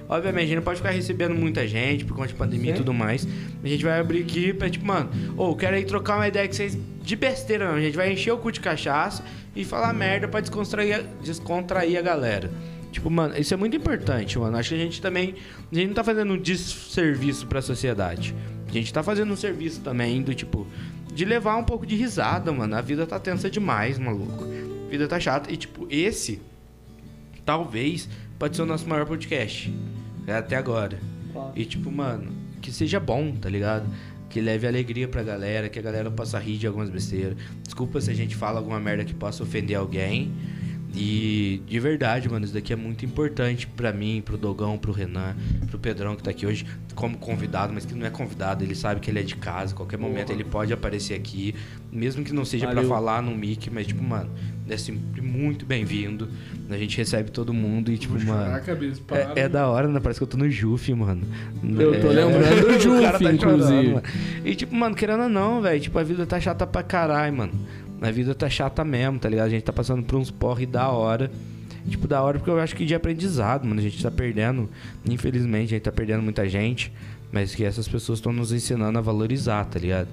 Obviamente, 0.08 0.44
a 0.44 0.48
gente 0.48 0.56
não 0.58 0.64
pode 0.64 0.78
ficar 0.78 0.92
recebendo 0.92 1.34
muita 1.34 1.68
gente 1.68 2.06
por 2.06 2.16
conta 2.16 2.28
de 2.28 2.36
pandemia 2.36 2.72
e 2.72 2.76
tudo 2.76 2.94
mais. 2.94 3.28
A 3.64 3.68
gente 3.68 3.84
vai 3.84 4.00
abrir 4.00 4.22
aqui 4.22 4.54
pra, 4.54 4.70
tipo, 4.70 4.86
mano, 4.86 5.10
ou 5.36 5.56
quero 5.56 5.76
aí 5.76 5.84
trocar 5.84 6.18
uma 6.18 6.28
ideia 6.28 6.48
com 6.48 6.54
vocês 6.54 6.78
de 7.02 7.16
besteira, 7.16 7.68
não. 7.68 7.76
A 7.76 7.82
gente 7.82 7.98
vai 7.98 8.12
encher 8.14 8.32
o 8.32 8.38
cu 8.38 8.52
de 8.52 8.60
cachaça 8.60 9.24
e 9.56 9.66
falar 9.66 9.92
merda 9.94 10.28
pra 10.28 10.42
descontrair, 10.42 10.98
a- 11.00 11.04
descontrair 11.24 11.98
a 11.98 12.02
galera. 12.04 12.52
Tipo, 12.92 13.10
mano, 13.10 13.34
isso 13.38 13.52
é 13.54 13.58
muito 13.58 13.76
importante, 13.76 14.38
mano. 14.38 14.56
Acho 14.58 14.70
que 14.70 14.76
a 14.76 14.78
gente 14.78 15.02
também. 15.02 15.34
A 15.72 15.76
gente 15.76 15.88
não 15.88 15.94
tá 15.96 16.04
fazendo 16.04 16.34
um 16.34 16.38
desserviço 16.38 17.48
pra 17.48 17.62
sociedade. 17.62 18.34
A 18.68 18.72
gente 18.72 18.92
tá 18.92 19.02
fazendo 19.04 19.32
um 19.32 19.36
serviço 19.36 19.82
também 19.82 20.22
do 20.22 20.34
tipo. 20.34 20.68
De 21.14 21.24
levar 21.24 21.56
um 21.56 21.64
pouco 21.64 21.86
de 21.86 21.96
risada, 21.96 22.52
mano. 22.52 22.76
A 22.76 22.82
vida 22.82 23.06
tá 23.08 23.18
tensa 23.20 23.50
demais, 23.50 23.98
maluco. 23.98 24.44
A 24.88 24.90
vida 24.90 25.08
tá 25.08 25.20
chata. 25.20 25.52
E, 25.52 25.56
tipo, 25.56 25.88
esse 25.90 26.42
talvez 27.46 28.10
pode 28.38 28.56
ser 28.56 28.64
o 28.64 28.66
nosso 28.66 28.88
maior 28.88 29.06
podcast. 29.06 29.74
é, 30.28 30.34
Até 30.34 30.56
agora. 30.58 31.00
E 31.56 31.66
tipo, 31.66 31.92
mano, 31.92 32.32
que 32.62 32.72
seja 32.72 33.00
bom, 33.00 33.34
tá 33.36 33.50
ligado? 33.50 33.88
Que 34.30 34.42
leve 34.42 34.68
alegria 34.68 35.08
pra 35.08 35.22
galera, 35.24 35.70
que 35.70 35.80
a 35.80 35.82
galera 35.82 36.10
possa 36.12 36.40
rir 36.40 36.58
de 36.58 36.68
algumas 36.68 36.90
besteiras. 36.90 37.38
Desculpa 37.64 38.02
se 38.02 38.10
a 38.10 38.14
gente 38.14 38.36
fala 38.36 38.60
alguma 38.60 38.80
merda 38.80 39.06
que 39.06 39.14
possa 39.14 39.44
ofender 39.44 39.78
alguém. 39.78 40.34
E 40.96 41.62
de 41.68 41.80
verdade, 41.80 42.30
mano, 42.30 42.46
isso 42.46 42.54
daqui 42.54 42.72
é 42.72 42.76
muito 42.76 43.04
importante 43.06 43.68
pra 43.68 43.92
mim, 43.92 44.22
pro 44.24 44.38
Dogão, 44.38 44.78
pro 44.78 44.94
Renan, 44.94 45.36
pro 45.68 45.78
Pedrão 45.78 46.16
que 46.16 46.24
tá 46.24 46.32
aqui 46.32 46.46
hoje 46.46 46.66
como 46.96 47.18
convidado, 47.18 47.74
mas 47.74 47.86
que 47.86 47.94
não 47.94 48.06
é 48.06 48.10
convidado, 48.10 48.64
ele 48.64 48.74
sabe 48.74 49.02
que 49.02 49.12
ele 49.12 49.20
é 49.20 49.24
de 49.24 49.36
casa, 49.36 49.76
qualquer 49.76 49.98
momento 49.98 50.32
ele 50.32 50.46
pode 50.46 50.72
aparecer 50.72 51.14
aqui, 51.16 51.54
mesmo 51.92 52.24
que 52.24 52.32
não 52.32 52.46
seja 52.46 52.66
pra 52.68 52.76
Valeu. 52.76 52.90
falar 52.90 53.22
no 53.22 53.36
mic, 53.36 53.70
mas 53.70 53.86
tipo, 53.88 54.02
mano, 54.02 54.30
é 54.70 54.78
sempre 54.78 55.22
muito 55.22 55.66
bem-vindo. 55.66 56.30
A 56.70 56.78
gente 56.78 56.98
recebe 56.98 57.30
todo 57.30 57.54
mundo 57.54 57.92
e 57.92 57.98
tipo, 57.98 58.14
mano, 58.26 58.62
cabeça, 58.64 59.02
para. 59.06 59.34
é, 59.36 59.42
é 59.42 59.50
da 59.50 59.68
hora, 59.68 59.88
né? 59.90 60.00
Parece 60.00 60.20
que 60.20 60.24
eu 60.24 60.28
tô 60.28 60.38
no 60.38 60.50
Juf, 60.50 60.92
mano. 60.94 61.22
Eu 61.78 62.00
tô 62.00 62.08
É, 62.12 62.14
lembrando 62.26 62.68
do 62.68 62.80
Juf, 62.80 63.02
tá 63.24 63.34
inclusive. 63.34 63.88
chorando. 63.90 64.04
E 64.46 64.56
tipo, 64.56 64.74
mano, 64.74 64.96
querendo 64.96 65.24
ou 65.24 65.30
não, 65.30 65.62
velho, 65.62 65.80
tipo, 65.82 66.00
a 66.00 66.04
vida 66.04 66.26
tá 66.26 66.40
chata 66.40 66.66
pra 66.66 66.82
caralho, 66.82 67.36
mano. 67.36 67.52
A 68.02 68.12
vida 68.12 68.36
tá 68.36 68.50
chata 68.50 68.84
mesmo, 68.84 69.18
tá 69.20 69.30
ligado? 69.30 69.48
A 69.48 69.50
gente 69.50 69.64
tá 69.64 69.74
passando 69.74 70.04
por 70.04 70.18
uns 70.18 70.30
porre 70.32 70.66
da 70.66 70.90
hora. 70.90 71.32
Tipo, 71.90 72.08
da 72.08 72.22
hora 72.22 72.38
porque 72.40 72.50
eu 72.50 72.60
acho 72.60 72.76
que 72.76 72.84
de 72.86 72.96
aprendizado, 72.96 73.66
mano. 73.66 73.80
A 73.80 73.84
gente 73.84 74.02
tá 74.02 74.10
perdendo, 74.12 74.70
infelizmente, 75.08 75.66
a 75.74 75.78
gente 75.78 75.84
tá 75.84 75.92
perdendo 75.92 76.22
muita 76.24 76.48
gente. 76.50 76.92
Mas 77.32 77.54
que 77.56 77.64
essas 77.64 77.88
pessoas 77.88 78.20
estão 78.20 78.32
nos 78.32 78.52
ensinando 78.52 78.98
a 78.98 79.02
valorizar, 79.02 79.66
tá 79.66 79.80
ligado? 79.80 80.08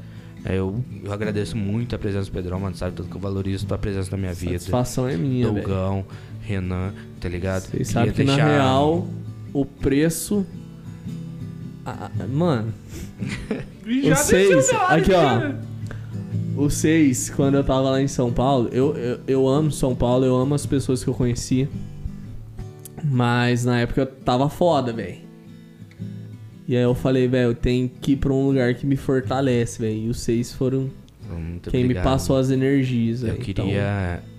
É, 0.45 0.57
Eu, 0.57 0.83
eu 1.05 1.13
agradeço 1.13 1.57
muito 1.57 1.95
a 1.95 1.99
presença 1.99 2.31
do 2.31 2.33
Pedrão, 2.33 2.59
mano. 2.61 2.75
Sabe 2.77 2.97
tudo 2.97 3.09
que 3.09 3.15
eu 3.17 3.21
valorizo 3.21 3.67
tua 3.67 3.79
presença 3.79 4.11
na 4.11 4.17
minha 4.17 4.35
vida. 4.35 4.59
Satisfação 4.59 5.09
é 5.09 5.17
minha, 5.17 5.51
velho. 5.53 5.63
Dogão, 5.67 6.05
Renan, 6.43 6.93
tá 7.21 7.29
ligado? 7.29 7.63
Vocês 7.63 7.89
sabem 7.89 8.13
que 8.13 8.25
na 8.25 8.35
deixar- 8.35 8.49
real, 8.51 9.07
o 9.53 9.65
preço... 9.65 10.45
Ah, 11.85 12.11
mano, 12.29 12.73
Já 14.05 14.15
seis... 14.17 14.71
hora, 14.73 14.95
Aqui, 14.97 15.11
ó. 15.13 15.72
Seis, 16.71 17.31
quando 17.31 17.55
eu 17.55 17.65
tava 17.65 17.91
lá 17.91 18.01
em 18.03 18.09
São 18.09 18.33
Paulo, 18.33 18.69
eu, 18.73 18.95
eu, 18.97 19.21
eu 19.27 19.49
amo 19.49 19.71
São 19.71 19.95
Paulo, 19.95 20.25
eu 20.25 20.37
amo 20.37 20.55
as 20.55 20.67
pessoas 20.67 21.03
que 21.03 21.09
eu 21.11 21.15
conheci. 21.15 21.69
Mas 23.05 23.65
na 23.65 23.81
época 23.81 24.03
eu 24.03 24.07
tava 24.07 24.49
foda, 24.49 24.93
velho. 24.93 25.17
E 26.69 26.77
aí 26.77 26.83
eu 26.83 26.95
falei, 26.95 27.27
velho, 27.27 27.51
eu 27.51 27.55
tenho 27.55 27.89
que 28.01 28.13
ir 28.13 28.17
pra 28.17 28.33
um 28.33 28.47
lugar 28.47 28.75
que 28.75 28.87
me 28.87 28.97
fortalece, 28.97 29.81
velho. 29.81 29.97
E 29.97 30.09
os 30.09 30.21
seis 30.21 30.53
foram 30.53 30.89
Muito 31.29 31.71
quem 31.71 31.83
obrigado. 31.83 32.05
me 32.05 32.11
passou 32.11 32.37
as 32.37 32.51
energias, 32.51 33.23
Eu. 33.23 33.31
Então, 33.35 33.45
queria. 33.45 33.83
an- 34.27 34.32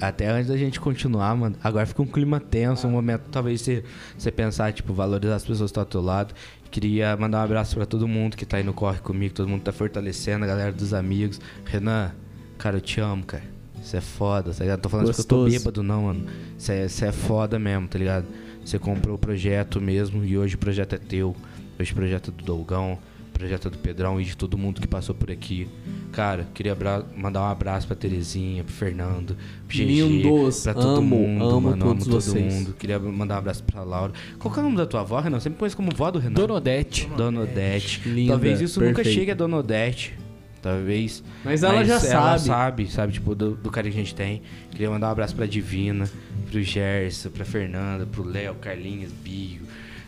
Até 0.00 0.28
antes 0.28 0.48
da 0.48 0.56
gente 0.56 0.80
continuar, 0.80 1.34
mano. 1.36 1.56
Agora 1.62 1.86
fica 1.86 2.02
um 2.02 2.06
clima 2.06 2.40
tenso, 2.40 2.86
um 2.86 2.90
momento. 2.90 3.22
Talvez 3.30 3.60
você, 3.60 3.84
você 4.16 4.30
pensar, 4.30 4.72
tipo, 4.72 4.92
valorizar 4.92 5.36
as 5.36 5.42
pessoas 5.42 5.70
que 5.70 5.78
estão 5.78 5.82
ao 5.82 5.86
teu 5.86 6.00
lado. 6.00 6.34
Queria 6.70 7.16
mandar 7.16 7.38
um 7.40 7.44
abraço 7.44 7.74
pra 7.76 7.86
todo 7.86 8.06
mundo 8.06 8.36
que 8.36 8.44
tá 8.44 8.56
aí 8.58 8.62
no 8.62 8.72
corre 8.72 8.98
comigo, 8.98 9.34
todo 9.34 9.48
mundo 9.48 9.62
tá 9.62 9.72
fortalecendo, 9.72 10.44
a 10.44 10.48
galera 10.48 10.72
dos 10.72 10.92
amigos. 10.92 11.40
Renan, 11.64 12.12
cara, 12.58 12.76
eu 12.76 12.80
te 12.80 13.00
amo, 13.00 13.24
cara. 13.24 13.44
Você 13.82 13.98
é 13.98 14.00
foda, 14.00 14.52
tá 14.52 14.64
ligado? 14.64 14.80
Tô 14.80 14.88
falando 14.88 15.10
isso 15.10 15.22
porque 15.22 15.34
eu 15.34 15.44
tô 15.44 15.50
bêbado, 15.50 15.82
não, 15.82 16.02
mano. 16.02 16.26
Você 16.58 16.72
é, 16.72 16.88
você 16.88 17.06
é 17.06 17.12
foda 17.12 17.58
mesmo, 17.58 17.86
tá 17.86 17.98
ligado? 17.98 18.26
Você 18.64 18.78
comprou 18.78 19.14
o 19.14 19.18
projeto 19.18 19.80
mesmo 19.80 20.24
e 20.24 20.36
hoje 20.36 20.56
o 20.56 20.58
projeto 20.58 20.94
é 20.94 20.98
teu. 20.98 21.36
Hoje 21.78 21.92
o 21.92 21.94
projeto 21.94 22.30
é 22.30 22.34
do 22.34 22.44
Dolgão, 22.44 22.98
projeto 23.36 23.68
do 23.70 23.78
Pedrão 23.78 24.20
e 24.20 24.24
de 24.24 24.36
todo 24.36 24.56
mundo 24.56 24.80
que 24.80 24.86
passou 24.88 25.14
por 25.14 25.30
aqui. 25.30 25.68
Cara, 26.12 26.46
queria 26.54 26.76
mandar 27.16 27.42
um 27.42 27.46
abraço 27.50 27.86
pra 27.86 27.94
Terezinha, 27.94 28.64
pro 28.64 28.72
Fernando, 28.72 29.36
pro 29.68 29.76
GG, 29.76 30.22
pra 30.62 30.74
todo 30.74 30.98
amo, 30.98 31.02
mundo, 31.16 31.44
amo 31.44 31.60
mano. 31.70 31.90
amo 31.90 32.04
todo 32.04 32.20
vocês. 32.20 32.54
mundo. 32.54 32.74
Queria 32.78 32.98
mandar 32.98 33.34
um 33.34 33.38
abraço 33.38 33.62
pra 33.64 33.82
Laura. 33.82 34.12
Qual 34.38 34.52
que 34.52 34.58
é 34.58 34.62
o 34.62 34.64
nome 34.64 34.76
da 34.76 34.86
tua 34.86 35.00
avó, 35.00 35.20
Renan? 35.20 35.40
Sempre 35.40 35.58
conheço 35.58 35.76
como 35.76 35.90
vó 35.94 36.10
do 36.10 36.18
Renan. 36.18 36.34
Dona 36.34 36.54
Odete. 36.54 37.06
Dona 37.16 37.40
Odete. 37.42 38.08
Linda, 38.08 38.32
Talvez 38.32 38.60
isso 38.60 38.80
nunca 38.80 38.94
perfeita. 38.96 39.18
chegue 39.20 39.30
a 39.30 39.34
Dona 39.34 39.58
Odete. 39.58 40.14
talvez. 40.62 41.22
Mas 41.44 41.62
ela 41.62 41.84
já 41.84 41.94
ela 41.94 42.00
sabe. 42.38 42.40
sabe, 42.46 42.86
sabe, 42.90 43.12
tipo, 43.12 43.34
do, 43.34 43.50
do 43.54 43.70
carinho 43.70 43.92
que 43.94 44.00
a 44.00 44.02
gente 44.02 44.14
tem. 44.14 44.42
Queria 44.70 44.90
mandar 44.90 45.08
um 45.08 45.10
abraço 45.12 45.34
pra 45.36 45.46
Divina, 45.46 46.10
pro 46.50 46.62
Gerson, 46.62 47.30
pra 47.30 47.44
Fernanda, 47.44 48.06
pro 48.06 48.24
Léo, 48.24 48.54
Carlinhos, 48.56 49.12
Bio. 49.12 49.60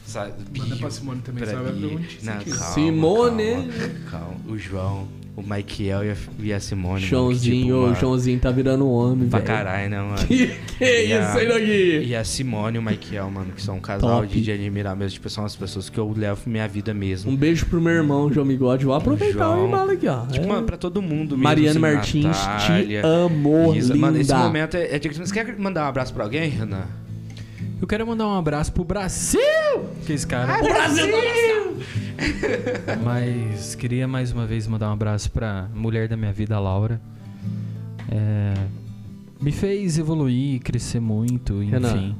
Sabe, 0.08 0.32
Manda 0.56 0.74
pra 0.76 0.90
Simone 0.90 1.20
também, 1.20 1.44
pra 1.44 1.52
sabe? 1.52 1.70
Não, 2.22 2.32
calma, 2.34 2.74
Simone. 2.74 3.44
Calma, 3.52 3.94
calma. 4.10 4.36
O 4.48 4.56
João, 4.56 5.06
o 5.36 5.42
Michael 5.42 6.04
e 6.06 6.10
a, 6.10 6.16
e 6.44 6.52
a 6.54 6.60
Simone. 6.60 6.88
mano, 6.94 7.00
que, 7.02 7.06
Joãozinho, 7.10 7.62
tipo, 7.66 7.76
o 7.78 7.82
mano, 7.82 7.94
Joãozinho 7.96 8.40
tá 8.40 8.50
virando 8.50 8.88
homem, 8.90 9.28
Pra 9.28 9.38
velho. 9.38 9.46
caralho, 9.52 9.90
né, 9.90 10.00
mano? 10.00 10.16
Que, 10.26 10.46
que 11.06 11.12
a- 11.12 11.28
isso 11.28 11.38
aí, 11.38 11.46
Dogui? 11.46 12.04
E 12.06 12.16
a 12.16 12.24
Simone 12.24 12.76
e 12.76 12.78
o 12.78 12.82
Michael, 12.82 13.30
mano, 13.30 13.52
que 13.54 13.60
são 13.60 13.76
um 13.76 13.80
casal 13.80 14.22
Top. 14.22 14.28
de, 14.32 14.40
de 14.40 14.50
admirar 14.50 14.96
mesmo. 14.96 15.10
Tipo, 15.10 15.28
são 15.28 15.44
as 15.44 15.54
pessoas 15.54 15.90
que 15.90 15.98
eu 15.98 16.10
levo 16.16 16.40
minha 16.48 16.66
vida 16.66 16.94
mesmo. 16.94 17.30
Um 17.30 17.36
beijo 17.36 17.66
pro 17.66 17.78
meu 17.78 17.92
irmão, 17.92 18.32
João 18.32 18.46
Migode. 18.46 18.86
Vou 18.86 18.94
aproveitar 18.94 19.34
João. 19.44 19.64
o 19.64 19.68
embalo 19.68 19.90
aqui, 19.90 20.06
ó. 20.08 20.24
Tipo, 20.26 20.46
É. 20.46 20.48
mano, 20.48 20.62
pra 20.66 20.78
todo 20.78 21.02
mundo 21.02 21.32
mesmo. 21.32 21.42
Mariana 21.44 21.70
assim, 21.72 21.78
Martins, 21.80 22.24
Natália, 22.24 23.00
te 23.02 23.06
amo, 23.06 23.74
Isa. 23.74 23.92
linda. 23.92 24.06
Mano, 24.06 24.18
esse 24.20 24.32
momento 24.34 24.74
é, 24.78 24.96
é. 24.96 24.98
Você 25.00 25.34
quer 25.34 25.58
mandar 25.58 25.84
um 25.84 25.88
abraço 25.88 26.14
pra 26.14 26.24
alguém, 26.24 26.48
Renan? 26.48 26.84
Eu 27.80 27.86
quero 27.86 28.06
mandar 28.06 28.26
um 28.26 28.36
abraço 28.36 28.72
pro 28.72 28.84
Brasil! 28.84 29.40
Que 30.04 30.12
esse 30.12 30.26
cara. 30.26 30.60
Brasil! 30.62 31.06
Mas 33.04 33.74
queria 33.74 34.08
mais 34.08 34.32
uma 34.32 34.46
vez 34.46 34.66
mandar 34.66 34.88
um 34.90 34.92
abraço 34.92 35.30
pra 35.30 35.68
mulher 35.74 36.08
da 36.08 36.16
minha 36.16 36.32
vida, 36.32 36.56
a 36.56 36.60
Laura. 36.60 37.00
É, 38.10 38.54
me 39.40 39.52
fez 39.52 39.98
evoluir, 39.98 40.60
crescer 40.60 40.98
muito, 41.00 41.62
enfim. 41.62 41.70
Renan, 41.70 42.14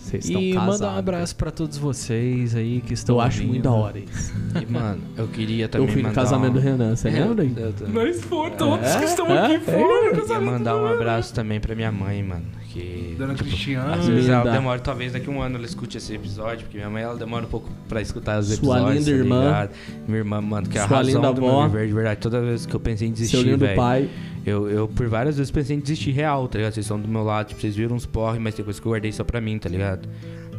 Vocês 0.00 0.26
estão 0.26 0.40
E 0.40 0.52
casados. 0.54 0.80
mandar 0.80 0.94
um 0.94 0.98
abraço 0.98 1.34
pra 1.36 1.50
todos 1.50 1.76
vocês 1.78 2.54
aí 2.54 2.80
que 2.86 2.94
estão 2.94 3.16
Eu 3.16 3.20
acho 3.20 3.38
ouvindo. 3.38 3.50
muito 3.52 3.62
da 3.64 3.72
hora 3.72 3.98
isso. 3.98 4.32
E, 4.62 4.66
mano, 4.72 5.02
eu 5.16 5.26
queria 5.26 5.64
Eu 5.64 5.68
também 5.68 5.88
fui 5.88 6.02
no 6.02 6.12
casamento 6.12 6.50
um... 6.50 6.54
do 6.54 6.60
Renan, 6.60 6.94
você 6.94 7.10
lembra 7.10 7.42
aí? 7.42 7.52
Eu. 7.56 7.88
Nós 7.88 8.22
fomos 8.22 8.56
todos 8.56 8.86
É? 8.86 8.98
que 8.98 9.04
estão 9.06 9.26
É? 9.26 9.38
aqui 9.46 9.54
É? 9.54 9.60
fora. 9.60 10.06
Eu 10.06 10.22
queria 10.22 10.40
mandar 10.40 10.76
um 10.76 10.86
abraço 10.86 11.34
também 11.34 11.58
pra 11.58 11.74
minha 11.74 11.90
mãe, 11.90 12.22
mano. 12.22 12.44
Que, 12.74 13.14
Dona 13.16 13.34
tipo, 13.34 13.48
Cristiana. 13.48 13.94
Às 13.94 14.08
vezes 14.08 14.28
ela 14.28 14.50
demora, 14.50 14.80
talvez 14.80 15.12
daqui 15.12 15.28
a 15.28 15.32
um 15.32 15.40
ano 15.40 15.56
ela 15.56 15.64
escute 15.64 15.96
esse 15.96 16.12
episódio, 16.12 16.64
porque 16.64 16.76
minha 16.76 16.90
mãe 16.90 17.04
ela 17.04 17.14
demora 17.16 17.46
um 17.46 17.48
pouco 17.48 17.70
pra 17.88 18.02
escutar 18.02 18.40
os 18.40 18.46
Sua 18.46 18.56
episódios. 18.56 19.06
linda 19.06 19.10
tá 19.12 19.16
irmã. 19.16 19.44
ligado? 19.44 19.70
Minha 20.08 20.18
irmã, 20.18 20.40
mano, 20.40 20.68
que 20.68 20.76
é 20.76 20.80
a 20.80 20.88
Sua 20.88 20.96
razão 20.96 21.14
linda 21.14 21.32
do 21.32 21.40
meu 21.40 21.68
viver 21.68 21.86
de 21.86 21.92
verdade. 21.94 22.20
Toda 22.20 22.40
vez 22.40 22.66
que 22.66 22.74
eu 22.74 22.80
pensei 22.80 23.06
em 23.06 23.14
Seu 23.14 23.24
desistir, 23.26 23.44
lindo 23.44 23.58
velho. 23.64 23.76
pai. 23.76 24.10
Eu, 24.44 24.68
eu, 24.68 24.88
por 24.88 25.06
várias 25.06 25.36
vezes, 25.36 25.52
pensei 25.52 25.76
em 25.76 25.78
desistir 25.78 26.10
real, 26.10 26.48
tá 26.48 26.58
ligado? 26.58 26.74
Vocês 26.74 26.84
estão 26.84 26.98
do 27.00 27.06
meu 27.06 27.22
lado, 27.22 27.46
tipo, 27.48 27.60
vocês 27.60 27.76
viram 27.76 27.94
uns 27.94 28.06
porre, 28.06 28.40
mas 28.40 28.54
tem 28.56 28.64
coisa 28.64 28.80
que 28.80 28.86
eu 28.86 28.90
guardei 28.90 29.12
só 29.12 29.22
pra 29.22 29.40
mim, 29.40 29.56
tá 29.56 29.68
ligado? 29.68 30.08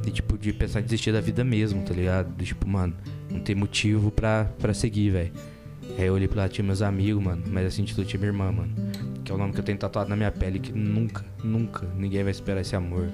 E, 0.08 0.10
tipo, 0.10 0.38
de 0.38 0.54
pensar 0.54 0.80
em 0.80 0.84
desistir 0.84 1.12
da 1.12 1.20
vida 1.20 1.44
mesmo, 1.44 1.82
tá 1.84 1.94
ligado? 1.94 2.34
De, 2.38 2.46
tipo, 2.46 2.66
mano, 2.66 2.94
não 3.30 3.42
tem 3.42 3.56
motivo 3.56 4.10
pra, 4.10 4.46
pra 4.58 4.74
seguir, 4.74 5.10
velho. 5.10 5.32
Aí 6.00 6.06
eu 6.06 6.14
olhei 6.14 6.28
pro 6.28 6.38
lado, 6.40 6.50
tinha 6.52 6.66
meus 6.66 6.82
amigos, 6.82 7.22
mano, 7.24 7.44
mas 7.48 7.66
assim, 7.68 7.84
tipo, 7.84 8.04
tinha 8.06 8.20
minha 8.20 8.30
irmã, 8.32 8.52
mano. 8.52 8.72
Que 9.26 9.32
é 9.32 9.36
o 9.36 9.38
nome 9.38 9.52
que 9.54 9.60
eu 9.60 9.64
tenho 9.64 9.78
tatuado 9.78 10.10
na 10.10 10.16
minha 10.16 10.32
pele, 10.32 10.60
que 10.60 10.72
nunca, 10.72 11.26
nunca 11.44 11.86
ninguém 11.98 12.22
vai 12.24 12.32
esperar 12.32 12.62
esse 12.62 12.76
amor. 12.76 13.10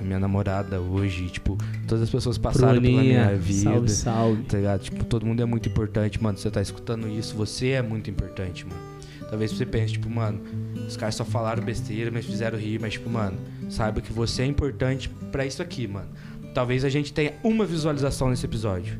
A 0.00 0.02
minha 0.02 0.18
namorada 0.20 0.80
hoje, 0.80 1.26
tipo, 1.26 1.58
todas 1.86 2.04
as 2.04 2.08
pessoas 2.08 2.38
passaram 2.38 2.80
pela 2.80 3.02
minha 3.02 3.24
Bruninha, 3.24 3.36
vida. 3.36 3.70
salve, 3.70 3.88
salve. 3.90 4.42
Tá 4.44 4.56
ligado? 4.56 4.80
Tipo, 4.82 5.04
todo 5.04 5.26
mundo 5.26 5.42
é 5.42 5.44
muito 5.44 5.68
importante, 5.68 6.22
mano. 6.22 6.38
Você 6.38 6.50
tá 6.50 6.62
escutando 6.62 7.08
isso, 7.08 7.34
você 7.34 7.70
é 7.70 7.82
muito 7.82 8.08
importante, 8.08 8.64
mano. 8.64 8.80
Talvez 9.28 9.52
você 9.52 9.66
pense, 9.66 9.92
tipo, 9.94 10.08
mano, 10.08 10.40
os 10.86 10.96
caras 10.96 11.16
só 11.16 11.24
falaram 11.24 11.62
besteira, 11.62 12.10
mas 12.10 12.24
fizeram 12.24 12.56
rir, 12.58 12.80
mas, 12.80 12.94
tipo, 12.94 13.10
mano, 13.10 13.36
saiba 13.68 14.00
que 14.00 14.12
você 14.12 14.42
é 14.42 14.46
importante 14.46 15.08
pra 15.30 15.44
isso 15.44 15.60
aqui, 15.60 15.86
mano. 15.86 16.08
Talvez 16.54 16.84
a 16.84 16.88
gente 16.88 17.12
tenha 17.12 17.34
uma 17.42 17.64
visualização 17.66 18.30
nesse 18.30 18.46
episódio, 18.46 18.98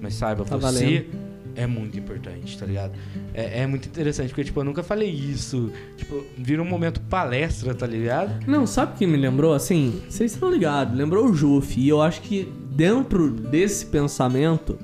mas 0.00 0.14
saiba, 0.14 0.44
Tá 0.44 0.56
você 0.56 0.62
valendo. 0.62 1.04
É 1.54 1.66
muito 1.66 1.98
importante, 1.98 2.58
tá 2.58 2.66
ligado? 2.66 2.92
É, 3.34 3.62
é 3.62 3.66
muito 3.66 3.86
interessante, 3.88 4.28
porque, 4.28 4.44
tipo, 4.44 4.60
eu 4.60 4.64
nunca 4.64 4.82
falei 4.82 5.08
isso. 5.10 5.70
Tipo, 5.96 6.24
vira 6.36 6.62
um 6.62 6.66
momento 6.68 7.00
palestra, 7.02 7.74
tá 7.74 7.86
ligado? 7.86 8.44
Não, 8.46 8.66
sabe 8.66 8.94
o 8.94 8.96
que 8.96 9.06
me 9.06 9.16
lembrou? 9.16 9.52
Assim, 9.54 10.00
vocês 10.08 10.32
estão 10.32 10.50
ligados, 10.50 10.96
lembrou 10.96 11.26
o 11.26 11.34
Juf. 11.34 11.78
E 11.80 11.88
eu 11.88 12.00
acho 12.00 12.20
que 12.22 12.52
dentro 12.70 13.30
desse 13.30 13.86
pensamento, 13.86 14.78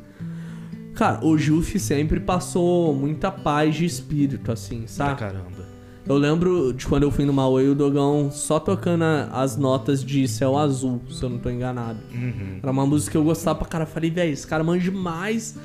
cara, 0.94 1.24
o 1.24 1.36
Juf 1.36 1.78
sempre 1.78 2.20
passou 2.20 2.94
muita 2.94 3.30
paz 3.30 3.74
de 3.74 3.84
espírito, 3.84 4.50
assim, 4.52 4.80
Pra 4.80 4.88
sabe? 4.88 5.18
caramba. 5.20 5.66
Eu 6.08 6.16
lembro 6.16 6.72
de 6.72 6.86
quando 6.86 7.02
eu 7.02 7.10
fui 7.10 7.24
no 7.24 7.32
Mauê 7.32 7.64
e 7.64 7.68
o 7.68 7.74
Dogão 7.74 8.30
só 8.30 8.60
tocando 8.60 9.02
as 9.32 9.56
notas 9.56 10.04
de 10.04 10.28
Céu 10.28 10.56
Azul, 10.56 11.02
se 11.10 11.20
eu 11.20 11.28
não 11.28 11.38
tô 11.38 11.50
enganado. 11.50 11.98
Uhum. 12.14 12.60
Era 12.62 12.70
uma 12.70 12.86
música 12.86 13.10
que 13.10 13.16
eu 13.16 13.24
gostava 13.24 13.58
pra 13.58 13.66
cara. 13.66 13.82
Eu 13.82 13.88
falei, 13.88 14.08
velho, 14.08 14.32
esse 14.32 14.46
cara 14.46 14.62
manja 14.62 14.88
demais. 14.88 15.56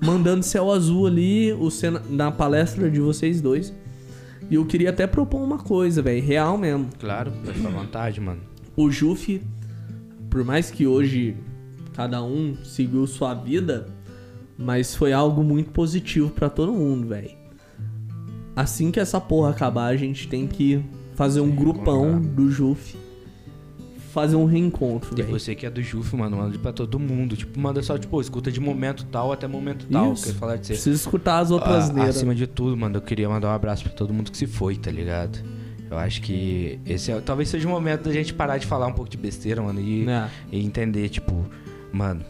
Mandando 0.00 0.44
Céu 0.44 0.70
Azul 0.70 1.06
ali, 1.06 1.52
o 1.52 1.70
cena, 1.70 2.02
na 2.08 2.30
palestra 2.30 2.90
de 2.90 3.00
vocês 3.00 3.40
dois. 3.40 3.74
E 4.50 4.54
eu 4.54 4.64
queria 4.64 4.90
até 4.90 5.06
propor 5.06 5.42
uma 5.42 5.58
coisa, 5.58 6.00
velho, 6.00 6.24
real 6.24 6.56
mesmo. 6.56 6.88
Claro, 6.98 7.32
pode 7.44 7.58
ficar 7.58 7.68
à 7.68 7.72
vontade, 7.72 8.20
mano. 8.20 8.40
O 8.76 8.90
Juf, 8.90 9.42
por 10.30 10.44
mais 10.44 10.70
que 10.70 10.86
hoje 10.86 11.36
cada 11.92 12.22
um 12.22 12.56
seguiu 12.64 13.06
sua 13.06 13.34
vida, 13.34 13.88
mas 14.56 14.94
foi 14.94 15.12
algo 15.12 15.42
muito 15.42 15.70
positivo 15.70 16.30
pra 16.30 16.48
todo 16.48 16.72
mundo, 16.72 17.08
velho. 17.08 17.30
Assim 18.54 18.90
que 18.90 19.00
essa 19.00 19.20
porra 19.20 19.50
acabar, 19.50 19.86
a 19.86 19.96
gente 19.96 20.28
tem 20.28 20.46
que 20.46 20.82
fazer 21.14 21.40
um 21.40 21.50
grupão 21.50 22.20
do 22.20 22.50
Juf. 22.50 22.96
Fazer 24.12 24.36
um 24.36 24.46
reencontro, 24.46 25.18
E 25.18 25.22
você 25.22 25.54
que 25.54 25.66
é 25.66 25.70
do 25.70 25.82
Juf, 25.82 26.16
mano, 26.16 26.36
manda 26.38 26.58
pra 26.58 26.72
todo 26.72 26.98
mundo. 26.98 27.36
Tipo, 27.36 27.58
manda 27.60 27.82
só, 27.82 27.98
tipo, 27.98 28.20
escuta 28.20 28.50
de 28.50 28.58
momento 28.60 29.04
tal 29.06 29.32
até 29.32 29.46
momento 29.46 29.86
tal. 29.90 30.12
Isso. 30.14 30.24
Quer 30.26 30.32
falar 30.34 30.56
de 30.56 30.66
você. 30.66 30.72
Precisa 30.72 30.96
escutar 30.96 31.38
as 31.40 31.50
outras 31.50 31.90
Ah, 31.90 32.04
acima 32.04 32.34
de 32.34 32.46
tudo, 32.46 32.76
mano, 32.76 32.96
eu 32.96 33.02
queria 33.02 33.28
mandar 33.28 33.48
um 33.48 33.52
abraço 33.52 33.82
pra 33.84 33.92
todo 33.92 34.12
mundo 34.14 34.30
que 34.32 34.38
se 34.38 34.46
foi, 34.46 34.76
tá 34.76 34.90
ligado? 34.90 35.38
Eu 35.90 35.96
acho 35.98 36.20
que 36.22 36.78
esse 36.86 37.10
é, 37.12 37.20
talvez 37.20 37.48
seja 37.48 37.66
o 37.66 37.70
momento 37.70 38.04
da 38.04 38.12
gente 38.12 38.32
parar 38.34 38.58
de 38.58 38.66
falar 38.66 38.86
um 38.86 38.92
pouco 38.92 39.10
de 39.10 39.16
besteira, 39.16 39.60
mano, 39.62 39.80
e, 39.80 40.08
É. 40.08 40.28
e 40.52 40.64
entender, 40.64 41.08
tipo, 41.08 41.44
mano, 41.92 42.22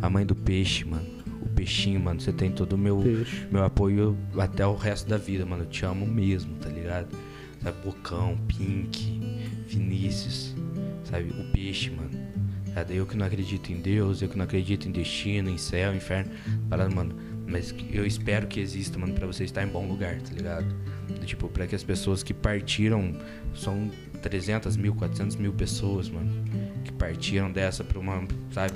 a 0.00 0.08
mãe 0.10 0.24
do 0.26 0.34
peixe, 0.34 0.84
mano, 0.84 1.04
o 1.40 1.48
peixinho, 1.48 1.98
mano, 2.00 2.20
você 2.20 2.32
tem 2.32 2.50
todo 2.50 2.74
o 2.74 2.78
meu, 2.78 2.98
Peixe. 2.98 3.46
meu 3.50 3.64
apoio 3.64 4.16
até 4.38 4.64
o 4.66 4.74
resto 4.76 5.08
da 5.08 5.16
vida, 5.16 5.44
mano. 5.46 5.62
Eu 5.64 5.68
te 5.68 5.84
amo 5.84 6.06
mesmo, 6.06 6.54
tá 6.60 6.68
ligado? 6.68 7.08
Sabe, 7.62 7.76
Bocão, 7.84 8.36
Pink, 8.48 9.20
Vinícius, 9.68 10.51
sabe? 11.12 11.30
O 11.30 11.44
peixe, 11.52 11.90
mano. 11.90 12.10
Sabe? 12.74 12.96
Eu 12.96 13.06
que 13.06 13.16
não 13.16 13.26
acredito 13.26 13.70
em 13.70 13.80
Deus, 13.80 14.22
eu 14.22 14.28
que 14.28 14.36
não 14.36 14.44
acredito 14.44 14.88
em 14.88 14.90
destino, 14.90 15.50
em 15.50 15.58
céu, 15.58 15.94
inferno. 15.94 16.32
Parado, 16.68 16.94
mano. 16.94 17.14
Mas 17.46 17.74
eu 17.92 18.06
espero 18.06 18.46
que 18.46 18.58
exista, 18.58 18.98
mano, 18.98 19.12
pra 19.12 19.26
você 19.26 19.44
estar 19.44 19.62
em 19.62 19.68
bom 19.68 19.86
lugar, 19.86 20.20
tá 20.22 20.32
ligado? 20.32 20.66
Do 21.06 21.26
Tipo, 21.26 21.48
pra 21.48 21.66
que 21.66 21.74
as 21.74 21.84
pessoas 21.84 22.22
que 22.22 22.32
partiram 22.32 23.14
são 23.54 23.90
300 24.22 24.76
mil, 24.76 24.94
400 24.94 25.36
mil 25.36 25.52
pessoas, 25.52 26.08
mano. 26.08 26.30
Que 26.82 26.92
partiram 26.92 27.52
dessa 27.52 27.84
pra 27.84 27.98
uma, 27.98 28.26
sabe? 28.50 28.72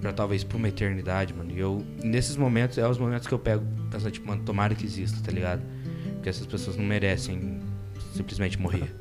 Pra 0.00 0.12
talvez 0.12 0.44
pra 0.44 0.56
uma 0.56 0.68
eternidade, 0.68 1.34
mano. 1.34 1.50
E 1.50 1.58
eu, 1.58 1.84
nesses 2.04 2.36
momentos, 2.36 2.78
é 2.78 2.88
os 2.88 2.98
momentos 2.98 3.26
que 3.26 3.34
eu 3.34 3.38
pego, 3.38 3.64
pensando, 3.90 4.12
tipo, 4.12 4.28
mano, 4.28 4.42
tomara 4.44 4.74
que 4.74 4.84
exista, 4.84 5.18
tá 5.20 5.32
ligado? 5.32 5.62
Porque 6.14 6.28
essas 6.28 6.46
pessoas 6.46 6.76
não 6.76 6.84
merecem 6.84 7.58
simplesmente 8.14 8.60
morrer, 8.60 8.94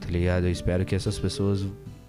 tá 0.00 0.08
ligado? 0.08 0.46
Eu 0.46 0.50
espero 0.50 0.84
que 0.84 0.94
essas 0.94 1.18
pessoas 1.18 1.64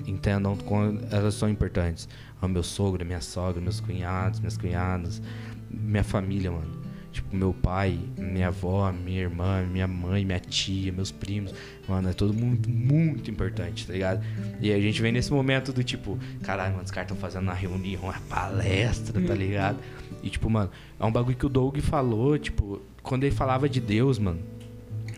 entendam 0.07 0.55
quando 0.57 1.05
elas 1.13 1.33
são 1.35 1.49
importantes. 1.49 2.07
O 2.41 2.47
meu 2.47 2.63
sogro, 2.63 3.05
minha 3.05 3.21
sogra, 3.21 3.61
meus 3.61 3.79
cunhados, 3.79 4.39
minhas 4.39 4.57
cunhadas, 4.57 5.21
minha 5.69 6.03
família, 6.03 6.51
mano. 6.51 6.79
Tipo, 7.11 7.35
meu 7.35 7.53
pai, 7.53 7.99
minha 8.17 8.47
avó, 8.47 8.91
minha 8.91 9.21
irmã, 9.21 9.65
minha 9.65 9.87
mãe, 9.87 10.23
minha 10.23 10.39
tia, 10.39 10.91
meus 10.91 11.11
primos. 11.11 11.53
Mano, 11.87 12.09
é 12.09 12.13
todo 12.13 12.33
mundo 12.33 12.69
muito 12.69 13.31
importante, 13.31 13.87
tá 13.87 13.93
ligado? 13.93 14.23
E 14.61 14.71
a 14.71 14.79
gente 14.79 15.01
vem 15.01 15.11
nesse 15.11 15.31
momento 15.31 15.73
do 15.73 15.83
tipo, 15.83 16.19
caralho, 16.43 16.73
mano, 16.73 16.85
os 16.85 16.91
caras 16.91 17.09
estão 17.09 17.19
fazendo 17.19 17.43
uma 17.43 17.53
reunião, 17.53 18.03
uma 18.03 18.19
palestra, 18.29 19.19
tá 19.19 19.33
ligado? 19.33 19.79
E 20.21 20.29
tipo, 20.29 20.49
mano, 20.49 20.69
é 20.99 21.05
um 21.05 21.11
bagulho 21.11 21.35
que 21.35 21.45
o 21.45 21.49
Doug 21.49 21.77
falou, 21.79 22.37
tipo, 22.37 22.79
quando 23.01 23.23
ele 23.23 23.35
falava 23.35 23.67
de 23.67 23.81
Deus, 23.81 24.19
mano, 24.19 24.39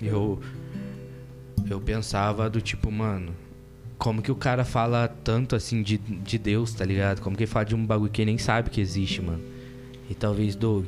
eu. 0.01 0.39
Eu 1.69 1.79
pensava 1.79 2.49
do 2.49 2.59
tipo, 2.59 2.91
mano, 2.91 3.33
como 4.01 4.19
que 4.19 4.31
o 4.31 4.35
cara 4.35 4.65
fala 4.65 5.07
tanto 5.07 5.55
assim 5.55 5.83
de, 5.83 5.99
de 5.99 6.39
Deus, 6.39 6.73
tá 6.73 6.83
ligado? 6.83 7.21
Como 7.21 7.37
que 7.37 7.43
ele 7.43 7.51
fala 7.51 7.65
de 7.65 7.75
um 7.75 7.85
bagulho 7.85 8.09
que 8.09 8.23
ele 8.23 8.31
nem 8.31 8.37
sabe 8.39 8.71
que 8.71 8.81
existe, 8.81 9.21
mano. 9.21 9.43
E 10.09 10.15
talvez, 10.15 10.55
Doug, 10.55 10.87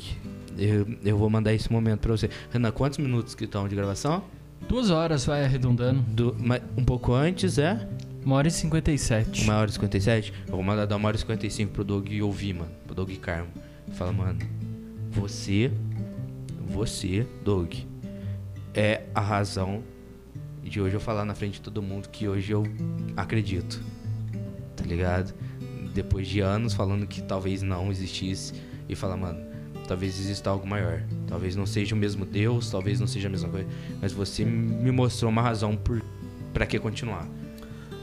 eu, 0.57 0.87
eu 1.05 1.15
vou 1.15 1.29
mandar 1.29 1.53
esse 1.53 1.71
momento 1.71 1.99
pra 1.99 2.11
você. 2.11 2.27
Renan, 2.51 2.71
quantos 2.71 2.97
minutos 2.97 3.35
que 3.35 3.43
estão 3.43 3.67
de 3.67 3.75
gravação? 3.75 4.23
Duas 4.67 4.89
horas 4.89 5.27
vai 5.27 5.45
arredondando. 5.45 6.01
Do, 6.01 6.35
um 6.75 6.83
pouco 6.83 7.13
antes 7.13 7.59
é? 7.59 7.87
Uma 8.25 8.37
hora 8.37 8.47
e 8.47 8.51
cinquenta 8.51 8.91
e 8.91 8.97
sete. 8.97 9.43
Uma 9.43 9.57
hora 9.57 9.69
e 9.69 9.73
57? 9.73 10.33
Eu 10.47 10.55
vou 10.55 10.63
mandar 10.63 10.87
dar 10.87 10.95
uma 10.95 11.07
hora 11.07 11.15
e 11.15 11.19
55 11.19 11.71
pro 11.71 11.83
Doug 11.83 12.07
ouvir, 12.23 12.55
mano. 12.55 12.71
Pro 12.87 12.95
Doug 12.95 13.11
Carmo. 13.17 13.49
Fala, 13.91 14.11
mano, 14.11 14.39
você, 15.11 15.71
você, 16.67 17.27
Doug, 17.45 17.75
é 18.73 19.03
a 19.13 19.21
razão 19.21 19.83
de 20.73 20.81
hoje 20.81 20.95
eu 20.95 20.99
falar 20.99 21.23
na 21.23 21.35
frente 21.35 21.53
de 21.53 21.61
todo 21.61 21.83
mundo 21.83 22.09
que 22.09 22.27
hoje 22.27 22.51
eu 22.51 22.63
acredito. 23.15 23.79
Tá 24.75 24.83
ligado? 24.83 25.31
Depois 25.93 26.27
de 26.27 26.39
anos 26.39 26.73
falando 26.73 27.05
que 27.05 27.21
talvez 27.21 27.61
não 27.61 27.91
existisse. 27.91 28.53
E 28.89 28.95
falar, 28.95 29.15
mano, 29.15 29.39
talvez 29.87 30.19
exista 30.19 30.49
algo 30.49 30.65
maior. 30.65 31.03
Talvez 31.27 31.55
não 31.55 31.67
seja 31.67 31.93
o 31.93 31.97
mesmo 31.97 32.25
Deus, 32.25 32.71
talvez 32.71 32.99
não 32.99 33.05
seja 33.05 33.27
a 33.27 33.31
mesma 33.31 33.49
coisa, 33.49 33.67
mas 34.01 34.11
você 34.13 34.43
me 34.43 34.89
mostrou 34.89 35.29
uma 35.29 35.43
razão 35.43 35.75
por 35.77 36.01
para 36.51 36.65
que 36.65 36.79
continuar. 36.79 37.27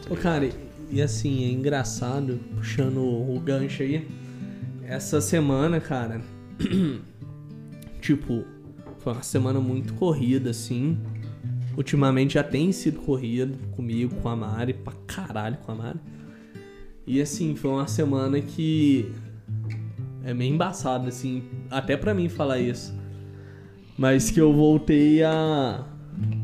Tá 0.04 0.14
Ô, 0.14 0.16
cara, 0.16 0.44
e- 0.46 0.52
e 0.92 1.02
assim, 1.02 1.46
é 1.46 1.50
engraçado, 1.50 2.38
puxando 2.54 2.98
o 3.00 3.40
gancho 3.40 3.82
aí. 3.82 4.06
Essa 4.84 5.20
semana, 5.20 5.80
cara, 5.80 6.20
tipo, 8.00 8.44
foi 9.00 9.12
uma 9.12 9.22
semana 9.24 9.58
muito 9.60 9.92
corrida, 9.94 10.50
assim. 10.50 10.96
Ultimamente 11.76 12.34
já 12.34 12.42
tem 12.42 12.72
sido 12.72 13.00
corrida 13.00 13.54
comigo, 13.76 14.14
com 14.16 14.28
a 14.28 14.36
Mari, 14.36 14.74
pra 14.74 14.92
caralho 15.06 15.56
com 15.58 15.72
a 15.72 15.74
Mari. 15.74 16.00
E 17.06 17.20
assim, 17.20 17.56
foi 17.56 17.70
uma 17.70 17.86
semana 17.86 18.40
que 18.40 19.10
é 20.24 20.34
meio 20.34 20.54
embaçado, 20.54 21.08
assim, 21.08 21.42
até 21.70 21.96
pra 21.96 22.14
mim 22.14 22.28
falar 22.28 22.58
isso. 22.58 22.94
Mas 23.96 24.30
que 24.30 24.40
eu 24.40 24.52
voltei 24.52 25.22
a, 25.22 25.84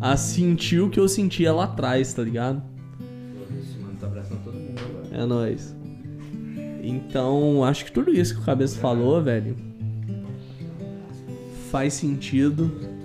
a 0.01 0.17
sentir 0.17 0.81
o 0.81 0.91
que 0.91 1.01
eu 1.01 1.09
sentia 1.09 1.53
lá 1.53 1.65
atrás, 1.65 2.13
tá 2.13 2.23
ligado? 2.23 2.63
Esse 3.61 3.79
mano 3.79 3.97
tá 3.99 4.07
abraçando 4.07 4.43
todo 4.45 4.55
mundo 4.55 4.81
agora. 4.81 5.23
É 5.23 5.27
nóis. 5.27 5.75
Então, 6.83 7.65
acho 7.65 7.85
que 7.85 7.93
tudo 7.93 8.13
isso 8.13 8.35
que 8.35 8.41
o 8.41 8.45
Cabeça 8.45 8.79
falou, 8.79 9.23
velho, 9.23 9.57
faz 11.71 11.95
sentido. 11.95 12.96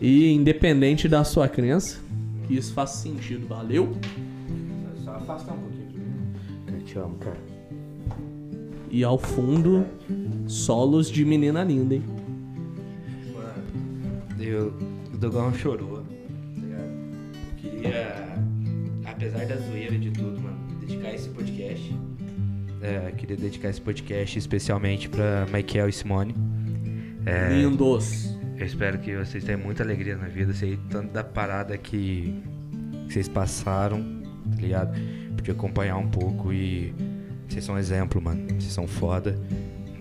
E 0.00 0.32
independente 0.32 1.06
da 1.06 1.22
sua 1.24 1.46
crença, 1.46 2.00
que 2.46 2.56
isso 2.56 2.72
faz 2.72 2.90
sentido, 2.90 3.46
valeu? 3.46 3.94
só 5.04 5.12
afastar 5.12 5.52
um 5.52 5.58
pouquinho. 5.58 6.34
Eu 6.66 6.84
te 6.84 6.98
amo, 6.98 7.16
cara. 7.18 7.36
E 8.90 9.04
ao 9.04 9.18
fundo, 9.18 9.86
solos 10.48 11.10
de 11.10 11.24
menina 11.24 11.62
linda, 11.62 11.94
hein? 11.96 12.02
Eu, 14.40 14.72
o 15.12 15.18
Dogão 15.18 15.52
chorou, 15.52 15.98
tá 15.98 16.60
ligado? 16.62 17.56
Queria, 17.58 18.34
apesar 19.04 19.46
da 19.46 19.56
zoeira 19.56 19.98
de 19.98 20.10
tudo, 20.10 20.40
mano, 20.40 20.58
dedicar 20.80 21.14
esse 21.14 21.28
podcast. 21.28 21.94
É, 22.80 23.12
queria 23.12 23.36
dedicar 23.36 23.68
esse 23.68 23.80
podcast 23.80 24.38
especialmente 24.38 25.10
pra 25.10 25.46
Michael 25.52 25.90
e 25.90 25.92
Simone. 25.92 26.34
É, 27.26 27.52
Lindos. 27.52 28.39
Eu 28.60 28.66
espero 28.66 28.98
que 28.98 29.16
vocês 29.16 29.42
tenham 29.42 29.58
muita 29.58 29.82
alegria 29.82 30.16
na 30.16 30.28
vida. 30.28 30.52
Sei 30.52 30.78
tanto 30.90 31.12
da 31.12 31.24
parada 31.24 31.78
que 31.78 32.42
vocês 33.08 33.26
passaram, 33.26 34.02
tá 34.50 34.60
ligado? 34.60 34.94
Podia 35.34 35.54
acompanhar 35.54 35.96
um 35.96 36.08
pouco 36.08 36.52
e 36.52 36.94
vocês 37.48 37.64
são 37.64 37.74
um 37.74 37.78
exemplo, 37.78 38.20
mano. 38.20 38.46
Vocês 38.48 38.72
são 38.72 38.86
foda. 38.86 39.38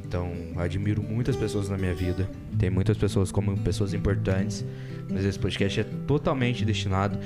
Então, 0.03 0.33
admiro 0.57 1.01
muitas 1.01 1.37
pessoas 1.37 1.69
na 1.69 1.77
minha 1.77 1.93
vida. 1.93 2.29
Tem 2.57 2.69
muitas 2.69 2.97
pessoas 2.97 3.31
como 3.31 3.57
pessoas 3.59 3.93
importantes. 3.93 4.65
Mas 5.09 5.23
esse 5.23 5.39
podcast 5.39 5.79
é 5.79 5.83
totalmente 6.05 6.65
destinado 6.65 7.17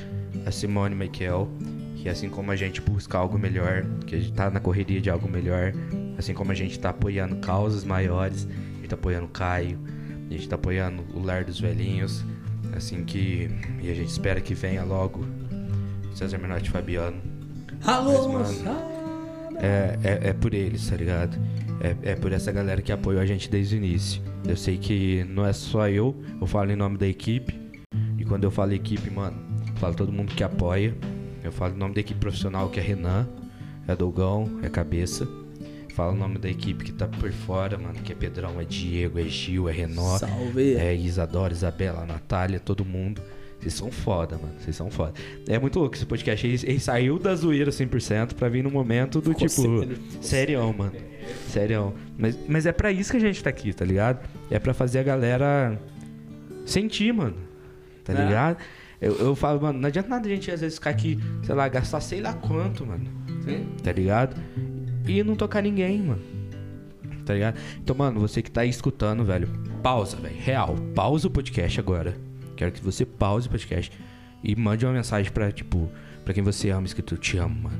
a 0.46 0.52
Simone 0.52 0.94
Michael. 0.94 1.50
Que 1.96 2.10
assim 2.10 2.30
como 2.30 2.52
a 2.52 2.56
gente 2.56 2.80
busca 2.80 3.18
algo 3.18 3.40
melhor, 3.40 3.86
que 4.06 4.16
a 4.16 4.20
gente 4.20 4.34
tá 4.34 4.52
na 4.52 4.60
correria 4.60 5.02
de 5.02 5.10
algo 5.10 5.28
melhor, 5.28 5.74
assim 6.18 6.34
como 6.34 6.52
a 6.52 6.56
gente 6.56 6.78
tá 6.78 6.90
apoiando 6.90 7.38
causas 7.38 7.86
maiores, 7.86 8.46
a 8.46 8.76
gente 8.76 8.90
tá 8.90 8.96
apoiando 8.96 9.30
Caio, 9.30 9.80
a 10.30 10.34
gente 10.34 10.48
tá 10.48 10.56
apoiando 10.56 11.04
o 11.14 11.22
Lar 11.22 11.44
dos 11.44 11.60
Velhinhos, 11.60 12.24
assim 12.76 13.04
que. 13.04 13.50
E 13.82 13.90
a 13.90 13.94
gente 13.94 14.10
espera 14.10 14.42
que 14.42 14.54
venha 14.54 14.84
logo 14.84 15.26
César 16.16 16.38
Menotti 16.38 16.70
e 16.70 16.72
Fabiano. 16.72 17.18
Alô, 17.86 18.30
Mas, 18.34 18.58
moçada! 18.62 18.94
É, 19.56 20.00
é, 20.04 20.30
é 20.30 20.34
por 20.34 20.54
eles, 20.54 20.90
tá 20.90 20.96
ligado? 20.96 21.38
É, 21.80 22.12
é 22.12 22.16
por 22.16 22.32
essa 22.32 22.52
galera 22.52 22.82
que 22.82 22.92
apoiou 22.92 23.22
a 23.22 23.26
gente 23.26 23.50
desde 23.50 23.76
o 23.76 23.78
início. 23.78 24.22
Eu 24.48 24.56
sei 24.56 24.78
que 24.78 25.24
não 25.26 25.46
é 25.46 25.54
só 25.54 25.88
eu, 25.90 26.16
eu 26.40 26.48
falo 26.48 26.72
em 26.72 26.76
nome 26.76 26.98
da 26.98 27.08
equipe. 27.08 27.60
E 28.18 28.26
quando 28.26 28.44
eu 28.44 28.52
falo 28.52 28.74
equipe, 28.74 29.10
mano, 29.10 29.38
eu 29.68 29.76
falo 29.76 29.96
todo 29.96 30.12
mundo 30.12 30.34
que 30.34 30.44
apoia. 30.44 30.96
Eu 31.44 31.52
falo 31.52 31.76
em 31.76 31.78
nome 31.78 31.94
da 31.94 32.00
equipe 32.00 32.20
profissional, 32.20 32.70
que 32.70 32.80
é 32.80 32.84
Renan, 32.84 33.28
é 33.88 33.96
Dogão, 33.96 34.60
é 34.64 34.70
Cabeça. 34.70 35.28
Falo 35.96 36.14
o 36.14 36.16
nome 36.18 36.40
da 36.40 36.50
equipe 36.50 36.84
que 36.86 36.92
tá 36.92 37.08
por 37.08 37.32
fora, 37.32 37.78
mano, 37.78 37.96
que 38.04 38.12
é 38.12 38.16
Pedrão, 38.16 38.60
é 38.60 38.64
Diego, 38.64 39.20
é 39.20 39.24
Gil, 39.26 39.70
é 39.70 39.72
Renó, 39.72 40.18
Salve! 40.18 40.74
é 40.76 40.96
Isadora, 40.96 41.54
Isabela, 41.54 42.06
Natália, 42.06 42.60
todo 42.60 42.84
mundo. 42.84 43.22
Vocês 43.60 43.76
são 43.76 43.90
foda, 43.92 44.38
mano. 44.38 44.56
Vocês 44.60 44.76
são 44.76 44.92
foda. 44.92 45.14
É 45.48 45.58
muito 45.58 45.80
louco 45.80 45.96
esse 45.96 46.06
podcast. 46.06 46.46
Ele, 46.46 46.60
ele 46.64 46.80
saiu 46.82 47.18
da 47.18 47.34
zoeira 47.34 47.72
100% 47.72 48.34
pra 48.34 48.50
vir 48.50 48.62
no 48.62 48.70
momento 48.70 49.22
do 49.22 49.30
Ficou 49.34 49.48
tipo. 49.48 49.96
sério. 50.22 50.74
Mano. 50.74 50.92
Serião. 51.48 51.94
Mas, 52.18 52.38
mas 52.50 52.66
é 52.66 52.74
pra 52.74 52.92
isso 52.92 53.12
que 53.12 53.18
a 53.18 53.22
gente 53.22 53.42
tá 53.42 53.50
aqui, 53.50 53.72
tá 53.72 53.86
ligado? 53.86 54.20
É 54.52 54.60
pra 54.60 54.74
fazer 54.74 55.00
a 55.00 55.04
galera 55.04 55.80
sentir, 56.66 57.14
mano. 57.14 57.38
Tá 58.04 58.12
É. 58.14 58.26
ligado? 58.26 58.58
Eu, 59.00 59.16
eu 59.18 59.36
falo, 59.36 59.62
mano, 59.62 59.80
não 59.80 59.88
adianta 59.88 60.10
nada 60.10 60.28
a 60.28 60.30
gente 60.30 60.52
às 60.52 60.60
vezes 60.60 60.78
ficar 60.78 60.90
aqui, 60.90 61.18
sei 61.44 61.56
lá, 61.56 61.68
gastar 61.70 62.02
sei 62.02 62.20
lá 62.20 62.34
quanto, 62.34 62.86
mano. 62.86 63.06
Tá 63.82 63.92
ligado? 63.94 64.36
E 65.06 65.24
não 65.24 65.36
tocar 65.36 65.62
ninguém, 65.62 66.02
mano. 66.02 66.22
Tá 67.26 67.34
ligado? 67.34 67.60
Então, 67.82 67.96
mano, 67.96 68.20
você 68.20 68.42
que 68.42 68.52
tá 68.52 68.62
aí 68.62 68.70
escutando, 68.70 69.24
velho, 69.24 69.48
pausa, 69.82 70.18
velho. 70.18 70.36
Real. 70.38 70.76
Pausa 70.94 71.28
o 71.28 71.32
podcast 71.32 71.80
agora. 71.80 72.16
Quero 72.56 72.72
que 72.72 72.84
você 72.84 73.06
pause 73.06 73.48
o 73.48 73.52
podcast 73.52 73.92
e 74.44 74.56
mande 74.56 74.86
uma 74.86 74.94
mensagem 74.94 75.32
pra, 75.32 75.52
tipo, 75.52 75.90
pra 76.24 76.34
quem 76.34 76.44
você 76.44 76.70
ama, 76.70 76.86
escrito, 76.86 77.18
te 77.18 77.38
amo, 77.38 77.64
mano. 77.64 77.78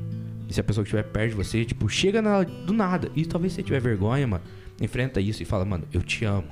E 0.48 0.54
se 0.54 0.60
a 0.60 0.64
pessoa 0.64 0.82
que 0.82 0.88
estiver 0.88 1.04
perto 1.04 1.30
de 1.30 1.36
você, 1.36 1.64
tipo, 1.64 1.88
chega 1.88 2.20
nela 2.22 2.44
do 2.44 2.72
nada. 2.72 3.10
E 3.14 3.24
talvez 3.24 3.52
você 3.52 3.62
tiver 3.62 3.80
vergonha, 3.80 4.26
mano, 4.26 4.44
enfrenta 4.80 5.20
isso 5.20 5.42
e 5.42 5.46
fala, 5.46 5.64
mano, 5.64 5.84
eu 5.92 6.02
te 6.02 6.24
amo. 6.24 6.48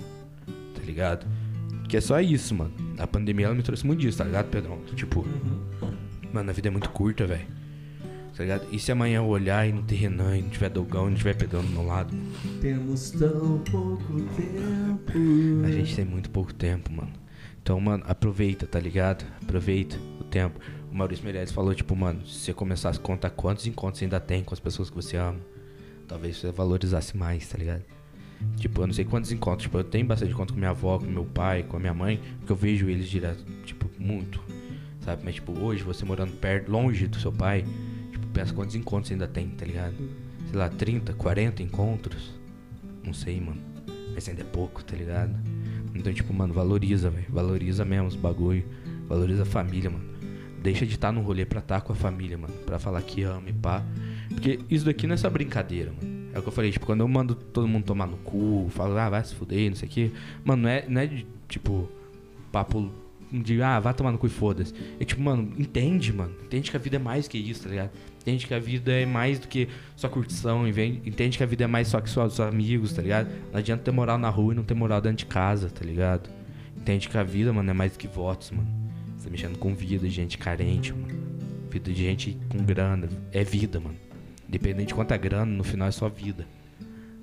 Tá 0.74 0.82
ligado? 0.84 1.26
Que 1.88 1.96
é 1.96 2.00
só 2.00 2.20
isso, 2.20 2.54
mano. 2.54 2.72
A 2.98 3.06
pandemia 3.06 3.46
ela 3.46 3.54
me 3.54 3.62
trouxe 3.62 3.86
muito 3.86 4.00
disso, 4.00 4.18
tá 4.18 4.24
ligado, 4.24 4.48
Pedrão? 4.48 4.78
Tipo, 4.94 5.26
mano, 6.32 6.50
a 6.50 6.52
vida 6.52 6.68
é 6.68 6.70
muito 6.70 6.90
curta, 6.90 7.26
velho. 7.26 7.46
Tá 8.36 8.42
ligado? 8.42 8.66
E 8.72 8.78
se 8.78 8.90
amanhã 8.90 9.18
eu 9.18 9.26
olhar 9.26 9.68
e 9.68 9.72
não 9.72 9.82
ter 9.82 9.96
Renan, 9.96 10.38
e 10.38 10.42
não 10.42 10.48
tiver 10.48 10.70
Dogão, 10.70 11.06
e 11.06 11.10
não 11.10 11.16
tiver 11.16 11.34
Pedrão 11.34 11.62
do 11.62 11.68
meu 11.68 11.84
lado? 11.84 12.16
Temos 12.60 13.10
tão 13.10 13.58
pouco 13.70 14.22
tempo. 14.36 15.66
A 15.66 15.70
gente 15.70 15.94
tem 15.94 16.04
muito 16.04 16.30
pouco 16.30 16.52
tempo, 16.54 16.90
mano. 16.90 17.12
Então, 17.62 17.78
mano, 17.78 18.02
aproveita, 18.08 18.66
tá 18.66 18.80
ligado? 18.80 19.24
Aproveita 19.42 19.96
o 20.18 20.24
tempo. 20.24 20.58
O 20.90 20.94
Maurício 20.94 21.24
Meirelles 21.24 21.52
falou, 21.52 21.74
tipo, 21.74 21.94
mano, 21.94 22.26
se 22.26 22.40
você 22.40 22.52
começasse 22.54 22.98
a 22.98 23.02
contar 23.02 23.30
quantos 23.30 23.66
encontros 23.66 23.98
você 23.98 24.06
ainda 24.06 24.18
tem 24.18 24.42
com 24.42 24.52
as 24.52 24.60
pessoas 24.60 24.90
que 24.90 24.96
você 24.96 25.16
ama, 25.16 25.38
talvez 26.08 26.38
você 26.38 26.50
valorizasse 26.50 27.16
mais, 27.16 27.46
tá 27.46 27.56
ligado? 27.58 27.84
Tipo, 28.56 28.82
eu 28.82 28.86
não 28.86 28.94
sei 28.94 29.04
quantos 29.04 29.30
encontros. 29.30 29.62
Tipo, 29.62 29.78
eu 29.78 29.84
tenho 29.84 30.06
bastante 30.06 30.32
encontro 30.32 30.54
com 30.54 30.58
minha 30.58 30.70
avó, 30.70 30.98
com 30.98 31.06
meu 31.06 31.24
pai, 31.24 31.62
com 31.62 31.76
a 31.76 31.80
minha 31.80 31.94
mãe, 31.94 32.20
porque 32.38 32.52
eu 32.52 32.56
vejo 32.56 32.88
eles 32.88 33.08
direto, 33.08 33.44
tipo, 33.64 33.88
muito. 33.98 34.42
Sabe? 35.00 35.22
Mas, 35.24 35.36
tipo, 35.36 35.58
hoje, 35.60 35.82
você 35.84 36.04
morando 36.04 36.32
perto, 36.32 36.70
longe 36.70 37.06
do 37.06 37.20
seu 37.20 37.30
pai, 37.30 37.64
pensa 38.32 38.52
quantos 38.52 38.74
encontros 38.74 39.12
ainda 39.12 39.26
tem, 39.26 39.48
tá 39.48 39.64
ligado? 39.64 39.94
Sei 40.48 40.58
lá, 40.58 40.68
30, 40.68 41.12
40 41.14 41.62
encontros. 41.62 42.32
Não 43.04 43.12
sei, 43.12 43.40
mano. 43.40 43.60
Mas 44.14 44.28
ainda 44.28 44.42
é 44.42 44.44
pouco, 44.44 44.84
tá 44.84 44.96
ligado? 44.96 45.34
Então, 45.94 46.12
tipo, 46.12 46.32
mano, 46.32 46.52
valoriza, 46.52 47.10
velho. 47.10 47.26
Valoriza 47.28 47.84
mesmo 47.84 48.08
os 48.08 48.16
bagulho. 48.16 48.64
Valoriza 49.08 49.42
a 49.42 49.46
família, 49.46 49.90
mano. 49.90 50.04
Deixa 50.62 50.86
de 50.86 50.94
estar 50.94 51.12
no 51.12 51.20
rolê 51.22 51.44
pra 51.44 51.58
estar 51.58 51.80
com 51.80 51.92
a 51.92 51.96
família, 51.96 52.38
mano. 52.38 52.54
Pra 52.64 52.78
falar 52.78 53.02
que 53.02 53.22
ama 53.22 53.48
e 53.48 53.52
pá. 53.52 53.84
Porque 54.28 54.60
isso 54.70 54.84
daqui 54.84 55.06
não 55.06 55.14
é 55.14 55.16
só 55.16 55.28
brincadeira, 55.28 55.92
mano. 55.92 56.22
É 56.34 56.38
o 56.38 56.42
que 56.42 56.48
eu 56.48 56.52
falei, 56.52 56.70
tipo, 56.70 56.86
quando 56.86 57.00
eu 57.00 57.08
mando 57.08 57.34
todo 57.34 57.68
mundo 57.68 57.84
tomar 57.84 58.06
no 58.06 58.16
cu, 58.18 58.66
falo, 58.70 58.96
ah, 58.96 59.10
vai 59.10 59.22
se 59.22 59.34
fuder, 59.34 59.68
não 59.68 59.76
sei 59.76 59.88
o 59.88 59.92
quê. 59.92 60.10
Mano, 60.42 60.62
não 60.62 60.68
é, 60.70 60.84
não 60.88 61.00
é 61.00 61.06
de, 61.06 61.26
tipo, 61.46 61.90
papo 62.50 62.90
de, 63.30 63.62
ah, 63.62 63.80
vai 63.80 63.92
tomar 63.92 64.12
no 64.12 64.18
cu 64.18 64.26
e 64.26 64.30
foda-se. 64.30 64.74
É 64.98 65.04
tipo, 65.04 65.20
mano, 65.20 65.52
entende, 65.58 66.12
mano. 66.12 66.34
Entende 66.44 66.70
que 66.70 66.76
a 66.76 66.80
vida 66.80 66.96
é 66.96 66.98
mais 66.98 67.28
que 67.28 67.36
isso, 67.38 67.64
tá 67.64 67.68
ligado? 67.68 67.90
Entende 68.22 68.46
que 68.46 68.54
a 68.54 68.58
vida 68.60 68.92
é 68.92 69.04
mais 69.04 69.40
do 69.40 69.48
que 69.48 69.68
sua 69.96 70.08
curtição. 70.08 70.66
Entende 70.66 71.36
que 71.36 71.42
a 71.42 71.46
vida 71.46 71.64
é 71.64 71.66
mais 71.66 71.88
só 71.88 72.00
que 72.00 72.08
seus 72.08 72.38
amigos, 72.38 72.92
tá 72.92 73.02
ligado? 73.02 73.28
Não 73.50 73.58
adianta 73.58 73.82
ter 73.82 73.90
moral 73.90 74.16
na 74.16 74.28
rua 74.28 74.52
e 74.52 74.56
não 74.56 74.62
ter 74.62 74.74
moral 74.74 75.00
dentro 75.00 75.18
de 75.18 75.26
casa, 75.26 75.68
tá 75.68 75.84
ligado? 75.84 76.30
Entende 76.76 77.08
que 77.08 77.18
a 77.18 77.24
vida, 77.24 77.52
mano, 77.52 77.68
é 77.68 77.74
mais 77.74 77.92
do 77.92 77.98
que 77.98 78.06
votos, 78.06 78.52
mano. 78.52 78.68
Você 79.16 79.24
tá 79.24 79.30
mexendo 79.30 79.58
com 79.58 79.74
vida 79.74 80.06
de 80.06 80.14
gente 80.14 80.38
carente, 80.38 80.92
mano. 80.92 81.20
Vida 81.68 81.92
de 81.92 82.00
gente 82.00 82.38
com 82.48 82.58
grana. 82.58 83.08
É 83.32 83.42
vida, 83.42 83.80
mano. 83.80 83.96
Independente 84.48 84.88
de 84.88 84.94
quanta 84.94 85.16
grana, 85.16 85.46
no 85.46 85.64
final 85.64 85.88
é 85.88 85.92
só 85.92 86.08
vida. 86.08 86.46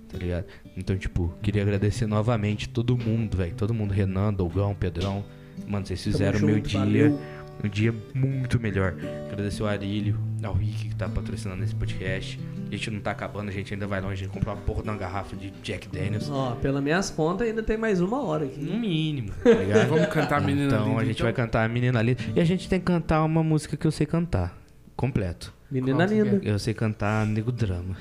Tá 0.10 0.18
ligado? 0.18 0.48
Então, 0.76 0.98
tipo, 0.98 1.34
queria 1.42 1.62
agradecer 1.62 2.08
novamente 2.08 2.68
todo 2.68 2.98
mundo, 2.98 3.38
velho. 3.38 3.54
Todo 3.56 3.74
mundo, 3.74 3.94
Renan, 3.94 4.34
Dougão, 4.34 4.76
Pedrão. 4.76 5.24
Mano, 5.68 5.86
vocês 5.86 6.04
fizeram 6.04 6.40
o 6.40 6.46
meu 6.46 6.56
junto, 6.56 6.68
dia 6.70 6.80
valeu. 6.80 7.20
Um 7.64 7.68
dia 7.68 7.94
muito 8.14 8.60
melhor. 8.60 8.96
Agradecer 9.32 9.62
ao 9.62 9.68
Arílio, 9.68 10.18
ao 10.44 10.54
Rick 10.54 10.90
que 10.90 10.96
tá 10.96 11.08
patrocinando 11.10 11.64
esse 11.64 11.76
podcast. 11.76 12.40
A 12.68 12.72
gente 12.72 12.92
não 12.92 13.00
tá 13.00 13.12
acabando, 13.12 13.50
a 13.50 13.52
gente 13.52 13.74
ainda 13.74 13.88
vai 13.88 14.00
longe. 14.00 14.14
A 14.14 14.26
gente 14.26 14.30
comprou 14.34 14.54
uma 14.56 14.62
porra 14.62 14.84
de 14.84 14.90
uma 14.90 14.98
garrafa 14.98 15.36
de 15.36 15.50
Jack 15.64 15.88
Daniels. 15.90 16.30
Ó, 16.30 16.52
pelas 16.56 16.82
minhas 16.84 17.10
contas 17.10 17.48
ainda 17.48 17.64
tem 17.64 17.78
mais 17.78 18.00
uma 18.00 18.22
hora 18.22 18.46
aqui. 18.46 18.60
No 18.60 18.80
mínimo, 18.80 19.32
tá 19.44 19.50
ligado? 19.50 19.88
Vamos 19.90 20.08
cantar 20.08 20.38
a 20.38 20.42
menina 20.42 20.68
Então 20.68 20.86
linda, 20.90 21.02
a 21.02 21.06
gente 21.06 21.16
então? 21.16 21.26
vai 21.26 21.34
cantar 21.34 21.66
a 21.66 21.68
menina 21.68 22.02
linda. 22.02 22.22
E 22.36 22.40
a 22.40 22.46
gente 22.46 22.70
tem 22.70 22.80
que 22.80 22.86
cantar 22.86 23.24
uma 23.24 23.44
música 23.44 23.76
que 23.76 23.86
eu 23.88 23.92
sei 23.92 24.06
cantar. 24.06 24.56
Completo. 24.96 25.54
Menina 25.72 26.06
Qual 26.08 26.10
linda. 26.10 26.40
Eu 26.44 26.60
sei 26.60 26.74
cantar 26.74 27.26
Nego 27.26 27.52
Drama 27.52 27.96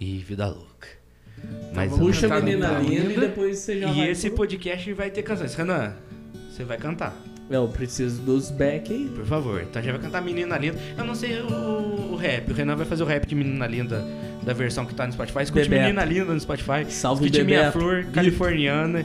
e 0.00 0.18
Vida 0.18 0.46
Louca. 0.46 0.88
Mas 1.74 1.90
vamos 1.90 2.06
Puxa 2.06 2.34
a 2.34 2.40
menina 2.40 2.78
Menina 2.78 2.80
linda 2.80 3.04
e 3.04 3.08
Linda. 3.14 3.20
depois 3.28 3.58
você 3.58 3.80
já 3.80 3.88
E 3.90 3.94
vai 3.94 4.10
esse 4.10 4.28
pro- 4.28 4.36
podcast 4.38 4.92
vai 4.94 5.10
ter 5.10 5.22
canções. 5.22 5.54
Renan, 5.54 5.92
você 6.50 6.64
vai 6.64 6.78
cantar, 6.78 7.14
Eu 7.50 7.68
preciso 7.68 8.22
dos 8.22 8.50
back 8.50 8.92
aí. 8.92 9.10
por 9.14 9.24
favor. 9.26 9.62
Então 9.62 9.82
gente 9.82 9.92
vai 9.92 10.00
cantar 10.00 10.22
Menina 10.22 10.56
Linda. 10.56 10.78
Eu 10.96 11.04
não 11.04 11.14
sei 11.14 11.40
o, 11.40 12.12
o 12.12 12.16
rap. 12.16 12.50
O 12.50 12.54
Renan 12.54 12.74
vai 12.76 12.86
fazer 12.86 13.02
o 13.02 13.06
rap 13.06 13.26
de 13.26 13.34
Menina 13.34 13.66
Linda 13.66 14.04
da 14.42 14.52
versão 14.52 14.86
que 14.86 14.94
tá 14.94 15.06
no 15.06 15.12
Spotify. 15.12 15.42
Escute 15.42 15.68
Bebeto. 15.68 15.82
Menina 15.82 16.04
Linda 16.04 16.32
no 16.32 16.40
Spotify. 16.40 16.84
Salve, 16.88 17.26
Escute 17.26 17.44
Minha 17.44 17.58
Bebeto. 17.64 17.78
Flor, 17.78 18.04
californiana. 18.12 19.04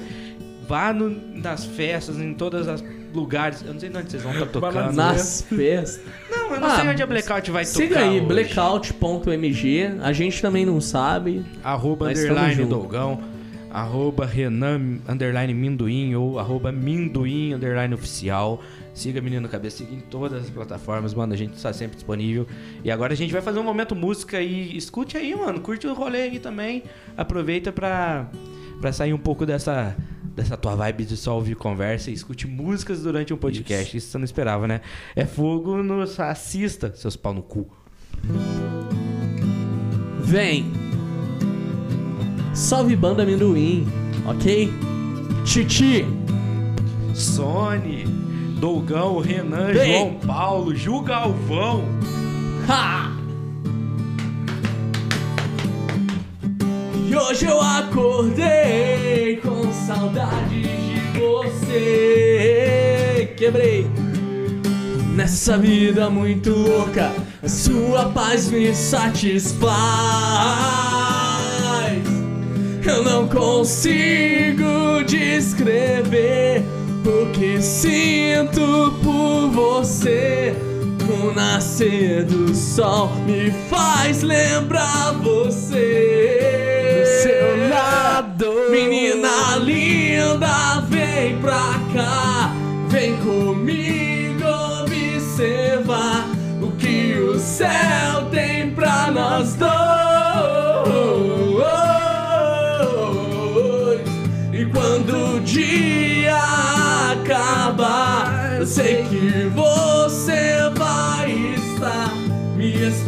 Vá 0.67 0.93
no, 0.93 1.09
nas 1.35 1.65
festas, 1.65 2.17
em 2.19 2.33
todos 2.33 2.67
os 2.67 2.83
lugares. 3.13 3.63
Eu 3.65 3.73
não 3.73 3.79
sei 3.79 3.89
de 3.89 3.97
onde 3.97 4.11
vocês 4.11 4.21
vão 4.23 4.31
estar 4.33 4.45
tocando. 4.45 4.93
Nas 4.93 5.41
festas. 5.41 5.99
Não, 6.29 6.53
eu 6.53 6.59
não 6.61 6.67
Ah, 6.67 6.75
sei 6.79 6.89
onde 6.89 7.01
a 7.03 7.07
Blackout 7.07 7.51
vai 7.51 7.65
tocar. 7.65 7.77
Siga 7.77 7.99
aí, 8.01 8.21
blackout.mg. 8.21 9.97
A 10.01 10.13
gente 10.13 10.41
também 10.41 10.65
não 10.65 10.79
sabe. 10.79 11.43
Arroba 11.63 12.09
underline. 12.09 12.65
Dolgão, 12.65 13.19
arroba 13.71 14.25
Renan 14.25 14.99
underline 15.07 15.53
Minduim 15.53 16.15
ou 16.15 16.39
arroba 16.39 16.71
Minduim 16.71 17.53
underline 17.53 17.93
oficial. 17.93 18.61
Siga 18.93 19.21
Menino 19.21 19.47
Cabeça, 19.47 19.77
siga 19.77 19.93
em 19.93 19.99
todas 19.99 20.43
as 20.43 20.49
plataformas, 20.49 21.13
mano. 21.13 21.33
A 21.33 21.37
gente 21.37 21.55
está 21.55 21.71
sempre 21.71 21.95
disponível. 21.95 22.47
E 22.83 22.91
agora 22.91 23.13
a 23.13 23.15
gente 23.15 23.31
vai 23.31 23.41
fazer 23.41 23.59
um 23.59 23.63
momento 23.63 23.95
música 23.95 24.41
e 24.41 24.75
escute 24.75 25.17
aí, 25.17 25.35
mano. 25.35 25.61
Curte 25.61 25.87
o 25.87 25.93
rolê 25.93 26.23
aí 26.23 26.39
também. 26.39 26.83
Aproveita 27.15 27.71
pra, 27.71 28.29
pra 28.81 28.91
sair 28.91 29.13
um 29.13 29.17
pouco 29.17 29.45
dessa, 29.45 29.95
dessa 30.35 30.57
tua 30.57 30.75
vibe 30.75 31.05
de 31.05 31.15
só 31.15 31.35
ouvir 31.35 31.55
conversa 31.55 32.09
e 32.09 32.13
escute 32.13 32.47
músicas 32.47 33.03
durante 33.03 33.33
um 33.33 33.37
podcast. 33.37 33.95
Isso, 33.95 34.09
você 34.09 34.17
não 34.17 34.25
esperava, 34.25 34.67
né? 34.67 34.81
É 35.15 35.25
fogo 35.25 35.81
no. 35.81 36.01
Assista, 36.01 36.93
seus 36.95 37.15
pau 37.15 37.33
no 37.33 37.43
cu. 37.43 37.69
Vem. 40.21 40.98
Salve 42.53 42.95
banda 42.95 43.23
amendoim, 43.23 43.87
ok? 44.25 44.71
Titi. 45.45 46.05
Sony, 47.13 48.05
Dolgão, 48.59 49.19
Renan, 49.19 49.71
Vem. 49.73 49.93
João 49.93 50.13
Paulo, 50.25 50.75
Ju 50.75 51.01
Galvão. 51.01 51.83
Ha! 52.67 53.11
E 57.09 57.15
hoje 57.15 57.45
eu 57.45 57.59
acordei 57.59 59.37
com 59.37 59.71
saudade 59.73 60.61
de 60.61 61.19
você. 61.19 63.33
Quebrei. 63.37 63.87
Nessa 65.15 65.57
vida 65.57 66.09
muito 66.09 66.51
louca, 66.51 67.11
sua 67.45 68.05
paz 68.09 68.49
me 68.51 68.73
satisfaz. 68.73 70.98
Eu 72.85 73.03
não 73.03 73.27
consigo 73.27 75.03
descrever 75.05 76.63
o 77.05 77.31
que 77.31 77.61
sinto 77.61 78.93
por 79.03 79.49
você. 79.49 80.55
O 81.09 81.33
nascer 81.33 82.23
do 82.25 82.53
sol 82.55 83.11
me 83.25 83.51
faz 83.69 84.21
lembrar 84.21 85.13
você. 85.21 86.39
Do 86.99 87.05
seu 87.23 87.69
lado. 87.69 88.71
Menina 88.71 89.57
linda, 89.57 90.81
vem 90.87 91.37
pra 91.39 91.79
cá. 91.93 92.53
Vem 92.87 93.17
comigo 93.17 94.45
observar 94.83 96.27
o 96.61 96.71
que 96.77 97.13
o 97.19 97.37
céu 97.39 98.25
tem 98.31 98.71
pra 98.71 99.11
nós 99.11 99.55
dois. 99.55 99.78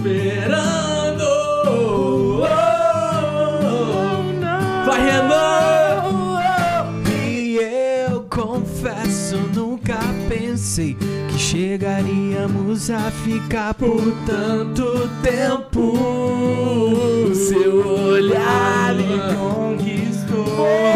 Esperando. 0.02 1.28
Vai, 4.86 5.00
Renan! 5.06 6.02
E 7.08 7.58
eu 8.10 8.26
confesso, 8.30 9.38
nunca 9.54 10.00
pensei 10.28 10.96
que 11.30 11.38
chegaríamos 11.38 12.90
a 12.90 13.12
ficar 13.12 13.76
por 13.76 14.02
tanto 14.26 15.08
tempo. 15.22 15.94
O 17.30 17.36
seu 17.36 17.88
olhar 17.88 18.96
me 18.96 19.20
conquistou. 19.36 20.46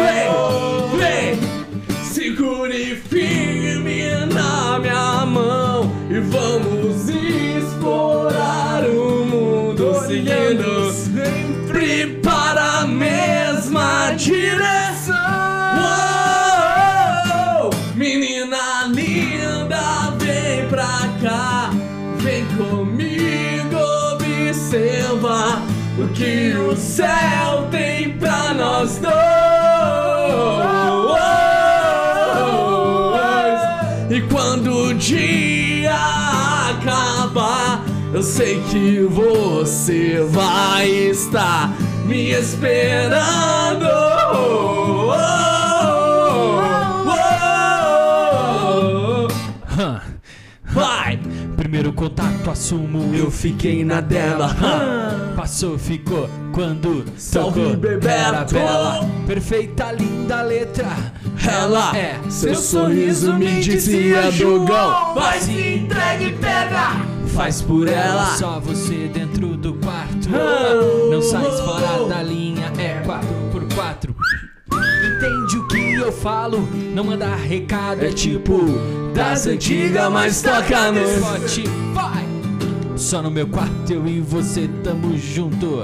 Vem, 0.00 0.98
vem, 0.98 1.38
segure 2.02 2.96
firme 2.96 3.35
o 26.76 26.78
céu 26.78 27.66
tem 27.70 28.10
pra 28.18 28.52
nós 28.52 28.98
dois. 28.98 29.16
E 34.10 34.20
quando 34.30 34.88
o 34.88 34.94
dia 34.94 35.94
acabar, 36.70 37.82
eu 38.12 38.22
sei 38.22 38.60
que 38.70 39.00
você 39.00 40.20
vai 40.30 40.88
estar 40.88 41.74
me 42.04 42.30
esperando. 42.30 43.86
Primeiro 51.66 51.92
contato, 51.92 52.48
assumo, 52.48 53.12
eu 53.12 53.28
fiquei 53.28 53.84
na 53.84 54.00
dela. 54.00 54.54
Hã. 54.62 55.34
Passou, 55.34 55.76
ficou, 55.76 56.30
quando 56.52 57.04
Salve, 57.18 57.60
tocou, 57.60 57.76
Bebeto. 57.76 58.06
era 58.08 58.44
bela. 58.44 59.10
Perfeita, 59.26 59.90
linda 59.90 60.42
letra. 60.42 60.86
Ela, 61.44 61.96
é, 61.98 62.20
seu 62.30 62.54
sorriso 62.54 63.34
me 63.34 63.60
dizia 63.60 64.30
dogão. 64.30 65.14
Vai 65.16 65.40
se 65.40 65.78
entregue 65.78 66.26
e 66.26 66.32
pega! 66.34 67.04
Faz 67.34 67.60
por 67.62 67.88
ela. 67.88 68.36
Só 68.36 68.60
você 68.60 69.10
dentro 69.12 69.56
do 69.56 69.74
quarto. 69.74 70.28
Oh. 70.30 71.10
Não 71.10 71.20
sai 71.20 71.50
fora 71.50 72.08
da 72.08 72.22
linha, 72.22 72.72
é 72.78 73.02
4x4. 73.02 74.14
Entende 74.72 75.56
o 75.58 75.66
que 75.66 75.85
eu 75.98 76.12
falo? 76.12 76.66
Não 76.94 77.04
manda 77.04 77.34
recado, 77.34 78.04
é 78.04 78.12
tipo 78.12 78.60
das 79.14 79.46
antigas, 79.46 80.10
mas 80.12 80.42
toca 80.42 80.92
no 80.92 81.06
Spotify. 81.06 82.26
Só 82.96 83.22
no 83.22 83.30
meu 83.30 83.46
quarto 83.46 83.92
eu 83.92 84.06
e 84.06 84.20
você 84.20 84.68
tamo 84.82 85.16
junto. 85.16 85.82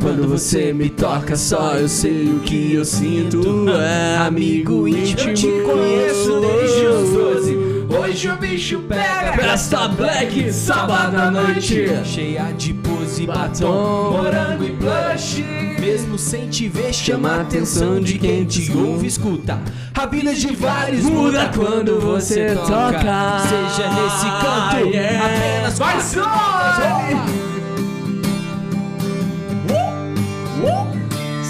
Quando 0.00 0.28
você 0.28 0.72
me 0.72 0.90
toca 0.90 1.36
só 1.36 1.74
eu 1.74 1.88
sei 1.88 2.28
o 2.28 2.40
que 2.40 2.74
eu 2.74 2.84
sinto 2.84 3.66
É 3.70 4.18
amigo 4.18 4.86
íntimo 4.86 5.30
Eu 5.30 5.34
te 5.34 5.46
conheço 5.62 6.40
desde 6.40 6.86
os 6.86 7.10
12. 7.10 7.75
Hoje 7.98 8.28
o 8.30 8.36
bicho 8.36 8.80
pega. 8.80 9.32
Festa 9.34 9.88
Black, 9.88 10.52
sábado 10.52 11.16
à 11.16 11.30
noite 11.30 11.86
Cheia 12.04 12.52
de 12.52 12.74
pose, 12.74 13.26
Batom, 13.26 13.48
batom, 13.48 14.10
morango 14.12 14.64
e 14.64 14.72
blush. 14.72 15.42
Mesmo 15.80 16.18
sem 16.18 16.48
te 16.48 16.68
ver, 16.68 16.92
chama 16.92 17.30
a 17.36 17.40
atenção 17.42 18.00
de 18.00 18.18
quem 18.18 18.44
te 18.44 18.70
ouve, 18.76 19.06
escuta. 19.06 19.60
A 19.94 20.06
vida 20.06 20.34
de 20.34 20.54
vários 20.54 21.04
Muda 21.04 21.50
quando 21.54 22.00
você 22.00 22.54
toca. 22.54 23.40
Seja 23.40 23.88
nesse 23.90 24.26
canto, 24.26 24.86
Yeah. 24.86 25.26
apenas 25.26 25.78
Vai, 25.78 25.94
quatro 25.94 26.08
Sony! 26.10 27.46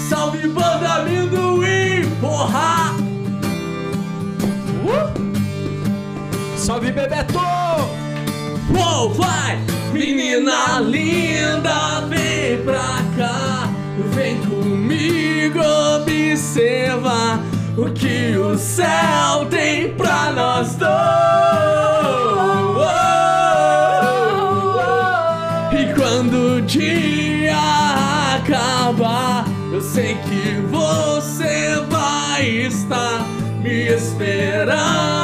Salve 0.09 0.47
banda 0.47 0.93
amendoim, 0.95 1.26
Salve, 6.67 6.91
Bebeto! 6.91 7.39
Uou, 8.75 9.13
vai! 9.13 9.57
Menina 9.93 10.81
linda, 10.81 12.01
vem 12.09 12.61
pra 12.65 12.99
cá. 13.15 13.69
Vem 14.13 14.35
comigo 14.41 15.61
observa 15.95 17.39
o 17.77 17.89
que 17.91 18.35
o 18.35 18.57
céu 18.57 19.45
tem 19.49 19.93
pra 19.93 20.33
nós 20.33 20.75
dois. 20.75 20.89
E 25.71 25.93
quando 25.93 26.57
o 26.57 26.61
dia 26.63 27.55
acabar, 28.35 29.45
eu 29.71 29.79
sei 29.79 30.15
que 30.15 30.59
você 30.69 31.81
vai 31.89 32.45
estar 32.45 33.25
me 33.61 33.87
esperando. 33.87 35.16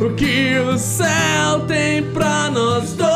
O 0.00 0.10
que 0.14 0.58
o 0.58 0.78
céu 0.78 1.60
tem 1.66 2.02
pra 2.12 2.50
nós 2.50 2.94
dois. 2.94 3.10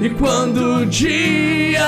E 0.00 0.10
quando 0.10 0.82
o 0.82 0.86
dia 0.86 1.84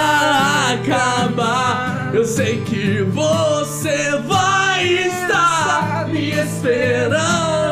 acabar, 0.72 2.10
eu 2.12 2.24
sei 2.24 2.60
que 2.62 3.02
você 3.02 4.18
vai 4.26 4.86
estar 4.86 6.08
me 6.08 6.30
esperando. 6.30 7.67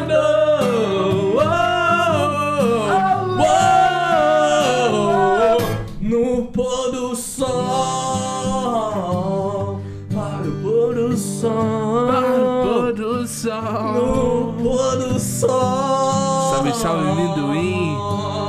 Sol. 15.37 16.51
Salve, 16.51 16.75
salve, 16.75 17.09
amendoim. 17.09 17.97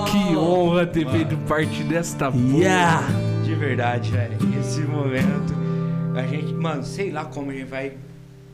Que 0.09 0.35
honra 0.35 0.85
ter 0.85 1.09
feito 1.09 1.35
parte 1.47 1.83
desta 1.83 2.31
porra. 2.31 2.57
Yeah! 2.57 3.07
De 3.43 3.55
verdade, 3.55 4.11
velho. 4.11 4.37
Esse 4.59 4.81
momento, 4.81 5.53
a 6.15 6.25
gente, 6.25 6.53
mano, 6.53 6.83
sei 6.83 7.11
lá 7.11 7.25
como 7.25 7.51
a 7.51 7.53
gente 7.53 7.67
vai 7.67 7.93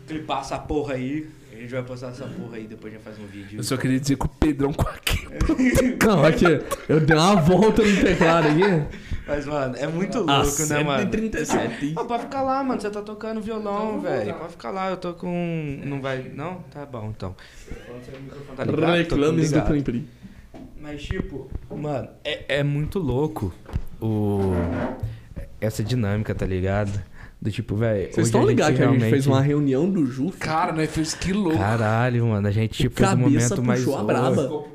clipar 0.07 0.41
essa 0.41 0.57
porra 0.57 0.95
aí. 0.95 1.27
A 1.51 1.55
gente 1.55 1.71
vai 1.71 1.83
postar 1.83 2.09
essa 2.09 2.25
porra 2.25 2.57
aí, 2.57 2.67
depois 2.67 2.93
a 2.93 2.97
gente 2.97 3.05
faz 3.05 3.17
um 3.19 3.27
vídeo. 3.27 3.59
Eu 3.59 3.63
só 3.63 3.77
queria 3.77 3.99
dizer 3.99 4.17
que 4.17 4.25
o 4.25 4.29
Pedrão 4.29 4.73
com 4.73 4.87
aqui. 4.87 5.27
Calma, 5.99 6.27
aqui. 6.27 6.45
Eu 6.89 6.99
dei 6.99 7.15
uma 7.15 7.35
volta 7.35 7.83
no 7.83 8.01
teclado 8.01 8.47
aqui. 8.47 8.97
Mas, 9.25 9.45
mano, 9.45 9.75
é 9.77 9.87
muito 9.87 10.17
louco, 10.17 10.31
Ah, 10.31 10.65
né, 10.67 10.83
mano? 10.83 10.99
137. 10.99 11.93
Ah, 11.95 12.03
pode 12.03 12.23
ficar 12.23 12.41
lá, 12.41 12.63
mano. 12.63 12.79
Você 12.81 12.89
tá 12.89 13.01
tocando 13.01 13.39
violão, 13.41 14.01
velho. 14.01 14.33
Pode 14.33 14.51
ficar 14.51 14.71
lá, 14.71 14.89
eu 14.89 14.97
tô 14.97 15.13
com. 15.13 15.79
Não 15.85 16.01
vai. 16.01 16.31
Não? 16.35 16.57
Tá 16.71 16.85
bom, 16.85 17.13
então. 17.15 17.35
Tá 18.55 18.63
ligado? 18.65 18.93
Reclames 18.95 19.51
do. 19.51 19.61
Plim 19.61 19.81
Plim. 19.81 20.07
Mas, 20.81 21.01
tipo, 21.03 21.49
mano, 21.73 22.09
é, 22.25 22.57
é 22.59 22.63
muito 22.63 22.99
louco 22.99 23.53
o... 24.01 24.51
essa 25.61 25.81
dinâmica, 25.81 26.35
tá 26.35 26.45
ligado? 26.45 27.01
Do 27.41 27.49
tipo, 27.49 27.75
velho. 27.75 28.11
Vocês 28.11 28.27
estão 28.27 28.45
ligados 28.45 28.77
que 28.77 28.83
a 28.83 28.91
gente 28.91 29.09
fez 29.09 29.25
uma 29.25 29.41
reunião 29.41 29.89
do 29.89 30.05
Ju? 30.05 30.33
Cara, 30.37 30.73
nós 30.73 30.89
fez 30.89 31.13
que 31.13 31.31
louco. 31.31 31.57
Caralho, 31.57 32.27
mano, 32.27 32.47
a 32.47 32.51
gente 32.51 32.83
tipo, 32.83 32.95
fez 32.97 33.13
um 33.13 33.17
momento 33.17 33.63
mais. 33.63 33.79
puxou 33.79 33.97
a 33.97 34.03
braba. 34.03 34.65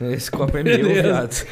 Esse 0.00 0.30
copo 0.30 0.56
é 0.58 0.62
meu, 0.62 1.02
viado. 1.02 1.46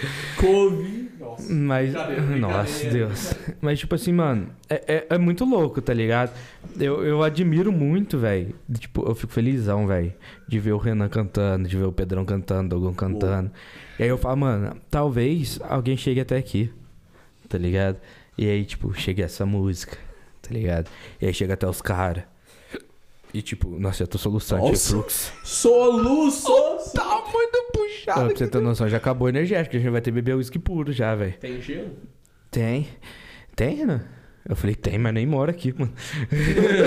Mas. 1.49 1.93
Nossa, 2.39 2.89
Deus. 2.91 3.35
Mas, 3.61 3.79
tipo 3.79 3.95
assim, 3.95 4.13
mano, 4.13 4.49
é, 4.69 4.83
é, 4.87 5.07
é 5.11 5.19
muito 5.19 5.45
louco, 5.45 5.81
tá 5.81 5.93
ligado? 5.93 6.33
Eu, 6.79 7.05
eu 7.05 7.23
admiro 7.23 7.73
muito, 7.73 8.19
velho. 8.19 8.55
Tipo, 8.79 9.09
eu 9.09 9.15
fico 9.15 9.33
felizão, 9.33 9.87
velho. 9.87 10.13
De 10.49 10.59
ver 10.59 10.73
o 10.73 10.79
Renan 10.79 11.09
cantando, 11.09 11.69
de 11.69 11.77
ver 11.77 11.85
o 11.85 11.93
Pedrão 11.93 12.25
cantando, 12.25 12.77
o 12.77 12.81
Dogon 12.81 12.95
cantando. 12.95 13.51
E 13.99 14.03
aí 14.03 14.09
eu 14.09 14.19
falo, 14.19 14.37
mano, 14.37 14.77
talvez 14.91 15.59
alguém 15.63 15.97
chegue 15.97 16.21
até 16.21 16.37
aqui, 16.37 16.73
tá 17.49 17.59
ligado? 17.59 17.99
E 18.37 18.49
aí, 18.49 18.65
tipo, 18.65 18.93
chega 18.95 19.25
essa 19.25 19.45
música, 19.45 19.99
tá 20.41 20.53
ligado? 20.53 20.89
E 21.21 21.27
aí 21.27 21.35
chega 21.35 21.55
até 21.55 21.69
os 21.69 21.83
caras. 21.83 22.25
E 23.35 23.41
tipo, 23.41 23.71
nossa, 23.79 24.03
eu 24.03 24.07
tô 24.07 24.19
soluçando, 24.19 24.63
fluxo. 24.77 25.33
Soluço. 25.43 26.53
Puxado. 27.87 28.27
Pra 28.29 28.37
você 28.37 28.47
ter 28.49 28.61
noção, 28.61 28.89
já 28.89 28.97
acabou 28.97 29.27
o 29.27 29.29
energético, 29.29 29.77
a 29.77 29.79
gente 29.79 29.91
vai 29.91 30.01
ter 30.01 30.11
beber 30.11 30.37
uísque 30.37 30.59
puro 30.59 30.93
já, 30.93 31.15
velho. 31.15 31.35
Tem 31.41 31.61
gelo? 31.61 31.91
Tem. 32.51 32.89
Tem, 33.57 33.77
Renan? 33.77 34.03
Eu 34.49 34.57
falei, 34.57 34.75
tem, 34.75 34.99
mas 34.99 35.15
nem 35.15 35.27
mora 35.27 35.51
aqui, 35.53 35.73
mano. 35.79 35.93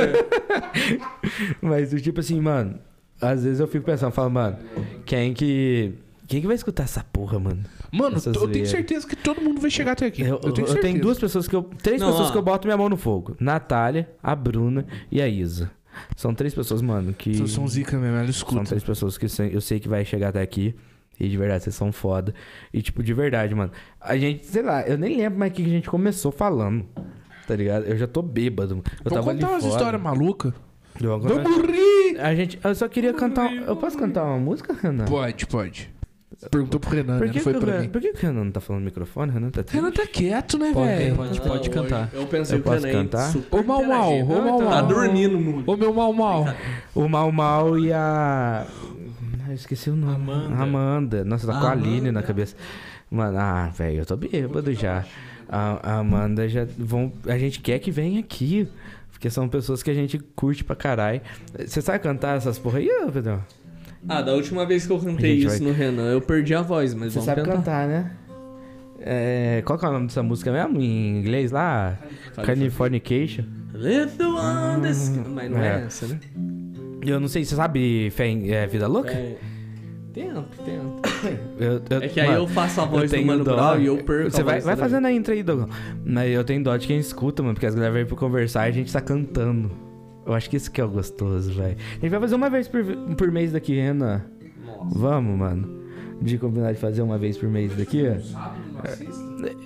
mas, 1.61 1.89
tipo 2.01 2.19
assim, 2.19 2.39
mano, 2.39 2.77
às 3.21 3.43
vezes 3.43 3.59
eu 3.59 3.67
fico 3.67 3.85
pensando, 3.85 4.11
falo, 4.11 4.29
mano, 4.29 4.57
quem 5.05 5.33
que. 5.33 5.93
Quem 6.27 6.41
que 6.41 6.47
vai 6.47 6.55
escutar 6.55 6.83
essa 6.83 7.03
porra, 7.03 7.37
mano? 7.39 7.63
Mano, 7.91 8.17
Essa 8.17 8.31
eu 8.31 8.47
tenho 8.47 8.65
certeza 8.65 9.07
que 9.07 9.15
todo 9.15 9.39
mundo 9.41 9.61
vai 9.61 9.69
chegar 9.69 9.91
até 9.91 10.07
aqui. 10.07 10.23
Eu, 10.23 10.27
Eu, 10.27 10.39
eu- 10.45 10.53
tenho 10.53 10.67
eu 10.67 10.81
tenho 10.81 10.99
duas 10.99 11.19
pessoas 11.19 11.47
que 11.47 11.55
eu. 11.55 11.61
Três 11.83 12.01
Não, 12.01 12.09
pessoas 12.09 12.29
ó. 12.29 12.31
que 12.31 12.37
eu 12.39 12.41
boto 12.41 12.67
minha 12.67 12.75
mão 12.75 12.89
no 12.89 12.97
fogo: 12.97 13.37
Natália, 13.39 14.09
a 14.23 14.35
Bruna 14.35 14.87
e 15.11 15.21
a 15.21 15.27
Isa. 15.27 15.69
São 16.15 16.33
três 16.33 16.53
pessoas, 16.53 16.81
mano, 16.81 17.13
que. 17.13 17.47
São 17.47 17.67
zica 17.67 17.97
mesmo, 17.97 18.15
ela 18.15 18.23
São 18.23 18.29
escuta. 18.31 18.63
três 18.63 18.83
pessoas 18.83 19.17
que 19.17 19.25
eu 19.51 19.61
sei 19.61 19.79
que 19.79 19.87
vai 19.87 20.03
chegar 20.05 20.29
até 20.29 20.41
aqui. 20.41 20.75
E 21.19 21.29
de 21.29 21.37
verdade, 21.37 21.63
vocês 21.63 21.75
são 21.75 21.91
foda. 21.93 22.33
E, 22.73 22.81
tipo, 22.81 23.01
de 23.01 23.13
verdade, 23.13 23.55
mano. 23.55 23.71
A 24.01 24.17
gente, 24.17 24.45
sei 24.45 24.61
lá, 24.61 24.81
eu 24.81 24.97
nem 24.97 25.15
lembro 25.15 25.39
mais 25.39 25.51
o 25.51 25.55
que 25.55 25.61
a 25.63 25.67
gente 25.67 25.89
começou 25.89 26.29
falando. 26.31 26.85
Tá 27.47 27.55
ligado? 27.55 27.85
Eu 27.85 27.95
já 27.97 28.05
tô 28.07 28.21
bêbado. 28.21 28.75
Eu 28.75 28.81
Vamos 28.81 29.13
tava 29.13 29.23
contar 29.33 29.49
umas 29.51 29.63
histórias 29.63 30.01
malucas? 30.01 30.51
Eu 30.99 31.19
vou 31.19 31.29
contar- 31.29 31.43
Vamos 31.43 31.67
rir! 31.69 32.19
A 32.19 32.33
gente, 32.35 32.59
eu 32.63 32.73
só 32.75 32.87
queria 32.89 33.13
cantar. 33.13 33.53
Eu 33.53 33.75
posso 33.77 33.97
cantar 33.97 34.23
uma 34.25 34.37
música, 34.39 34.73
Renan? 34.73 35.05
Pode, 35.05 35.45
pode. 35.47 35.93
Perguntou 36.51 36.79
pro 36.79 36.89
Renan, 36.89 37.17
Por 37.17 37.27
né? 37.27 37.33
que, 37.33 37.37
Não 37.39 37.43
foi 37.43 37.53
que, 37.53 37.59
pra 37.59 37.71
Renan- 37.71 37.83
mim. 37.83 37.89
por 37.89 38.01
que, 38.01 38.09
o 38.09 38.15
Renan 38.17 38.43
não 38.45 38.51
tá 38.51 38.59
falando 38.61 38.81
no 38.81 38.85
microfone? 38.85 39.31
Renan 39.31 39.49
tá 39.49 39.63
Renan 39.67 39.91
tá 39.91 40.05
quieto, 40.07 40.57
né, 40.57 40.71
Pode, 40.73 40.87
velho? 40.87 41.15
pode, 41.15 41.41
pode 41.41 41.69
cantar. 41.69 42.09
Eu 42.13 42.25
pensei 42.27 42.57
Eu 42.57 42.61
que 42.63 42.69
o 42.69 42.71
posso 42.71 42.85
Renan 42.85 43.03
cantar? 43.03 43.31
super 43.31 43.59
Ô, 43.59 43.63
Mal 43.63 43.83
Mal, 43.83 44.11
ô, 44.11 44.15
interagindo. 44.21 44.43
Mal 44.63 44.69
Tá 44.69 44.81
dormindo, 44.81 45.39
mano. 45.39 45.63
Ô, 45.65 45.77
meu 45.77 45.93
Mal 45.93 46.13
Mal. 46.13 46.45
O 46.93 47.07
Mal 47.09 47.31
Mal 47.31 47.79
e 47.79 47.91
a. 47.93 48.65
Ah, 48.67 49.49
Eu 49.49 49.53
esqueci 49.55 49.89
o 49.89 49.95
nome. 49.95 50.15
Amanda. 50.15 50.55
Amanda. 50.63 51.25
Nossa, 51.25 51.45
tá 51.47 51.59
com 51.59 51.67
a 51.67 51.71
Aline 51.71 52.11
na 52.11 52.23
cabeça. 52.23 52.55
Mano, 53.11 53.37
ah, 53.37 53.69
velho, 53.77 53.99
eu 53.99 54.05
tô 54.05 54.15
bêbado 54.17 54.73
já. 54.73 55.05
A, 55.47 55.77
a 55.93 55.99
Amanda 55.99 56.49
já. 56.49 56.65
Vão, 56.77 57.13
a 57.27 57.37
gente 57.37 57.59
quer 57.59 57.77
que 57.79 57.91
venha 57.91 58.19
aqui. 58.19 58.67
Porque 59.11 59.29
são 59.29 59.47
pessoas 59.47 59.81
que 59.81 59.89
a 59.89 59.93
gente 59.93 60.19
curte 60.35 60.63
pra 60.63 60.75
caralho. 60.75 61.21
Você 61.65 61.81
sabe 61.81 61.99
cantar 61.99 62.37
essas 62.37 62.59
porra 62.59 62.79
aí, 62.79 62.89
ô, 63.05 63.11
Pedro? 63.11 63.41
Ah, 64.07 64.21
da 64.21 64.33
última 64.33 64.65
vez 64.65 64.85
que 64.85 64.91
eu 64.93 64.99
cantei 64.99 65.33
isso 65.33 65.49
vai- 65.49 65.59
no 65.59 65.71
Renan, 65.73 66.11
eu 66.11 66.21
perdi 66.21 66.53
a 66.53 66.61
voz, 66.61 66.93
mas 66.93 67.13
Você 67.13 67.19
vamos 67.19 67.25
sabe 67.25 67.41
tentar. 67.41 67.55
cantar, 67.57 67.87
né? 67.87 68.11
É, 68.99 69.61
qual 69.65 69.77
que 69.77 69.85
é 69.85 69.89
o 69.89 69.91
nome 69.91 70.07
dessa 70.07 70.23
música 70.23 70.51
mesmo? 70.51 70.79
Em 70.81 71.19
inglês 71.19 71.51
lá? 71.51 71.97
Californication. 72.43 73.43
Live 73.73 74.11
the 74.17 74.25
one 74.25 74.81
that's- 74.81 75.11
Mas 75.27 75.51
não 75.51 75.57
é, 75.59 75.81
É. 75.81 75.85
essa, 75.85 76.07
né? 76.07 76.19
Eu 77.05 77.19
não 77.19 77.27
sei, 77.27 77.43
você 77.45 77.55
sabe 77.55 78.09
fé 78.11 78.27
em- 78.27 78.49
é, 78.51 78.65
Vida 78.65 78.87
Louca? 78.87 79.11
É... 79.11 79.35
Tento, 80.13 80.45
tento. 80.63 81.01
Eu- 81.59 81.81
eu- 81.89 82.01
É 82.01 82.07
que 82.07 82.19
aí 82.21 82.27
mano, 82.27 82.39
eu 82.43 82.47
faço 82.47 82.79
a 82.79 82.85
voz 82.85 83.11
do 83.11 83.21
Mano 83.25 83.43
dó. 83.43 83.53
Brown 83.55 83.79
e 83.81 83.85
eu 83.87 83.97
perco 83.97 84.31
Você 84.31 84.43
vai, 84.43 84.61
vai 84.61 84.75
fazendo 84.77 85.05
a 85.05 85.11
intro 85.11 85.33
aí, 85.33 85.43
Dogão. 85.43 85.67
Mas 86.05 86.31
eu 86.31 86.43
tenho 86.45 86.63
dó 86.63 86.75
de 86.77 86.87
quem 86.87 86.97
escuta, 86.97 87.43
mano, 87.43 87.53
porque 87.53 87.65
as 87.65 87.75
galera 87.75 87.93
vêm 87.93 88.05
pra 88.05 88.15
conversar 88.15 88.65
e 88.67 88.69
a 88.69 88.71
gente 88.71 88.93
tá 88.93 89.01
cantando. 89.01 89.69
Eu 90.25 90.33
acho 90.33 90.49
que 90.49 90.57
isso 90.57 90.71
que 90.71 90.81
é 90.81 90.83
o 90.83 90.89
gostoso, 90.89 91.51
velho. 91.53 91.77
A 91.91 91.99
gente 92.01 92.09
vai 92.09 92.19
fazer 92.19 92.35
uma 92.35 92.49
vez 92.49 92.67
por, 92.67 92.83
por 93.17 93.31
mês 93.31 93.51
daqui, 93.51 93.75
Renan. 93.75 94.21
Vamos, 94.91 95.37
mano. 95.37 95.85
De 96.21 96.37
combinar 96.37 96.71
de 96.71 96.79
fazer 96.79 97.01
uma 97.01 97.17
vez 97.17 97.37
por 97.37 97.49
mês 97.49 97.75
daqui, 97.75 98.03
ó. 98.07 98.15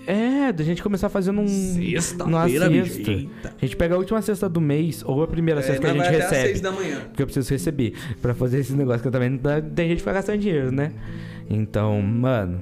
É, 0.08 0.52
da 0.52 0.64
gente 0.64 0.82
começar 0.82 1.08
fazendo 1.10 1.42
um. 1.42 1.46
numa 1.46 2.48
Sexta-feira, 2.48 2.70
bicho. 2.70 2.94
sexta. 2.96 3.12
Eita. 3.12 3.54
A 3.62 3.66
gente 3.66 3.78
pega 3.78 3.96
a 3.96 3.98
última 3.98 4.22
sexta 4.22 4.50
do 4.50 4.60
mês 4.60 5.04
ou 5.06 5.22
a 5.24 5.28
primeira 5.28 5.62
sexta 5.62 5.80
que 5.82 5.86
a 5.88 5.90
É, 5.90 5.94
gente 5.94 6.06
até 6.08 6.16
às 6.18 6.24
recebe. 6.32 6.48
seis 6.48 6.62
da 6.62 6.72
manhã. 6.72 7.02
Porque 7.08 7.22
eu 7.22 7.28
preciso 7.28 7.50
receber. 7.52 7.94
Pra 8.22 8.34
fazer 8.34 8.60
esse 8.60 8.74
negócio 8.74 9.02
que 9.02 9.08
eu 9.08 9.12
também 9.12 9.40
tem 9.76 9.90
gente 9.90 10.00
que 10.00 10.06
vai 10.06 10.14
gastando 10.16 10.40
dinheiro, 10.40 10.72
né? 10.72 10.92
Então, 11.50 12.02
mano. 12.02 12.60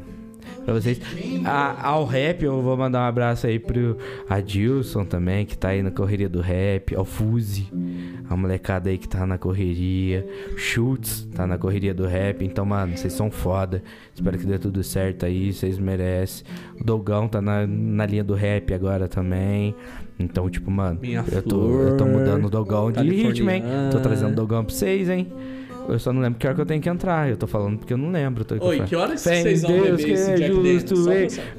Pra 0.67 0.73
vocês. 0.73 0.99
A- 1.45 1.87
ao 1.87 2.03
rap, 2.03 2.43
eu 2.43 2.61
vou 2.61 2.75
mandar 2.75 2.99
um 2.99 3.07
abraço 3.07 3.47
aí 3.47 3.57
pro 3.57 3.97
Adilson 4.29 5.05
também, 5.05 5.45
que 5.45 5.57
tá 5.57 5.69
aí 5.69 5.81
na 5.81 5.91
correria 5.91 6.27
do 6.27 6.41
rap. 6.41 6.93
Ao 6.93 7.05
Fuzi, 7.05 7.69
a 8.29 8.35
molecada 8.35 8.89
aí 8.89 8.97
que 8.97 9.07
tá 9.07 9.25
na 9.25 9.37
correria. 9.37 10.27
Schultz 10.57 11.25
tá 11.33 11.47
na 11.47 11.57
correria 11.57 11.93
do 11.93 12.05
rap. 12.05 12.43
Então, 12.43 12.65
mano, 12.65 12.97
vocês 12.97 13.13
são 13.13 13.31
foda. 13.31 13.81
Espero 14.13 14.37
que 14.37 14.45
dê 14.45 14.59
tudo 14.59 14.83
certo 14.83 15.25
aí, 15.25 15.53
vocês 15.53 15.79
merecem. 15.79 16.45
O 16.81 16.83
Dogão 16.83 17.29
tá 17.29 17.41
na, 17.41 17.65
na 17.65 18.05
linha 18.05 18.23
do 18.25 18.33
rap 18.33 18.73
agora 18.73 19.07
também. 19.07 19.73
Então, 20.19 20.49
tipo, 20.49 20.69
mano, 20.69 20.99
Minha 21.01 21.23
eu 21.31 21.41
tô, 21.43 21.81
eu 21.81 21.95
tô 21.95 22.05
mudando 22.05 22.45
o 22.45 22.49
Dogão 22.49 22.91
de 22.91 22.99
ritmo, 23.09 23.49
hein? 23.51 23.63
Tô 23.89 23.99
trazendo 24.01 24.33
o 24.33 24.35
Dogão 24.35 24.65
pra 24.65 24.73
vocês, 24.75 25.09
hein? 25.09 25.31
Eu 25.87 25.99
só 25.99 26.11
não 26.11 26.21
lembro 26.21 26.39
que 26.39 26.45
hora 26.45 26.55
que 26.55 26.61
eu 26.61 26.65
tenho 26.65 26.81
que 26.81 26.89
entrar. 26.89 27.29
Eu 27.29 27.37
tô 27.37 27.47
falando 27.47 27.79
porque 27.79 27.93
eu 27.93 27.97
não 27.97 28.11
lembro. 28.11 28.43
Tô 28.43 28.55
Oi, 28.65 28.81
que 28.81 28.95
horas 28.95 29.23
Fé 29.23 29.41
vocês 29.41 29.61
vão 29.61 29.71
Deus 29.71 29.83
beber 29.83 30.05
que 30.05 30.11
esse 30.11 30.31
é 30.31 30.35
Jack 30.35 30.53
justo. 30.53 30.95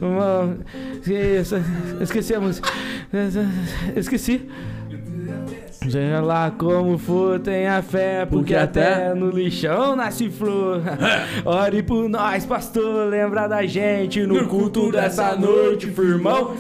Uma... 0.01 0.59
Esqueci, 1.01 1.55
esqueci 2.01 2.35
a 2.35 2.41
música. 2.41 2.69
Esqueci. 3.97 4.49
Seja 5.81 6.21
lá 6.21 6.51
como 6.51 6.99
for, 6.99 7.39
tenha 7.39 7.81
fé, 7.83 8.27
porque, 8.27 8.53
Porque 8.53 8.55
até 8.55 9.15
no 9.15 9.31
lixão 9.31 9.95
nasce 9.95 10.29
flor. 10.29 10.83
Ore 11.47 11.83
por 11.83 12.09
nós, 12.09 12.45
pastor, 12.45 13.09
lembra 13.09 13.47
da 13.47 13.65
gente 13.65 14.23
no 14.27 14.47
culto 14.49 14.91
dessa 14.91 15.37
noite, 15.37 15.87
firmão. 15.87 16.55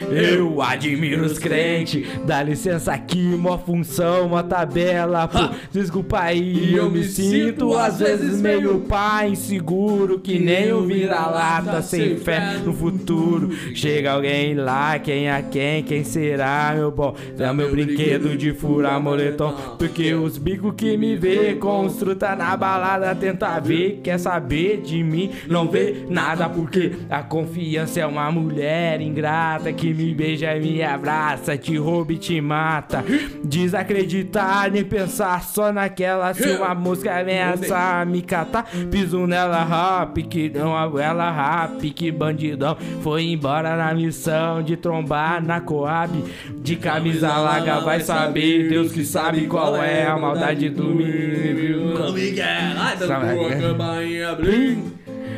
Eu 0.00 0.60
admiro 0.60 1.24
os 1.24 1.38
crentes, 1.38 2.06
dá 2.26 2.42
licença 2.42 2.92
aqui, 2.92 3.22
mó 3.22 3.56
função, 3.56 4.28
mó 4.28 4.42
tabela, 4.42 5.26
pô, 5.26 5.38
desculpa 5.72 6.20
aí, 6.20 6.74
eu 6.74 6.90
me 6.90 7.04
sinto 7.04 7.74
às 7.74 7.98
vezes 8.00 8.40
meio 8.40 8.80
pai, 8.80 9.30
inseguro, 9.30 10.18
que 10.18 10.38
nem 10.38 10.72
um 10.72 10.86
vira-lata, 10.86 11.80
sem 11.80 12.16
fé 12.18 12.58
no 12.64 12.72
futuro. 12.72 13.50
Chega 13.74 14.12
alguém 14.12 14.54
lá, 14.54 14.98
quem 14.98 15.28
é 15.28 15.42
quem, 15.42 15.82
quem 15.82 16.04
será, 16.04 16.74
meu 16.76 16.90
bom? 16.90 17.16
É 17.38 17.52
meu 17.52 17.70
brinquedo 17.70 18.36
de 18.36 18.41
furar 18.50 19.00
moletom, 19.00 19.52
porque 19.78 20.14
os 20.14 20.38
bicos 20.38 20.74
que 20.74 20.96
me 20.96 21.14
vê, 21.16 21.54
construta 21.54 22.34
na 22.34 22.56
balada, 22.56 23.14
tenta 23.14 23.60
ver, 23.60 24.00
quer 24.02 24.18
saber 24.18 24.80
de 24.80 25.04
mim, 25.04 25.30
não 25.48 25.68
vê 25.68 26.04
nada, 26.08 26.48
porque 26.48 26.92
a 27.10 27.22
confiança 27.22 28.00
é 28.00 28.06
uma 28.06 28.30
mulher 28.32 29.00
ingrata 29.00 29.72
que 29.72 29.92
me 29.92 30.14
beija 30.14 30.56
e 30.56 30.60
me 30.60 30.82
abraça, 30.82 31.56
te 31.56 31.76
rouba 31.76 32.12
e 32.14 32.18
te 32.18 32.40
mata. 32.40 33.04
Desacreditar 33.44 34.70
nem 34.70 34.84
pensar 34.84 35.42
só 35.42 35.72
naquela, 35.72 36.34
se 36.34 36.48
uma 36.50 36.74
música 36.74 37.20
ameaça 37.20 37.76
a 37.76 38.04
me 38.04 38.22
catar, 38.22 38.64
piso 38.90 39.26
nela 39.26 39.62
rap, 39.62 40.22
que 40.22 40.48
não 40.48 40.72
ela 40.98 41.30
rap, 41.30 41.90
que 41.90 42.10
bandidão 42.10 42.76
foi 43.02 43.24
embora 43.24 43.76
na 43.76 43.94
missão 43.94 44.62
de 44.62 44.76
trombar 44.76 45.42
na 45.44 45.60
Coab, 45.60 46.12
de 46.56 46.76
camisa 46.76 47.36
larga 47.36 47.80
vai 47.80 48.00
saber, 48.00 48.31
Deus 48.32 48.92
que 48.92 49.04
sabe 49.04 49.46
qual 49.46 49.76
é 49.76 50.06
a 50.06 50.16
maldade 50.18 50.68
do 50.70 50.84
menino. 50.84 51.94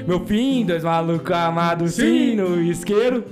Meu 0.06 0.20
fim, 0.26 0.64
dois 0.66 0.84
malucos 0.84 1.30
amados 1.34 1.94
sim 1.94 2.36
no 2.36 2.60
isqueiro. 2.60 3.24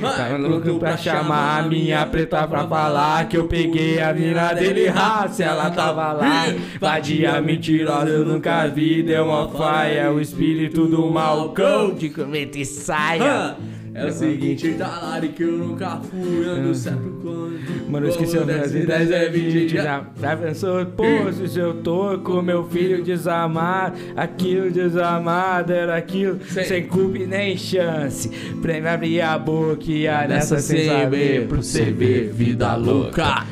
Tá 0.00 0.34
louco 0.36 0.78
pra 0.78 0.96
chamar 0.96 1.60
a 1.60 1.68
minha 1.68 2.06
preta 2.06 2.48
pra 2.48 2.66
falar 2.66 3.28
que 3.28 3.36
eu 3.36 3.44
peguei 3.46 4.00
a 4.00 4.14
mina 4.14 4.54
dele 4.54 4.88
raça, 4.88 5.44
ela 5.44 5.70
tava 5.70 6.12
lá. 6.12 6.46
Vadia 6.80 7.38
mentirosa, 7.42 8.08
eu 8.08 8.24
nunca 8.24 8.66
vi, 8.66 9.02
deu 9.02 9.26
uma 9.26 9.48
faia. 9.50 10.10
O 10.10 10.18
espírito 10.18 10.86
do 10.86 11.10
malcão 11.10 11.92
de 11.92 12.08
cometa 12.08 12.58
e 12.58 12.64
saia. 12.64 13.56
É 13.92 14.06
o 14.06 14.12
seguinte, 14.12 14.74
tá 14.74 15.00
lá 15.02 15.20
que 15.20 15.42
eu 15.42 15.52
nunca 15.52 16.00
fui, 16.00 16.46
ando 16.46 16.74
sempre 16.74 17.10
quando. 17.22 17.90
Mano, 17.90 18.06
eu 18.06 18.10
esqueci 18.10 18.36
o 18.36 18.40
nome 18.40 18.52
das 18.52 18.72
ideias, 18.72 19.10
é 19.10 19.28
20 19.28 19.68
já. 19.68 20.04
Já 20.20 20.36
pensou, 20.36 20.86
pô, 20.86 21.02
se 21.46 21.58
eu 21.58 21.74
tô 21.82 22.18
com 22.18 22.40
meu 22.40 22.64
filho 22.68 23.02
desamado, 23.02 23.98
aquilo 24.16 24.70
desamado 24.70 25.72
era 25.72 25.96
aquilo, 25.96 26.38
sem 26.48 26.86
culpa 26.86 27.18
e 27.18 27.26
nem 27.26 27.56
chance. 27.56 28.28
Pra 28.62 28.94
abrir 28.94 29.20
a 29.20 29.36
boca 29.36 29.90
e 29.90 30.06
a 30.06 30.26
nessa 30.26 30.58
sem 30.58 30.86
saber, 30.86 31.48
pro 31.48 31.62
você 31.62 31.90
ver 31.90 32.32
vida 32.32 32.74
louca. 32.76 33.44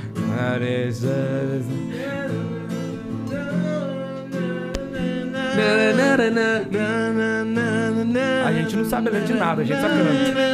A 8.46 8.52
gente 8.52 8.76
não 8.76 8.84
sabe 8.84 9.10
ler 9.10 9.24
de 9.24 9.34
nada, 9.34 9.62
a 9.62 9.64
gente 9.64 9.80
só 9.80 9.88
canta. 9.88 10.48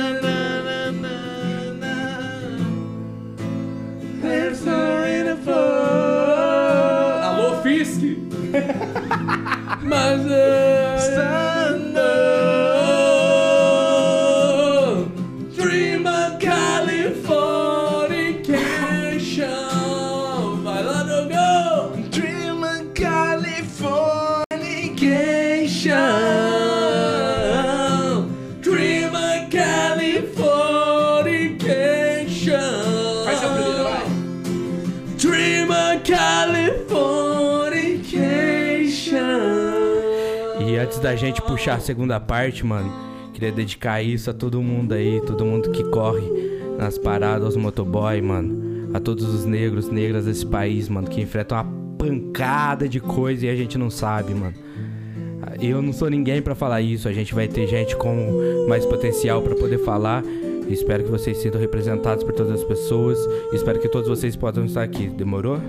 Alô, 7.23 7.63
Fisk! 7.63 8.01
Mas 9.83 10.25
Dream 10.25 11.64
Da 41.15 41.19
gente 41.19 41.41
puxar 41.41 41.77
a 41.77 41.79
segunda 41.79 42.19
parte, 42.19 42.67
mano, 42.67 42.93
queria 43.33 43.53
dedicar 43.53 44.03
isso 44.03 44.29
a 44.29 44.35
todo 44.35 44.61
mundo 44.61 44.95
aí, 44.95 45.21
todo 45.25 45.45
mundo 45.45 45.71
que 45.71 45.85
corre 45.85 46.29
nas 46.77 46.99
paradas, 46.99 47.45
aos 47.45 47.57
motoboy, 47.57 48.21
mano. 48.21 48.91
A 48.93 48.99
todos 48.99 49.25
os 49.33 49.45
negros, 49.45 49.89
negras 49.89 50.25
desse 50.25 50.45
país, 50.45 50.89
mano, 50.89 51.09
que 51.09 51.21
enfrentam 51.21 51.59
uma 51.59 51.97
pancada 51.97 52.89
de 52.89 52.99
coisa 52.99 53.47
e 53.47 53.49
a 53.49 53.55
gente 53.55 53.79
não 53.79 53.91
sabe, 53.91 54.35
mano. 54.35 54.55
Eu 55.63 55.81
não 55.81 55.93
sou 55.93 56.11
ninguém 56.11 56.43
pra 56.43 56.57
falar 56.57 56.81
isso, 56.81 57.07
a 57.07 57.13
gente 57.13 57.33
vai 57.33 57.47
ter 57.47 57.69
gente 57.69 57.95
com 57.95 58.67
mais 58.69 58.85
potencial 58.85 59.41
pra 59.41 59.55
poder 59.55 59.79
falar. 59.85 60.25
Espero 60.69 61.05
que 61.05 61.11
vocês 61.11 61.39
sintam 61.39 61.61
representados 61.61 62.25
por 62.25 62.33
todas 62.33 62.53
as 62.53 62.65
pessoas. 62.65 63.19
Espero 63.53 63.79
que 63.79 63.89
todos 63.89 64.09
vocês 64.09 64.35
possam 64.37 64.65
estar 64.65 64.83
aqui. 64.83 65.09
Demorou? 65.09 65.61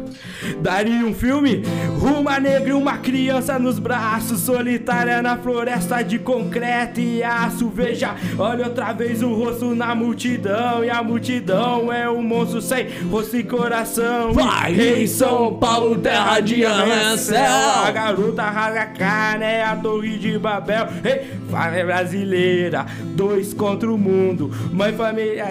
Daria 0.61 1.05
um 1.05 1.13
filme? 1.13 1.63
Uma 2.01 2.39
negra 2.39 2.69
e 2.69 2.73
uma 2.73 2.97
criança 2.97 3.59
nos 3.59 3.79
braços, 3.79 4.41
solitária 4.41 5.21
na 5.21 5.37
floresta 5.37 6.01
de 6.03 6.19
concreto 6.19 6.99
e 6.99 7.21
aço. 7.23 7.69
Veja, 7.69 8.15
olha 8.37 8.65
outra 8.65 8.93
vez 8.93 9.21
o 9.21 9.33
rosto 9.33 9.75
na 9.75 9.93
multidão. 9.93 10.83
E 10.83 10.89
a 10.89 11.03
multidão 11.03 11.91
é 11.91 12.09
um 12.09 12.21
monstro 12.21 12.61
sem 12.61 12.87
rosto 13.09 13.37
e 13.37 13.43
coração. 13.43 14.33
Vai, 14.33 14.73
Ei, 14.73 15.07
São 15.07 15.55
Paulo, 15.55 15.97
terra 15.97 16.39
de 16.39 16.65
arranha-céu. 16.65 17.45
A 17.85 17.91
garota 17.91 18.43
rasga 18.43 18.81
a 18.81 18.85
carne, 18.87 19.45
é 19.45 19.63
a 19.63 19.75
torre 19.75 20.17
de 20.17 20.37
Babel. 20.37 20.87
Ei, 21.03 21.31
família 21.55 21.85
brasileira, 21.85 22.85
dois 23.15 23.53
contra 23.53 23.89
o 23.89 23.97
mundo. 23.97 24.51
Mãe 24.73 24.91
família. 24.91 25.45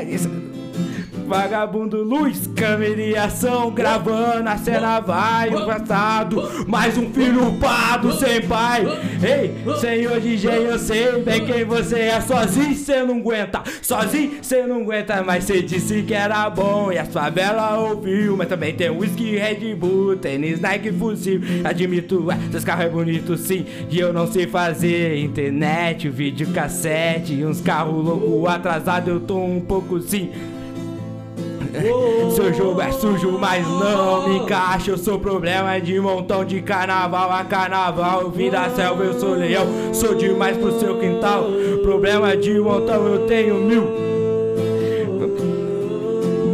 Vagabundo, 1.27 2.03
luz, 2.03 2.47
câmera 2.55 3.01
e 3.01 3.17
ação, 3.17 3.71
gravando 3.71 4.49
a 4.49 4.59
cena 4.59 5.01
vai 5.01 5.49
o 5.55 5.65
passado. 5.65 6.67
Mais 6.69 6.99
um 6.99 7.11
filho 7.11 7.59
pardo 7.59 8.13
sem 8.13 8.43
pai. 8.43 8.85
Ei, 9.23 9.55
senhor 9.81 10.21
DJ, 10.21 10.71
eu 10.71 10.79
sei 10.79 11.23
bem 11.23 11.47
quem 11.47 11.65
você 11.65 12.01
é. 12.01 12.21
Sozinho 12.21 12.75
cê 12.75 13.03
não 13.03 13.17
aguenta, 13.17 13.63
sozinho 13.81 14.33
cê 14.43 14.67
não 14.67 14.83
aguenta. 14.83 15.23
Mas 15.23 15.45
cê 15.45 15.63
disse 15.63 16.03
que 16.03 16.13
era 16.13 16.49
bom 16.51 16.93
e 16.93 16.99
a 16.99 17.07
favela 17.07 17.79
ouviu. 17.79 18.37
Mas 18.37 18.49
também 18.49 18.75
tem 18.75 18.91
whisky, 18.91 19.37
Red 19.37 19.75
Bull, 19.75 20.17
tênis, 20.17 20.61
Nike, 20.61 20.93
fuzil. 20.93 21.41
Admito, 21.65 22.31
é, 22.31 22.39
seus 22.51 22.65
carros 22.65 22.85
é 22.85 22.89
bonito 22.91 23.37
sim. 23.39 23.65
E 23.91 23.99
eu 23.99 24.13
não 24.13 24.31
sei 24.31 24.47
fazer 24.47 25.19
internet, 25.19 26.09
vídeo 26.11 26.49
cassete. 26.53 27.45
Uns 27.45 27.63
carros 27.63 28.05
loucos 28.05 28.47
atrasados, 28.47 29.09
eu 29.09 29.21
tô 29.21 29.39
um 29.39 29.61
pouco 29.61 30.01
sim. 30.01 30.31
Seu 32.35 32.53
jogo 32.55 32.81
é 32.81 32.93
sujo, 32.93 33.33
mas 33.33 33.67
não 33.67 34.29
me 34.29 34.39
encaixa. 34.39 34.93
Eu 34.93 34.99
sou 34.99 35.19
problema 35.19 35.81
de 35.81 35.99
montão 35.99 36.45
de 36.45 36.61
carnaval 36.63 37.31
a 37.33 37.45
carnaval. 37.45 38.23
Eu 38.23 38.31
vim 38.31 38.51
da 38.51 38.71
selva, 38.71 39.03
eu 39.03 39.19
sou 39.19 39.35
leão. 39.35 39.67
Sou 39.93 40.15
demais 40.15 40.57
pro 40.57 40.79
seu 40.79 40.99
quintal. 40.99 41.47
Problema 41.83 42.37
de 42.37 42.59
montão, 42.61 43.07
eu 43.07 43.27
tenho 43.27 43.57
mil. 43.57 44.15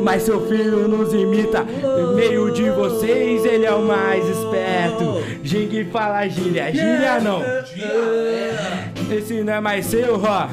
Mas 0.03 0.23
seu 0.23 0.47
filho 0.49 0.89
nos 0.89 1.13
imita. 1.13 1.67
Meio 2.15 2.51
de 2.51 2.71
vocês, 2.71 3.45
ele 3.45 3.67
é 3.67 3.73
o 3.73 3.83
mais 3.83 4.27
esperto. 4.27 5.23
Jing 5.43 5.85
fala 5.93 6.27
gíria, 6.29 6.71
gíria 6.71 7.21
não. 7.21 7.43
Esse 9.15 9.43
não 9.43 9.53
é 9.53 9.61
mais 9.61 9.87
seu, 9.87 10.21
ó. 10.23 10.49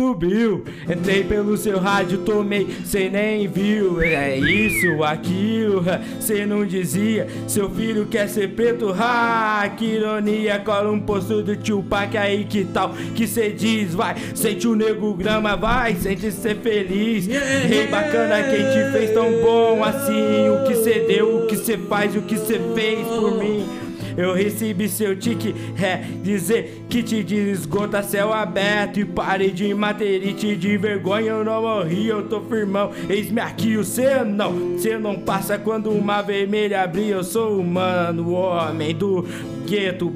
Subiu, 0.00 0.64
entrei 0.88 1.22
pelo 1.24 1.58
seu 1.58 1.78
rádio, 1.78 2.20
tomei, 2.20 2.66
cê 2.86 3.10
nem 3.10 3.46
viu. 3.46 4.00
É 4.00 4.34
isso, 4.34 5.04
aquilo, 5.04 5.84
cê 6.18 6.46
não 6.46 6.64
dizia. 6.64 7.26
Seu 7.46 7.68
filho 7.68 8.06
quer 8.06 8.26
ser 8.26 8.48
preto, 8.54 8.94
ha, 8.98 9.70
que 9.76 9.84
ironia. 9.84 10.58
Cola 10.60 10.90
um 10.90 11.00
posto 11.00 11.42
do 11.42 11.54
tio 11.54 11.82
Pac 11.82 12.16
aí, 12.16 12.46
que 12.46 12.64
tal? 12.64 12.94
Que 13.14 13.26
cê 13.26 13.50
diz, 13.50 13.94
vai, 13.94 14.16
sente 14.34 14.66
o 14.66 14.74
nego 14.74 15.12
grama, 15.12 15.54
vai, 15.54 15.94
sente 15.96 16.32
ser 16.32 16.56
feliz. 16.56 17.26
Rei 17.26 17.86
bacana, 17.88 18.42
quem 18.44 18.70
te 18.70 18.92
fez 18.92 19.10
tão 19.10 19.30
bom 19.42 19.84
assim? 19.84 20.48
O 20.48 20.66
que 20.66 20.76
cê 20.76 21.00
deu, 21.00 21.42
o 21.42 21.46
que 21.46 21.58
cê 21.58 21.76
faz, 21.76 22.16
o 22.16 22.22
que 22.22 22.38
cê 22.38 22.58
fez 22.74 23.06
por 23.06 23.36
mim. 23.36 23.89
Eu 24.16 24.34
recebi 24.34 24.88
seu 24.88 25.16
tique, 25.16 25.54
é 25.80 25.96
dizer 26.22 26.84
que 26.88 27.02
te 27.02 27.22
desgota 27.22 28.02
céu 28.02 28.32
aberto 28.32 29.00
e 29.00 29.04
pare 29.04 29.50
de 29.50 29.72
materite 29.74 30.56
de 30.56 30.76
vergonha. 30.76 31.32
Eu 31.32 31.44
não 31.44 31.62
morri, 31.62 32.06
eu 32.06 32.28
tô 32.28 32.40
firmão. 32.42 32.90
Eis-me 33.08 33.40
aqui, 33.40 33.76
o 33.76 33.84
cê 33.84 34.24
não. 34.24 34.78
Cê 34.78 34.98
não 34.98 35.18
passa 35.20 35.58
quando 35.58 35.90
uma 35.90 36.22
vermelha 36.22 36.82
abrir. 36.82 37.10
Eu 37.10 37.24
sou 37.24 37.58
humano, 37.60 38.32
homem 38.32 38.94
do 38.94 39.24
gueto 39.70 40.12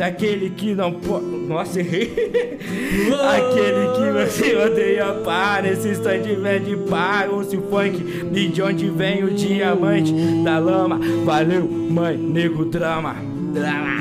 aquele 0.00 0.50
que 0.50 0.74
não 0.74 0.92
pode. 0.92 1.26
Nossa, 1.26 1.80
errei. 1.80 2.10
aquele 3.12 3.92
que 3.94 4.40
você 4.40 4.56
odeia 4.56 5.12
para 5.22 5.68
esse 5.68 5.88
instante 5.88 6.34
vem 6.34 6.62
de 6.62 6.76
par. 6.88 7.28
Ou 7.28 7.44
se 7.44 7.58
funk 7.58 8.30
e 8.32 8.48
de 8.48 8.62
onde 8.62 8.88
vem 8.88 9.22
o 9.24 9.34
diamante 9.34 10.14
da 10.42 10.58
lama. 10.58 10.98
Valeu, 11.24 11.68
mãe, 11.68 12.16
nego 12.16 12.64
drama. 12.64 13.16
Drama. 13.52 14.00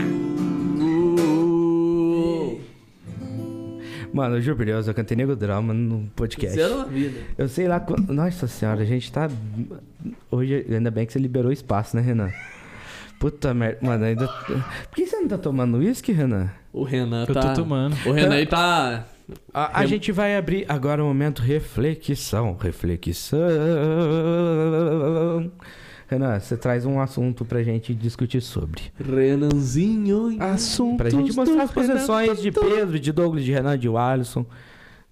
Mano, 4.11 4.37
eu 4.37 4.41
juro 4.41 4.57
por 4.57 4.65
Deus, 4.65 4.87
eu 4.87 4.93
cantei 4.93 5.15
nego 5.15 5.35
drama 5.35 5.73
no 5.73 6.09
podcast. 6.15 6.55
Zero 6.55 6.87
vida. 6.87 7.19
Eu 7.37 7.47
sei 7.47 7.67
lá 7.67 7.79
quando. 7.79 8.11
Nossa 8.11 8.47
senhora, 8.47 8.81
a 8.81 8.85
gente 8.85 9.11
tá. 9.11 9.29
Hoje, 10.31 10.65
ainda 10.69 10.89
bem 10.89 11.05
que 11.05 11.13
você 11.13 11.19
liberou 11.19 11.51
espaço, 11.51 11.95
né, 11.95 12.01
Renan? 12.01 12.31
Puta 13.19 13.53
merda. 13.53 13.79
Mano, 13.81 14.05
ainda. 14.05 14.27
Por 14.27 14.95
que 14.95 15.05
você 15.05 15.17
não 15.17 15.27
tá 15.27 15.37
tomando 15.37 15.77
uísque, 15.77 16.13
Renan? 16.13 16.49
O 16.71 16.83
Renan 16.83 17.25
Eu 17.27 17.33
tá... 17.33 17.53
tô 17.53 17.61
tomando. 17.61 17.95
O 18.05 18.11
Renan 18.13 18.35
aí 18.35 18.45
tá... 18.45 19.05
A, 19.53 19.81
a 19.81 19.85
gente 19.85 20.11
vai 20.11 20.35
abrir 20.35 20.65
agora 20.67 21.03
o 21.03 21.07
momento 21.07 21.41
reflexão. 21.41 22.57
Reflexão. 22.59 23.39
Renan, 26.07 26.39
você 26.39 26.57
traz 26.57 26.85
um 26.85 26.99
assunto 26.99 27.45
pra 27.45 27.61
gente 27.61 27.93
discutir 27.93 28.41
sobre. 28.41 28.83
Renanzinho... 28.97 30.41
Assunto. 30.41 30.97
Pra 30.97 31.09
gente 31.09 31.35
mostrar 31.35 31.63
as 31.63 31.71
posições 31.71 32.41
de 32.41 32.51
Pedro, 32.51 32.99
de 32.99 33.11
Douglas, 33.11 33.43
de 33.43 33.51
Renan, 33.51 33.77
de 33.77 33.87
Alisson. 33.89 34.45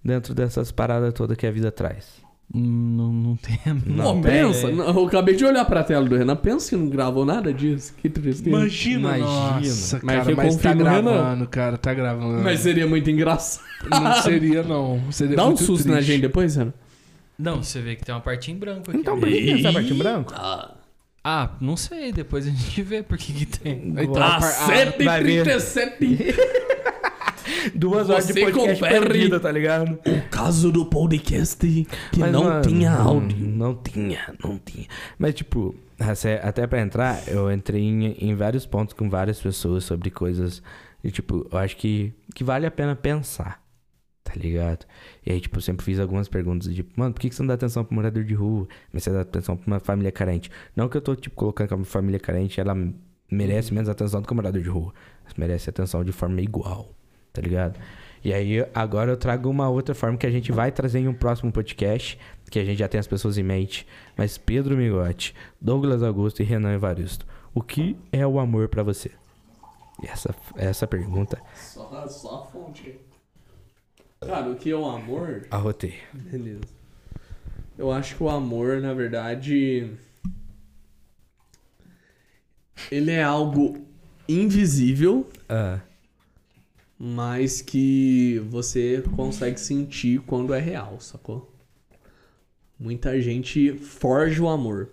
Dentro 0.04 0.34
dessas 0.34 0.72
paradas 0.72 1.14
todas 1.14 1.36
que 1.38 1.46
a 1.46 1.52
vida 1.52 1.72
traz. 1.72 2.26
Não, 2.54 3.12
não 3.12 3.36
tem 3.36 3.60
a 3.66 3.74
Não, 3.86 4.22
pensa. 4.22 4.70
é. 4.70 4.72
Não, 4.72 4.86
eu 4.88 5.06
acabei 5.06 5.36
de 5.36 5.44
olhar 5.44 5.66
pra 5.66 5.84
tela 5.84 6.06
do 6.08 6.16
Renan. 6.16 6.36
Pensa 6.38 6.70
que 6.70 6.76
não 6.78 6.88
gravou 6.90 7.26
nada 7.26 7.54
disso. 7.54 7.94
Que 8.02 8.10
tristeza. 8.10 8.50
Imagina, 8.50 9.18
Imagina. 9.18 9.28
Nossa, 9.30 10.00
Mas 10.02 10.16
cara, 10.18 10.32
eu 10.32 10.36
mas 10.38 10.56
tá 10.56 10.74
no 10.74 10.84
Renan. 10.86 11.02
gravando, 11.14 11.48
cara, 11.48 11.78
tá 11.78 11.94
gravando. 11.94 12.42
Mas 12.44 12.62
seria 12.62 12.88
muito 12.88 13.10
engraçado. 13.12 13.66
não 13.90 14.14
seria, 14.22 14.64
não. 14.64 15.02
Seria 15.12 15.36
Dá 15.36 15.44
um 15.44 15.48
muito 15.48 15.64
susto 15.64 15.88
na 15.90 15.96
triste. 15.96 16.12
gente 16.14 16.22
depois, 16.22 16.56
Renan. 16.56 16.74
Não, 17.38 17.62
você 17.62 17.82
vê 17.82 17.96
que 17.98 18.06
tem 18.06 18.16
uma 18.16 18.22
parte 18.22 18.50
em 18.52 18.56
branco 18.56 18.90
aqui. 18.90 18.98
Então 19.00 19.20
por 19.20 19.28
que 19.28 19.42
que 19.42 19.52
essa 19.52 19.74
parte 19.74 19.94
em 19.94 19.98
branco? 19.98 20.34
Ah, 21.24 21.52
não 21.60 21.76
sei, 21.76 22.14
depois 22.14 22.48
a 22.48 22.50
gente 22.50 22.82
vê 22.82 23.04
por 23.04 23.18
que 23.18 23.34
que 23.34 23.46
tem. 23.46 23.90
Então, 23.98 24.16
Ah, 24.24 24.38
a 24.38 24.40
par- 24.40 24.56
ah, 24.62 24.68
7h37. 24.98 26.34
Duas 27.76 28.10
horas 28.10 28.28
de 28.28 28.34
podcast 28.40 28.80
perdida, 28.82 29.40
tá 29.40 29.52
ligado? 29.52 29.94
O 30.06 30.30
caso 30.30 30.72
do 30.72 30.86
podcast 30.86 31.58
que 32.12 32.20
Mas, 32.20 32.32
não 32.32 32.44
mano, 32.44 32.62
tinha 32.62 32.92
não- 32.92 33.08
áudio. 33.08 33.38
Não, 33.48 33.76
tinha, 33.76 34.34
não 34.44 34.58
tinha. 34.60 34.88
Mas, 35.18 35.34
tipo, 35.36 35.76
até 36.44 36.68
pra 36.68 36.82
entrar, 36.82 37.28
eu 37.28 37.52
entrei 37.52 37.82
em, 37.84 38.12
em 38.20 38.36
vários 38.36 38.66
pontos 38.66 38.94
com 38.94 39.10
várias 39.10 39.40
pessoas 39.40 39.84
sobre 39.84 40.10
coisas. 40.10 40.62
E, 41.04 41.12
tipo, 41.12 41.48
eu 41.52 41.58
acho 41.58 41.78
que, 41.78 42.14
que 42.36 42.44
vale 42.44 42.66
a 42.66 42.72
pena 42.72 42.96
pensar. 42.96 43.62
Tá 44.24 44.34
ligado? 44.36 44.86
E 45.26 45.32
aí, 45.32 45.40
tipo, 45.40 45.58
eu 45.58 45.62
sempre 45.62 45.86
fiz 45.86 46.00
algumas 46.02 46.28
perguntas, 46.28 46.74
tipo, 46.76 46.92
mano, 47.00 47.14
por 47.14 47.22
que 47.22 47.30
que 47.30 47.36
você 47.36 47.42
não 47.42 47.48
dá 47.48 47.54
atenção 47.54 47.86
pro 47.86 47.96
morador 47.96 48.26
de 48.26 48.34
rua? 48.34 48.68
Mas 48.92 49.04
você 49.04 49.10
dá 49.12 49.22
atenção 49.22 49.56
pra 49.56 49.66
uma 49.68 49.80
família 49.80 50.12
carente. 50.12 50.52
Não 50.76 50.90
que 50.90 50.98
eu 50.98 51.02
tô, 51.02 51.16
tipo, 51.16 51.34
colocando 51.34 51.70
que 51.70 51.74
uma 51.74 51.86
família 51.86 52.20
carente, 52.20 52.60
ela 52.60 52.76
merece 53.32 53.74
menos 53.74 53.88
atenção 53.88 54.22
do 54.22 54.28
que 54.28 54.34
o 54.34 54.36
morador 54.36 54.62
de 54.62 54.68
rua. 54.68 54.94
Mas 55.24 55.34
merece 55.36 55.70
atenção 55.70 56.04
de 56.04 56.12
forma 56.12 56.42
igual. 56.42 56.94
Tá 57.38 57.42
ligado? 57.44 57.80
E 58.26 58.34
aí, 58.34 58.66
agora 58.74 59.12
eu 59.12 59.16
trago 59.16 59.48
uma 59.48 59.70
outra 59.70 59.94
forma 59.94 60.18
que 60.18 60.26
a 60.26 60.32
gente 60.32 60.52
vai 60.52 60.72
trazer 60.72 60.98
em 60.98 61.08
um 61.08 61.14
próximo 61.14 61.52
podcast, 61.52 62.18
que 62.50 62.58
a 62.58 62.66
gente 62.66 62.80
já 62.80 62.88
tem 62.88 63.00
as 63.00 63.06
pessoas 63.06 63.38
em 63.38 63.44
mente. 63.44 63.86
Mas 64.18 64.40
Pedro 64.40 64.76
Migotti, 64.76 65.36
Douglas 65.62 66.02
Augusto 66.02 66.42
e 66.42 66.46
Renan 66.46 66.74
Evaristo, 66.74 67.28
o 67.54 67.62
que 67.62 67.96
é 68.12 68.26
o 68.26 68.40
amor 68.40 68.70
pra 68.70 68.82
você? 68.82 69.12
E 70.02 70.08
essa, 70.08 70.34
essa 70.56 70.88
pergunta, 70.88 71.40
Só, 71.56 72.08
só 72.08 72.42
a 72.42 72.46
fonte. 72.52 73.00
Cara, 74.20 74.50
o 74.50 74.56
que 74.56 74.72
é 74.72 74.76
o 74.76 74.86
amor? 74.88 75.46
arrotei. 75.52 75.94
Beleza. 76.12 76.62
Eu 77.78 77.92
acho 77.92 78.16
que 78.16 78.24
o 78.24 78.30
amor, 78.30 78.82
na 78.82 78.96
verdade. 78.96 79.92
Ele 82.92 83.12
é 83.12 83.22
algo 83.22 83.86
invisível, 84.28 85.30
Ah, 85.48 85.80
mas 87.00 87.62
que 87.62 88.40
você 88.50 89.04
consegue 89.16 89.60
sentir 89.60 90.20
quando 90.22 90.54
é 90.54 90.60
real, 90.60 91.00
sacou? 91.00 91.54
Muita 92.80 93.20
gente 93.22 93.74
forja 93.74 94.44
o 94.44 94.48
amor, 94.48 94.90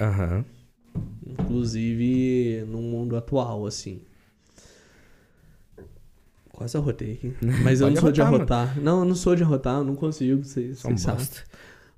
Aham. 0.00 0.44
inclusive 1.26 2.64
no 2.66 2.80
mundo 2.80 3.16
atual, 3.16 3.66
assim. 3.66 4.00
Quase 6.50 6.76
arrotei 6.76 7.12
aqui. 7.12 7.34
Mas 7.62 7.80
eu 7.80 7.90
não 7.90 7.96
sou 7.96 8.10
de 8.10 8.22
arrotar, 8.22 8.68
arrotar. 8.68 8.82
Não, 8.82 9.00
eu 9.00 9.04
não 9.04 9.14
sou 9.14 9.36
de 9.36 9.42
arrotar, 9.42 9.78
eu 9.78 9.84
não 9.84 9.94
consigo, 9.94 10.42
vocês, 10.42 10.80
vocês 10.80 11.00
sabem. 11.00 11.26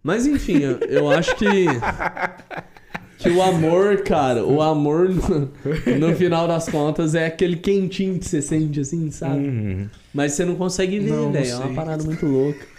Mas 0.02 0.26
enfim, 0.26 0.58
eu, 0.58 0.78
eu 0.80 1.10
acho 1.10 1.36
que. 1.36 1.66
Que 3.18 3.28
o 3.30 3.42
amor, 3.42 4.02
cara, 4.02 4.44
o 4.44 4.62
amor 4.62 5.08
no, 5.08 5.50
no 5.98 6.14
final 6.14 6.46
das 6.46 6.68
contas 6.68 7.16
é 7.16 7.26
aquele 7.26 7.56
quentinho 7.56 8.18
que 8.18 8.24
você 8.24 8.40
sente 8.40 8.78
assim, 8.78 9.10
sabe? 9.10 9.48
Uhum. 9.48 9.88
Mas 10.14 10.32
você 10.32 10.44
não 10.44 10.54
consegue 10.54 11.00
ver, 11.00 11.30
velho. 11.32 11.50
É 11.50 11.56
uma 11.56 11.74
parada 11.74 12.04
muito 12.04 12.24
louca. 12.26 12.77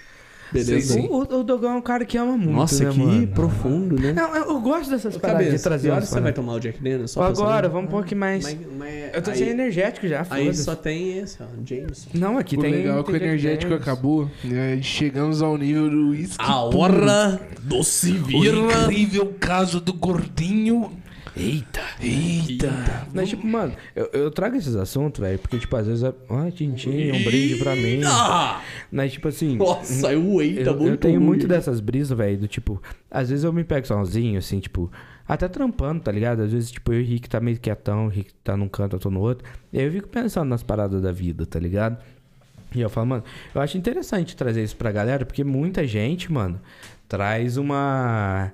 Beleza? 0.51 0.93
Sei 0.93 1.01
sim. 1.03 1.07
O, 1.09 1.17
o, 1.17 1.39
o 1.39 1.43
Dogão 1.43 1.71
é 1.73 1.75
um 1.75 1.81
cara 1.81 2.03
que 2.05 2.17
ama 2.17 2.35
muito, 2.37 2.51
Nossa, 2.51 2.83
né, 2.85 2.91
que 2.91 2.99
mano? 2.99 3.27
profundo, 3.27 3.95
né? 4.01 4.13
Não, 4.13 4.35
eu, 4.35 4.45
eu 4.45 4.59
gosto 4.61 4.89
dessas 4.89 5.15
Ô, 5.15 5.19
paradas 5.19 5.41
de 5.43 5.47
Cabeça, 5.49 5.69
trazer 5.69 5.87
que 5.87 5.91
hora 5.91 5.99
umas 6.01 6.09
você 6.09 6.19
vai 6.21 6.33
tomar 6.33 6.53
o 6.53 6.59
Jack 6.59 6.81
Daniels? 6.81 7.11
Só 7.11 7.23
Agora, 7.23 7.55
saber? 7.55 7.69
vamos 7.69 7.87
um 7.87 7.91
pouco 7.91 8.15
mais... 8.15 8.43
Mas, 8.43 8.57
mas 8.77 9.15
Eu 9.15 9.21
tô 9.21 9.29
aí, 9.31 9.37
sem 9.37 9.49
energético 9.49 10.07
já, 10.07 10.25
Aí 10.29 10.53
só 10.55 10.75
tem 10.75 11.17
esse, 11.19 11.37
ó, 11.41 11.45
Jameson. 11.65 12.09
Não, 12.13 12.37
aqui 12.37 12.57
O 12.57 12.61
tem... 12.61 12.71
legal 12.71 12.99
é 12.99 13.03
que 13.03 13.11
o 13.11 13.15
energético 13.15 13.63
Daniels. 13.69 13.81
acabou. 13.81 14.31
né? 14.43 14.79
Chegamos 14.81 15.41
ao 15.41 15.57
nível 15.57 15.89
do 15.89 16.09
uísque. 16.09 16.37
A 16.39 16.61
hora 16.61 17.39
do 17.61 17.79
O 17.79 17.83
Civira. 17.83 18.57
incrível 18.57 19.33
caso 19.39 19.79
do 19.79 19.93
gordinho. 19.93 20.91
Eita! 21.39 21.81
Eita. 22.01 23.07
Mas, 23.13 23.29
tipo, 23.29 23.45
mano, 23.47 23.73
eu, 23.95 24.09
eu 24.13 24.31
trago 24.31 24.55
esses 24.57 24.75
assuntos, 24.75 25.19
velho, 25.21 25.39
porque, 25.39 25.57
tipo, 25.57 25.75
às 25.75 25.87
vezes... 25.87 26.03
é- 26.03 26.13
Ai, 26.29 26.51
Tintin, 26.51 27.11
um 27.11 27.23
brinde 27.23 27.55
pra 27.55 27.75
mim. 27.75 28.01
Ah! 28.05 28.61
Mas, 28.91 29.13
tipo 29.13 29.27
assim... 29.27 29.55
Nossa, 29.57 30.09
o 30.17 30.41
eita, 30.41 30.69
eu, 30.71 30.75
muito 30.77 30.89
eu 30.91 30.97
tenho 30.97 31.21
muito 31.21 31.47
dessas 31.47 31.79
brisas, 31.79 32.17
velho, 32.17 32.37
do 32.39 32.47
tipo... 32.47 32.81
Às 33.09 33.29
vezes 33.29 33.43
eu 33.45 33.53
me 33.53 33.63
pego 33.63 33.87
sozinho, 33.87 34.37
assim, 34.37 34.59
tipo... 34.59 34.91
Até 35.27 35.47
trampando, 35.47 36.01
tá 36.01 36.11
ligado? 36.11 36.41
Às 36.41 36.51
vezes, 36.51 36.71
tipo, 36.71 36.91
eu 36.91 37.01
e 37.01 37.03
o 37.03 37.07
Rick 37.07 37.29
tá 37.29 37.39
meio 37.39 37.59
quietão, 37.59 38.07
o 38.07 38.09
Rick 38.09 38.33
tá 38.43 38.57
num 38.57 38.67
canto, 38.67 38.95
eu 38.95 38.99
tô 38.99 39.11
no 39.11 39.19
outro. 39.19 39.47
E 39.71 39.77
aí 39.79 39.85
eu 39.85 39.91
fico 39.91 40.07
pensando 40.07 40.49
nas 40.49 40.63
paradas 40.63 41.01
da 41.03 41.11
vida, 41.11 41.45
tá 41.45 41.59
ligado? 41.59 41.97
E 42.73 42.81
eu 42.81 42.89
falo, 42.89 43.05
mano, 43.07 43.23
eu 43.53 43.61
acho 43.61 43.77
interessante 43.77 44.35
trazer 44.35 44.63
isso 44.63 44.75
pra 44.75 44.91
galera, 44.91 45.25
porque 45.25 45.43
muita 45.43 45.85
gente, 45.85 46.31
mano, 46.31 46.59
traz 47.07 47.57
uma. 47.57 48.51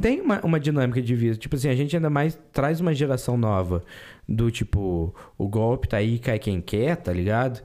Tem 0.00 0.20
uma, 0.20 0.40
uma 0.44 0.60
dinâmica 0.60 1.00
de 1.00 1.14
vida. 1.14 1.36
Tipo 1.36 1.56
assim, 1.56 1.68
a 1.68 1.74
gente 1.74 1.94
ainda 1.96 2.10
mais 2.10 2.38
traz 2.52 2.80
uma 2.80 2.92
geração 2.92 3.36
nova. 3.36 3.82
Do 4.28 4.50
tipo, 4.50 5.14
o 5.38 5.48
golpe 5.48 5.88
tá 5.88 5.98
aí, 5.98 6.18
cai 6.18 6.38
quem 6.38 6.60
quer, 6.60 6.96
tá 6.96 7.12
ligado? 7.12 7.62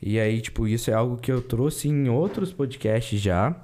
E 0.00 0.18
aí, 0.18 0.40
tipo, 0.40 0.68
isso 0.68 0.90
é 0.90 0.94
algo 0.94 1.16
que 1.16 1.32
eu 1.32 1.42
trouxe 1.42 1.88
em 1.88 2.08
outros 2.08 2.52
podcasts 2.52 3.20
já. 3.20 3.56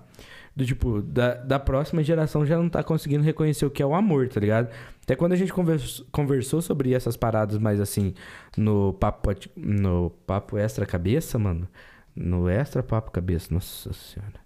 Do 0.57 0.67
tipo, 0.67 1.00
da, 1.00 1.34
da 1.34 1.59
próxima 1.59 2.02
geração 2.02 2.44
já 2.44 2.57
não 2.57 2.68
tá 2.68 2.83
conseguindo 2.83 3.23
reconhecer 3.23 3.65
o 3.65 3.70
que 3.70 3.83
é 3.83 3.86
o 3.86 3.94
amor, 3.94 4.28
tá 4.28 4.41
ligado? 4.41 4.68
Até 5.02 5.15
quando 5.15 5.33
a 5.33 5.36
gente 5.36 5.52
convers- 5.52 6.05
conversou 6.10 6.60
sobre 6.60 6.92
essas 6.92 7.17
paradas 7.17 7.57
mais 7.59 7.81
assim, 7.81 8.15
no 8.57 8.92
papo, 8.94 9.31
no 9.57 10.10
papo 10.26 10.59
extra 10.59 10.84
cabeça, 10.84 11.39
mano. 11.39 11.68
No 12.15 12.49
extra 12.49 12.83
papo 12.83 13.10
cabeça, 13.10 13.55
nossa 13.55 13.92
senhora. 13.92 14.39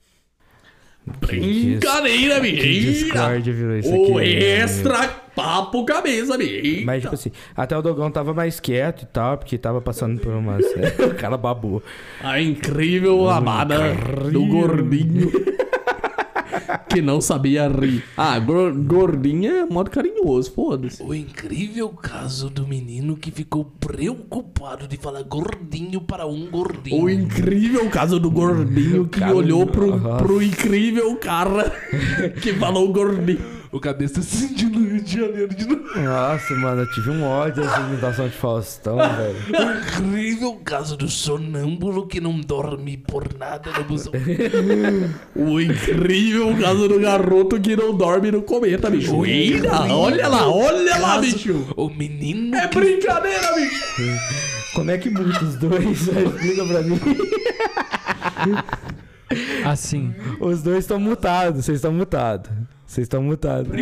Brincadeira, 1.06 2.36
que 2.36 2.40
menina! 2.40 2.92
Discord 2.92 3.52
virou 3.52 3.76
isso 3.76 3.92
aqui. 3.92 4.12
O 4.12 4.18
né? 4.18 4.26
extra 4.26 5.06
papo 5.34 5.84
cabeça, 5.84 6.38
menina! 6.38 6.86
Mas, 6.86 7.02
tipo 7.02 7.14
assim, 7.14 7.30
até 7.54 7.76
o 7.76 7.82
Dogão 7.82 8.10
tava 8.10 8.32
mais 8.32 8.58
quieto 8.58 9.02
e 9.02 9.06
tal, 9.06 9.36
porque 9.36 9.58
tava 9.58 9.82
passando 9.82 10.18
por 10.20 10.32
umas. 10.32 10.64
o 10.98 11.14
cara 11.14 11.36
babou. 11.36 11.82
A 12.22 12.40
incrível 12.40 13.28
amada 13.28 13.94
do 14.32 14.46
gordinho. 14.46 15.30
que 16.88 17.00
não 17.02 17.20
sabia 17.20 17.68
rir. 17.68 18.04
Ah, 18.16 18.38
gor- 18.38 18.72
gordinho 18.74 19.50
é 19.50 19.64
modo 19.66 19.90
carinhoso, 19.90 20.52
foda-se. 20.52 21.02
O 21.02 21.14
incrível 21.14 21.88
caso 21.90 22.48
do 22.50 22.66
menino 22.66 23.16
que 23.16 23.30
ficou 23.30 23.64
preocupado 23.80 24.86
de 24.86 24.96
falar 24.96 25.22
gordinho 25.22 26.00
para 26.00 26.26
um 26.26 26.48
gordinho. 26.50 27.02
O 27.04 27.10
incrível 27.10 27.88
caso 27.90 28.18
do 28.20 28.30
gordinho 28.30 29.06
que 29.08 29.22
olhou 29.24 29.66
pro, 29.66 29.98
pro 30.18 30.42
incrível 30.42 31.16
cara 31.16 31.70
que 32.42 32.52
falou 32.54 32.92
gordinho. 32.92 33.63
O 33.74 33.80
cabeça 33.80 34.14
tá 34.14 34.22
se 34.22 34.36
sentindo 34.36 34.78
no 34.78 34.88
Rio 34.88 35.02
de 35.02 35.20
Janeiro 35.20 35.52
de 35.52 35.66
novo. 35.66 35.82
Nossa, 35.98 36.54
mano, 36.54 36.82
eu 36.82 36.90
tive 36.92 37.10
um 37.10 37.24
ódio 37.24 37.60
dessa 37.60 37.80
imitação 37.80 38.28
de 38.28 38.36
Faustão, 38.36 38.96
velho. 39.16 39.36
Incrível 39.80 40.54
caso 40.64 40.96
do 40.96 41.08
sonâmbulo 41.08 42.06
que 42.06 42.20
não 42.20 42.40
dorme 42.40 42.96
por 42.96 43.36
nada 43.36 43.72
no 43.72 43.82
busão. 43.82 44.12
O 45.34 45.60
incrível 45.60 46.56
caso 46.56 46.86
do 46.86 47.00
garoto 47.00 47.60
que 47.60 47.74
não 47.74 47.92
dorme 47.96 48.30
no 48.30 48.42
cometa, 48.42 48.88
bicho. 48.88 49.26
Eita, 49.26 49.92
olha 49.92 50.28
lá, 50.28 50.48
olha 50.48 50.96
lá, 50.96 51.18
bicho. 51.18 51.66
O 51.76 51.90
menino 51.90 52.54
É 52.54 52.68
que 52.68 52.78
brincadeira, 52.78 53.56
bicho. 53.56 53.84
Como 54.72 54.90
é 54.92 54.98
que 54.98 55.10
muda 55.10 55.30
os 55.42 55.56
dois? 55.56 56.00
Explica 56.00 56.64
pra 56.64 56.82
mim. 56.82 57.00
Assim. 59.64 60.14
Os 60.38 60.62
dois 60.62 60.78
estão 60.78 61.00
mutados, 61.00 61.64
vocês 61.64 61.78
estão 61.78 61.92
mutados. 61.92 62.52
Vocês 62.86 63.04
estão 63.04 63.22
mutados. 63.22 63.72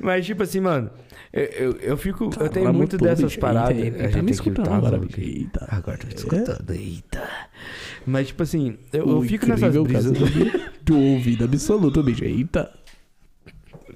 Mas, 0.00 0.24
tipo 0.26 0.42
assim, 0.42 0.60
mano, 0.60 0.90
eu, 1.32 1.44
eu, 1.44 1.72
eu 1.80 1.96
fico. 1.96 2.30
eu 2.38 2.48
tenho 2.48 2.72
muito 2.72 2.96
dessas 2.96 3.36
paradas. 3.36 3.76
a 3.76 3.82
gente 3.82 4.12
Tá 4.12 4.22
me 4.22 4.30
escutando 4.30 4.72
agora, 4.72 4.98
bicho. 4.98 5.20
Eita. 5.20 5.66
Agora 5.68 5.98
tô 5.98 6.06
te 6.06 6.16
escutando, 6.16 6.70
eita. 6.70 7.28
Mas, 8.06 8.28
tipo 8.28 8.42
assim, 8.42 8.78
eu, 8.92 9.08
eu 9.08 9.22
fico 9.22 9.46
nessas 9.46 9.76
brisas. 9.76 10.12
do 10.82 10.96
ouvido 10.98 11.44
absoluto, 11.44 12.02
bicho. 12.02 12.24
Eita. 12.24 12.70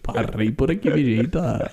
Parei 0.02 0.50
por 0.50 0.70
aqui, 0.70 0.90
bicho. 0.90 1.20
Eita. 1.20 1.70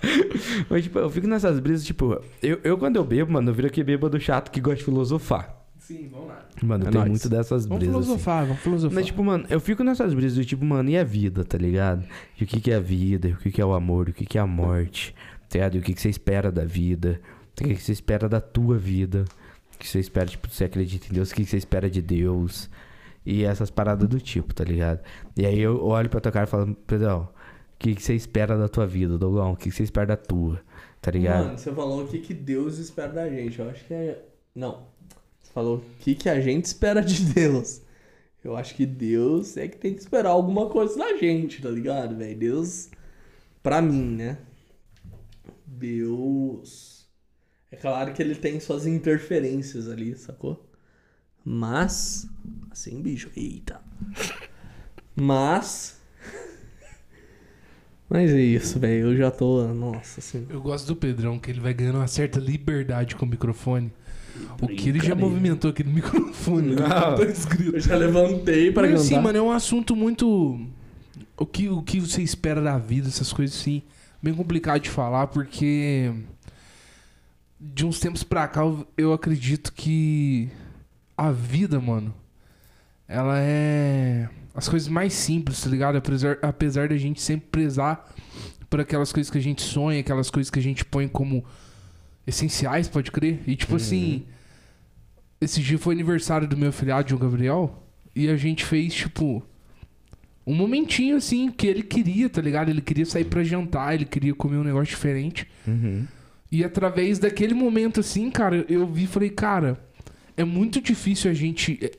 Mas, 0.69 0.83
tipo, 0.83 0.99
eu 0.99 1.09
fico 1.09 1.27
nessas 1.27 1.59
brisas, 1.59 1.85
tipo, 1.85 2.22
eu, 2.41 2.59
eu 2.64 2.77
quando 2.77 2.95
eu 2.95 3.03
bebo, 3.03 3.33
mano, 3.33 3.49
eu 3.49 3.53
viro 3.53 3.67
aquele 3.67 3.85
bêbado 3.85 4.19
chato 4.19 4.51
que 4.51 4.61
gosta 4.61 4.77
de 4.77 4.85
filosofar. 4.85 5.58
Sim, 5.89 6.07
vamos 6.11 6.27
lá. 6.27 6.45
Mano, 6.61 6.83
É 6.83 6.87
eu 6.87 6.91
tenho 6.91 7.03
nóis. 7.05 7.09
muito 7.11 7.29
dessas 7.29 7.65
Vamos 7.65 7.79
brisas. 7.79 7.95
assim. 7.95 8.05
filosofar, 8.05 8.45
vamos 8.45 8.61
filosofar. 8.61 8.95
Mas, 8.95 9.05
tipo, 9.07 9.23
mano, 9.23 9.45
eu 9.49 9.59
fico 9.59 9.83
nessas 9.83 10.13
brisas 10.13 10.37
do 10.37 10.45
tipo, 10.45 10.63
mano, 10.63 10.87
e 10.89 10.97
a 10.97 11.03
vida, 11.03 11.43
tá 11.43 11.57
ligado? 11.57 12.05
E 12.39 12.43
o 12.43 12.47
que, 12.47 12.61
que 12.61 12.71
é 12.71 12.75
a 12.75 12.79
vida, 12.79 13.27
e 13.29 13.33
o 13.33 13.37
que, 13.37 13.51
que 13.51 13.59
é 13.59 13.65
o 13.65 13.73
amor, 13.73 14.07
e 14.07 14.11
o 14.11 14.13
que, 14.13 14.25
que 14.25 14.37
é 14.37 14.41
a 14.41 14.45
morte, 14.47 15.15
tá 15.49 15.57
ligado? 15.57 15.75
E 15.75 15.79
o 15.79 15.81
que, 15.81 15.93
que 15.93 16.01
você 16.01 16.09
espera 16.09 16.51
da 16.51 16.63
vida, 16.63 17.19
o 17.59 17.63
que, 17.63 17.73
que 17.75 17.81
você 17.81 17.91
espera 17.91 18.29
da 18.29 18.39
tua 18.39 18.77
vida, 18.77 19.25
o 19.75 19.79
que 19.79 19.87
você 19.87 19.99
espera, 19.99 20.27
tipo, 20.27 20.47
você 20.47 20.65
acredita 20.65 21.07
em 21.09 21.13
Deus, 21.13 21.31
o 21.31 21.35
que, 21.35 21.43
que 21.43 21.49
você 21.49 21.57
espera 21.57 21.89
de 21.89 22.01
Deus, 22.03 22.69
e 23.25 23.43
essas 23.43 23.69
paradas 23.71 24.07
do 24.07 24.19
tipo, 24.19 24.53
tá 24.53 24.63
ligado? 24.63 24.99
E 25.35 25.45
aí 25.45 25.59
eu 25.59 25.83
olho 25.83 26.07
pra 26.09 26.19
tua 26.21 26.31
cara 26.31 26.45
e 26.45 26.49
falo, 26.49 26.75
Pedrão, 26.85 27.23
o 27.23 27.77
que, 27.79 27.95
que 27.95 28.03
você 28.03 28.13
espera 28.13 28.55
da 28.57 28.67
tua 28.67 28.85
vida, 28.85 29.17
Dogão? 29.17 29.53
O 29.53 29.55
que, 29.55 29.69
que 29.69 29.75
você 29.75 29.83
espera 29.83 30.05
da 30.05 30.17
tua, 30.17 30.59
tá 31.01 31.09
ligado? 31.09 31.45
Mano, 31.45 31.57
você 31.57 31.71
falou 31.71 32.03
o 32.03 32.07
que, 32.07 32.19
que 32.19 32.33
Deus 32.33 32.77
espera 32.77 33.11
da 33.11 33.27
gente. 33.29 33.57
Eu 33.59 33.69
acho 33.71 33.83
que 33.85 33.93
é. 33.93 34.23
Não. 34.53 34.87
Falou 35.59 35.79
o 35.79 35.83
que, 35.99 36.15
que 36.15 36.29
a 36.29 36.39
gente 36.39 36.63
espera 36.63 37.01
de 37.01 37.21
Deus. 37.35 37.81
Eu 38.41 38.55
acho 38.55 38.73
que 38.73 38.85
Deus 38.85 39.57
é 39.57 39.67
que 39.67 39.77
tem 39.77 39.93
que 39.93 39.99
esperar 39.99 40.29
alguma 40.29 40.69
coisa 40.69 40.97
da 40.97 41.17
gente, 41.17 41.61
tá 41.61 41.69
ligado, 41.69 42.15
velho? 42.15 42.39
Deus. 42.39 42.89
Pra 43.61 43.81
mim, 43.81 44.15
né? 44.15 44.38
Deus. 45.67 47.09
É 47.69 47.75
claro 47.75 48.13
que 48.13 48.21
ele 48.21 48.35
tem 48.35 48.57
suas 48.61 48.88
interferências 48.88 49.89
ali, 49.89 50.15
sacou? 50.15 50.65
Mas. 51.43 52.25
Assim, 52.71 53.01
bicho. 53.01 53.29
Eita. 53.35 53.81
Mas. 55.13 55.99
Mas 58.09 58.31
é 58.31 58.39
isso, 58.39 58.79
velho. 58.79 59.09
Eu 59.09 59.17
já 59.17 59.29
tô. 59.29 59.67
Nossa, 59.73 60.21
assim. 60.21 60.47
Eu 60.49 60.61
gosto 60.61 60.88
do 60.88 60.95
Pedrão, 60.95 61.38
que 61.38 61.51
ele 61.51 61.59
vai 61.59 61.73
ganhando 61.73 61.97
uma 61.97 62.07
certa 62.07 62.39
liberdade 62.39 63.17
com 63.17 63.25
o 63.25 63.29
microfone. 63.29 63.91
O 64.61 64.67
que 64.67 64.89
ele 64.89 64.99
já 64.99 65.15
movimentou 65.15 65.69
aquele 65.71 65.89
microfone. 65.93 66.75
né? 66.75 66.81
Não. 66.81 67.15
Tá 67.15 67.23
escrito. 67.25 67.75
Eu 67.75 67.79
já 67.79 67.95
levantei 67.95 68.71
pra 68.71 68.83
Mas 68.83 68.91
cantar. 68.91 69.03
assim, 69.03 69.19
mano, 69.19 69.37
é 69.37 69.41
um 69.41 69.51
assunto 69.51 69.95
muito. 69.95 70.59
O 71.37 71.45
que, 71.45 71.69
o 71.69 71.81
que 71.81 71.99
você 71.99 72.21
espera 72.21 72.61
da 72.61 72.77
vida, 72.77 73.07
essas 73.07 73.31
coisas 73.31 73.55
assim. 73.59 73.81
Bem 74.21 74.33
complicado 74.33 74.81
de 74.81 74.89
falar, 74.89 75.27
porque. 75.27 76.11
De 77.59 77.85
uns 77.85 77.99
tempos 77.99 78.23
pra 78.23 78.47
cá, 78.47 78.61
eu- 78.61 78.87
eu 78.97 79.13
acredito 79.13 79.73
que. 79.73 80.49
A 81.17 81.31
vida, 81.31 81.79
mano. 81.79 82.13
Ela 83.07 83.35
é. 83.39 84.29
As 84.55 84.67
coisas 84.69 84.87
mais 84.87 85.13
simples, 85.13 85.61
tá 85.61 85.69
ligado? 85.69 85.97
Apesar, 85.97 86.37
apesar 86.41 86.89
da 86.89 86.97
gente 86.97 87.21
sempre 87.21 87.47
prezar 87.49 88.09
por 88.69 88.79
aquelas 88.79 89.11
coisas 89.11 89.29
que 89.31 89.37
a 89.37 89.41
gente 89.41 89.61
sonha, 89.61 89.99
aquelas 89.99 90.29
coisas 90.29 90.49
que 90.49 90.59
a 90.59 90.61
gente 90.61 90.83
põe 90.85 91.07
como 91.07 91.43
essenciais, 92.30 92.88
pode 92.88 93.11
crer. 93.11 93.40
E 93.45 93.56
tipo 93.56 93.75
assim. 93.75 94.25
Esse 95.41 95.61
dia 95.61 95.77
foi 95.77 95.93
aniversário 95.93 96.48
do 96.48 96.58
meu 96.58 96.72
filhado, 96.72 97.09
João 97.09 97.22
Gabriel. 97.22 97.83
E 98.16 98.30
a 98.30 98.35
gente 98.35 98.66
fez, 98.66 98.93
tipo. 98.93 99.43
Um 100.45 100.56
momentinho 100.56 101.16
assim 101.16 101.51
que 101.51 101.67
ele 101.67 101.83
queria, 101.83 102.27
tá 102.27 102.41
ligado? 102.41 102.69
Ele 102.69 102.82
queria 102.82 103.06
sair 103.06 103.25
pra 103.25 103.43
jantar, 103.43 103.93
ele 103.93 104.06
queria 104.06 104.33
comer 104.33 104.58
um 104.58 104.64
negócio 104.64 104.88
diferente. 104.88 105.48
Uhum. 105.67 106.08
E 106.51 106.64
através 106.64 107.19
daquele 107.19 107.53
momento 107.53 107.99
assim, 107.99 108.32
cara, 108.32 108.66
eu 108.67 108.88
vi 108.88 109.03
e 109.03 109.08
falei, 109.08 109.30
cara, 109.30 109.80
é 110.35 110.43
muito 110.43 110.82
difícil 110.82 111.30
a 111.30 111.33
gente. 111.33 111.77
É, 111.82 111.91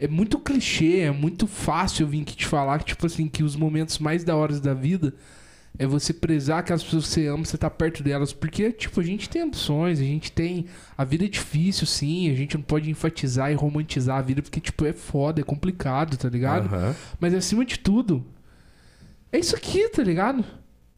é 0.00 0.08
muito 0.08 0.38
clichê, 0.38 0.98
é 1.00 1.10
muito 1.10 1.46
fácil 1.46 2.04
eu 2.04 2.08
vir 2.08 2.22
aqui 2.22 2.36
te 2.36 2.46
falar 2.46 2.78
que, 2.80 2.86
tipo 2.86 3.06
assim, 3.06 3.26
que 3.26 3.42
os 3.42 3.56
momentos 3.56 3.98
mais 3.98 4.22
da 4.22 4.36
hora 4.36 4.60
da 4.60 4.74
vida 4.74 5.14
é 5.78 5.86
você 5.86 6.12
prezar 6.12 6.58
aquelas 6.58 6.82
pessoas 6.82 7.04
que 7.06 7.10
você 7.12 7.26
ama, 7.28 7.44
você 7.44 7.56
tá 7.56 7.70
perto 7.70 8.02
delas. 8.02 8.32
Porque, 8.32 8.72
tipo, 8.72 9.00
a 9.00 9.04
gente 9.04 9.28
tem 9.28 9.42
ambições, 9.42 10.00
a 10.00 10.04
gente 10.04 10.32
tem. 10.32 10.66
A 10.96 11.04
vida 11.04 11.24
é 11.24 11.28
difícil, 11.28 11.86
sim, 11.86 12.30
a 12.30 12.34
gente 12.34 12.56
não 12.56 12.62
pode 12.62 12.90
enfatizar 12.90 13.52
e 13.52 13.54
romantizar 13.54 14.18
a 14.18 14.22
vida, 14.22 14.42
porque, 14.42 14.60
tipo, 14.60 14.84
é 14.84 14.92
foda, 14.92 15.40
é 15.40 15.44
complicado, 15.44 16.16
tá 16.16 16.28
ligado? 16.28 16.66
Aham. 16.74 16.94
Mas 17.20 17.32
acima 17.32 17.64
de 17.64 17.78
tudo, 17.78 18.24
é 19.32 19.38
isso 19.38 19.54
aqui, 19.54 19.88
tá 19.88 20.02
ligado? 20.02 20.44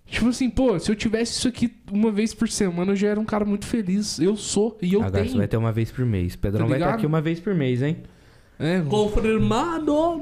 Tipo 0.06 0.28
assim, 0.28 0.50
pô, 0.50 0.76
se 0.78 0.90
eu 0.90 0.96
tivesse 0.96 1.38
isso 1.38 1.46
aqui 1.46 1.72
uma 1.92 2.10
vez 2.10 2.34
por 2.34 2.48
semana, 2.48 2.92
eu 2.92 2.96
já 2.96 3.08
era 3.08 3.20
um 3.20 3.24
cara 3.24 3.44
muito 3.44 3.64
feliz. 3.66 4.18
Eu 4.18 4.36
sou, 4.36 4.76
e 4.82 4.94
eu 4.94 5.00
Agora 5.02 5.22
tenho. 5.22 5.32
você 5.32 5.38
vai 5.38 5.46
ter 5.46 5.56
uma 5.56 5.70
vez 5.70 5.90
por 5.92 6.04
mês. 6.04 6.34
Pedrão 6.34 6.64
Tá 6.66 6.70
vai 6.70 6.78
estar 6.78 6.94
aqui 6.94 7.06
uma 7.06 7.20
vez 7.20 7.38
por 7.38 7.54
mês, 7.54 7.80
hein? 7.80 7.98
É, 8.60 8.82
Confirmado! 8.82 10.20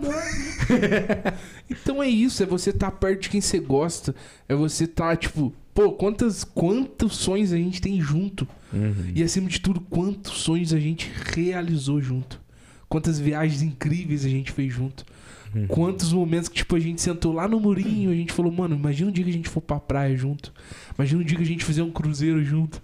então 1.69 2.01
é 2.01 2.09
isso, 2.09 2.41
é 2.41 2.47
você 2.47 2.71
estar 2.71 2.93
perto 2.93 3.23
de 3.23 3.31
quem 3.31 3.41
você 3.41 3.59
gosta. 3.59 4.15
É 4.49 4.55
você 4.55 4.85
estar, 4.85 5.17
tipo, 5.17 5.53
pô, 5.75 5.91
quantas, 5.91 6.45
quantos 6.45 7.17
sonhos 7.17 7.53
a 7.53 7.57
gente 7.57 7.81
tem 7.81 8.01
junto. 8.01 8.47
Uhum. 8.73 9.11
E 9.13 9.25
acima 9.25 9.49
de 9.49 9.61
tudo, 9.61 9.81
quantos 9.81 10.35
sonhos 10.35 10.73
a 10.73 10.79
gente 10.79 11.11
realizou 11.35 12.01
junto. 12.01 12.41
Quantas 12.89 13.19
viagens 13.19 13.61
incríveis 13.61 14.25
a 14.25 14.29
gente 14.29 14.53
fez 14.53 14.73
junto. 14.73 15.05
Uhum. 15.53 15.67
Quantos 15.67 16.13
momentos 16.13 16.49
que, 16.49 16.59
tipo, 16.59 16.77
a 16.77 16.81
gente 16.81 17.03
sentou 17.03 17.33
lá 17.33 17.49
no 17.49 17.59
murinho, 17.59 18.13
a 18.13 18.15
gente 18.15 18.33
falou, 18.33 18.53
mano, 18.53 18.77
imagina 18.77 19.11
um 19.11 19.13
dia 19.13 19.25
que 19.25 19.31
a 19.31 19.35
gente 19.35 19.49
for 19.49 19.61
pra 19.61 19.81
praia 19.81 20.17
junto. 20.17 20.53
Imagina 20.97 21.23
um 21.23 21.25
dia 21.25 21.37
que 21.37 21.43
a 21.43 21.47
gente 21.47 21.65
fizer 21.65 21.83
um 21.83 21.91
cruzeiro 21.91 22.45
junto. 22.45 22.81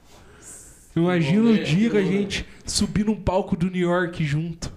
Imagina 0.96 1.48
um 1.48 1.62
dia 1.62 1.90
que 1.90 1.96
a 1.96 2.02
gente 2.02 2.44
subir 2.66 3.04
num 3.04 3.16
palco 3.16 3.56
do 3.56 3.70
New 3.70 3.80
York 3.80 4.24
junto. 4.24 4.72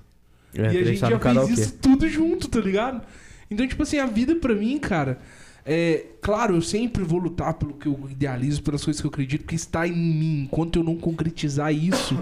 É, 0.53 0.61
e 0.61 0.65
a 0.65 0.71
gente 0.71 0.99
pensar 0.99 1.09
já 1.09 1.19
fez 1.19 1.59
isso 1.59 1.73
tudo 1.81 2.07
junto, 2.07 2.47
tá 2.47 2.59
ligado? 2.59 3.05
Então, 3.49 3.67
tipo 3.67 3.83
assim, 3.83 3.97
a 3.97 4.05
vida 4.05 4.35
pra 4.35 4.53
mim, 4.53 4.77
cara, 4.77 5.19
é. 5.65 6.05
Claro, 6.21 6.55
eu 6.55 6.61
sempre 6.61 7.03
vou 7.03 7.19
lutar 7.19 7.53
pelo 7.53 7.73
que 7.73 7.87
eu 7.87 8.07
idealizo, 8.09 8.61
pelas 8.61 8.83
coisas 8.83 8.99
que 8.99 9.07
eu 9.07 9.11
acredito, 9.11 9.45
que 9.45 9.55
está 9.55 9.87
em 9.87 9.95
mim. 9.95 10.43
Enquanto 10.43 10.79
eu 10.79 10.83
não 10.83 10.97
concretizar 10.97 11.73
isso, 11.73 12.17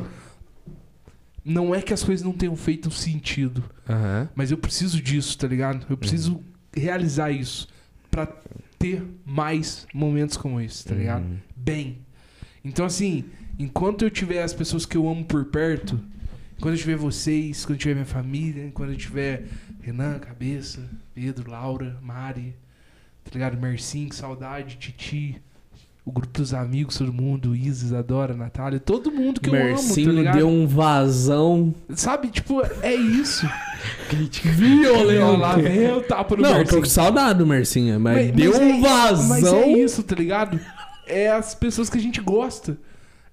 não 1.44 1.74
é 1.74 1.82
que 1.82 1.94
as 1.94 2.04
coisas 2.04 2.24
não 2.24 2.34
tenham 2.34 2.56
feito 2.56 2.92
sentido. 2.92 3.64
Aham. 3.90 4.30
Mas 4.36 4.52
eu 4.52 4.58
preciso 4.58 5.02
disso, 5.02 5.38
tá 5.38 5.48
ligado? 5.48 5.86
Eu 5.90 5.98
preciso 5.98 6.42
realizar 6.76 7.32
isso 7.32 7.68
pra 8.12 8.28
ter 8.78 9.04
mais 9.26 9.88
momentos 9.94 10.38
como 10.38 10.62
esse, 10.62 10.86
tá 10.86 10.94
ligado? 10.94 11.24
Uhum. 11.24 11.38
Bem. 11.56 12.00
Então, 12.64 12.86
assim, 12.86 13.26
enquanto 13.58 14.04
eu 14.04 14.12
tiver 14.12 14.44
as 14.44 14.54
pessoas 14.54 14.86
que 14.86 14.98
eu 14.98 15.08
amo 15.08 15.26
por 15.26 15.46
perto, 15.46 16.00
quando 16.60 16.74
eu 16.76 16.80
tiver 16.80 16.96
vocês, 16.96 17.66
quando 17.66 17.76
eu 17.76 17.80
tiver 17.80 17.94
minha 17.96 18.06
família, 18.06 18.72
quando 18.74 18.92
eu 18.92 18.98
tiver 18.98 19.46
Renan, 19.82 20.20
Cabeça, 20.20 20.80
Pedro, 21.14 21.52
Laura, 21.52 21.98
Mari, 22.02 22.56
tá 23.24 23.32
ligado? 23.34 23.58
Mercinho, 23.60 24.14
Saudade, 24.14 24.78
Titi, 24.78 25.42
o 26.06 26.12
grupo 26.12 26.38
dos 26.38 26.54
amigos, 26.54 26.98
todo 26.98 27.12
mundo, 27.12 27.56
Isis, 27.56 27.92
Adora, 27.92 28.34
Natália, 28.36 28.80
todo 28.80 29.12
mundo 29.12 29.42
que 29.42 29.50
eu 29.50 29.54
amo, 29.56 29.64
tá 29.64 29.70
Mercinho 29.72 30.12
ligado? 30.12 30.38
deu 30.38 30.48
um 30.48 30.68
vazão 30.68 31.74
Sabe, 31.96 32.28
tipo, 32.30 32.62
é 32.82 32.94
isso. 32.96 33.48
violento. 34.44 35.24
Olha 35.26 35.38
lá, 35.38 35.56
vem 35.58 35.92
o 35.92 36.02
tapa 36.02 36.36
no 36.36 36.42
Não, 36.44 36.50
eu 36.50 36.56
tô 36.56 36.60
Mercinho. 36.60 36.82
com 36.82 36.88
saudade 36.90 37.40
do 37.40 37.48
Mercinha, 37.48 37.98
mas, 38.00 38.28
Mas- 38.28 38.32
deu 38.36 38.52
mas 38.52 38.60
um 38.62 38.70
é- 38.70 38.82
vazão. 38.82 39.28
Mas 39.30 39.44
é 39.46 39.68
isso, 39.72 40.04
tá 40.04 40.16
ligado? 40.16 40.60
É 41.08 41.30
as 41.32 41.54
pessoas 41.56 41.90
que 41.90 41.98
a 41.98 42.02
gente 42.02 42.22
gosta. 42.22 42.78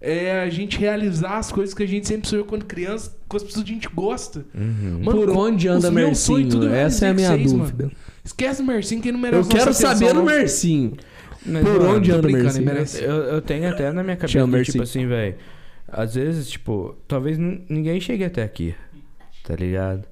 É 0.04 0.40
a 0.40 0.50
gente 0.50 0.78
realizar 0.78 1.38
as 1.38 1.52
coisas 1.52 1.72
que 1.72 1.82
a 1.82 1.86
gente 1.86 2.08
sempre 2.08 2.28
sonhou 2.28 2.44
quando 2.44 2.64
criança, 2.64 3.16
com 3.28 3.36
as 3.36 3.44
pessoas 3.44 3.64
que 3.64 3.70
a 3.70 3.74
gente 3.74 3.88
gosta. 3.88 4.44
Uhum. 4.52 5.00
Mano, 5.04 5.20
Por 5.20 5.30
onde 5.30 5.68
anda 5.68 5.92
Mercinho? 5.92 6.68
Essa 6.68 7.06
é 7.06 7.10
a 7.10 7.14
minha 7.14 7.30
vocês, 7.30 7.52
dúvida. 7.52 7.90
Esquece 8.24 8.62
o 8.62 8.64
Mercinho, 8.64 9.00
que 9.00 9.08
ele 9.08 9.12
não 9.16 9.22
merece 9.22 9.48
Eu 9.48 9.56
quero 9.56 9.72
saber 9.72 10.06
atenção, 10.06 10.14
não. 10.14 10.24
Mercinho. 10.24 10.96
Mas, 11.46 11.64
Por 11.64 11.80
mano, 11.80 11.96
onde 11.96 12.10
anda 12.10 12.28
Mercinho? 12.28 12.64
merece. 12.64 13.02
Eu, 13.02 13.14
eu 13.14 13.40
tenho 13.40 13.68
até 13.68 13.92
na 13.92 14.02
minha 14.02 14.16
cabeça, 14.16 14.64
que, 14.64 14.72
tipo 14.72 14.82
assim, 14.82 15.06
velho. 15.06 15.36
Às 15.86 16.14
vezes, 16.16 16.50
tipo, 16.50 16.96
talvez 17.06 17.38
ninguém 17.38 18.00
chegue 18.00 18.24
até 18.24 18.42
aqui. 18.42 18.74
Tá 19.44 19.54
ligado? 19.54 20.04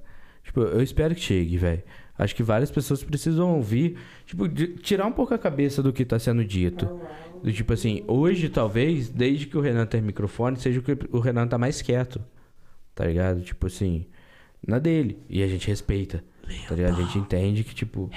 Tipo, 0.44 0.60
eu 0.60 0.82
espero 0.82 1.14
que 1.14 1.20
chegue, 1.20 1.56
velho. 1.56 1.82
Acho 2.18 2.34
que 2.34 2.42
várias 2.42 2.70
pessoas 2.70 3.02
precisam 3.02 3.56
ouvir, 3.56 3.96
tipo, 4.26 4.46
tirar 4.48 5.06
um 5.06 5.12
pouco 5.12 5.32
a 5.32 5.38
cabeça 5.38 5.82
do 5.82 5.90
que 5.92 6.04
tá 6.04 6.18
sendo 6.18 6.44
dito. 6.44 7.00
Do 7.42 7.52
tipo 7.52 7.72
assim, 7.72 8.04
hoje 8.06 8.48
talvez, 8.48 9.08
desde 9.08 9.46
que 9.46 9.56
o 9.56 9.60
Renan 9.60 9.86
tem 9.86 10.00
microfone, 10.00 10.56
seja 10.56 10.80
o 10.80 10.82
que 10.82 10.96
o 11.10 11.18
Renan 11.18 11.46
tá 11.46 11.56
mais 11.56 11.80
quieto. 11.80 12.22
Tá 12.94 13.04
ligado? 13.04 13.40
Tipo 13.42 13.66
assim, 13.66 14.06
na 14.66 14.78
dele. 14.78 15.18
E 15.28 15.42
a 15.42 15.46
gente 15.46 15.66
respeita. 15.68 16.22
Tá 16.68 16.74
ligado? 16.74 17.00
A 17.00 17.02
gente 17.02 17.18
entende 17.18 17.64
que, 17.64 17.74
tipo, 17.74 18.10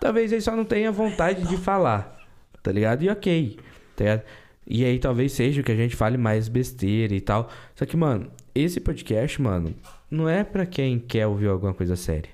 talvez 0.00 0.32
ele 0.32 0.40
só 0.40 0.54
não 0.54 0.64
tenha 0.64 0.92
vontade 0.92 1.46
de 1.46 1.56
falar. 1.56 2.18
Tá 2.62 2.70
ligado? 2.70 3.02
E 3.02 3.10
ok. 3.10 3.58
Tá 3.96 4.04
ligado? 4.04 4.22
E 4.66 4.84
aí 4.84 4.98
talvez 4.98 5.32
seja 5.32 5.62
que 5.62 5.72
a 5.72 5.76
gente 5.76 5.96
fale 5.96 6.16
mais 6.16 6.48
besteira 6.48 7.14
e 7.14 7.20
tal. 7.20 7.50
Só 7.74 7.84
que, 7.84 7.96
mano, 7.96 8.30
esse 8.54 8.80
podcast, 8.80 9.42
mano, 9.42 9.74
não 10.10 10.28
é 10.28 10.44
pra 10.44 10.64
quem 10.64 10.98
quer 10.98 11.26
ouvir 11.26 11.48
alguma 11.48 11.74
coisa 11.74 11.96
séria. 11.96 12.30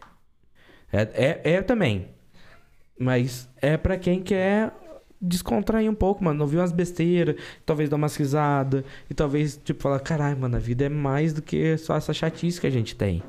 É, 0.92 1.00
é, 1.14 1.52
é 1.54 1.62
também. 1.62 2.08
Mas 2.98 3.48
é 3.62 3.76
pra 3.76 3.96
quem 3.96 4.22
quer 4.22 4.72
descontrair 5.20 5.90
um 5.90 5.94
pouco, 5.94 6.22
mano. 6.24 6.40
Ouvir 6.42 6.58
umas 6.58 6.72
besteiras, 6.72 7.36
talvez 7.66 7.88
dar 7.88 7.96
umas 7.96 8.14
risadas. 8.16 8.84
E 9.10 9.14
talvez, 9.14 9.60
tipo, 9.64 9.82
falar, 9.82 10.00
caralho, 10.00 10.38
mano, 10.38 10.56
a 10.56 10.60
vida 10.60 10.84
é 10.84 10.88
mais 10.88 11.32
do 11.32 11.42
que 11.42 11.76
só 11.78 11.96
essa 11.96 12.12
chatice 12.12 12.60
que 12.60 12.66
a 12.66 12.70
gente 12.70 12.94
tem. 12.94 13.22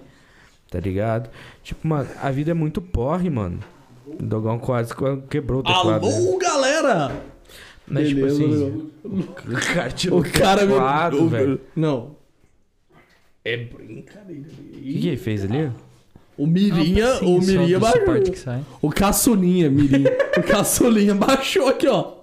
Tá 0.70 0.80
ligado? 0.80 1.30
Tipo, 1.64 1.88
mano, 1.88 2.08
a 2.22 2.30
vida 2.32 2.52
é 2.52 2.54
muito 2.54 2.80
porre, 2.82 3.30
mano. 3.30 3.60
O 4.06 4.24
Dogão 4.24 4.60
quase 4.60 4.94
quebrou 5.30 5.62
o 5.62 5.64
teclado. 5.64 6.06
né? 6.08 6.14
Alô, 6.16 6.38
galera! 6.38 7.24
Mas, 7.88 8.08
tipo 8.10 8.22
Beleza, 8.22 8.44
assim, 8.46 8.90
o 9.04 9.74
cara 9.74 9.92
tirou 9.92 10.20
O 10.20 10.32
cara 10.32 10.62
me. 10.64 10.74
teclado, 10.74 11.24
o- 11.24 11.28
velho. 11.30 11.60
Não. 11.76 12.16
É 13.44 13.58
brincadeira. 13.58 14.42
O 14.48 14.72
que, 14.72 15.00
que 15.00 15.08
ele 15.08 15.18
fez 15.18 15.44
ali? 15.44 15.72
O 16.40 16.48
Mirinha, 16.48 17.16
Sim, 17.18 17.26
o 17.36 17.40
Mirinha 17.42 17.80
baixou. 17.80 18.16
O 18.82 18.90
caçulinha, 18.90 19.70
Mirinha. 19.70 20.10
o 20.38 20.44
caçulinha 20.44 21.14
baixou 21.16 21.68
aqui, 21.68 21.88
ó. 21.88 22.14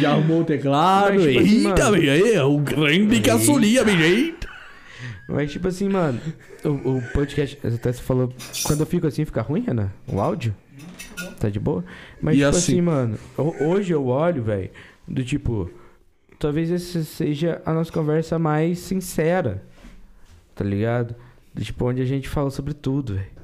Já 0.00 0.12
arrumou 0.12 0.40
o 0.40 0.44
teclado. 0.44 1.14
Mas, 1.14 1.22
tipo 1.24 1.38
assim, 1.40 1.68
Eita, 1.68 1.90
bicho, 1.92 2.10
aí, 2.10 2.38
o 2.40 2.58
grande 2.58 3.20
caçulinha, 3.20 3.84
bicho. 3.84 4.00
Eita. 4.02 4.48
Mas, 5.28 5.52
tipo 5.52 5.68
assim, 5.68 5.88
mano, 5.88 6.18
o, 6.64 6.68
o 6.96 7.02
podcast. 7.12 7.58
Até 7.66 7.92
você 7.92 8.02
falou. 8.02 8.32
Quando 8.64 8.80
eu 8.80 8.86
fico 8.86 9.06
assim, 9.06 9.24
fica 9.24 9.42
ruim, 9.42 9.60
Renan? 9.62 9.90
O 10.08 10.18
áudio? 10.20 10.54
Tá 11.38 11.48
de 11.48 11.60
boa? 11.60 11.84
Mas, 12.20 12.34
E 12.34 12.38
tipo 12.38 12.48
assim? 12.48 12.58
assim, 12.72 12.80
mano, 12.80 13.18
ho- 13.36 13.54
hoje 13.66 13.92
eu 13.92 14.06
olho, 14.06 14.42
velho, 14.42 14.70
do 15.06 15.22
tipo. 15.22 15.70
Talvez 16.38 16.70
essa 16.72 17.04
seja 17.04 17.60
a 17.66 17.72
nossa 17.72 17.92
conversa 17.92 18.38
mais 18.38 18.78
sincera. 18.78 19.62
Tá 20.54 20.64
ligado? 20.64 21.14
Do 21.54 21.62
tipo, 21.62 21.84
onde 21.86 22.00
a 22.02 22.06
gente 22.06 22.28
fala 22.28 22.50
sobre 22.50 22.72
tudo, 22.74 23.14
velho. 23.14 23.41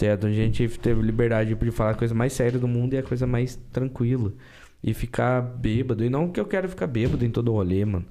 Ligado? 0.00 0.26
Onde 0.26 0.40
a 0.40 0.44
gente 0.44 0.68
teve 0.78 1.02
liberdade 1.02 1.54
de 1.54 1.70
falar 1.70 1.90
a 1.90 1.94
coisa 1.94 2.14
mais 2.14 2.32
séria 2.32 2.58
do 2.58 2.66
mundo 2.66 2.94
e 2.94 2.98
a 2.98 3.02
coisa 3.02 3.26
mais 3.26 3.56
tranquila. 3.72 4.32
E 4.82 4.92
ficar 4.92 5.40
bêbado. 5.40 6.04
E 6.04 6.10
não 6.10 6.28
que 6.28 6.40
eu 6.40 6.46
quero 6.46 6.68
ficar 6.68 6.86
bêbado 6.86 7.24
em 7.24 7.30
todo 7.30 7.48
o 7.48 7.52
rolê, 7.52 7.84
mano. 7.84 8.06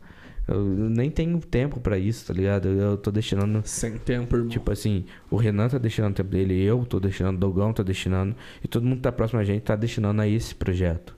Eu 0.48 0.64
nem 0.64 1.10
tenho 1.10 1.40
tempo 1.40 1.80
pra 1.80 1.98
isso, 1.98 2.28
tá 2.28 2.34
ligado? 2.34 2.68
Eu, 2.68 2.92
eu 2.92 2.98
tô 2.98 3.12
destinando. 3.12 3.62
Sem 3.66 3.98
tempo, 3.98 4.36
irmão. 4.36 4.50
Tipo 4.50 4.72
assim, 4.72 5.06
o 5.30 5.36
Renan 5.36 5.70
tá 5.70 5.78
destinando 5.78 6.14
o 6.14 6.16
tempo 6.16 6.30
dele, 6.30 6.62
eu 6.62 6.84
tô 6.86 7.00
destinando, 7.00 7.38
o 7.38 7.40
Dogão 7.40 7.74
tá 7.74 7.84
destinando. 7.84 8.36
E 8.64 8.68
todo 8.68 8.84
mundo 8.84 8.98
que 8.98 9.04
tá 9.04 9.12
próximo 9.12 9.40
a 9.40 9.44
gente 9.44 9.62
tá 9.62 9.76
destinando 9.76 10.22
a 10.22 10.28
esse 10.28 10.56
projeto. 10.56 11.16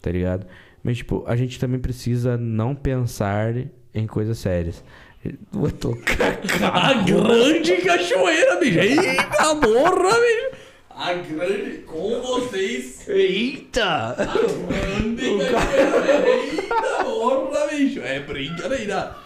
Tá 0.00 0.10
ligado? 0.10 0.46
Mas, 0.82 0.98
tipo, 0.98 1.24
a 1.26 1.36
gente 1.36 1.58
também 1.58 1.80
precisa 1.80 2.36
não 2.36 2.74
pensar 2.74 3.54
em 3.94 4.06
coisas 4.06 4.38
sérias. 4.38 4.82
Eu 5.24 5.70
tô 5.72 5.96
A 6.72 6.92
grande 7.02 7.76
cachoeira, 7.78 8.56
bicho. 8.56 8.78
Eita, 8.78 9.56
porra, 9.56 10.20
bicho. 10.20 10.50
A 10.90 11.14
grande 11.14 11.78
com 11.86 12.20
vocês. 12.20 13.08
Eita! 13.08 14.14
Grande 14.16 15.50
cachoeira. 15.50 16.28
Eita, 16.28 17.04
porra, 17.04 17.68
bicho. 17.68 18.00
É 18.00 18.20
brincadeira. 18.20 19.16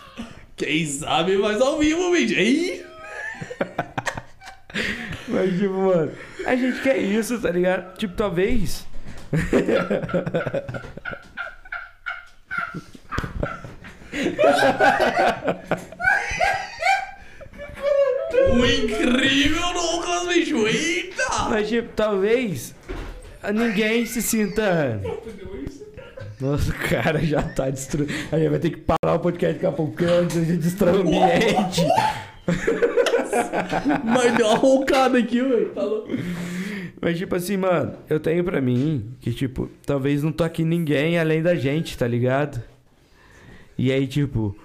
Quem 0.56 0.86
sabe 0.86 1.36
mais 1.36 1.60
ao 1.60 1.78
vivo, 1.78 2.12
bicho. 2.12 2.34
Ei. 2.34 2.84
Mas, 5.28 5.50
tipo, 5.58 5.74
mano, 5.74 6.12
a 6.46 6.54
gente 6.56 6.80
quer 6.80 6.98
isso, 6.98 7.40
tá 7.40 7.50
ligado? 7.50 7.96
Tipo, 7.98 8.14
talvez. 8.14 8.86
O 18.50 18.64
incrível 18.66 19.72
Douglas, 19.72 20.28
bicho. 20.34 20.66
Eita. 20.66 21.48
Mas, 21.50 21.68
tipo, 21.68 21.88
talvez 21.94 22.74
ninguém 23.54 24.06
se 24.06 24.22
sinta. 24.22 25.00
Nossa, 26.40 26.70
o 26.70 26.74
cara 26.74 27.18
já 27.20 27.42
tá 27.42 27.68
destruindo. 27.68 28.12
A 28.30 28.38
gente 28.38 28.48
vai 28.48 28.58
ter 28.58 28.70
que 28.70 28.78
parar 28.78 29.14
o 29.14 29.18
podcast 29.18 29.54
daqui 29.54 29.66
a 29.66 29.72
pouco, 29.72 29.92
porque 29.92 30.04
a 30.04 30.22
gente 30.22 30.56
destrói 30.56 30.98
o 30.98 31.00
ambiente. 31.00 31.82
Mas 34.04 34.36
deu 34.36 34.46
uma 34.46 34.56
roncada 34.56 35.18
aqui, 35.18 35.42
velho. 35.42 35.70
Tá. 35.70 35.82
Mas, 37.00 37.18
tipo 37.18 37.34
assim, 37.34 37.56
mano, 37.56 37.94
eu 38.08 38.18
tenho 38.18 38.42
pra 38.44 38.60
mim 38.60 39.14
que, 39.20 39.32
tipo, 39.32 39.68
talvez 39.86 40.22
não 40.22 40.32
toque 40.32 40.64
ninguém 40.64 41.18
além 41.18 41.42
da 41.42 41.54
gente, 41.54 41.96
tá 41.96 42.06
ligado? 42.06 42.62
E 43.78 43.92
aí, 43.92 44.06
tipo. 44.08 44.56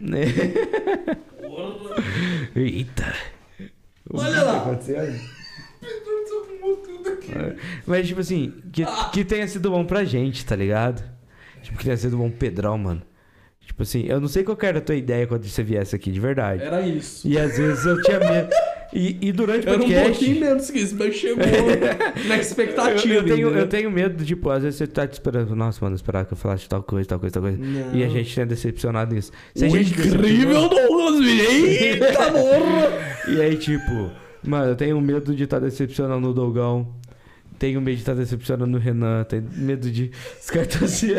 Né? 0.00 0.22
Eita. 2.54 3.12
Olha 4.12 4.42
lá. 4.42 4.58
acontecendo? 4.58 5.20
Mas, 7.86 8.06
tipo 8.06 8.20
assim, 8.20 8.54
que, 8.72 8.84
que 9.12 9.24
tenha 9.24 9.46
sido 9.48 9.70
bom 9.70 9.84
pra 9.84 10.04
gente, 10.04 10.44
tá 10.44 10.54
ligado? 10.56 11.02
Tipo, 11.62 11.78
que 11.78 11.84
tenha 11.84 11.96
sido 11.96 12.16
bom 12.16 12.28
pro 12.28 12.38
Pedrão, 12.38 12.78
mano. 12.78 13.02
Tipo 13.60 13.82
assim, 13.82 14.06
eu 14.06 14.20
não 14.20 14.28
sei 14.28 14.42
qual 14.42 14.58
era 14.62 14.78
a 14.78 14.82
tua 14.82 14.96
ideia 14.96 15.26
quando 15.26 15.44
você 15.44 15.62
viesse 15.62 15.94
aqui, 15.94 16.10
de 16.10 16.20
verdade. 16.20 16.62
Era 16.62 16.80
isso. 16.80 17.26
E 17.26 17.38
às 17.38 17.56
vezes 17.56 17.84
eu 17.84 18.00
tinha 18.02 18.18
medo. 18.18 18.50
E, 18.92 19.16
e 19.20 19.32
durante 19.32 19.66
o 19.66 19.70
Era 19.70 19.78
um 19.78 19.82
podcast. 19.82 20.10
pouquinho 20.10 20.40
menos 20.40 20.70
que 20.70 20.78
isso, 20.80 20.96
mas 20.98 21.14
chegou 21.14 21.44
na 22.26 22.36
expectativa. 22.38 23.14
Eu, 23.14 23.20
eu 23.20 23.24
tenho, 23.34 23.48
eu 23.50 23.66
tenho 23.68 23.90
medo, 23.90 24.24
tipo, 24.24 24.50
às 24.50 24.62
vezes 24.62 24.78
você 24.78 24.86
tá 24.86 25.06
te 25.06 25.12
esperando. 25.12 25.54
Nossa, 25.54 25.78
mano, 25.84 25.94
esperar 25.94 26.24
que 26.24 26.32
eu 26.32 26.36
falasse 26.36 26.68
tal 26.68 26.82
coisa, 26.82 27.08
tal 27.08 27.20
coisa, 27.20 27.32
tal 27.34 27.42
coisa. 27.42 27.56
Não. 27.58 27.94
E 27.94 28.02
a 28.02 28.08
gente 28.08 28.30
tinha 28.32 28.44
decepcionado 28.44 29.14
nisso. 29.14 29.30
Se 29.54 29.64
O 29.64 29.76
incrível 29.76 30.68
Douglas. 30.68 31.20
Eita, 31.26 32.30
porra. 32.32 33.28
E 33.28 33.40
aí, 33.40 33.56
tipo, 33.56 34.10
mano, 34.42 34.72
eu 34.72 34.76
tenho 34.76 35.00
medo 35.00 35.34
de 35.34 35.44
estar 35.44 35.60
decepcionando 35.60 36.28
o 36.28 36.34
Dogão. 36.34 36.88
Tenho 37.58 37.80
medo 37.80 37.94
de 37.94 38.02
estar 38.02 38.14
decepcionando 38.14 38.76
o 38.76 38.80
Renan. 38.80 39.22
Tenho 39.24 39.44
medo 39.54 39.90
de. 39.90 40.10
Os 40.40 40.50
caras 40.50 40.68
tão 40.68 40.84
assim. 40.86 41.12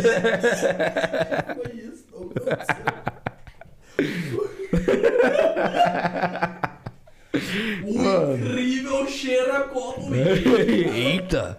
O 7.34 8.36
incrível 8.36 9.08
cheira 9.08 9.62
como 9.64 10.10
bicho. 10.10 10.58
Eita! 10.94 11.58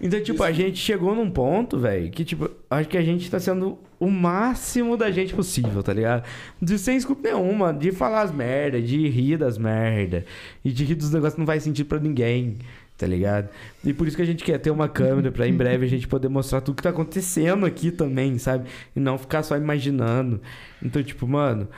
Então, 0.00 0.20
tipo, 0.20 0.42
a 0.42 0.50
gente 0.50 0.78
chegou 0.78 1.14
num 1.14 1.30
ponto, 1.30 1.78
velho, 1.78 2.10
que, 2.10 2.24
tipo, 2.24 2.50
acho 2.68 2.88
que 2.88 2.96
a 2.96 3.02
gente 3.02 3.30
tá 3.30 3.38
sendo 3.38 3.78
o 4.00 4.10
máximo 4.10 4.96
da 4.96 5.12
gente 5.12 5.32
possível, 5.32 5.80
tá 5.80 5.92
ligado? 5.92 6.24
De 6.60 6.76
sem 6.76 6.96
desculpa 6.96 7.22
nenhuma, 7.28 7.72
de 7.72 7.92
falar 7.92 8.22
as 8.22 8.32
merda, 8.32 8.82
de 8.82 9.08
rir 9.08 9.36
das 9.36 9.56
merda, 9.56 10.24
e 10.64 10.72
de 10.72 10.84
rir 10.84 10.96
dos 10.96 11.12
negócios 11.12 11.34
que 11.34 11.40
não 11.40 11.46
faz 11.46 11.62
sentido 11.62 11.86
pra 11.86 12.00
ninguém, 12.00 12.58
tá 12.98 13.06
ligado? 13.06 13.48
E 13.84 13.92
por 13.92 14.08
isso 14.08 14.16
que 14.16 14.22
a 14.22 14.26
gente 14.26 14.42
quer 14.42 14.58
ter 14.58 14.70
uma 14.70 14.88
câmera 14.88 15.30
pra 15.30 15.46
em 15.46 15.54
breve 15.54 15.86
a 15.86 15.88
gente 15.88 16.08
poder 16.08 16.28
mostrar 16.28 16.60
tudo 16.60 16.74
que 16.74 16.82
tá 16.82 16.90
acontecendo 16.90 17.64
aqui 17.64 17.92
também, 17.92 18.38
sabe? 18.38 18.68
E 18.96 18.98
não 18.98 19.16
ficar 19.16 19.44
só 19.44 19.56
imaginando. 19.56 20.40
Então, 20.82 21.00
tipo, 21.00 21.28
mano, 21.28 21.68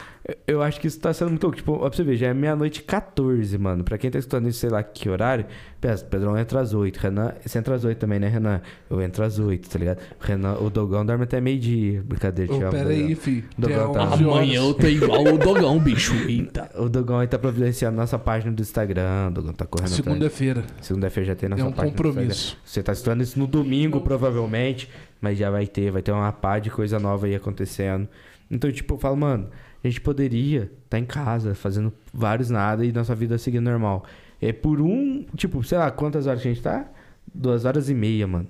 eu- 0.47 0.63
acho 0.63 0.81
que 0.81 0.87
isso 0.87 0.99
tá 1.01 1.13
sendo 1.13 1.31
muito 1.31 1.43
louco. 1.43 1.57
Tipo, 1.57 1.73
ó, 1.73 1.79
pra 1.89 1.91
você 1.91 2.03
ver, 2.03 2.17
já 2.17 2.29
é 2.29 2.35
meia-noite 2.35 2.81
e 2.81 2.83
14, 2.83 3.59
mano. 3.59 3.85
Pra 3.85 3.99
quem 3.99 4.11
tá 4.11 4.19
escutando 4.19 4.49
isso, 4.49 4.59
sei 4.59 4.71
lá 4.71 4.83
que 4.83 5.09
horário, 5.09 5.45
pensa, 5.81 6.05
Pedrão 6.05 6.39
entra 6.39 6.61
às 6.61 6.73
8. 6.73 6.97
Renan, 6.97 7.33
você 7.45 7.59
entra 7.59 7.75
às 7.75 7.85
8 7.85 7.99
também, 7.99 8.19
né, 8.19 8.29
Renan? 8.29 8.61
Eu 8.89 9.03
entro 9.03 9.23
às 9.25 9.39
8, 9.39 9.69
tá 9.69 9.79
ligado? 9.79 9.99
Renan, 10.21 10.55
o 10.61 10.71
Dogão 10.71 11.05
dorme 11.05 11.25
até 11.25 11.41
meio-dia. 11.41 12.03
Brincadeira, 12.03 12.53
Ô, 12.53 12.57
amo, 12.57 12.71
pera 12.71 12.85
Dogão. 12.85 13.07
aí, 13.07 13.15
fi. 13.15 13.45
Dogão 13.59 13.93
tá- 13.93 14.03
11 14.15 14.25
horas. 14.25 14.37
Amanhã 14.39 14.61
eu 14.63 14.75
tô 14.75 14.87
igual 14.87 15.25
o 15.25 15.39
Dogão, 15.39 15.79
bicho. 15.79 16.15
Eita. 16.29 16.71
O 16.79 16.89
Dogão 16.89 17.19
aí 17.19 17.27
tá 17.27 17.39
providenciando 17.39 17.97
nossa 17.97 18.19
página 18.19 18.51
do 18.53 18.61
Instagram. 18.63 19.29
O 19.29 19.31
Dogão 19.31 19.53
tá 19.53 19.67
correndo. 19.67 19.89
Segunda-feira. 19.91 20.65
Segunda-feira 20.81 21.27
já 21.29 21.35
tem 21.37 21.49
nossa 21.49 21.63
É 21.63 21.65
um 21.65 21.71
página 21.73 21.85
do 21.91 21.95
Instagram. 21.95 22.13
compromisso. 22.15 22.57
Você 22.65 22.83
tá 22.83 22.93
estudando 22.93 23.21
isso 23.23 23.39
no 23.39 23.47
domingo, 23.47 24.01
provavelmente, 24.01 24.89
mas 25.21 25.39
já 25.39 25.51
vai 25.51 25.67
ter, 25.67 25.91
vai 25.91 26.03
ter 26.03 26.13
uma 26.13 26.33
pá 26.33 26.59
de 26.59 26.71
coisa 26.71 26.99
nova 26.99 27.27
aí 27.27 27.35
acontecendo. 27.35 28.09
Então, 28.51 28.71
tipo, 28.73 28.95
eu 28.95 28.99
falo, 28.99 29.17
mano, 29.17 29.49
a 29.85 29.89
gente 29.89 30.01
poderia 30.01 30.71
estar 30.85 30.99
em 30.99 31.05
casa, 31.05 31.55
fazendo 31.55 31.93
vários 32.13 32.49
nada 32.49 32.85
e 32.85 32.91
nossa 32.91 33.15
vida 33.15 33.37
seguir 33.37 33.61
normal. 33.61 34.05
É 34.41 34.53
por 34.53 34.81
um, 34.81 35.25
tipo, 35.37 35.63
sei 35.63 35.77
lá, 35.79 35.91
quantas 35.91 36.27
horas 36.27 36.41
que 36.43 36.49
a 36.49 36.53
gente 36.53 36.63
tá? 36.63 36.87
Duas 37.33 37.65
horas 37.67 37.91
e 37.91 37.95
meia, 37.95 38.27
mano. 38.27 38.49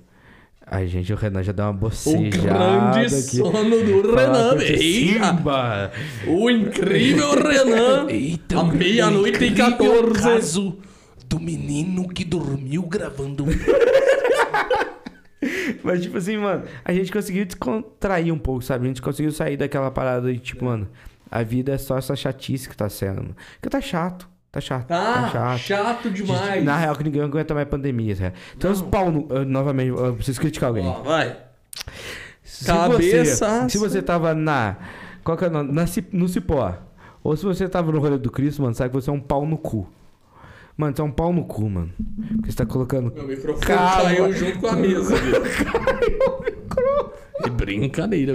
Ai, 0.65 0.87
gente, 0.87 1.13
o 1.13 1.15
Renan 1.15 1.43
já 1.43 1.51
deu 1.51 1.65
uma 1.65 1.71
O 1.71 1.75
bocejada 1.75 2.39
grande 2.41 3.05
aqui. 3.05 3.37
sono 3.37 3.69
do 3.83 4.15
Renan. 4.15 4.59
Simba. 4.59 5.91
O 6.25 6.49
incrível 6.49 7.31
Renan. 7.35 8.09
Eita, 8.09 8.57
A 8.57 8.61
o 8.63 8.67
meia-noite 8.73 9.43
e 9.43 9.49
incrível 9.49 10.11
14. 10.11 10.21
caso 10.23 10.77
do 11.29 11.39
menino 11.39 12.07
que 12.07 12.23
dormiu 12.23 12.83
gravando 12.83 13.43
um 13.43 13.47
Mas, 15.83 16.01
tipo 16.01 16.17
assim, 16.17 16.37
mano, 16.37 16.63
a 16.83 16.91
gente 16.93 17.11
conseguiu 17.11 17.45
descontrair 17.45 18.33
um 18.33 18.37
pouco, 18.39 18.63
sabe? 18.63 18.85
A 18.85 18.87
gente 18.87 19.01
conseguiu 19.01 19.31
sair 19.31 19.57
daquela 19.57 19.91
parada 19.91 20.33
de, 20.33 20.39
tipo, 20.39 20.65
mano, 20.65 20.87
a 21.29 21.43
vida 21.43 21.73
é 21.73 21.77
só 21.77 21.97
essa 21.97 22.15
chatice 22.15 22.69
que 22.69 22.75
tá 22.75 22.89
sendo. 22.89 23.21
mano. 23.21 23.35
Porque 23.55 23.69
tá 23.69 23.81
chato. 23.81 24.27
Tá 24.51 24.61
chato. 24.61 24.89
Ah, 24.89 25.13
tá 25.13 25.29
chato. 25.29 25.57
chato 25.59 26.09
demais. 26.09 26.63
Na 26.63 26.77
real, 26.77 26.95
que 26.95 27.03
ninguém 27.03 27.21
aguenta 27.21 27.53
mais 27.53 27.67
pandemia, 27.67 28.15
sabe? 28.15 28.35
Então, 28.55 28.71
os 28.71 28.81
pau 28.81 29.11
no... 29.11 29.27
eu, 29.29 29.43
novamente, 29.45 29.89
eu 29.89 30.15
preciso 30.15 30.39
criticar 30.39 30.69
alguém. 30.69 30.87
Ó, 30.87 31.01
vai. 31.01 31.35
Se 32.41 32.65
Cabeça. 32.65 33.63
Você, 33.63 33.69
se 33.69 33.77
você 33.77 34.01
tava 34.01 34.33
na. 34.33 34.77
Qual 35.23 35.35
que 35.35 35.43
é 35.43 35.47
o 35.47 35.51
nome? 35.51 35.73
Na, 35.73 35.85
no 36.13 36.29
Cipó. 36.29 36.73
Ou 37.21 37.35
se 37.35 37.43
você 37.43 37.67
tava 37.67 37.91
no 37.91 37.99
rolê 37.99 38.17
do 38.17 38.31
Cristo, 38.31 38.61
mano, 38.61 38.73
sabe 38.75 38.91
que 38.91 38.95
você 38.95 39.09
é 39.09 39.13
um 39.13 39.19
pau 39.19 39.45
no 39.45 39.57
cu. 39.57 39.89
Mano, 40.77 40.95
você 40.95 41.01
é 41.01 41.05
um 41.05 41.11
pau 41.11 41.33
no 41.33 41.43
cu, 41.43 41.69
mano. 41.69 41.91
Porque 42.35 42.51
você 42.51 42.57
tá 42.57 42.65
colocando. 42.65 43.11
Meu 43.13 43.27
microfone 43.27 43.65
Calma. 43.65 44.03
caiu 44.03 44.31
junto 44.31 44.59
com 44.59 44.67
a 44.67 44.75
mesa. 44.75 45.15
Que 47.45 47.51
brincadeira. 47.51 48.33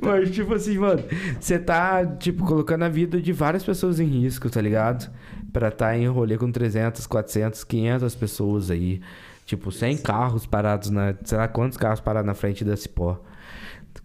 Mas, 0.00 0.30
tipo 0.30 0.54
assim, 0.54 0.78
mano, 0.78 1.02
você 1.38 1.58
tá, 1.58 2.04
tipo, 2.04 2.44
colocando 2.44 2.84
a 2.84 2.88
vida 2.88 3.20
de 3.20 3.32
várias 3.32 3.62
pessoas 3.62 4.00
em 4.00 4.06
risco, 4.06 4.48
tá 4.50 4.60
ligado? 4.60 5.10
Pra 5.52 5.70
tá 5.70 5.96
em 5.96 6.06
rolê 6.06 6.36
com 6.36 6.50
300, 6.50 7.06
400, 7.06 7.64
500 7.64 8.14
pessoas 8.14 8.70
aí. 8.70 9.00
Tipo, 9.44 9.70
100 9.70 9.98
carros 9.98 10.46
parados 10.46 10.90
na. 10.90 11.14
Sei 11.24 11.38
lá 11.38 11.46
quantos 11.46 11.78
carros 11.78 12.00
parados 12.00 12.26
na 12.26 12.34
frente 12.34 12.64
da 12.64 12.76
Cipó. 12.76 13.20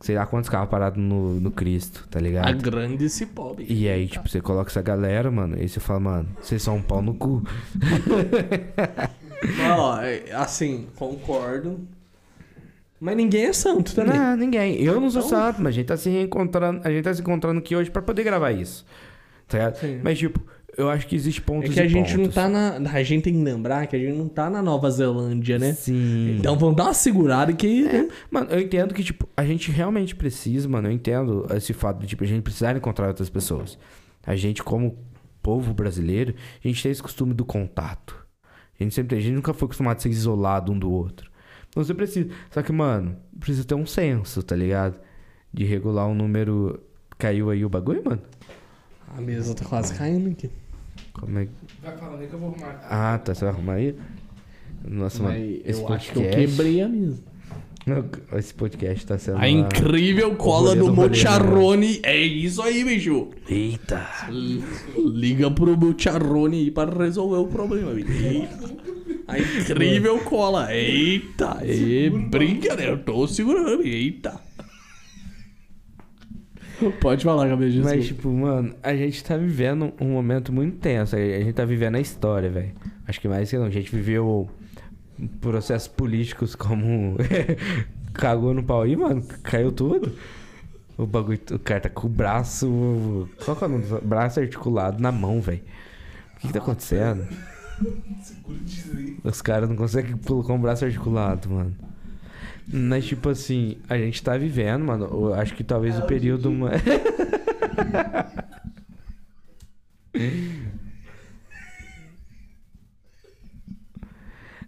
Sei 0.01 0.15
lá 0.15 0.25
quantos 0.25 0.49
carros 0.49 0.69
parados 0.69 1.01
no, 1.01 1.39
no 1.39 1.51
Cristo, 1.51 2.07
tá 2.09 2.19
ligado? 2.19 2.47
A 2.47 2.51
grande 2.51 3.07
cipó, 3.07 3.53
bicho. 3.53 3.71
E 3.71 3.87
aí, 3.87 4.07
tipo, 4.07 4.27
você 4.27 4.41
coloca 4.41 4.71
essa 4.71 4.81
galera, 4.81 5.29
mano, 5.29 5.61
e 5.61 5.69
você 5.69 5.79
fala, 5.79 5.99
mano, 5.99 6.29
vocês 6.41 6.61
são 6.61 6.77
um 6.77 6.81
pau 6.81 7.03
no 7.03 7.13
cu. 7.13 7.43
Ó, 9.77 10.01
é, 10.01 10.23
assim, 10.33 10.87
concordo. 10.95 11.87
Mas 13.01 13.17
ninguém 13.17 13.45
é 13.45 13.53
santo 13.53 13.95
também. 13.95 14.15
Não, 14.15 14.37
ninguém. 14.37 14.75
Eu 14.81 15.01
não 15.01 15.09
sou 15.09 15.21
Então- 15.25 15.29
santo, 15.39 15.57
mas 15.59 15.69
a 15.69 15.71
gente 15.71 15.87
tá 15.87 15.97
se 15.97 16.07
reencontrando. 16.09 16.81
A 16.83 16.91
gente 16.91 17.03
tá 17.03 17.11
se 17.13 17.19
encontrando 17.21 17.57
aqui 17.59 17.75
hoje 17.75 17.89
pra 17.89 17.99
poder 18.01 18.23
gravar 18.23 18.51
isso. 18.51 18.85
Tá 19.47 19.57
ligado? 19.57 19.75
Sim. 19.79 19.99
Mas, 20.03 20.19
tipo, 20.19 20.39
eu 20.77 20.87
acho 20.87 21.07
que 21.07 21.15
existe 21.15 21.41
É 21.41 21.43
pontos 21.43 21.73
que 21.73 21.79
a 21.79 21.87
gente 21.87 22.11
não 22.15 22.19
pontos. 22.25 22.35
tá 22.35 22.47
na. 22.47 22.77
A 22.93 23.01
gente 23.03 23.23
tem 23.23 23.33
que 23.33 23.41
lembrar 23.43 23.87
que 23.87 23.95
a 23.95 23.99
gente 23.99 24.15
não 24.15 24.27
tá 24.27 24.51
na 24.51 24.61
Nova 24.61 24.89
Zelândia, 24.91 25.57
né? 25.57 25.73
Sim. 25.73 26.37
Então 26.37 26.55
vamos 26.59 26.75
dar 26.75 26.83
uma 26.83 26.93
segurada 26.93 27.51
que. 27.51 27.81
né? 27.81 28.07
Mano, 28.29 28.47
eu 28.51 28.59
entendo 28.59 28.93
que, 28.93 29.03
tipo, 29.03 29.27
a 29.35 29.43
gente 29.43 29.71
realmente 29.71 30.15
precisa, 30.15 30.69
mano. 30.69 30.87
Eu 30.87 30.91
entendo 30.91 31.47
esse 31.57 31.73
fato 31.73 31.99
de, 32.01 32.05
tipo, 32.07 32.23
a 32.23 32.27
gente 32.27 32.43
precisar 32.43 32.77
encontrar 32.77 33.07
outras 33.07 33.31
pessoas. 33.31 33.79
A 34.23 34.35
gente, 34.35 34.61
como 34.61 34.95
povo 35.41 35.73
brasileiro, 35.73 36.35
a 36.63 36.67
gente 36.67 36.83
tem 36.83 36.91
esse 36.91 37.01
costume 37.01 37.33
do 37.33 37.43
contato. 37.43 38.15
A 38.79 38.83
gente 38.83 38.93
sempre, 38.93 39.17
a 39.17 39.19
gente 39.19 39.33
nunca 39.33 39.55
foi 39.55 39.65
acostumado 39.65 39.97
a 39.97 39.99
ser 39.99 40.09
isolado 40.09 40.71
um 40.71 40.77
do 40.77 40.91
outro. 40.91 41.30
Então 41.71 41.83
você 41.83 41.93
precisa. 41.93 42.29
Só 42.51 42.61
que, 42.61 42.71
mano, 42.71 43.15
precisa 43.39 43.65
ter 43.65 43.75
um 43.75 43.85
senso, 43.85 44.43
tá 44.43 44.55
ligado? 44.55 44.99
De 45.53 45.63
regular 45.65 46.07
um 46.07 46.13
número. 46.13 46.79
Caiu 47.17 47.49
aí 47.49 47.63
o 47.63 47.69
bagulho, 47.69 48.03
mano? 48.03 48.21
A 49.07 49.21
mesa 49.21 49.55
tá 49.55 49.65
quase 49.65 49.93
caindo 49.95 50.29
aqui. 50.29 50.49
Como 51.13 51.39
é 51.39 51.45
que. 51.45 51.51
Vai 51.81 51.97
falando 51.97 52.21
aí 52.21 52.27
que 52.27 52.33
eu 52.33 52.39
vou 52.39 52.49
arrumar. 52.49 52.81
Ah, 52.89 53.17
tá. 53.17 53.33
Você 53.33 53.45
vai 53.45 53.53
arrumar 53.53 53.73
aí? 53.73 53.95
Nossa, 54.85 55.23
mano. 55.23 55.37
Mas 55.37 55.61
Esse 55.65 55.81
eu 55.81 55.93
acho 55.93 56.11
que 56.11 56.17
eu 56.19 56.23
podcast. 56.23 56.47
quebrei 56.47 56.81
a 56.81 56.89
mesa. 56.89 57.23
Esse 58.37 58.53
podcast 58.53 59.05
tá 59.07 59.17
sendo. 59.17 59.37
A 59.39 59.49
incrível 59.49 60.35
cola 60.35 60.75
do 60.75 60.87
rolê, 60.87 61.09
Mocharone. 61.09 61.99
É 62.03 62.15
isso 62.17 62.61
aí, 62.61 62.83
bicho. 62.83 63.29
Eita! 63.49 64.07
Liga 64.97 65.49
pro 65.49 65.75
Mocharone 65.75 66.57
aí 66.59 66.71
pra 66.71 66.85
resolver 66.91 67.37
o 67.37 67.47
problema, 67.47 67.93
bicho. 67.93 68.11
Eita. 68.11 68.91
A 69.31 69.39
incrível 69.39 70.19
cola. 70.19 70.73
Eita. 70.73 71.57
É 71.63 72.09
brincadeira. 72.09 72.91
Eu 72.93 73.03
tô 73.03 73.27
segurando. 73.27 73.83
Eita. 73.83 74.39
Pode 76.99 77.23
falar, 77.23 77.47
cabeça 77.47 77.71
de 77.73 77.79
Mas, 77.81 78.07
tipo, 78.07 78.27
mano, 78.29 78.73
a 78.81 78.95
gente 78.95 79.23
tá 79.23 79.37
vivendo 79.37 79.93
um 80.01 80.09
momento 80.13 80.51
muito 80.51 80.77
tenso. 80.77 81.15
A 81.15 81.19
gente 81.19 81.53
tá 81.53 81.63
vivendo 81.63 81.95
a 81.95 81.99
história, 81.99 82.49
velho. 82.49 82.71
Acho 83.07 83.21
que 83.21 83.27
mais 83.27 83.49
que 83.49 83.57
não. 83.57 83.65
A 83.65 83.69
gente 83.69 83.93
viveu 83.95 84.49
processos 85.39 85.87
políticos 85.87 86.55
como. 86.55 87.17
Cagou 88.13 88.53
no 88.53 88.63
pau 88.63 88.81
aí, 88.81 88.95
mano. 88.95 89.23
Caiu 89.43 89.71
tudo. 89.71 90.11
O 90.97 91.05
bagulho. 91.05 91.39
O 91.51 91.59
cara 91.59 91.81
tá 91.81 91.89
com 91.89 92.07
o 92.07 92.09
braço. 92.09 93.29
Qual 93.45 93.55
que 93.55 93.63
é 93.63 93.67
o 93.67 93.69
nome? 93.69 93.85
do- 93.85 94.01
Braço 94.01 94.39
articulado 94.39 94.99
na 95.01 95.11
mão, 95.11 95.39
velho. 95.39 95.61
O 96.35 96.39
que, 96.41 96.47
que 96.47 96.53
tá 96.53 96.59
acontecendo? 96.59 97.27
Os 99.23 99.41
caras 99.41 99.69
não 99.69 99.75
conseguem 99.75 100.17
colocar 100.17 100.53
um 100.53 100.61
braço 100.61 100.85
articulado, 100.85 101.49
mano. 101.49 101.75
Mas, 102.71 103.05
tipo 103.05 103.29
assim, 103.29 103.77
a 103.89 103.97
gente 103.97 104.21
tá 104.23 104.37
vivendo, 104.37 104.85
mano. 104.85 105.05
Eu 105.05 105.33
acho 105.33 105.53
que 105.55 105.63
talvez 105.63 105.97
o 105.99 106.03
período. 106.03 106.51
ma- 106.51 106.71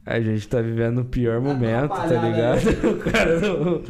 A 0.05 0.19
gente 0.19 0.47
tá 0.47 0.61
vivendo 0.61 0.99
o 1.01 1.05
pior 1.05 1.39
momento, 1.39 1.89
tá 1.89 2.07
ligado? 2.07 2.61
O 2.85 2.99
cara 3.11 3.39
não. 3.39 3.81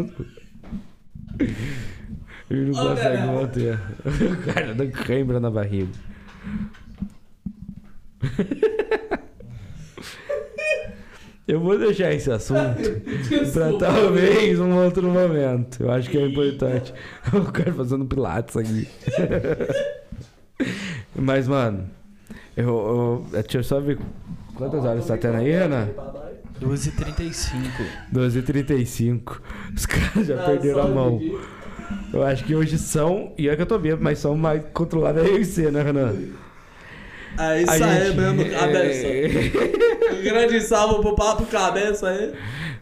Ele 2.49 2.71
não 2.71 2.73
consegue 2.89 3.27
manter. 3.27 3.79
O 4.05 4.53
cara 4.53 4.75
dá 4.75 4.87
cãibra 4.87 5.39
na 5.39 5.49
barriga. 5.49 5.89
Eu 11.45 11.59
vou 11.59 11.77
deixar 11.77 12.13
esse 12.13 12.31
assunto 12.31 12.81
pra 13.51 13.73
talvez 13.77 14.59
um 14.59 14.75
outro 14.83 15.03
momento. 15.03 15.83
Eu 15.83 15.91
acho 15.91 16.09
que 16.09 16.17
é 16.17 16.27
importante. 16.27 16.93
O 17.33 17.51
cara 17.51 17.73
fazendo 17.73 18.05
pilates 18.05 18.55
aqui. 18.55 18.87
Mas, 21.15 21.47
mano, 21.47 21.89
eu, 22.55 22.67
eu, 22.67 23.25
deixa 23.31 23.57
eu 23.57 23.63
só 23.63 23.79
ver 23.81 23.99
quantas 24.55 24.85
horas 24.85 25.05
tá 25.05 25.17
tendo 25.17 25.37
aí, 25.37 25.51
Renan? 25.51 25.89
12h35. 26.61 27.53
12h35. 28.13 29.41
Os 29.75 29.85
caras 29.85 30.27
já 30.27 30.37
perderam 30.45 30.81
a 30.81 30.87
mão. 30.87 31.19
Eu 32.13 32.23
acho 32.23 32.45
que 32.45 32.55
hoje 32.55 32.77
são, 32.77 33.33
e 33.37 33.49
é 33.49 33.55
que 33.55 33.61
eu 33.61 33.65
tô 33.65 33.77
vendo, 33.77 34.01
mas 34.01 34.19
são 34.19 34.37
mais 34.37 34.63
controlados 34.73 35.23
eu 35.23 35.39
e 35.39 35.43
você, 35.43 35.69
né, 35.69 35.81
Renan? 35.81 36.15
É 37.37 37.61
isso 37.61 37.71
A 37.71 37.73
aí 37.73 38.05
gente- 38.07 38.17
mesmo, 38.17 38.49
cabeça. 38.51 39.07
É. 39.07 39.83
Um 40.13 40.21
grande 40.23 40.61
salve 40.61 41.01
pro 41.01 41.15
papo 41.15 41.45
cabeça 41.45 42.07
aí. 42.09 42.33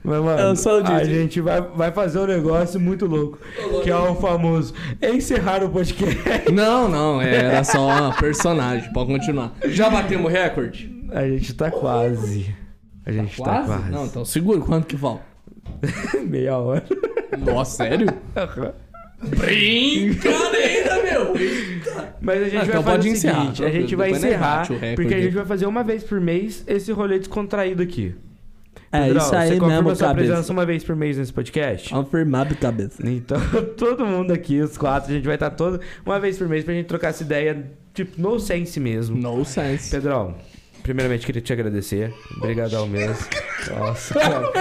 Mas, 0.03 0.21
mano, 0.21 0.39
Eu 0.41 0.55
sou 0.55 0.81
o 0.81 0.85
a 0.87 1.03
gente 1.03 1.39
vai, 1.39 1.61
vai 1.61 1.91
fazer 1.91 2.19
um 2.19 2.25
negócio 2.25 2.79
muito 2.79 3.05
louco, 3.05 3.37
que 3.83 3.89
é 3.89 3.95
o 3.95 4.15
famoso 4.15 4.73
encerrar 5.01 5.63
o 5.63 5.69
podcast. 5.69 6.51
Não, 6.51 6.89
não, 6.89 7.21
era 7.21 7.63
só 7.63 7.85
uma 7.87 8.13
personagem. 8.15 8.91
Pode 8.91 9.11
continuar. 9.11 9.53
Já 9.65 9.89
batemos 9.89 10.31
recorde? 10.31 10.91
A 11.11 11.27
gente 11.27 11.53
tá 11.53 11.69
quase. 11.71 12.53
A 13.05 13.11
gente 13.11 13.37
tá 13.41 13.63
quase. 13.63 13.91
Não, 13.91 14.05
então 14.05 14.25
segura. 14.25 14.59
Quanto 14.59 14.87
que 14.87 14.97
falta? 14.97 15.23
Meia 16.25 16.57
hora. 16.57 16.83
Nossa, 17.37 17.83
sério? 17.83 18.07
Brincadeira, 19.21 21.03
meu! 21.03 21.33
Mas 22.21 22.41
a 22.41 22.45
gente 22.45 22.55
Ah, 22.55 22.59
vai 22.59 22.67
então 22.69 22.83
fazer 22.83 22.97
pode 22.97 23.09
o 23.09 23.11
encerrar, 23.11 23.41
seguinte, 23.41 23.65
a 23.65 23.69
gente 23.69 23.95
vai 23.95 24.09
nós 24.09 24.17
encerrar, 24.19 24.67
porque 24.95 25.13
a 25.13 25.21
gente 25.21 25.33
vai 25.35 25.45
fazer 25.45 25.65
uma 25.65 25.83
vez 25.83 26.03
por 26.03 26.19
mês 26.21 26.63
esse 26.67 26.91
rolê 26.91 27.17
descontraído 27.19 27.81
aqui. 27.81 28.15
É 28.91 29.05
Pedrão, 29.05 29.23
isso 29.23 29.35
aí 29.35 29.47
você 29.49 29.57
confirma 29.57 29.81
mesmo, 29.83 29.95
sua 29.95 30.07
cabeça. 30.09 30.27
presença 30.27 30.53
uma 30.53 30.65
vez 30.65 30.83
por 30.83 30.95
mês 30.95 31.17
nesse 31.17 31.31
podcast? 31.31 31.89
Confirmado, 31.89 32.55
cabeça. 32.55 33.01
Então, 33.07 33.39
todo 33.77 34.05
mundo 34.05 34.31
aqui, 34.33 34.59
os 34.59 34.77
quatro, 34.77 35.11
a 35.11 35.15
gente 35.15 35.25
vai 35.25 35.35
estar 35.35 35.49
todo 35.51 35.79
uma 36.05 36.19
vez 36.19 36.37
por 36.37 36.47
mês 36.49 36.63
pra 36.65 36.73
gente 36.73 36.87
trocar 36.87 37.09
essa 37.09 37.23
ideia, 37.23 37.65
tipo, 37.93 38.21
no 38.21 38.37
sense 38.39 38.79
mesmo. 38.81 39.15
No 39.17 39.45
sense. 39.45 39.89
Pedrão, 39.89 40.35
primeiramente 40.83 41.25
queria 41.25 41.41
te 41.41 41.53
agradecer. 41.53 42.13
Obrigadão 42.37 42.87
mesmo. 42.87 43.15
Nossa, 43.77 44.13
cara. 44.13 44.51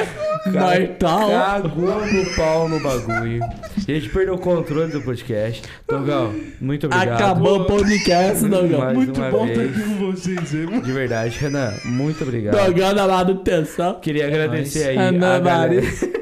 Tá, 0.98 1.16
ó. 1.26 1.30
Cagou 1.30 2.06
no 2.06 2.34
pau 2.36 2.68
no 2.68 2.80
bagulho. 2.80 3.42
A 3.42 3.80
gente 3.92 4.08
perdeu 4.10 4.34
o 4.34 4.38
controle 4.38 4.90
do 4.92 5.00
podcast. 5.02 5.62
Dogão, 5.88 6.34
muito 6.60 6.86
obrigado. 6.86 7.14
Acabou 7.14 7.60
o 7.62 7.64
podcast, 7.66 8.46
Dogão. 8.46 8.78
Mais 8.80 8.96
Muito 8.96 9.20
uma 9.20 9.30
bom 9.30 9.46
vez. 9.46 9.58
estar 9.58 9.80
aqui 9.80 9.88
com 9.88 10.12
vocês, 10.12 10.54
hein? 10.54 10.80
De 10.80 10.92
verdade, 10.92 11.38
Renan, 11.38 11.72
muito 11.84 12.22
obrigado. 12.22 12.54
Dogão 12.66 12.94
da 12.94 13.06
manutenção. 13.08 14.00
Queria 14.00 14.26
agradecer 14.26 14.88
aí 14.90 14.96
Ana 14.96 15.36
a 15.36 15.38
galera. 15.40 15.74
Maria. 15.74 15.82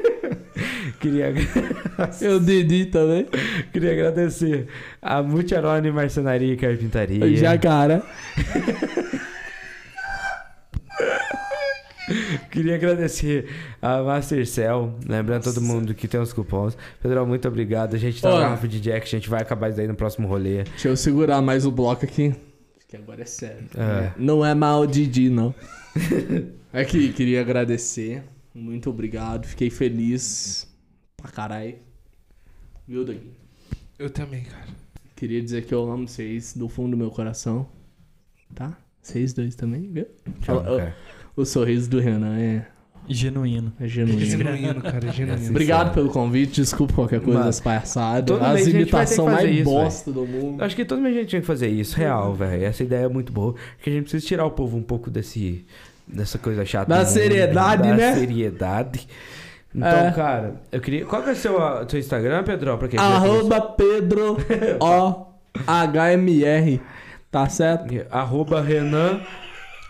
Queria, 0.99 1.33
E 2.21 2.27
o 2.27 2.39
Didi 2.41 2.87
também. 2.87 3.25
queria 3.71 3.93
agradecer 3.93 4.67
a 5.01 5.23
Multiarone 5.23 5.89
Marcenaria 5.91 6.53
e 6.53 6.57
Carpintaria. 6.57 7.37
Jacara. 7.37 8.03
Queria 12.51 12.75
agradecer 12.75 13.47
a 13.81 14.01
Mastercell, 14.03 14.95
lembrando 15.07 15.43
todo 15.43 15.61
mundo 15.61 15.93
que 15.93 16.07
tem 16.07 16.19
os 16.19 16.33
cupons. 16.33 16.77
Pedrão, 17.01 17.25
muito 17.25 17.47
obrigado. 17.47 17.95
A 17.95 17.97
gente 17.99 18.21
tá 18.21 18.29
na 18.33 18.39
garrafa 18.39 18.67
de 18.67 18.79
Jack, 18.79 19.05
a 19.05 19.09
gente 19.19 19.29
vai 19.29 19.41
acabar 19.41 19.69
isso 19.69 19.79
aí 19.79 19.87
no 19.87 19.95
próximo 19.95 20.27
rolê. 20.27 20.63
Deixa 20.63 20.87
eu 20.89 20.97
segurar 20.97 21.41
mais 21.41 21.65
o 21.65 21.71
bloco 21.71 22.05
aqui. 22.05 22.33
Que 22.87 22.97
agora 22.97 23.21
é 23.21 23.25
sério. 23.25 23.65
É. 23.77 24.11
Não 24.17 24.43
é 24.43 24.55
mal 24.55 24.87
Didi, 24.87 25.29
não. 25.29 25.53
Aqui, 26.73 27.11
queria 27.13 27.41
agradecer. 27.41 28.23
Muito 28.53 28.89
obrigado. 28.89 29.45
Fiquei 29.45 29.69
feliz 29.69 30.67
pra 31.17 31.29
caralho. 31.31 31.75
Viu, 32.87 33.05
Doguinho? 33.05 33.33
Eu 33.97 34.09
também, 34.09 34.43
cara. 34.43 34.65
Queria 35.15 35.41
dizer 35.41 35.65
que 35.65 35.73
eu 35.73 35.89
amo 35.91 36.07
vocês 36.07 36.55
do 36.55 36.67
fundo 36.69 36.91
do 36.91 36.97
meu 36.97 37.11
coração. 37.11 37.67
Tá? 38.55 38.77
Vocês 39.01 39.33
dois 39.33 39.53
também, 39.55 39.91
viu? 39.91 40.07
O- 40.27 40.45
cara. 40.45 40.95
O 41.39 41.45
sorriso 41.45 41.89
do 41.89 42.01
Renan 42.01 42.37
é, 42.37 42.65
Genuíno. 43.07 43.71
é 43.79 43.87
genuíno. 43.87 44.19
Genuíno, 44.19 44.81
cara, 44.81 45.09
genuíno. 45.09 45.49
Obrigado 45.51 45.93
pelo 45.93 46.09
convite, 46.09 46.59
desculpa 46.59 46.95
qualquer 46.95 47.21
coisa 47.21 47.45
das 47.45 47.61
palhaçadas. 47.61 48.25
toda 48.25 48.51
As 48.51 48.61
que 48.63 48.69
imitações 48.71 49.33
mais 49.33 49.49
isso, 49.49 49.63
bosta 49.63 50.11
do 50.11 50.25
mundo. 50.25 50.61
Acho 50.61 50.75
que 50.75 50.83
toda 50.83 51.07
a 51.07 51.11
gente 51.11 51.27
tinha 51.27 51.39
que 51.39 51.47
fazer 51.47 51.69
isso, 51.69 51.95
real, 51.95 52.33
velho. 52.33 52.65
Essa 52.65 52.83
ideia 52.83 53.05
é 53.05 53.07
muito 53.07 53.31
boa. 53.31 53.55
Porque 53.77 53.89
a 53.89 53.93
gente 53.93 54.03
precisa 54.03 54.25
tirar 54.27 54.45
o 54.45 54.51
povo 54.51 54.75
um 54.75 54.83
pouco 54.83 55.09
desse, 55.09 55.65
dessa 56.05 56.37
coisa 56.37 56.65
chata. 56.65 56.89
Da 56.89 56.97
mundo, 56.97 57.07
seriedade, 57.07 57.83
da 57.87 57.95
né? 57.95 58.15
seriedade. 58.15 59.07
Então, 59.73 59.87
É. 59.87 60.11
cara, 60.11 60.55
eu 60.73 60.81
queria. 60.81 61.05
Qual 61.05 61.23
que 61.23 61.29
é 61.29 61.31
o 61.31 61.35
seu, 61.37 61.57
seu 61.87 61.99
Instagram, 61.99 62.43
Pedro? 62.43 62.77
Pra 62.77 62.89
quem 62.89 62.99
Arroba 62.99 63.61
Pedro 63.61 64.35
O 64.81 65.25
HMR. 65.65 66.81
Tá 67.31 67.47
certo? 67.47 67.85
Arroba 68.11 68.61
Renan 68.61 69.21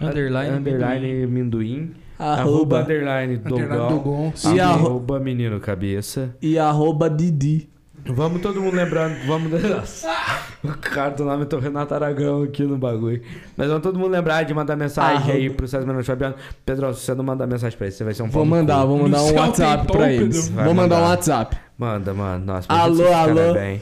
Underline. 0.02 0.50
underline 0.58 1.28
Minduim. 1.28 1.92
Arroba 2.18 2.42
Arroba 2.42 2.80
underline. 2.82 3.38
Dogon. 3.38 4.34
E 4.54 4.60
arro- 4.60 4.88
Arroba 4.88 5.20
Menino 5.20 5.60
Cabeça. 5.60 6.36
e 6.42 6.60
arroba 6.60 7.10
Didi. 7.10 7.70
Vamos 8.06 8.42
todo 8.42 8.62
mundo 8.62 8.76
lembrando. 8.76 9.16
Vamos. 9.28 9.52
Nossa, 9.52 10.08
o 10.64 10.70
cara 10.70 11.10
do 11.12 11.26
nome 11.26 11.46
é 11.52 11.60
Renato 11.60 11.94
Aragão 11.94 12.44
aqui 12.44 12.64
no 12.64 12.78
bagulho. 12.78 13.22
Mas 13.58 13.68
vamos 13.68 13.84
todo 13.84 14.00
mundo 14.00 14.12
lembrar 14.12 14.44
de 14.44 14.54
mandar 14.54 14.76
mensagem 14.76 15.32
aí 15.32 15.50
pro 15.50 15.68
César 15.68 15.86
Menotti 15.86 16.06
Fabiano. 16.08 16.36
Pedro, 16.66 16.94
se 16.94 17.02
você 17.02 17.14
não 17.14 17.24
mandar 17.24 17.46
mensagem 17.46 17.78
pra 17.78 17.88
ele, 17.88 17.96
você 17.96 18.04
vai 18.04 18.14
ser 18.14 18.24
um 18.24 18.30
Vou 18.30 18.46
mandar, 18.46 18.86
vou 18.86 18.98
mandar 19.00 19.18
No 19.20 19.26
um 19.26 19.34
WhatsApp 19.36 19.88
pra 19.92 20.12
eles. 20.12 20.50
Vou 20.50 20.74
mandar 20.74 21.00
um. 21.00 21.04
WhatsApp. 21.10 21.58
Manda, 21.78 22.14
mano. 22.14 22.46
Nossa, 22.46 22.68
pra 22.68 22.78
Alô, 22.78 23.14
alô. 23.14 23.54
Bem. 23.54 23.82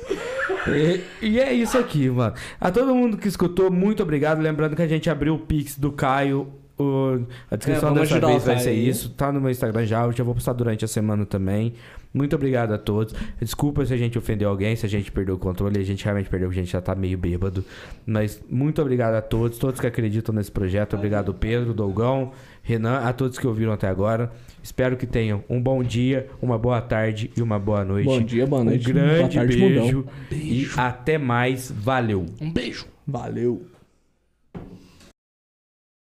E, 0.75 1.01
e 1.21 1.39
é 1.39 1.53
isso 1.53 1.77
aqui, 1.77 2.09
mano. 2.09 2.33
A 2.59 2.71
todo 2.71 2.93
mundo 2.93 3.17
que 3.17 3.27
escutou, 3.27 3.71
muito 3.71 4.01
obrigado. 4.03 4.39
Lembrando 4.39 4.75
que 4.75 4.81
a 4.81 4.87
gente 4.87 5.09
abriu 5.09 5.35
o 5.35 5.39
Pix 5.39 5.77
do 5.77 5.91
Caio. 5.91 6.47
o- 6.79 7.25
a 7.49 7.55
descrição 7.55 7.89
É, 7.89 7.93
dessa 8.01 8.19
vez 8.27 8.43
vai 8.45 8.59
ser 8.59 8.73
isso. 8.73 9.09
Tá 9.09 9.31
no 9.31 9.41
meu 9.41 9.49
Instagram 9.49 9.83
já. 9.85 10.03
Eu 10.05 10.11
já 10.11 10.23
vou 10.23 10.35
postar 10.35 10.53
durante 10.53 10.85
a 10.85 10.87
semana 10.87 11.25
também. 11.25 11.73
Muito 12.13 12.35
obrigado 12.35 12.71
a 12.71 12.77
todos. 12.77 13.15
Desculpa 13.41 13.83
se 13.83 13.93
a 13.93 13.97
gente 13.97 14.15
ofendeu 14.15 14.47
alguém, 14.47 14.75
se 14.75 14.85
a 14.85 14.89
gente 14.89 15.11
perdeu 15.11 15.33
o 15.35 15.37
controle. 15.39 15.79
A 15.79 15.83
gente 15.83 16.03
realmente 16.05 16.29
perdeu, 16.29 16.47
porque 16.49 16.59
a 16.59 16.63
gente 16.63 16.71
já 16.71 16.79
tá 16.81 16.93
meio 16.93 17.17
bêbado. 17.17 17.65
Mas 18.05 18.39
muito 18.47 18.79
obrigado 18.79 19.15
a 19.15 19.21
todos, 19.23 19.57
todos 19.57 19.79
que 19.79 19.87
acreditam 19.87 20.33
nesse 20.35 20.51
projeto. 20.51 20.95
Obrigado, 20.95 21.33
Pedro, 21.33 21.73
Dolgão, 21.73 22.31
Renan, 22.61 22.99
a 22.99 23.11
todos 23.11 23.39
que 23.39 23.47
ouviram 23.47 23.71
até 23.73 23.87
agora. 23.87 24.31
Espero 24.61 24.97
que 24.97 25.05
tenham 25.07 25.43
um 25.49 25.61
bom 25.61 25.81
dia, 25.81 26.27
uma 26.41 26.57
boa 26.57 26.81
tarde 26.81 27.31
e 27.37 27.41
uma 27.41 27.57
boa 27.57 27.85
noite. 27.85 28.05
Bom 28.05 28.21
dia, 28.21 28.45
boa 28.45 28.63
noite. 28.63 28.89
Um 28.89 28.93
grande 28.93 29.17
boa 29.17 29.29
tarde, 29.29 29.57
beijo, 29.57 29.97
mundão. 29.97 30.13
e 30.31 30.67
até 30.75 31.17
mais. 31.17 31.71
Valeu. 31.71 32.25
Um 32.41 32.51
beijo. 32.51 32.85
Valeu. 33.07 33.65